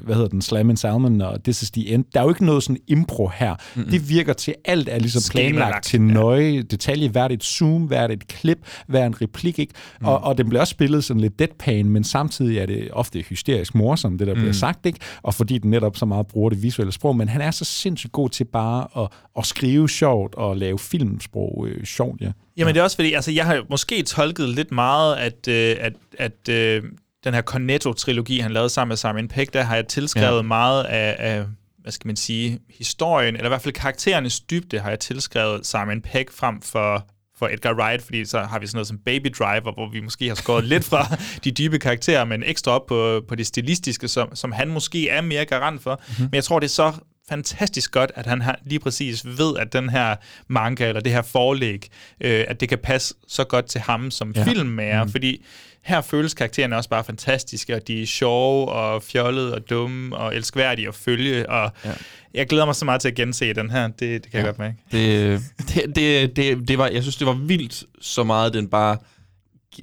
hvad 0.05 0.15
hedder 0.15 0.29
den, 0.29 0.43
Slam 0.43 0.71
and 0.71 0.77
Salmon 0.77 1.21
og 1.21 1.45
This 1.45 1.63
is 1.63 1.71
the 1.71 1.89
End, 1.89 2.05
der 2.15 2.21
er 2.21 2.25
jo 2.25 2.31
ikke 2.31 2.45
noget 2.45 2.63
sådan 2.63 2.81
impro 2.89 3.31
her. 3.35 3.57
Mm-hmm. 3.75 3.91
Det 3.91 4.09
virker 4.09 4.33
til, 4.33 4.55
alt 4.65 4.89
er 4.89 4.99
ligesom 4.99 5.23
planlagt 5.31 5.85
til 5.85 6.01
nøje 6.01 6.51
ja. 6.51 6.61
detalje. 6.61 7.09
Hvert 7.09 7.33
et 7.33 7.45
zoom, 7.45 7.83
hvert 7.83 8.11
et 8.11 8.29
klip, 8.29 8.59
hver 8.87 9.07
en 9.07 9.23
replik. 9.23 9.59
Ikke? 9.59 9.75
Mm. 10.01 10.07
Og, 10.07 10.21
og 10.21 10.39
den 10.39 10.49
bliver 10.49 10.61
også 10.61 10.71
spillet 10.71 11.05
sådan 11.05 11.21
lidt 11.21 11.39
deadpan, 11.39 11.89
men 11.89 12.05
samtidig 12.05 12.59
er 12.59 12.67
det 12.67 12.89
ofte 12.93 13.21
hysterisk 13.21 13.75
morsomt, 13.75 14.19
det 14.19 14.27
der 14.27 14.35
mm. 14.35 14.41
bliver 14.41 14.53
sagt. 14.53 14.87
Ikke? 14.87 14.99
Og 15.23 15.35
fordi 15.35 15.59
den 15.59 15.71
netop 15.71 15.97
så 15.97 16.07
meget 16.07 16.27
bruger 16.27 16.51
det 16.51 16.63
visuelle 16.63 16.93
sprog. 16.93 17.17
Men 17.17 17.29
han 17.29 17.41
er 17.41 17.51
så 17.51 17.65
sindssygt 17.65 18.13
god 18.13 18.29
til 18.29 18.45
bare 18.45 19.03
at, 19.03 19.09
at 19.39 19.47
skrive 19.47 19.89
sjovt 19.89 20.35
og 20.35 20.57
lave 20.57 20.79
filmsprog 20.79 21.67
øh, 21.69 21.85
sjovt. 21.85 22.21
Ja. 22.21 22.31
Jamen 22.57 22.75
det 22.75 22.81
er 22.81 22.85
også 22.85 22.97
fordi, 22.97 23.13
altså 23.13 23.31
jeg 23.31 23.47
har 23.47 23.65
måske 23.71 24.03
tolket 24.03 24.49
lidt 24.49 24.73
meget, 24.73 25.17
at, 25.17 25.49
øh, 25.49 25.77
at, 25.81 25.93
at 26.19 26.49
øh, 26.49 26.83
den 27.25 27.35
her 27.35 27.43
Cornetto-trilogi, 27.43 28.41
han 28.41 28.53
lavede 28.53 28.69
sammen 28.69 28.91
med 28.91 28.97
Simon 28.97 29.29
Pegg, 29.29 29.55
der 29.55 29.63
har 29.63 29.75
jeg 29.75 29.87
tilskrevet 29.87 30.37
ja. 30.37 30.43
meget 30.43 30.85
af, 30.85 31.17
af 31.19 31.45
hvad 31.83 31.93
skal 31.93 32.07
man 32.07 32.17
sige, 32.17 32.59
historien, 32.71 33.37
eller 33.37 33.47
i 33.47 33.49
hvert 33.49 33.63
fald 33.63 33.75
karakterernes 33.75 34.41
dybde, 34.41 34.79
har 34.79 34.89
jeg 34.89 35.01
tilskrevet 35.01 35.67
Simon 35.67 36.03
Pegg 36.03 36.27
frem 36.31 36.63
for 36.63 37.07
for 37.41 37.49
Edgar 37.49 37.75
Wright, 37.75 38.03
fordi 38.03 38.25
så 38.25 38.41
har 38.41 38.59
vi 38.59 38.67
sådan 38.67 38.77
noget 38.77 38.89
som 38.89 38.99
Baby 38.99 39.27
Driver, 39.39 39.73
hvor 39.75 39.91
vi 39.91 40.01
måske 40.01 40.29
har 40.29 40.35
skåret 40.35 40.65
lidt 40.65 40.85
fra 40.85 41.17
de 41.45 41.51
dybe 41.51 41.79
karakterer, 41.79 42.25
men 42.25 42.43
ekstra 42.47 42.73
op 42.73 42.87
på, 42.87 43.23
på 43.29 43.35
det 43.35 43.47
stilistiske, 43.47 44.09
som, 44.09 44.35
som 44.35 44.53
han 44.53 44.69
måske 44.69 45.09
er 45.09 45.21
mere 45.21 45.45
garant 45.45 45.83
for. 45.83 46.01
Mm-hmm. 46.07 46.25
Men 46.25 46.35
jeg 46.35 46.45
tror, 46.45 46.59
det 46.59 46.67
er 46.67 46.71
så 46.71 46.93
fantastisk 47.31 47.93
godt, 47.93 48.13
at 48.15 48.27
han 48.27 48.43
har, 48.43 48.59
lige 48.65 48.79
præcis 48.79 49.27
ved, 49.27 49.57
at 49.59 49.73
den 49.73 49.89
her 49.89 50.17
manga, 50.49 50.89
eller 50.89 51.01
det 51.01 51.13
her 51.13 51.23
forlæg, 51.23 51.89
øh, 52.21 52.45
at 52.49 52.61
det 52.61 52.69
kan 52.69 52.79
passe 52.79 53.15
så 53.29 53.45
godt 53.45 53.67
til 53.67 53.81
ham 53.81 54.11
som 54.11 54.33
ja. 54.37 54.45
filmmager, 54.45 55.05
mm. 55.05 55.11
fordi 55.11 55.45
her 55.83 56.01
føles 56.01 56.35
karaktererne 56.35 56.77
også 56.77 56.89
bare 56.89 57.05
fantastiske, 57.05 57.75
og 57.75 57.89
de 57.89 58.03
er 58.03 58.07
sjove 58.07 58.69
og 58.69 59.03
fjollede 59.03 59.55
og 59.55 59.71
dumme 59.71 60.17
og 60.17 60.37
elskværdige 60.37 60.89
at 60.89 60.95
følge, 60.95 61.51
og 61.51 61.73
ja. 61.85 61.93
jeg 62.35 62.47
glæder 62.47 62.67
mig 62.67 62.75
så 62.75 62.85
meget 62.85 63.01
til 63.01 63.09
at 63.09 63.15
gense 63.15 63.53
den 63.53 63.71
her, 63.71 63.89
det, 63.89 64.01
det 64.01 64.23
kan 64.23 64.31
ja. 64.33 64.39
jeg 64.39 64.45
godt 64.45 64.59
mærke. 64.59 64.77
Det, 64.93 65.41
det, 65.75 65.97
det, 65.97 66.37
det, 66.37 66.69
det 66.69 66.79
var, 66.79 66.89
jeg 66.89 67.03
synes, 67.03 67.17
det 67.17 67.27
var 67.27 67.35
vildt 67.35 67.85
så 68.01 68.25
meget, 68.25 68.55
den 68.55 68.69
bare 68.69 68.97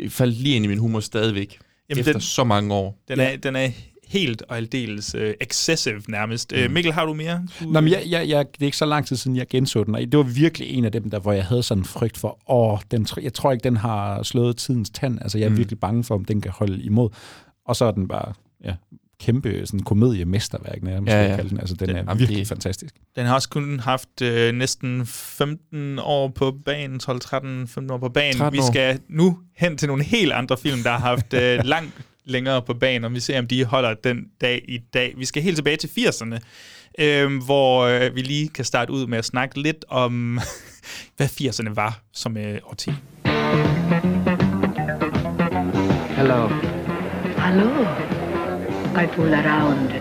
faldt 0.10 0.36
lige 0.36 0.56
ind 0.56 0.66
i 0.66 0.68
min 0.68 0.78
humor 0.78 1.00
stadigvæk, 1.00 1.60
Jamen 1.90 2.00
efter 2.00 2.12
den, 2.12 2.22
så 2.22 2.44
mange 2.44 2.74
år. 2.74 3.04
Den 3.08 3.20
er, 3.20 3.36
den 3.36 3.56
er 3.56 3.70
helt 4.08 4.44
og 4.50 4.58
aldeles 4.58 5.16
uh, 5.16 5.22
excessive 5.42 6.02
nærmest. 6.08 6.54
Mm. 6.56 6.64
Uh, 6.64 6.72
Mikkel, 6.72 6.94
har 6.94 7.06
du 7.06 7.14
mere? 7.14 7.48
Du, 7.60 7.70
Nå, 7.70 7.82
men 7.82 7.92
jeg, 7.92 8.04
jeg, 8.10 8.30
jeg, 8.30 8.46
det 8.54 8.62
er 8.62 8.66
ikke 8.66 8.78
så 8.78 8.86
lang 8.86 9.08
tid 9.08 9.16
siden, 9.16 9.38
jeg 9.38 9.48
genså 9.48 9.84
den, 9.84 9.96
og 9.96 10.02
det 10.02 10.18
var 10.18 10.24
virkelig 10.24 10.70
en 10.70 10.86
af 10.86 10.92
dem, 10.92 11.10
der, 11.10 11.20
hvor 11.20 11.32
jeg 11.32 11.46
havde 11.46 11.64
sådan 11.64 11.82
en 11.82 11.86
frygt 11.86 12.18
for, 12.18 12.40
åh, 12.48 12.80
den, 12.92 13.08
jeg 13.22 13.34
tror 13.34 13.52
ikke, 13.52 13.64
den 13.64 13.78
har 13.78 14.24
slået 14.24 14.58
tidens 14.58 14.90
tand. 14.90 15.20
Altså, 15.22 15.38
jeg 15.38 15.46
er 15.46 15.50
mm. 15.50 15.58
virkelig 15.58 15.80
bange 15.80 16.04
for, 16.04 16.16
om 16.16 16.26
den 16.26 16.42
kan 16.42 16.52
holde 16.52 16.84
imod. 16.84 17.10
Og 17.66 17.76
så 17.76 17.86
er 17.86 17.92
den 17.92 18.08
bare, 18.08 18.34
ja, 18.64 18.74
kæmpe 19.20 19.66
sådan 19.66 19.80
komediemesterværk 19.80 20.84
nærmest, 20.84 21.14
ja, 21.14 21.30
ja. 21.30 21.36
Kalde 21.36 21.50
den. 21.50 21.60
Altså, 21.60 21.76
den, 21.76 21.90
den 21.90 21.96
er 21.98 22.16
virkelig 22.16 22.40
det, 22.40 22.48
fantastisk. 22.48 22.96
Den 23.16 23.26
har 23.26 23.36
også 23.36 23.50
kun 23.50 23.80
haft 23.80 24.22
øh, 24.22 24.54
næsten 24.54 25.06
15 25.06 26.00
år 26.00 26.28
på 26.28 26.58
banen, 26.66 27.00
12-13 27.04 27.92
år 27.92 27.98
på 27.98 28.10
banen. 28.10 28.52
Vi 28.52 28.60
skal 28.72 29.00
nu 29.10 29.40
hen 29.56 29.78
til 29.78 29.88
nogle 29.88 30.04
helt 30.04 30.32
andre 30.32 30.58
film, 30.58 30.84
der 30.84 30.92
har 30.92 31.00
haft 31.00 31.34
øh, 31.34 31.60
lang 31.64 31.94
længere 32.28 32.62
på 32.62 32.74
banen, 32.74 33.04
og 33.04 33.14
vi 33.14 33.20
ser, 33.20 33.40
om 33.40 33.48
de 33.48 33.66
holder 33.66 33.94
den 33.94 34.26
dag 34.42 34.66
i 34.68 34.78
dag. 34.94 35.14
Vi 35.18 35.26
skal 35.26 35.42
helt 35.42 35.56
tilbage 35.56 35.78
til 35.78 35.88
80'erne, 35.88 36.40
øh, 37.00 37.44
hvor 37.46 37.82
øh, 37.82 38.16
vi 38.16 38.22
lige 38.22 38.50
kan 38.50 38.66
starte 38.66 38.94
ud 38.94 39.08
med 39.08 39.18
at 39.18 39.26
snakke 39.26 39.62
lidt 39.62 39.86
om, 39.90 40.40
hvad 41.18 41.28
80'erne 41.28 41.74
var 41.74 42.00
som 42.14 42.38
øh, 42.38 42.60
årti. 42.64 42.92
Hello. 46.16 46.48
Hello. 47.38 47.86
I 49.04 49.06
pull 49.08 49.34
around. 49.34 49.92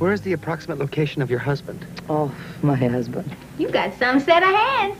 Where 0.00 0.12
is 0.12 0.20
the 0.20 0.32
approximate 0.32 0.78
location 0.78 1.22
of 1.22 1.30
your 1.30 1.38
husband? 1.38 1.78
Oh, 2.08 2.30
my 2.62 2.74
husband. 2.74 3.30
You 3.58 3.68
got 3.68 3.92
some 3.98 4.20
set 4.20 4.42
of 4.42 4.54
hands. 4.54 4.96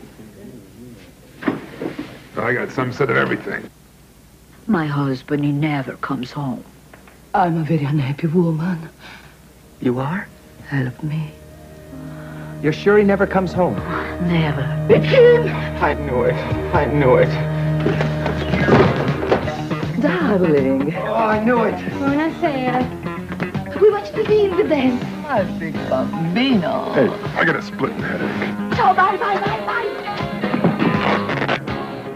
I 2.36 2.54
got 2.54 2.70
some 2.70 2.92
set 2.92 3.10
of 3.10 3.16
everything. 3.16 3.70
My 4.66 4.86
husband, 4.86 5.44
he 5.44 5.52
never 5.52 5.96
comes 5.96 6.30
home. 6.30 6.64
I'm 7.34 7.58
a 7.58 7.64
very 7.64 7.84
unhappy 7.84 8.28
woman. 8.28 8.88
You 9.80 9.98
are? 9.98 10.28
Help 10.68 11.02
me. 11.02 11.32
You're 12.62 12.72
sure 12.72 12.96
he 12.96 13.04
never 13.04 13.26
comes 13.26 13.52
home? 13.52 13.74
Never. 14.28 14.62
It's 14.88 15.04
him! 15.04 15.48
I 15.82 15.94
knew 15.94 16.22
it. 16.22 16.34
I 16.74 16.84
knew 16.86 17.16
it. 17.16 17.28
Darling. 20.00 20.94
Oh, 20.94 21.14
I 21.14 21.44
knew 21.44 21.64
it. 21.64 21.74
Buonasera. 21.74 23.80
We 23.80 23.90
watched 23.90 24.14
the 24.14 24.24
film 24.24 24.68
then. 24.68 25.00
My 25.22 25.42
big 25.58 25.74
bambino. 25.74 26.92
Hey, 26.92 27.08
I 27.36 27.44
got 27.44 27.56
a 27.56 27.62
splitting 27.62 27.98
headache. 28.00 28.76
Ciao, 28.76 28.94
bye, 28.94 29.16
bye, 29.16 29.40
bye, 29.40 29.66
bye. 29.66 30.08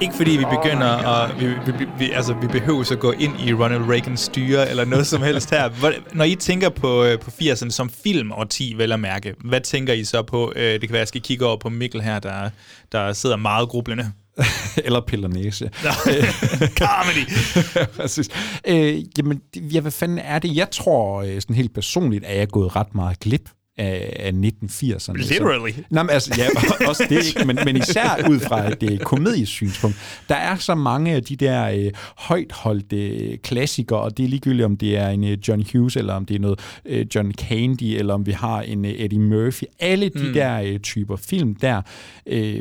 Ikke 0.00 0.14
fordi 0.14 0.30
vi 0.30 0.44
begynder 0.44 0.86
at... 0.86 1.40
Vi, 1.40 1.46
vi, 1.46 1.86
vi, 1.98 2.10
altså, 2.10 2.34
vi 2.34 2.46
behøver 2.46 2.92
at 2.92 2.98
gå 2.98 3.12
ind 3.12 3.40
i 3.40 3.54
Ronald 3.54 3.90
Reagans 3.90 4.20
styre 4.20 4.70
eller 4.70 4.84
noget 4.84 5.06
som 5.06 5.22
helst 5.22 5.50
her. 5.50 5.70
Når 6.14 6.24
I 6.24 6.34
tænker 6.34 6.68
på, 6.68 7.04
øh, 7.04 7.20
på 7.20 7.30
80'erne 7.30 7.70
som 7.70 7.90
film 7.90 8.30
og 8.30 8.50
10, 8.50 8.74
vel 8.76 8.92
at 8.92 9.00
mærke, 9.00 9.34
hvad 9.44 9.60
tænker 9.60 9.92
I 9.92 10.04
så 10.04 10.22
på? 10.22 10.52
Øh, 10.56 10.72
det 10.72 10.80
kan 10.80 10.90
være, 10.90 10.98
at 10.98 11.00
jeg 11.00 11.08
skal 11.08 11.20
kigge 11.20 11.46
over 11.46 11.56
på 11.56 11.68
Mikkel 11.68 12.00
her, 12.00 12.18
der, 12.18 12.50
der 12.92 13.12
sidder 13.12 13.36
meget 13.36 13.68
grublende. 13.68 14.12
Eller 14.84 15.00
piller 15.00 15.28
næse. 15.28 15.70
Comedy! 16.82 17.26
Præcis. 17.96 18.28
Øh, 18.68 19.02
jamen, 19.18 19.40
ja, 19.54 19.80
hvad 19.80 19.90
fanden 19.90 20.18
er 20.18 20.38
det? 20.38 20.56
Jeg 20.56 20.70
tror 20.70 21.22
øh, 21.22 21.40
sådan 21.40 21.56
helt 21.56 21.74
personligt, 21.74 22.24
at 22.24 22.34
jeg 22.34 22.42
er 22.42 22.46
gået 22.46 22.76
ret 22.76 22.94
meget 22.94 23.20
glip 23.20 23.50
af, 23.78 24.16
af 24.18 24.30
1980'erne. 24.30 25.12
Literally. 25.12 25.72
Så, 25.72 25.82
nej, 25.90 26.02
men 26.02 26.10
altså, 26.10 26.34
ja, 26.38 26.48
også 26.88 27.06
det, 27.08 27.26
ikke? 27.26 27.44
Men, 27.44 27.58
men 27.64 27.76
især 27.76 28.28
ud 28.30 28.40
fra 28.40 28.72
et 28.72 28.82
uh, 28.82 28.98
komediesynspunkt. 28.98 29.96
Der 30.28 30.34
er 30.34 30.56
så 30.56 30.74
mange 30.74 31.14
af 31.14 31.22
de 31.22 31.36
der 31.36 31.86
uh, 31.86 31.92
højt 32.16 32.52
holdte 32.52 33.36
klassikere, 33.36 34.00
og 34.00 34.16
det 34.16 34.24
er 34.24 34.28
ligegyldigt, 34.28 34.64
om 34.64 34.76
det 34.76 34.96
er 34.96 35.08
en 35.08 35.24
uh, 35.24 35.48
John 35.48 35.64
Hughes, 35.72 35.96
eller 35.96 36.14
om 36.14 36.24
det 36.24 36.36
er 36.36 36.40
noget 36.40 36.60
uh, 36.90 37.00
John 37.14 37.32
Candy, 37.32 37.82
eller 37.82 38.14
om 38.14 38.26
vi 38.26 38.32
har 38.32 38.62
en 38.62 38.84
uh, 38.84 38.90
Eddie 38.90 39.20
Murphy. 39.20 39.64
Alle 39.80 40.08
de 40.08 40.26
mm. 40.26 40.32
der 40.32 40.72
uh, 40.72 40.80
typer 40.80 41.16
film 41.16 41.54
der... 41.54 41.82
Uh, 42.32 42.60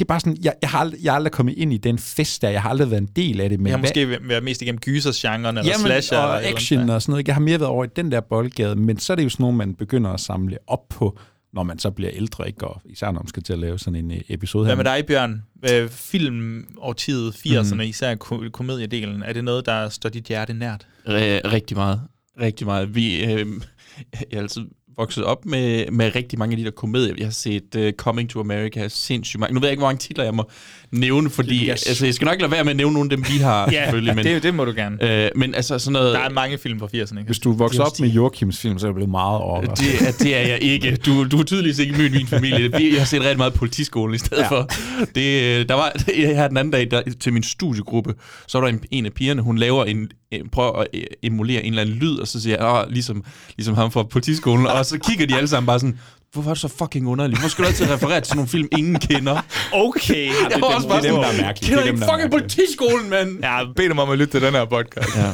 det 0.00 0.04
er 0.04 0.08
bare 0.08 0.20
sådan, 0.20 0.36
jeg, 0.42 0.54
jeg, 0.62 0.70
har 0.70 0.78
aldrig, 0.78 1.04
jeg 1.04 1.12
har 1.12 1.16
aldrig 1.16 1.32
kommet 1.32 1.54
ind 1.56 1.72
i 1.72 1.76
den 1.76 1.98
fest 1.98 2.42
der, 2.42 2.48
jeg 2.48 2.62
har 2.62 2.70
aldrig 2.70 2.90
været 2.90 3.00
en 3.00 3.08
del 3.16 3.40
af 3.40 3.48
det. 3.48 3.60
Men 3.60 3.66
jeg 3.66 3.76
har 3.76 3.80
måske 3.80 4.06
hvad, 4.06 4.18
været 4.22 4.44
mest 4.44 4.62
igennem 4.62 4.78
gysersgenren, 4.78 5.58
eller 5.58 5.70
jamen, 5.70 5.86
slasher. 5.86 6.18
og 6.18 6.36
eller 6.36 6.50
action 6.56 6.90
og 6.90 7.02
sådan 7.02 7.12
noget. 7.12 7.26
Jeg 7.26 7.34
har 7.34 7.40
mere 7.40 7.60
været 7.60 7.70
over 7.70 7.84
i 7.84 7.88
den 7.96 8.12
der 8.12 8.20
boldgade, 8.20 8.76
men 8.76 8.98
så 8.98 9.12
er 9.12 9.14
det 9.14 9.24
jo 9.24 9.28
sådan 9.28 9.42
noget, 9.42 9.56
man 9.56 9.74
begynder 9.74 10.10
at 10.10 10.20
samle 10.20 10.56
op 10.66 10.88
på, 10.88 11.18
når 11.52 11.62
man 11.62 11.78
så 11.78 11.90
bliver 11.90 12.10
ældre, 12.14 12.46
ikke? 12.46 12.66
og 12.66 12.82
især 12.84 13.06
når 13.06 13.20
man 13.20 13.28
skal 13.28 13.42
til 13.42 13.52
at 13.52 13.58
lave 13.58 13.78
sådan 13.78 14.04
en 14.04 14.10
uh, 14.10 14.16
episode 14.28 14.66
her. 14.66 14.74
Hvad 14.74 14.84
med 14.84 14.92
dig, 14.92 15.06
Bjørn? 15.06 15.42
Øh, 15.72 15.88
film 15.88 16.66
årtiet 16.78 17.32
80'erne, 17.32 17.74
mm. 17.74 17.80
især 17.80 18.14
ko- 18.14 18.44
komediedelen, 18.52 19.22
er 19.22 19.32
det 19.32 19.44
noget, 19.44 19.66
der 19.66 19.88
står 19.88 20.08
dit 20.08 20.24
hjerte 20.24 20.54
nært? 20.54 20.86
R- 21.06 21.52
rigtig 21.52 21.76
meget. 21.76 22.00
Rigtig 22.40 22.66
meget. 22.66 22.94
Vi, 22.94 23.24
øh, 23.24 23.46
jeg 24.32 24.40
altid 24.40 24.62
vokset 25.00 25.24
op 25.24 25.46
med, 25.46 25.90
med 25.92 26.14
rigtig 26.14 26.38
mange 26.38 26.52
af 26.52 26.58
de 26.58 26.64
der 26.64 26.70
komedier. 26.70 27.14
Jeg 27.18 27.26
har 27.26 27.30
set 27.32 27.62
uh, 27.78 27.82
Coming 27.96 28.30
to 28.30 28.40
America 28.40 28.88
sindssygt 28.88 29.40
mange. 29.40 29.54
Nu 29.54 29.60
ved 29.60 29.68
jeg 29.68 29.72
ikke, 29.72 29.80
hvor 29.80 29.88
mange 29.88 29.98
titler 29.98 30.24
jeg 30.24 30.34
må 30.34 30.50
nævne, 30.92 31.30
fordi 31.30 31.70
Yes. 31.70 31.86
altså, 31.86 32.04
jeg 32.06 32.14
skal 32.14 32.24
nok 32.26 32.40
lade 32.40 32.50
være 32.50 32.64
med 32.64 32.70
at 32.70 32.76
nævne 32.76 32.92
nogle 32.94 33.12
af 33.12 33.16
dem, 33.16 33.24
vi 33.34 33.38
har, 33.38 33.68
Ja, 33.72 33.82
selvfølgelig. 33.82 34.14
Men, 34.16 34.24
det, 34.24 34.42
det 34.42 34.54
må 34.54 34.64
du 34.64 34.72
gerne. 34.76 35.24
øh, 35.24 35.30
men 35.36 35.54
altså 35.54 35.78
sådan 35.78 35.92
noget... 35.92 36.14
Der 36.14 36.20
er 36.20 36.30
mange 36.30 36.58
film 36.58 36.78
fra 36.80 36.86
80'erne, 36.86 37.00
ikke? 37.18 37.22
Hvis 37.26 37.38
du 37.38 37.52
vokser 37.52 37.82
op 37.82 38.00
med 38.00 38.08
Joachims 38.08 38.58
film, 38.60 38.78
så 38.78 38.86
er 38.86 38.88
jeg 38.88 38.94
blevet 38.94 39.10
meget 39.10 39.38
overrasket. 39.40 39.78
Det, 40.00 40.08
er- 40.08 40.12
det 40.12 40.36
er 40.36 40.40
jeg 40.48 40.58
ikke. 40.62 40.96
Du, 40.96 41.24
du 41.28 41.38
er 41.38 41.44
tydeligvis 41.44 41.78
ikke 41.78 41.94
mødt 41.98 42.12
min 42.12 42.26
familie. 42.26 42.72
Vi- 42.76 42.90
Jeg 42.92 43.00
har 43.00 43.06
set 43.06 43.20
rigtig 43.20 43.38
meget 43.38 43.54
politiskolen 43.54 44.14
i 44.14 44.18
stedet 44.18 44.42
Ja. 44.42 44.48
for. 44.48 44.68
Det, 45.14 45.42
øh, 45.60 45.68
der 45.68 45.74
var, 45.74 45.92
jeg 46.20 46.36
her 46.36 46.48
den 46.48 46.56
anden 46.56 46.72
dag 46.72 46.90
der, 46.90 47.02
til 47.20 47.32
min 47.32 47.42
studiegruppe, 47.42 48.14
så 48.48 48.58
var 48.60 48.66
der 48.66 48.72
en, 48.74 48.80
en 48.90 49.06
af 49.06 49.12
pigerne, 49.12 49.42
hun 49.42 49.58
laver 49.58 49.84
en 49.84 50.10
prøver 50.52 50.72
at 50.72 50.86
øh, 50.94 51.02
emulere 51.22 51.62
en 51.62 51.72
eller 51.72 51.82
anden 51.82 51.94
lyd, 51.96 52.18
og 52.18 52.28
så 52.28 52.40
siger 52.42 52.56
jeg, 52.56 52.66
"Åh, 52.86 52.92
ligesom, 52.92 53.24
ligesom 53.56 53.74
ham 53.74 53.90
fra 53.90 54.02
politiskolen, 54.02 54.66
og 54.66 54.86
så 54.86 54.98
kigger 54.98 55.26
de 55.26 55.36
alle 55.36 55.48
sammen 55.48 55.66
bare 55.66 55.78
sådan, 55.80 55.98
hvorfor 56.32 56.50
er 56.50 56.54
det 56.54 56.60
så 56.60 56.68
fucking 56.68 57.08
underligt? 57.08 57.38
Hvorfor 57.38 57.48
skal 57.50 57.64
du 57.64 57.68
altid 57.68 57.90
referere 57.90 58.20
til 58.20 58.36
nogle 58.36 58.48
film, 58.48 58.68
ingen 58.78 58.98
kender? 58.98 59.40
Okay. 59.72 60.26
Jeg 60.50 60.60
var 60.60 60.66
også 60.74 60.88
bare 60.88 61.02
sådan, 61.02 61.54
Kender 61.62 61.84
ikke 61.84 61.98
fucking 62.12 62.30
politiskolen, 62.30 63.10
mand? 63.10 63.38
Ja, 63.42 63.60
bed 63.76 63.88
dem 63.88 63.98
om 63.98 64.10
at 64.10 64.18
lytte 64.18 64.32
til 64.32 64.42
den 64.42 64.54
her 64.54 64.64
podcast. 64.64 65.16
Ja. 65.16 65.30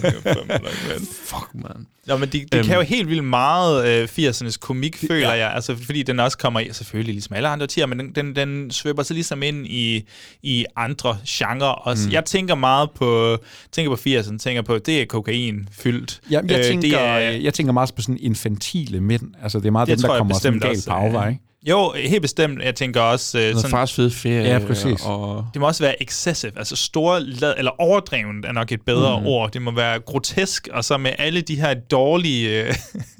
Fuck, 1.25 1.49
man. 1.55 1.87
Nå, 2.07 2.17
men 2.17 2.29
det, 2.29 2.53
det 2.53 2.59
Øhm. 2.59 2.67
kan 2.67 2.77
jo 2.77 2.83
helt 2.83 3.09
vildt 3.09 3.25
meget 3.25 3.87
øh, 4.19 4.29
80'ernes 4.29 4.57
komik, 4.61 4.97
føler 5.09 5.33
jeg. 5.35 5.53
Altså, 5.55 5.77
fordi 5.77 6.03
den 6.03 6.21
også 6.21 6.39
kommer 6.39 6.61
i, 6.61 6.69
selvfølgelig 6.73 7.15
ligesom 7.15 7.37
alle 7.37 7.49
andre 7.49 7.67
tider, 7.67 7.87
men 7.87 7.99
den, 7.99 8.13
den, 8.15 8.37
den 8.37 8.71
svøber 8.71 9.03
sig 9.03 9.15
ligesom 9.15 9.43
ind 9.43 9.67
i, 9.67 10.05
i 10.43 10.65
andre 10.77 11.19
genrer 11.29 11.67
også. 11.67 12.09
Mm. 12.09 12.13
Jeg 12.13 12.25
tænker 12.25 12.55
meget 12.55 12.91
på, 12.91 13.39
tænker 13.73 13.91
på 13.97 14.01
80'erne, 14.09 14.39
tænker 14.39 14.63
på, 14.63 14.79
det 14.79 15.01
er 15.03 15.07
kokain 15.07 15.69
fyldt. 15.73 16.21
Ja, 16.31 16.41
jeg, 16.49 16.59
Øh, 16.59 16.65
tænker, 16.65 16.89
det 16.89 16.99
er, 17.01 17.17
jeg 17.19 17.55
tænker 17.55 17.73
meget 17.73 17.93
på 17.97 18.03
sådan 18.03 18.19
infantile 18.21 19.01
mænd. 19.01 19.23
Altså, 19.43 19.59
det 19.59 19.67
er 19.67 19.71
meget 19.71 19.89
Det 19.89 19.99
dem, 19.99 20.03
der 20.11 20.19
kommer 20.19 20.35
sådan 20.35 20.59
galt 20.59 20.85
på 20.89 20.95
afvej. 20.95 21.29
ikke? 21.29 21.41
Jo, 21.71 21.93
helt 21.97 22.23
bestemt. 22.23 22.63
Jeg 22.63 22.75
tænker 22.75 23.01
også... 23.01 23.39
Øh, 23.39 23.51
Noget 23.51 23.67
fars 23.71 23.93
fede 23.95 24.11
ferie. 24.11 24.43
Ja, 24.43 24.59
præcis. 24.67 25.01
Og, 25.05 25.47
Det 25.55 25.61
må 25.61 25.67
også 25.67 25.85
være 25.85 26.03
excessive, 26.03 26.53
altså 26.57 26.77
store, 26.77 27.21
lad, 27.23 27.55
eller 27.59 27.81
overdrevet 27.81 28.45
er 28.45 28.53
nok 28.53 28.73
et 28.73 28.83
bedre 28.83 29.21
Mm. 29.21 29.27
ord. 29.27 29.53
Det 29.53 29.63
må 29.63 29.71
være 29.71 29.99
grotesk, 30.01 30.69
og 30.73 30.85
så 30.85 30.99
med 30.99 31.11
alle 31.19 31.41
de 31.41 31.57
her 31.57 31.75
dårlige, 31.75 32.63
øh, 32.67 32.75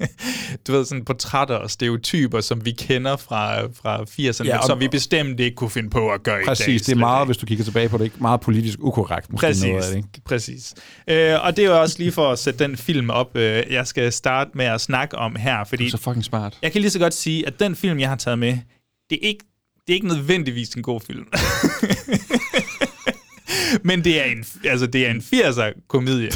du 0.67 0.71
ved, 0.71 0.85
sådan 0.85 1.05
portrætter 1.05 1.55
og 1.55 1.71
stereotyper, 1.71 2.41
som 2.41 2.65
vi 2.65 2.71
kender 2.71 3.15
fra, 3.17 3.61
fra 3.61 4.01
80'erne, 4.01 4.43
Ja, 4.43 4.49
ja, 4.53 4.57
og- 4.57 4.63
som 4.65 4.79
vi 4.79 4.87
bestemt 4.87 5.39
ikke 5.39 5.55
kunne 5.55 5.69
finde 5.69 5.89
på 5.89 6.09
at 6.09 6.23
gøre 6.23 6.35
i 6.35 6.39
dag. 6.39 6.47
Præcis, 6.47 6.81
det 6.81 6.91
er 6.91 6.95
meget, 6.95 7.27
hvis 7.27 7.37
du 7.37 7.45
kigger 7.45 7.63
tilbage 7.63 7.89
på 7.89 7.97
det, 7.97 8.03
ikke? 8.03 8.15
meget 8.19 8.41
politisk 8.41 8.77
ukorrekt. 8.81 9.31
Måske 9.31 9.47
Præcis, 9.47 9.63
Noget 9.63 9.83
af 9.83 9.89
det, 9.89 9.97
ikke? 9.97 10.09
præcis. 10.25 10.73
Øh, 11.07 11.33
og 11.45 11.57
det 11.57 11.65
er 11.65 11.69
jo 11.69 11.81
også 11.81 11.95
lige 11.99 12.11
for 12.11 12.31
at 12.31 12.39
sætte 12.39 12.63
den 12.63 12.77
film 12.77 13.09
op, 13.09 13.37
øh, 13.37 13.63
jeg 13.69 13.87
skal 13.87 14.11
starte 14.11 14.49
med 14.53 14.65
at 14.65 14.81
snakke 14.81 15.17
om 15.17 15.35
her, 15.35 15.63
fordi... 15.63 15.89
så 15.89 15.97
fucking 15.97 16.23
smart. 16.23 16.57
Jeg 16.61 16.71
kan 16.71 16.81
lige 16.81 16.91
så 16.91 16.99
godt 16.99 17.13
sige, 17.13 17.47
at 17.47 17.59
den 17.59 17.75
film, 17.75 17.99
jeg 17.99 18.09
har 18.09 18.15
taget 18.15 18.36
med, 18.37 18.57
det 19.09 19.15
er 19.23 19.27
ikke, 19.27 19.45
det 19.87 19.93
er 19.93 19.95
ikke 19.95 20.07
nødvendigvis 20.07 20.69
en 20.69 20.83
god 20.83 21.01
film. 21.01 21.27
Men 23.83 24.03
det 24.03 24.21
er 24.21 24.23
en, 24.31 24.45
altså 24.65 24.87
det 24.87 25.07
er 25.07 25.11
en 25.11 25.23
80'er 25.33 25.81
komedie. 25.87 26.29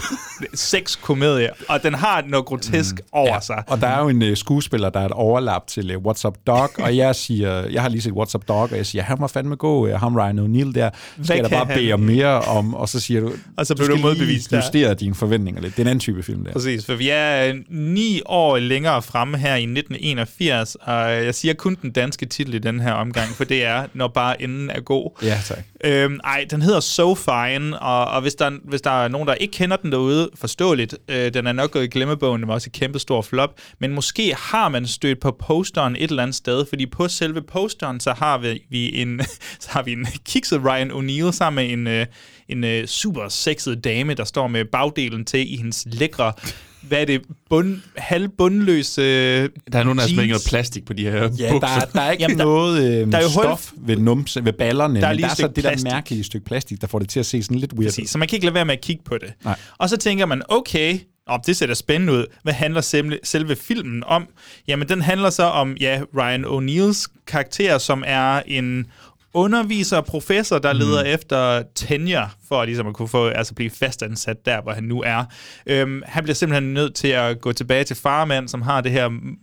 Sex 0.53 0.97
komedie. 1.01 1.49
Og 1.69 1.83
den 1.83 1.93
har 1.93 2.23
noget 2.27 2.45
grotesk 2.45 2.95
mm, 2.95 3.05
over 3.11 3.33
ja. 3.33 3.39
sig. 3.39 3.63
Og 3.67 3.81
der 3.81 3.87
er 3.87 3.99
jo 4.01 4.09
en 4.09 4.21
uh, 4.21 4.35
skuespiller, 4.35 4.89
der 4.89 4.99
er 4.99 5.05
et 5.05 5.11
overlap 5.11 5.67
til 5.67 5.95
uh, 5.95 6.03
What's 6.03 6.27
Up 6.27 6.37
Dog, 6.47 6.69
og 6.79 6.97
jeg 6.97 7.15
siger, 7.15 7.51
jeg 7.67 7.81
har 7.81 7.89
lige 7.89 8.01
set 8.01 8.11
What's 8.11 8.35
Up 8.35 8.47
Dog, 8.47 8.61
og 8.61 8.77
jeg 8.77 8.85
siger, 8.85 9.03
han 9.03 9.17
var 9.19 9.27
fandme 9.27 9.55
god, 9.55 9.89
uh, 9.93 9.99
ham 9.99 10.15
Ryan 10.15 10.39
O'Neal 10.39 10.73
der, 10.75 10.89
skal 11.23 11.35
jeg 11.35 11.43
da 11.43 11.49
bare 11.49 11.65
bede 11.65 11.85
han? 11.85 11.93
om 11.93 11.99
mere 11.99 12.41
om, 12.41 12.73
og 12.73 12.89
så 12.89 12.99
siger 12.99 13.21
du, 13.21 13.31
Og 13.57 13.67
så 13.67 13.73
du 13.73 13.85
blev 13.85 13.97
du 13.97 14.15
skal 14.15 14.25
lige 14.27 14.41
der. 14.49 14.57
justere 14.57 14.93
dine 14.93 15.15
forventninger 15.15 15.61
lidt. 15.61 15.75
Det 15.75 15.79
er 15.79 15.83
en 15.83 15.87
anden 15.87 15.99
type 15.99 16.23
film 16.23 16.43
der. 16.45 16.51
Præcis, 16.51 16.85
for 16.85 16.95
vi 16.95 17.09
er 17.09 17.53
ni 17.69 18.21
år 18.25 18.57
længere 18.57 19.01
fremme 19.01 19.37
her 19.37 19.55
i 19.55 19.63
1981, 19.63 20.75
og 20.75 21.11
jeg 21.11 21.35
siger 21.35 21.53
kun 21.53 21.77
den 21.81 21.91
danske 21.91 22.25
titel 22.25 22.53
i 22.53 22.59
den 22.59 22.79
her 22.79 22.93
omgang, 22.93 23.29
for 23.29 23.43
det 23.43 23.63
er, 23.63 23.85
når 23.93 24.07
bare 24.07 24.41
enden 24.41 24.69
er 24.69 24.81
god. 24.81 25.09
Ja, 25.23 25.37
tak. 25.45 25.63
Øhm, 25.83 26.19
ej, 26.23 26.45
den 26.51 26.61
hedder 26.61 26.79
So 26.79 27.15
Fine, 27.15 27.79
og, 27.79 28.05
og 28.05 28.21
hvis, 28.21 28.35
der, 28.35 28.51
hvis 28.63 28.81
der 28.81 29.03
er 29.03 29.07
nogen, 29.07 29.27
der 29.27 29.33
ikke 29.33 29.51
kender 29.51 29.77
den 29.77 29.91
derude, 29.91 30.29
forståeligt, 30.35 30.95
øh, 31.07 31.33
den 31.33 31.47
er 31.47 31.51
nok 31.51 31.71
gået 31.71 31.83
i 31.83 31.87
glemmebogen, 31.87 32.41
den 32.41 32.47
var 32.47 32.53
også 32.53 32.69
et 32.69 32.73
kæmpe 32.73 32.99
stor 32.99 33.21
flop, 33.21 33.53
men 33.79 33.93
måske 33.93 34.35
har 34.37 34.69
man 34.69 34.87
stødt 34.87 35.19
på 35.19 35.31
posteren 35.31 35.95
et 35.95 36.09
eller 36.09 36.23
andet 36.23 36.35
sted, 36.35 36.65
fordi 36.69 36.85
på 36.85 37.07
selve 37.07 37.41
posteren, 37.41 37.99
så 37.99 38.13
har 38.13 38.37
vi, 38.37 38.63
vi 38.69 39.01
en, 39.01 39.21
så 39.59 39.69
har 39.69 39.83
vi 39.83 39.91
en 39.91 40.07
kikset 40.25 40.61
Ryan 40.65 40.91
O'Neill 40.91 41.31
sammen 41.31 41.65
med 41.65 41.73
en, 41.73 41.87
øh, 41.87 42.05
en 42.49 42.63
øh, 42.63 42.87
super 42.87 43.27
sexet 43.29 43.83
dame, 43.83 44.13
der 44.13 44.23
står 44.23 44.47
med 44.47 44.65
bagdelen 44.65 45.25
til 45.25 45.53
i 45.53 45.57
hendes 45.57 45.87
lækre 45.91 46.33
hvad 46.81 47.01
er 47.01 47.05
det, 47.05 47.21
bund, 47.49 47.77
halvbundløse 47.97 49.01
Der 49.41 49.47
er 49.73 49.83
nogen, 49.83 49.97
der 49.97 50.03
har 50.03 50.09
smækket 50.09 50.29
noget 50.29 50.45
plastik 50.47 50.85
på 50.85 50.93
de 50.93 51.03
her 51.03 51.11
Ja, 51.13 51.27
bukser. 51.51 51.59
der, 51.59 51.67
er- 51.67 51.85
der 51.93 52.01
er 52.01 52.11
ikke 52.11 52.21
Jamen, 52.23 52.37
der- 52.39 52.45
noget 52.45 52.83
øh, 53.01 53.11
der 53.11 53.17
er 53.17 53.21
jo 53.21 53.27
hul- 53.27 53.43
stof 53.43 53.71
ved, 53.77 53.97
numse, 53.97 54.45
ved 54.45 54.53
ballerne, 54.53 55.01
Der 55.01 55.07
er 55.07 55.09
men 55.11 55.15
lige 55.15 55.21
der 55.23 55.27
et 55.27 55.31
er 55.31 55.35
så 55.35 55.41
stykke 55.41 55.55
det 55.55 55.63
der 55.63 55.69
plastik. 55.69 55.91
mærkelige 55.91 56.23
stykke 56.23 56.45
plastik, 56.45 56.81
der 56.81 56.87
får 56.87 56.99
det 56.99 57.09
til 57.09 57.19
at 57.19 57.25
se 57.25 57.43
sådan 57.43 57.57
lidt 57.57 57.73
weird 57.73 57.87
Præcis, 57.89 58.03
ud. 58.03 58.07
så 58.07 58.17
man 58.17 58.27
kan 58.27 58.35
ikke 58.35 58.45
lade 58.45 58.55
være 58.55 58.65
med 58.65 58.73
at 58.73 58.81
kigge 58.81 59.03
på 59.05 59.17
det. 59.17 59.33
Nej. 59.45 59.55
Og 59.77 59.89
så 59.89 59.97
tænker 59.97 60.25
man, 60.25 60.41
okay, 60.49 60.99
oh, 61.27 61.39
det 61.45 61.57
ser 61.57 61.67
da 61.67 61.73
spændende 61.73 62.13
ud. 62.13 62.25
Hvad 62.43 62.53
handler 62.53 62.81
selve, 62.81 63.19
selve 63.23 63.55
filmen 63.55 64.03
om? 64.07 64.27
Jamen, 64.67 64.89
den 64.89 65.01
handler 65.01 65.29
så 65.29 65.43
om 65.43 65.77
ja, 65.79 66.01
Ryan 66.17 66.45
O'Nealls 66.45 67.05
karakter, 67.27 67.77
som 67.77 68.03
er 68.07 68.41
en 68.47 68.85
underviser 69.33 69.97
og 69.97 70.05
professor, 70.05 70.57
der 70.59 70.73
leder 70.73 71.03
efter 71.03 71.63
tenure, 71.75 72.29
for 72.47 72.65
ligesom 72.65 72.87
at 72.87 72.93
kunne 72.93 73.07
få, 73.07 73.27
altså 73.27 73.53
blive 73.53 73.69
fastansat 73.69 74.45
der, 74.45 74.61
hvor 74.61 74.71
han 74.71 74.83
nu 74.83 75.01
er. 75.01 75.23
Øhm, 75.65 76.01
han 76.05 76.23
bliver 76.23 76.35
simpelthen 76.35 76.73
nødt 76.73 76.95
til 76.95 77.07
at 77.07 77.41
gå 77.41 77.53
tilbage 77.53 77.83
til 77.83 77.95
farmand, 77.95 78.47
som 78.47 78.61
har 78.61 78.81
det 78.81 78.91
her 78.91 79.07
mm, 79.07 79.37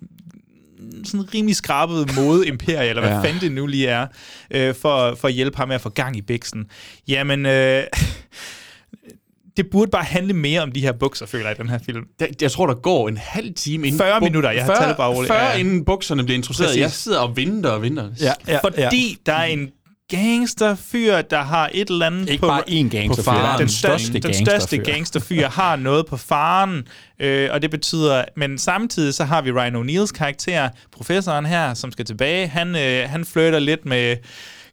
sådan 1.05 1.35
rimelig 1.35 1.57
skrabet 1.57 2.11
mode-imperie, 2.17 2.89
eller 2.89 3.03
hvad 3.03 3.11
Ja. 3.11 3.17
ja. 3.17 3.23
fanden 3.25 3.41
det 3.41 3.53
nu 3.53 3.67
lige 3.67 3.87
er, 3.89 4.07
øh, 4.51 4.75
for, 4.75 5.15
for 5.15 5.29
at 5.29 5.35
hjælpe 5.35 5.57
ham 5.57 5.69
med 5.69 5.75
at 5.75 5.81
få 5.81 5.89
gang 5.89 6.17
i 6.17 6.23
biksen. 6.23 6.67
Jamen, 7.09 7.47
øh, 7.47 7.83
det 9.57 9.71
burde 9.71 9.91
bare 9.91 10.05
handle 10.05 10.33
mere 10.33 10.61
om 10.63 10.73
de 10.73 10.81
her 10.81 10.93
bukser, 10.93 11.27
føler 11.27 11.47
jeg, 11.49 11.57
i 11.59 11.63
den 11.63 11.69
her 11.71 11.79
film. 11.87 12.05
Jeg, 12.21 12.29
jeg 12.43 12.51
tror, 12.51 12.67
der 12.67 12.75
går 12.75 13.09
en 13.09 13.17
halv 13.17 13.55
time 13.55 13.87
inden... 13.87 13.99
40 14.01 14.19
buk- 14.21 14.25
minutter, 14.25 14.51
jeg 14.51 14.63
har 14.65 14.69
40 14.75 14.79
taget 14.83 14.97
bare 14.97 15.09
roligt. 15.15 15.33
40 15.33 15.43
Ja. 15.49 15.57
inden 15.57 15.85
bukserne 15.85 16.25
bliver 16.25 16.37
introduceret. 16.37 16.77
Jeg 16.77 16.91
sidder 16.91 17.19
og 17.19 17.37
venter 17.37 17.71
og 17.71 17.83
venter. 17.83 18.11
Ja, 18.21 18.33
ja, 18.49 18.59
Fordi 18.63 19.19
der 19.27 19.33
er 19.33 19.45
en 19.45 19.71
gangsterfyr, 20.09 21.21
der 21.23 21.43
har 21.43 21.71
et 21.75 21.91
eller 21.91 22.07
andet 22.07 22.29
Ikke 22.29 22.41
på, 22.41 22.47
bare 22.47 22.63
én 22.69 22.89
gangsterfyr, 22.89 23.15
på 23.17 23.23
faren. 23.23 23.61
den, 23.61 23.69
største, 23.69 24.13
den 24.13 24.35
største 24.35 24.77
gangsterfyr. 24.77 24.93
gangsterfyr 24.93 25.49
har 25.49 25.77
noget 25.77 26.07
på 26.07 26.17
faren, 26.17 26.89
øh, 27.19 27.49
og 27.53 27.63
det 27.63 27.71
betyder, 27.71 28.25
men 28.37 28.59
samtidig 28.59 29.15
så 29.15 29.25
har 29.25 29.43
vi 29.43 29.53
Ryan 29.53 29.77
O'Neals 29.77 30.13
karakter, 30.13 30.69
professoren 30.93 31.47
her, 31.47 31.75
som 31.75 31.93
skal 31.93 32.05
tilbage. 32.05 32.49
Han, 32.49 32.77
øh, 32.77 33.11
han 33.11 33.25
flytter 33.25 33.59
lidt 33.59 33.87
med 33.87 34.17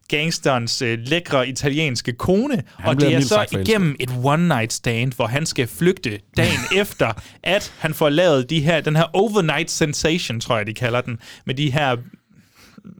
gangsterens 0.08 0.82
øh, 0.82 0.98
lækre 0.98 1.48
italienske 1.48 2.12
kone, 2.12 2.62
Han 2.78 2.88
og 2.88 3.00
det 3.00 3.14
er 3.14 3.20
så 3.20 3.46
igennem 3.52 3.96
et 4.00 4.10
one-night 4.10 4.70
stand, 4.70 5.12
hvor 5.12 5.26
han 5.26 5.46
skal 5.46 5.66
flygte 5.66 6.18
dagen 6.36 6.60
efter, 6.82 7.12
at 7.42 7.72
han 7.78 7.94
får 7.94 8.08
lavet 8.08 8.50
de 8.50 8.60
her, 8.60 8.80
den 8.80 8.96
her 8.96 9.04
overnight 9.12 9.70
sensation, 9.70 10.40
tror 10.40 10.56
jeg, 10.56 10.66
de 10.66 10.74
kalder 10.74 11.00
den, 11.00 11.18
med 11.46 11.54
de 11.54 11.72
her 11.72 11.96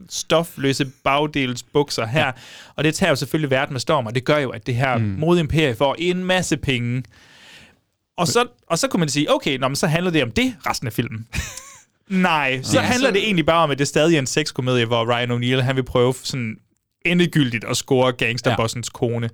stofløse 0.09 0.85
bagdels 1.03 1.63
bukser 1.63 2.05
her. 2.05 2.25
Ja. 2.25 2.31
Og 2.75 2.83
det 2.83 2.95
tager 2.95 3.09
jo 3.09 3.15
selvfølgelig 3.15 3.49
verden 3.51 3.73
med 3.73 3.79
storm, 3.79 4.05
og 4.05 4.15
det 4.15 4.25
gør 4.25 4.37
jo, 4.37 4.49
at 4.49 4.67
det 4.67 4.75
her 4.75 4.97
mm. 4.97 5.03
modimperie 5.05 5.75
får 5.75 5.95
en 5.99 6.23
masse 6.25 6.57
penge. 6.57 7.03
Og 8.17 8.27
så, 8.27 8.45
og 8.67 8.79
så 8.79 8.87
kunne 8.87 8.99
man 8.99 9.09
sige, 9.09 9.33
okay, 9.35 9.57
nå, 9.57 9.67
men 9.67 9.75
så 9.75 9.87
handler 9.87 10.11
det 10.11 10.23
om 10.23 10.31
det 10.31 10.55
resten 10.69 10.87
af 10.87 10.93
filmen. 10.93 11.27
Nej, 12.09 12.59
så 12.63 12.79
Ja, 12.79 12.85
handler 12.85 13.09
så- 13.09 13.13
det 13.13 13.23
egentlig 13.23 13.45
bare 13.45 13.63
om, 13.63 13.71
at 13.71 13.79
det 13.79 13.87
stadig 13.87 14.15
er 14.15 14.19
en 14.19 14.27
sexkomedie, 14.27 14.85
hvor 14.85 15.13
Ryan 15.15 15.31
O'Neal, 15.31 15.61
han 15.61 15.75
vil 15.75 15.83
prøve 15.83 16.13
sådan 16.23 16.57
endegyldigt 17.05 17.63
at 17.63 17.77
score 17.77 18.11
gangsterbossens 18.11 18.87
ja. 18.93 18.97
kone. 18.97 19.29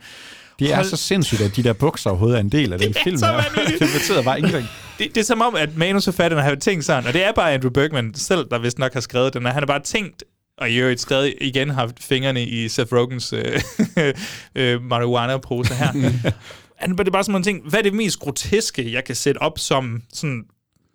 Det 0.60 0.72
er 0.72 0.76
Hold- 0.76 0.86
så 0.88 0.98
sindssygt, 0.98 1.42
at 1.42 1.56
de 1.56 1.64
der 1.64 1.74
bukser 1.74 2.10
overhovedet 2.10 2.36
er 2.38 2.42
en 2.42 2.50
del 2.50 2.74
af 2.74 2.80
den 2.86 2.94
film. 3.04 3.18
her. 3.24 3.42
det 3.80 3.90
betyder 3.94 4.24
bare 4.24 4.38
ingenting. 4.38 4.68
Det, 5.00 5.16
det 5.16 5.18
er 5.22 5.26
som 5.26 5.42
om, 5.42 5.56
at 5.56 5.78
manusforfatterne 5.78 6.44
har 6.44 6.56
tænkt 6.56 6.86
sådan, 6.86 7.06
og 7.08 7.14
det 7.14 7.24
er 7.24 7.32
bare 7.32 7.54
Andrew 7.54 7.72
Bergman 7.72 8.14
selv, 8.16 8.46
der 8.52 8.60
vist 8.60 8.80
nok 8.80 8.94
har 8.94 9.02
skrevet 9.02 9.34
den, 9.34 9.42
her. 9.46 9.54
han 9.54 9.62
har 9.62 9.68
bare 9.68 9.80
tænkt, 9.82 10.24
og 10.58 10.70
i 10.70 10.78
øvrigt 10.78 11.00
skrevet 11.00 11.34
igen 11.42 11.70
haft 11.70 12.04
fingrene 12.04 12.46
i 12.46 12.70
Seth 12.70 12.94
Rogans 12.94 13.34
øh, 13.34 13.62
øh, 14.56 14.82
marijuana-pose 14.82 15.74
her. 15.74 15.92
Han, 16.76 16.98
det 16.98 17.08
er 17.08 17.12
bare 17.12 17.24
sådan 17.24 17.36
en 17.36 17.44
ting, 17.44 17.70
hvad 17.70 17.80
er 17.80 17.84
det 17.84 17.94
mest 17.94 18.20
groteske, 18.20 18.94
jeg 18.94 19.04
kan 19.04 19.16
sætte 19.16 19.40
op 19.40 19.60
som 19.60 20.04
sådan 20.14 20.46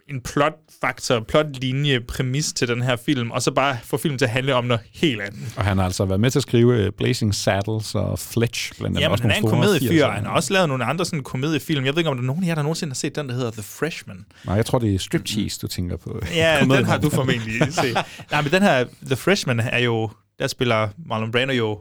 en 0.09 0.20
plotfaktor, 0.20 1.20
plotlinje, 1.20 2.01
præmis 2.01 2.52
til 2.52 2.68
den 2.68 2.82
her 2.82 2.97
film, 2.97 3.30
og 3.30 3.43
så 3.43 3.51
bare 3.51 3.78
få 3.85 3.97
filmen 3.97 4.18
til 4.18 4.24
at 4.24 4.30
handle 4.30 4.55
om 4.55 4.64
noget 4.64 4.80
helt 4.93 5.20
andet. 5.20 5.55
Og 5.56 5.64
han 5.64 5.78
har 5.78 5.85
altså 5.85 6.05
været 6.05 6.20
med 6.20 6.30
til 6.30 6.39
at 6.39 6.43
skrive 6.43 6.85
øh, 6.85 6.93
Blazing 6.93 7.35
Saddles 7.35 7.94
og 7.94 8.18
Fletch, 8.18 8.72
blandt 8.78 8.86
andet. 8.86 9.01
Jamen, 9.01 9.12
også 9.12 9.22
han 9.22 9.30
er 9.30 9.35
en 9.35 9.43
komediefyr, 9.48 10.06
80'er. 10.06 10.10
han 10.10 10.24
har 10.24 10.32
også 10.32 10.52
lavet 10.52 10.68
nogle 10.68 10.85
andre 10.85 11.05
sådan 11.05 11.22
komediefilm. 11.22 11.85
Jeg 11.85 11.94
ved 11.94 12.01
ikke, 12.01 12.10
om 12.10 12.16
der 12.16 12.22
er 12.22 12.26
nogen 12.26 12.44
af 12.44 12.48
jer, 12.48 12.55
der 12.55 12.62
nogensinde 12.62 12.90
har 12.90 12.94
set 12.94 13.16
den, 13.16 13.28
der 13.28 13.35
hedder 13.35 13.51
The 13.51 13.62
Freshman. 13.62 14.24
Nej, 14.44 14.55
jeg 14.55 14.66
tror, 14.66 14.78
det 14.78 14.94
er 14.94 14.98
Striptease, 14.98 15.59
du 15.62 15.66
tænker 15.66 15.97
på. 15.97 16.20
Ja, 16.35 16.59
den 16.60 16.85
har 16.85 16.98
du 16.98 17.10
formentlig 17.10 17.72
set. 17.72 17.98
Nej, 18.30 18.43
men 18.43 18.52
den 18.52 18.62
her, 18.62 18.85
The 19.06 19.16
Freshman, 19.16 19.60
er 19.60 19.78
jo, 19.78 20.10
der 20.39 20.47
spiller 20.47 20.89
Marlon 21.06 21.32
Brando 21.32 21.52
jo, 21.52 21.80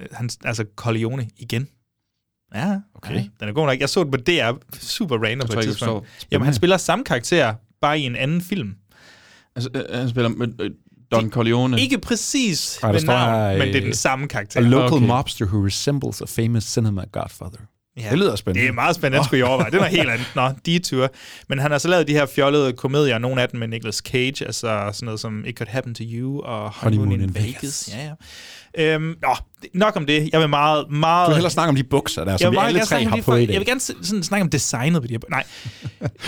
øh, 0.00 0.06
han, 0.12 0.30
altså 0.44 0.64
Corleone 0.76 1.28
igen. 1.36 1.68
Ja, 2.54 2.80
okay. 2.94 3.14
Ja, 3.14 3.24
den 3.40 3.48
er 3.48 3.52
god 3.52 3.66
nok. 3.66 3.80
Jeg 3.80 3.88
så 3.88 4.04
den 4.04 4.10
på 4.10 4.16
DR, 4.16 4.52
super 4.80 5.16
random 5.18 5.46
på 5.46 5.52
tror 5.52 5.60
et 5.60 5.66
jeg 5.66 5.74
tidspunkt. 5.74 6.08
Jamen, 6.30 6.44
han 6.44 6.54
spiller 6.54 6.76
samme 6.76 7.04
karakter, 7.04 7.54
bare 7.80 8.00
i 8.00 8.02
en 8.02 8.16
anden 8.16 8.40
film. 8.40 8.74
Altså, 9.56 9.70
øh, 9.74 9.98
han 9.98 10.08
spiller 10.08 10.28
med 10.28 10.48
øh, 10.60 10.70
Don 11.12 11.30
Corleone. 11.30 11.80
Ikke 11.80 11.98
præcis 11.98 12.78
Ej, 12.82 12.92
der 12.92 13.00
med 13.00 13.06
navn, 13.06 13.50
her, 13.50 13.58
men 13.58 13.68
det 13.68 13.76
er 13.76 13.80
øh, 13.80 13.86
den 13.86 13.94
samme 13.94 14.28
karakter. 14.28 14.60
A 14.60 14.62
local 14.62 14.92
okay. 14.92 15.06
mobster 15.06 15.46
who 15.46 15.66
resembles 15.66 16.22
a 16.22 16.24
famous 16.24 16.64
cinema 16.64 17.04
godfather. 17.12 17.58
Ja. 17.96 18.10
Det 18.10 18.18
lyder 18.18 18.36
spændende. 18.36 18.62
Det 18.62 18.68
er 18.68 18.72
meget 18.72 18.96
spændende, 18.96 19.18
det 19.18 19.26
skulle 19.26 19.40
I 19.40 19.42
overveje. 19.42 19.70
Det 19.70 19.76
er 19.76 19.80
noget 19.80 19.96
helt 19.96 20.10
andet. 20.10 20.26
Nå, 20.34 20.50
detour. 20.66 21.10
Men 21.48 21.58
han 21.58 21.70
har 21.70 21.78
så 21.78 21.88
lavet 21.88 22.08
de 22.08 22.12
her 22.12 22.26
fjollede 22.26 22.72
komedier, 22.72 23.18
nogle 23.18 23.42
af 23.42 23.48
dem 23.48 23.60
med 23.60 23.68
Nicolas 23.68 23.96
Cage, 23.96 24.44
altså 24.46 24.90
sådan 24.92 25.06
noget 25.06 25.20
som 25.20 25.44
It 25.46 25.56
Could 25.56 25.68
Happen 25.68 25.94
to 25.94 26.04
You 26.06 26.40
og 26.40 26.70
Honeymoon, 26.70 27.08
Honeymoon 27.08 27.28
in 27.28 27.34
Vegas. 27.34 27.54
Vegas. 27.54 27.90
Ja, 27.94 28.04
ja. 28.04 28.94
Øhm, 28.94 29.16
nå, 29.22 29.36
nok 29.74 29.96
om 29.96 30.06
det. 30.06 30.30
Jeg 30.32 30.40
vil 30.40 30.48
meget, 30.48 30.90
meget... 30.90 31.26
Du 31.26 31.30
vil 31.30 31.36
hellere 31.36 31.50
snakke 31.50 31.68
om 31.68 31.76
de 31.76 31.84
bukser 31.84 32.24
der, 32.24 32.32
jeg 32.32 32.40
som 32.40 32.52
vi 32.52 32.58
alle 32.62 32.80
tre 32.80 33.04
har 33.04 33.16
de 33.16 33.22
på 33.22 33.34
i 33.34 33.46
dag. 33.46 33.52
Jeg 33.52 33.60
vil 33.60 33.66
gerne 33.66 33.80
sådan, 33.80 34.22
snakke 34.22 34.42
om 34.42 34.50
designet 34.50 35.02
på 35.02 35.08
de 35.08 35.12
her... 35.12 35.18
Nej, 35.30 35.44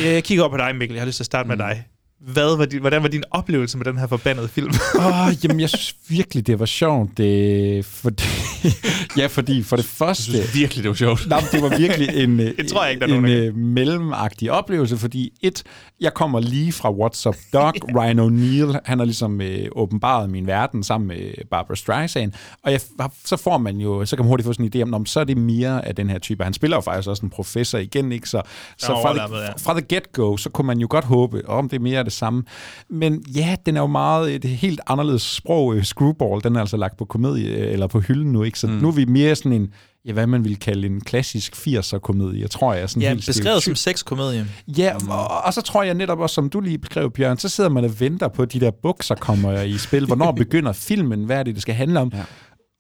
jeg 0.03 0.25
kigger 0.25 0.45
op 0.45 0.51
på 0.51 0.57
dig, 0.57 0.77
Mikkel. 0.77 0.95
Jeg 0.95 1.03
har 1.03 1.07
lyst 1.07 1.17
til 1.17 1.23
at 1.23 1.27
starte 1.27 1.49
med 1.49 1.57
dig. 1.57 1.85
Hvad 2.33 2.57
var 2.57 2.65
din, 2.65 2.81
hvordan 2.81 3.03
var 3.03 3.09
din 3.09 3.25
oplevelse 3.31 3.79
med 3.79 3.85
den 3.85 3.99
her 3.99 4.07
forbandede 4.07 4.49
film? 4.49 4.69
Åh, 4.99 5.29
jamen, 5.45 5.61
jeg 5.61 5.69
synes 5.69 5.95
virkelig, 6.09 6.47
det 6.47 6.59
var 6.59 6.67
sjovt. 6.67 7.19
Det, 7.19 7.85
fordi, 7.85 8.25
ja, 9.19 9.27
fordi 9.27 9.63
for 9.63 9.77
det 9.77 9.85
første... 9.85 10.33
Jeg 10.33 10.43
synes 10.43 10.55
virkelig, 10.55 10.83
det 10.85 10.89
var 10.89 10.95
sjovt. 10.95 11.27
Nej, 11.29 11.41
det 11.53 11.63
var 11.63 11.79
virkelig 11.79 12.09
en, 12.25 12.39
Det 12.39 12.69
tror 12.69 12.83
jeg 12.83 12.93
ikke, 12.93 13.07
der 13.07 13.15
er 13.15 13.19
en, 13.19 13.25
der 13.25 13.47
øh, 13.47 13.57
mellemagtig 13.57 14.53
oplevelse, 14.53 14.97
fordi 14.97 15.33
et, 15.43 15.63
jeg 16.01 16.15
kommer 16.15 16.41
lige 16.41 16.73
fra 16.73 16.91
What's 16.91 17.29
Up 17.29 17.37
Doc, 17.53 17.75
Ryan 17.97 18.19
O'Neill, 18.21 18.79
han 18.85 18.99
har 18.99 19.05
ligesom 19.05 19.41
øh, 19.41 19.67
åbenbaret 19.73 20.31
min 20.31 20.47
verden 20.47 20.83
sammen 20.83 21.09
med 21.09 21.33
Barbara 21.51 21.77
Streisand, 21.77 22.33
og 22.63 22.73
jeg, 22.73 22.81
så 23.25 23.37
får 23.37 23.59
man 23.59 23.77
jo, 23.77 24.05
så 24.07 24.17
kan 24.17 24.25
man 24.25 24.29
hurtigt 24.29 24.47
få 24.47 24.53
sådan 24.53 24.67
en 24.67 24.73
idé 24.77 24.83
om, 24.83 24.89
"Nå, 24.89 24.99
men 24.99 25.07
så 25.07 25.21
er 25.21 25.25
det 25.25 25.37
mere 25.37 25.87
af 25.89 25.95
den 25.95 26.11
her 26.11 26.19
type. 26.19 26.45
Han 26.45 26.53
spiller 26.55 26.77
jo 26.77 26.81
faktisk 26.81 27.09
også 27.09 27.23
en 27.27 27.31
professor 27.31 27.79
igen, 27.79 28.13
ikke? 28.13 28.29
Så, 28.29 28.43
så 28.79 28.87
fra, 28.87 29.15
the, 29.15 29.55
fra 29.65 29.73
the 29.81 29.87
get-go, 29.97 30.37
så 30.37 30.51
kunne 30.51 30.67
man 30.67 30.79
jo 30.79 30.87
godt 30.91 31.05
håbe, 31.05 31.49
om 31.49 31.69
det 31.69 31.77
er 31.77 31.81
mere 31.81 31.99
af 31.99 32.05
det 32.05 32.13
samme. 32.15 32.43
Men 32.91 33.23
ja, 33.37 33.57
den 33.67 33.77
er 33.77 33.81
jo 33.81 33.87
meget 33.87 34.35
et 34.35 34.45
helt 34.45 34.81
anderledes 34.87 35.23
sprog. 35.23 35.75
øh, 35.77 35.85
Screwball, 35.85 36.45
den 36.45 36.57
er 36.57 36.61
altså 36.61 36.77
lagt 36.77 36.97
på 36.97 37.05
komedie, 37.05 37.49
øh, 37.49 37.73
eller 37.73 37.87
på 37.87 38.01
hylden 38.01 38.33
nu, 38.33 38.43
ikke? 38.43 38.59
Så 38.59 38.67
mm. 38.67 38.73
nu 38.73 38.89
er 38.89 38.93
vi 38.93 39.05
mere 39.05 39.37
sådan 39.37 39.53
en, 39.53 39.69
ja, 40.07 40.13
hvad 40.13 40.27
man 40.27 40.45
vil 40.45 40.59
kalde 40.59 40.87
en 40.87 41.01
klassisk 41.01 41.55
80'er-komedie, 41.57 42.41
jeg 42.41 42.51
tror 42.51 42.73
jeg. 42.75 42.83
er 42.83 42.87
Sådan 42.87 43.03
ja, 43.03 43.09
helt 43.09 43.27
beskrevet 43.27 43.63
som 43.63 43.75
stereotyp. 43.75 43.99
sexkomedie. 43.99 44.47
Ja, 44.69 44.95
og, 45.09 45.45
og 45.45 45.55
så 45.55 45.61
tror 45.63 45.83
jeg 45.83 45.95
netop 45.95 46.19
også, 46.21 46.35
som 46.35 46.49
du 46.49 46.61
lige 46.61 46.79
beskrev, 46.79 47.11
Bjørn, 47.11 47.39
så 47.39 47.49
sidder 47.49 47.71
man 47.71 47.85
og 47.85 48.01
venter 48.01 48.29
på, 48.29 48.43
at 48.43 48.53
de 48.53 48.61
der 48.61 48.71
bukser 48.83 49.15
kommer 49.15 49.61
i 49.61 49.79
spil. 49.79 50.07
Hvornår 50.07 50.33
begynder 50.43 50.73
filmen? 50.73 51.25
Hvad 51.25 51.37
er 51.39 51.43
det, 51.43 51.55
det 51.55 51.63
skal 51.63 51.75
handle 51.75 52.01
om? 52.01 52.11
Ja. 52.15 52.23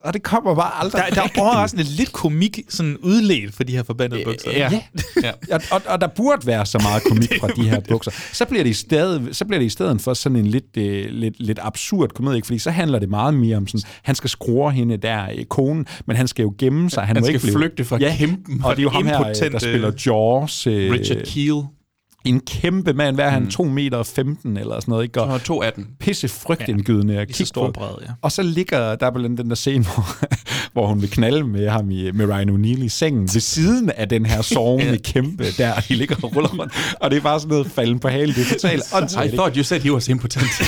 Og 0.04 0.14
det 0.14 0.22
kommer 0.22 0.54
bare 0.54 0.80
aldrig. 0.82 1.02
Der, 1.08 1.14
der 1.14 1.22
er 1.22 1.40
overraskende 1.40 1.84
lidt 1.84 2.12
komik 2.12 2.60
sådan 2.68 2.96
udledt 2.96 3.54
for 3.54 3.64
de 3.64 3.72
her 3.72 3.82
forbandede 3.82 4.24
bukser. 4.24 4.50
Ja. 4.50 4.70
Ja. 4.72 4.80
Ja. 5.22 5.30
og, 5.54 5.60
og, 5.70 5.82
og 5.86 6.00
der 6.00 6.06
burde 6.06 6.46
være 6.46 6.66
så 6.66 6.78
meget 6.78 7.02
komik 7.02 7.32
fra 7.40 7.48
de 7.48 7.68
her 7.68 7.80
bukser. 7.90 8.10
Så 8.32 8.44
bliver 8.44 8.62
det 8.62 8.70
i 8.70 8.74
stedet, 8.74 9.36
så 9.36 9.44
bliver 9.44 9.58
det 9.58 9.66
i 9.66 9.70
stedet 9.70 10.00
for 10.00 10.14
sådan 10.14 10.36
en 10.36 10.46
lidt, 10.46 10.76
øh, 10.76 11.06
lidt, 11.10 11.34
lidt 11.38 11.58
absurd 11.62 12.10
komedie, 12.10 12.36
ikke? 12.36 12.46
fordi 12.46 12.58
så 12.58 12.70
handler 12.70 12.98
det 12.98 13.08
meget 13.08 13.34
mere 13.34 13.56
om 13.56 13.66
sådan, 13.66 13.80
han 14.02 14.14
skal 14.14 14.30
skrue 14.30 14.72
hende 14.72 14.96
der, 14.96 15.26
øh, 15.38 15.44
konen, 15.44 15.86
men 16.06 16.16
han 16.16 16.28
skal 16.28 16.42
jo 16.42 16.54
gemme 16.58 16.90
sig. 16.90 17.02
Han, 17.02 17.16
Han 17.16 17.22
må 17.22 17.26
skal 17.26 17.34
ikke 17.34 17.42
blive, 17.46 17.58
flygte 17.58 17.84
fra 17.84 17.98
kæmpen. 17.98 18.64
Og 18.64 18.76
det 18.76 18.78
er 18.78 18.82
jo 18.82 18.90
ham 18.90 19.06
her, 19.06 19.28
øh, 19.28 19.52
der 19.52 19.58
spiller 19.58 19.92
Jaws. 20.06 20.66
Øh, 20.66 20.92
Richard 20.92 21.24
Keel. 21.26 21.62
En 22.24 22.40
kæmpe 22.40 22.92
mand, 22.92 23.16
hvad 23.16 23.24
er 23.24 23.28
han, 23.30 23.42
mm. 23.42 23.50
2 23.50 23.64
meter 23.64 24.02
15 24.02 24.56
eller 24.56 24.80
sådan 24.80 24.92
noget, 24.92 25.04
ikke? 25.04 25.22
Og 25.22 25.28
Og 25.32 25.42
218. 25.42 25.86
pisse 26.00 26.28
frygtindgydende 26.28 27.18
at 27.18 27.28
Lige 27.28 27.34
så 27.46 27.54
kigge 27.54 27.66
på. 27.66 27.72
bred, 27.72 27.94
ja. 28.02 28.12
Og 28.22 28.32
så 28.32 28.42
ligger 28.42 28.94
der 28.96 29.10
blandt 29.10 29.38
den 29.38 29.48
der 29.48 29.54
scene, 29.54 29.84
hvor, 29.84 30.24
hvor 30.74 30.86
hun 30.86 31.00
vil 31.02 31.10
knalde 31.10 31.44
med 31.44 31.68
ham 31.68 31.90
i, 31.90 32.10
med 32.10 32.26
Ryan 32.26 32.50
O'Neal 32.50 32.84
i 32.84 32.88
sengen 32.88 33.22
ved 33.34 33.40
siden 33.40 33.90
af 33.90 34.08
den 34.08 34.26
her 34.26 34.42
sovende 34.42 34.98
kæmpe 35.12 35.44
der, 35.58 35.80
de 35.88 35.94
ligger 35.94 36.16
og 36.22 36.36
ruller 36.36 36.50
rundt. 36.58 36.96
Og 37.00 37.10
det 37.10 37.16
er 37.16 37.20
bare 37.20 37.40
sådan 37.40 37.50
noget 37.50 37.66
falden 37.66 37.98
på 37.98 38.08
halen. 38.08 38.34
Det 38.34 38.50
er 38.50 38.54
totalt 38.54 38.82
I 38.92 38.96
åndssvagt. 38.96 39.24
ikke? 39.26 39.36
thought 39.36 39.56
you 39.56 39.62
said 39.62 39.80
he 39.80 39.92
was 39.92 40.08
impotent. 40.08 40.44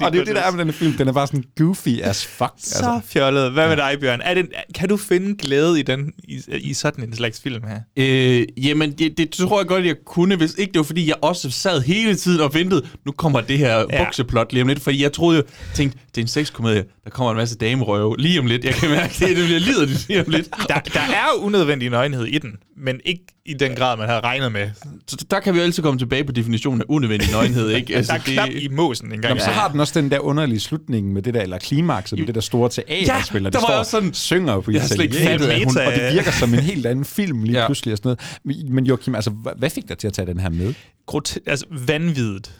Og 0.00 0.12
det 0.12 0.18
er 0.18 0.22
jo 0.22 0.24
det, 0.24 0.34
der 0.34 0.42
er 0.42 0.50
med 0.50 0.64
den 0.64 0.72
film. 0.72 0.92
Den 0.92 1.08
er 1.08 1.12
bare 1.12 1.26
sådan 1.26 1.44
goofy 1.58 2.00
as 2.02 2.26
fuck. 2.26 2.52
altså. 2.56 2.78
Så 2.78 3.00
fjollet. 3.04 3.52
Hvad 3.52 3.68
med 3.68 3.76
dig, 3.76 3.96
Bjørn? 4.00 4.20
Er 4.24 4.34
det, 4.34 4.46
kan 4.74 4.88
du 4.88 4.96
finde 4.96 5.36
glæde 5.38 5.80
i, 5.80 5.82
den, 5.82 6.12
i, 6.24 6.40
i 6.60 6.74
sådan 6.74 7.04
en 7.04 7.16
slags 7.16 7.40
film 7.40 7.62
her? 7.68 7.80
øh, 7.96 8.46
jamen, 8.66 8.92
det, 8.92 9.18
det 9.18 9.30
tror 9.30 9.60
jeg 9.60 9.66
godt, 9.66 9.84
jeg 9.84 9.96
kunne, 10.06 10.36
hvis 10.36 10.54
ikke 10.58 10.72
det 10.72 10.78
var, 10.78 10.84
fordi 10.84 11.08
jeg 11.08 11.16
også 11.22 11.50
sad 11.50 11.80
hele 11.80 12.14
tiden 12.14 12.40
og 12.40 12.54
ventede, 12.54 12.82
nu 13.06 13.12
kommer 13.12 13.40
det 13.40 13.58
her 13.58 13.84
ja. 13.92 14.04
bukseplot 14.04 14.52
lige 14.52 14.62
om 14.62 14.68
lidt, 14.68 14.80
fordi 14.80 15.02
jeg 15.02 15.12
troede 15.12 15.36
jo, 15.38 15.42
tænkte, 15.74 15.98
det 16.14 16.18
er 16.18 16.22
en 16.22 16.28
sexkomedie, 16.28 16.84
der 17.04 17.10
kommer 17.10 17.30
en 17.30 17.36
masse 17.36 17.56
damerøve 17.56 18.16
lige 18.18 18.40
om 18.40 18.46
lidt. 18.46 18.64
Jeg 18.64 18.74
kan 18.80 18.90
mærke, 18.90 19.14
det, 19.26 19.36
det 19.36 19.44
bliver 19.46 19.58
liderligt 19.60 20.08
lige 20.08 20.20
om 20.20 20.26
lidt. 20.30 20.48
Der, 20.68 20.78
der 20.80 21.00
er 21.00 21.26
unødvendig 21.38 21.90
nøgenhed 21.90 22.24
i 22.26 22.38
den, 22.38 22.50
men 22.76 23.00
ikke 23.04 23.22
i 23.46 23.54
den 23.54 23.74
grad, 23.74 23.96
man 23.98 24.08
havde 24.08 24.20
regnet 24.20 24.52
med. 24.52 24.70
Så 25.06 25.26
der 25.30 25.40
kan 25.40 25.54
vi 25.54 25.58
jo 25.58 25.64
altid 25.64 25.82
komme 25.82 25.98
tilbage 25.98 26.24
på 26.24 26.32
definitionen 26.32 26.80
af 26.80 26.84
unødvendig 26.88 27.30
nøgenhed, 27.32 27.70
ikke? 27.70 27.96
Altså, 27.96 28.12
der 28.16 28.18
er 28.18 28.46
knap 28.46 28.48
i 28.48 28.68
måsen 28.68 29.06
engang. 29.06 29.24
Jamen, 29.24 29.40
så 29.40 29.50
har 29.50 29.68
den 29.68 29.80
også 29.80 30.00
den 30.00 30.10
der 30.10 30.18
underlige 30.18 30.60
slutning 30.60 31.12
med 31.12 31.22
det 31.22 31.34
der, 31.34 31.40
eller 31.42 31.58
klimakset 31.58 32.18
med 32.18 32.26
det 32.26 32.34
der 32.34 32.40
store 32.40 32.68
teaterspiller, 32.70 33.50
der 33.50 33.58
der 33.58 33.66
var 33.66 33.72
står 33.72 33.78
også 33.78 33.90
sådan- 33.90 34.14
synger 34.14 34.60
på 34.60 34.70
har 34.70 34.78
italiensk, 34.78 35.76
og 35.78 35.92
det 35.92 36.12
virker 36.14 36.30
som 36.30 36.54
en 36.54 36.60
helt 36.60 36.86
anden 36.86 37.04
film 37.04 37.42
lige 37.42 37.58
Ja. 37.60 37.66
pludselig 37.66 37.92
og 37.92 37.98
sådan 37.98 38.16
noget. 38.44 38.72
Men 38.72 38.86
Joachim, 38.86 39.14
altså, 39.14 39.30
hva- 39.30 39.58
hvad 39.58 39.70
fik 39.70 39.88
dig 39.88 39.98
til 39.98 40.06
at 40.06 40.12
tage 40.12 40.26
den 40.26 40.40
her 40.40 40.48
med? 40.48 40.74
Grote- 41.12 41.38
altså 41.46 41.66
vanvittigt. 41.70 42.52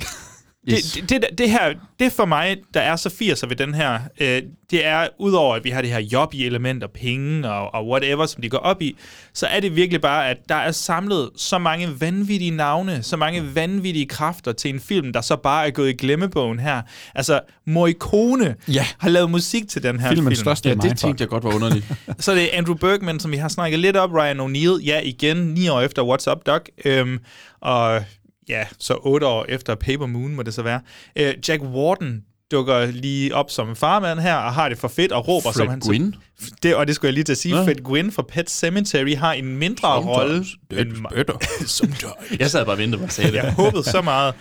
Yes. 0.71 0.93
Det, 0.93 1.09
det, 1.11 1.25
det, 1.39 1.51
her, 1.51 1.75
det 2.01 2.13
for 2.13 2.25
mig, 2.25 2.57
der 2.75 2.81
er 2.81 2.97
så 2.97 3.09
80'er 3.09 3.49
ved 3.49 3.57
den 3.57 3.75
her, 3.75 3.99
øh, 4.21 4.43
det 4.71 4.87
er, 4.87 5.09
udover 5.19 5.57
at 5.57 5.65
vi 5.65 5.71
har 5.71 5.83
det 5.83 5.91
her 5.91 5.99
job 6.01 6.35
i 6.35 6.47
elementer, 6.47 6.87
penge 6.95 7.51
og, 7.51 7.75
og 7.75 7.89
whatever, 7.89 8.27
som 8.27 8.43
de 8.43 8.49
går 8.49 8.59
op 8.59 8.83
i, 8.83 8.97
så 9.35 9.47
er 9.47 9.61
det 9.61 9.77
virkelig 9.77 10.01
bare, 10.01 10.31
at 10.31 10.37
der 10.49 10.55
er 10.55 10.73
samlet 10.73 11.31
så 11.37 11.59
mange 11.59 12.01
vanvittige 12.01 12.51
navne, 12.51 13.03
så 13.03 13.17
mange 13.17 13.55
vanvittige 13.55 14.07
kræfter 14.07 14.53
til 14.53 14.75
en 14.75 14.81
film, 14.81 15.13
der 15.13 15.21
så 15.21 15.37
bare 15.37 15.67
er 15.67 15.71
gået 15.71 15.89
i 15.89 15.93
glemmebogen 15.93 16.59
her. 16.59 16.83
Altså, 17.15 17.41
Morricone 17.67 18.55
Ja. 18.69 18.87
har 18.99 19.09
lavet 19.09 19.31
musik 19.31 19.69
til 19.69 19.83
den 19.83 20.01
her 20.01 20.09
Filmens 20.09 20.39
film. 20.39 20.45
største 20.45 20.69
Ja, 20.69 20.75
det 20.75 20.99
tænkte 20.99 21.23
jeg 21.23 21.29
godt 21.29 21.45
var 21.45 21.55
underligt. 21.55 21.87
Så 22.19 22.35
det 22.35 22.43
er 22.55 22.59
Andrew 22.59 22.75
Bergman, 22.77 23.21
som 23.21 23.33
vi 23.33 23.37
har 23.37 23.49
snakket 23.49 23.79
lidt 23.81 23.97
op, 23.97 24.11
Ryan 24.13 24.41
O'Neill, 24.41 24.85
ja 24.85 25.01
igen, 25.01 25.37
ni 25.37 25.69
år 25.69 25.81
efter 25.81 26.03
What's 26.03 26.33
Up 26.33 26.47
Doc, 26.47 26.61
øhm, 26.85 27.19
og 27.61 28.03
ja, 28.48 28.66
så 28.78 28.94
otte 28.94 29.27
år 29.27 29.47
efter 29.48 29.74
Paper 29.74 30.06
Moon 30.06 30.35
må 30.35 30.43
det 30.43 30.55
så 30.55 30.62
være. 30.62 30.81
Øh, 31.16 31.35
Jack 31.48 31.62
Warden 31.62 32.24
dukker 32.51 32.86
lige 32.86 33.35
op 33.35 33.51
som 33.51 33.77
farmand 33.77 34.20
her, 34.20 34.35
og 34.36 34.55
har 34.55 34.68
det 34.68 34.78
for 34.78 34.89
fedt, 34.89 35.12
og 35.12 35.28
råber 35.28 35.43
Fred 35.52 35.52
som 35.52 35.68
han... 35.68 35.81
Gwynn? 35.81 36.14
Det, 36.62 36.74
og 36.74 36.86
det 36.86 36.94
skulle 36.94 37.09
jeg 37.09 37.14
lige 37.14 37.24
til 37.24 37.32
at 37.32 37.39
sige. 37.39 37.56
Ja. 37.56 37.64
Fred 37.64 37.82
Gwynn 37.85 38.12
fra 38.12 38.23
Pet 38.23 38.51
Cemetery 38.51 39.14
har 39.16 39.32
en 39.32 39.56
mindre 39.56 39.89
rolle. 39.89 40.44
end 40.70 40.93
ma- 40.93 42.36
Jeg 42.40 42.51
sad 42.51 42.64
bare 42.64 42.74
og 42.74 42.78
ventede 42.78 42.98
på 42.98 43.05
at 43.05 43.12
sige 43.12 43.27
det. 43.27 43.35
jeg 43.35 43.52
håbede 43.52 43.82
så 43.85 44.02
meget. 44.02 44.35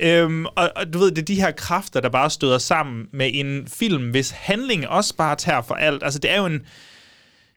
Øhm, 0.00 0.46
og, 0.46 0.70
og 0.76 0.92
du 0.92 0.98
ved, 0.98 1.10
det 1.10 1.18
er 1.18 1.24
de 1.24 1.34
her 1.34 1.50
kræfter, 1.50 2.00
der 2.00 2.08
bare 2.08 2.30
støder 2.30 2.58
sammen 2.58 3.06
med 3.12 3.30
en 3.34 3.68
film, 3.68 4.10
hvis 4.10 4.30
handling 4.30 4.88
også 4.88 5.16
bare 5.16 5.36
tager 5.36 5.62
for 5.62 5.74
alt. 5.74 6.02
Altså, 6.02 6.18
det 6.18 6.30
er 6.30 6.38
jo 6.38 6.46
en, 6.46 6.60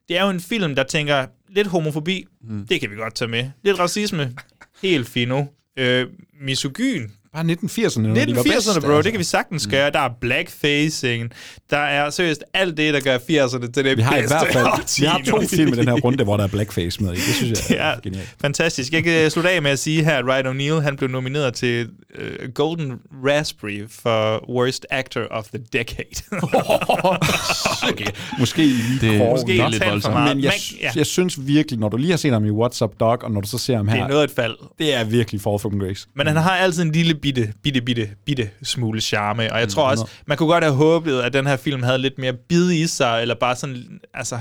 det 0.07 0.17
er 0.17 0.23
jo 0.23 0.29
en 0.29 0.39
film, 0.39 0.75
der 0.75 0.83
tænker, 0.83 1.25
lidt 1.49 1.67
homofobi, 1.67 2.25
mm. 2.41 2.67
det 2.67 2.81
kan 2.81 2.91
vi 2.91 2.95
godt 2.95 3.15
tage 3.15 3.27
med. 3.31 3.49
Lidt 3.63 3.79
racisme, 3.79 4.33
helt 4.81 5.09
fino. 5.09 5.45
Øh, 5.77 6.07
misogyn, 6.41 7.09
Bare 7.35 7.45
1980'erne, 7.45 7.99
når 8.01 8.13
de 8.25 8.35
var 8.35 8.43
bedst. 8.43 8.67
1980'erne, 8.69 8.79
bro, 8.79 8.87
altså. 8.89 9.01
det 9.01 9.11
kan 9.11 9.19
vi 9.19 9.23
sagtens 9.23 9.67
gøre. 9.67 9.91
Der 9.91 9.99
er 9.99 10.09
blackfacing. 10.21 11.31
Der 11.69 11.77
er 11.77 12.09
seriøst 12.09 12.43
alt 12.53 12.77
det, 12.77 12.93
der 12.93 12.99
gør 12.99 13.17
80'erne 13.17 13.71
til 13.71 13.85
det 13.85 13.97
Vi 13.97 14.01
har 14.01 14.17
i 14.17 14.21
bedste 14.21 14.37
hvert 14.37 14.53
fald 14.53 14.65
årti 14.65 15.01
vi 15.01 15.07
har 15.07 15.21
to 15.27 15.41
film 15.41 15.73
i 15.73 15.75
den 15.75 15.87
her 15.87 15.93
runde, 16.05 16.23
hvor 16.23 16.37
der 16.37 16.43
er 16.43 16.47
blackface 16.47 17.03
med 17.03 17.11
i. 17.13 17.15
Det 17.15 17.23
synes 17.23 17.69
jeg 17.69 17.77
er 17.77 17.87
Ja, 17.89 17.93
genialt. 18.03 18.35
fantastisk. 18.41 18.93
Jeg 18.93 19.03
kan 19.03 19.31
slutte 19.31 19.49
af 19.49 19.61
med 19.61 19.71
at 19.71 19.79
sige 19.79 20.03
her, 20.03 20.17
at 20.17 20.25
Ryan 20.25 20.45
O'Neill 20.45 20.79
han 20.81 20.95
blev 20.95 21.09
nomineret 21.09 21.53
til 21.53 21.87
uh, 22.19 22.49
Golden 22.53 22.91
Raspberry 23.25 23.83
for 23.89 24.49
Worst 24.49 24.85
Actor 24.89 25.21
of 25.31 25.45
the 25.53 25.63
Decade. 25.73 26.21
okay. 27.91 28.05
Måske 28.39 28.61
lige 28.61 28.99
Det- 29.01 29.19
grov 29.19 29.31
Måske 29.31 29.57
nok. 29.57 29.71
lidt 29.71 29.85
voldsomt. 29.85 30.15
Men 30.15 30.25
jeg, 30.27 30.35
Men- 30.71 30.79
ja. 30.81 30.91
jeg 30.95 31.05
synes 31.05 31.47
virkelig, 31.47 31.79
når 31.79 31.89
du 31.89 31.97
lige 31.97 32.09
har 32.09 32.17
set 32.17 32.31
ham 32.33 32.45
i 32.45 32.49
What's 32.49 32.83
Up 32.83 32.91
Dog, 32.99 33.17
og 33.23 33.31
når 33.31 33.41
du 33.41 33.47
så 33.47 33.57
ser 33.57 33.75
ham 33.77 33.87
her, 33.87 33.95
det 33.95 34.03
er 34.03 34.07
noget 34.07 34.21
af 34.21 34.25
et 34.27 34.31
fald. 34.31 34.55
det 34.79 34.93
er 34.95 35.03
virkelig 35.03 35.41
for 35.41 35.57
fucking 35.57 35.81
Grace. 35.81 36.07
Men 36.15 36.27
han 36.27 36.35
har 36.35 36.51
altid 36.51 36.83
en 36.83 36.91
lille 36.91 37.15
bitte, 37.25 37.53
bitte, 37.63 37.81
bitte, 37.81 38.09
bitte 38.25 38.49
smule 38.63 39.01
charme, 39.01 39.53
og 39.53 39.59
jeg 39.59 39.69
tror 39.69 39.83
også, 39.83 40.03
100. 40.03 40.23
man 40.27 40.37
kunne 40.37 40.49
godt 40.49 40.63
have 40.63 40.75
håbet, 40.75 41.19
at 41.21 41.33
den 41.33 41.47
her 41.47 41.57
film 41.57 41.83
havde 41.83 41.97
lidt 41.97 42.17
mere 42.17 42.33
bid 42.49 42.71
i 42.71 42.87
sig, 42.87 43.21
eller 43.21 43.35
bare 43.39 43.55
sådan, 43.55 43.99
altså, 44.13 44.39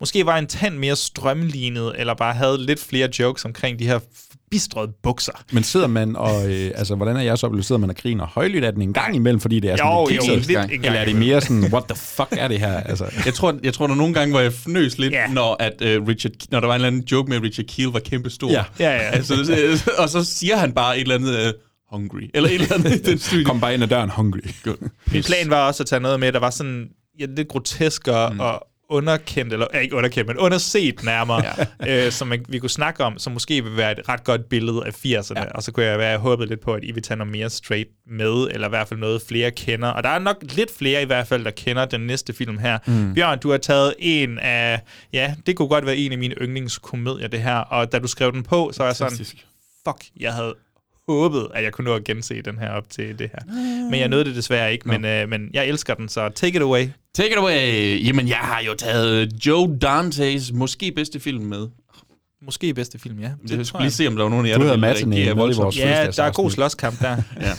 måske 0.00 0.26
var 0.26 0.38
en 0.38 0.46
tand 0.46 0.76
mere 0.78 0.96
strømlignet, 0.96 1.92
eller 1.98 2.14
bare 2.14 2.34
havde 2.34 2.66
lidt 2.66 2.80
flere 2.80 3.08
jokes 3.18 3.44
omkring 3.44 3.78
de 3.78 3.86
her 3.86 3.98
bistrede 4.50 4.92
bukser. 5.02 5.32
Men 5.52 5.62
sidder 5.62 5.86
man 5.86 6.16
og, 6.16 6.50
øh, 6.50 6.70
altså, 6.74 6.94
hvordan 6.94 7.16
er 7.16 7.20
jeres 7.20 7.42
oplevelse? 7.44 7.66
Sidder 7.66 7.80
man 7.80 7.90
og 7.90 7.96
griner 7.96 8.26
højligt 8.26 8.64
af 8.64 8.72
den 8.72 8.82
en 8.82 8.92
gang 8.92 9.16
imellem, 9.16 9.40
fordi 9.40 9.60
det 9.60 9.70
er 9.70 9.76
sådan 9.76 9.92
Jo, 9.92 10.06
lidt 10.06 10.28
jo, 10.28 10.34
lidt 10.68 10.84
Eller 10.86 11.00
er 11.00 11.04
det 11.04 11.16
mere 11.16 11.40
sådan, 11.40 11.64
what 11.72 11.84
the 11.88 11.96
fuck 11.96 12.28
er 12.30 12.48
det 12.48 12.58
her? 12.60 12.72
Altså, 12.80 13.04
Jeg 13.26 13.34
tror, 13.34 13.58
jeg 13.62 13.74
tror, 13.74 13.86
der 13.86 13.94
nogle 13.94 14.14
gange, 14.14 14.32
hvor 14.32 14.40
jeg 14.40 14.52
fnøs 14.52 14.98
lidt, 14.98 15.12
yeah. 15.16 15.32
når, 15.34 15.56
at, 15.60 15.72
uh, 16.00 16.08
Richard, 16.08 16.32
når 16.50 16.60
der 16.60 16.66
var 16.66 16.74
en 16.74 16.78
eller 16.78 16.86
anden 16.86 17.02
joke 17.12 17.28
med, 17.28 17.36
at 17.36 17.42
Richard 17.42 17.66
Keel 17.66 17.88
var 17.88 17.98
kæmpe 18.00 18.30
stor. 18.30 18.50
Ja. 18.50 18.64
Ja, 18.78 18.90
ja. 18.90 18.98
Altså, 18.98 19.34
så- 19.76 19.90
og 19.98 20.08
så 20.08 20.24
siger 20.24 20.56
han 20.56 20.72
bare 20.72 20.96
et 20.96 21.00
eller 21.02 21.14
andet 21.14 21.46
uh, 21.46 21.52
hungry, 21.92 22.30
eller 22.34 22.50
et 22.50 22.54
eller 22.54 22.74
andet 22.74 22.94
i 22.94 23.02
den 23.02 23.18
stil. 23.18 23.44
kom 23.44 23.60
bare 23.60 23.74
ind 23.74 23.82
ad 23.82 23.88
døren 23.88 24.10
hungry. 24.10 24.38
Min 25.12 25.22
plan 25.22 25.50
var 25.50 25.66
også 25.66 25.82
at 25.82 25.86
tage 25.86 26.00
noget 26.00 26.20
med, 26.20 26.32
der 26.32 26.38
var 26.38 26.50
sådan 26.50 26.88
ja, 27.20 27.26
lidt 27.36 27.48
grotesk 27.48 28.08
og, 28.08 28.34
mm. 28.34 28.40
og 28.40 28.66
underkendt, 28.92 29.52
eller 29.52 29.66
ikke 29.66 29.96
underkendt, 29.96 30.28
men 30.28 30.38
underset 30.38 31.04
nærmere, 31.04 31.42
ja. 31.80 32.06
øh, 32.06 32.12
som 32.12 32.28
man, 32.28 32.44
vi 32.48 32.58
kunne 32.58 32.70
snakke 32.70 33.04
om, 33.04 33.18
som 33.18 33.32
måske 33.32 33.64
vil 33.64 33.76
være 33.76 33.92
et 33.92 34.08
ret 34.08 34.24
godt 34.24 34.48
billede 34.48 34.82
af 34.86 34.90
80'erne. 34.90 35.40
Ja. 35.40 35.44
Og 35.54 35.62
så 35.62 35.72
kunne 35.72 35.86
jeg 35.86 35.98
være 35.98 36.18
håbet 36.18 36.48
lidt 36.48 36.60
på, 36.60 36.74
at 36.74 36.84
I 36.84 36.92
vil 36.92 37.02
tage 37.02 37.18
noget 37.18 37.32
mere 37.32 37.50
straight 37.50 37.88
med, 38.06 38.48
eller 38.50 38.66
i 38.66 38.68
hvert 38.68 38.88
fald 38.88 39.00
noget 39.00 39.22
flere 39.28 39.50
kender. 39.50 39.88
Og 39.88 40.02
der 40.02 40.08
er 40.08 40.18
nok 40.18 40.36
lidt 40.42 40.76
flere 40.78 41.02
i 41.02 41.04
hvert 41.04 41.26
fald, 41.26 41.44
der 41.44 41.50
kender 41.50 41.84
den 41.84 42.00
næste 42.00 42.32
film 42.32 42.58
her. 42.58 42.78
Mm. 42.86 43.14
Bjørn, 43.14 43.38
du 43.38 43.50
har 43.50 43.58
taget 43.58 43.94
en 43.98 44.38
af, 44.38 44.80
ja, 45.12 45.34
det 45.46 45.56
kunne 45.56 45.68
godt 45.68 45.86
være 45.86 45.96
en 45.96 46.12
af 46.12 46.18
mine 46.18 46.34
yndlingskomedier, 46.34 47.28
det 47.28 47.42
her. 47.42 47.56
Og 47.56 47.92
da 47.92 47.98
du 47.98 48.08
skrev 48.08 48.32
den 48.32 48.42
på, 48.42 48.70
så 48.72 48.82
var 48.82 48.88
jeg 48.88 48.96
sådan, 48.96 49.26
fuck, 49.88 50.04
jeg 50.20 50.32
havde 50.32 50.54
håbet, 51.08 51.48
at 51.54 51.64
jeg 51.64 51.72
kunne 51.72 51.84
nå 51.84 51.94
at 51.94 52.04
gense 52.04 52.42
den 52.42 52.58
her 52.58 52.70
op 52.70 52.90
til 52.90 53.18
det 53.18 53.30
her. 53.32 53.54
Men 53.90 54.00
jeg 54.00 54.08
nåede 54.08 54.24
det 54.24 54.36
desværre 54.36 54.72
ikke, 54.72 54.88
men, 54.88 55.04
øh, 55.04 55.28
men 55.28 55.50
jeg 55.52 55.66
elsker 55.68 55.94
den, 55.94 56.08
så 56.08 56.28
take 56.28 56.56
it 56.56 56.62
away. 56.62 56.88
Take 57.14 57.30
it 57.30 57.36
away. 57.36 58.06
Jamen, 58.06 58.28
jeg 58.28 58.36
har 58.36 58.62
jo 58.62 58.74
taget 58.74 59.46
Joe 59.46 59.78
Dantes 59.78 60.52
måske 60.52 60.92
bedste 60.92 61.20
film 61.20 61.44
med. 61.44 61.68
Måske 62.44 62.74
bedste 62.74 62.98
film, 62.98 63.18
ja. 63.20 63.30
Det 63.48 63.56
jeg 63.56 63.66
skulle 63.66 63.82
lige 63.82 63.92
se, 63.92 64.06
om 64.06 64.16
der 64.16 64.22
var 64.22 64.30
nogen 64.30 64.46
af 64.46 64.50
jer, 64.50 64.58
Du 64.58 64.64
der 64.64 64.70
ville 64.70 64.86
reagere 64.86 65.36
voldsomt. 65.36 65.76
Ja, 65.76 66.10
der 66.16 66.22
er 66.22 66.32
god 66.32 66.50
slåskamp 66.50 67.00
der. 67.00 67.16
Ja. 67.40 67.52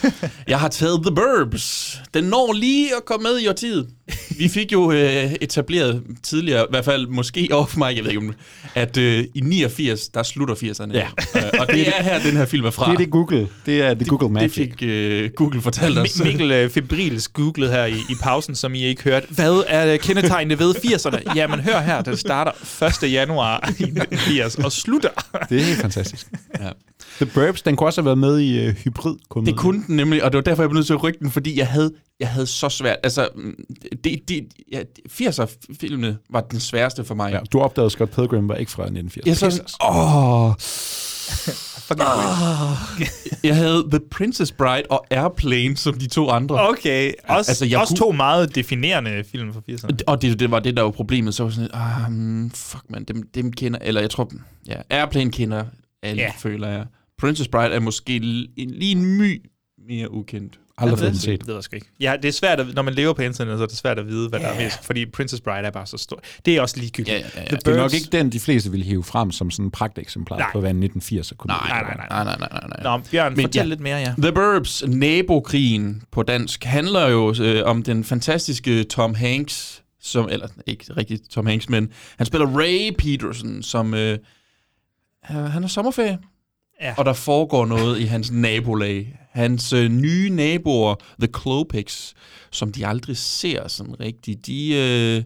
Jeg 0.47 0.59
har 0.59 0.67
taget 0.67 1.01
The 1.05 1.15
Burbs. 1.15 2.01
Den 2.13 2.23
når 2.23 2.53
lige 2.53 2.95
at 2.97 3.05
komme 3.05 3.23
med 3.23 3.39
i 3.39 3.47
årtiet. 3.47 3.89
Vi 4.37 4.47
fik 4.47 4.71
jo 4.71 4.91
øh, 4.91 5.33
etableret 5.41 6.03
tidligere, 6.23 6.61
i 6.63 6.67
hvert 6.69 6.85
fald 6.85 7.07
måske 7.07 7.47
off 7.51 7.77
mig, 7.77 7.95
jeg 7.95 8.03
ved 8.03 8.11
ikke 8.11 8.21
om 8.25 8.33
at 8.75 8.97
øh, 8.97 9.23
i 9.35 9.41
89, 9.41 10.07
der 10.07 10.23
slutter 10.23 10.55
80'erne. 10.55 10.93
Ja. 10.93 11.07
Øh, 11.35 11.43
og 11.59 11.67
det 11.67 11.87
er 11.87 12.03
her, 12.03 12.19
den 12.23 12.37
her 12.37 12.45
film 12.45 12.65
er 12.65 12.71
fra. 12.71 12.85
Det 12.85 12.93
er 12.93 12.97
det 12.97 13.11
Google. 13.11 13.47
Det 13.65 13.81
er 13.81 13.93
det 13.93 14.07
Google 14.07 14.25
det 14.25 14.31
Magic. 14.31 14.53
fik 14.53 14.73
øh, 14.83 15.29
Google 15.35 15.61
fortalt 15.61 15.97
os. 15.97 16.09
Mi- 16.09 16.23
Mikkel 16.23 16.51
øh, 16.51 16.69
Febrils 16.69 17.27
googlede 17.27 17.71
her 17.71 17.85
i, 17.85 17.91
i 17.93 18.15
pausen, 18.21 18.55
som 18.55 18.73
I 18.75 18.83
ikke 18.83 19.03
hørte. 19.03 19.27
Hvad 19.29 19.63
er 19.67 19.93
øh, 19.93 19.99
kendetegnene 19.99 20.59
ved 20.59 20.75
80'erne? 20.75 21.33
Jamen 21.35 21.59
hør 21.59 21.81
her, 21.81 22.01
den 22.01 22.17
starter 22.17 22.51
1. 23.03 23.11
januar 23.11 23.57
1980 23.59 24.55
og 24.55 24.71
slutter. 24.71 25.09
Det 25.49 25.61
er 25.61 25.63
helt 25.65 25.79
fantastisk. 25.81 26.27
Ja. 26.59 26.69
The 27.15 27.25
Burbs, 27.25 27.61
den 27.61 27.75
kunne 27.75 27.87
også 27.87 28.01
have 28.01 28.05
været 28.05 28.17
med 28.17 28.39
i 28.39 28.67
uh, 28.67 28.73
hybrid 28.73 29.15
Det 29.45 29.57
kunne 29.57 29.83
den 29.87 29.95
nemlig, 29.95 30.23
og 30.23 30.31
det 30.31 30.37
var 30.37 30.41
derfor, 30.43 30.63
jeg 30.63 30.69
blev 30.69 30.77
nødt 30.77 30.87
til 30.87 30.93
at 30.93 31.03
rykke 31.03 31.19
den, 31.19 31.31
fordi 31.31 31.57
jeg 31.59 31.67
havde, 31.67 31.91
jeg 32.19 32.27
havde 32.29 32.47
så 32.47 32.69
svært. 32.69 32.97
Altså, 33.03 33.27
mm, 33.35 33.55
det, 34.03 34.19
det, 34.29 34.47
ja, 34.71 34.81
80'er-filmene 35.11 36.17
var 36.29 36.41
den 36.41 36.59
sværeste 36.59 37.03
for 37.03 37.15
mig. 37.15 37.31
Ja, 37.33 37.39
du 37.53 37.59
opdagede 37.59 37.89
Scott 37.89 38.11
Pilgrim 38.15 38.49
var 38.49 38.55
ikke 38.55 38.71
fra 38.71 38.83
1980. 38.83 39.41
Jeg, 39.43 39.51
så, 39.51 39.77
åh, 39.89 40.51
Ah. 41.99 42.77
jeg 43.43 43.55
havde 43.55 43.83
The 43.91 43.99
Princess 44.11 44.51
Bride 44.51 44.83
og 44.89 45.05
Airplane 45.11 45.77
som 45.77 45.93
de 45.99 46.07
to 46.07 46.29
andre. 46.29 46.69
Okay, 46.69 47.11
også, 47.29 47.51
Altså, 47.51 47.65
jeg 47.65 47.79
også 47.79 47.91
kunne- 47.91 47.97
to 47.97 48.11
meget 48.11 48.55
definerende 48.55 49.23
film 49.31 49.53
fra 49.53 49.61
80'erne. 49.71 49.97
Og 50.07 50.21
det, 50.21 50.39
det 50.39 50.51
var 50.51 50.59
det, 50.59 50.77
der 50.77 50.83
var 50.83 50.91
problemet. 50.91 51.33
Så 51.33 51.43
var 51.43 51.49
jeg 51.49 51.55
sådan, 51.55 51.69
ah, 51.73 52.11
mm, 52.11 52.51
fuck 52.51 52.83
man, 52.89 53.03
dem, 53.03 53.23
dem 53.35 53.51
kender, 53.51 53.79
eller 53.81 54.01
jeg 54.01 54.09
tror, 54.09 54.31
ja, 54.67 54.75
Airplane 54.89 55.31
kender 55.31 55.63
alle, 56.03 56.21
yeah. 56.21 56.33
føler 56.39 56.67
jeg. 56.67 56.85
Princess 57.23 57.49
Bride 57.49 57.69
er 57.69 57.79
måske 57.79 58.19
lige 58.19 58.91
en 58.91 59.17
my 59.17 59.41
mere 59.87 60.11
ukendt. 60.11 60.59
Aldrig 60.77 60.99
fået 60.99 61.19
set. 61.19 61.39
det 61.39 61.47
ved 61.47 61.53
jeg 61.53 61.63
sgu 61.63 61.75
ikke. 61.75 61.87
Ja, 61.99 62.15
det 62.21 62.27
er 62.27 62.31
svært, 62.31 62.59
at, 62.59 62.75
når 62.75 62.81
man 62.81 62.93
lever 62.93 63.13
på 63.13 63.21
internettet, 63.21 63.59
så 63.59 63.63
er 63.63 63.67
det 63.67 63.77
svært 63.77 63.99
at 63.99 64.07
vide, 64.07 64.29
hvad 64.29 64.39
yeah. 64.39 64.49
der 64.49 64.59
er 64.59 64.63
mest, 64.63 64.85
fordi 64.85 65.05
Princess 65.05 65.41
Bride 65.41 65.67
er 65.67 65.71
bare 65.71 65.85
så 65.87 65.97
stor. 65.97 66.21
Det 66.45 66.55
er 66.55 66.61
også 66.61 66.79
ligegyldigt. 66.79 67.17
Ja, 67.17 67.21
ja, 67.35 67.41
ja. 67.41 67.47
The 67.47 67.55
Det 67.57 67.67
er 67.67 67.77
nok 67.77 67.93
ikke 67.93 68.07
den, 68.11 68.29
de 68.29 68.39
fleste 68.39 68.71
ville 68.71 68.85
hive 68.85 69.03
frem 69.03 69.31
som 69.31 69.51
sådan 69.51 69.65
en 69.65 69.71
pragteksemplar 69.71 70.37
Nej. 70.37 70.51
på, 70.51 70.59
hvad 70.59 70.71
en 70.71 70.83
1980'er 70.83 71.35
kunne 71.35 71.47
Nej, 71.47 71.83
blive. 71.83 71.97
nej, 71.97 72.07
nej, 72.09 72.23
nej, 72.23 72.37
nej, 72.39 72.49
nej, 72.51 72.83
nej. 72.83 72.97
Nå, 72.97 73.03
Bjørn, 73.11 73.35
Men 73.35 73.41
fortæl 73.43 73.59
ja. 73.59 73.65
lidt 73.65 73.79
mere, 73.79 73.97
ja. 73.97 74.13
The 74.17 74.31
Burbs, 74.31 74.83
nabokrigen 74.87 76.03
på 76.11 76.23
dansk, 76.23 76.63
handler 76.63 77.07
jo 77.07 77.35
øh, 77.41 77.61
om 77.65 77.83
den 77.83 78.03
fantastiske 78.03 78.83
Tom 78.83 79.15
Hanks, 79.15 79.83
som, 80.01 80.29
eller 80.31 80.47
ikke 80.65 80.85
rigtig 80.97 81.19
Tom 81.29 81.45
Hanks, 81.45 81.69
men 81.69 81.89
han 82.17 82.25
spiller 82.25 82.47
Ray 82.47 82.91
Peterson, 82.97 83.63
som 83.63 83.93
øh, 83.93 84.17
han 85.23 85.63
er 85.63 85.67
sommerferie. 85.67 86.17
Ja. 86.83 86.93
Og 86.97 87.05
der 87.05 87.13
foregår 87.13 87.65
noget 87.65 87.99
i 87.99 88.03
hans 88.03 88.31
nabolag. 88.31 89.19
Hans 89.31 89.73
øh, 89.73 89.91
nye 89.91 90.29
naboer, 90.29 90.95
The 91.19 91.27
Klopix, 91.27 92.13
som 92.51 92.71
de 92.71 92.87
aldrig 92.87 93.17
ser 93.17 93.67
sådan 93.67 93.99
rigtigt, 93.99 94.45
de, 94.47 94.73
øh, 94.75 95.23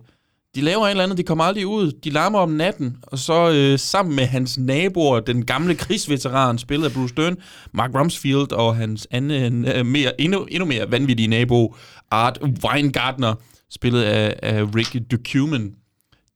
de 0.56 0.62
laver 0.62 0.86
et 0.86 0.92
eller 0.92 1.04
andet, 1.04 1.18
de 1.18 1.24
kommer 1.24 1.44
aldrig 1.44 1.68
ud, 1.68 1.92
de 1.92 2.10
larmer 2.10 2.40
om 2.40 2.50
natten, 2.50 2.98
og 3.04 3.20
så 3.20 3.52
øh, 3.52 3.80
sammen 3.80 4.16
med 4.16 4.26
hans 4.26 4.58
naboer, 4.58 5.20
den 5.20 5.46
gamle 5.46 5.76
krigsveteran, 5.76 6.58
spillet 6.58 6.86
af 6.86 6.92
Bruce 6.94 7.16
Dern, 7.16 7.38
Mark 7.74 7.92
Rumsfield 7.96 8.52
og 8.52 8.76
hans 8.76 9.08
anden, 9.12 9.66
øh, 9.66 9.86
mere, 9.86 10.22
endnu, 10.22 10.44
endnu 10.44 10.66
mere 10.66 10.92
vanvittige 10.92 11.28
nabo, 11.28 11.76
Art 12.12 12.40
Weingartner, 12.64 13.36
spillet 13.70 14.02
af, 14.04 14.36
af 14.44 14.64
Rick 14.76 15.12
Ducumen, 15.12 15.76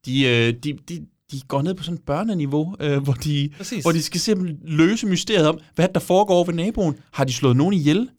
De, 0.05 0.23
øh, 0.23 0.53
de, 0.63 0.73
de, 0.89 1.05
de 1.31 1.41
går 1.47 1.61
ned 1.61 1.73
på 1.73 1.83
sådan 1.83 1.95
et 1.97 2.03
børneniveau, 2.05 2.75
øh, 2.79 3.03
hvor, 3.03 3.13
de, 3.13 3.49
Præcis. 3.57 3.83
hvor 3.83 3.91
de 3.91 4.01
skal 4.01 4.19
simpelthen 4.19 4.59
løse 4.63 5.07
mysteriet 5.07 5.47
om, 5.47 5.59
hvad 5.75 5.87
der 5.93 5.99
foregår 5.99 6.43
ved 6.43 6.53
naboen. 6.53 6.95
Har 7.11 7.23
de 7.23 7.33
slået 7.33 7.55
nogen 7.57 7.73
ihjel? 7.73 8.09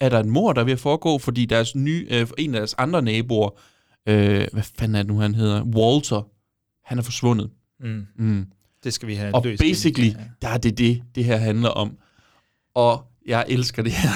Er 0.00 0.08
der 0.08 0.20
en 0.20 0.30
mor, 0.30 0.52
der 0.52 0.60
er 0.60 0.64
ved 0.64 0.72
at 0.72 0.80
foregå? 0.80 1.18
Fordi 1.18 1.44
deres 1.44 1.74
nye, 1.76 2.06
øh, 2.10 2.26
en 2.38 2.54
af 2.54 2.60
deres 2.60 2.74
andre 2.78 3.02
naboer, 3.02 3.50
øh, 4.08 4.46
hvad 4.52 4.62
fanden 4.78 4.94
er 4.94 5.02
det 5.02 5.06
nu, 5.06 5.18
han 5.18 5.34
hedder? 5.34 5.62
Walter, 5.64 6.28
han 6.84 6.98
er 6.98 7.02
forsvundet. 7.02 7.50
Mm. 7.80 8.06
Mm. 8.16 8.46
Det 8.84 8.92
skal 8.94 9.08
vi 9.08 9.14
have 9.14 9.34
Og 9.34 9.42
løst. 9.44 9.60
basically, 9.62 10.08
Ja. 10.08 10.14
der 10.42 10.48
er 10.48 10.58
det 10.58 10.78
det, 10.78 11.02
det 11.14 11.24
her 11.24 11.36
handler 11.36 11.68
om. 11.68 11.96
Og 12.74 13.04
jeg 13.28 13.44
elsker 13.48 13.82
det 13.82 13.92
her. 13.92 14.08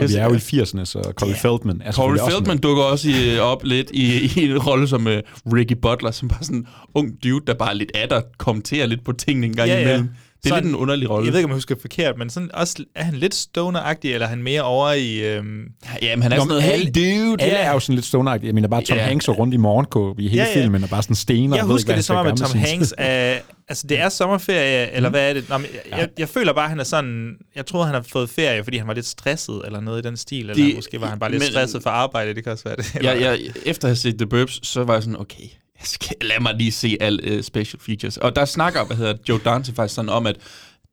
Og 0.00 0.08
vi 0.08 0.14
er 0.14 0.24
jo 0.24 0.34
i 0.34 0.36
80'erne, 0.36 0.84
så 0.84 1.12
Corey 1.16 1.30
Ja. 1.30 1.36
Feldman 1.36 1.82
er 1.84 1.92
Corey 1.92 2.18
også 2.18 2.30
Feldman 2.30 2.54
med. 2.56 2.62
dukker 2.62 2.82
også 2.82 3.08
i, 3.10 3.38
op 3.38 3.64
lidt 3.64 3.90
i, 3.90 4.32
i 4.40 4.50
en 4.50 4.58
rolle 4.58 4.88
som 4.88 5.06
uh, 5.06 5.12
Ricky 5.52 5.76
Butler, 5.82 6.10
som 6.10 6.28
bare 6.28 6.42
sådan 6.42 6.56
en 6.56 6.66
ung 6.94 7.12
dude, 7.24 7.46
der 7.46 7.54
bare 7.54 7.70
er 7.70 7.74
lidt 7.74 7.92
af 7.94 8.08
der 8.08 8.20
kommenterer 8.38 8.86
lidt 8.86 9.04
på 9.04 9.12
tingene 9.12 9.46
en 9.46 9.56
gang 9.56 9.68
Ja, 9.68 9.80
ja. 9.80 10.02
Det 10.42 10.44
er 10.44 10.48
Sådan- 10.48 10.64
lidt 10.64 10.74
en 10.74 10.80
underlig 10.80 11.10
rolle. 11.10 11.24
Jeg 11.26 11.32
ved 11.32 11.38
ikke, 11.40 11.44
om 11.46 11.50
jeg 11.50 11.56
husker 11.56 11.74
forkert, 11.80 12.18
men 12.18 12.30
sådan 12.30 12.50
også, 12.54 12.84
er 12.94 13.02
han 13.04 13.14
lidt 13.14 13.34
stoner-agtig, 13.34 14.12
eller 14.12 14.26
er 14.26 14.30
han 14.30 14.42
mere 14.42 14.62
over 14.62 14.92
i... 14.92 15.18
Øhm, 15.20 15.62
Jamen, 16.02 16.22
han 16.22 16.32
er 16.32 16.36
Nå, 16.36 16.40
sådan 16.42 16.48
noget 16.48 16.62
alle, 16.72 16.90
dude. 16.90 17.42
alle 17.42 17.56
er 17.56 17.72
jo 17.72 17.80
sådan 17.80 17.94
lidt 17.94 18.06
stoneragtige. 18.06 18.46
Jeg 18.46 18.54
mener 18.54 18.68
bare, 18.68 18.82
Tom 18.82 18.96
Ja. 18.96 19.02
Hanks 19.02 19.28
er 19.28 19.32
rundt 19.32 19.54
i 19.54 19.56
morgenkåb 19.56 20.18
i 20.20 20.28
hele 20.28 20.42
Ja, 20.42 20.48
ja. 20.48 20.62
filmen, 20.62 20.82
og 20.84 20.88
bare 20.90 21.02
sådan 21.02 21.16
stener. 21.16 21.56
jeg 21.56 21.62
og 21.62 21.68
ved 21.68 21.74
husker 21.74 21.90
ikke, 21.92 21.96
det 21.96 22.04
som 22.04 22.16
om, 22.16 22.26
at 22.26 22.36
Tom 22.36 22.58
Hanks 22.58 22.94
er... 22.98 23.38
Altså, 23.68 23.86
det 23.86 23.98
er 24.00 24.08
sommerferie, 24.08 24.90
eller 24.92 25.10
hvad 25.10 25.28
er 25.30 25.34
det? 25.34 25.48
Nå, 25.48 25.58
men 25.58 25.66
jeg, 25.90 25.98
jeg, 25.98 26.08
jeg 26.18 26.28
føler 26.28 26.52
bare, 26.52 26.64
at 26.64 26.70
han 26.70 26.80
er 26.80 26.84
sådan... 26.84 27.34
Jeg 27.56 27.66
troede, 27.66 27.86
han 27.86 27.94
har 27.94 28.02
fået 28.12 28.30
ferie, 28.30 28.64
fordi 28.64 28.76
han 28.78 28.86
var 28.88 28.94
lidt 28.94 29.06
stresset, 29.06 29.62
eller 29.66 29.80
noget 29.80 30.04
i 30.04 30.08
den 30.08 30.16
stil. 30.16 30.40
Eller 30.40 30.54
Det- 30.54 30.74
måske 30.74 31.00
var 31.00 31.06
han 31.06 31.18
bare 31.18 31.30
lidt 31.30 31.40
men- 31.42 31.50
stresset 31.50 31.82
for 31.82 31.90
arbejde, 31.90 32.34
det 32.34 32.44
kan 32.44 32.52
også 32.52 32.64
være 32.64 32.76
det. 32.76 32.92
Eller, 32.94 33.12
Jeg, 33.12 33.20
jeg, 33.22 33.38
efter 33.66 33.88
at 33.88 33.90
have 33.90 33.96
set 33.96 34.18
The 34.18 34.26
Burbs, 34.26 34.66
så 34.68 34.84
var 34.84 34.94
jeg 34.94 35.02
sådan, 35.02 35.20
okay, 35.20 35.44
jeg 35.80 35.86
skal, 35.86 36.16
lad 36.20 36.40
mig 36.40 36.54
lige 36.54 36.72
se 36.72 36.96
alle 37.00 37.36
uh, 37.36 37.42
special 37.42 37.80
features. 37.80 38.16
Og 38.16 38.36
der 38.36 38.44
snakker, 38.44 38.84
hvad 38.84 38.96
hedder 38.96 39.14
Joe 39.28 39.40
Dante 39.44 39.74
faktisk 39.74 39.94
sådan 39.94 40.08
om, 40.08 40.26
at 40.26 40.36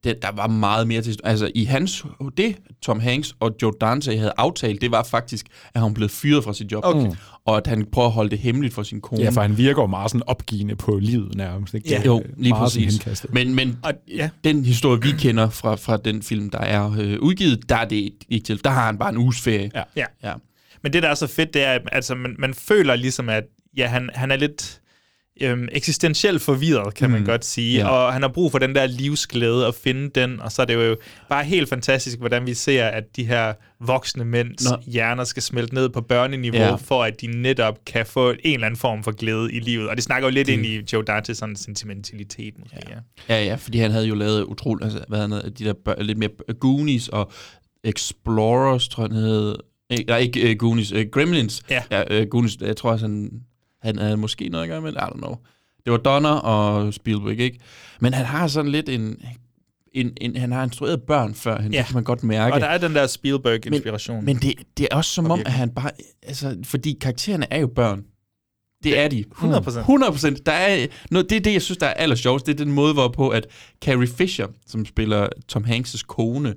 det, 0.06 0.22
der 0.22 0.32
var 0.32 0.48
meget 0.48 0.88
mere 0.88 1.02
til... 1.02 1.20
Altså, 1.24 1.52
i 1.56 1.64
hans... 1.64 2.06
Det, 2.38 2.56
Tom 2.82 3.00
Hanks 3.00 3.36
og 3.40 3.56
Joe 3.62 3.72
Dante 3.82 4.18
havde 4.18 4.34
aftalt, 4.38 4.82
det 4.82 4.92
var 4.92 5.04
faktisk, 5.04 5.46
at 5.74 5.82
han 5.82 5.94
blev 5.94 6.10
fyret 6.10 6.44
fra 6.44 6.54
sit 6.54 6.72
job. 6.72 6.86
Okay. 6.86 7.12
Og 7.46 7.58
at 7.58 7.68
han 7.68 7.86
prøver 7.92 8.08
at 8.08 8.14
holde 8.14 8.30
det 8.30 8.40
hemmeligt 8.40 8.74
for 8.74 8.84
sin 8.84 9.02
kone. 9.02 9.22
Ja, 9.22 9.30
for 9.30 9.42
han 9.42 9.58
virker 9.58 9.82
jo 9.82 9.88
meget 9.88 10.12
sådan 10.12 10.24
opgivende 10.28 10.76
på 10.76 10.98
livet 10.98 11.36
nærmest. 11.36 11.74
Ikke? 11.74 11.90
Ja, 11.90 11.98
Det 11.98 12.06
jo, 12.06 12.24
lige 12.38 12.50
meget 12.50 12.64
præcis. 12.64 13.26
Men, 13.30 13.56
men 13.56 13.78
Og, 13.84 13.94
ja. 14.08 14.30
den 14.44 14.66
historie, 14.66 15.02
vi 15.02 15.12
kender 15.12 15.50
fra, 15.50 15.76
fra 15.76 15.98
den 15.98 16.24
film, 16.24 16.50
der 16.50 16.60
er 16.60 16.96
øh, 17.00 17.20
udgivet, 17.20 17.70
der 17.70 17.76
er 17.76 17.86
det 17.86 18.12
ikke 18.30 18.46
til. 18.46 18.64
Der 18.64 18.70
har 18.70 18.86
han 18.86 18.98
bare 18.98 19.10
en 19.10 19.18
uges 19.18 19.42
ferie. 19.42 19.72
Ja. 19.76 19.84
Ja. 19.96 20.06
ja. 20.24 20.34
Men 20.84 20.94
det, 20.94 21.04
der 21.04 21.10
er 21.10 21.16
så 21.16 21.28
fedt, 21.28 21.54
det 21.54 21.64
er, 21.64 21.72
at 21.72 21.82
altså, 21.92 22.16
man, 22.16 22.36
man 22.40 22.54
føler 22.54 22.96
ligesom, 22.96 23.30
at 23.30 23.44
ja, 23.78 23.88
han, 23.88 24.10
han 24.14 24.32
er 24.32 24.36
lidt 24.36 24.82
øhm, 25.42 25.68
eksistentielt 25.72 26.42
forvirret, 26.42 26.94
kan 26.94 27.10
man 27.10 27.20
Mm. 27.20 27.26
godt 27.26 27.46
sige. 27.46 27.78
Ja. 27.80 27.88
Og 27.88 28.14
han 28.14 28.22
har 28.22 28.30
brug 28.30 28.52
for 28.52 28.60
den 28.60 28.76
der 28.76 28.86
livsglæde 28.88 29.68
at 29.68 29.76
finde 29.76 30.10
den. 30.16 30.40
Og 30.42 30.52
så 30.52 30.62
er 30.62 30.66
det 30.66 30.74
jo 30.76 30.98
bare 31.30 31.44
helt 31.44 31.70
fantastisk, 31.70 32.20
hvordan 32.20 32.46
vi 32.48 32.54
ser, 32.54 32.86
at 32.86 33.04
de 33.16 33.24
her 33.26 33.54
voksne 33.80 34.26
mænds 34.26 34.70
Nå. 34.70 34.78
hjerner 34.88 35.24
skal 35.24 35.44
smelte 35.44 35.74
ned 35.74 35.90
på 35.90 36.02
børneniveau, 36.02 36.58
Ja. 36.62 36.76
for 36.76 37.04
at 37.04 37.22
de 37.22 37.28
netop 37.28 37.80
kan 37.86 38.06
få 38.06 38.30
en 38.32 38.38
eller 38.54 38.66
anden 38.66 38.78
form 38.80 39.04
for 39.04 39.12
glæde 39.12 39.54
i 39.54 39.60
livet. 39.60 39.90
Og 39.90 39.96
det 39.96 40.04
snakker 40.04 40.28
jo 40.30 40.34
lidt 40.34 40.48
Det- 40.48 40.54
ind 40.54 40.66
i 40.66 40.82
Joe 40.94 41.04
Dantes 41.04 41.38
sådan 41.38 41.56
sentimentalitet, 41.56 42.54
måske. 42.60 42.78
Ja. 42.90 42.96
ja. 43.30 43.36
Ja, 43.36 43.46
ja, 43.46 43.56
fordi 43.56 43.78
han 43.78 43.92
havde 43.92 44.06
jo 44.08 44.16
lavet 44.16 44.44
utroligt, 44.44 44.84
altså, 44.86 45.04
hvad 45.08 45.20
han 45.20 45.32
havde, 45.32 45.54
de 45.60 45.66
der 45.66 45.74
bør, 45.86 46.02
lidt 46.02 46.18
mere 46.18 46.30
Goonies 46.60 47.08
og 47.08 47.32
Explorers, 47.84 48.88
tror 48.88 49.04
jeg, 49.04 49.12
han 49.12 49.22
hed. 49.24 49.56
Nej, 50.08 50.18
ikke 50.18 50.50
uh, 50.52 50.56
Goonies, 50.58 50.92
uh, 50.92 51.02
Gremlins. 51.12 51.62
Ja. 51.70 51.82
ja 51.92 52.22
uh, 52.22 52.28
Goonies, 52.30 52.58
jeg 52.62 52.78
tror 52.78 52.92
også, 52.92 53.06
han, 53.08 53.32
han 53.86 54.00
havde 54.00 54.18
måske 54.18 54.50
noget 54.50 54.64
at 54.64 54.70
gøre 54.70 54.82
med 54.82 54.92
det, 54.92 54.98
I 54.98 55.02
don't 55.02 55.18
know. 55.18 55.36
Det 55.86 55.92
var 55.92 55.98
Donner 55.98 56.30
og 56.30 56.94
Spielberg, 56.94 57.40
ikke? 57.40 57.60
Men 58.00 58.14
han 58.14 58.26
har 58.26 58.48
sådan 58.48 58.72
lidt 58.72 58.90
en... 58.90 59.18
en, 59.94 60.12
en 60.22 60.36
han 60.36 60.52
har 60.52 60.64
instrueret 60.64 61.02
børn 61.02 61.34
før, 61.34 61.62
ja. 61.62 61.68
Det 61.68 61.86
kan 61.86 61.94
man 61.94 62.04
godt 62.04 62.24
mærke. 62.24 62.54
Og 62.54 62.62
der 62.62 62.68
er 62.68 62.78
den 62.78 62.96
der 62.96 63.08
Spielberg-inspiration. 63.08 64.26
Men 64.26 64.36
det, 64.36 64.54
det 64.78 64.88
er 64.92 64.96
også 64.96 65.12
som 65.12 65.32
om, 65.32 65.40
at 65.46 65.52
han 65.52 65.70
bare... 65.70 65.92
Altså, 66.24 66.58
fordi 66.64 66.98
karaktererne 67.02 67.46
er 67.52 67.60
jo 67.60 67.68
børn. 67.68 68.04
Det 68.84 69.00
er 69.00 69.08
de. 69.08 69.24
100%. 69.36 69.80
100 69.80 70.12
procent. 70.12 70.46
Der 70.46 70.52
er 70.52 70.88
noget, 71.12 71.30
det 71.30 71.36
er 71.36 71.40
det, 71.40 71.54
jeg 71.54 71.62
synes, 71.62 71.78
der 71.78 71.88
er 71.88 71.94
allersjovest. 71.94 72.46
Det 72.46 72.60
er 72.60 72.66
den 72.66 72.74
måde, 72.74 72.94
hvorpå 72.94 73.30
at 73.30 73.48
Carrie 73.82 74.08
Fisher, 74.08 74.48
som 74.68 74.86
spiller 74.86 75.28
Tom 75.48 75.66
Hanks' 75.66 76.04
kone, 76.08 76.54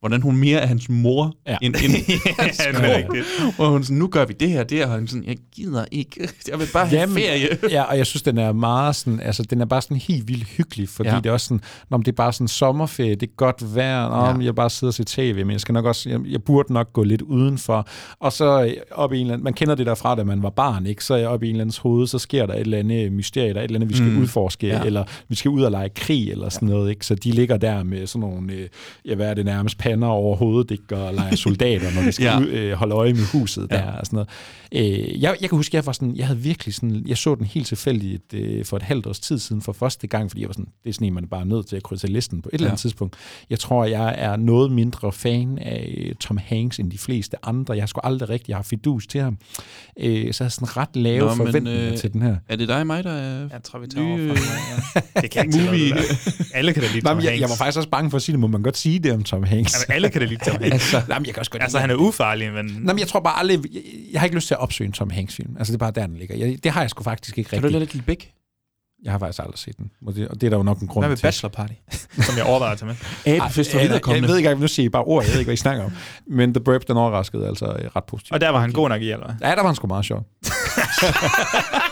hvordan 0.00 0.22
hun 0.22 0.36
mere 0.36 0.58
er 0.60 0.66
hans 0.66 0.88
mor, 0.88 1.34
Ja. 1.46 1.56
end, 1.62 1.74
end 1.84 1.92
hans 2.38 2.56
det 2.56 2.66
er 2.66 2.96
rigtigt. 2.96 3.26
Hvor 3.56 3.68
hun 3.68 3.84
sådan, 3.84 3.96
nu 3.98 4.06
gør 4.06 4.24
vi 4.24 4.32
det 4.40 4.50
her, 4.50 4.62
det 4.64 4.78
her, 4.78 4.86
og 4.86 4.92
han 4.92 5.06
sådan, 5.08 5.24
jeg 5.26 5.36
gider 5.56 5.84
ikke. 5.90 6.28
Jeg 6.50 6.58
vil 6.58 6.66
bare 6.72 6.86
have 6.86 7.00
Jamen, 7.00 7.14
ferie. 7.16 7.48
ja, 7.76 7.82
og 7.82 7.96
jeg 7.98 8.06
synes, 8.06 8.22
den 8.22 8.38
er 8.38 8.52
meget 8.52 8.96
sådan, 8.96 9.20
altså, 9.20 9.42
den 9.42 9.60
er 9.60 9.64
bare 9.64 9.82
sådan 9.82 9.96
helt 9.96 10.28
vildt 10.28 10.44
hyggelig, 10.48 10.88
fordi 10.88 11.08
Ja. 11.08 11.14
ja. 11.14 11.20
det 11.20 11.28
er 11.28 11.32
også 11.32 11.46
sådan, 11.46 11.60
når 11.90 11.98
det 11.98 12.08
er 12.08 12.12
bare 12.12 12.32
sådan 12.32 12.48
sommerferie, 12.48 13.14
det 13.14 13.22
er 13.22 13.32
godt 13.36 13.74
vejr, 13.74 14.08
nå, 14.08 14.16
Ja. 14.16 14.38
ja. 14.38 14.44
jeg 14.44 14.54
bare 14.54 14.70
sidder 14.70 14.90
og 14.90 14.94
ser 14.94 15.04
tv, 15.06 15.36
men 15.44 15.50
jeg 15.50 15.60
skal 15.60 15.72
nok 15.72 15.84
også, 15.84 16.08
jeg, 16.10 16.20
jeg 16.28 16.42
burde 16.42 16.72
nok 16.72 16.92
gå 16.92 17.02
lidt 17.02 17.22
udenfor, 17.22 17.88
og 18.20 18.32
så 18.32 18.74
op 18.90 19.12
i 19.12 19.16
en 19.16 19.20
eller 19.22 19.34
anden, 19.34 19.44
man 19.44 19.54
kender 19.54 19.74
det 19.74 19.86
derfra, 19.86 20.14
da 20.14 20.24
man 20.24 20.42
var 20.42 20.50
barn, 20.50 20.86
ikke? 20.86 21.04
Så 21.04 21.26
op 21.26 21.42
i 21.42 21.46
en 21.46 21.50
eller 21.54 21.62
andens 21.62 21.78
hoved, 21.78 22.06
så 22.06 22.18
sker 22.18 22.46
der 22.46 22.54
et 22.54 22.60
eller 22.60 22.78
andet 22.78 23.12
mysterie, 23.12 23.48
der 23.54 23.60
er 23.60 23.64
et 23.64 23.68
eller 23.68 23.78
andet, 23.78 23.88
vi 23.90 23.96
skal 23.96 24.08
Mm. 24.10 24.22
udforske, 24.22 24.66
Ja. 24.66 24.76
ja. 24.76 24.82
eller 24.84 25.04
vi 25.28 25.34
skal 25.34 25.48
ud 25.48 25.62
og 25.62 25.70
lege 25.70 25.88
krig, 25.88 26.30
eller 26.30 26.48
sådan 26.48 26.68
noget, 26.68 26.90
ikke? 26.90 27.06
Så 27.06 27.14
de 27.14 27.30
ligger 27.30 27.56
der 27.56 27.82
med 27.82 28.06
sådan 28.06 28.20
nogle, 28.20 28.52
øh, 28.52 28.68
ja, 29.06 29.14
hvad 29.14 29.30
er 29.30 29.34
det 29.34 29.44
nærmest, 29.44 29.78
pander 29.90 30.08
over 30.08 30.36
hovedet, 30.36 30.70
ikke? 30.70 30.96
Og 30.96 31.14
leger 31.14 31.36
soldater, 31.36 31.94
når 31.94 32.02
vi 32.02 32.12
skal 32.12 32.24
Ja. 32.24 32.32
ja. 32.38 32.40
ud, 32.40 32.46
øh, 32.48 32.72
holde 32.72 32.94
øje 32.94 33.12
med 33.12 33.32
huset 33.32 33.70
der, 33.70 33.78
Ja. 33.78 33.90
og 33.90 34.06
sådan 34.06 34.16
noget. 34.16 34.28
Øh, 34.74 35.22
jeg, 35.22 35.36
jeg 35.40 35.48
kan 35.48 35.56
huske, 35.56 35.76
jeg 35.76 35.86
var 35.86 35.92
sådan, 35.92 36.16
jeg 36.16 36.26
havde 36.26 36.38
virkelig 36.40 36.74
sådan, 36.74 37.02
jeg 37.06 37.16
så 37.16 37.34
den 37.34 37.46
helt 37.46 37.66
tilfældigt 37.66 38.34
øh, 38.34 38.64
for 38.64 38.76
et 38.76 38.82
halvt 38.82 39.06
års 39.06 39.20
tid 39.20 39.38
siden 39.38 39.62
for 39.62 39.72
første 39.72 40.06
gang, 40.06 40.30
fordi 40.30 40.40
jeg 40.40 40.48
var 40.48 40.52
sådan, 40.52 40.68
det 40.84 40.88
er 40.90 40.94
sådan 40.94 41.06
en, 41.06 41.14
man 41.14 41.24
er 41.24 41.28
bare 41.28 41.46
nødt 41.46 41.66
til 41.66 41.76
at 41.76 41.82
krydse 41.82 42.06
listen 42.06 42.42
på 42.42 42.48
et 42.48 42.54
eller 42.54 42.66
andet 42.68 42.78
Ja. 42.78 42.82
tidspunkt. 42.82 43.16
Jeg 43.50 43.58
tror, 43.58 43.84
jeg 43.84 44.14
er 44.18 44.36
noget 44.36 44.72
mindre 44.72 45.12
fan 45.12 45.58
af 45.58 45.94
øh, 45.98 46.14
Tom 46.14 46.38
Hanks 46.46 46.78
end 46.78 46.90
de 46.90 46.98
fleste 46.98 47.36
andre. 47.46 47.74
Jeg 47.74 47.82
har 47.82 47.86
sgu 47.86 48.00
aldrig 48.04 48.28
rigtig 48.28 48.54
haft 48.54 48.68
fidus 48.68 49.06
til 49.06 49.20
ham. 49.20 49.38
Øh, 50.00 50.12
så 50.32 50.44
jeg 50.44 50.44
havde 50.44 50.50
sådan 50.50 50.76
ret 50.76 50.96
lave 50.96 51.18
Nå, 51.20 51.34
men, 51.34 51.36
forventninger 51.46 51.90
øh, 51.90 51.96
til 51.96 52.12
den 52.12 52.22
her. 52.22 52.36
Er 52.48 52.56
det 52.56 52.68
dig 52.68 52.80
og 52.80 52.86
mig, 52.86 53.04
der 53.04 53.10
er 53.12 53.38
Jeg 53.52 53.62
tror, 53.64 53.78
vi 53.78 53.86
tager 53.86 54.16
nye, 54.16 54.30
over 54.30 54.36
for 54.36 54.44
ja. 54.94 55.00
Det 55.22 55.30
kan 55.30 55.46
ikke 55.46 55.58
movie? 55.66 55.92
Alle 56.54 56.72
kan 56.72 56.82
da 56.82 56.88
lide 56.94 57.00
Tom 57.06 57.16
men 57.16 57.24
jeg, 57.24 57.30
Hanks. 57.32 57.40
jeg 57.40 57.48
var 57.50 57.56
faktisk 57.56 57.76
også 57.76 57.88
bange 57.88 58.10
for 58.10 58.16
at 58.16 58.22
sige 58.22 58.32
det. 58.32 58.40
Må 58.40 58.46
man 58.46 58.62
godt 58.62 58.76
sige 58.78 58.98
det 58.98 59.12
om 59.12 59.22
Tom 59.24 59.42
Hanks? 59.42 59.79
Jamen, 59.88 59.94
alle 59.94 60.10
kan 60.10 60.20
da 60.20 60.26
lide 60.26 60.44
Tom 60.44 60.56
Hanks. 60.62 60.72
altså, 60.72 61.02
nej, 61.08 61.18
men 61.18 61.26
jeg 61.26 61.34
kan 61.34 61.40
også 61.40 61.50
godt 61.50 61.62
Altså, 61.62 61.78
han 61.78 61.90
er 61.90 61.94
ufarlig, 61.94 62.52
men... 62.52 62.64
Nej, 62.66 62.78
men 62.80 62.98
jeg 62.98 63.08
tror 63.08 63.20
bare 63.20 63.38
aldrig... 63.38 63.58
Jeg, 63.74 63.82
jeg 64.12 64.20
har 64.20 64.24
ikke 64.26 64.36
lyst 64.36 64.46
til 64.46 64.54
at 64.54 64.60
opsøge 64.60 64.86
en 64.86 64.92
Tom 64.92 65.10
Hanks-film. 65.10 65.56
Altså, 65.58 65.72
det 65.72 65.76
er 65.76 65.78
bare 65.78 65.90
der, 65.90 66.06
den 66.06 66.16
ligger. 66.16 66.36
Jeg, 66.36 66.64
det 66.64 66.72
har 66.72 66.80
jeg 66.80 66.90
sgu 66.90 67.02
faktisk 67.02 67.38
ikke 67.38 67.50
Kan 67.50 67.60
du 67.60 67.66
rigtigt. 67.66 67.80
lade 67.80 67.92
lidt 67.94 68.06
Bæk? 68.06 68.32
Jeg 69.04 69.12
har 69.12 69.18
faktisk 69.18 69.38
aldrig 69.38 69.58
set 69.58 69.78
den. 69.78 69.90
Og 70.06 70.14
det, 70.14 70.28
og 70.28 70.40
det 70.40 70.46
er 70.46 70.50
der 70.50 70.56
jo 70.56 70.62
nok 70.62 70.78
en 70.80 70.88
grund 70.88 71.02
Hvad 71.04 71.08
med 71.08 71.16
til. 71.16 71.22
Bachelor 71.22 71.48
Party? 71.50 71.72
Som 72.26 72.36
jeg 72.36 72.44
overvejer 72.44 72.72
at 72.72 72.78
tage 72.78 72.96
med. 73.26 73.40
Abefest 73.40 73.70
for 73.70 73.78
Ej, 73.78 73.82
jeg, 73.82 73.88
viderekommende. 73.88 74.28
ved 74.28 74.36
ikke 74.36 74.54
nu 74.54 74.68
siger 74.68 74.86
I 74.86 74.88
bare 74.88 75.04
ord, 75.04 75.24
jeg 75.24 75.32
ved 75.32 75.38
ikke, 75.40 75.46
hvad 75.46 75.52
I 75.54 75.56
snakker 75.56 75.84
om. 75.84 75.92
Men 76.26 76.54
The 76.54 76.60
Burp, 76.64 76.88
den 76.88 76.96
overraskede 76.96 77.48
altså 77.48 77.66
ret 77.96 78.04
positivt. 78.04 78.32
Og 78.32 78.40
der 78.40 78.48
var 78.48 78.60
han 78.60 78.72
god 78.72 78.88
nok 78.88 79.02
i, 79.02 79.10
eller 79.10 79.24
hvad? 79.26 79.48
Ja, 79.48 79.54
der 79.54 79.60
var 79.60 79.66
han 79.68 79.74
sgu 79.76 79.86
meget 79.86 80.04
sjov. 80.04 80.26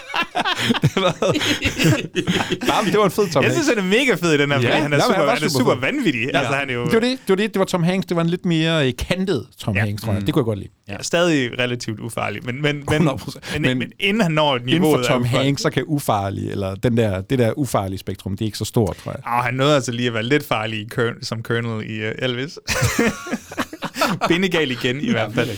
var, 0.97 2.85
det 2.85 2.99
var 2.99 3.05
en 3.05 3.11
fed 3.11 3.29
Tom 3.33 3.43
Jeg 3.43 3.51
Hanks. 3.53 3.55
synes, 3.55 3.69
han 3.69 3.79
er 3.79 3.83
mega 3.99 4.15
fed 4.15 4.33
i 4.35 4.39
den 4.39 4.51
her, 4.53 4.61
Ja, 4.61 4.69
han 4.71 4.77
er 4.77 4.83
ja, 4.83 4.89
men 4.89 5.01
super, 5.01 5.15
han 5.17 5.27
var 5.27 5.35
han 5.35 5.43
er 5.45 5.49
super 5.49 5.59
super 5.59 5.75
fed. 5.75 5.81
vanvittig. 5.81 6.29
Ja. 6.33 6.39
Altså, 6.39 6.53
han 6.55 6.71
er 6.71 6.75
jo 6.75 6.85
Det 6.85 6.93
var 6.95 7.01
det, 7.01 7.11
det 7.11 7.29
var 7.29 7.37
det. 7.37 7.55
Det 7.55 7.59
var 7.59 7.65
Tom 7.65 7.83
Hanks. 7.83 8.07
Det 8.07 8.17
var 8.17 8.23
en 8.23 8.31
lidt 8.31 8.45
mere 8.45 8.87
øh, 8.87 8.93
kantet 9.09 9.47
Tom 9.61 9.75
Ja. 9.77 9.81
Hanks, 9.81 10.03
tror 10.03 10.13
jeg. 10.13 10.21
Mm. 10.21 10.25
Det 10.27 10.35
kunne 10.35 10.41
jeg 10.41 10.45
godt 10.45 10.59
lide. 10.59 10.71
ja. 10.89 10.97
stadig 11.03 11.59
relativt 11.59 12.01
ufarlig. 12.01 12.45
Men, 12.45 12.63
men, 12.63 12.85
men, 12.91 13.09
100%. 13.09 13.39
men, 13.53 13.63
Men- 13.63 13.79
men, 13.79 13.93
inden 14.01 14.21
han 14.21 14.33
når 14.33 14.57
Inden 14.57 14.69
niveauet... 14.71 15.07
for 15.07 15.13
Tom 15.13 15.23
af 15.23 15.29
Hanks, 15.29 15.63
så 15.63 15.71
kan 15.71 15.85
ufarlig, 15.87 16.51
eller 16.51 16.75
den 16.75 16.97
der, 16.97 17.21
det 17.21 17.39
der 17.39 17.53
ufarlige 17.59 17.99
spektrum, 17.99 18.33
det 18.33 18.41
er 18.41 18.47
ikke 18.47 18.59
så 18.59 18.65
stort, 18.65 18.97
tror 19.05 19.13
jeg. 19.13 19.21
Og 19.25 19.45
han 19.45 19.55
nåede 19.55 19.75
altså 19.75 19.93
lige 19.93 20.07
at 20.09 20.15
være 20.15 20.23
lidt 20.23 20.47
farlig 20.47 20.79
i 20.81 20.89
som 21.23 21.43
Colonel 21.43 21.91
i 21.91 22.07
uh, 22.09 22.13
Elvis. 22.19 22.59
Bindegal 24.29 24.71
igen 24.71 25.01
i 25.01 25.11
hvert 25.11 25.33
fald. 25.35 25.49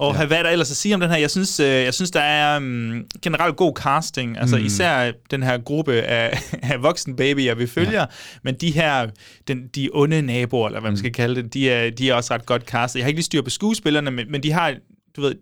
Og 0.00 0.14
ja. 0.14 0.26
hvad 0.26 0.38
er 0.38 0.42
der 0.42 0.50
ellers 0.50 0.70
at 0.70 0.76
sige 0.76 0.94
om 0.94 1.00
den 1.00 1.10
her? 1.10 1.16
Jeg 1.16 1.30
synes, 1.30 1.60
øh, 1.60 1.66
jeg 1.66 1.94
synes 1.94 2.10
der 2.10 2.20
er 2.20 2.56
um, 2.56 3.04
generelt 3.22 3.56
god 3.56 3.72
casting. 3.76 4.38
Altså 4.38 4.56
Mm. 4.56 4.60
mm. 4.62 4.66
især 4.66 5.12
den 5.30 5.42
her 5.42 5.58
gruppe 5.58 5.92
af, 6.02 6.38
af 6.72 6.82
voksen 6.82 7.16
babyer, 7.16 7.54
vi 7.54 7.66
følger. 7.66 8.00
Ja. 8.00 8.04
Men 8.44 8.54
de 8.54 8.70
her, 8.70 9.10
den, 9.48 9.68
de 9.74 9.88
onde 9.92 10.22
naboer, 10.22 10.66
eller 10.68 10.80
hvad 10.80 10.90
man 10.90 10.98
skal 10.98 11.12
kalde 11.12 11.42
det, 11.42 11.54
de 11.54 11.70
er, 11.70 11.90
de 11.90 12.10
er 12.10 12.14
også 12.14 12.34
ret 12.34 12.46
godt 12.46 12.62
castet. 12.62 12.98
Jeg 12.98 13.04
har 13.04 13.08
ikke 13.08 13.18
lige 13.18 13.24
styr 13.24 13.42
på 13.42 13.50
skuespillerne, 13.50 14.10
men, 14.10 14.30
men 14.30 14.42
de 14.42 14.52
har, 14.52 14.74
du 15.16 15.20
ved, 15.20 15.34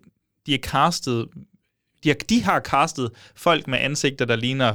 de 0.45 0.53
er 0.53 0.57
castet, 0.57 1.25
de 2.03 2.09
har, 2.09 2.15
de 2.29 2.43
har 2.43 2.59
castet 2.59 3.09
folk 3.35 3.67
med 3.67 3.79
ansigter, 3.79 4.25
der 4.25 4.35
ligner 4.35 4.73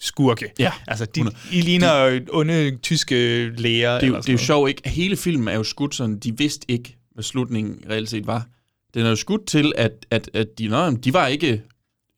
skurke. 0.00 0.52
Ja. 0.58 0.72
Altså, 0.88 1.04
de, 1.06 1.20
I 1.52 1.60
ligner 1.60 2.04
de, 2.10 2.26
onde 2.32 2.76
tyske 2.82 3.14
læger. 3.56 3.94
det 3.94 4.02
er, 4.02 4.06
jo, 4.08 4.16
det 4.16 4.28
er 4.28 4.32
jo 4.32 4.38
sjovt, 4.38 4.68
ikke? 4.68 4.88
Hele 4.88 5.16
filmen 5.16 5.48
er 5.48 5.54
jo 5.54 5.64
skudt 5.64 5.94
sådan, 5.94 6.18
de 6.18 6.38
vidste 6.38 6.70
ikke, 6.70 6.96
hvad 7.14 7.24
slutningen 7.24 7.76
reelt 7.90 8.10
set 8.10 8.26
var. 8.26 8.46
Den 8.94 9.06
er 9.06 9.10
jo 9.10 9.16
skudt 9.16 9.46
til, 9.46 9.72
at, 9.76 10.06
at, 10.10 10.30
at 10.34 10.58
de, 10.58 10.64
jamen, 10.64 11.00
de 11.00 11.12
var 11.12 11.26
ikke 11.26 11.62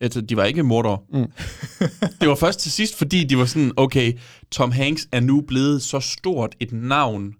altså, 0.01 0.21
de 0.21 0.37
var 0.37 0.45
ikke 0.45 0.63
mordere. 0.63 0.99
Mm. 1.13 1.27
det 2.21 2.29
var 2.29 2.35
først 2.35 2.61
til 2.61 2.73
sidst, 2.73 2.99
fordi 2.99 3.25
de 3.25 3.39
var 3.39 3.45
sådan, 3.45 3.73
okay, 3.77 4.13
Tom 4.51 4.73
Hanks 4.73 5.09
er 5.13 5.21
nu 5.21 5.41
blevet 5.41 5.83
så 5.83 6.01
stort 6.01 6.55
et 6.61 6.73
navn, 6.73 7.35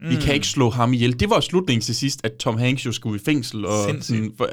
vi 0.00 0.14
Mm. 0.14 0.20
kan 0.22 0.34
ikke 0.34 0.46
slå 0.46 0.70
ham 0.70 0.92
ihjel. 0.92 1.20
Det 1.20 1.30
var 1.30 1.40
slutningen 1.40 1.82
til 1.82 1.94
sidst, 1.96 2.20
at 2.24 2.32
Tom 2.32 2.58
Hanks 2.58 2.86
jo 2.86 2.92
skulle 2.92 3.20
i 3.20 3.24
fængsel. 3.24 3.66
Og, 3.66 3.84
Sindssygt. 3.84 4.06
sådan, 4.16 4.32
for, 4.36 4.48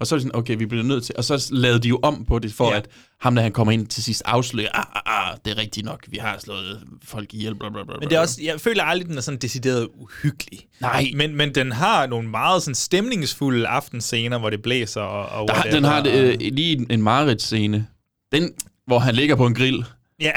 og 0.00 0.06
så 0.06 0.14
er 0.14 0.16
det 0.18 0.22
sådan, 0.26 0.38
okay, 0.38 0.56
vi 0.58 0.66
bliver 0.66 0.84
nødt 0.84 1.04
til... 1.04 1.14
Og 1.18 1.24
så 1.24 1.48
lavede 1.52 1.78
de 1.80 1.88
jo 1.88 2.00
om 2.02 2.24
på 2.24 2.38
det, 2.38 2.52
for 2.52 2.70
Ja. 2.70 2.76
at 2.76 2.88
ham, 3.20 3.34
der 3.34 3.42
han 3.42 3.52
kommer 3.52 3.72
ind 3.72 3.86
til 3.86 4.02
sidst, 4.04 4.22
afslører, 4.24 4.68
ah, 4.74 4.84
ah, 5.06 5.30
ah, 5.30 5.36
det 5.44 5.50
er 5.50 5.58
rigtigt 5.58 5.86
nok, 5.86 6.04
vi 6.08 6.16
har 6.16 6.38
slået 6.38 6.82
folk 7.04 7.34
ihjel, 7.34 7.54
bla, 7.54 7.68
bla, 7.68 7.84
bla, 7.84 7.94
Men 8.00 8.08
det 8.08 8.16
er 8.16 8.20
også, 8.20 8.40
jeg 8.44 8.60
føler 8.60 8.84
aldrig, 8.84 9.08
den 9.08 9.16
er 9.16 9.20
sådan 9.22 9.38
decideret 9.40 9.88
uhyggelig. 9.94 10.60
Nej. 10.80 11.10
Men, 11.14 11.36
men 11.36 11.54
den 11.54 11.72
har 11.72 12.06
nogle 12.06 12.28
meget 12.28 12.62
sådan 12.62 12.74
stemningsfulde 12.74 13.66
aftenscener, 13.66 14.38
hvor 14.38 14.50
det 14.50 14.62
blæser 14.62 15.00
og, 15.00 15.42
og 15.42 15.48
Der, 15.64 15.70
den 15.70 15.84
har 15.84 16.02
det, 16.02 16.12
øh, 16.14 16.38
lige 16.52 16.76
en, 16.76 16.86
en 16.90 17.02
Marit-scene. 17.02 17.86
Den, 18.32 18.50
hvor 18.86 18.98
han 18.98 19.14
ligger 19.14 19.36
på 19.36 19.46
en 19.46 19.54
grill. 19.54 19.84
Ja, 20.24 20.32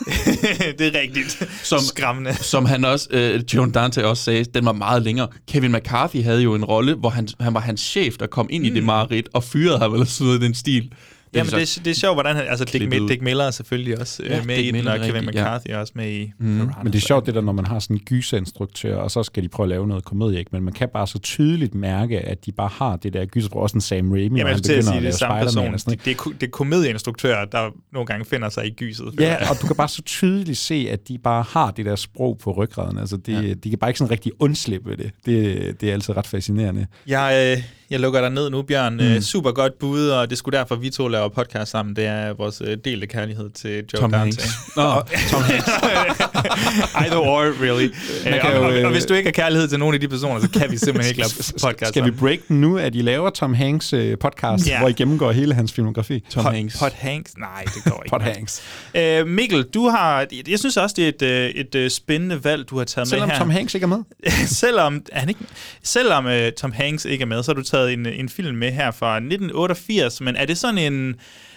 det 0.78 0.96
er 0.96 1.00
rigtigt. 1.00 1.48
Som, 1.62 1.78
Skræmmende. 1.80 2.34
Som 2.34 2.64
han 2.64 2.84
også, 2.84 3.08
øh, 3.10 3.40
John 3.54 3.70
Dante 3.70 4.06
også 4.06 4.22
sagde, 4.22 4.44
den 4.44 4.64
var 4.64 4.72
meget 4.72 5.02
længere. 5.02 5.28
Kevin 5.48 5.72
McCarthy 5.72 6.22
havde 6.22 6.42
jo 6.42 6.54
en 6.54 6.64
rolle, 6.64 6.94
hvor 6.94 7.08
han, 7.08 7.28
han 7.40 7.54
var 7.54 7.60
hans 7.60 7.80
chef, 7.80 8.16
der 8.16 8.26
kom 8.26 8.48
ind 8.50 8.62
mm. 8.62 8.66
i 8.66 8.70
det 8.74 8.84
mareridt 8.84 9.28
og 9.34 9.44
fyrede 9.44 9.78
ham 9.78 9.92
eller 9.92 10.06
sådan 10.06 10.26
noget 10.26 10.40
i 10.40 10.44
den 10.44 10.54
stil. 10.54 10.92
Jamen, 11.34 11.52
det, 11.52 11.76
er, 11.78 11.80
det 11.84 11.90
er 11.90 11.94
sjovt, 11.94 12.16
hvordan 12.16 12.36
han... 12.36 12.44
Altså, 12.48 12.64
Dick, 12.64 13.02
ud. 13.02 13.08
Dick 13.08 13.22
Miller 13.22 13.44
er 13.44 13.50
selvfølgelig 13.50 14.00
også 14.00 14.22
Ja, 14.22 14.36
ja, 14.36 14.42
med 14.42 14.56
Dick 14.56 14.64
i 14.64 14.66
den, 14.66 14.74
Miller 14.74 14.92
og 14.92 14.98
Kevin 14.98 15.14
rigtig, 15.14 15.34
ja. 15.34 15.40
McCarthy 15.40 15.66
er 15.70 15.78
også 15.78 15.92
med 15.96 16.12
i... 16.12 16.32
Mm. 16.38 16.46
Men 16.46 16.70
det 16.84 16.94
er 16.94 17.00
sjovt, 17.00 17.26
det 17.26 17.34
der, 17.34 17.40
når 17.40 17.52
man 17.52 17.66
har 17.66 17.78
sådan 17.78 17.96
en 17.96 18.02
gyserinstruktør, 18.04 18.96
og 18.96 19.10
så 19.10 19.22
skal 19.22 19.42
de 19.42 19.48
prøve 19.48 19.64
at 19.64 19.68
lave 19.68 19.86
noget 19.86 20.04
komedie, 20.04 20.38
ikke? 20.38 20.48
men 20.52 20.62
man 20.62 20.74
kan 20.74 20.88
bare 20.88 21.06
så 21.06 21.18
tydeligt 21.18 21.74
mærke, 21.74 22.20
at 22.20 22.46
de 22.46 22.52
bare 22.52 22.70
har 22.72 22.96
det 22.96 23.12
der 23.12 23.24
gyser, 23.24 23.56
også 23.56 23.76
en 23.76 23.80
Sam 23.80 24.12
Raimi, 24.12 24.22
Jamen, 24.22 24.38
jeg 24.38 24.46
han 24.46 24.62
til 24.62 24.72
at 24.72 24.76
begynder 24.76 24.82
sige, 24.82 24.96
at 24.96 24.96
det 24.96 25.02
lave 25.02 25.12
samme 25.12 25.50
Spider-Man 25.50 25.74
og 25.74 25.80
sådan 25.80 25.98
Det, 25.98 26.04
det, 26.04 26.16
er, 26.16 26.30
det 26.40 26.46
er 26.46 26.50
komedieinstruktører, 26.50 27.44
der 27.44 27.70
nogle 27.92 28.06
gange 28.06 28.24
finder 28.24 28.48
sig 28.48 28.66
i 28.66 28.70
gyset. 28.70 29.14
Ja, 29.20 29.50
og 29.50 29.56
du 29.62 29.66
kan 29.66 29.76
bare 29.76 29.88
så 29.88 30.02
tydeligt 30.02 30.58
se, 30.58 30.86
at 30.90 31.08
de 31.08 31.18
bare 31.18 31.44
har 31.48 31.70
det 31.70 31.86
der 31.86 31.96
sprog 31.96 32.38
på 32.38 32.52
ryggraden. 32.52 32.98
Altså, 32.98 33.16
det, 33.16 33.48
ja. 33.48 33.54
de 33.54 33.70
kan 33.70 33.78
bare 33.78 33.90
ikke 33.90 33.98
sådan 33.98 34.10
rigtig 34.10 34.32
undslippe 34.38 34.96
det. 34.96 35.10
det. 35.26 35.80
Det 35.80 35.88
er 35.88 35.92
altid 35.92 36.16
ret 36.16 36.26
fascinerende. 36.26 36.86
Jeg, 37.06 37.56
øh, 37.58 37.64
Jeg 37.92 38.00
lukker 38.00 38.20
dig 38.20 38.30
ned 38.30 38.50
nu, 38.50 38.62
Bjørn. 38.62 39.14
Mm. 39.14 39.20
super 39.20 39.52
godt 39.52 39.78
bud, 39.78 40.08
og 40.08 40.30
det 40.30 40.38
skulle 40.38 40.58
derfor, 40.58 40.76
vi 40.76 40.90
to 40.90 41.08
laver 41.08 41.28
podcast 41.28 41.70
sammen. 41.70 41.96
Det 41.96 42.06
er 42.06 42.32
vores 42.32 42.60
uh, 42.62 42.68
delte 42.84 43.06
kærlighed 43.06 43.50
til 43.50 43.70
Joe 43.76 44.00
Tom 44.00 44.10
Dante. 44.12 44.16
Hanks. 44.42 44.58
Nå, 44.76 44.82
Tom 45.30 45.42
Hanks. 45.42 45.68
Either 47.02 47.16
or, 47.16 47.42
really. 47.62 47.88
Man 48.24 48.34
Øh, 48.34 48.40
kan 48.40 48.50
og, 48.50 48.56
jo, 48.56 48.64
og, 48.64 48.72
øh, 48.78 48.84
og, 48.86 48.92
hvis 48.92 49.04
du 49.04 49.14
ikke 49.14 49.26
har 49.26 49.32
kærlighed 49.32 49.68
til 49.68 49.78
nogen 49.78 49.94
af 49.94 50.00
de 50.00 50.08
personer, 50.08 50.40
så 50.40 50.48
kan 50.50 50.70
vi 50.70 50.76
simpelthen 50.76 51.08
ikke 51.10 51.20
lave 51.22 51.30
podcast 51.62 51.88
Skal 51.88 52.04
vi 52.04 52.10
break 52.10 52.38
den 52.48 52.60
nu, 52.60 52.78
at 52.78 52.94
I 52.94 53.02
laver 53.02 53.30
Tom 53.30 53.54
Hanks 53.54 53.92
øh, 53.92 54.18
podcast, 54.18 54.68
Ja. 54.68 54.78
hvor 54.78 54.88
I 54.88 54.92
gennemgår 54.92 55.32
hele 55.32 55.54
hans 55.54 55.72
filmografi? 55.72 56.24
Tom 56.30 56.44
Pot- 56.44 56.52
Hanks. 56.54 56.78
Pot 56.78 56.92
Hanks? 56.92 57.32
Nej, 57.38 57.64
det 57.64 57.84
går 57.92 58.02
ikke. 58.04 58.10
Pot 58.10 58.22
Hanks. 58.22 58.62
Øh, 58.94 59.26
Mikkel, 59.26 59.62
du 59.62 59.88
har, 59.88 60.26
jeg 60.48 60.58
synes 60.58 60.76
også, 60.76 60.94
det 60.98 61.04
er 61.04 61.08
et, 61.08 61.22
øh, 61.22 61.50
et 61.50 61.74
øh, 61.74 61.90
spændende 61.90 62.44
valg, 62.44 62.70
du 62.70 62.78
har 62.78 62.84
taget 62.84 63.08
Selvom 63.08 63.28
med 63.28 63.32
her. 63.34 63.40
Tom 63.42 63.50
Hanks 63.50 63.74
ikke 63.74 63.84
er 63.84 63.88
med? 63.88 63.98
selvom 64.46 65.02
han 65.12 65.28
ikke, 65.28 65.40
selvom 65.82 66.26
uh, 66.26 66.32
Tom 66.58 66.72
Hanks 66.72 67.04
ikke 67.04 67.22
er 67.22 67.26
med, 67.26 67.42
så 67.42 67.50
har 67.50 67.54
du 67.54 67.62
taget 67.62 67.81
en, 67.86 68.06
en 68.06 68.28
film 68.28 68.56
med 68.56 68.72
her 68.72 68.90
fra 68.90 69.16
1988, 69.16 70.20
men 70.20 70.36
er 70.36 70.44
det 70.44 70.58
sådan 70.58 70.78
en, 70.78 71.14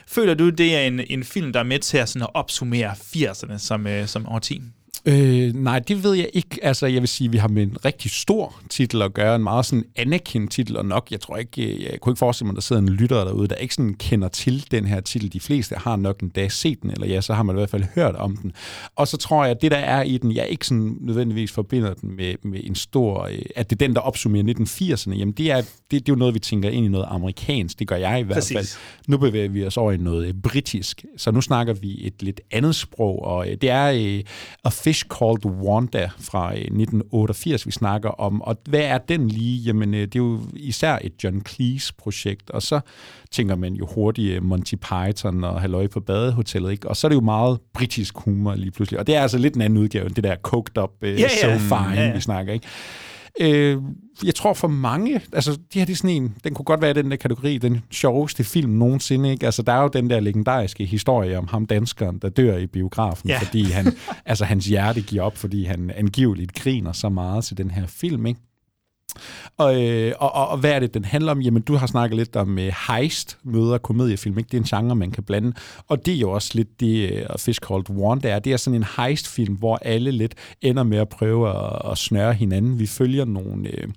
føler 0.07 0.34
du, 0.34 0.49
det 0.49 0.76
er 0.76 0.81
en, 0.81 0.99
en 1.10 1.23
film, 1.23 1.53
der 1.53 1.60
er 1.60 1.64
med 1.64 1.80
til 1.80 1.97
at, 1.97 2.10
sådan 2.10 2.22
at 2.22 2.30
opsummere 2.34 2.91
80'erne 2.91 3.57
som, 3.57 3.88
øh, 3.88 4.07
som 4.07 4.27
årti? 4.27 4.61
Øh, 5.07 5.53
nej, 5.53 5.80
det 5.80 6.03
ved 6.03 6.14
jeg 6.14 6.30
ikke. 6.34 6.60
Altså, 6.61 6.88
jeg 6.88 7.02
vil 7.02 7.07
sige, 7.07 7.27
at 7.27 7.34
vi 7.34 7.38
har 7.38 7.48
med 7.48 7.64
en 7.64 7.86
rigtig 7.86 8.11
stor 8.11 8.61
titel 8.69 9.02
at 9.02 9.14
gøre, 9.14 9.36
en 9.36 9.44
meget 9.44 9.65
sådan 9.65 9.86
anerkendt 9.95 10.52
titel, 10.52 10.77
og 10.77 10.86
nok, 10.86 11.07
jeg 11.11 11.22
tror 11.22 11.38
ikke, 11.38 11.73
øh, 11.73 11.84
jeg 11.84 11.99
kunne 12.02 12.11
ikke 12.11 12.19
forestille 12.19 12.45
mig, 12.45 12.52
at 12.52 12.56
der 12.56 12.61
sidder 12.61 12.82
en 12.82 12.90
lytter 12.90 13.23
derude, 13.23 13.48
der 13.48 13.56
ikke 13.56 13.76
sådan 13.76 13.94
kender 13.94 14.27
til 14.27 14.72
den 14.72 14.86
her 14.86 14.99
titel. 14.99 15.34
De 15.34 15.40
fleste 15.40 15.76
har 15.76 15.95
nok 15.95 16.19
en 16.19 16.30
dag 16.30 16.52
set 16.52 16.82
den, 16.82 16.90
eller 16.90 17.07
ja, 17.07 17.22
så 17.22 17.34
har 17.34 17.44
man 17.44 17.56
i 17.56 17.57
hvert 17.60 17.69
fald 17.69 17.84
hørt 17.95 18.15
om 18.15 18.38
den. 18.38 18.52
Og 18.95 19.07
så 19.07 19.18
tror 19.18 19.44
jeg, 19.44 19.52
at 19.52 19.61
det, 19.61 19.72
der 19.72 19.77
er 19.77 20.03
i 20.03 20.18
den, 20.18 20.36
jeg 20.36 20.48
ikke 20.48 20.68
sådan 20.68 20.98
nødvendigvis 21.02 21.52
forbinder 21.52 21.94
den 21.94 22.15
med, 22.15 22.36
med 22.44 22.60
en 22.64 22.76
stor, 22.76 23.23
øh, 23.23 23.40
at 23.56 23.69
det 23.69 23.76
er 23.82 23.88
den, 23.88 23.95
der 23.95 24.02
opsummerer 24.02 24.44
1980'erne, 24.60 25.14
jamen 25.14 25.34
det 25.34 25.52
er, 25.52 25.61
det, 25.61 25.68
det 25.91 25.99
er 25.99 26.03
jo 26.10 26.15
noget, 26.15 26.34
vi 26.34 26.40
tænker 26.40 26.69
ind 26.69 26.86
i 26.86 26.90
noget 26.90 27.06
amerikansk. 27.10 27.80
Det 27.80 27.88
gør 27.88 27.95
jeg 27.95 28.19
i 28.19 28.23
hvert 28.23 28.36
Præcis. 28.36 28.57
fald. 28.57 28.68
Nu 29.07 29.18
bevæger 29.18 29.49
vi 29.49 29.65
os 29.65 29.77
over 29.77 29.91
i 29.91 29.98
noget 29.98 30.27
øh, 30.27 30.34
britisk, 30.44 31.06
så 31.18 31.32
nu 31.32 31.41
snakker 31.41 31.73
vi 31.73 32.07
et 32.07 32.23
lidt 32.23 32.41
andet 32.52 32.76
sprog, 32.76 33.26
og 33.26 33.49
øh, 33.49 33.57
det 33.61 33.69
er 33.69 33.91
øh, 33.91 34.23
A 34.65 34.69
Fish 34.96 35.06
Called 35.20 35.46
Wanda 35.46 36.10
fra 36.20 36.52
øh, 36.52 36.58
1988, 36.58 37.66
vi 37.66 37.72
snakker 37.72 38.10
om. 38.10 38.42
Og 38.42 38.58
hvad 38.70 38.80
er 38.80 38.98
den 38.98 39.28
lige? 39.28 39.62
Jamen, 39.62 39.94
øh, 39.94 40.02
det 40.02 40.16
er 40.16 40.20
jo 40.20 40.40
især 40.54 41.00
et 41.02 41.24
John 41.24 41.42
Cleese-projekt, 41.46 42.50
og 42.50 42.62
så 42.62 42.80
tænker 43.32 43.56
man 43.56 43.74
jo 43.74 43.88
hurtigt 43.96 44.36
øh, 44.36 44.44
Monty 44.44 44.76
Python 44.76 45.44
og 45.44 45.62
Halløj 45.62 45.88
på 45.88 46.00
badehotellet, 46.00 46.72
ikke? 46.72 46.90
Og 46.90 46.98
så 46.98 47.08
er 47.08 47.10
det 47.10 47.16
jo 47.16 47.22
meget 47.22 47.60
britisk 47.74 48.18
humor 48.18 48.56
lige 48.56 48.72
pludselig. 48.72 49.00
Og 49.00 49.08
det 49.08 49.16
er 49.16 49.22
altså 49.22 49.38
lidt 49.38 49.56
en 49.56 49.62
anden 49.62 49.80
udgave 49.80 50.06
end 50.06 50.16
det 50.16 50.24
der 50.24 50.36
coked 50.36 50.78
up, 50.78 50.92
øh, 51.02 51.20
Ja, 51.20 51.28
so 51.42 51.48
ja. 51.48 51.58
fine, 51.58 52.02
ja. 52.02 52.14
vi 52.14 52.22
snakker, 52.22 52.54
ikke? 52.54 52.68
Øh, 53.42 53.78
jeg 54.24 54.36
tror 54.36 54.54
for 54.54 54.68
mange, 54.68 55.22
altså 55.34 55.52
det 55.52 55.60
her 55.74 55.86
det 55.86 55.94
er 55.94 55.98
sådan 55.98 56.10
en, 56.10 56.36
den 56.44 56.54
kunne 56.54 56.66
godt 56.66 56.82
være 56.82 56.92
i 56.92 56.94
den 56.94 57.12
der 57.12 57.18
kategori, 57.18 57.58
den 57.58 57.82
sjoveste 57.92 58.44
film 58.44 58.72
nogensinde, 58.72 59.32
ikke? 59.32 59.46
Altså 59.46 59.62
der 59.62 59.74
er 59.74 59.82
jo 59.82 59.88
den 59.88 60.10
der 60.10 60.20
legendariske 60.20 60.86
historie 60.86 61.38
om 61.38 61.48
ham 61.48 61.66
danskeren, 61.66 62.18
der 62.22 62.30
dør 62.30 62.58
i 62.58 62.68
biografen, 62.68 63.30
Ja. 63.30 63.40
fordi 63.40 63.64
han, 63.64 63.94
altså 64.26 64.46
hans 64.46 64.66
hjerte 64.66 65.02
giver 65.02 65.24
op, 65.24 65.38
fordi 65.38 65.66
han 65.66 65.92
angiveligt 65.96 66.54
griner 66.54 66.92
så 66.92 67.10
meget 67.10 67.44
til 67.46 67.58
den 67.58 67.72
her 67.72 67.88
film, 67.88 68.26
ikke? 68.26 68.40
Og, 69.58 69.84
øh, 69.84 70.14
og, 70.20 70.34
og, 70.34 70.58
hvad 70.58 70.72
er 70.72 70.80
det, 70.80 70.94
den 70.94 71.06
handler 71.06 71.32
om? 71.32 71.42
Jamen, 71.42 71.62
du 71.62 71.76
har 71.76 71.88
snakket 71.88 72.18
lidt 72.18 72.36
om 72.36 72.60
øh, 72.60 72.74
heist 72.88 73.38
møder 73.44 73.78
komediefilm, 73.78 74.38
ikke? 74.38 74.48
Det 74.48 74.58
er 74.58 74.62
en 74.62 74.84
genre, 74.84 74.96
man 74.96 75.12
kan 75.12 75.24
blande. 75.24 75.54
Og 75.88 76.06
det 76.06 76.14
er 76.14 76.20
jo 76.20 76.32
også 76.32 76.52
lidt 76.54 76.80
det, 76.80 77.12
øh, 77.12 77.26
Fish 77.40 77.60
Called 77.68 77.90
Wanda 77.90 78.30
er. 78.30 78.40
Det 78.40 78.54
er 78.54 78.58
sådan 78.58 78.80
en 78.80 78.86
heistfilm, 78.98 79.54
hvor 79.54 79.80
alle 79.82 80.12
lidt 80.12 80.34
ender 80.62 80.84
med 80.84 80.98
at 80.98 81.10
prøve 81.10 81.50
at, 81.50 81.92
at 81.92 81.98
snøre 81.98 82.34
hinanden. 82.34 82.80
Vi 82.80 82.88
følger 82.88 83.26
nogle, 83.26 83.70
øh, 83.70 83.88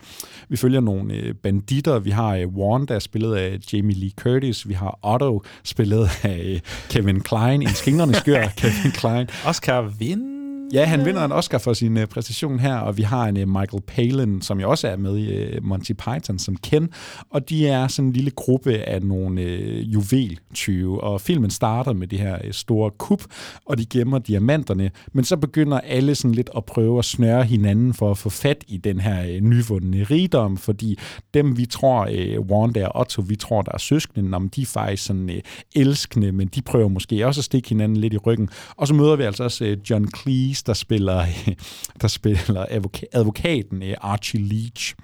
vi 0.49 0.57
følger 0.57 0.81
nogle 0.81 1.15
øh, 1.15 1.35
banditter. 1.35 1.99
Vi 1.99 2.11
har 2.11 2.35
øh, 2.36 2.49
Wanda, 2.49 2.99
spillet 2.99 3.35
af 3.35 3.59
Jamie 3.73 3.97
Lee 3.97 4.11
Curtis. 4.11 4.69
Vi 4.69 4.74
har 4.74 4.99
Otto, 5.03 5.43
spillet 5.65 6.11
af 6.23 6.43
øh, 6.45 6.61
Kevin 6.90 7.20
Klein. 7.20 7.62
En 7.62 7.69
skingrende 7.69 8.15
skør 8.15 8.47
Kevin 8.57 8.93
Klein. 8.93 9.28
Oscar 9.47 9.81
Vind? 9.99 10.38
Ja, 10.73 10.85
han 10.85 11.05
vinder 11.05 11.24
en 11.24 11.32
Oscar 11.32 11.59
for 11.59 11.73
sin 11.73 11.97
uh, 11.97 12.05
præstation 12.05 12.59
her, 12.59 12.77
og 12.77 12.97
vi 12.97 13.03
har 13.03 13.24
en 13.24 13.36
uh, 13.36 13.49
Michael 13.49 13.82
Palin, 13.86 14.43
som 14.43 14.61
jo 14.61 14.70
også 14.70 14.89
er 14.89 14.97
med 14.97 15.16
i 15.16 15.57
uh, 15.57 15.65
Monty 15.65 15.93
Python 15.93 16.39
som 16.39 16.57
Ken, 16.57 16.89
og 17.31 17.49
de 17.49 17.69
er 17.69 17.89
sådan 17.89 18.07
en 18.07 18.12
lille 18.12 18.31
gruppe 18.31 18.73
af 18.73 19.03
nogle 19.03 19.43
uh, 19.43 19.93
juveltyve, 19.93 21.01
og 21.05 21.20
filmen 21.20 21.51
starter 21.51 21.93
med 21.93 22.07
det 22.07 22.19
her 22.19 22.39
uh, 22.45 22.51
store 22.51 22.90
kup, 22.90 23.24
og 23.65 23.78
de 23.78 23.86
gemmer 23.86 24.19
diamanterne, 24.19 24.90
men 25.12 25.24
så 25.24 25.36
begynder 25.36 25.81
alle 25.81 26.15
sådan 26.15 26.35
lidt 26.35 26.51
at 26.57 26.65
prøve 26.65 26.99
at 26.99 27.05
snøre 27.05 27.45
hinanden 27.45 27.95
for 27.95 28.11
at 28.11 28.19
få 28.19 28.31
fat 28.31 28.65
i 28.69 28.77
den 28.77 29.01
her 29.01 29.36
uh, 29.36 29.45
nyvundne 29.45 30.03
rigdom, 30.03 30.57
fordi 30.57 30.99
dem 31.35 31.57
vi 31.57 31.66
tror, 31.66 32.09
uh, 32.39 32.47
Wanda 32.47 32.86
og 32.86 33.01
Otto, 33.01 33.23
vi 33.23 33.36
tror, 33.36 33.62
der 33.62 33.73
er 33.74 33.78
søskende, 33.78 34.36
om 34.36 34.49
de 34.49 34.62
er 34.62 34.66
faktisk 34.66 35.05
sådan 35.05 35.31
uh, 35.31 35.36
elskende, 35.77 36.32
men 36.32 36.49
de 36.49 36.62
prøver 36.62 36.89
måske 36.89 37.27
også 37.27 37.40
at 37.40 37.45
stikke 37.45 37.69
hinanden 37.69 37.97
lidt 37.97 38.15
i 38.15 38.19
ryggen. 38.19 38.49
Og 38.77 38.89
så 38.89 38.95
møder 38.95 39.16
vi 39.16 39.23
altså 39.23 39.45
også 39.45 39.65
uh, 39.65 39.90
John 39.90 40.09
Cleese, 40.16 40.57
der 40.66 40.74
spiller, 40.74 41.26
der 42.02 42.09
spiller 42.09 42.66
advoka- 42.66 43.09
advokaten 43.12 43.82
øh, 43.82 43.94
Archie 44.01 44.40
Leach. 44.40 44.94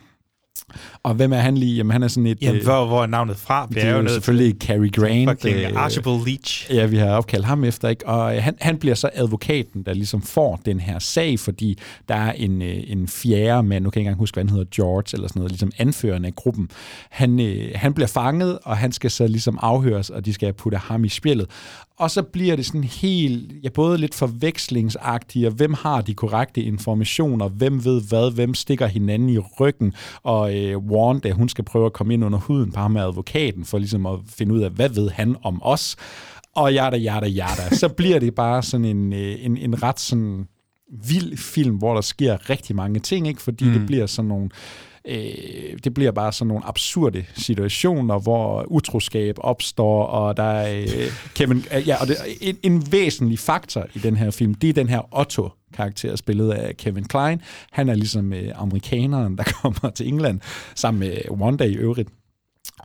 Og 1.03 1.15
hvem 1.15 1.33
er 1.33 1.39
han 1.39 1.57
lige? 1.57 1.77
Jamen, 1.77 1.91
han 1.91 2.03
er 2.03 2.09
sådan 2.09 2.27
et... 2.27 2.39
Jamen, 2.43 2.57
øh, 2.57 2.65
hvor, 2.65 2.87
hvor 2.87 3.03
er 3.03 3.07
navnet 3.07 3.37
fra? 3.37 3.67
det 3.75 3.85
er 3.85 3.97
jo 3.97 4.09
selvfølgelig 4.09 4.57
Cary 4.61 4.93
Grant. 4.93 5.43
Fucking 5.43 5.57
øh, 5.57 5.83
Archibald 5.83 6.27
Leach. 6.27 6.71
Ja, 6.71 6.87
vi 6.87 6.97
har 6.97 7.11
opkaldt 7.11 7.45
ham 7.45 7.65
efter, 7.65 7.89
ikke? 7.89 8.09
Og 8.09 8.37
øh, 8.37 8.43
han, 8.43 8.57
han 8.61 8.79
bliver 8.79 8.95
så 8.95 9.11
advokaten, 9.15 9.83
der 9.83 9.95
ligesom 9.95 10.23
får 10.23 10.61
den 10.65 10.81
her 10.81 10.99
sag, 10.99 11.39
fordi 11.39 11.79
der 12.09 12.15
er 12.15 12.33
en, 12.33 12.63
øh, 12.63 12.77
en 12.87 13.09
fjerde 13.09 13.63
mand, 13.63 13.85
nu 13.85 13.91
kan 13.91 13.99
jeg 13.99 14.03
ikke 14.03 14.09
engang 14.09 14.19
huske, 14.19 14.35
hvad 14.35 14.45
han 14.45 14.51
hedder, 14.51 14.65
George 14.75 15.05
eller 15.13 15.29
sådan 15.29 15.41
noget, 15.41 15.53
ligesom 15.53 15.73
anførende 15.79 16.27
af 16.27 16.35
gruppen. 16.35 16.71
Han, 17.11 17.41
øh, 17.41 17.71
han 17.75 17.95
bliver 17.95 18.09
fanget, 18.09 18.59
og 18.65 18.77
han 18.77 18.93
skal 18.93 19.11
så 19.11 19.27
ligesom 19.27 19.59
afhøres, 19.63 20.11
og 20.11 20.25
de 20.25 20.33
skal 20.33 20.53
putte 20.53 20.79
ham 20.79 21.05
i 21.05 21.09
spillet. 21.09 21.47
Og 21.99 22.11
så 22.11 22.23
bliver 22.23 22.57
det 22.57 22.67
sådan 22.67 22.85
helt, 22.85 23.53
ja, 23.65 23.69
både 23.69 23.99
lidt 23.99 24.15
forvekslingsagtigt, 24.15 25.47
og 25.47 25.53
hvem 25.53 25.75
har 25.75 26.01
de 26.01 26.15
korrekte 26.15 26.63
informationer, 26.63 27.49
hvem 27.49 27.85
ved 27.85 28.03
hvad, 28.09 28.35
hvem 28.35 28.55
stikker 28.55 28.87
hinanden 28.87 29.29
i 29.29 29.39
ryggen, 29.39 29.95
og 30.23 30.57
øh, 30.57 30.64
Wanda, 30.77 31.31
hun 31.31 31.49
skal 31.49 31.65
prøve 31.65 31.87
at 31.87 31.93
komme 31.93 32.15
ind 32.15 32.25
under 32.25 32.39
huden 32.39 32.73
på 32.73 32.81
ham 32.81 32.91
med 32.91 33.03
advokaten, 33.03 33.65
for 33.65 33.79
ligesom 33.79 34.07
at 34.07 34.19
finde 34.29 34.55
ud 34.55 34.61
af, 34.61 34.71
hvad 34.71 34.89
ved 34.89 35.11
han 35.11 35.37
om 35.43 35.63
os, 35.63 35.97
og 36.55 36.75
jada, 36.75 36.97
jada, 36.97 37.27
jada. 37.27 37.75
Så 37.75 37.89
bliver 37.89 38.19
det 38.19 38.35
bare 38.35 38.63
sådan 38.63 38.85
en, 38.85 39.13
øh, 39.13 39.45
en, 39.45 39.57
en 39.57 39.83
ret 39.83 40.01
sådan 40.01 40.47
vild 41.09 41.37
film, 41.37 41.77
hvor 41.77 41.95
der 41.95 42.01
sker 42.01 42.51
rigtig 42.51 42.77
mange 42.77 43.01
ting, 43.01 43.29
ikke? 43.29 43.43
fordi 43.43 43.65
mm. 43.65 43.73
det 43.73 43.87
bliver 43.87 44.07
sådan 44.07 44.29
nogle 44.29 44.49
øh, 45.09 45.79
det 45.85 45.95
bliver 45.95 46.11
bare 46.11 46.33
sådan 46.33 46.49
nogle 46.49 46.67
absurde 46.67 47.25
situationer, 47.35 48.19
hvor 48.19 48.65
utroskab 48.69 49.35
opstår, 49.39 50.05
og 50.05 50.37
der 50.37 50.43
er 50.43 50.81
øh, 50.81 51.13
Kevin, 51.35 51.65
øh, 51.77 51.89
ja, 51.89 52.01
og 52.01 52.09
det, 52.09 52.17
en, 52.41 52.59
en 52.63 52.93
væsentlig 52.93 53.39
faktor 53.39 53.87
i 53.95 53.99
den 53.99 54.17
her 54.17 54.31
film, 54.31 54.55
det 54.55 54.69
er 54.69 54.73
den 54.73 54.89
her 54.89 55.19
Otto 55.19 55.49
karakter 55.75 56.17
spillet 56.17 56.51
af 56.51 56.77
Kevin 56.77 57.05
Klein. 57.05 57.41
Han 57.71 57.89
er 57.89 57.95
ligesom 57.95 58.33
øh, 58.33 58.53
amerikaneren, 58.55 59.39
der 59.39 59.45
kommer 59.63 59.91
til 59.95 60.09
England 60.09 60.41
sammen 60.75 61.01
med 61.01 61.31
Wanda 61.31 61.65
i 61.65 61.75
øvrigt. 61.75 62.09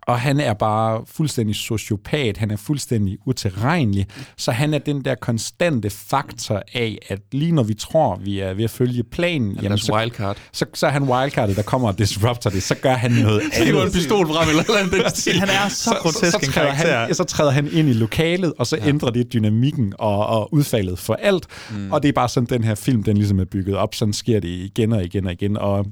Og 0.07 0.19
han 0.19 0.39
er 0.39 0.53
bare 0.53 1.01
fuldstændig 1.07 1.55
sociopat, 1.55 2.37
han 2.37 2.51
er 2.51 2.57
fuldstændig 2.57 3.17
uterrenelig, 3.25 4.07
så 4.37 4.51
han 4.51 4.73
er 4.73 4.77
den 4.77 5.05
der 5.05 5.15
konstante 5.15 5.89
faktor 5.89 6.63
af, 6.73 6.97
at 7.07 7.19
lige 7.31 7.51
når 7.51 7.63
vi 7.63 7.73
tror, 7.73 8.15
vi 8.15 8.39
er 8.39 8.53
ved 8.53 8.63
at 8.63 8.69
følge 8.69 9.03
planen, 9.03 9.65
er 9.65 9.75
så, 9.75 9.93
wildcard. 9.93 10.37
Så, 10.53 10.65
så 10.73 10.87
er 10.87 10.91
han 10.91 11.03
wildcardet, 11.03 11.55
der 11.55 11.61
kommer 11.61 11.87
og 11.87 11.97
disrupter 11.97 12.49
det, 12.49 12.63
så 12.63 12.75
gør 12.75 12.93
han 12.93 13.11
noget 13.11 13.39
andet. 13.39 13.67
Hiver 13.67 13.85
en 13.85 13.91
pistol 13.91 14.27
frem 14.27 14.49
eller 14.49 14.63
noget 14.67 14.79
andet. 14.79 15.39
Han 15.39 15.49
er 15.49 15.69
så 15.69 15.95
grotesk 16.01 16.31
så, 16.31 16.39
en 16.43 16.51
træder 16.51 16.71
han, 16.71 17.15
så 17.15 17.23
træder 17.23 17.51
han 17.51 17.67
ind 17.71 17.89
i 17.89 17.93
lokalet, 17.93 18.53
og 18.59 18.67
så 18.67 18.77
ja. 18.77 18.87
ændrer 18.87 19.09
det 19.09 19.33
dynamikken 19.33 19.93
og, 19.99 20.27
og 20.27 20.53
udfaldet 20.53 20.99
for 20.99 21.13
alt. 21.13 21.47
Mm. 21.71 21.91
Og 21.91 22.03
det 22.03 22.09
er 22.09 22.13
bare 22.13 22.29
sådan, 22.29 22.49
den 22.49 22.63
her 22.63 22.75
film, 22.75 23.03
den 23.03 23.17
ligesom 23.17 23.39
er 23.39 23.45
bygget 23.45 23.75
op. 23.75 23.95
Sådan 23.95 24.13
sker 24.13 24.39
det 24.39 24.47
igen 24.47 24.93
og 24.93 25.03
igen 25.03 25.25
og 25.25 25.31
igen. 25.31 25.57
Og 25.57 25.85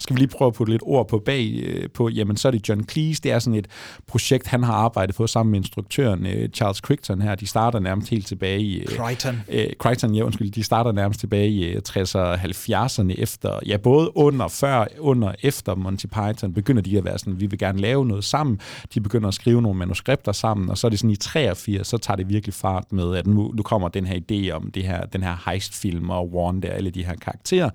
skal 0.00 0.16
vi 0.16 0.20
lige 0.20 0.28
prøve 0.28 0.46
at 0.46 0.54
putte 0.54 0.72
lidt 0.72 0.82
ord 0.84 1.08
på 1.08 1.18
bag 1.18 1.60
øh, 1.62 1.90
på, 1.90 2.08
jamen 2.08 2.36
så 2.36 2.48
er 2.48 2.52
det 2.52 2.68
John 2.68 2.88
Cleese, 2.88 3.22
det 3.22 3.32
er 3.32 3.38
sådan 3.38 3.58
et 3.58 3.66
projekt, 4.06 4.46
han 4.46 4.62
har 4.62 4.72
arbejdet 4.72 5.16
på 5.16 5.26
sammen 5.26 5.50
med 5.50 5.60
instruktøren 5.60 6.26
øh, 6.26 6.48
Charles 6.48 6.78
Crichton 6.78 7.22
her. 7.22 7.34
De 7.34 7.46
starter 7.46 7.78
nærmest 7.78 8.08
helt 8.08 8.26
tilbage 8.26 8.60
i... 8.60 8.80
Øh, 8.80 8.86
Crichton. 8.86 9.42
Øh, 9.48 9.66
Crichton, 9.78 10.14
ja 10.14 10.22
undskyld, 10.22 10.50
de 10.50 10.62
starter 10.62 10.92
nærmest 10.92 11.20
tilbage 11.20 11.48
i 11.48 11.64
øh, 11.64 11.82
60'erne 11.88 12.18
og 12.18 12.34
70'erne 12.34 13.14
efter, 13.18 13.58
ja 13.66 13.76
både 13.76 14.16
under, 14.16 14.48
før, 14.48 14.86
under, 14.98 15.32
efter 15.42 15.74
Monty 15.74 16.06
Python, 16.06 16.52
begynder 16.52 16.82
de 16.82 16.98
at 16.98 17.04
være 17.04 17.18
sådan, 17.18 17.40
vi 17.40 17.46
vil 17.46 17.58
gerne 17.58 17.78
lave 17.78 18.06
noget 18.06 18.24
sammen. 18.24 18.60
De 18.94 19.00
begynder 19.00 19.28
at 19.28 19.34
skrive 19.34 19.62
nogle 19.62 19.78
manuskripter 19.78 20.32
sammen, 20.32 20.70
og 20.70 20.78
så 20.78 20.86
er 20.86 20.88
det 20.88 20.98
sådan 20.98 21.10
i 21.10 21.16
83, 21.16 21.86
så 21.86 21.98
tager 21.98 22.16
det 22.16 22.28
virkelig 22.28 22.54
fart 22.54 22.92
med, 22.92 23.16
at 23.16 23.26
nu, 23.26 23.52
nu 23.54 23.62
kommer 23.62 23.88
den 23.88 24.06
her 24.06 24.20
idé 24.30 24.50
om 24.50 24.70
det 24.70 24.82
her, 24.82 25.06
den 25.06 25.22
her 25.22 25.50
heistfilm 25.50 26.10
og 26.10 26.34
Wanda 26.34 26.68
og 26.68 26.74
alle 26.74 26.90
de 26.90 27.04
her 27.04 27.14
karakterer 27.14 27.70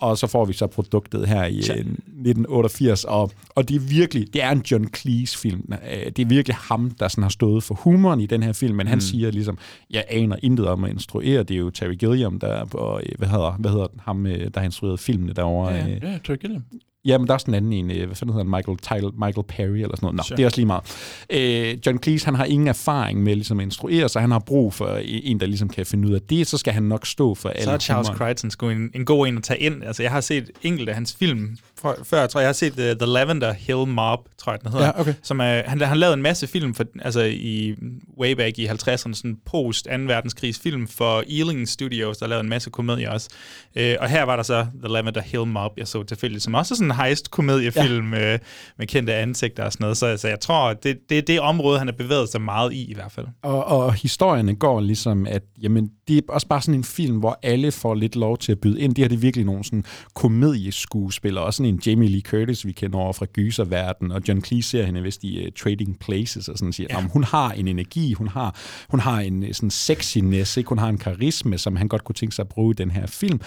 og 0.00 0.18
så 0.18 0.26
får 0.26 0.44
vi 0.44 0.52
så 0.52 0.66
produktet 0.66 1.28
her 1.28 1.44
i 1.44 1.56
øh, 1.56 1.62
1988, 1.62 3.04
og, 3.04 3.30
og 3.54 3.68
det 3.68 3.76
er 3.76 3.80
virkelig, 3.80 4.32
det 4.34 4.42
er 4.42 4.50
en 4.50 4.62
John 4.70 4.88
Cleese-film. 4.96 5.72
Øh, 5.72 6.06
Det 6.06 6.18
er 6.18 6.26
virkelig 6.26 6.56
ham, 6.56 6.90
der 6.90 7.08
sådan 7.08 7.22
har 7.22 7.28
stået 7.30 7.62
for 7.64 7.74
humoren 7.74 8.20
i 8.20 8.26
den 8.26 8.42
her 8.42 8.52
film, 8.52 8.76
men 8.76 8.86
han 8.86 8.96
Mm. 8.96 9.00
siger 9.00 9.30
ligesom, 9.30 9.58
jeg 9.90 10.04
aner 10.08 10.36
intet 10.42 10.66
om 10.68 10.84
at 10.84 10.90
instruere, 10.90 11.42
det 11.42 11.54
er 11.54 11.58
jo 11.58 11.70
Terry 11.70 11.94
Gilliam, 11.94 12.38
der, 12.40 12.64
og, 12.74 13.02
øh, 13.06 13.12
hvad 13.18 13.28
hedder, 13.28 13.52
hvad 13.58 13.70
hedder 13.70 13.86
ham, 13.98 14.26
øh, 14.26 14.38
der 14.54 14.60
har 14.60 14.64
instrueret 14.64 15.00
filmene 15.00 15.32
derovre. 15.32 15.74
Ja, 15.74 15.86
øh, 15.88 16.00
ja, 16.02 16.18
Terry 16.24 16.36
Gilliam. 16.36 16.64
Ja, 17.04 17.18
men 17.18 17.26
der 17.26 17.32
er 17.32 17.34
også 17.34 17.46
en 17.48 17.54
anden 17.54 17.72
en, 17.72 17.90
øh, 17.90 18.06
hvad 18.06 18.16
fanden 18.16 18.32
hedder 18.34 18.44
han, 18.44 18.50
Michael, 18.56 18.78
Tyler, 18.78 19.26
Michael 19.26 19.46
Perry 19.48 19.76
eller 19.76 19.96
sådan 19.96 19.98
noget. 20.02 20.16
Nå, 20.16 20.22
Sure. 20.22 20.36
det 20.36 20.42
er 20.42 20.46
også 20.46 20.56
lige 20.58 20.66
meget. 20.66 20.84
Øh, 21.30 21.78
John 21.86 22.02
Cleese, 22.02 22.24
han 22.24 22.34
har 22.34 22.44
ingen 22.44 22.68
erfaring 22.68 23.22
med 23.22 23.34
ligesom 23.34 23.60
at 23.60 23.64
instruere, 23.64 24.08
så 24.08 24.20
han 24.20 24.30
har 24.30 24.38
brug 24.38 24.74
for 24.74 25.00
en, 25.04 25.40
der 25.40 25.46
ligesom 25.46 25.68
kan 25.68 25.86
finde 25.86 26.08
ud 26.08 26.14
af 26.14 26.20
det, 26.22 26.46
så 26.46 26.58
skal 26.58 26.72
han 26.72 26.82
nok 26.82 27.06
stå 27.06 27.34
for 27.34 27.48
alle 27.48 27.62
Så 27.64 27.70
er 27.70 27.78
Charles 27.78 28.08
humoren. 28.08 28.18
Crichton 28.18 28.50
sgu 28.50 28.68
en, 28.68 28.90
en 28.94 29.04
god 29.04 29.26
en 29.28 29.36
at 29.36 29.42
tage 29.42 29.60
ind. 29.60 29.84
Altså, 29.84 30.02
jeg 30.02 30.12
har 30.12 30.20
set 30.20 30.50
enkelte 30.62 30.90
af 30.92 30.96
hans 30.96 31.16
film 31.18 31.56
før. 32.04 32.20
Jeg 32.20 32.30
tror, 32.30 32.40
jeg 32.40 32.48
har 32.48 32.52
set 32.52 32.72
uh, 32.72 32.78
The 32.78 33.06
Lavender 33.06 33.52
Hill 33.52 33.86
Mob, 33.86 34.18
tror 34.38 34.52
jeg, 34.52 34.60
den 34.62 34.72
hedder. 34.72 34.86
Ja, 34.86 35.00
okay. 35.00 35.14
Som 35.22 35.40
er, 35.40 35.62
han, 35.66 35.80
han 35.80 35.96
lavede 35.96 36.14
en 36.14 36.22
masse 36.22 36.46
film 36.46 36.74
for, 36.74 36.84
altså 37.02 37.20
i 37.24 37.74
way 38.18 38.32
back 38.32 38.58
i 38.58 38.66
50'erne, 38.66 38.94
sådan 38.94 39.36
post 39.46 39.84
2. 39.84 39.90
verdenskrigs 39.90 40.58
film 40.58 40.88
for 40.88 41.24
Ealing 41.38 41.68
Studios, 41.68 42.18
der 42.18 42.26
lavede 42.26 42.42
en 42.42 42.48
masse 42.48 42.70
komedier 42.70 43.10
også. 43.10 43.28
Øh, 43.76 43.96
og 44.00 44.08
her 44.08 44.22
var 44.22 44.36
der 44.36 44.42
så 44.42 44.66
The 44.84 44.92
Lavender 44.92 45.20
Hill 45.20 45.46
Mob, 45.46 45.72
jeg 45.76 45.88
så 45.88 46.02
tilfældigt, 46.02 46.42
som 46.42 46.54
også 46.54 46.74
er 46.74 46.76
sådan 46.76 46.90
en 46.90 46.96
heist-komediefilm 46.96 48.12
ja. 48.12 48.18
med, 48.18 48.38
med 48.78 48.86
kendte 48.86 49.14
ansigter 49.14 49.64
og 49.64 49.72
sådan 49.72 49.84
noget. 49.84 49.96
Så 49.96 50.06
altså, 50.06 50.28
jeg 50.28 50.40
tror, 50.40 50.72
det, 50.72 50.98
det 51.08 51.18
er 51.18 51.22
det 51.22 51.40
område, 51.40 51.78
han 51.78 51.88
har 51.88 51.94
bevæget 51.94 52.28
sig 52.28 52.40
meget 52.40 52.72
i 52.72 52.90
i 52.90 52.94
hvert 52.94 53.12
fald. 53.12 53.26
Og, 53.42 53.64
og 53.64 53.94
historierne 53.94 54.54
går 54.54 54.80
ligesom, 54.80 55.26
at 55.26 55.42
jamen, 55.62 55.90
det 56.08 56.18
er 56.18 56.22
også 56.28 56.46
bare 56.46 56.62
sådan 56.62 56.74
en 56.74 56.84
film, 56.84 57.16
hvor 57.16 57.38
alle 57.42 57.72
får 57.72 57.94
lidt 57.94 58.16
lov 58.16 58.38
til 58.38 58.52
at 58.52 58.58
byde 58.58 58.80
ind. 58.80 58.94
Det 58.94 59.04
her 59.04 59.08
det 59.08 59.16
er 59.16 59.20
virkelig 59.20 59.46
nogle 59.46 59.64
sådan 59.64 59.84
komedieskuespillere, 60.14 61.44
også 61.44 61.56
sådan 61.56 61.74
en 61.74 61.80
Jamie 61.86 62.08
Lee 62.08 62.20
Curtis, 62.20 62.66
vi 62.66 62.72
kender 62.72 62.98
over 62.98 63.12
fra 63.12 63.26
Gyserverden, 63.26 64.12
og 64.12 64.22
John 64.28 64.44
Cleese 64.44 64.70
ser 64.70 64.84
hende 64.84 65.02
vist 65.02 65.24
i 65.24 65.46
uh, 65.46 65.52
Trading 65.52 65.98
Places, 65.98 66.48
og 66.48 66.58
sådan 66.58 66.72
siger, 66.72 66.86
ja. 66.90 67.06
hun 67.12 67.24
har 67.24 67.50
en 67.50 67.68
energi, 67.68 68.12
hun 68.12 68.28
har, 68.28 68.56
hun 68.88 69.00
har 69.00 69.20
en 69.20 69.42
øh, 69.42 69.54
sådan 69.54 69.70
sexiness, 69.70 70.56
ikke? 70.56 70.68
hun 70.68 70.78
har 70.78 70.88
en 70.88 70.98
karisma, 70.98 71.56
som 71.56 71.76
han 71.76 71.88
godt 71.88 72.04
kunne 72.04 72.14
tænke 72.14 72.34
sig 72.34 72.42
at 72.42 72.48
bruge 72.48 72.70
i 72.70 72.74
den 72.74 72.90
her 72.90 73.06
film. 73.06 73.40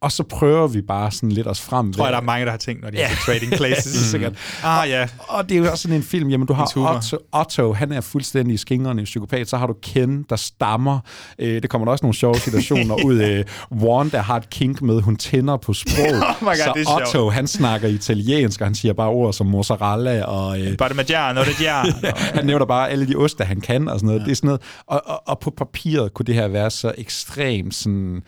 Og 0.00 0.12
så 0.12 0.22
prøver 0.22 0.68
vi 0.68 0.82
bare 0.82 1.10
sådan 1.10 1.32
lidt 1.32 1.46
os 1.48 1.60
frem. 1.60 1.92
Tror 1.92 2.04
jeg, 2.04 2.12
der 2.12 2.18
er 2.18 2.22
mange, 2.22 2.44
der 2.44 2.50
har 2.50 2.58
tænkt, 2.58 2.82
når 2.82 2.90
de 2.90 2.96
Ja. 2.96 3.06
har 3.06 3.16
Trading 3.26 3.52
Places. 3.52 3.92
Sikkert. 4.10 4.32
Ah, 4.64 4.88
ja. 4.90 5.02
Og, 5.02 5.08
og 5.38 5.48
det 5.48 5.54
er 5.56 5.58
jo 5.58 5.70
også 5.70 5.82
sådan 5.82 5.96
en 5.96 6.02
film, 6.02 6.30
jamen 6.30 6.46
du 6.46 6.52
har. 6.52 6.62
Otto, 6.76 7.18
Otto, 7.32 7.72
han 7.72 7.92
er 7.92 8.00
fuldstændig 8.00 8.58
skingrende 8.58 9.04
psykopat, 9.04 9.48
så 9.48 9.56
har 9.56 9.66
du 9.66 9.74
Ken, 9.82 10.22
der 10.30 10.36
stammer. 10.36 10.98
Øh, 11.38 11.62
det 11.62 11.70
kommer 11.70 11.84
der 11.84 11.92
også 11.92 12.04
nogle 12.04 12.14
sjove 12.14 12.34
situationer 12.38 13.04
ud. 13.04 13.20
Øh, 13.20 13.44
Wanda 13.84 14.18
har 14.18 14.36
et 14.36 14.50
kink 14.50 14.82
med, 14.82 15.00
hun 15.00 15.16
tænder 15.16 15.56
på 15.56 15.72
sprog. 15.74 16.06
Oh 16.26 16.42
my 16.42 16.46
God, 16.46 16.56
så 16.56 16.72
det 16.74 16.80
er 16.80 16.84
sjovt. 16.84 17.02
Otto, 17.02 17.30
han 17.30 17.46
snakker 17.46 17.88
italiensk, 17.88 18.60
og 18.60 18.66
han 18.66 18.74
siger 18.74 18.92
bare 18.94 19.08
ord 19.08 19.32
som 19.32 19.46
mozzarella 19.46 20.24
og... 20.24 20.60
Øh, 20.60 20.76
Parmigiano 20.76 21.40
Reggiano. 21.40 21.92
han 22.34 22.46
nævner 22.46 22.66
bare 22.66 22.90
alle 22.90 23.08
de 23.08 23.16
oste, 23.16 23.44
han 23.44 23.60
kan 23.60 23.88
og 23.88 23.98
sådan 24.00 24.06
noget. 24.06 24.20
Ja. 24.20 24.24
Det 24.24 24.30
er 24.30 24.36
sådan 24.36 24.48
noget. 24.48 24.60
Og, 24.86 25.02
og, 25.06 25.22
og 25.28 25.38
på 25.38 25.50
papiret 25.50 26.14
kunne 26.14 26.26
det 26.26 26.34
her 26.34 26.48
være 26.48 26.70
så 26.70 26.92
ekstremt 26.98 27.74
sådan... 27.74 28.22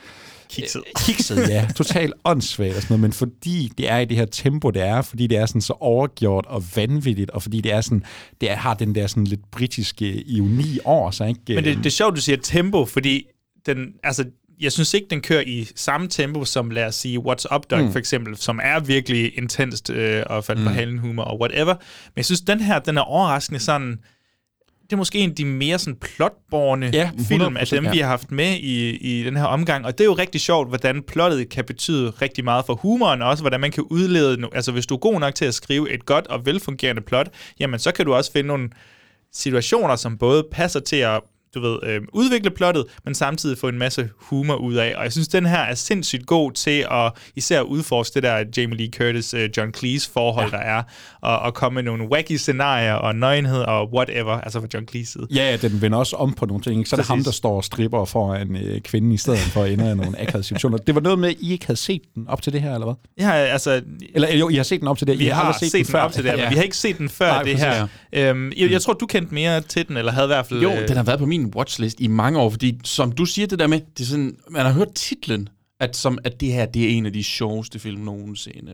Kikset. 0.51 0.83
Kikset, 1.07 1.49
ja. 1.49 1.69
Totalt 1.77 2.13
åndssvagt 2.25 2.77
og 2.77 2.83
sådan 2.83 2.93
noget. 2.95 3.01
Men 3.01 3.13
fordi 3.13 3.73
det 3.79 3.91
er 3.91 3.99
i 3.99 4.05
det 4.05 4.17
her 4.17 4.25
tempo, 4.27 4.71
det 4.71 4.83
er, 4.83 5.03
fordi 5.03 5.27
det 5.27 5.39
er 5.39 5.47
sådan 5.47 5.61
så 5.61 5.73
overgjort 5.81 6.47
og 6.47 6.65
vanvittigt, 6.77 7.31
og 7.31 7.43
fordi 7.43 7.61
det 7.61 7.73
er 7.73 7.81
sådan, 7.81 8.05
det 8.41 8.51
er, 8.51 8.57
har 8.57 8.75
den 8.75 8.95
der 8.95 9.07
sådan 9.07 9.25
lidt 9.25 9.51
britiske 9.51 10.23
ironi 10.23 10.79
over 10.85 11.11
sig, 11.11 11.29
ikke? 11.29 11.41
Men 11.49 11.65
det, 11.65 11.77
det 11.77 11.87
er 11.87 11.91
sjovt, 11.91 12.17
du 12.17 12.21
siger 12.21 12.37
tempo, 12.43 12.85
fordi 12.85 13.25
den, 13.67 13.87
altså, 14.05 14.25
jeg 14.61 14.73
synes 14.73 14.95
ikke, 14.95 15.07
den 15.11 15.21
kører 15.21 15.43
i 15.47 15.69
samme 15.77 16.09
tempo 16.09 16.45
som, 16.45 16.71
lad 16.71 16.85
os 16.85 16.95
sige, 16.95 17.19
What's 17.19 17.55
Up 17.57 17.71
Dog, 17.71 17.81
Mm. 17.85 17.93
for 17.93 17.99
eksempel, 17.99 18.37
som 18.37 18.61
er 18.63 18.81
virkelig 18.81 19.39
intenst 19.39 19.91
øh, 19.91 20.23
og 20.27 20.45
faldt 20.45 20.61
på 20.63 20.69
Mm. 20.69 20.75
halen 20.75 20.99
humor 20.99 21.23
og 21.23 21.41
whatever. 21.41 21.75
Men 21.75 22.13
jeg 22.17 22.25
synes, 22.25 22.41
den 22.41 22.61
her, 22.61 22.79
den 22.79 22.97
er 22.97 23.01
overraskende 23.03 23.61
sådan, 23.61 23.99
det 24.91 24.93
er 24.93 24.97
måske 24.97 25.19
en 25.19 25.31
af 25.31 25.37
de 25.37 25.45
mere 25.45 25.79
sådan 25.79 25.97
plotborne 25.97 26.91
Ja, 26.93 27.11
film 27.29 27.57
af 27.57 27.73
100%, 27.73 27.77
dem, 27.77 27.85
ja. 27.85 27.91
vi 27.91 27.99
har 27.99 28.07
haft 28.09 28.31
med 28.31 28.57
i, 28.57 28.97
i 28.97 29.25
den 29.25 29.37
her 29.37 29.45
omgang. 29.45 29.85
Og 29.87 29.93
det 29.99 30.05
er 30.05 30.09
jo 30.09 30.15
rigtig 30.15 30.41
sjovt, 30.41 30.69
hvordan 30.69 31.03
plottet 31.03 31.49
kan 31.49 31.65
betyde 31.65 32.11
rigtig 32.11 32.45
meget 32.45 32.67
for 32.67 32.75
humoren, 32.75 33.23
og 33.23 33.29
også 33.29 33.43
hvordan 33.43 33.61
man 33.61 33.71
kan 33.71 33.85
udlede, 33.91 34.47
no- 34.47 34.55
altså 34.55 34.73
hvis 34.73 34.87
du 34.87 34.95
er 34.95 34.99
god 34.99 35.21
nok 35.21 35.35
til 35.35 35.45
at 35.45 35.55
skrive 35.55 35.91
et 35.91 36.07
godt 36.07 36.27
og 36.27 36.47
velfungerende 36.47 37.03
plot, 37.03 37.29
jamen 37.61 37.79
så 37.81 37.93
kan 37.93 38.07
du 38.07 38.15
også 38.15 38.33
finde 38.33 38.49
nogle 38.49 38.71
situationer, 39.33 39.97
som 39.97 40.19
både 40.19 40.47
passer 40.53 40.81
til 40.81 40.97
at 40.97 41.21
du 41.55 41.61
ved, 41.61 41.79
øh, 41.83 42.01
udvikle 42.13 42.51
plottet, 42.51 42.85
men 43.05 43.15
samtidig 43.15 43.59
få 43.59 43.69
en 43.69 43.79
masse 43.79 44.09
humor 44.17 44.55
ud 44.55 44.75
af. 44.75 44.95
Og 44.97 45.05
jeg 45.05 45.13
synes, 45.13 45.29
den 45.29 45.47
her 45.47 45.59
er 45.59 45.75
sindssygt 45.75 46.27
god 46.27 46.53
til 46.53 46.87
at 46.91 47.13
især 47.37 47.61
udforske 47.61 48.15
det 48.15 48.23
der 48.23 48.45
Jamie 48.57 48.77
Lee 48.79 48.91
Curtis, 48.97 49.35
øh, 49.35 49.51
John 49.57 49.75
Cleese 49.75 50.11
forhold, 50.13 50.51
ja. 50.53 50.57
der 50.57 50.63
er, 50.63 50.83
og, 51.21 51.39
og 51.39 51.55
komme 51.55 51.75
med 51.75 51.83
nogle 51.83 52.05
wacky 52.13 52.33
scenarier 52.37 52.95
og 52.95 53.15
nøgenhed 53.17 53.61
og 53.61 53.93
whatever, 53.95 54.33
altså 54.41 54.61
fra 54.61 54.67
John 54.75 54.89
Cleese 54.89 55.13
side. 55.13 55.27
Ja, 55.35 55.57
den 55.63 55.83
vender 55.83 55.99
også 55.99 56.17
om 56.17 56.33
på 56.33 56.47
nogle 56.47 56.63
ting. 56.63 56.79
Ikke? 56.79 56.91
Så 56.91 56.97
er 56.97 56.99
det 56.99 57.07
Præcis. 57.07 57.09
ham, 57.09 57.25
der 57.25 57.31
står 57.31 57.57
og 57.57 57.65
stripper 57.65 58.05
for 58.05 58.35
en 58.35 58.57
øh, 58.57 58.81
kvinde, 58.81 59.15
i 59.15 59.17
stedet 59.17 59.39
for 59.39 59.63
at 59.63 59.73
ende 59.73 59.91
i 59.91 59.95
nogle 59.95 60.21
akavede 60.21 60.43
situationer. 60.45 60.79
Det 60.79 60.95
var 60.95 61.01
noget 61.01 61.19
med, 61.19 61.29
at 61.29 61.37
I 61.41 61.53
ikke 61.53 61.67
havde 61.67 61.79
set 61.79 62.01
den 62.15 62.29
op 62.29 62.43
til 62.43 62.53
det 62.53 62.63
her, 62.63 62.75
eller 62.75 62.87
hvad? 62.87 63.27
Ja, 63.27 63.33
altså... 63.33 63.83
Eller 64.15 64.35
jo, 64.35 64.49
I 64.49 64.55
har 64.55 64.63
set 64.63 64.81
den 64.81 64.89
op 64.89 64.99
til 64.99 65.07
det. 65.07 65.19
Vi 65.19 65.25
I 65.25 65.29
har 65.29 65.43
aldrig 65.43 65.71
set, 65.71 65.87
den, 65.87 65.93
før. 65.93 66.01
op 66.01 66.13
til 66.13 66.23
det, 66.25 66.31
her, 66.31 66.39
Ja. 66.39 66.45
men 66.45 66.51
vi 66.51 66.57
har 66.57 66.63
ikke 66.63 66.77
set 66.77 66.99
den 66.99 67.09
før 67.09 67.27
Nej, 67.27 67.43
det 67.43 67.53
præcis, 67.57 67.63
her. 67.63 67.87
Øhm, 68.31 68.53
jeg, 68.57 68.71
jeg 68.71 68.83
tror, 68.83 68.93
du 68.93 69.07
kendte 69.07 69.35
mere 69.35 69.61
til 69.61 69.89
den, 69.89 69.97
eller 69.97 70.13
havde 70.13 70.27
i 70.27 70.29
hvert 70.29 70.47
fald... 70.47 70.63
Jo, 70.63 70.71
øh, 70.73 70.89
den 70.89 70.97
har 70.97 71.03
været 71.05 71.19
på 71.19 71.27
min 71.27 71.38
watchlist 71.47 72.01
i 72.01 72.07
mange 72.07 72.39
år, 72.39 72.51
fordi 72.51 72.81
som 72.85 73.13
du 73.13 73.25
siger 73.25 73.47
det 73.47 73.59
der 73.59 73.67
med, 73.67 73.81
det 73.99 74.05
er 74.05 74.09
sådan, 74.09 74.37
man 74.51 74.67
har 74.67 74.73
hørt 74.73 74.95
titlen, 74.95 75.49
at, 75.81 75.97
som, 75.97 76.19
at 76.25 76.41
det 76.41 76.53
her, 76.53 76.67
det 76.67 76.85
er 76.85 76.89
en 76.89 77.07
af 77.07 77.13
de 77.13 77.25
sjoveste 77.25 77.79
film 77.79 78.01
nogensinde. 78.03 78.73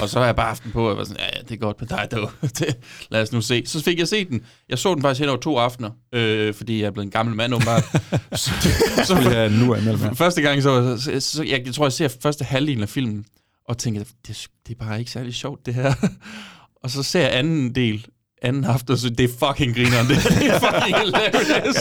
Og 0.00 0.08
så 0.08 0.18
har 0.18 0.26
jeg 0.26 0.36
bare 0.36 0.46
haft 0.46 0.64
den 0.64 0.72
på, 0.72 0.88
og 0.90 0.96
var 0.96 1.04
sådan, 1.04 1.20
ja, 1.20 1.26
ja, 1.36 1.42
det 1.42 1.50
er 1.50 1.56
godt 1.56 1.80
med 1.80 1.88
dig, 1.88 2.08
dog. 2.12 2.30
Det- 2.58 2.76
Lad 3.10 3.22
os 3.22 3.32
nu 3.32 3.40
se. 3.40 3.62
Så 3.66 3.82
fik 3.82 3.98
jeg 3.98 4.08
set 4.08 4.28
den. 4.28 4.42
Jeg 4.68 4.78
så 4.78 4.94
den 4.94 5.02
faktisk 5.02 5.20
hen 5.20 5.28
over 5.28 5.38
to 5.40 5.56
aftener, 5.58 5.90
øh, 6.12 6.54
fordi 6.54 6.80
jeg 6.80 6.86
er 6.86 6.90
blevet 6.90 7.06
en 7.06 7.10
gammel 7.10 7.36
mand, 7.36 7.54
åbenbart. 7.54 7.84
så, 8.40 8.50
så, 9.06 9.30
jeg 9.30 9.50
nu 9.50 9.66
mig. 9.66 10.16
Første 10.16 10.42
gang, 10.42 10.62
så, 10.62 10.98
så, 10.98 11.20
så 11.20 11.42
jeg, 11.42 11.62
jeg 11.66 11.74
tror, 11.74 11.84
jeg 11.84 11.92
ser 11.92 12.08
første 12.22 12.44
halvdelen 12.44 12.82
af 12.82 12.88
filmen, 12.88 13.24
og 13.68 13.78
tænker, 13.78 14.04
det, 14.26 14.46
det 14.68 14.74
er 14.80 14.84
bare 14.84 14.98
ikke 14.98 15.10
særlig 15.10 15.34
sjovt, 15.34 15.66
det 15.66 15.74
her. 15.74 15.94
og 16.82 16.90
så 16.90 17.02
ser 17.02 17.20
jeg 17.20 17.36
anden 17.38 17.74
del, 17.74 18.06
anden 18.42 18.64
aften, 18.64 18.98
så 18.98 19.10
det 19.10 19.24
er 19.24 19.28
fucking 19.46 19.74
grineren. 19.74 20.06
Det, 20.08 20.16
det 20.16 20.46
er 20.50 20.58
fucking 20.66 20.96
hilarious. 20.98 21.78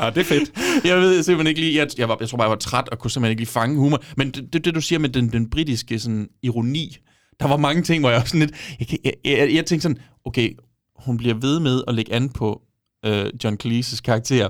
ja, 0.00 0.10
det 0.10 0.20
er 0.20 0.24
fedt. 0.24 0.50
Jeg 0.84 0.96
ved 0.96 1.22
simpelthen 1.22 1.46
ikke 1.46 1.60
lige, 1.60 1.78
jeg, 1.78 1.88
jeg, 1.98 2.08
var, 2.08 2.16
jeg 2.20 2.28
tror 2.28 2.38
bare, 2.38 2.44
jeg 2.44 2.50
var 2.50 2.56
træt 2.56 2.88
og 2.88 2.98
kunne 2.98 3.10
simpelthen 3.10 3.30
ikke 3.30 3.40
lige 3.40 3.50
fange 3.50 3.76
humor. 3.76 4.02
Men 4.16 4.30
det, 4.30 4.52
det, 4.52 4.64
det 4.64 4.74
du 4.74 4.80
siger 4.80 4.98
med 4.98 5.08
den, 5.08 5.32
den 5.32 5.50
britiske 5.50 5.98
sådan, 5.98 6.28
ironi, 6.42 6.96
der 7.40 7.48
var 7.48 7.56
mange 7.56 7.82
ting, 7.82 8.02
hvor 8.02 8.10
jeg 8.10 8.18
var 8.18 8.24
sådan 8.24 8.40
lidt, 8.40 8.52
jeg, 8.80 9.00
jeg, 9.04 9.14
jeg, 9.24 9.54
jeg 9.54 9.66
tænkte 9.66 9.82
sådan, 9.82 9.98
okay, 10.24 10.50
hun 10.96 11.16
bliver 11.16 11.34
ved 11.34 11.60
med 11.60 11.82
at 11.88 11.94
lægge 11.94 12.14
an 12.14 12.28
på 12.28 12.62
øh, 13.04 13.26
John 13.44 13.56
Cleese's 13.64 14.00
karakter. 14.04 14.48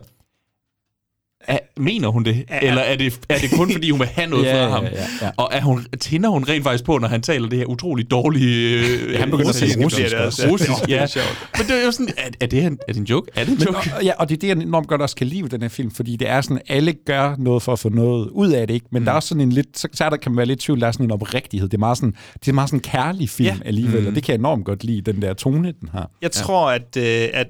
Er, 1.49 1.59
mener 1.77 2.09
hun 2.09 2.25
det? 2.25 2.45
Ja. 2.51 2.59
Eller 2.69 2.83
er 2.83 2.97
det, 2.97 3.21
er 3.29 3.39
det 3.39 3.51
kun, 3.57 3.73
fordi 3.73 3.91
hun 3.91 4.01
vil 4.01 4.09
have 4.09 4.31
noget 4.31 4.45
Ja, 4.47 4.53
fra 4.55 4.59
ja, 4.61 4.69
ham? 4.69 4.85
ja, 4.85 4.91
ja. 5.23 5.31
Og 5.37 5.49
er 5.53 5.61
hun, 5.61 5.87
tænder 6.01 6.29
hun 6.29 6.45
rent 6.49 6.65
faktisk 6.65 6.85
på, 6.85 6.99
når 6.99 7.09
han 7.09 7.23
taler 7.23 7.49
det 7.49 7.59
her 7.59 7.67
utrolig 7.67 8.11
dårlige... 8.11 8.79
Øh, 8.79 9.13
Ja, 9.13 9.19
han 9.19 9.31
begynder 9.31 9.49
at 9.49 9.55
sige 9.55 9.85
russisk, 9.85 10.03
russisk 10.03 10.17
også. 10.17 10.49
russisk, 10.51 10.71
Det 10.87 10.95
er 10.95 11.13
ja. 11.17 11.23
Men 11.59 11.67
det 11.67 11.81
er 11.81 11.85
jo 11.85 11.91
sådan, 11.93 12.09
er, 12.17 12.23
er, 12.41 12.47
det, 12.47 12.65
en, 12.65 12.79
er 12.89 12.93
det 12.93 13.01
en 13.01 13.05
joke? 13.07 13.31
Er 13.37 13.45
det 13.45 13.49
en 13.53 13.59
Men, 13.59 13.67
joke? 13.67 13.93
og, 13.97 14.05
ja, 14.05 14.13
og 14.19 14.29
det 14.29 14.35
er 14.35 14.39
det, 14.41 14.49
jeg 14.49 14.57
enormt 14.67 14.89
godt 14.89 15.03
også 15.03 15.17
kan 15.17 15.27
lide 15.27 15.43
ved 15.43 15.51
den 15.51 15.63
her 15.63 15.69
film, 15.69 15.91
fordi 15.91 16.17
det 16.17 16.29
er 16.29 16.41
sådan, 16.41 16.61
alle 16.69 16.93
gør 16.93 17.35
noget 17.39 17.63
for 17.63 17.73
at 17.73 17.79
få 17.79 17.89
noget 17.89 18.29
ud 18.29 18.51
af 18.53 18.67
det, 18.67 18.75
ikke? 18.75 18.87
Men 18.93 19.01
mm. 19.01 19.05
der 19.05 19.13
er 19.13 19.17
også 19.17 19.29
sådan 19.29 19.41
en 19.41 19.53
lidt, 19.53 19.79
så, 19.79 19.89
så 19.93 20.05
er 20.05 20.11
der, 20.11 20.17
kan 20.17 20.33
man 20.33 20.37
være 20.37 20.47
lidt 20.47 20.61
tvivl, 20.61 20.81
der 20.81 20.87
er 20.87 20.93
sådan 20.93 21.07
en 21.07 21.11
oprigtighed. 21.11 21.69
Det 21.69 21.75
er 21.77 21.79
meget 21.79 21.97
sådan, 21.99 22.15
det 22.41 22.49
er 22.49 22.53
meget 22.53 22.69
sådan 22.71 22.79
en 22.79 22.83
kærlig 22.83 23.29
film 23.31 23.47
Ja. 23.47 23.55
ja. 23.63 23.69
alligevel, 23.69 24.01
Mm. 24.01 24.07
og 24.07 24.15
det 24.15 24.23
kan 24.23 24.33
jeg 24.33 24.39
enormt 24.39 24.65
godt 24.65 24.85
lide, 24.85 25.13
den 25.13 25.23
der 25.23 25.35
tone, 25.35 25.73
den 25.81 25.89
har. 25.93 26.11
Jeg 26.23 26.31
tror, 26.33 26.71
at, 26.71 26.97
øh, 26.97 27.29
at 27.35 27.47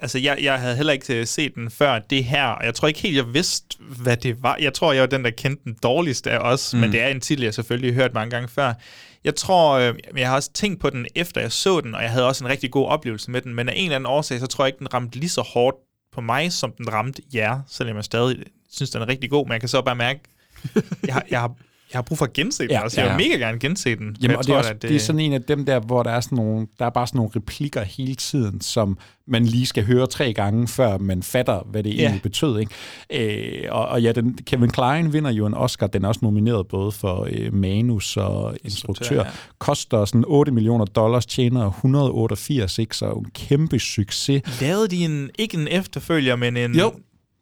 altså, 0.00 0.18
jeg, 0.18 0.38
jeg 0.42 0.60
havde 0.60 0.76
heller 0.76 0.92
ikke 0.92 1.20
øh, 1.20 1.26
set 1.26 1.54
den 1.54 1.70
før 1.70 1.98
det 1.98 2.24
her, 2.24 2.46
og 2.46 2.64
jeg 2.64 2.74
tror 2.74 2.88
ikke 2.88 3.00
helt, 3.00 3.16
jeg 3.16 3.34
vidste, 3.34 3.76
hvad 3.80 4.16
det 4.16 4.42
var. 4.42 4.56
Jeg 4.60 4.74
tror, 4.74 4.92
jeg 4.92 5.00
var 5.00 5.06
den, 5.06 5.24
der 5.24 5.30
kendte 5.30 5.64
den 5.64 5.76
dårligst 5.82 6.26
af 6.26 6.38
os, 6.38 6.74
mm. 6.74 6.80
men 6.80 6.92
det 6.92 7.00
er 7.00 7.08
en 7.08 7.20
titel, 7.20 7.44
jeg 7.44 7.54
selvfølgelig 7.54 7.94
har 7.94 8.02
hørt 8.02 8.14
mange 8.14 8.30
gange 8.30 8.48
før. 8.48 8.72
Jeg 9.24 9.34
tror, 9.34 9.72
øh, 9.72 9.94
jeg 10.16 10.28
har 10.28 10.36
også 10.36 10.52
tænkt 10.52 10.80
på 10.80 10.90
den, 10.90 11.06
efter 11.14 11.40
jeg 11.40 11.52
så 11.52 11.80
den, 11.80 11.94
og 11.94 12.02
jeg 12.02 12.10
havde 12.10 12.26
også 12.26 12.44
en 12.44 12.50
rigtig 12.50 12.70
god 12.70 12.86
oplevelse 12.86 13.30
med 13.30 13.40
den, 13.40 13.54
men 13.54 13.68
af 13.68 13.72
en 13.76 13.84
eller 13.84 13.96
anden 13.96 14.06
årsag, 14.06 14.40
så 14.40 14.46
tror 14.46 14.64
jeg 14.64 14.68
ikke, 14.68 14.78
den 14.78 14.94
ramte 14.94 15.18
lige 15.18 15.30
så 15.30 15.40
hårdt 15.42 15.76
på 16.12 16.20
mig, 16.20 16.52
som 16.52 16.72
den 16.78 16.92
ramte 16.92 17.22
jer, 17.34 17.60
selvom 17.68 17.96
jeg 17.96 18.04
stadig 18.04 18.36
synes, 18.72 18.90
den 18.90 19.02
er 19.02 19.08
rigtig 19.08 19.30
god, 19.30 19.46
men 19.46 19.52
jeg 19.52 19.60
kan 19.60 19.68
så 19.68 19.82
bare 19.82 19.96
mærke, 19.96 20.20
jeg 21.06 21.22
jeg 21.30 21.40
har, 21.40 21.54
jeg 21.92 21.96
har 21.98 22.02
brug 22.02 22.18
for 22.18 22.24
at 22.24 22.32
gense 22.32 22.62
den 22.62 22.70
Ja, 22.70 22.84
også. 22.84 23.00
Jeg 23.00 23.16
vil 23.16 23.24
ja. 23.24 23.28
mega 23.30 23.46
gerne 23.46 23.58
gense 23.58 23.96
den. 23.96 24.16
Jamen, 24.22 24.36
og 24.36 24.44
det 24.44 24.50
er, 24.50 24.52
tror, 24.54 24.58
også, 24.58 24.70
at 24.70 24.82
det... 24.82 24.88
det 24.90 24.96
er 24.96 25.00
sådan 25.00 25.20
en 25.20 25.32
af 25.32 25.42
dem 25.42 25.64
der, 25.64 25.80
hvor 25.80 26.02
der 26.02 26.10
er, 26.10 26.20
sådan 26.20 26.36
nogle, 26.36 26.66
der 26.78 26.86
er 26.86 26.90
bare 26.90 27.06
sådan 27.06 27.18
nogle 27.18 27.30
replikker 27.36 27.82
hele 27.82 28.14
tiden, 28.14 28.60
som 28.60 28.98
man 29.26 29.44
lige 29.44 29.66
skal 29.66 29.84
høre 29.84 30.06
tre 30.06 30.32
gange, 30.32 30.68
før 30.68 30.98
man 30.98 31.22
fatter, 31.22 31.66
hvad 31.70 31.82
det 31.82 31.94
Ja. 31.96 32.02
egentlig 32.02 32.22
betød. 32.22 32.58
Ikke? 32.58 33.62
Øh, 33.64 33.68
og, 33.70 33.88
og 33.88 34.02
ja, 34.02 34.12
den, 34.12 34.38
Kevin 34.46 34.70
Kline 34.70 35.12
vinder 35.12 35.30
jo 35.30 35.46
en 35.46 35.54
Oscar. 35.54 35.86
Den 35.86 36.04
er 36.04 36.08
også 36.08 36.20
nomineret 36.22 36.68
både 36.68 36.92
for 36.92 37.28
øh, 37.32 37.54
manus 37.54 38.16
og 38.16 38.56
instruktør. 38.64 39.16
ja. 39.16 39.22
Koster 39.58 40.04
sådan 40.04 40.24
8 40.26 40.52
millioner 40.52 40.84
dollars, 40.84 41.26
tjener 41.26 41.66
188, 41.70 42.78
ikke? 42.78 42.96
så 42.96 43.10
en 43.10 43.26
kæmpe 43.34 43.78
succes. 43.78 44.60
Lavede 44.60 44.88
de 44.88 45.04
en, 45.04 45.30
ikke 45.38 45.56
en 45.56 45.68
efterfølger, 45.70 46.36
men 46.36 46.56
en... 46.56 46.74
Jo, 46.74 46.92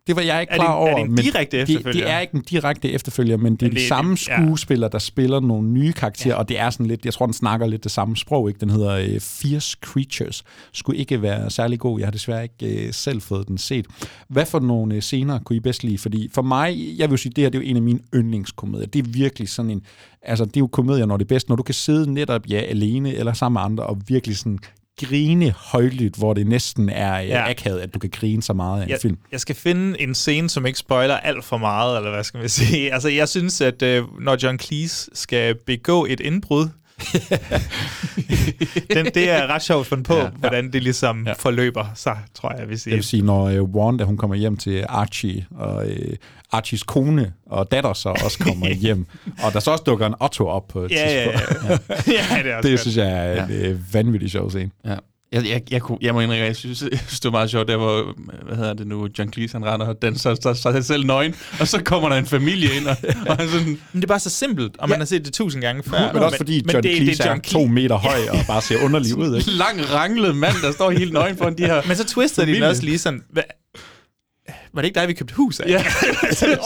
Det 0.09 0.17
var 0.17 0.23
jeg 0.23 0.41
ikke 0.41 0.51
Er 0.51 0.57
klar 0.57 0.65
det- 0.67 0.71
er 0.89 0.91
over. 0.95 0.99
det 0.99 1.11
en 1.11 1.17
direkte 1.17 1.57
det, 1.57 1.63
efterfølger? 1.63 2.05
det 2.05 2.11
er 2.13 2.19
ikke 2.21 2.35
en 2.35 2.43
direkte 2.51 2.91
efterfølger, 2.93 3.37
men 3.37 3.57
det 3.57 3.63
er 3.63 3.67
Men 3.67 3.71
de 3.71 3.77
det 3.77 3.85
er- 3.85 3.89
samme 3.89 4.15
det- 4.15 4.71
ja. 4.83 4.89
der 4.89 4.99
spiller 4.99 5.41
nogle 5.41 5.69
nye 5.69 5.93
karakterer, 5.93 6.35
ja. 6.35 6.39
og 6.39 6.49
det 6.49 6.59
er 6.59 6.71
sådan 6.71 6.87
lidt, 6.87 7.05
jeg 7.05 7.15
tror, 7.15 7.27
den 7.27 7.33
snakker 7.33 7.67
lidt 7.67 7.85
det 7.85 7.93
samme 7.93 8.17
sprog, 8.17 8.49
ikke? 8.49 8.61
Den 8.61 8.71
hedder 8.71 8.91
øh, 8.97 9.21
Fierce 9.21 9.77
Creatures. 9.85 10.45
Skulle 10.73 10.99
ikke 10.99 11.23
være 11.23 11.51
særlig 11.51 11.79
god. 11.79 11.99
Jeg 11.99 12.07
har 12.07 12.11
desværre 12.13 12.43
ikke 12.43 12.87
øh, 12.87 12.93
selv 12.93 13.21
fået 13.21 13.49
den 13.49 13.59
set. 13.59 13.87
Hvad 14.29 14.47
for 14.47 14.61
nogle 14.61 14.95
øh, 14.95 15.03
scener 15.03 15.39
kunne 15.39 15.57
I 15.57 15.61
bedst 15.61 15.85
lide? 15.85 15.99
Fordi 15.99 16.29
for 16.35 16.43
mig, 16.43 16.95
jeg 16.99 17.11
vil 17.11 17.19
sige, 17.19 17.33
det 17.37 17.45
her 17.45 17.51
det 17.51 17.59
er 17.59 17.63
jo 17.63 17.69
en 17.71 17.77
af 17.77 17.83
mine 17.83 17.99
yndlingskomedier. 18.15 18.87
Det 18.87 18.99
er 19.07 19.11
virkelig 19.13 19.49
sådan 19.49 19.71
en, 19.71 19.83
altså 20.23 20.45
det 20.45 20.57
er 20.57 20.61
jo 20.61 20.67
komedier, 20.67 21.07
når 21.07 21.17
det 21.17 21.25
er 21.25 21.29
bedst, 21.29 21.49
når 21.49 21.57
du 21.57 21.63
kan 21.63 21.75
sidde 21.75 22.15
netop, 22.15 22.43
ja, 22.49 22.59
alene 22.59 23.15
eller 23.15 23.33
sammen 23.33 23.55
med 23.61 23.65
andre, 23.65 23.85
og 23.85 23.99
virkelig 24.09 24.37
sådan 24.37 24.59
grine 25.07 25.51
højlydt, 25.57 26.17
hvor 26.17 26.35
det 26.35 26.47
næsten 26.47 26.89
er 26.89 27.19
ja. 27.19 27.27
Ja. 27.27 27.51
akavet, 27.51 27.81
at 27.81 27.95
du 27.95 27.99
kan 27.99 28.11
grine 28.11 28.43
så 28.43 28.53
meget 28.53 28.81
af 28.81 28.85
en 28.85 28.91
jeg, 28.91 28.99
film. 29.03 29.19
jeg 29.33 29.41
skal 29.41 29.55
finde 29.55 30.01
en 30.01 30.15
scene, 30.15 30.49
som 30.49 30.67
ikke 30.67 30.79
spoiler 30.79 31.17
alt 31.17 31.45
for 31.45 31.57
meget, 31.57 31.97
eller 31.97 32.11
hvad 32.11 32.25
skal 32.25 32.39
man 32.41 32.49
sige. 32.49 32.93
Altså, 32.99 33.09
jeg 33.09 33.29
synes, 33.29 33.61
at 33.61 33.83
øh, 33.83 34.05
når 34.21 34.37
John 34.43 34.59
Cleese 34.59 35.11
skal 35.15 35.55
begå 35.55 36.07
et 36.09 36.21
indbrud, 36.21 36.69
den, 38.95 39.05
det 39.15 39.31
er 39.31 39.47
ret 39.47 39.63
sjovt 39.63 39.87
fundet 39.87 40.07
på, 40.07 40.17
ja, 40.17 40.29
hvordan 40.29 40.73
det 40.73 40.83
ligesom 40.83 41.27
ja. 41.27 41.33
forløber 41.33 41.87
sig, 41.95 42.19
tror 42.35 42.51
jeg, 42.53 42.61
jeg 42.61 42.69
vil 42.69 42.81
sige. 42.81 42.91
Jeg 42.91 42.97
vil 42.97 43.05
sige, 43.05 43.23
når 43.23 43.45
øh, 43.45 43.63
Wanda 43.63 44.05
hun 44.05 44.17
kommer 44.17 44.37
hjem 44.37 44.57
til 44.57 44.85
Archie, 44.89 45.47
og 45.57 45.89
øh, 45.91 46.17
Archies 46.53 46.83
kone 46.83 47.33
og 47.47 47.71
datter 47.71 47.93
så 47.93 48.09
også 48.09 48.39
kommer 48.39 48.69
hjem, 48.85 49.07
og 49.43 49.53
der 49.53 49.61
så 49.61 49.71
også 49.71 49.85
dukker 49.87 50.07
en 50.07 50.15
Otto 50.21 50.47
op 50.47 50.69
på 50.69 50.81
et 50.83 50.91
Ja, 50.91 50.97
ja, 51.11 51.25
ja. 51.31 51.39
tidspunkt. 51.39 51.89
Ja, 52.09 52.43
det 52.43 52.51
er 52.53 52.57
også 52.57 52.69
det 52.69 52.73
godt. 52.73 52.81
synes 52.81 52.97
jeg 52.97 53.27
er 53.37 53.45
en 53.45 53.51
Ja. 53.51 53.69
øh, 53.69 53.95
vanvittig 53.95 54.31
sjov 54.31 54.51
scene. 54.51 54.71
Ja. 54.85 54.97
Jeg, 55.33 55.47
jeg, 55.49 55.63
jeg, 55.71 55.83
kunne, 55.83 55.99
jeg 56.01 56.15
må 56.15 56.21
indrømme, 56.21 56.45
jeg 56.45 56.57
synes, 56.57 56.83
jeg 56.83 56.99
synes, 57.07 57.21
det 57.21 57.25
var 57.25 57.39
meget 57.39 57.51
sjovt, 57.51 57.69
der 57.69 57.77
hvor, 57.77 58.15
hvad 58.47 58.57
hedder 58.57 58.75
det 58.75 58.87
nu, 58.87 59.09
John 59.19 59.33
Cleese, 59.33 59.53
han 59.53 59.67
render 59.67 59.87
og 59.87 60.03
danser 60.03 60.35
så, 60.35 60.55
så, 60.55 60.73
sig 60.73 60.85
selv 60.85 61.07
nøgen, 61.07 61.35
og 61.61 61.69
så 61.69 61.83
kommer 61.83 62.09
der 62.09 62.17
en 62.17 62.27
familie 62.27 62.77
ind, 62.77 62.87
og, 62.87 62.97
og 63.29 63.37
han 63.37 63.49
sådan... 63.49 63.67
Men 63.67 63.79
det 63.95 64.03
er 64.03 64.07
bare 64.07 64.21
så 64.21 64.31
simpelt, 64.31 64.77
og 64.79 64.89
man 64.89 64.99
har 64.99 65.07
set 65.07 65.25
det 65.25 65.33
tusind 65.33 65.63
gange 65.63 65.83
før. 65.83 66.13
Men 66.13 66.23
også 66.23 66.37
fordi 66.37 66.65
John 66.73 66.83
Cleese 66.83 67.23
er 67.23 67.39
to 67.39 67.67
meter 67.67 67.97
høj 67.97 68.21
og 68.31 68.39
bare 68.47 68.63
ser 68.63 68.85
underlig 68.85 69.17
ud. 69.17 69.37
Ikke? 69.37 69.51
Lang, 69.65 69.91
ranglet 69.95 70.37
mand, 70.37 70.55
der 70.63 70.73
står 70.73 70.91
helt 70.91 71.13
nøgen 71.13 71.37
foran 71.37 71.59
de 71.59 71.67
her... 71.67 71.83
Men 71.87 71.97
så 71.97 72.05
twistede 72.05 72.47
de 72.47 72.55
den 72.55 72.63
også 72.63 72.83
lige 72.83 72.99
sådan, 72.99 73.23
hvad, 73.31 73.43
var 74.79 74.83
det 74.83 74.89
ikke 74.89 75.01
dig, 75.01 75.09
vi 75.09 75.13
købte 75.13 75.35
hus 75.35 75.61
af? 75.61 75.69
Ja. 75.69 75.79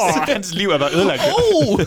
oh, 0.05 0.29
hans 0.29 0.55
liv 0.55 0.69
er 0.69 0.79
bare 0.79 0.95
ødelagt. 0.95 1.21
Oh! 1.23 1.81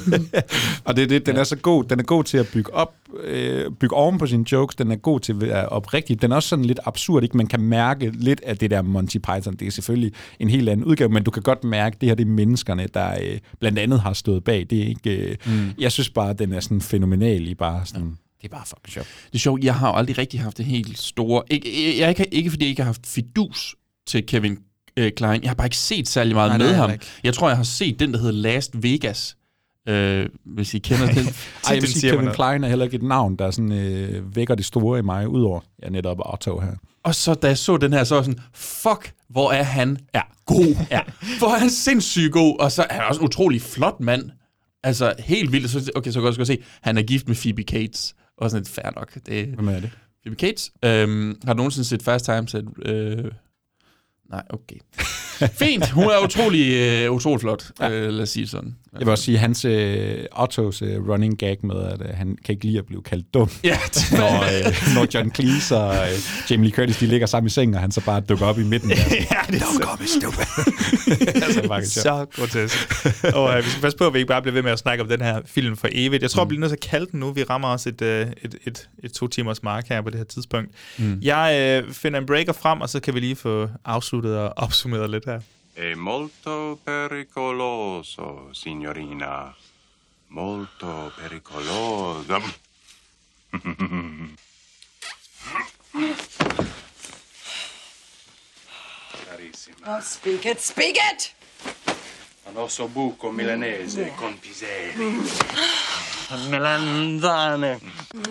og 0.85 0.95
det 0.95 1.03
er 1.03 1.07
det, 1.07 1.25
den 1.25 1.35
er 1.37 1.43
så 1.43 1.55
god. 1.55 1.83
Den 1.83 1.99
er 1.99 2.03
god 2.03 2.23
til 2.23 2.37
at 2.37 2.47
bygge 2.53 2.73
op, 2.73 2.93
øh, 3.23 3.71
bygge 3.79 3.95
oven 3.95 4.17
på 4.17 4.27
sine 4.27 4.45
jokes. 4.51 4.75
Den 4.75 4.91
er 4.91 4.95
god 4.95 5.19
til 5.19 5.33
at 5.33 5.41
være 5.41 5.69
oprigtig. 5.69 6.21
Den 6.21 6.31
er 6.31 6.35
også 6.35 6.49
sådan 6.49 6.65
lidt 6.65 6.79
absurd, 6.85 7.23
ikke? 7.23 7.37
Man 7.37 7.47
kan 7.47 7.61
mærke 7.61 8.09
lidt 8.09 8.41
af 8.43 8.57
det 8.57 8.71
der 8.71 8.81
Monty 8.81 9.17
Python. 9.17 9.55
Det 9.55 9.67
er 9.67 9.71
selvfølgelig 9.71 10.11
en 10.39 10.49
helt 10.49 10.69
anden 10.69 10.85
udgave, 10.85 11.09
men 11.09 11.23
du 11.23 11.31
kan 11.31 11.43
godt 11.43 11.63
mærke, 11.63 11.95
at 11.95 12.01
det 12.01 12.09
her 12.09 12.15
det 12.15 12.23
er 12.23 12.29
menneskerne, 12.29 12.87
der 12.93 13.11
øh, 13.23 13.39
blandt 13.59 13.79
andet 13.79 13.99
har 13.99 14.13
stået 14.13 14.43
bag. 14.43 14.65
Det 14.69 14.83
er 14.83 14.87
ikke... 14.87 15.09
Øh, 15.09 15.35
mm. 15.45 15.71
Jeg 15.77 15.91
synes 15.91 16.09
bare, 16.09 16.29
at 16.29 16.39
den 16.39 16.53
er 16.53 16.59
sådan 16.59 16.81
fænomenal 16.81 17.47
i 17.47 17.55
bare 17.55 17.85
sådan... 17.85 18.17
Det 18.41 18.51
er 18.51 18.55
bare 18.55 18.65
fucking 18.65 18.93
sjovt. 18.93 19.07
Det 19.27 19.35
er 19.35 19.39
sjovt, 19.39 19.63
jeg 19.63 19.75
har 19.75 19.89
jo 19.89 19.95
aldrig 19.95 20.17
rigtig 20.17 20.41
haft 20.41 20.57
det 20.57 20.65
helt 20.65 20.97
store... 20.97 21.43
Ikke, 21.49 21.99
jeg, 21.99 22.09
ikke, 22.09 22.27
ikke 22.31 22.49
fordi 22.49 22.65
jeg 22.65 22.69
ikke 22.69 22.81
har 22.81 22.89
haft 22.89 23.07
fidus 23.07 23.75
til 24.07 24.25
Kevin 24.25 24.57
øh, 24.97 25.11
Klein. 25.17 25.41
Jeg 25.41 25.49
har 25.49 25.55
bare 25.55 25.67
ikke 25.67 25.77
set 25.77 26.07
særlig 26.07 26.35
meget 26.35 26.49
Nej, 26.49 26.57
med 26.57 26.67
jeg 26.67 26.75
ham. 26.75 26.91
ikke. 26.91 27.05
Jeg 27.23 27.33
tror, 27.33 27.47
jeg 27.47 27.57
har 27.57 27.63
set 27.63 27.99
den, 27.99 28.13
der 28.13 28.19
hedder 28.19 28.33
Last 28.33 28.83
Vegas. 28.83 29.37
Øh, 29.87 30.29
hvis 30.45 30.73
I 30.73 30.79
kender 30.79 31.07
den. 31.07 31.17
Ej, 31.67 31.73
jeg 31.73 31.81
sige, 31.81 31.99
siger 31.99 32.13
Kevin. 32.13 32.31
Klein 32.33 32.63
er 32.63 32.67
heller 32.67 32.85
ikke 32.85 32.95
et 32.95 33.03
navn, 33.03 33.35
der 33.35 33.51
sådan, 33.51 33.71
øh, 33.71 34.35
vækker 34.35 34.55
det 34.55 34.65
store 34.65 34.99
i 34.99 35.01
mig, 35.01 35.27
udover 35.27 35.59
ja, 35.83 35.89
netop 35.89 36.17
Otto 36.33 36.59
her. 36.59 36.71
Og 37.03 37.15
så 37.15 37.33
da 37.33 37.47
jeg 37.47 37.57
så 37.57 37.77
den 37.77 37.93
her, 37.93 38.03
så 38.03 38.15
var 38.15 38.21
jeg 38.21 38.25
sådan, 38.25 38.43
fuck, 38.53 39.13
hvor 39.29 39.51
er 39.51 39.63
han 39.63 39.97
ja. 40.15 40.21
god. 40.45 40.75
Ja. 40.91 41.01
Hvor 41.39 41.47
er 41.47 41.59
han 41.59 41.69
sindssygt 41.69 42.31
god, 42.31 42.59
og 42.59 42.71
så 42.71 42.85
er 42.89 42.93
han 42.93 43.03
også 43.09 43.21
en 43.21 43.27
utrolig 43.27 43.61
flot 43.61 43.99
mand. 43.99 44.29
Altså, 44.83 45.13
helt 45.19 45.51
vildt. 45.51 45.69
Så, 45.69 45.91
okay, 45.95 46.11
så 46.11 46.19
kan 46.19 46.21
jeg 46.21 46.27
også 46.27 46.39
godt 46.39 46.47
se, 46.47 46.57
han 46.81 46.97
er 46.97 47.01
gift 47.01 47.27
med 47.27 47.35
Phoebe 47.35 47.63
Cates. 47.63 48.15
Og 48.37 48.49
sådan 48.49 48.61
lidt 48.63 48.69
fair 48.69 48.91
nok. 48.95 49.13
Det, 49.25 49.45
Hvem 49.45 49.67
er 49.67 49.79
det? 49.79 49.91
Phoebe 50.23 50.39
Cates. 50.39 50.71
Øhm, 50.85 51.35
har 51.45 51.53
du 51.53 51.57
nogensinde 51.57 51.87
set 51.87 52.03
Fast 52.03 52.25
Times 52.25 52.55
at... 52.55 52.63
Øh, 52.85 53.25
nej, 54.29 54.43
okay. 54.49 54.75
Fint, 55.59 55.89
hun 55.89 56.03
er 56.03 56.23
utrolig, 56.23 56.73
øh, 56.73 57.11
utrolig 57.11 57.41
flot, 57.41 57.71
ja. 57.79 57.89
øh, 57.89 58.13
lad 58.13 58.21
os 58.21 58.29
sige 58.29 58.47
sådan. 58.47 58.75
Jeg 58.93 59.05
vil 59.05 59.09
også 59.09 59.23
sige, 59.23 59.37
hans 59.37 59.65
øh, 59.65 60.25
Ottos 60.31 60.81
øh, 60.81 61.09
running 61.09 61.37
gag 61.37 61.57
med, 61.63 61.75
at 61.75 62.01
øh, 62.01 62.17
han 62.17 62.37
kan 62.45 62.53
ikke 62.53 62.65
lide 62.65 62.77
at 62.77 62.85
blive 62.85 63.01
kaldt 63.01 63.33
dum. 63.33 63.49
Ja, 63.63 63.77
når, 64.19 64.43
øh, 64.43 64.95
når 64.95 65.07
John 65.13 65.35
Cleese 65.35 65.77
og 65.77 65.95
øh, 65.95 66.51
Jamie 66.51 66.67
Lee 66.67 66.75
Curtis, 66.75 66.97
de 66.97 67.05
ligger 67.05 67.27
sammen 67.27 67.47
i 67.47 67.49
sengen, 67.49 67.75
og 67.75 67.81
han 67.81 67.91
så 67.91 68.01
bare 68.05 68.21
dukker 68.21 68.45
op 68.45 68.59
i 68.59 68.63
midten. 68.63 68.89
Der, 68.89 68.95
sådan, 68.95 69.17
ja, 69.31 69.37
det 69.47 69.61
er 69.61 69.65
Don't 69.65 69.85
call 69.85 69.97
me 69.99 70.07
stupid. 70.07 70.45
altså, 71.73 72.01
så 72.01 72.25
grotesk. 72.35 73.33
og 73.35 73.57
øh, 73.57 73.65
vi 73.65 73.69
skal 73.69 73.81
passe 73.81 73.97
på, 73.97 74.07
at 74.07 74.13
vi 74.13 74.19
ikke 74.19 74.27
bare 74.27 74.41
bliver 74.41 74.53
ved 74.53 74.63
med 74.63 74.71
at 74.71 74.79
snakke 74.79 75.03
om 75.03 75.09
den 75.09 75.21
her 75.21 75.41
film 75.45 75.77
for 75.77 75.87
evigt. 75.91 76.21
Jeg 76.21 76.31
tror, 76.31 76.43
mm. 76.43 76.49
vi 76.49 76.49
bliver 76.49 76.59
nødt 76.59 76.69
til 76.69 76.87
at 76.87 76.91
kalde 76.91 77.07
den 77.11 77.19
nu. 77.19 77.31
Vi 77.31 77.43
rammer 77.43 77.67
også 77.67 77.89
et, 77.89 78.01
øh, 78.01 78.27
et, 78.41 78.55
et, 78.65 78.89
et 79.03 79.11
to 79.11 79.27
timers 79.27 79.63
mark 79.63 79.89
her 79.89 80.01
på 80.01 80.09
det 80.09 80.17
her 80.17 80.25
tidspunkt. 80.25 80.69
Mm. 80.97 81.19
Jeg 81.21 81.81
øh, 81.85 81.93
finder 81.93 82.19
en 82.19 82.25
breaker 82.25 82.53
frem, 82.53 82.81
og 82.81 82.89
så 82.89 82.99
kan 82.99 83.13
vi 83.13 83.19
lige 83.19 83.35
få 83.35 83.69
afsluttet 83.85 84.14
og 84.23 84.53
opsummeret 84.57 85.09
lidt 85.09 85.25
her. 85.25 85.41
È 85.75 85.93
molto 85.95 86.79
pericoloso, 86.85 88.49
signorina. 88.53 89.53
Molto 90.29 91.11
pericoloso. 91.17 92.41
Carissima. 99.27 99.97
Oh, 99.97 100.01
speak 100.01 100.45
it, 100.45 100.61
speak 100.61 100.95
it! 100.95 101.33
Un 102.45 102.57
osso 102.57 102.87
buco 102.87 103.31
milanese 103.31 104.13
con 104.15 104.39
piselli. 104.39 105.21
Melanzane. 106.49 107.79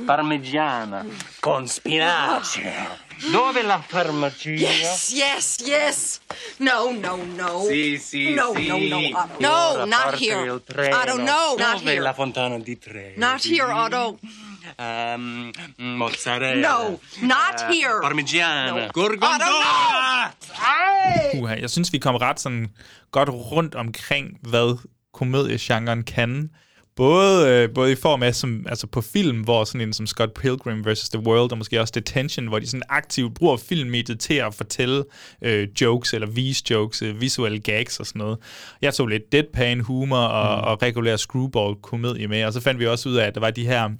Parmigiana. 0.07 1.05
Con 1.41 1.69
spinaci. 1.69 2.63
Dove 3.31 3.63
la 3.63 3.81
farmacia? 3.81 4.51
Yes, 4.51 5.13
yes, 5.13 5.57
yes! 5.65 6.21
No, 6.59 6.91
no, 6.93 7.17
no. 7.17 7.65
Sì, 7.69 7.99
sì, 7.99 8.35
no, 8.35 8.53
sì. 8.55 8.67
no, 8.67 8.79
no, 8.79 8.99
Otto. 9.19 9.37
No, 9.41 9.85
not 9.85 10.15
here. 10.21 10.45
il. 10.45 10.51
Otto, 10.51 11.17
no, 11.17 11.55
not 11.57 11.79
Dove 11.79 11.91
here. 11.91 12.01
la 12.01 12.13
fontana 12.13 12.59
di 12.59 12.77
Trevi? 12.79 13.15
Not 13.19 13.43
here, 13.45 13.73
Otto. 13.73 14.19
Um, 14.79 15.51
mozzarella. 15.77 16.69
No, 16.69 17.01
not 17.23 17.61
Eh, 17.69 17.73
here. 17.73 18.01
Parmigiana. 18.01 18.71
No. 18.73 18.89
Gorgonzola. 18.93 20.35
Uha, 21.35 21.55
jeg 21.61 21.71
synes, 21.71 21.93
vi 21.93 21.99
kom 21.99 22.17
ret 22.17 22.41
sådan 22.41 22.71
godt 23.11 23.29
rundt 23.29 23.75
omkring, 23.75 24.39
hvad 24.43 24.79
komediegenren 25.13 26.03
kan. 26.05 26.51
Både, 26.97 27.49
øh, 27.49 27.75
både 27.75 27.93
i 27.93 27.95
form 27.95 28.23
af, 28.23 28.35
som, 28.35 28.67
altså 28.69 28.87
på 28.87 29.01
film, 29.01 29.41
hvor 29.41 29.65
sådan 29.65 29.81
en 29.81 29.93
som 29.93 30.07
Scott 30.07 30.35
Pilgrim 30.35 30.87
vs. 30.87 31.09
The 31.09 31.27
World, 31.27 31.53
og 31.53 31.59
måske 31.59 31.81
også 31.81 31.93
Detention, 31.95 32.47
hvor 32.47 32.59
de 32.59 32.67
sådan 32.67 32.83
aktivt 32.89 33.35
bruger 33.35 33.57
filmmediet 33.57 34.21
til 34.21 34.35
at 34.35 34.55
fortælle 34.55 35.05
øh, 35.43 35.69
jokes, 35.81 36.15
eller 36.15 36.27
vise 36.27 36.65
jokes, 36.71 37.03
øh, 37.03 37.21
visuelle 37.21 37.61
gags 37.61 38.01
og 38.01 38.07
sådan 38.07 38.19
noget. 38.19 38.39
Jeg 38.83 38.95
tog 38.95 39.07
lidt 39.07 39.33
deadpan 39.33 39.81
humor 39.81 40.17
og, 40.17 40.59
mm. 40.59 40.71
og 40.71 40.83
regulær 40.83 41.17
screwball-komedie 41.17 42.29
med, 42.29 42.45
og 42.45 42.53
så 42.53 42.61
fandt 42.61 42.81
vi 42.81 42.87
også 42.87 43.09
ud 43.09 43.15
af, 43.15 43.27
at 43.27 43.35
der 43.35 43.41
var 43.41 43.51
de 43.51 43.67
her 43.67 43.91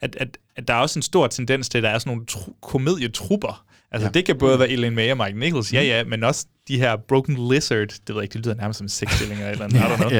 at, 0.00 0.16
at, 0.16 0.38
at 0.56 0.68
der 0.68 0.74
er 0.74 0.78
også 0.78 0.98
en 0.98 1.02
stor 1.02 1.26
tendens 1.26 1.68
til, 1.68 1.78
at 1.78 1.84
der 1.84 1.90
er 1.90 1.98
sådan 1.98 2.10
nogle 2.10 2.26
tru- 2.30 2.58
komedietrupper. 2.60 3.64
Altså, 3.92 4.06
ja. 4.06 4.10
det 4.10 4.24
kan 4.24 4.38
både 4.38 4.58
være 4.58 4.68
Elaine 4.70 4.96
May 4.96 5.10
og 5.10 5.16
Mike 5.16 5.38
Nichols, 5.38 5.72
ja, 5.72 5.82
ja, 5.82 6.04
men 6.04 6.24
også 6.24 6.46
de 6.68 6.78
her 6.78 6.96
Broken 6.96 7.52
Lizard, 7.52 7.88
det 7.88 8.00
ved 8.08 8.14
jeg 8.14 8.22
ikke, 8.22 8.32
det 8.32 8.46
lyder 8.46 8.54
nærmest 8.54 8.78
som 8.78 8.88
sexstillinger 8.88 9.50
eller 9.50 9.68
noget, 9.68 9.84
I 9.84 9.92
don't 9.92 9.96
know. 9.96 10.10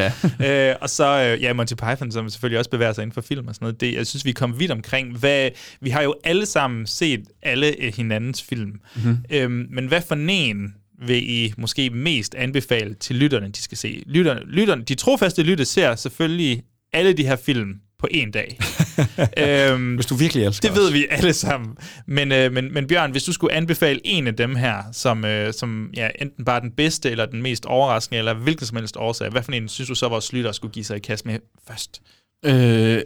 Ja. 0.41 0.71
øh, 0.71 0.77
og 0.81 0.91
så, 0.91 1.35
øh, 1.37 1.43
ja, 1.43 1.53
Monty 1.53 1.75
Python, 1.75 2.13
som 2.13 2.29
selvfølgelig 2.29 2.59
også 2.59 2.71
bevæger 2.71 2.93
sig 2.93 3.03
inden 3.03 3.15
for 3.15 3.21
film 3.21 3.49
og 3.49 3.55
sådan 3.55 3.65
noget. 3.65 3.81
Det, 3.81 3.95
jeg 3.95 4.07
synes, 4.07 4.25
vi 4.25 4.33
kom 4.33 4.59
vidt 4.59 4.71
omkring. 4.71 5.19
Hvad, 5.19 5.51
vi 5.81 5.91
har 5.91 6.03
jo 6.03 6.15
alle 6.25 6.47
sammen 6.47 6.87
set 6.87 7.21
alle 7.43 7.83
øh, 7.83 7.93
hinandens 7.97 8.43
film. 8.43 8.81
Mhm. 8.97 9.19
Øhm, 9.31 9.67
men 9.71 9.87
hvad 9.87 10.03
for 10.09 10.15
en 10.15 10.75
vil 11.07 11.31
I 11.31 11.53
måske 11.59 11.91
mest 11.91 12.35
anbefale 12.35 12.95
til 12.95 13.17
lytterne, 13.17 13.49
de 13.49 13.63
skal 13.63 13.79
se? 13.79 14.03
Lytterne, 14.07 14.41
lytterne, 14.47 14.83
de 14.83 14.95
trofaste 14.95 15.43
lytter 15.43 15.65
ser 15.65 15.95
selvfølgelig 15.95 16.63
alle 16.93 17.13
de 17.13 17.27
her 17.27 17.37
film 17.37 17.75
på 17.99 18.09
en 18.11 18.31
dag. 18.31 18.59
øhm, 19.73 19.95
Hvis 19.95 20.07
du 20.07 20.15
virkelig 20.15 20.45
elsker 20.45 20.69
Det 20.69 20.77
ved 20.77 20.93
vi 20.93 21.07
alle 21.11 21.33
sammen. 21.33 21.77
Men, 22.07 22.33
øh, 22.33 22.53
men, 22.53 22.75
men 22.75 22.87
Bjørn, 22.87 23.11
hvis 23.11 23.25
du 23.25 23.33
skulle 23.33 23.55
anbefale 23.55 24.01
en 24.05 24.27
af 24.27 24.37
dem 24.37 24.55
her, 24.57 24.83
som, 24.93 25.25
øh, 25.25 25.53
som 25.55 25.91
ja, 25.97 26.09
enten 26.21 26.45
bare 26.45 26.61
den 26.61 26.71
bedste, 26.71 27.11
eller 27.11 27.27
den 27.27 27.43
mest 27.43 27.67
overraskende, 27.67 28.19
eller 28.19 28.35
hvilken 28.35 28.67
som 28.67 28.77
helst 28.77 28.97
årsag, 28.97 29.31
hvad 29.31 29.43
for 29.43 29.53
en 29.53 29.69
synes 29.69 29.89
du 29.89 29.95
så, 29.95 30.09
vores 30.09 30.33
lytter 30.33 30.53
skulle 30.53 30.73
give 30.73 30.85
sig 30.85 30.97
i 30.97 31.01
kast 31.01 31.27
med 31.27 31.39
først? 31.69 32.03
Øh, 32.45 33.03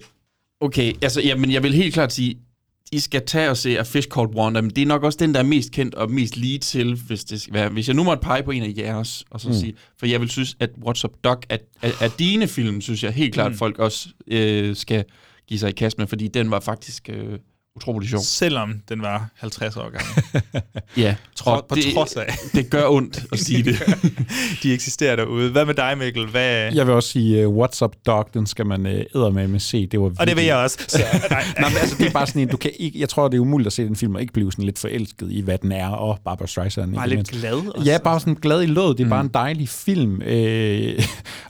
okay, 0.60 0.92
altså, 1.02 1.20
jamen, 1.20 1.52
jeg 1.52 1.62
vil 1.62 1.74
helt 1.74 1.94
klart 1.94 2.12
sige, 2.12 2.36
I 2.92 2.98
skal 3.00 3.26
tage 3.26 3.50
og 3.50 3.56
se 3.56 3.78
A 3.78 3.82
Fish 3.82 4.08
Called 4.08 4.34
Wanda, 4.34 4.60
men 4.60 4.70
det 4.70 4.82
er 4.82 4.86
nok 4.86 5.02
også 5.02 5.18
den, 5.20 5.34
der 5.34 5.40
er 5.40 5.44
mest 5.44 5.72
kendt 5.72 5.94
og 5.94 6.10
mest 6.10 6.36
lige 6.36 6.58
til, 6.58 6.94
hvis 7.06 7.24
det 7.24 7.40
skal 7.40 7.54
være. 7.54 7.68
Hvis 7.68 7.88
jeg 7.88 7.96
nu 7.96 8.02
måtte 8.04 8.20
pege 8.20 8.42
på 8.42 8.50
en 8.50 8.62
af 8.62 8.72
jeres, 8.76 9.24
og 9.30 9.40
så 9.40 9.48
Mm. 9.48 9.54
sige, 9.54 9.74
for 9.98 10.06
jeg 10.06 10.20
vil 10.20 10.30
synes, 10.30 10.56
at 10.60 10.70
What's 10.86 11.04
Up 11.04 11.10
Doc 11.24 11.38
er, 11.48 11.56
er, 11.82 11.90
er 12.00 12.08
dine 12.18 12.48
film, 12.48 12.80
synes 12.80 13.04
jeg 13.04 13.12
helt 13.12 13.34
klart, 13.34 13.50
mm. 13.52 13.58
folk 13.58 13.78
også 13.78 14.08
øh, 14.26 14.76
skal 14.76 15.04
give 15.48 15.60
sig 15.60 15.68
i 15.68 15.72
kast 15.72 15.98
med, 15.98 16.06
fordi 16.06 16.28
den 16.28 16.50
var 16.50 16.60
faktisk 16.60 17.08
øh, 17.12 17.38
utrolig 17.76 18.08
sjov. 18.08 18.20
Selvom 18.20 18.74
den 18.88 19.02
var 19.02 19.28
50 19.36 19.76
år 19.76 19.82
gammel. 19.90 20.42
Ja, 20.96 21.14
Tro, 21.36 21.60
på 21.68 21.74
det- 21.74 21.84
trods 21.94 22.16
af. 22.16 22.34
det 22.54 22.70
gør 22.70 22.88
ondt 22.88 23.24
at 23.32 23.38
sige 23.38 23.62
det. 23.72 23.78
De 24.62 24.72
eksisterer 24.74 25.16
derude. 25.16 25.50
Hvad 25.50 25.64
med 25.66 25.74
dig, 25.74 25.98
Mikkel? 25.98 26.26
Hvad... 26.26 26.72
Jeg 26.74 26.86
vil 26.86 26.94
også 26.94 27.08
sige, 27.08 27.48
uh, 27.48 27.64
What's 27.64 27.84
Up 27.84 27.94
Dog, 28.06 28.28
den 28.34 28.46
skal 28.46 28.66
man 28.66 28.80
uh, 29.14 29.34
med 29.34 29.48
med 29.48 29.60
se. 29.60 29.86
Det 29.86 30.00
var 30.00 30.06
Og 30.06 30.10
det 30.12 30.18
vil 30.20 30.26
virkelig- 30.26 30.46
jeg 30.46 30.56
også. 30.56 30.78
Så, 30.88 30.98
nej. 31.30 31.44
Nej, 31.60 31.68
men 31.70 31.78
altså, 31.78 31.96
det 31.98 32.06
er 32.06 32.10
bare 32.10 32.26
sådan 32.26 32.42
en, 32.42 32.48
du 32.48 32.56
kan 32.56 32.70
ikke, 32.78 33.00
jeg 33.00 33.08
tror, 33.08 33.28
det 33.28 33.36
er 33.36 33.40
umuligt 33.40 33.66
at 33.66 33.72
se 33.72 33.84
den 33.84 33.96
film 33.96 34.14
og 34.14 34.20
ikke 34.20 34.32
blive 34.32 34.52
sådan 34.52 34.64
lidt 34.64 34.78
forelsket 34.78 35.32
i, 35.32 35.40
hvad 35.40 35.58
den 35.58 35.72
er, 35.72 35.88
og 35.88 36.18
Barbara 36.24 36.46
Streisand. 36.46 36.94
Bare 36.94 37.08
lidt 37.08 37.18
mindst. 37.18 37.32
glad 37.32 37.52
også. 37.52 37.90
Ja, 37.90 37.98
bare 38.04 38.20
sådan 38.20 38.34
glad 38.34 38.62
i 38.62 38.66
låget. 38.66 38.98
Det 38.98 39.02
er 39.02 39.06
mm. 39.06 39.10
bare 39.10 39.20
en 39.20 39.30
dejlig 39.34 39.68
film. 39.68 40.22
Øh, 40.22 41.02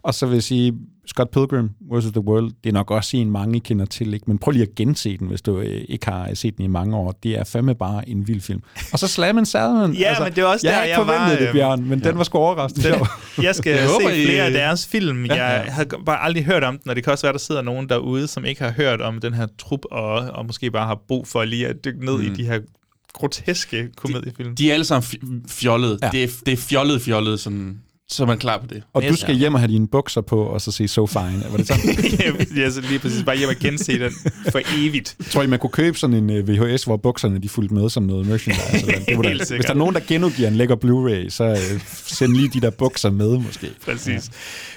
og 0.03 0.15
så 0.15 0.27
vil 0.27 0.35
jeg 0.35 0.43
sige, 0.43 0.73
Scott 1.06 1.31
Pilgrim 1.31 1.70
vs. 1.93 2.05
The 2.05 2.20
World, 2.20 2.51
det 2.64 2.70
er 2.70 2.72
nok 2.72 2.90
også 2.90 3.16
en, 3.16 3.31
mange 3.31 3.60
kender 3.60 3.86
til, 3.86 4.14
ikke? 4.14 4.24
men 4.26 4.39
prøv 4.39 4.51
lige 4.51 4.62
at 4.62 4.74
gense 4.74 5.16
den, 5.18 5.28
hvis 5.28 5.43
du 5.43 5.59
øh, 5.59 5.85
ikke 5.89 6.06
har 6.06 6.35
set 6.35 6.56
den 6.56 6.64
i 6.64 6.68
mange 6.68 6.97
år. 6.97 7.18
Det 7.22 7.39
er 7.39 7.44
fandme 7.44 7.74
bare 7.74 8.09
en 8.09 8.28
vild 8.28 8.40
film. 8.40 8.62
Og 8.93 8.98
så 8.98 9.09
Slam 9.09 9.39
and 9.39 9.47
Salmon. 9.47 9.94
Ja, 10.05 10.24
men 10.24 10.32
det 10.32 10.44
var 10.44 10.52
også 10.52 10.66
jeg 10.66 10.72
der, 10.72 10.78
har 10.78 10.85
ikke 10.85 10.98
jeg 10.98 11.06
var, 11.06 11.18
forventet 11.18 11.39
det, 11.39 11.47
øhm, 11.47 11.52
Bjørn, 11.56 11.85
men 11.85 12.05
den 12.05 12.18
var 12.18 12.24
sgu 12.24 12.39
overraskende 12.39 12.89
Den, 12.93 13.06
jeg 13.44 13.55
skal 13.55 13.72
Jeg 13.72 13.86
håber, 13.89 14.09
se 14.10 14.22
I, 14.22 14.26
flere 14.26 14.43
af 14.44 14.48
øh, 14.48 14.55
deres 14.55 14.86
film. 14.86 15.24
ja, 15.26 15.35
Jeg 15.35 15.62
ja. 15.66 15.70
havde 15.72 15.89
bare 16.06 16.22
aldrig 16.22 16.44
hørt 16.44 16.64
om 16.64 16.78
den, 16.78 16.90
og 16.90 16.97
det 16.97 17.05
kan 17.05 17.12
også 17.12 17.26
være, 17.26 17.32
der 17.32 17.39
sidder 17.39 17.62
nogen 17.62 17.89
derude, 17.89 18.26
som 18.26 18.44
ikke 18.44 18.62
har 18.62 18.70
hørt 18.70 19.01
om 19.01 19.20
den 19.20 19.35
her 19.35 19.47
trup, 19.59 19.81
og, 19.90 20.14
og 20.14 20.47
måske 20.47 20.70
bare 20.70 20.86
har 20.86 21.01
brug 21.09 21.26
for 21.26 21.44
lige 21.44 21.66
at 21.66 21.85
dykke 21.85 22.05
ned 22.05 22.18
mm. 22.18 22.24
i 22.24 22.28
de 22.28 22.44
her 22.44 22.60
groteske 23.12 23.89
komediefilm. 23.97 24.56
De 24.56 24.70
er 24.70 24.74
alle 24.74 24.85
sammen 24.85 25.43
fjollede. 25.48 25.98
Ja. 26.02 26.06
Ja. 26.06 26.10
Det, 26.12 26.22
er, 26.24 26.28
det 26.47 26.52
er 26.52 26.56
fjollet, 26.56 27.02
fjollet, 27.02 27.40
sådan, 27.40 27.78
så 28.10 28.22
er 28.22 28.26
man 28.26 28.39
klar 28.39 28.59
på 28.59 28.66
det. 28.66 28.82
Og 28.93 29.02
du 29.09 29.16
skal 29.16 29.35
hjem 29.35 29.55
og 29.55 29.60
have 29.60 29.72
dine 29.72 29.89
bukser 29.89 30.20
på, 30.20 30.43
og 30.43 30.60
så 30.60 30.72
se 30.72 30.89
So 30.89 31.06
Fine. 31.06 31.44
Var 31.51 31.56
det 31.56 31.66
sådan? 31.72 31.81
ja, 32.56 32.70
så 32.70 32.81
lige 32.81 32.98
præcis 32.98 33.22
bare 33.24 33.36
hjem 33.36 33.48
og 33.48 33.56
gense 33.60 33.98
den 33.98 34.12
for 34.51 34.60
evigt. 34.78 35.16
Tror 35.31 35.43
I, 35.43 35.47
man 35.47 35.59
kunne 35.59 35.70
købe 35.70 35.98
sådan 35.98 36.16
en 36.16 36.31
øh, 36.31 36.48
VHS, 36.48 36.85
hvor 36.85 36.97
bukserne 36.97 37.39
de 37.39 37.48
fulgte 37.48 37.74
med 37.74 37.90
som 37.90 38.02
noget 38.02 38.26
merchandise? 38.26 38.86
Eller, 38.86 39.05
det 39.09 39.16
var 39.16 39.22
da, 39.22 39.28
Helt 39.28 39.40
hvis 39.40 39.48
sikkert. 39.48 39.66
der 39.66 39.74
er 39.74 39.78
nogen, 39.78 39.94
der 39.94 40.01
genudgiver 40.09 40.48
en 40.48 40.55
lækker 40.56 40.76
Blu-ray, 40.76 41.31
så 41.31 41.44
øh, 41.44 41.81
send 42.06 42.32
lige 42.32 42.48
de 42.48 42.60
der 42.60 42.70
bukser 42.70 43.10
med, 43.10 43.39
måske. 43.39 43.70
Præcis. 43.85 44.09
Ja. 44.09 44.18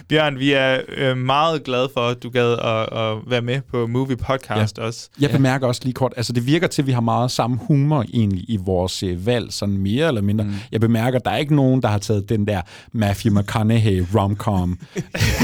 Bjørn, 0.10 0.40
vi 0.40 0.52
er 0.52 0.82
øh, 0.98 1.18
meget 1.18 1.64
glade 1.64 1.90
for, 1.94 2.02
at 2.02 2.24
du 2.24 2.30
gad 2.30 2.52
at, 2.52 3.00
at 3.00 3.18
være 3.28 3.42
med 3.42 3.62
på 3.72 3.88
Movie 3.88 4.18
Podcast 4.18 4.78
ja. 4.78 4.84
også. 4.84 5.10
Jeg 5.20 5.32
bemærker 5.32 5.68
også 5.68 5.82
lige 5.84 5.94
kort, 5.94 6.14
altså 6.18 6.34
det 6.34 6.46
virker 6.46 6.68
til, 6.68 6.82
at 6.82 6.88
vi 6.88 6.92
har 6.92 7.02
meget 7.02 7.32
samme 7.32 7.60
humor 7.68 8.06
egentlig 8.14 8.44
i 8.48 8.58
vores 8.66 9.04
øh, 9.04 9.26
valg, 9.26 9.54
sådan 9.54 9.78
mere 9.78 10.08
eller 10.08 10.22
mindre. 10.22 10.46
Mm. 10.46 10.54
Jeg 10.72 10.82
bemærker, 10.82 11.20
at 11.20 11.26
der 11.26 11.32
er 11.32 11.38
ikke 11.38 11.56
nogen, 11.56 11.82
der 11.82 11.88
har 11.88 11.98
taget 11.98 12.30
den 12.30 12.48
der 12.48 12.62
Matthew 13.18 13.40
McConaughey 13.40 14.06
rom-com, 14.16 14.80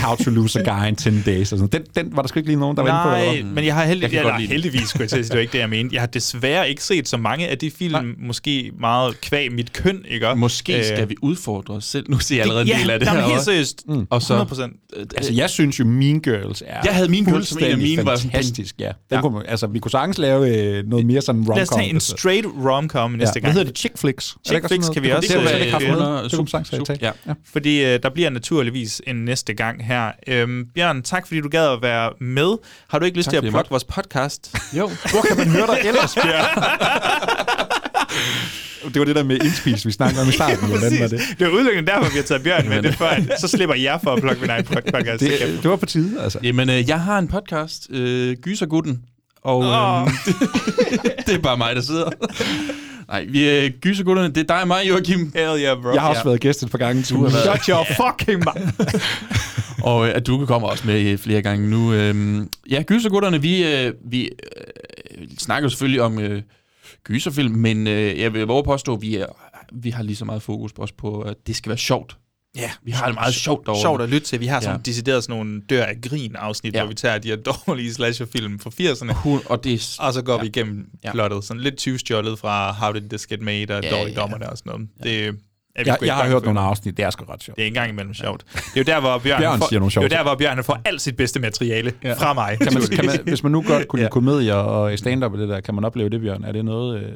How 0.04 0.16
to 0.16 0.30
Lose 0.32 0.60
a 0.60 0.64
Guy 0.64 0.88
in 0.88 0.96
10 0.96 1.22
Days, 1.22 1.52
og 1.52 1.60
sådan. 1.60 1.82
Den, 1.82 2.06
den 2.06 2.16
var 2.16 2.22
der 2.22 2.28
sgu 2.28 2.40
ikke 2.40 2.50
lige 2.50 2.60
nogen, 2.60 2.78
der 2.78 2.84
var 2.84 3.16
inde 3.18 3.32
på. 3.32 3.44
Nej, 3.44 3.54
men 3.54 3.66
jeg 3.66 3.76
har 3.76 3.86
heldig, 3.86 4.04
Jeg 4.04 4.14
jeg 4.14 4.20
eller, 4.20 4.48
heldigvis, 4.48 4.82
skulle 4.90 5.02
jeg 5.02 5.10
til 5.10 5.18
at 5.20 5.26
sige, 5.26 5.30
det 5.30 5.36
var 5.36 5.42
ikke 5.42 5.54
det, 5.54 5.60
jeg 5.60 5.70
mente. 5.70 5.94
Jeg 5.96 6.02
har 6.02 6.08
desværre 6.08 6.70
ikke 6.70 6.84
set 6.84 7.08
så 7.08 7.18
mange 7.18 7.48
af 7.48 7.58
de 7.58 7.72
film, 7.72 7.92
Nej. 7.92 8.04
måske 8.20 8.72
meget 8.80 9.22
kvæg 9.22 9.52
mit 9.52 9.74
køn, 9.74 10.06
ikke? 10.08 10.36
Måske 10.36 10.78
Øh, 10.78 10.86
skal 10.86 11.10
vi 11.10 11.16
udfordre 11.22 11.74
os 11.74 11.86
selv. 11.86 12.06
Nu 12.10 12.20
ser 12.20 12.36
jeg 12.36 12.42
allerede 12.42 12.62
en 12.62 12.68
ja, 12.68 12.78
del 12.82 12.90
af 12.90 13.00
det 13.00 13.10
her. 13.10 13.16
men 13.22 13.30
helt 13.30 13.42
seriøst. 13.42 13.84
Mm. 13.88 14.08
Og 14.10 14.22
så, 14.22 14.44
100%. 14.44 14.98
Altså, 15.18 15.34
jeg 15.34 15.50
synes 15.50 15.80
jo, 15.80 15.86
Mean 15.86 16.20
Girls 16.20 16.64
er 16.68 16.80
Jeg 16.86 16.96
havde 16.96 17.10
Mean 17.10 17.26
Girls 17.26 17.48
som 17.48 17.58
en 17.58 17.64
af 17.72 17.78
mine, 17.78 18.06
var 18.06 18.18
fantastisk, 18.18 18.76
ja. 18.80 18.86
Den 18.86 18.94
Ja. 19.12 19.22
Kunne, 19.22 19.50
altså, 19.50 19.68
vi 19.68 19.80
kunne 19.80 19.92
sagtens 19.92 20.18
lave 20.18 20.58
øh, 20.58 20.88
noget 20.88 21.06
mere 21.06 21.22
sådan 21.22 21.42
rom-com. 21.42 21.56
Lad 21.56 21.64
os 21.64 21.70
tage 21.70 21.90
en 21.90 22.00
straight 22.00 22.46
rom-com 22.66 23.12
næste 23.12 23.32
ja. 23.36 23.40
gang. 23.40 23.44
Hvad 23.46 23.52
hedder 23.54 23.66
det? 23.66 23.78
Chick 23.78 23.98
flicks? 23.98 24.36
Det 24.44 24.48
Chick 24.48 24.68
flicks 24.68 24.90
kan 24.90 25.04
vi 25.04 25.10
også, 25.12 25.34
Det, 25.34 25.40
det, 25.40 25.54
øh, 25.54 25.60
det, 25.60 25.72
det, 25.74 25.82
det, 25.82 25.98
det, 25.98 26.24
det 26.24 26.32
kunne 26.32 26.38
man 26.38 26.48
sagtens 26.48 26.70
have 26.70 26.80
sup, 26.80 26.88
talt. 26.88 27.02
Ja. 27.66 27.72
Ja. 27.84 27.88
Fordi 27.88 27.94
øh, 27.96 28.00
der 28.04 28.10
bliver 28.10 28.30
naturligvis 28.30 29.02
en 29.08 29.16
næste 29.16 29.54
gang 29.54 29.86
her. 29.86 30.12
Øhm, 30.28 30.66
Bjørn, 30.76 31.02
tak 31.02 31.28
fordi 31.28 31.42
du 31.42 31.50
gad 31.50 31.68
at 31.68 31.82
være 31.82 32.12
med. 32.22 32.58
Har 32.90 33.00
du 33.00 33.06
ikke 33.06 33.18
lyst 33.18 33.26
Tak, 33.26 33.32
til 33.32 33.38
at 33.48 33.52
plukke 33.54 33.70
vores 33.70 33.84
podcast? 33.84 34.56
Jo. 34.78 34.88
Hvor 34.88 35.22
kan 35.28 35.38
man 35.38 35.48
høre 35.48 35.68
dig 35.68 35.78
ellers, 35.90 36.16
Bjørn? 36.16 36.64
det 38.94 39.00
var 39.00 39.06
det 39.06 39.16
der 39.16 39.24
med 39.24 39.44
indspis, 39.44 39.86
vi 39.86 39.92
snakkede 39.92 40.22
om 40.22 40.30
i 40.30 40.32
starten. 40.32 40.68
Hvordan 40.68 41.00
var 41.00 41.08
det? 41.08 41.22
Det 41.40 41.46
er 41.48 41.50
udelukkende 41.50 41.92
derfor, 41.92 42.12
vi 42.12 42.16
har 42.16 42.24
taget 42.24 42.44
Bjørn 42.44 42.70
med. 42.70 42.82
Det 42.82 42.96
for, 42.96 43.06
at, 43.06 43.40
så 43.40 43.48
slipper 43.48 43.76
jeg 43.76 44.00
for 44.04 44.12
at 44.12 44.22
plukke 44.22 44.42
min 44.42 44.50
egen 44.50 44.66
podcast. 44.66 45.20
Det, 45.20 45.60
det 45.64 45.70
var 45.70 45.76
på 45.76 45.86
tide, 45.86 46.22
altså. 46.22 46.40
Jamen, 46.44 46.70
øh, 46.70 46.90
jeg 46.90 47.02
har 47.02 47.20
en 47.20 47.28
podcast, 47.28 47.88
øh, 47.90 48.38
Gysergutten, 48.38 49.02
og 49.44 49.60
Åh. 49.60 50.02
øh, 50.02 50.08
det 51.28 51.36
er 51.36 51.40
bare 51.40 51.58
mig, 51.58 51.76
der 51.76 51.82
sidder. 51.82 52.10
Nej, 53.08 53.26
vi 53.30 53.44
er 53.48 53.70
Gysergutterne. 53.70 54.28
Det 54.30 54.38
er 54.38 54.44
dig 54.44 54.62
og 54.62 54.68
mig, 54.68 54.90
Joachim. 54.90 55.32
Hell 55.36 55.62
yeah, 55.64 55.82
bro. 55.82 55.90
Jeg 55.94 56.02
har 56.02 56.10
også 56.10 56.22
Ja. 56.26 56.30
været 56.30 56.42
gæst 56.42 56.64
et 56.64 56.72
par 56.72 56.78
gange. 56.78 57.04
Du 57.10 57.24
har 57.26 57.32
været- 57.32 57.62
Shut 57.64 57.66
your 57.76 57.86
fucking 57.86 58.44
mouth. 58.46 59.04
Og 59.84 60.08
øh, 60.08 60.16
at 60.16 60.28
du 60.28 60.46
kommer 60.46 60.68
også 60.68 60.88
med 60.88 61.02
øh, 61.12 61.18
flere 61.18 61.42
gange 61.42 61.70
nu. 61.70 61.94
Øh, 61.94 62.46
ja, 62.70 62.82
Gysergutterne, 62.82 63.42
vi, 63.42 63.64
øh, 63.74 63.94
vi 64.06 64.24
øh, 64.26 65.28
snakker 65.38 65.70
selvfølgelig 65.70 66.02
om 66.02 66.20
øh, 66.20 66.42
gyserfilm, 67.04 67.52
men 67.56 67.88
øh, 67.88 68.20
jeg 68.20 68.34
vil 68.34 68.48
våge 68.48 68.64
påstå, 68.64 68.94
at 68.96 69.02
vi, 69.02 69.16
er, 69.16 69.26
vi 69.74 69.90
har 69.90 70.04
lige 70.04 70.16
så 70.16 70.26
meget 70.26 70.42
fokus 70.42 70.74
på, 70.74 70.82
også 70.82 70.94
på, 70.98 71.22
at 71.22 71.36
det 71.48 71.56
skal 71.56 71.70
være 71.70 71.78
sjovt. 71.78 72.18
Ja, 72.58 72.72
Vi 72.84 72.92
har 72.92 73.06
det 73.06 73.16
meget 73.16 73.34
sjovt 73.34 73.66
derovre. 73.66 73.82
Sjovt 73.82 74.02
at 74.02 74.10
lytte 74.10 74.28
til. 74.28 74.40
Vi 74.40 74.46
har 74.48 74.60
sådan 74.60 74.74
Ja. 74.74 74.78
ja. 74.78 74.82
decideret 74.86 75.24
sådan 75.24 75.36
nogle 75.36 75.62
dør 75.70 75.84
af 75.86 75.96
grin 76.02 76.36
afsnit, 76.36 76.74
Ja. 76.74 76.80
ja. 76.80 76.84
hvor 76.84 76.90
vi 76.90 76.96
tager 76.96 77.18
de 77.18 77.28
her 77.28 77.36
dårlige 77.36 77.94
slasherfilm 77.94 78.60
fra 78.60 78.70
80'erne. 78.70 79.14
Hun, 79.14 79.40
og 79.46 79.64
det 79.64 79.96
Og 80.00 80.14
så 80.14 80.22
går 80.22 80.34
Ja. 80.34 80.38
ja. 80.38 80.42
vi 80.42 80.48
igennem 80.48 80.86
Ja. 81.04 81.08
ja. 81.08 81.14
plottet. 81.14 81.44
Sådan 81.44 81.62
lidt 81.62 81.78
tyvstjålet 81.78 82.40
fra 82.40 82.72
How 82.72 82.92
Did 82.92 83.10
This 83.10 83.28
Get 83.28 83.42
Made 83.42 83.62
og 83.78 83.84
Ja, 83.84 83.90
ja, 83.90 83.98
Dårlige 83.98 84.14
ja. 84.16 84.22
Dommerne 84.22 84.50
og 84.50 84.58
sådan 84.58 84.72
noget. 84.72 84.88
Det, 85.04 85.36
Jeg, 85.76 85.96
sgu 85.96 86.06
jeg 86.06 86.16
har 86.16 86.28
hørt 86.28 86.44
nogle 86.44 86.60
afsnit, 86.60 86.98
det 86.98 87.06
er 87.06 87.10
sgu 87.10 87.26
ret 87.26 87.44
sjovt. 87.44 87.56
Det 87.58 87.64
er 87.64 87.68
en 87.68 87.74
gang 87.74 87.90
imellem 87.90 88.14
sjovt. 88.14 88.44
Det 88.54 88.60
er 88.66 88.72
jo 88.78 88.84
der, 88.84 89.00
hvor 89.00 89.18
Bjørn, 89.18 89.40
Bjørn 89.42 89.60
får, 89.60 89.68
siger 89.70 89.80
nogle 89.80 89.92
det 89.92 89.98
er 89.98 90.02
jo 90.02 90.08
der, 90.08 90.24
hvor 90.24 90.36
Bjørn 90.36 90.64
får 90.64 90.82
alt 90.86 91.02
sit 91.02 91.18
bedste 91.18 91.40
materiale 91.40 91.94
ja. 92.04 92.14
fra 92.14 92.34
mig. 92.34 92.58
Kan 92.62 92.74
man, 92.74 92.84
kan 92.96 93.06
man, 93.06 93.20
hvis 93.24 93.44
man 93.44 93.52
nu 93.52 93.64
godt 93.68 93.88
kunne 93.88 93.98
lide 94.00 94.06
Ja. 94.06 94.10
komedier 94.10 94.54
og 94.54 95.00
stand-up 95.00 95.34
og 95.34 95.38
det 95.38 95.50
der, 95.50 95.62
kan 95.62 95.76
man 95.76 95.86
opleve 95.86 96.10
det, 96.10 96.22
Bjørn? 96.22 96.44
Er 96.44 96.52
det 96.52 96.66
noget... 96.66 97.04
Øh, 97.04 97.12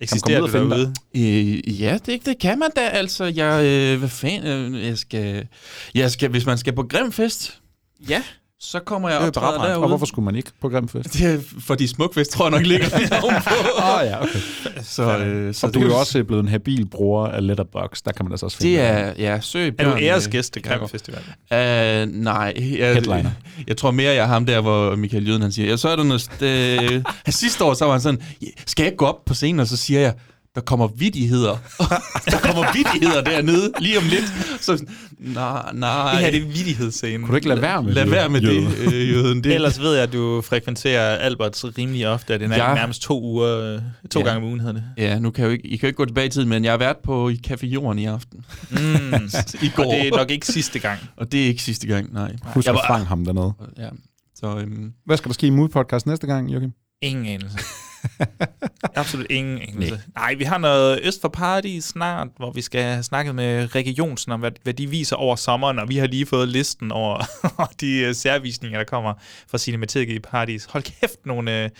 Eksisterer 0.00 0.42
det 0.42 0.52
derude? 0.52 0.94
Øh, 1.16 1.80
ja, 1.80 1.98
det, 2.06 2.26
det 2.26 2.38
kan 2.40 2.58
man 2.58 2.68
da. 2.76 2.80
Altså, 2.80 3.24
jeg, 3.24 3.64
øh, 3.64 3.98
hvad 3.98 4.08
fanden, 4.08 4.74
øh, 4.74 4.86
jeg 4.86 4.98
skal, 4.98 5.46
jeg 5.94 6.10
skal, 6.10 6.30
hvis 6.30 6.46
man 6.46 6.58
skal 6.58 6.72
på 6.72 6.82
Grimfest, 6.82 7.60
ja, 8.08 8.22
så 8.60 8.80
kommer 8.80 9.08
jeg 9.08 9.20
Det 9.20 9.24
er 9.24 9.28
op 9.28 9.32
beretning. 9.34 9.64
derude. 9.70 9.82
Og 9.82 9.88
hvorfor 9.88 10.06
skulle 10.06 10.24
man 10.24 10.36
ikke 10.36 10.50
på 10.60 10.68
Grimfest? 10.68 11.12
Det 11.14 11.34
er, 11.34 11.38
fordi 11.60 11.86
Smukfest 11.86 12.30
tror 12.30 12.44
jeg 12.44 12.50
nok 12.50 12.62
ligger 12.66 12.86
ovenpå. 13.22 13.50
Åh 13.78 13.94
oh, 13.94 14.00
ja, 14.04 14.22
okay. 14.22 14.38
Så, 14.82 15.18
øh, 15.18 15.54
så 15.54 15.66
og 15.66 15.74
du 15.74 15.80
er 15.80 15.84
jo 15.84 15.98
også 15.98 16.24
blevet 16.24 16.42
en 16.42 16.48
habil 16.48 16.86
bruger 16.86 17.26
af 17.26 17.46
Letterboxd. 17.46 18.04
Der 18.04 18.12
kan 18.12 18.24
man 18.24 18.32
altså 18.32 18.46
også 18.46 18.58
finde 18.58 18.72
Det 18.72 18.80
er, 18.80 19.12
ja, 19.18 19.40
søg 19.40 19.68
Er 19.68 19.70
Bjørn, 19.72 19.90
du 19.90 19.96
øh, 19.96 20.02
æresgæst 20.02 20.52
til 20.52 20.62
Kærgaard. 20.62 20.80
Krimfestivalen? 20.90 22.08
Uh, 22.10 22.22
nej. 22.22 22.54
Jeg, 22.56 22.92
Headliner. 22.92 23.30
Jeg 23.66 23.76
tror 23.76 23.90
mere, 23.90 24.12
jeg 24.14 24.22
er 24.22 24.26
ham 24.26 24.46
der, 24.46 24.60
hvor 24.60 24.96
Michael 24.96 25.28
Jøden 25.28 25.42
han 25.42 25.52
siger, 25.52 25.68
ja, 25.68 25.76
så 25.76 25.88
er 25.88 25.96
der 25.96 26.02
noget... 26.04 26.30
Det, 26.40 27.06
sidste 27.34 27.64
år, 27.64 27.74
så 27.74 27.84
var 27.84 27.92
han 27.92 28.00
sådan, 28.00 28.20
skal 28.66 28.84
jeg 28.84 28.92
gå 28.96 29.04
op 29.04 29.24
på 29.24 29.34
scenen, 29.34 29.60
og 29.60 29.66
så 29.66 29.76
siger 29.76 30.00
jeg, 30.00 30.14
der 30.54 30.60
kommer 30.60 30.86
vidigheder. 30.96 31.56
der 32.32 32.38
kommer 32.42 32.72
vidigheder 32.72 33.22
dernede, 33.24 33.72
lige 33.80 33.98
om 33.98 34.04
lidt. 34.04 34.24
Så, 34.60 34.84
nej, 35.18 35.70
nej. 35.74 36.10
Det 36.12 36.20
her 36.20 36.30
det 36.30 36.42
er 36.42 36.46
vidighedsscenen. 36.46 37.20
Kunne 37.20 37.30
du 37.30 37.36
ikke 37.36 37.48
lade 37.48 37.62
være 37.62 37.82
med 37.82 37.92
Lad 37.92 38.02
det? 38.04 38.12
være 38.12 38.28
med 38.28 38.40
Jøden? 38.40 38.64
det, 38.66 38.92
øh, 38.94 39.08
Jøden. 39.10 39.44
Det, 39.44 39.54
Ellers 39.54 39.80
ved 39.80 39.94
jeg, 39.94 40.02
at 40.02 40.12
du 40.12 40.40
frekventerer 40.42 41.16
Alberts 41.16 41.64
rimelig 41.78 42.08
ofte. 42.08 42.34
at 42.34 42.40
Det 42.40 42.52
er 42.52 42.56
Ja. 42.68 42.74
nærmest 42.74 43.02
to 43.02 43.22
uger, 43.22 43.74
øh, 43.74 43.80
to 44.10 44.18
Ja. 44.20 44.24
gange 44.24 44.36
om 44.40 44.44
ugen, 44.44 44.60
hedder 44.60 44.72
det. 44.74 44.84
Ja, 44.98 45.18
nu 45.18 45.30
kan 45.30 45.42
jeg 45.42 45.48
jo 45.48 45.52
ikke, 45.52 45.66
I 45.68 45.76
kan 45.76 45.86
jo 45.86 45.88
ikke 45.88 45.96
gå 45.96 46.04
tilbage 46.04 46.26
i 46.26 46.30
tiden, 46.30 46.48
men 46.48 46.64
jeg 46.64 46.72
har 46.72 46.78
været 46.78 46.96
på 47.04 47.28
i 47.28 47.40
Café 47.46 47.66
Jorden 47.66 47.98
i 47.98 48.04
aften. 48.04 48.44
Mm. 48.70 48.78
I 49.66 49.70
går. 49.76 49.84
Og 49.84 49.92
det 49.92 50.08
er 50.08 50.16
nok 50.16 50.30
ikke 50.30 50.46
sidste 50.46 50.78
gang. 50.78 50.98
Og 51.16 51.32
det 51.32 51.42
er 51.42 51.46
ikke 51.46 51.62
sidste 51.62 51.86
gang, 51.86 52.12
nej. 52.12 52.36
Husk 52.42 52.66
Jeg 52.66 52.74
at 52.74 52.80
var- 52.88 52.94
fange 52.94 53.06
ham 53.06 53.24
dernede. 53.24 53.52
Ja. 53.78 53.88
Så, 54.36 54.58
øhm, 54.58 54.92
Hvad 55.06 55.16
skal 55.16 55.28
der 55.28 55.34
ske 55.34 55.46
i 55.46 55.50
Mood 55.50 55.68
Podcast 55.68 56.06
næste 56.06 56.26
gang, 56.26 56.52
Joachim? 56.52 56.70
Ingen 57.02 57.26
anelse. 57.26 57.58
Absolut 58.94 59.26
ingen 59.30 59.58
anelse. 59.58 59.90
Nej. 59.90 60.00
Nej, 60.16 60.34
vi 60.34 60.44
har 60.44 60.58
noget 60.58 61.00
Øst 61.02 61.20
for 61.20 61.28
Party 61.28 61.78
snart, 61.80 62.28
hvor 62.36 62.52
vi 62.52 62.62
skal 62.62 62.82
have 62.82 63.02
snakket 63.02 63.34
med 63.34 63.68
Jonsen 63.76 64.32
om, 64.32 64.40
hvad, 64.40 64.52
hvad 64.62 64.74
de 64.74 64.90
viser 64.90 65.16
over 65.16 65.36
sommeren, 65.36 65.78
og 65.78 65.88
vi 65.88 65.96
har 65.96 66.06
lige 66.06 66.26
fået 66.26 66.48
listen 66.48 66.92
over 66.92 67.22
de 67.80 68.06
uh, 68.08 68.14
særvisninger, 68.14 68.78
der 68.78 68.84
kommer 68.84 69.14
fra 69.50 69.58
Cinemateket 69.58 70.14
i 70.14 70.18
Paradis. 70.18 70.64
Hold 70.64 70.82
kæft, 70.82 71.26
nogle, 71.26 71.64
uh, 71.64 71.70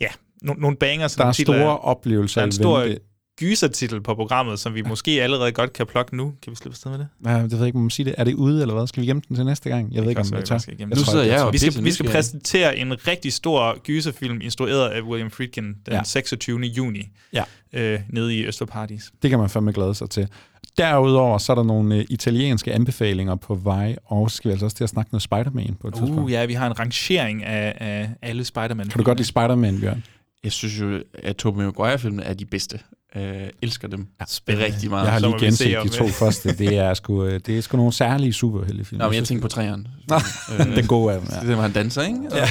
ja, 0.00 0.08
no, 0.42 0.54
nogle 0.58 0.76
bangers. 0.76 1.14
Der 1.14 1.20
er 1.20 1.24
nogle 1.24 1.34
titler. 1.34 1.54
store 1.54 1.78
oplevelser 1.78 2.40
Der 2.40 2.42
er 2.42 2.46
en 2.46 2.52
stor 2.52 2.78
vente. 2.80 3.00
Gysertitel 3.40 4.00
på 4.00 4.14
programmet, 4.14 4.58
som 4.58 4.74
vi 4.74 4.82
måske 4.82 5.22
allerede 5.22 5.52
godt 5.52 5.72
kan 5.72 5.86
plukke 5.86 6.16
nu. 6.16 6.32
Kan 6.42 6.50
vi 6.50 6.56
slippe 6.56 6.72
afsted 6.74 6.90
med 6.90 6.98
det? 6.98 7.08
Ja, 7.24 7.42
det 7.42 7.50
ved 7.50 7.58
jeg 7.58 7.66
ikke, 7.66 7.76
om 7.76 7.82
man 7.82 7.90
sige 7.90 8.04
det. 8.06 8.14
Er 8.18 8.24
det 8.24 8.34
ude, 8.34 8.62
eller 8.62 8.74
hvad? 8.74 8.86
Skal 8.86 9.00
vi 9.00 9.06
gemme 9.06 9.22
den 9.28 9.36
til 9.36 9.44
næste 9.44 9.68
gang? 9.68 9.94
Jeg 9.94 10.02
ved 10.02 10.08
ikke, 10.10 10.20
om 10.20 10.26
kan 10.28 10.36
jeg 10.36 10.44
tør. 10.44 10.58
skal. 10.58 10.74
Jeg 10.78 10.86
Nu 10.86 10.96
sidder 10.96 11.24
jeg 11.24 11.42
og 11.44 11.52
Vi 11.52 11.58
skal, 11.58 11.84
vi 11.84 11.92
skal 11.92 12.10
præsentere 12.10 12.76
en 12.76 13.06
rigtig 13.08 13.32
stor 13.32 13.78
gyserfilm, 13.82 14.40
instrueret 14.40 14.88
af 14.88 15.00
William 15.02 15.30
Friedkin 15.30 15.64
den 15.64 15.74
Ja. 15.88 15.96
ja. 15.96 16.02
26. 16.04 16.60
juni, 16.60 17.08
Ja. 17.32 17.44
øh, 17.72 18.00
nede 18.08 18.36
i 18.36 18.46
Øst 18.46 18.58
for 18.58 18.64
Paradis. 18.66 19.12
Det 19.22 19.30
kan 19.30 19.38
man 19.38 19.48
fandme 19.50 19.72
glæde 19.72 19.94
sig 19.94 20.10
til. 20.10 20.28
Derudover 20.78 21.38
så 21.38 21.52
er 21.52 21.56
der 21.56 21.62
nogle 21.62 21.96
øh, 21.96 22.04
italienske 22.10 22.72
anbefalinger 22.72 23.34
på 23.34 23.54
vej, 23.54 23.96
og 24.06 24.30
så 24.30 24.36
skal 24.36 24.48
vi 24.48 24.52
altså 24.52 24.64
også 24.66 24.76
til 24.76 24.84
at 24.84 24.90
snakke 24.90 25.12
noget 25.12 25.22
Spider-Man 25.22 25.76
på 25.80 25.88
et 25.88 25.94
tidspunkt. 25.94 26.20
Uh, 26.20 26.32
ja, 26.32 26.46
vi 26.46 26.54
har 26.54 26.66
en 26.66 26.78
rangering 26.78 27.44
af, 27.44 27.74
af 27.80 28.10
alle 28.22 28.44
Spider-Man. 28.44 28.88
Kan 28.88 28.98
du 28.98 29.04
godt 29.04 29.18
lide 29.18 29.28
Spider-Man, 29.28 29.80
Bjørn? 29.80 30.04
jeg 30.44 30.52
synes 30.52 30.80
jo, 30.80 31.02
at 31.14 31.36
Tobey 31.36 31.62
Maguire-filmene 31.64 32.22
er 32.22 32.34
de 32.34 32.44
bedste. 32.46 32.78
Øh, 33.16 33.22
elsker 33.62 33.88
dem 33.88 34.06
ja. 34.20 34.24
rigtig 34.48 34.90
meget. 34.90 35.04
Jeg 35.04 35.12
har 35.12 35.20
lige 35.20 35.34
genset 35.40 35.76
de 35.82 35.88
to 35.88 36.08
første. 36.08 36.56
Det 36.58 36.78
er 36.78 36.94
sgu, 36.94 37.24
øh, 37.24 37.40
det 37.46 37.58
er 37.58 37.62
sgu 37.62 37.76
nogle 37.76 37.92
særlige 37.92 38.32
superheltefilm. 38.32 39.00
Nå, 39.00 39.06
men 39.08 39.14
jeg 39.14 39.24
tænker 39.24 39.42
på 39.42 39.48
træerne. 39.48 39.84
Øh, 40.58 40.76
den 40.76 40.86
gode 40.86 41.14
af 41.14 41.20
dem, 41.20 41.28
ja. 41.32 41.40
Det 41.40 41.50
er, 41.50 41.54
hvor 41.54 41.62
han 41.62 41.72
danser, 41.72 42.02
ikke? 42.02 42.18
Ja. 42.34 42.48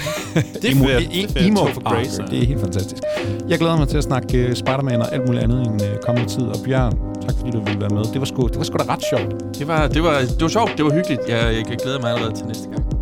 Det 0.61 0.72
er 0.72 0.99
fedt. 0.99 1.48
emo 1.48 1.60
Topher 1.60 1.81
Grace, 1.81 2.22
det 2.22 2.44
er 2.44 2.45
helt 2.45 2.60
fantastisk. 2.60 3.03
Jeg 3.49 3.60
glæder 3.60 3.77
mig 3.77 3.88
til 3.88 3.98
at 3.98 4.03
snakke 4.03 4.48
uh, 4.48 4.53
Spider-Man 4.53 5.02
og 5.02 5.14
alt 5.14 5.26
muligt 5.27 5.44
andet 5.44 5.65
i 5.65 5.68
en 5.68 5.91
uh, 5.91 5.98
kommende 6.03 6.30
tid. 6.30 6.41
Og 6.41 6.56
Bjørn, 6.65 6.91
tak 7.22 7.36
fordi 7.38 7.52
du 7.52 7.64
ville 7.64 7.81
være 7.81 7.90
med. 7.90 8.03
Det 8.14 8.19
var 8.19 8.26
sgu, 8.26 8.48
det 8.48 8.57
var 8.57 8.64
sgu 8.64 8.77
da 8.77 8.94
ret 8.94 9.03
sjovt. 9.10 9.60
Det 9.60 9.68
var, 9.68 9.88
det, 9.88 10.03
var, 10.03 10.19
det 10.19 10.41
var 10.41 10.48
sjovt, 10.48 10.72
det 10.77 10.86
var 10.86 10.94
hyggeligt. 10.94 11.22
Jeg, 11.27 11.65
jeg 11.69 11.77
glæder 11.77 11.99
mig 11.99 12.11
allerede 12.11 12.36
til 12.36 12.45
næste 12.45 12.69
gang. 12.69 12.99